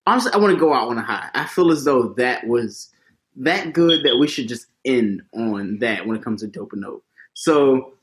Honestly, 0.07 0.33
I 0.33 0.39
want 0.39 0.53
to 0.53 0.59
go 0.61 0.73
out 0.73 0.89
on 0.89 0.99
a 0.99 1.03
high. 1.03 1.31
I 1.35 1.47
feel 1.47 1.71
as 1.71 1.85
though 1.85 2.09
that 2.15 2.47
was 2.47 2.91
that 3.37 3.73
good 3.73 4.05
that 4.05 4.19
we 4.19 4.27
should 4.27 4.49
just 4.49 4.67
end 4.85 5.23
on 5.33 5.79
that 5.79 6.07
when 6.07 6.17
it 6.17 6.25
comes 6.25 6.41
to 6.43 6.49
dope 6.49 6.73
and. 6.73 6.85
So 7.35 7.95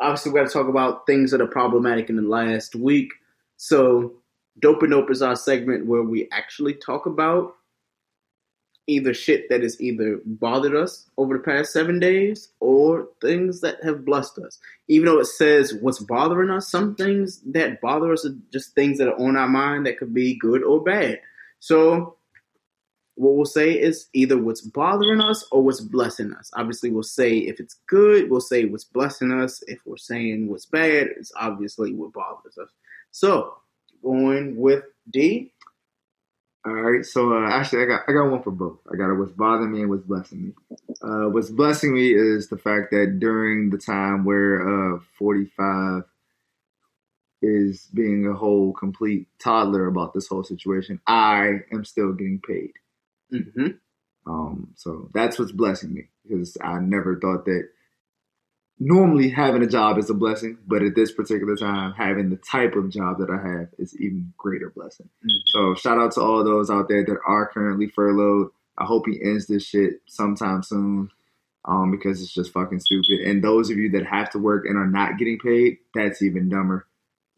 obviously 0.00 0.32
we 0.32 0.40
got 0.40 0.48
to 0.48 0.52
talk 0.52 0.68
about 0.68 1.06
things 1.06 1.30
that 1.30 1.40
are 1.40 1.46
problematic 1.46 2.08
in 2.10 2.16
the 2.16 2.22
last 2.22 2.74
week. 2.74 3.12
So 3.56 4.14
dope 4.58 4.82
and 4.82 5.10
is 5.10 5.22
our 5.22 5.36
segment 5.36 5.86
where 5.86 6.02
we 6.02 6.28
actually 6.32 6.74
talk 6.74 7.06
about 7.06 7.54
either 8.88 9.14
shit 9.14 9.48
that 9.48 9.62
has 9.62 9.80
either 9.80 10.20
bothered 10.24 10.74
us 10.74 11.08
over 11.16 11.36
the 11.36 11.42
past 11.42 11.72
seven 11.72 12.00
days 12.00 12.48
or 12.58 13.08
things 13.20 13.60
that 13.60 13.82
have 13.84 14.04
blessed 14.04 14.38
us. 14.38 14.58
Even 14.88 15.06
though 15.06 15.20
it 15.20 15.26
says 15.26 15.74
what's 15.74 16.00
bothering 16.00 16.50
us, 16.50 16.68
some 16.68 16.96
things 16.96 17.40
that 17.46 17.80
bother 17.80 18.12
us 18.12 18.26
are 18.26 18.34
just 18.52 18.74
things 18.74 18.98
that 18.98 19.08
are 19.08 19.20
on 19.20 19.36
our 19.36 19.48
mind 19.48 19.86
that 19.86 19.98
could 19.98 20.12
be 20.12 20.36
good 20.36 20.64
or 20.64 20.82
bad. 20.82 21.20
So 21.62 22.16
what 23.14 23.36
we'll 23.36 23.44
say 23.44 23.70
is 23.70 24.08
either 24.14 24.36
what's 24.36 24.62
bothering 24.62 25.20
us 25.20 25.46
or 25.52 25.62
what's 25.62 25.80
blessing 25.80 26.32
us. 26.32 26.50
Obviously, 26.54 26.90
we'll 26.90 27.04
say 27.04 27.36
if 27.36 27.60
it's 27.60 27.76
good, 27.86 28.28
we'll 28.28 28.40
say 28.40 28.64
what's 28.64 28.82
blessing 28.82 29.30
us. 29.30 29.62
If 29.68 29.78
we're 29.86 29.96
saying 29.96 30.48
what's 30.48 30.66
bad, 30.66 31.06
it's 31.16 31.30
obviously 31.36 31.94
what 31.94 32.12
bothers 32.12 32.58
us. 32.58 32.70
So, 33.12 33.54
going 34.02 34.56
with 34.56 34.82
D. 35.08 35.52
All 36.66 36.72
right, 36.72 37.06
so 37.06 37.32
uh, 37.32 37.48
actually, 37.48 37.84
I 37.84 37.86
got 37.86 38.02
I 38.08 38.12
got 38.12 38.30
one 38.30 38.42
for 38.42 38.50
both. 38.50 38.78
I 38.92 38.96
got 38.96 39.16
what's 39.16 39.30
bothering 39.30 39.70
me 39.70 39.82
and 39.82 39.90
what's 39.90 40.02
blessing 40.02 40.46
me. 40.46 40.52
Uh, 41.00 41.30
what's 41.30 41.50
blessing 41.50 41.94
me 41.94 42.12
is 42.12 42.48
the 42.48 42.58
fact 42.58 42.90
that 42.90 43.20
during 43.20 43.70
the 43.70 43.78
time 43.78 44.24
where 44.24 44.96
uh, 44.96 44.98
45 45.16 46.02
is 47.42 47.88
being 47.92 48.26
a 48.26 48.34
whole 48.34 48.72
complete 48.72 49.26
toddler 49.38 49.86
about 49.86 50.14
this 50.14 50.28
whole 50.28 50.44
situation, 50.44 51.00
I 51.06 51.60
am 51.72 51.84
still 51.84 52.12
getting 52.12 52.40
paid. 52.46 52.72
Mm-hmm. 53.32 53.68
Um, 54.26 54.68
so 54.76 55.10
that's 55.12 55.38
what's 55.38 55.52
blessing 55.52 55.92
me 55.92 56.08
because 56.22 56.56
I 56.62 56.78
never 56.78 57.18
thought 57.18 57.44
that 57.46 57.68
normally 58.78 59.30
having 59.30 59.62
a 59.62 59.66
job 59.66 59.98
is 59.98 60.10
a 60.10 60.14
blessing, 60.14 60.58
but 60.66 60.82
at 60.82 60.94
this 60.94 61.12
particular 61.12 61.56
time, 61.56 61.92
having 61.92 62.30
the 62.30 62.36
type 62.36 62.74
of 62.76 62.90
job 62.90 63.18
that 63.18 63.30
I 63.30 63.48
have 63.48 63.68
is 63.78 63.96
even 64.00 64.32
greater 64.38 64.70
blessing. 64.70 65.08
So 65.46 65.74
shout 65.74 65.98
out 65.98 66.12
to 66.12 66.20
all 66.20 66.44
those 66.44 66.70
out 66.70 66.88
there 66.88 67.04
that 67.04 67.18
are 67.26 67.48
currently 67.48 67.88
furloughed. 67.88 68.50
I 68.78 68.84
hope 68.84 69.06
he 69.06 69.20
ends 69.22 69.46
this 69.46 69.64
shit 69.64 70.00
sometime 70.06 70.62
soon. 70.62 71.10
Um, 71.64 71.92
because 71.92 72.20
it's 72.20 72.34
just 72.34 72.50
fucking 72.52 72.80
stupid. 72.80 73.20
And 73.20 73.44
those 73.44 73.70
of 73.70 73.78
you 73.78 73.88
that 73.90 74.04
have 74.04 74.30
to 74.30 74.40
work 74.40 74.66
and 74.66 74.76
are 74.76 74.84
not 74.84 75.16
getting 75.16 75.38
paid, 75.38 75.78
that's 75.94 76.20
even 76.20 76.48
dumber. 76.48 76.88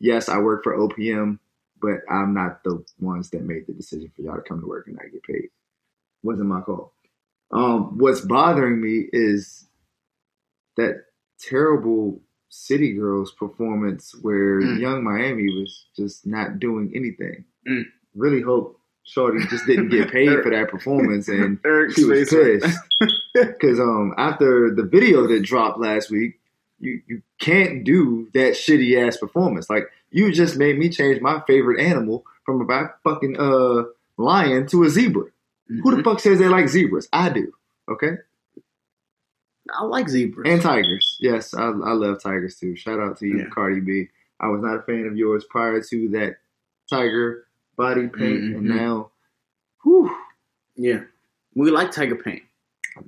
Yes, 0.01 0.29
I 0.29 0.39
work 0.39 0.65
for 0.65 0.77
OPM, 0.77 1.39
but 1.81 1.99
I'm 2.11 2.35
not 2.35 2.63
the 2.65 2.85
ones 3.01 3.31
that 3.31 3.43
made 3.43 3.67
the 3.67 3.73
decision 3.73 4.11
for 4.15 4.23
y'all 4.23 4.37
to 4.37 4.43
come 4.43 4.61
to 4.61 4.67
work 4.67 4.87
and 4.87 4.97
not 4.97 5.11
get 5.13 5.23
paid. 5.23 5.49
Wasn't 6.23 6.47
my 6.49 6.61
call. 6.61 6.93
Um, 7.53 7.99
what's 7.99 8.21
bothering 8.21 8.81
me 8.81 9.07
is 9.13 9.67
that 10.77 11.05
terrible 11.39 12.21
City 12.49 12.93
Girls 12.95 13.33
performance 13.33 14.15
where 14.23 14.61
Mm. 14.61 14.81
Young 14.81 15.05
Miami 15.05 15.45
was 15.61 15.87
just 15.97 16.27
not 16.27 16.59
doing 16.59 16.93
anything. 16.95 17.45
Mm. 17.69 17.85
Really 18.15 18.41
hope 18.43 18.79
Shorty 19.05 19.45
just 19.49 19.67
didn't 19.67 19.91
get 19.91 20.11
paid 20.11 20.43
for 20.43 20.51
that 20.51 20.69
performance 20.71 21.29
and 21.29 21.59
Eric's 21.65 21.95
she 21.95 22.05
was 22.05 22.31
pissed. 22.31 22.79
Because 23.35 23.79
um, 23.81 24.15
after 24.17 24.73
the 24.75 24.85
video 24.85 25.27
that 25.27 25.43
dropped 25.43 25.79
last 25.79 26.11
week, 26.11 26.39
you, 26.85 27.03
you 27.07 27.23
can't 27.41 27.83
do 27.85 28.29
that 28.35 28.53
shitty 28.55 29.05
ass 29.07 29.17
performance. 29.17 29.69
Like 29.69 29.89
you 30.11 30.31
just 30.33 30.57
made 30.57 30.79
me 30.79 30.89
change 30.91 31.21
my 31.21 31.43
favorite 31.47 31.81
animal 31.81 32.25
from 32.47 32.69
a 32.71 32.91
fucking 33.03 33.37
uh 33.39 33.85
lion 34.17 34.67
to 34.69 34.85
a 34.85 34.89
zebra. 34.91 35.25
Who 35.69 35.75
Mm-hmm. 35.75 35.97
the 35.97 36.03
fuck 36.05 36.21
says 36.21 36.39
they 36.39 36.49
like 36.49 36.69
zebras? 36.69 37.09
I 37.13 37.31
do. 37.31 37.53
Okay. 37.89 38.13
I 39.73 39.85
like 39.85 40.09
zebras 40.09 40.47
and 40.49 40.61
tigers. 40.61 41.17
Yes, 41.21 41.55
I, 41.55 41.63
I 41.69 41.93
love 41.93 42.23
tigers 42.23 42.57
too. 42.59 42.77
Shout 42.77 43.01
out 43.01 43.19
to 43.19 43.27
you, 43.27 43.49
Cardi 43.53 43.81
B. 43.81 44.09
I 44.39 44.49
was 44.49 44.61
not 44.63 44.77
a 44.77 44.83
fan 44.83 45.07
of 45.07 45.17
yours 45.17 45.45
prior 45.49 45.81
to 45.81 46.09
that 46.11 46.37
tiger 46.91 47.47
body 47.77 48.09
paint, 48.09 48.43
and 48.55 48.67
Mhm. 48.67 48.77
now, 48.77 49.11
whew, 49.83 50.15
Yeah, 50.77 51.01
we 51.55 51.71
like 51.71 51.91
Tiger 51.93 52.17
Paint. 52.17 52.43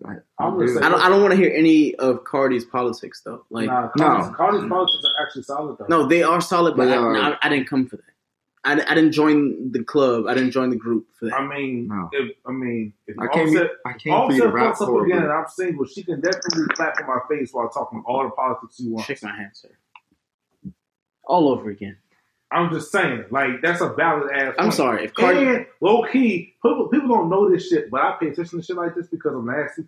I, 0.04 0.14
I'm 0.38 0.54
I 0.60 0.88
don't. 0.88 1.00
I 1.00 1.08
don't 1.08 1.22
want 1.22 1.32
to 1.32 1.36
hear 1.36 1.52
any 1.54 1.94
of 1.96 2.24
Cardi's 2.24 2.64
politics 2.64 3.22
though. 3.24 3.44
Like, 3.50 3.66
Nah, 3.66 3.88
Cardi's, 3.96 4.34
Cardi's 4.36 4.68
politics 4.68 5.04
are 5.04 5.24
actually 5.26 5.42
solid 5.42 5.78
though. 5.78 5.86
no, 5.88 6.06
they 6.06 6.22
are 6.24 6.40
solid, 6.40 6.76
but 6.76 6.86
They 6.86 6.94
I, 6.94 6.96
are. 6.96 7.16
I, 7.16 7.36
I 7.42 7.48
didn't 7.48 7.68
come 7.68 7.86
for 7.86 7.96
that. 7.96 8.02
I, 8.64 8.72
I 8.72 8.94
didn't 8.96 9.12
join 9.12 9.70
the 9.70 9.84
club. 9.84 10.26
I 10.26 10.34
didn't 10.34 10.50
join 10.50 10.70
the 10.70 10.76
group 10.76 11.06
for 11.16 11.26
that. 11.26 11.34
I 11.36 11.46
mean, 11.46 11.88
if 12.12 12.32
I 12.44 12.50
mean, 12.50 12.92
if 13.06 13.16
I 13.20 13.28
came- 13.28 13.46
Offset, 13.48 13.70
I 13.86 13.90
if 13.92 13.98
came 13.98 14.12
for 14.12 14.18
Offset 14.18 14.42
to 14.42 14.48
rap 14.48 14.74
fucks 14.74 14.82
up 14.82 14.88
for 14.88 15.06
again, 15.06 15.22
and 15.22 15.30
I'm 15.32 15.44
single, 15.48 15.84
she 15.86 16.02
can 16.02 16.20
definitely 16.20 16.66
clap 16.74 16.98
in 17.00 17.06
my 17.06 17.18
face 17.28 17.52
while 17.52 17.68
talking 17.68 18.02
all 18.06 18.24
the 18.24 18.30
politics 18.30 18.76
she 18.78 18.88
wants. 18.88 19.06
Shake 19.06 19.22
my 19.22 19.36
hand, 19.36 19.50
sir. 19.54 19.68
All 21.24 21.48
over 21.48 21.70
again. 21.70 21.96
I'm 22.50 22.72
just 22.72 22.92
saying, 22.92 23.24
like 23.30 23.60
that's 23.62 23.80
a 23.80 23.90
valid 23.90 24.30
ass. 24.32 24.54
I'm 24.58 24.66
point. 24.66 24.74
sorry, 24.74 25.04
if 25.06 25.14
Cardi- 25.14 25.40
and 25.46 25.66
low 25.80 26.04
key, 26.04 26.54
people, 26.62 26.88
people 26.88 27.08
don't 27.08 27.28
know 27.30 27.50
this 27.50 27.68
shit, 27.68 27.90
but 27.90 28.00
I 28.02 28.16
pay 28.20 28.28
attention 28.28 28.60
to 28.60 28.64
shit 28.64 28.76
like 28.76 28.94
this 28.94 29.08
because 29.08 29.34
I'm 29.34 29.46
nasty. 29.46 29.84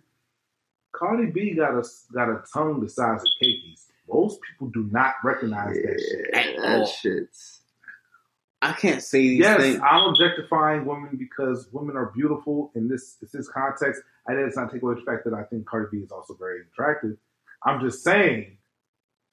Cardi 0.91 1.27
B 1.31 1.53
got 1.55 1.73
a 1.75 1.83
got 2.13 2.29
a 2.29 2.43
tongue 2.53 2.81
the 2.81 2.89
size 2.89 3.21
of 3.21 3.27
Keki's. 3.41 3.87
Most 4.11 4.39
people 4.41 4.67
do 4.67 4.89
not 4.91 5.15
recognize 5.23 5.75
that 5.75 5.99
shit. 6.01 6.33
At 6.33 6.61
that 6.61 6.79
all. 6.81 6.85
shit's. 6.87 7.61
I 8.61 8.73
can't 8.73 9.01
say 9.01 9.19
these 9.21 9.39
Yes, 9.39 9.61
things. 9.61 9.79
I'm 9.83 10.09
objectifying 10.09 10.85
women 10.85 11.15
because 11.17 11.69
women 11.71 11.95
are 11.95 12.07
beautiful 12.07 12.71
in 12.75 12.89
this 12.89 13.17
in 13.21 13.29
this 13.33 13.47
context. 13.49 14.01
I 14.27 14.33
did 14.33 14.53
not 14.55 14.71
take 14.71 14.81
away 14.83 14.95
the 14.95 15.01
fact 15.01 15.23
that 15.25 15.33
I 15.33 15.43
think 15.43 15.65
Cardi 15.65 15.87
B 15.97 16.03
is 16.03 16.11
also 16.11 16.33
very 16.35 16.61
attractive. 16.71 17.15
I'm 17.65 17.79
just 17.81 18.03
saying 18.03 18.57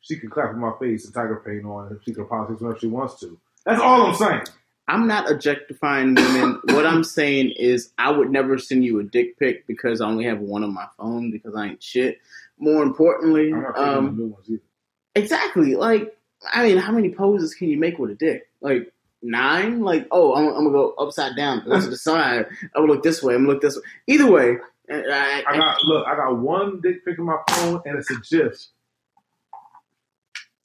she 0.01 0.17
can 0.19 0.31
clap 0.31 0.53
in 0.53 0.59
my 0.59 0.73
face 0.81 1.05
and 1.05 1.15
tiger 1.15 1.43
paint 1.45 1.65
on 1.65 1.93
if 1.93 2.03
she 2.05 2.13
can 2.13 2.27
politics 2.27 2.61
whenever 2.61 2.79
she 2.79 2.87
wants 2.87 3.19
to. 3.21 3.39
That's 3.65 3.81
all 3.81 4.07
I'm 4.07 4.15
saying. 4.15 4.43
I'm 4.89 5.07
not 5.07 5.31
objectifying 5.31 6.15
women. 6.15 6.61
what 6.67 6.87
I'm 6.87 7.03
saying 7.03 7.51
is, 7.51 7.93
I 7.99 8.11
would 8.11 8.31
never 8.31 8.57
send 8.59 8.85
you 8.85 9.01
a 9.01 9.03
dick 9.03 9.39
pic 9.39 9.67
because 9.67 10.01
I 10.01 10.07
only 10.07 10.25
have 10.25 10.39
one 10.39 10.63
on 10.63 10.73
my 10.73 10.87
phone 10.97 11.31
because 11.33 11.55
I 11.57 11.67
ain't 11.67 11.83
shit. 11.83 12.19
More 12.59 12.83
importantly, 12.83 13.53
I'm 13.53 13.63
not 13.63 13.79
um, 13.79 14.17
new 14.17 14.27
ones 14.27 14.49
either. 14.49 14.63
exactly. 15.15 15.75
Like, 15.75 16.17
I 16.53 16.63
mean, 16.63 16.79
how 16.79 16.93
many 16.93 17.11
poses 17.11 17.55
can 17.55 17.69
you 17.69 17.79
make 17.79 17.99
with 17.99 18.13
a 18.13 18.15
dick? 18.15 18.49
Like 18.61 18.93
nine? 19.23 19.81
Like, 19.81 20.07
oh, 20.13 20.35
I'm, 20.35 20.49
I'm 20.49 20.65
gonna 20.65 20.71
go 20.71 20.95
upside 20.99 21.37
down, 21.37 21.65
go 21.65 21.81
to 21.81 21.89
the 21.89 21.97
side. 21.97 22.47
I'm 22.63 22.83
gonna 22.83 22.93
look 22.93 23.03
this 23.03 23.23
way. 23.23 23.35
I'm 23.35 23.43
gonna 23.43 23.55
look 23.55 23.63
this 23.63 23.77
way. 23.77 23.83
Either 24.07 24.31
way, 24.31 24.57
I, 24.89 25.43
I 25.49 25.57
got 25.57 25.83
look, 25.83 26.07
I 26.07 26.15
got 26.15 26.39
one 26.39 26.81
dick 26.81 27.05
pic 27.05 27.19
in 27.19 27.25
my 27.25 27.39
phone 27.51 27.83
and 27.85 27.99
it's 27.99 28.11
a 28.11 28.21
GIF. 28.21 28.67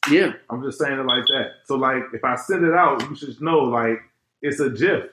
Yeah. 0.10 0.34
I'm 0.50 0.64
just 0.64 0.80
saying 0.80 0.98
it 1.00 1.06
like 1.06 1.26
that. 1.28 1.52
So 1.66 1.76
like, 1.76 2.04
if 2.14 2.24
I 2.24 2.36
send 2.36 2.66
it 2.66 2.74
out, 2.74 3.02
you 3.10 3.16
should 3.16 3.40
know 3.42 3.60
like 3.60 4.00
it's 4.42 4.60
a 4.60 4.70
GIF. 4.70 5.04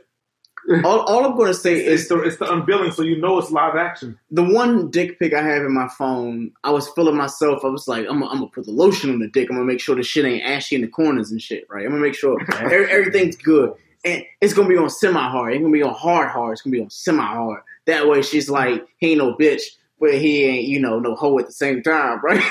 All, 0.85 1.01
all 1.01 1.25
I'm 1.25 1.37
going 1.37 1.49
to 1.49 1.55
say 1.55 1.77
It's 1.81 2.03
is 2.03 2.09
the 2.09 2.21
it's 2.23 2.37
the 2.37 2.53
unveiling, 2.53 2.91
so 2.93 3.03
you 3.03 3.19
know 3.21 3.39
it's 3.39 3.51
live 3.51 3.77
action. 3.77 4.19
the 4.31 4.43
one 4.43 4.91
dick 4.91 5.19
pic 5.19 5.33
I 5.33 5.41
have 5.43 5.63
in 5.63 5.73
my 5.73 5.89
phone, 5.89 6.51
I 6.65 6.71
was 6.71 6.89
feeling 6.91 7.17
myself. 7.17 7.65
I 7.65 7.69
was 7.69 7.89
like, 7.89 8.01
I'm, 8.09 8.21
gonna- 8.21 8.27
I'm 8.27 8.39
gonna 8.39 8.51
put 8.51 8.67
the 8.67 8.73
lotion 8.73 9.11
on 9.11 9.19
the 9.19 9.29
dick. 9.29 9.49
I'm 9.51 9.57
gonna 9.57 9.67
make 9.67 9.81
sure 9.81 9.95
the 9.97 10.03
shit 10.03 10.25
ain't 10.27 10.45
ashy 10.45 10.75
in 10.77 10.83
the 10.83 10.89
corners 10.89 11.31
and 11.31 11.41
shit, 11.41 11.65
right? 11.71 11.85
I'm 11.87 11.93
gonna 11.93 12.03
make 12.03 12.15
sure 12.15 12.37
every, 12.59 12.91
everything's 12.91 13.37
good. 13.37 13.73
And 14.05 14.25
it's 14.43 14.53
gonna 14.53 14.69
be 14.69 14.77
on 14.77 14.91
semi 14.91 15.19
hard. 15.31 15.55
It's 15.55 15.63
gonna 15.63 15.73
be 15.73 15.83
on 15.83 15.95
hard 15.95 16.29
hard. 16.31 16.53
It's 16.53 16.63
gonna 16.63 16.73
be 16.77 16.83
on 16.83 16.91
semi 16.91 17.23
hard. 17.25 17.63
That 17.87 18.07
way 18.09 18.21
she's 18.21 18.51
like, 18.51 18.87
he 18.99 19.13
ain't 19.13 19.19
no 19.19 19.35
bitch, 19.37 19.63
but 20.01 20.15
he 20.15 20.45
ain't, 20.45 20.69
you 20.69 20.81
know, 20.81 20.99
no 20.99 21.15
hoe 21.15 21.39
at 21.39 21.47
the 21.47 21.53
same 21.53 21.83
time, 21.83 22.21
right? 22.23 22.43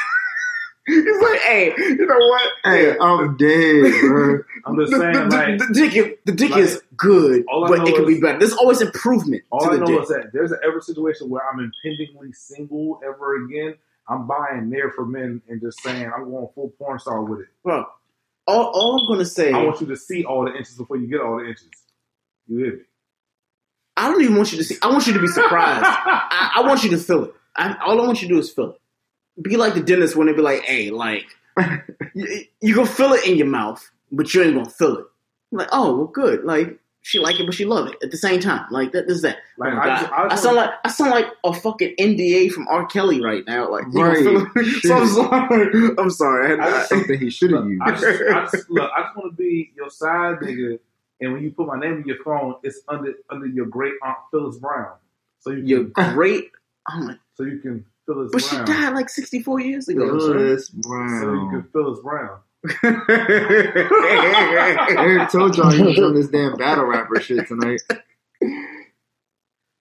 It's 0.89 1.21
like, 1.23 1.39
hey, 1.41 1.73
you 1.77 2.05
know 2.05 2.17
what? 2.17 2.51
Hey, 2.63 2.97
I'm 2.97 3.35
dead, 3.35 3.93
bro. 4.01 4.39
I'm 4.65 4.77
just 4.79 4.91
the, 4.93 4.97
saying, 4.99 5.13
the- 5.29 5.35
like, 5.35 5.57
the 5.59 5.69
dick, 5.73 5.95
is- 5.95 6.15
the 6.25 6.31
dick 6.31 6.51
like, 6.51 6.61
is 6.61 6.81
good, 6.95 7.43
but 7.45 7.85
it 7.87 7.93
can 7.95 8.05
be 8.05 8.19
better. 8.21 8.39
There's 8.39 8.53
always 8.53 8.81
improvement 8.81 9.43
all 9.51 9.59
to 9.59 9.67
I 9.67 9.73
the 9.73 9.79
know 9.79 9.85
dick. 9.87 10.01
is 10.03 10.07
that 10.09 10.29
there's 10.33 10.51
an 10.53 10.59
ever 10.65 10.79
situation 10.79 11.29
where 11.29 11.41
I'm 11.51 11.59
impendingly 11.59 12.31
single 12.31 13.01
ever 13.05 13.45
again. 13.45 13.75
I'm 14.07 14.25
buying 14.27 14.69
there 14.69 14.91
for 14.91 15.05
men 15.05 15.41
and 15.49 15.59
just 15.59 15.81
saying 15.83 16.09
I'm 16.15 16.29
going 16.31 16.47
full 16.55 16.69
porn 16.79 16.99
star 16.99 17.21
with 17.21 17.41
it. 17.41 17.47
Bro, 17.63 17.85
all, 18.47 18.63
all 18.73 18.99
I'm 19.01 19.07
gonna 19.13 19.25
say, 19.25 19.51
I 19.51 19.63
want 19.65 19.81
you 19.81 19.87
to 19.87 19.97
see 19.97 20.23
all 20.23 20.45
the 20.45 20.55
inches 20.55 20.75
before 20.75 20.95
you 20.95 21.07
get 21.07 21.19
all 21.19 21.37
the 21.39 21.47
inches. 21.47 21.67
You 22.47 22.57
hear 22.59 22.73
me? 22.77 22.81
I 23.97 24.09
don't 24.09 24.21
even 24.21 24.37
want 24.37 24.53
you 24.53 24.57
to 24.59 24.63
see. 24.63 24.77
I 24.81 24.87
want 24.89 25.05
you 25.07 25.13
to 25.13 25.19
be 25.19 25.27
surprised. 25.27 25.83
I, 25.85 26.51
I 26.55 26.61
want 26.61 26.83
you 26.85 26.91
to 26.91 26.97
feel 26.97 27.25
it. 27.25 27.33
I, 27.57 27.75
all 27.85 27.99
I 28.01 28.05
want 28.05 28.21
you 28.21 28.29
to 28.29 28.33
do 28.35 28.39
is 28.39 28.49
feel 28.51 28.69
it. 28.71 28.81
Be 29.41 29.57
like 29.57 29.73
the 29.75 29.81
dentist 29.81 30.15
when 30.15 30.27
they 30.27 30.33
be 30.33 30.41
like, 30.41 30.63
"Hey, 30.63 30.89
like 30.89 31.25
you, 32.15 32.43
you 32.61 32.75
gonna 32.75 32.87
feel 32.87 33.13
it 33.13 33.25
in 33.27 33.37
your 33.37 33.47
mouth, 33.47 33.87
but 34.11 34.33
you 34.33 34.43
ain't 34.43 34.55
gonna 34.55 34.69
feel 34.69 34.97
it." 34.97 35.05
I'm 35.51 35.59
like, 35.59 35.69
oh, 35.71 35.95
well, 35.95 36.07
good. 36.07 36.43
Like 36.43 36.79
she 37.03 37.19
like 37.19 37.39
it, 37.39 37.45
but 37.45 37.53
she 37.55 37.63
love 37.63 37.87
it 37.87 37.95
at 38.03 38.11
the 38.11 38.17
same 38.17 38.39
time. 38.41 38.65
Like 38.71 38.91
that 38.91 39.05
is 39.07 39.21
that. 39.21 39.37
Like, 39.57 39.73
oh 39.73 39.77
I 39.79 39.87
just- 39.99 40.11
I 40.11 40.27
I, 40.27 40.35
sound 40.35 40.55
like 40.57 40.71
I 40.83 40.89
sound 40.89 41.11
like 41.11 41.27
a 41.45 41.53
fucking 41.53 41.95
NDA 41.99 42.51
from 42.51 42.67
R. 42.67 42.85
Kelly 42.87 43.21
right 43.23 43.43
now. 43.47 43.71
Like, 43.71 43.85
Right. 43.93 44.23
so 44.81 44.93
I'm 44.95 45.07
sorry. 45.07 45.89
I'm 45.97 46.09
sorry. 46.09 46.45
I 46.47 46.49
had, 46.49 46.59
I 46.59 46.69
just- 46.71 46.89
Something 46.89 47.19
he 47.19 47.29
should 47.29 47.51
have 47.51 47.67
used. 47.67 47.81
I 47.85 47.91
just, 47.91 48.05
I 48.05 48.41
just 48.57 48.69
look. 48.69 48.91
I 48.95 49.03
just 49.03 49.15
want 49.17 49.31
to 49.31 49.37
be 49.37 49.71
your 49.77 49.89
side 49.89 50.39
nigga, 50.39 50.79
and 51.21 51.31
when 51.33 51.43
you 51.43 51.51
put 51.51 51.67
my 51.67 51.79
name 51.79 51.97
in 52.01 52.03
your 52.05 52.21
phone, 52.25 52.55
it's 52.63 52.81
under 52.89 53.13
under 53.29 53.45
your 53.45 53.67
great 53.67 53.93
aunt 54.03 54.17
Phyllis 54.31 54.57
Brown. 54.57 54.95
So 55.39 55.51
you 55.51 55.91
can, 55.95 56.13
great. 56.13 56.51
Oh 56.91 56.99
my, 56.99 57.15
so 57.35 57.43
you 57.43 57.59
can 57.59 57.85
Phyllis 58.07 58.31
but 58.33 58.41
she 58.41 58.55
died 58.65 58.93
like 58.95 59.09
64 59.09 59.59
years 59.61 59.87
ago. 59.89 60.17
son. 60.19 60.33
Phyllis 60.33 60.67
So 60.67 60.73
you 60.73 60.81
Brown. 60.81 61.49
can 61.49 61.63
Phyllis 61.73 61.99
Brown. 61.99 62.39
Eric 64.97 65.29
told 65.31 65.55
y'all 65.57 65.71
he 65.71 65.83
was 65.83 65.99
on 65.99 66.15
this 66.15 66.27
damn 66.29 66.55
battle 66.57 66.85
rapper 66.85 67.19
shit 67.21 67.47
tonight. 67.47 67.81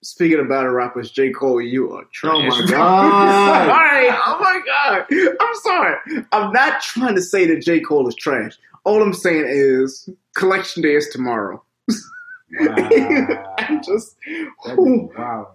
Speaking 0.05 0.39
of 0.39 0.49
battle 0.49 0.71
rappers, 0.71 1.11
J. 1.11 1.31
Cole, 1.31 1.61
you 1.61 1.93
are 1.93 2.05
trash. 2.13 2.35
Oh 2.35 2.41
my 2.43 2.63
God. 2.71 3.69
sorry. 3.69 4.09
Oh 4.11 4.39
my 4.41 4.61
god. 4.67 5.07
I'm 5.41 5.55
sorry. 5.63 5.97
I'm 6.33 6.53
not 6.53 6.81
trying 6.83 7.17
to 7.17 7.23
say 7.23 7.47
that 7.47 7.63
J. 7.63 7.81
Cole 7.81 8.07
is 8.09 8.15
trash. 8.15 8.57
All 8.85 9.03
I'm 9.03 9.13
saying 9.15 9.47
is 9.49 10.09
collection 10.37 10.83
day 10.83 10.95
is 10.95 11.09
tomorrow. 11.09 11.63
Wow. 12.61 13.55
I'm 13.59 13.83
just 13.83 14.17
wow. 14.65 15.51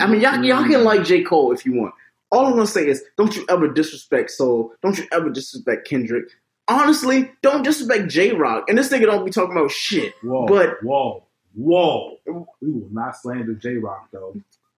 I 0.00 0.06
mean 0.06 0.20
y'all 0.20 0.42
y'all 0.44 0.62
can 0.62 0.72
mm-hmm. 0.72 0.84
like 0.84 1.04
J. 1.04 1.22
Cole 1.22 1.52
if 1.52 1.64
you 1.64 1.74
want. 1.74 1.94
All 2.30 2.46
I'm 2.46 2.52
gonna 2.52 2.66
say 2.66 2.86
is 2.86 3.02
don't 3.16 3.34
you 3.34 3.44
ever 3.48 3.68
disrespect 3.68 4.30
Soul. 4.30 4.72
Don't 4.82 4.98
you 4.98 5.06
ever 5.12 5.30
disrespect 5.30 5.88
Kendrick. 5.88 6.28
Honestly, 6.68 7.30
don't 7.42 7.64
disrespect 7.64 8.08
Jay 8.08 8.32
Rock. 8.32 8.68
And 8.68 8.78
this 8.78 8.90
nigga 8.90 9.06
don't 9.06 9.24
be 9.24 9.30
talking 9.32 9.56
about 9.56 9.72
shit. 9.72 10.14
Whoa, 10.22 10.46
But 10.46 10.82
whoa, 10.82 11.24
whoa. 11.54 12.16
We 12.60 12.70
will 12.70 12.88
not 12.92 13.16
slander 13.16 13.54
Jay 13.54 13.76
Rock 13.76 14.08
though. 14.12 14.34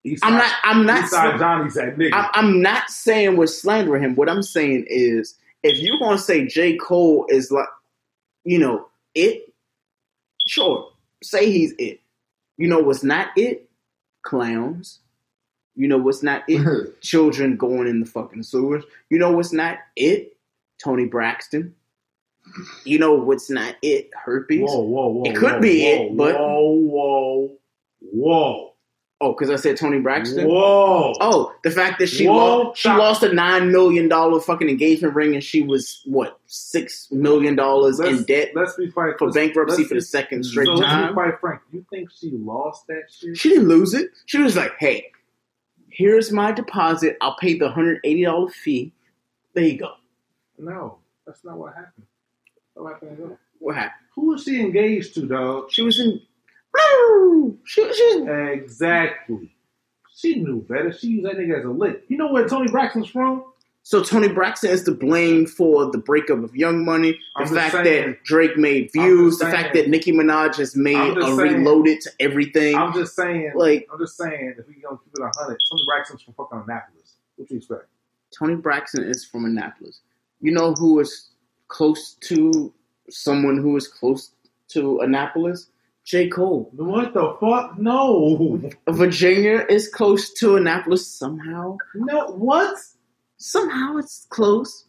Eastside, 0.07 0.19
I'm 0.23 0.35
not 0.35 0.53
I'm 0.65 0.87
not 0.87 1.05
Eastside 1.05 1.39
Johnny's 1.39 1.75
that 1.75 1.97
nigga. 1.97 2.13
I, 2.13 2.31
I'm 2.35 2.61
not 2.61 2.91
saying 2.91 3.37
we're 3.37 3.47
slandering 3.47 4.03
him. 4.03 4.15
What 4.17 4.29
I'm 4.29 4.43
saying 4.43 4.87
is, 4.89 5.37
if 5.63 5.79
you're 5.79 5.99
gonna 5.99 6.19
say 6.19 6.47
J. 6.47 6.77
Cole 6.77 7.27
is 7.29 7.53
like, 7.53 7.69
you 8.45 8.59
know, 8.59 8.89
it, 9.15 9.53
sure, 10.47 10.91
say 11.23 11.51
he's 11.51 11.73
it. 11.79 12.01
You 12.57 12.69
know 12.69 12.81
what's 12.81 13.05
not 13.05 13.29
it? 13.37 13.69
Clowns. 14.23 15.01
You 15.75 15.89
know 15.89 15.99
what's 15.99 16.23
not 16.23 16.43
it? 16.49 17.01
Children 17.01 17.57
going 17.57 17.89
in 17.89 18.01
the 18.01 18.07
fucking 18.07 18.43
sewers. 18.43 18.85
You 19.11 19.19
know 19.19 19.33
what's 19.33 19.53
not 19.53 19.79
it? 19.97 20.37
Toni 20.83 21.07
Braxton. 21.07 21.75
You 22.85 22.99
know 22.99 23.15
what's 23.15 23.49
not 23.49 23.77
it? 23.83 24.11
Herpes. 24.15 24.63
whoa, 24.69 24.81
whoa, 24.81 25.09
whoa. 25.09 25.25
It 25.25 25.37
could 25.37 25.53
whoa, 25.55 25.61
be 25.61 25.83
whoa, 25.85 26.05
it, 26.07 26.17
but- 26.17 26.35
whoa, 26.39 26.71
whoa, 26.71 27.59
whoa, 28.01 28.72
Oh, 29.25 29.33
because 29.33 29.51
I 29.51 29.57
said 29.57 29.77
Toni 29.77 30.01
Braxton. 30.01 30.49
whoa. 30.49 31.13
Oh, 31.21 31.55
the 31.63 31.71
fact 31.71 32.01
that 32.01 32.09
she 32.09 32.27
Whoa, 32.27 32.35
lost, 32.63 32.79
she 32.81 32.89
stop. 32.89 32.99
lost 32.99 33.23
a 33.23 33.33
nine 33.33 33.71
million 33.71 34.09
dollar 34.09 34.41
fucking 34.41 34.69
engagement 34.69 35.15
ring, 35.15 35.35
and 35.35 35.45
she 35.45 35.63
was 35.63 36.03
what 36.07 36.41
six 36.47 37.07
million 37.13 37.55
dollars 37.55 38.01
in 38.01 38.25
debt 38.25 38.51
Let's 38.55 38.75
be 38.75 38.91
quite 38.91 39.17
for 39.19 39.31
bankruptcy 39.31 39.85
for 39.85 39.95
the 39.95 40.01
second 40.01 40.43
straight 40.45 40.67
so 40.67 40.73
Let's 40.73 40.81
be 40.81 40.87
time. 40.91 41.15
quite 41.15 41.39
frank. 41.41 41.61
You 41.73 41.87
think 41.89 42.11
she 42.11 42.31
lost 42.33 42.89
that 42.89 43.05
shit? 43.11 43.37
She 43.39 43.51
didn't 43.51 43.69
lose 43.69 43.95
it. 43.95 44.11
She 44.27 44.39
was 44.39 44.57
like, 44.57 44.73
"Hey, 44.81 45.13
here's 45.89 46.33
my 46.33 46.51
deposit. 46.51 47.17
I'll 47.21 47.37
pay 47.37 47.57
the 47.57 47.71
hundred 47.71 48.01
eighty 48.03 48.25
dollar 48.25 48.51
fee. 48.51 48.93
There 49.55 49.63
you 49.65 49.79
go." 49.79 49.93
No, 50.59 50.99
that's 51.27 51.45
not 51.45 51.59
what 51.59 51.75
happened. 51.75 52.07
What 52.75 52.95
happened? 52.95 53.37
What 53.61 53.77
happened? 53.77 53.93
Who 54.17 54.27
was 54.31 54.43
she 54.43 54.61
engaged 54.61 55.15
to, 55.15 55.27
dog? 55.27 55.71
She 55.71 55.83
was 55.83 56.01
in. 56.01 56.21
She, 57.65 57.93
she, 57.95 58.25
Exactly. 58.27 59.55
She 60.15 60.37
knew 60.37 60.63
better. 60.63 60.93
She 60.93 61.09
used 61.09 61.27
that 61.27 61.37
nigga 61.37 61.61
as 61.61 61.65
a 61.65 61.71
lick. 61.71 62.05
You 62.09 62.17
know 62.17 62.33
where 62.33 62.49
Toni 62.49 62.71
Braxton's 62.71 63.09
from? 63.09 63.45
so 63.85 64.03
Toni 64.03 64.29
Braxton 64.29 64.71
is 64.71 64.85
to 64.85 64.93
blame 64.93 65.47
for 65.47 65.91
the 65.91 65.99
breakup 65.99 66.45
of 66.45 66.55
Young 66.55 66.85
Money, 66.85 67.19
the 67.37 67.47
fact 67.47 67.73
saying. 67.73 68.11
that 68.11 68.25
Drake 68.25 68.57
made 68.57 68.91
views, 68.93 69.39
the 69.39 69.47
fact 69.47 69.75
that 69.75 69.89
Nicki 69.89 70.13
Minaj 70.13 70.57
has 70.57 70.77
made 70.77 71.19
a 71.19 71.23
saying. 71.23 71.37
reloaded 71.39 72.01
to 72.03 72.11
everything. 72.21 72.77
I'm 72.77 72.93
just 72.93 73.17
saying. 73.17 73.53
Like- 73.57 73.89
I'm 73.93 73.99
just 73.99 74.17
saying. 74.17 74.55
If 74.59 74.69
we 74.69 74.75
gonna 74.81 74.99
keep 75.03 75.13
it 75.15 75.33
hundred, 75.37 75.59
Toni 75.69 75.83
Braxton's 75.87 76.23
from 76.23 76.35
fucking 76.35 76.63
Annapolis. 76.65 77.15
What 77.37 77.51
you 77.51 77.57
expect? 77.57 77.87
Toni 78.39 78.55
Braxton 78.55 79.05
is 79.05 79.25
from 79.25 79.45
Annapolis. 79.45 80.01
You 80.41 80.53
know 80.53 80.75
who 80.75 81.01
is 81.01 81.31
close 81.67 82.15
to 82.21 82.73
someone 83.11 83.59
who 83.59 83.77
is 83.77 83.89
close 83.89 84.31
to 84.69 85.01
Annapolis? 85.01 85.71
J. 86.05 86.29
Cole. 86.29 86.71
What 86.73 87.15
the 87.15 87.37
fuck? 87.41 87.79
No. 87.79 88.61
Virginia 88.89 89.65
is 89.69 89.89
close 89.89 90.33
to 90.35 90.57
Annapolis 90.57 91.07
somehow. 91.07 91.79
No. 91.95 92.27
What? 92.29 92.77
Somehow 93.37 93.99
it's 93.99 94.27
close. 94.29 94.87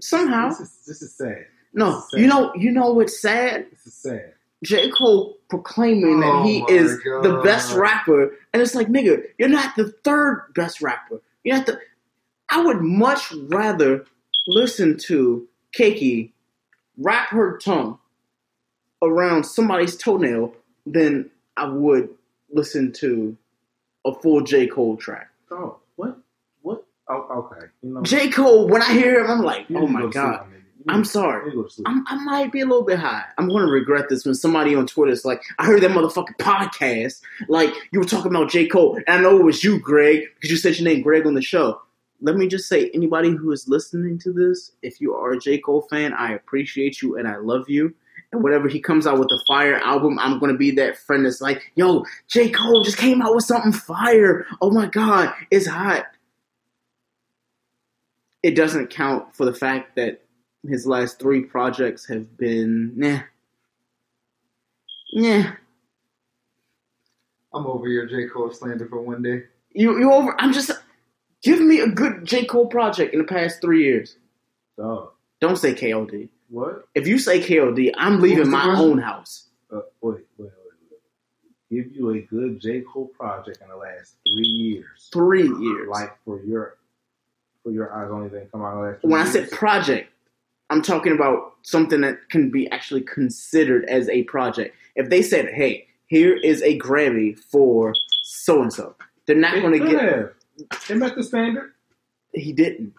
Somehow. 0.00 0.50
This 0.50 0.60
is 0.60 0.84
this 0.86 1.02
is 1.02 1.16
sad. 1.16 1.46
No, 1.74 1.98
is 1.98 2.10
sad. 2.10 2.20
you 2.20 2.26
know, 2.26 2.52
you 2.54 2.70
know 2.70 2.92
what's 2.92 3.20
sad? 3.20 3.66
This 3.70 3.86
is 3.86 3.94
sad. 3.94 4.34
J. 4.64 4.90
Cole 4.90 5.38
proclaiming 5.48 6.20
that 6.20 6.26
Oh 6.26 6.44
he 6.44 6.60
my 6.60 6.66
is 6.68 7.02
the 7.02 7.40
best 7.42 7.74
rapper, 7.74 8.36
and 8.52 8.62
it's 8.62 8.74
like, 8.74 8.88
nigga, 8.88 9.24
you're 9.38 9.48
not 9.48 9.74
the 9.74 9.90
third 10.04 10.52
best 10.54 10.80
rapper. 10.80 11.20
You're 11.42 11.56
not 11.56 11.66
the. 11.66 11.80
I 12.48 12.62
would 12.62 12.80
much 12.80 13.32
rather 13.48 14.04
listen 14.46 14.98
to 15.06 15.48
Keiki 15.76 16.32
wrap 16.98 17.28
her 17.30 17.58
tongue 17.58 17.98
around 19.02 19.44
somebody's 19.44 19.96
toenail 19.96 20.54
than 20.86 21.30
I 21.56 21.66
would 21.66 22.08
listen 22.50 22.92
to 22.94 23.36
a 24.06 24.14
full 24.14 24.40
J. 24.42 24.66
Cole 24.66 24.96
track. 24.96 25.28
Oh, 25.50 25.78
what? 25.96 26.18
What? 26.62 26.84
Oh, 27.08 27.48
okay. 27.52 27.66
You 27.82 27.94
know, 27.94 28.02
J. 28.02 28.30
Cole, 28.30 28.68
when 28.68 28.82
I 28.82 28.92
hear 28.92 29.20
him, 29.20 29.30
I'm 29.30 29.42
like, 29.42 29.66
oh 29.74 29.86
my 29.86 30.02
go 30.02 30.08
god. 30.08 30.46
I'm 30.88 31.04
sorry. 31.04 31.44
you 31.44 31.44
need 31.46 31.50
to 31.50 31.56
go 31.56 31.62
to 31.68 31.70
sleep. 31.70 31.88
I'm, 31.88 32.04
I 32.08 32.16
might 32.24 32.50
be 32.50 32.60
a 32.60 32.66
little 32.66 32.84
bit 32.84 32.98
high. 32.98 33.24
I'm 33.38 33.48
going 33.48 33.64
to 33.64 33.70
regret 33.70 34.08
this 34.08 34.24
when 34.24 34.34
somebody 34.34 34.74
on 34.74 34.86
Twitter 34.86 35.12
is 35.12 35.24
like, 35.24 35.42
I 35.58 35.66
heard 35.66 35.80
that 35.82 35.92
motherfucking 35.92 36.38
podcast. 36.38 37.20
Like, 37.48 37.72
you 37.92 38.00
were 38.00 38.04
talking 38.04 38.34
about 38.34 38.50
J. 38.50 38.66
Cole. 38.66 38.96
And 38.96 39.04
I 39.08 39.20
know 39.20 39.38
it 39.38 39.44
was 39.44 39.62
you, 39.62 39.78
Greg, 39.78 40.24
because 40.34 40.50
you 40.50 40.56
said 40.56 40.76
your 40.76 40.88
name, 40.88 41.02
Greg, 41.02 41.26
on 41.26 41.34
the 41.34 41.42
show. 41.42 41.80
Let 42.20 42.36
me 42.36 42.46
just 42.46 42.68
say, 42.68 42.90
anybody 42.94 43.30
who 43.30 43.50
is 43.52 43.68
listening 43.68 44.18
to 44.20 44.32
this, 44.32 44.72
if 44.82 45.00
you 45.00 45.14
are 45.14 45.32
a 45.32 45.38
J. 45.38 45.58
Cole 45.58 45.82
fan, 45.82 46.12
I 46.12 46.32
appreciate 46.32 47.02
you 47.02 47.16
and 47.16 47.26
I 47.28 47.36
love 47.36 47.68
you. 47.68 47.94
And 48.32 48.42
whenever 48.42 48.66
he 48.66 48.80
comes 48.80 49.06
out 49.06 49.18
with 49.18 49.30
a 49.30 49.40
fire 49.46 49.76
album, 49.76 50.18
I'm 50.18 50.40
to 50.40 50.56
be 50.56 50.70
that 50.72 50.96
friend 50.96 51.26
that's 51.26 51.42
like, 51.42 51.70
yo, 51.74 52.04
J. 52.28 52.50
Cole 52.50 52.82
just 52.82 52.96
came 52.96 53.20
out 53.20 53.34
with 53.34 53.44
something 53.44 53.72
fire. 53.72 54.46
Oh 54.62 54.70
my 54.70 54.86
God, 54.86 55.32
it's 55.50 55.66
hot. 55.66 56.06
It 58.42 58.56
doesn't 58.56 58.88
count 58.88 59.36
for 59.36 59.44
the 59.44 59.54
fact 59.54 59.96
that 59.96 60.22
his 60.66 60.86
last 60.86 61.18
three 61.18 61.42
projects 61.42 62.06
have 62.08 62.36
been 62.36 62.92
nah. 62.96 63.20
Yeah. 65.12 65.52
I'm 67.52 67.66
over 67.66 67.86
your 67.86 68.06
J. 68.06 68.28
Cole 68.28 68.50
slander 68.50 68.86
for 68.86 69.02
one 69.02 69.22
day. 69.22 69.44
You 69.74 69.98
you 69.98 70.10
over 70.10 70.34
I'm 70.40 70.52
just 70.52 70.70
give 71.42 71.60
me 71.60 71.80
a 71.80 71.88
good 71.88 72.24
J. 72.24 72.46
Cole 72.46 72.66
project 72.66 73.12
in 73.12 73.18
the 73.18 73.26
past 73.26 73.60
three 73.60 73.84
years. 73.84 74.16
Dog. 74.78 75.10
Don't 75.40 75.56
say 75.56 75.74
KOD. 75.74 76.28
What? 76.52 76.84
If 76.94 77.06
you 77.06 77.18
say 77.18 77.40
KOD, 77.40 77.92
I'm 77.96 78.20
leaving 78.20 78.50
my 78.50 78.76
own 78.76 78.98
house. 78.98 79.48
Uh, 79.72 79.80
wait, 80.02 80.16
wait, 80.36 80.50
wait, 80.50 80.50
wait. 80.90 81.00
Give 81.70 81.96
you 81.96 82.10
a 82.10 82.20
good 82.20 82.60
J. 82.60 82.82
Cole 82.82 83.06
project 83.06 83.62
in 83.62 83.68
the 83.68 83.76
last 83.76 84.16
three 84.26 84.46
years. 84.46 85.08
Three 85.10 85.48
years. 85.48 85.88
Like 85.88 86.14
for 86.26 86.42
your 86.42 86.76
for 87.62 87.72
your 87.72 87.90
eyes 87.94 88.10
only 88.10 88.28
thing 88.28 88.46
come 88.52 88.60
out 88.60 88.74
in 88.74 88.78
the 88.80 88.86
last 88.86 89.00
three 89.00 89.10
When 89.10 89.20
I 89.22 89.24
said 89.24 89.50
project, 89.50 90.12
I'm 90.68 90.82
talking 90.82 91.12
about 91.12 91.54
something 91.62 92.02
that 92.02 92.28
can 92.28 92.50
be 92.50 92.70
actually 92.70 93.00
considered 93.00 93.86
as 93.86 94.10
a 94.10 94.24
project. 94.24 94.76
If 94.94 95.08
they 95.08 95.22
said, 95.22 95.54
"Hey, 95.54 95.86
here 96.06 96.36
is 96.36 96.60
a 96.60 96.78
Grammy 96.78 97.38
for 97.38 97.94
so 98.24 98.60
and 98.60 98.70
so," 98.70 98.94
they're 99.24 99.36
not 99.36 99.54
going 99.54 99.80
to 99.80 99.88
get. 99.88 100.02
have. 100.02 100.32
It 100.90 100.96
met 100.96 101.16
the 101.16 101.22
standard. 101.22 101.72
He 102.34 102.52
didn't. 102.52 102.92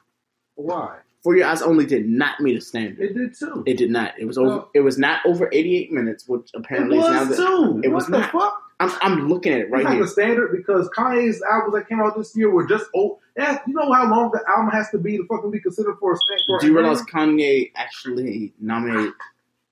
Why? 0.56 0.98
For 1.23 1.35
Your 1.37 1.47
Eyes 1.47 1.61
Only 1.61 1.85
did 1.85 2.07
not 2.07 2.41
meet 2.41 2.57
a 2.57 2.61
standard. 2.61 2.99
It 2.99 3.13
did 3.13 3.33
too. 3.33 3.63
It 3.65 3.77
did 3.77 3.89
not. 3.91 4.13
It 4.19 4.25
was 4.25 4.37
over. 4.37 4.49
No. 4.49 4.69
It 4.73 4.81
was 4.81 4.97
not 4.97 5.25
over 5.25 5.49
88 5.53 5.91
minutes, 5.91 6.27
which 6.27 6.49
apparently 6.53 6.97
It 6.97 7.01
is 7.01 7.07
now 7.07 7.19
was 7.25 7.29
that 7.29 7.35
too. 7.37 7.81
it 7.83 7.87
What 7.89 7.95
was 7.95 8.05
the 8.07 8.17
not. 8.19 8.31
fuck? 8.31 8.59
I'm, 8.81 8.91
I'm 9.01 9.29
looking 9.29 9.53
at 9.53 9.59
it 9.61 9.69
right 9.71 9.81
it's 9.81 9.85
not 9.85 9.93
here. 9.93 10.01
the 10.03 10.07
standard 10.09 10.51
because 10.57 10.89
Kanye's 10.89 11.41
albums 11.49 11.75
that 11.75 11.87
came 11.87 12.01
out 12.01 12.17
this 12.17 12.35
year 12.35 12.49
were 12.49 12.67
just 12.67 12.85
oh 12.95 13.19
yeah, 13.37 13.59
you 13.65 13.73
know 13.73 13.89
how 13.93 14.09
long 14.09 14.31
the 14.33 14.43
album 14.49 14.69
has 14.71 14.89
to 14.89 14.97
be 14.97 15.15
to 15.17 15.25
fucking 15.27 15.51
be 15.51 15.59
considered 15.61 15.95
for 15.99 16.13
a 16.13 16.17
stand 16.17 16.41
for 16.45 16.59
Do 16.59 16.67
you 16.67 16.75
realize 16.77 17.01
Kanye 17.03 17.71
actually 17.75 18.51
nominated 18.59 19.13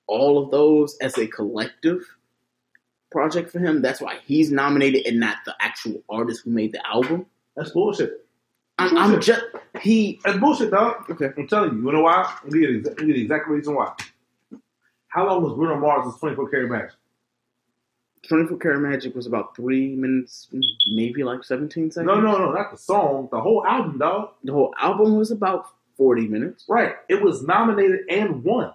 all 0.08 0.42
of 0.42 0.52
those 0.52 0.98
as 1.02 1.18
a 1.18 1.28
collective 1.28 2.06
project 3.12 3.52
for 3.52 3.60
him? 3.60 3.82
That's 3.82 4.00
why 4.00 4.20
he's 4.26 4.52
nominated 4.52 5.06
and 5.06 5.20
not 5.20 5.38
the 5.46 5.56
actual 5.60 6.02
artist 6.10 6.44
who 6.46 6.52
made 6.52 6.72
the 6.72 6.86
album. 6.88 7.26
That's 7.58 7.72
bullshit. 7.72 8.21
I'm, 8.90 8.98
I'm 8.98 9.22
just 9.22 9.42
he. 9.82 10.20
That's 10.24 10.38
bullshit, 10.38 10.72
dog. 10.72 11.10
Okay. 11.10 11.30
I'm 11.38 11.48
telling 11.48 11.74
you. 11.74 11.86
You 11.86 11.92
know 11.92 12.02
why? 12.02 12.34
I'll 12.44 12.50
give 12.50 12.62
you 12.62 12.82
the, 12.82 12.90
I'll 12.90 12.96
give 12.96 13.08
you 13.10 13.14
the 13.14 13.22
exact 13.22 13.48
reason 13.48 13.76
why. 13.76 13.94
How 15.08 15.28
long 15.28 15.44
was 15.44 15.54
Bruno 15.54 15.78
Mars' 15.78 16.16
24 16.20 16.50
karat 16.50 16.72
match? 16.72 16.92
24 18.28 18.58
Karat 18.60 18.82
Magic 18.82 19.16
was 19.16 19.26
about 19.26 19.56
three 19.56 19.96
minutes, 19.96 20.48
maybe 20.94 21.24
like 21.24 21.44
17 21.44 21.92
seconds. 21.92 22.08
No, 22.08 22.20
no, 22.20 22.38
no, 22.38 22.52
not 22.52 22.72
the 22.72 22.78
song. 22.78 23.28
The 23.32 23.42
whole 23.42 23.66
album, 23.66 23.98
dog. 23.98 24.32
The 24.44 24.54
whole 24.54 24.74
album 24.80 25.18
was 25.18 25.32
about 25.32 25.66
40 25.98 26.28
minutes. 26.28 26.66
Right. 26.68 26.96
It 27.10 27.22
was 27.22 27.44
nominated 27.44 28.02
and 28.10 28.44
won. 28.44 28.74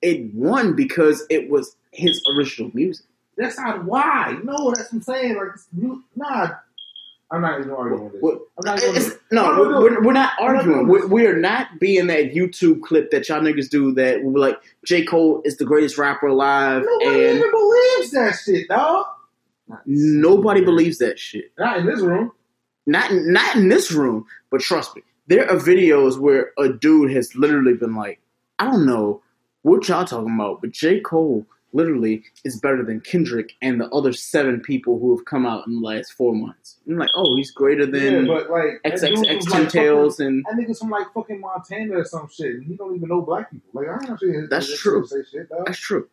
It 0.00 0.34
won 0.34 0.74
because 0.74 1.24
it 1.30 1.48
was 1.48 1.76
his 1.92 2.20
original 2.36 2.70
music. 2.74 3.06
That's 3.36 3.58
not 3.58 3.84
why. 3.84 4.38
No, 4.42 4.72
that's 4.72 4.92
what 4.92 4.98
I'm 4.98 5.02
saying. 5.02 5.36
Like, 5.36 5.96
nah. 6.16 6.50
I'm 7.32 7.40
not 7.40 7.60
even 7.60 7.72
arguing 7.72 8.04
with 8.04 8.12
this. 8.12 8.22
What- 8.22 8.40
I'm 8.58 8.64
not 8.66 8.82
even. 8.82 8.96
It's- 8.96 9.16
no, 9.30 9.44
we're, 9.58 9.70
not 9.70 9.82
we're, 9.82 10.02
we're 10.04 10.12
not 10.12 10.32
arguing. 10.38 10.86
We're, 10.86 11.06
we're 11.06 11.36
not 11.38 11.80
being 11.80 12.06
that 12.08 12.34
YouTube 12.34 12.82
clip 12.82 13.10
that 13.10 13.28
y'all 13.28 13.40
niggas 13.40 13.70
do 13.70 13.92
that 13.94 14.22
we're 14.22 14.38
like, 14.38 14.60
J. 14.84 15.04
Cole 15.04 15.40
is 15.46 15.56
the 15.56 15.64
greatest 15.64 15.96
rapper 15.96 16.26
alive, 16.26 16.82
Nobody 16.84 17.28
and 17.28 17.38
even 17.38 17.50
believes 17.50 18.10
that 18.12 18.38
shit, 18.44 18.68
dog. 18.68 19.06
nobody 19.86 20.62
believes 20.64 20.98
that 20.98 21.18
shit. 21.18 21.52
Not 21.58 21.78
in 21.78 21.86
this 21.86 22.00
room. 22.00 22.32
Not 22.86 23.10
not 23.12 23.56
in 23.56 23.68
this 23.68 23.92
room, 23.92 24.26
but 24.50 24.60
trust 24.60 24.94
me, 24.96 25.02
there 25.28 25.48
are 25.50 25.56
videos 25.56 26.18
where 26.18 26.50
a 26.58 26.68
dude 26.68 27.12
has 27.12 27.34
literally 27.36 27.74
been 27.74 27.94
like, 27.94 28.20
I 28.58 28.64
don't 28.66 28.84
know 28.86 29.22
what 29.62 29.88
y'all 29.88 30.04
talking 30.04 30.34
about, 30.34 30.60
but 30.60 30.72
J. 30.72 31.00
Cole 31.00 31.46
literally 31.72 32.22
is 32.44 32.58
better 32.60 32.84
than 32.84 33.00
Kendrick 33.00 33.52
and 33.62 33.80
the 33.80 33.88
other 33.88 34.12
seven 34.12 34.60
people 34.60 34.98
who 34.98 35.16
have 35.16 35.24
come 35.24 35.46
out 35.46 35.66
in 35.66 35.74
the 35.80 35.86
last 35.86 36.12
four 36.12 36.34
months. 36.34 36.78
I'm 36.86 36.96
like, 36.98 37.10
oh, 37.16 37.34
he's 37.36 37.50
greater 37.50 37.86
than 37.86 38.26
yeah, 38.26 38.32
but 38.34 38.50
like 38.50 38.80
XXX 38.84 39.16
like 39.26 39.40
Tentails 39.40 40.16
fucking- 40.16 40.26
and 40.26 40.46
I 40.52 40.56
think 40.56 40.68
it's 40.68 40.78
from 40.80 40.90
like 40.90 41.06
fucking 41.14 41.40
Montana 41.40 41.98
or 41.98 42.04
some 42.04 42.28
shit, 42.30 42.54
and 42.56 42.64
he 42.64 42.74
don't 42.76 42.94
even 42.96 43.08
know 43.08 43.22
black 43.22 43.50
people. 43.50 43.70
Like 43.72 43.88
I 43.88 44.04
don't 44.04 44.18
see 44.20 44.32
his 44.32 44.48
That's 44.48 44.68
his 44.68 44.78
true. 44.78 45.06
Shit. 45.08 45.48
That's 45.64 45.78
true. 45.78 46.08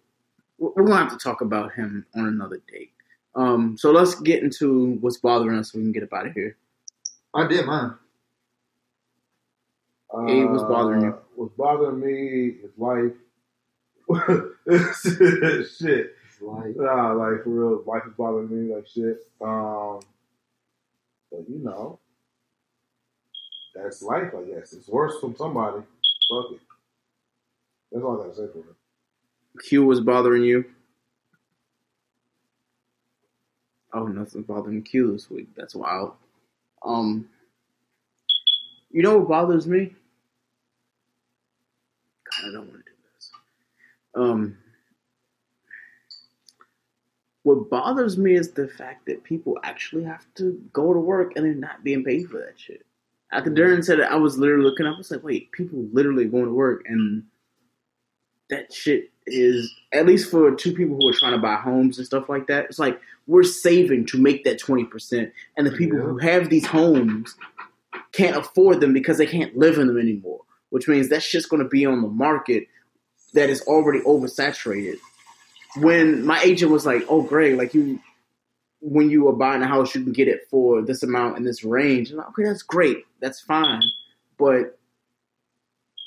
We're 0.58 0.72
we're 0.76 0.84
gonna 0.86 0.98
have 1.04 1.12
to 1.12 1.18
talk 1.18 1.42
about 1.42 1.74
him 1.74 2.06
on 2.16 2.26
another 2.28 2.62
date. 2.72 2.92
Um, 3.36 3.78
so 3.78 3.92
let's 3.92 4.16
get 4.16 4.42
into 4.44 4.94
what's 5.02 5.18
bothering 5.18 5.58
us 5.58 5.72
so 5.72 5.78
we 5.78 5.84
can 5.86 5.92
get 5.92 6.04
up 6.04 6.14
out 6.14 6.28
of 6.28 6.34
here. 6.34 6.58
I 7.34 7.48
did 7.48 7.66
mine. 7.66 7.94
Hey, 10.28 10.44
what's 10.46 10.64
bothering 10.64 11.02
you? 11.02 11.10
Uh, 11.10 11.18
What's 11.36 11.54
bothering 11.56 12.00
me 12.00 12.56
is 12.66 12.72
life. 12.78 13.14
Shit. 15.80 16.16
Like, 16.42 16.76
Nah, 16.78 17.14
like 17.14 17.44
for 17.44 17.50
real, 17.50 17.84
life 17.86 18.04
is 18.08 18.14
bothering 18.18 18.50
me 18.70 18.74
like 18.76 18.88
shit. 18.88 19.18
Um, 19.42 20.00
but 21.32 21.50
you 21.50 21.60
know, 21.64 22.00
that's 23.76 24.02
life. 24.02 24.34
I 24.38 24.44
guess 24.44 24.74
it's 24.74 24.88
worse 24.90 25.20
from 25.20 25.36
somebody. 25.36 25.80
Fuck 26.30 26.54
it. 26.54 26.60
That's 27.92 28.04
all 28.04 28.22
I 28.22 28.26
gotta 28.28 28.36
say 28.36 28.48
for 28.54 28.60
it. 28.60 28.76
Q 29.64 29.86
was 29.86 30.02
bothering 30.02 30.44
you. 30.44 30.66
Oh, 33.94 34.08
nothing's 34.08 34.46
bothering 34.48 34.84
Q 34.84 35.12
this 35.14 35.30
week. 35.30 35.50
That's 35.56 35.76
wild. 35.76 36.14
Um, 36.84 37.30
you 38.92 39.04
know 39.04 39.18
what 39.20 39.30
bothers 39.30 39.68
me? 39.68 39.96
God, 42.26 42.50
I 42.50 42.52
don't 42.54 42.68
want 42.70 42.72
to 42.72 42.78
do 42.78 42.78
this. 42.79 42.79
Um, 44.16 44.58
what 47.44 47.70
bothers 47.70 48.18
me 48.18 48.36
is 48.36 48.52
the 48.52 48.68
fact 48.68 49.06
that 49.06 49.24
people 49.24 49.58
actually 49.64 50.04
have 50.04 50.26
to 50.36 50.62
go 50.74 50.94
to 50.94 51.00
work 51.00 51.34
and 51.36 51.46
they're 51.46 51.54
not 51.54 51.84
being 51.84 52.04
paid 52.04 52.30
for 52.30 52.38
that 52.40 52.60
shit. 52.60 52.86
After 53.32 53.52
Darren 53.52 53.84
said 53.84 54.00
it, 54.00 54.08
I 54.10 54.16
was 54.16 54.38
literally 54.38 54.64
looking 54.64 54.86
up. 54.86 54.96
I 54.96 54.98
was 54.98 55.12
like, 55.12 55.24
wait, 55.24 55.52
people 55.52 55.88
literally 55.94 56.26
going 56.26 56.46
to 56.46 56.54
work 56.54 56.84
and 56.88 57.24
that 58.50 58.74
shit 58.74 59.12
is 59.26 59.74
at 59.94 60.06
least 60.06 60.30
for 60.30 60.54
two 60.56 60.74
people 60.74 60.96
who 60.96 61.08
are 61.08 61.14
trying 61.14 61.34
to 61.34 61.38
buy 61.38 61.56
homes 61.56 61.98
and 61.98 62.06
stuff 62.06 62.30
like 62.30 62.48
that. 62.48 62.66
It's 62.66 62.80
like 62.80 63.00
we're 63.28 63.44
saving 63.44 64.08
to 64.08 64.18
make 64.18 64.44
that 64.44 64.60
twenty 64.60 64.86
percent, 64.86 65.32
and 65.56 65.66
the 65.66 65.72
people 65.72 66.00
who 66.00 66.18
have 66.18 66.50
these 66.50 66.66
homes 66.66 67.36
can't 68.12 68.36
afford 68.36 68.82
them 68.82 68.94
because 68.94 69.18
they 69.18 69.28
can't 69.28 69.56
live 69.56 69.78
in 69.78 69.88
them 69.88 70.00
anymore. 70.00 70.42
Which 70.70 70.88
means 70.88 71.10
that 71.10 71.24
shit's 71.24 71.46
going 71.46 71.64
to 71.64 71.70
be 71.70 71.86
on 71.86 72.02
the 72.02 72.08
market 72.08 72.68
that 73.34 73.50
is 73.50 73.62
already 73.62 74.00
oversaturated. 74.02 74.98
When 75.78 76.26
my 76.26 76.42
agent 76.42 76.72
was 76.72 76.86
like, 76.86 77.04
"Oh, 77.10 77.22
Greg, 77.22 77.58
like 77.58 77.74
you, 77.74 78.00
when 78.82 79.10
you 79.10 79.28
are 79.28 79.34
buying 79.34 79.62
a 79.62 79.68
house, 79.68 79.94
you 79.94 80.04
can 80.04 80.14
get 80.14 80.28
it 80.28 80.48
for 80.50 80.82
this 80.82 81.04
amount 81.04 81.38
in 81.38 81.44
this 81.44 81.64
range." 81.64 82.12
I'm 82.12 82.18
like, 82.18 82.30
"Okay, 82.30 82.44
that's 82.44 82.64
great, 82.64 83.06
that's 83.20 83.40
fine," 83.40 83.84
but 84.38 84.80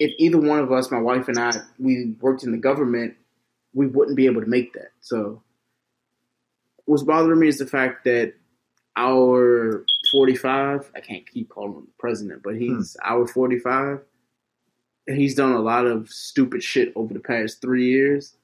if 0.02 0.12
either 0.18 0.38
one 0.38 0.58
of 0.58 0.72
us, 0.72 0.90
my 0.90 1.00
wife 1.00 1.28
and 1.28 1.38
I, 1.38 1.52
we 1.78 2.16
worked 2.20 2.42
in 2.42 2.50
the 2.50 2.58
government, 2.58 3.14
we 3.72 3.86
wouldn't 3.86 4.16
be 4.16 4.26
able 4.26 4.40
to 4.40 4.48
make 4.48 4.72
that. 4.72 4.90
So, 5.00 5.42
what's 6.86 7.04
bothering 7.04 7.38
me 7.38 7.46
is 7.46 7.58
the 7.58 7.66
fact 7.66 8.04
that 8.04 8.34
our 8.96 9.84
45, 10.10 10.90
I 10.94 11.00
can't 11.00 11.28
keep 11.28 11.48
calling 11.50 11.74
him 11.74 11.86
the 11.86 11.92
president, 12.00 12.42
but 12.42 12.56
he's 12.56 12.96
hmm. 13.00 13.12
our 13.12 13.26
45. 13.28 14.00
And 15.06 15.16
he's 15.16 15.34
done 15.34 15.52
a 15.52 15.60
lot 15.60 15.86
of 15.86 16.08
stupid 16.08 16.62
shit 16.62 16.92
over 16.94 17.12
the 17.12 17.20
past 17.20 17.60
three 17.60 17.90
years. 17.90 18.36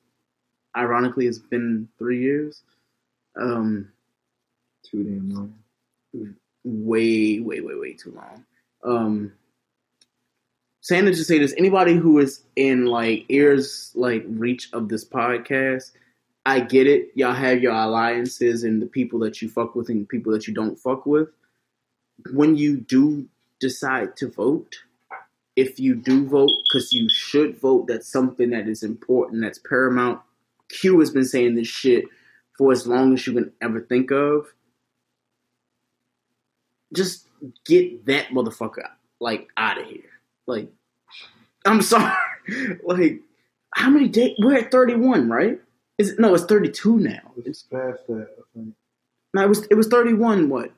Ironically, 0.76 1.26
it's 1.26 1.38
been 1.38 1.88
three 1.98 2.20
years. 2.20 2.62
Um, 3.36 3.92
too 4.82 5.04
damn 5.04 5.30
long. 5.30 5.54
way, 6.64 7.40
way, 7.40 7.60
way, 7.60 7.74
way 7.74 7.92
too 7.94 8.12
long. 8.12 8.44
Um, 8.84 9.32
saying 10.80 11.04
to 11.04 11.12
just 11.12 11.28
say 11.28 11.38
this, 11.38 11.54
anybody 11.56 11.94
who 11.94 12.18
is 12.18 12.42
in 12.56 12.86
like 12.86 13.26
ears 13.28 13.92
like 13.94 14.24
reach 14.26 14.68
of 14.72 14.88
this 14.88 15.04
podcast, 15.04 15.92
I 16.46 16.60
get 16.60 16.86
it. 16.86 17.10
Y'all 17.14 17.34
have 17.34 17.60
your 17.60 17.74
alliances 17.74 18.64
and 18.64 18.80
the 18.80 18.86
people 18.86 19.18
that 19.20 19.42
you 19.42 19.48
fuck 19.48 19.74
with 19.74 19.90
and 19.90 20.02
the 20.02 20.06
people 20.06 20.32
that 20.32 20.48
you 20.48 20.54
don't 20.54 20.78
fuck 20.78 21.04
with. 21.04 21.28
When 22.32 22.56
you 22.56 22.78
do 22.78 23.28
decide 23.60 24.16
to 24.16 24.30
vote, 24.30 24.76
if 25.58 25.80
you 25.80 25.96
do 25.96 26.24
vote, 26.24 26.52
because 26.64 26.92
you 26.92 27.08
should 27.10 27.58
vote, 27.58 27.88
that's 27.88 28.06
something 28.06 28.50
that 28.50 28.68
is 28.68 28.84
important, 28.84 29.42
that's 29.42 29.58
paramount. 29.58 30.20
Q 30.68 31.00
has 31.00 31.10
been 31.10 31.24
saying 31.24 31.56
this 31.56 31.66
shit 31.66 32.04
for 32.56 32.70
as 32.70 32.86
long 32.86 33.12
as 33.14 33.26
you 33.26 33.32
can 33.32 33.52
ever 33.60 33.80
think 33.80 34.12
of. 34.12 34.46
Just 36.94 37.26
get 37.66 38.06
that 38.06 38.28
motherfucker 38.28 38.88
like 39.18 39.48
out 39.56 39.80
of 39.80 39.86
here. 39.88 40.10
Like, 40.46 40.70
I'm 41.66 41.82
sorry. 41.82 42.14
like, 42.84 43.20
how 43.74 43.90
many 43.90 44.06
days? 44.08 44.36
We're 44.38 44.58
at 44.58 44.70
31, 44.70 45.28
right? 45.28 45.60
Is 45.98 46.10
it, 46.10 46.20
no, 46.20 46.34
it's 46.34 46.44
32 46.44 46.98
now. 46.98 47.32
It's 47.44 47.64
past 47.64 48.06
that. 48.06 48.28
No, 49.34 49.42
it 49.42 49.48
was 49.48 49.66
it 49.66 49.74
was 49.74 49.88
31. 49.88 50.48
What? 50.48 50.66
It 50.66 50.72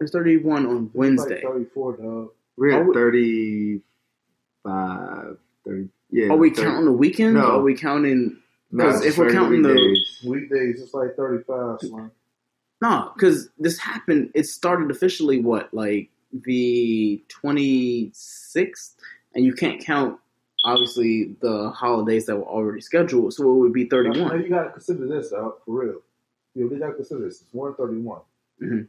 was 0.00 0.10
31 0.10 0.66
on 0.66 0.90
Wednesday. 0.92 1.36
Like 1.44 1.44
34, 1.44 1.96
dog. 1.98 2.30
We're 2.56 2.72
Are 2.76 2.80
at 2.80 2.86
we- 2.86 2.94
35, 4.64 5.36
30. 5.64 5.88
Yeah. 6.10 6.28
Are 6.28 6.36
we 6.36 6.50
30. 6.50 6.62
counting 6.62 6.84
the 6.86 6.92
weekends? 6.92 7.34
No. 7.34 7.42
Or 7.46 7.52
are 7.52 7.62
we 7.62 7.74
counting? 7.74 8.36
Because 8.70 8.96
it's 9.04 9.06
if 9.14 9.18
we're 9.18 9.26
30 9.30 9.36
counting 9.36 9.62
the 9.62 9.68
weekdays. 9.74 10.22
Weekdays, 10.24 10.80
it's 10.82 10.94
like 10.94 11.14
35, 11.16 11.80
son. 11.80 12.10
no, 12.82 13.10
because 13.14 13.48
this 13.58 13.78
happened. 13.78 14.30
It 14.34 14.46
started 14.46 14.90
officially 14.90 15.40
what 15.40 15.72
like 15.74 16.10
the 16.32 17.22
26th, 17.28 18.94
and 19.34 19.44
you 19.44 19.52
can't 19.54 19.80
count 19.84 20.18
obviously 20.64 21.36
the 21.40 21.70
holidays 21.70 22.26
that 22.26 22.36
were 22.36 22.46
already 22.46 22.80
scheduled, 22.80 23.32
so 23.34 23.42
it 23.50 23.54
would 23.58 23.72
be 23.72 23.84
Now, 23.84 23.88
31. 23.90 24.42
you 24.42 24.48
gotta 24.48 24.70
consider 24.70 25.06
this 25.06 25.32
out 25.32 25.60
for 25.64 25.84
real. 25.84 26.00
You 26.54 26.66
really 26.66 26.78
gotta 26.80 26.94
consider 26.94 27.20
this. 27.24 27.42
It's 27.42 27.52
one 27.52 27.74
thirty 27.74 27.98
one. 27.98 28.20
Mhm. 28.62 28.68
Because 28.68 28.86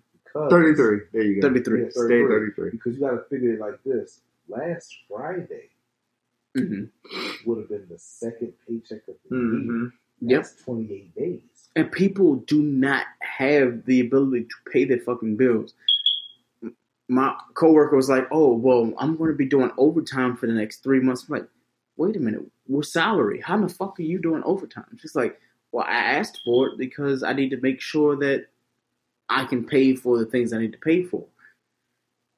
33. 0.50 1.00
There 1.14 1.22
you 1.24 1.42
go. 1.42 1.48
33. 1.48 1.84
Yeah, 1.84 1.90
Stay 1.90 2.22
33. 2.28 2.70
Because 2.72 2.94
you 2.96 3.00
gotta 3.00 3.24
figure 3.30 3.54
it 3.54 3.60
like 3.60 3.82
this. 3.84 4.22
Last 4.48 4.96
Friday 5.10 5.70
hmm 6.56 6.86
would 7.46 7.58
have 7.60 7.70
been 7.70 7.86
the 7.90 7.98
second 7.98 8.54
paycheck 8.68 9.08
of 9.08 9.16
the 9.30 9.36
Mhm. 9.36 9.66
year. 9.66 9.94
Yep. 10.22 10.42
That's 10.44 10.64
twenty 10.64 10.94
eight 10.94 11.16
days. 11.16 11.70
And 11.76 11.92
people 11.92 12.36
do 12.38 12.62
not 12.62 13.06
have 13.20 13.86
the 13.86 14.00
ability 14.00 14.46
to 14.46 14.72
pay 14.72 14.86
their 14.86 15.00
fucking 15.00 15.36
bills. 15.36 15.74
My 17.08 17.36
coworker 17.54 17.96
was 17.96 18.10
like, 18.10 18.28
"Oh, 18.32 18.54
well, 18.56 18.94
I'm 18.98 19.16
going 19.18 19.30
to 19.30 19.36
be 19.36 19.46
doing 19.46 19.72
overtime 19.78 20.36
for 20.38 20.48
the 20.48 20.54
next 20.54 20.78
three 20.84 21.00
months." 21.02 21.26
I'm 21.28 21.34
like, 21.40 21.48
"Wait 21.98 22.16
a 22.16 22.20
minute, 22.20 22.50
what 22.68 22.86
salary? 22.86 23.42
How 23.42 23.58
the 23.60 23.68
fuck 23.70 24.00
are 24.00 24.04
you 24.04 24.18
doing 24.18 24.42
overtime?" 24.44 24.98
She's 24.98 25.16
like, 25.16 25.40
"Well, 25.72 25.86
I 25.86 25.92
asked 25.98 26.40
for 26.46 26.70
it 26.70 26.78
because 26.78 27.22
I 27.22 27.34
need 27.34 27.50
to 27.50 27.58
make 27.62 27.82
sure 27.82 28.16
that 28.18 28.48
I 29.30 29.46
can 29.46 29.66
pay 29.66 29.96
for 29.96 30.18
the 30.18 30.26
things 30.26 30.54
I 30.54 30.60
need 30.60 30.74
to 30.74 30.80
pay 30.80 31.04
for." 31.04 31.26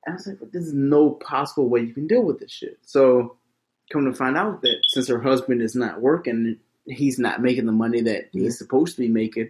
And 0.05 0.13
I 0.13 0.15
was 0.15 0.27
like, 0.27 0.39
"But 0.39 0.51
there's 0.51 0.73
no 0.73 1.11
possible 1.11 1.69
way 1.69 1.81
you 1.81 1.93
can 1.93 2.07
deal 2.07 2.23
with 2.23 2.39
this 2.39 2.51
shit." 2.51 2.79
So, 2.81 3.37
come 3.91 4.05
to 4.05 4.13
find 4.13 4.37
out 4.37 4.61
that 4.61 4.81
since 4.83 5.07
her 5.07 5.21
husband 5.21 5.61
is 5.61 5.75
not 5.75 6.01
working, 6.01 6.59
he's 6.85 7.19
not 7.19 7.41
making 7.41 7.65
the 7.65 7.71
money 7.71 8.01
that 8.01 8.29
he's 8.31 8.57
supposed 8.57 8.95
to 8.95 9.01
be 9.01 9.09
making. 9.09 9.49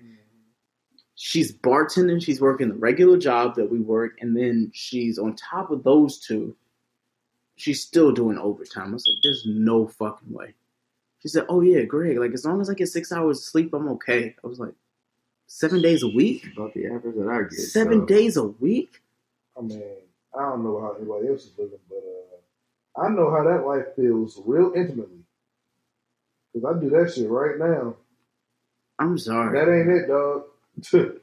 She's 1.16 1.52
bartending, 1.52 2.24
she's 2.24 2.42
working 2.42 2.70
the 2.70 2.76
regular 2.76 3.18
job 3.18 3.56
that 3.56 3.72
we 3.72 3.80
work, 3.80 4.18
and 4.22 4.38
then 4.38 4.72
she's 4.74 5.18
on 5.18 5.36
top 5.36 5.72
of 5.72 5.84
those 5.84 6.20
two, 6.20 6.56
she's 7.56 7.82
still 7.82 8.12
doing 8.12 8.38
overtime. 8.38 8.90
I 8.90 8.94
was 8.94 9.08
like, 9.08 9.22
there's 9.24 9.46
no 9.46 9.88
fucking 9.88 10.32
way. 10.32 10.54
She 11.20 11.28
said, 11.28 11.46
Oh 11.50 11.62
yeah, 11.62 11.82
Greg, 11.82 12.18
like 12.18 12.34
as 12.34 12.46
long 12.46 12.62
as 12.62 12.70
I 12.70 12.76
get 12.76 12.88
six 12.88 13.12
hours 13.12 13.40
of 13.40 13.44
sleep, 13.44 13.74
I'm 13.74 13.90
okay. 13.90 14.36
I 14.44 14.48
was 14.48 14.60
like, 14.60 14.74
Seven 15.48 15.82
days 15.82 16.04
a 16.04 16.08
week? 16.08 16.46
About 16.56 16.74
the 16.74 16.88
average 16.88 17.16
that 17.16 17.28
I 17.30 17.42
get. 17.44 17.54
Seven 17.60 18.02
so. 18.02 18.06
days 18.06 18.38
a 18.38 18.44
week? 18.44 19.02
I 19.58 19.62
mean, 19.62 19.82
I 20.38 20.42
don't 20.44 20.64
know 20.64 20.80
how 20.82 20.96
anybody 21.00 21.30
else 21.30 21.46
is 21.46 21.52
living, 21.58 21.80
but 21.90 21.98
uh, 21.98 23.02
I 23.06 23.10
know 23.10 23.32
how 23.32 23.44
that 23.44 23.66
life 23.66 23.96
feels 23.96 24.40
real 24.46 24.74
intimately. 24.76 25.20
Because 26.54 26.76
I 26.76 26.80
do 26.80 26.90
that 26.92 27.14
shit 27.14 27.30
right 27.30 27.58
now. 27.58 27.96
I'm 29.00 29.18
sorry. 29.18 29.58
That 29.58 29.72
ain't 29.72 29.90
it, 29.90 30.08
dog. 30.08 30.44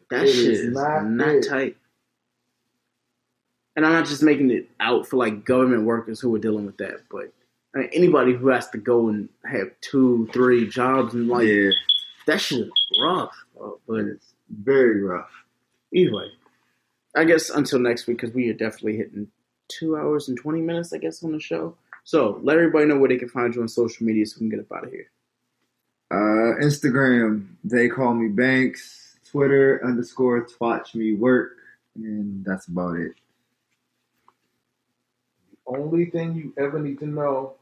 That 0.10 0.24
It 0.26 0.32
shit 0.32 0.50
is 0.50 0.74
not 0.74 1.04
not, 1.06 1.42
tight. 1.44 1.76
And 3.76 3.84
I'm 3.84 3.92
not 3.92 4.06
just 4.06 4.22
making 4.22 4.50
it 4.50 4.68
out 4.80 5.06
for 5.06 5.16
like 5.16 5.44
government 5.44 5.84
workers 5.84 6.20
who 6.20 6.34
are 6.34 6.38
dealing 6.38 6.66
with 6.66 6.76
that, 6.78 7.00
but 7.10 7.32
I 7.74 7.78
mean, 7.80 7.90
anybody 7.92 8.32
who 8.34 8.48
has 8.48 8.68
to 8.70 8.78
go 8.78 9.08
and 9.08 9.28
have 9.44 9.68
two, 9.80 10.28
three 10.32 10.66
jobs 10.68 11.14
and 11.14 11.28
like 11.28 11.46
Yeah. 11.48 11.70
that 12.26 12.40
shit 12.40 12.60
is 12.60 12.70
rough. 13.02 13.34
Bro. 13.64 13.80
But 13.86 14.06
it's 14.06 14.32
Very 14.50 15.02
rough. 15.02 15.30
anyway, 15.94 16.28
I 17.16 17.24
guess 17.24 17.50
until 17.50 17.78
next 17.78 18.06
week 18.06 18.18
because 18.20 18.34
we 18.34 18.48
are 18.50 18.54
definitely 18.54 18.96
hitting 18.96 19.28
two 19.68 19.96
hours 19.96 20.28
and 20.28 20.38
twenty 20.38 20.60
minutes, 20.60 20.92
I 20.92 20.98
guess, 20.98 21.22
on 21.24 21.32
the 21.32 21.40
show. 21.40 21.76
So 22.04 22.38
let 22.42 22.56
everybody 22.58 22.86
know 22.86 22.98
where 22.98 23.08
they 23.08 23.16
can 23.16 23.28
find 23.30 23.54
you 23.54 23.62
on 23.62 23.68
social 23.68 24.04
media 24.04 24.26
so 24.26 24.36
we 24.36 24.48
can 24.48 24.58
get 24.58 24.60
up 24.70 24.76
out 24.76 24.84
of 24.84 24.90
here. 24.92 25.10
Uh, 26.10 26.60
Instagram, 26.62 27.46
they 27.64 27.88
call 27.88 28.14
me 28.14 28.28
Banks. 28.28 29.16
Twitter 29.30 29.80
underscore 29.84 30.46
watch 30.60 30.94
me 30.94 31.14
work, 31.14 31.56
and 31.96 32.44
that's 32.44 32.68
about 32.68 32.96
it. 32.98 33.12
The 35.66 35.78
only 35.78 36.04
thing 36.06 36.34
you 36.36 36.52
ever 36.62 36.78
need 36.78 36.98
to 37.00 37.06
know 37.06 37.54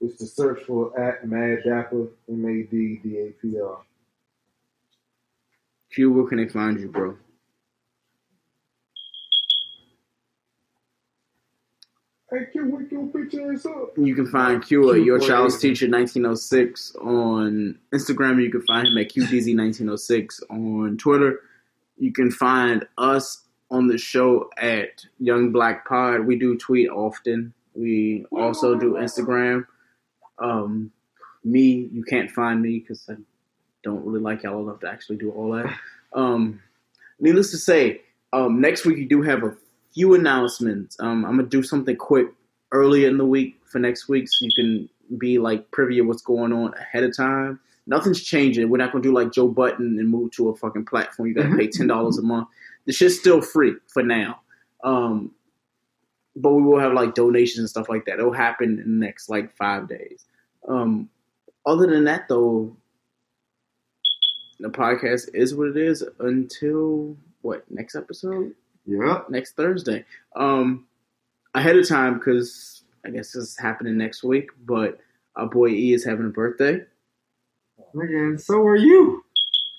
is 0.00 0.16
to 0.18 0.26
search 0.26 0.62
for 0.62 0.98
at 0.98 1.26
Mad 1.28 1.64
Dapper, 1.66 2.06
M 2.30 2.44
A 2.46 2.62
D 2.70 3.00
D 3.02 3.18
A 3.18 3.30
P 3.42 3.60
R. 3.60 3.78
Q, 5.96 6.12
where 6.12 6.26
can 6.26 6.36
they 6.36 6.46
find 6.46 6.78
you, 6.78 6.88
bro? 6.88 7.16
Hey, 12.30 12.44
Q, 12.52 12.68
wake 12.70 12.92
your 12.92 13.04
bitch 13.04 13.54
ass 13.54 13.64
up. 13.64 13.96
You 13.96 14.14
can 14.14 14.26
find 14.26 14.62
Q 14.62 14.92
at 14.92 15.00
Your 15.00 15.18
Q480. 15.18 15.26
Child's 15.26 15.58
Teacher 15.58 15.88
1906 15.88 16.96
on 16.96 17.78
Instagram. 17.94 18.42
You 18.42 18.50
can 18.50 18.60
find 18.66 18.88
him 18.88 18.98
at 18.98 19.10
QDZ1906 19.10 20.42
on 20.50 20.98
Twitter. 20.98 21.40
You 21.96 22.12
can 22.12 22.30
find 22.30 22.86
us 22.98 23.44
on 23.70 23.86
the 23.86 23.96
show 23.96 24.50
at 24.58 25.02
Young 25.18 25.50
Black 25.50 25.88
Pod. 25.88 26.26
We 26.26 26.38
do 26.38 26.58
tweet 26.58 26.90
often. 26.90 27.54
We 27.74 28.26
also 28.32 28.74
do 28.74 28.96
Instagram. 29.00 29.64
Um, 30.38 30.92
me, 31.42 31.88
you 31.90 32.04
can't 32.04 32.30
find 32.30 32.60
me 32.60 32.80
because 32.80 33.08
I 33.08 33.14
don't 33.86 34.04
really 34.04 34.20
like 34.20 34.42
y'all 34.42 34.62
enough 34.62 34.80
to 34.80 34.90
actually 34.90 35.16
do 35.16 35.30
all 35.30 35.52
that. 35.52 35.72
Um, 36.12 36.60
needless 37.20 37.50
to 37.52 37.58
say, 37.58 38.02
um, 38.32 38.60
next 38.60 38.84
week 38.84 38.98
you 38.98 39.08
do 39.08 39.22
have 39.22 39.42
a 39.42 39.56
few 39.94 40.14
announcements. 40.14 40.96
Um, 41.00 41.24
I'm 41.24 41.36
gonna 41.36 41.48
do 41.48 41.62
something 41.62 41.96
quick 41.96 42.28
early 42.72 43.04
in 43.04 43.16
the 43.16 43.24
week 43.24 43.56
for 43.64 43.78
next 43.78 44.08
week, 44.08 44.28
so 44.28 44.44
you 44.44 44.50
can 44.54 44.88
be 45.18 45.38
like 45.38 45.70
privy 45.70 45.98
of 45.98 46.06
what's 46.06 46.22
going 46.22 46.52
on 46.52 46.74
ahead 46.74 47.04
of 47.04 47.16
time. 47.16 47.60
Nothing's 47.86 48.22
changing. 48.22 48.68
We're 48.68 48.78
not 48.78 48.92
gonna 48.92 49.02
do 49.02 49.14
like 49.14 49.32
Joe 49.32 49.48
Budden 49.48 49.98
and 49.98 50.08
move 50.08 50.32
to 50.32 50.48
a 50.48 50.56
fucking 50.56 50.86
platform. 50.86 51.28
You 51.28 51.34
gotta 51.34 51.56
pay 51.56 51.68
ten 51.68 51.86
dollars 51.86 52.18
a 52.18 52.22
month. 52.22 52.48
The 52.86 52.92
shit's 52.92 53.18
still 53.18 53.40
free 53.40 53.74
for 53.86 54.02
now. 54.02 54.40
Um, 54.82 55.32
but 56.34 56.52
we 56.52 56.62
will 56.62 56.78
have 56.80 56.92
like 56.92 57.14
donations 57.14 57.60
and 57.60 57.68
stuff 57.68 57.88
like 57.88 58.04
that. 58.06 58.18
It'll 58.18 58.32
happen 58.32 58.78
in 58.78 58.98
the 58.98 59.06
next 59.06 59.28
like 59.28 59.56
five 59.56 59.88
days. 59.88 60.24
Um, 60.68 61.08
other 61.64 61.86
than 61.86 62.04
that, 62.04 62.28
though, 62.28 62.76
the 64.60 64.68
podcast 64.68 65.28
is 65.34 65.54
what 65.54 65.68
it 65.68 65.76
is 65.76 66.04
until 66.20 67.16
what 67.42 67.64
next 67.70 67.94
episode? 67.94 68.54
Yeah, 68.86 69.22
Next 69.28 69.56
Thursday. 69.56 70.04
Um, 70.36 70.86
ahead 71.54 71.76
of 71.76 71.88
time 71.88 72.14
because 72.18 72.82
I 73.04 73.10
guess 73.10 73.32
this 73.32 73.42
is 73.42 73.58
happening 73.58 73.98
next 73.98 74.22
week. 74.22 74.50
But 74.64 75.00
our 75.34 75.46
boy 75.46 75.68
E 75.68 75.92
is 75.92 76.04
having 76.04 76.26
a 76.26 76.30
birthday. 76.30 76.80
Again, 78.00 78.38
so 78.38 78.60
are 78.62 78.76
you. 78.76 79.24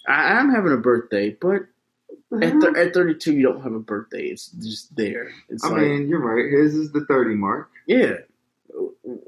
I 0.07 0.39
am 0.39 0.53
having 0.53 0.73
a 0.73 0.77
birthday, 0.77 1.31
but 1.31 1.63
at, 2.41 2.59
th- 2.61 2.75
at 2.75 2.93
32, 2.93 3.33
you 3.33 3.43
don't 3.43 3.61
have 3.61 3.73
a 3.73 3.79
birthday. 3.79 4.27
It's 4.27 4.49
just 4.51 4.95
there. 4.95 5.29
It's 5.49 5.63
I 5.63 5.69
like, 5.69 5.81
mean, 5.81 6.07
you're 6.09 6.19
right. 6.19 6.51
His 6.51 6.75
is 6.75 6.91
the 6.91 7.05
30 7.05 7.35
mark. 7.35 7.69
yeah, 7.87 8.13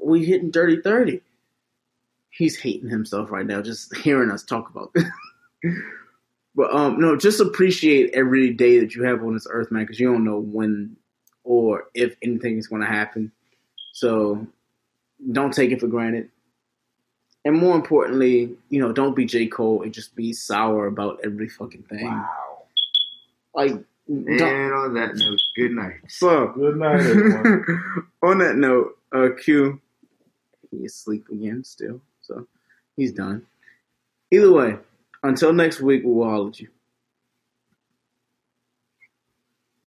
we 0.02 0.24
hitting 0.24 0.50
dirty 0.50 0.80
30. 0.80 1.20
He's 2.30 2.58
hating 2.58 2.88
himself 2.90 3.30
right 3.30 3.46
now 3.46 3.60
just 3.62 3.94
hearing 4.04 4.30
us 4.30 4.42
talk 4.42 4.70
about 4.70 4.92
this. 4.94 5.04
But 6.54 6.74
um, 6.74 7.00
no, 7.00 7.16
just 7.16 7.40
appreciate 7.40 8.10
every 8.14 8.52
day 8.52 8.78
that 8.80 8.94
you 8.94 9.02
have 9.04 9.22
on 9.22 9.34
this 9.34 9.46
earth, 9.50 9.70
man, 9.70 9.84
because 9.84 10.00
you 10.00 10.10
don't 10.12 10.24
know 10.24 10.38
when 10.38 10.96
or 11.44 11.84
if 11.94 12.16
anything 12.22 12.58
is 12.58 12.66
going 12.66 12.82
to 12.82 12.88
happen. 12.88 13.32
So 13.92 14.46
don't 15.32 15.52
take 15.52 15.70
it 15.70 15.80
for 15.80 15.86
granted. 15.86 16.30
And 17.44 17.56
more 17.56 17.74
importantly, 17.74 18.54
you 18.68 18.80
know, 18.80 18.92
don't 18.92 19.16
be 19.16 19.24
J. 19.24 19.46
Cole 19.46 19.82
and 19.82 19.94
just 19.94 20.14
be 20.14 20.32
sour 20.32 20.86
about 20.86 21.20
every 21.24 21.48
fucking 21.48 21.84
thing. 21.84 22.04
Wow. 22.04 22.28
Like, 23.54 23.72
And 24.06 24.38
don't, 24.38 24.72
on 24.72 24.94
that 24.94 25.16
note, 25.16 25.40
good 25.56 25.72
night. 25.72 25.94
so 26.08 26.48
Good 26.48 26.76
night, 26.76 27.00
everyone. 27.00 28.04
on 28.22 28.38
that 28.38 28.56
note, 28.56 28.98
uh, 29.12 29.28
Q, 29.42 29.80
he 30.70 30.78
is 30.78 30.94
asleep 30.94 31.26
again 31.32 31.64
still, 31.64 32.00
so 32.20 32.46
he's 32.96 33.12
done. 33.12 33.46
Either 34.30 34.52
way, 34.52 34.76
until 35.22 35.52
next 35.52 35.80
week, 35.80 36.02
we'll 36.04 36.28
holler 36.28 36.48
at 36.48 36.60
you. 36.60 36.68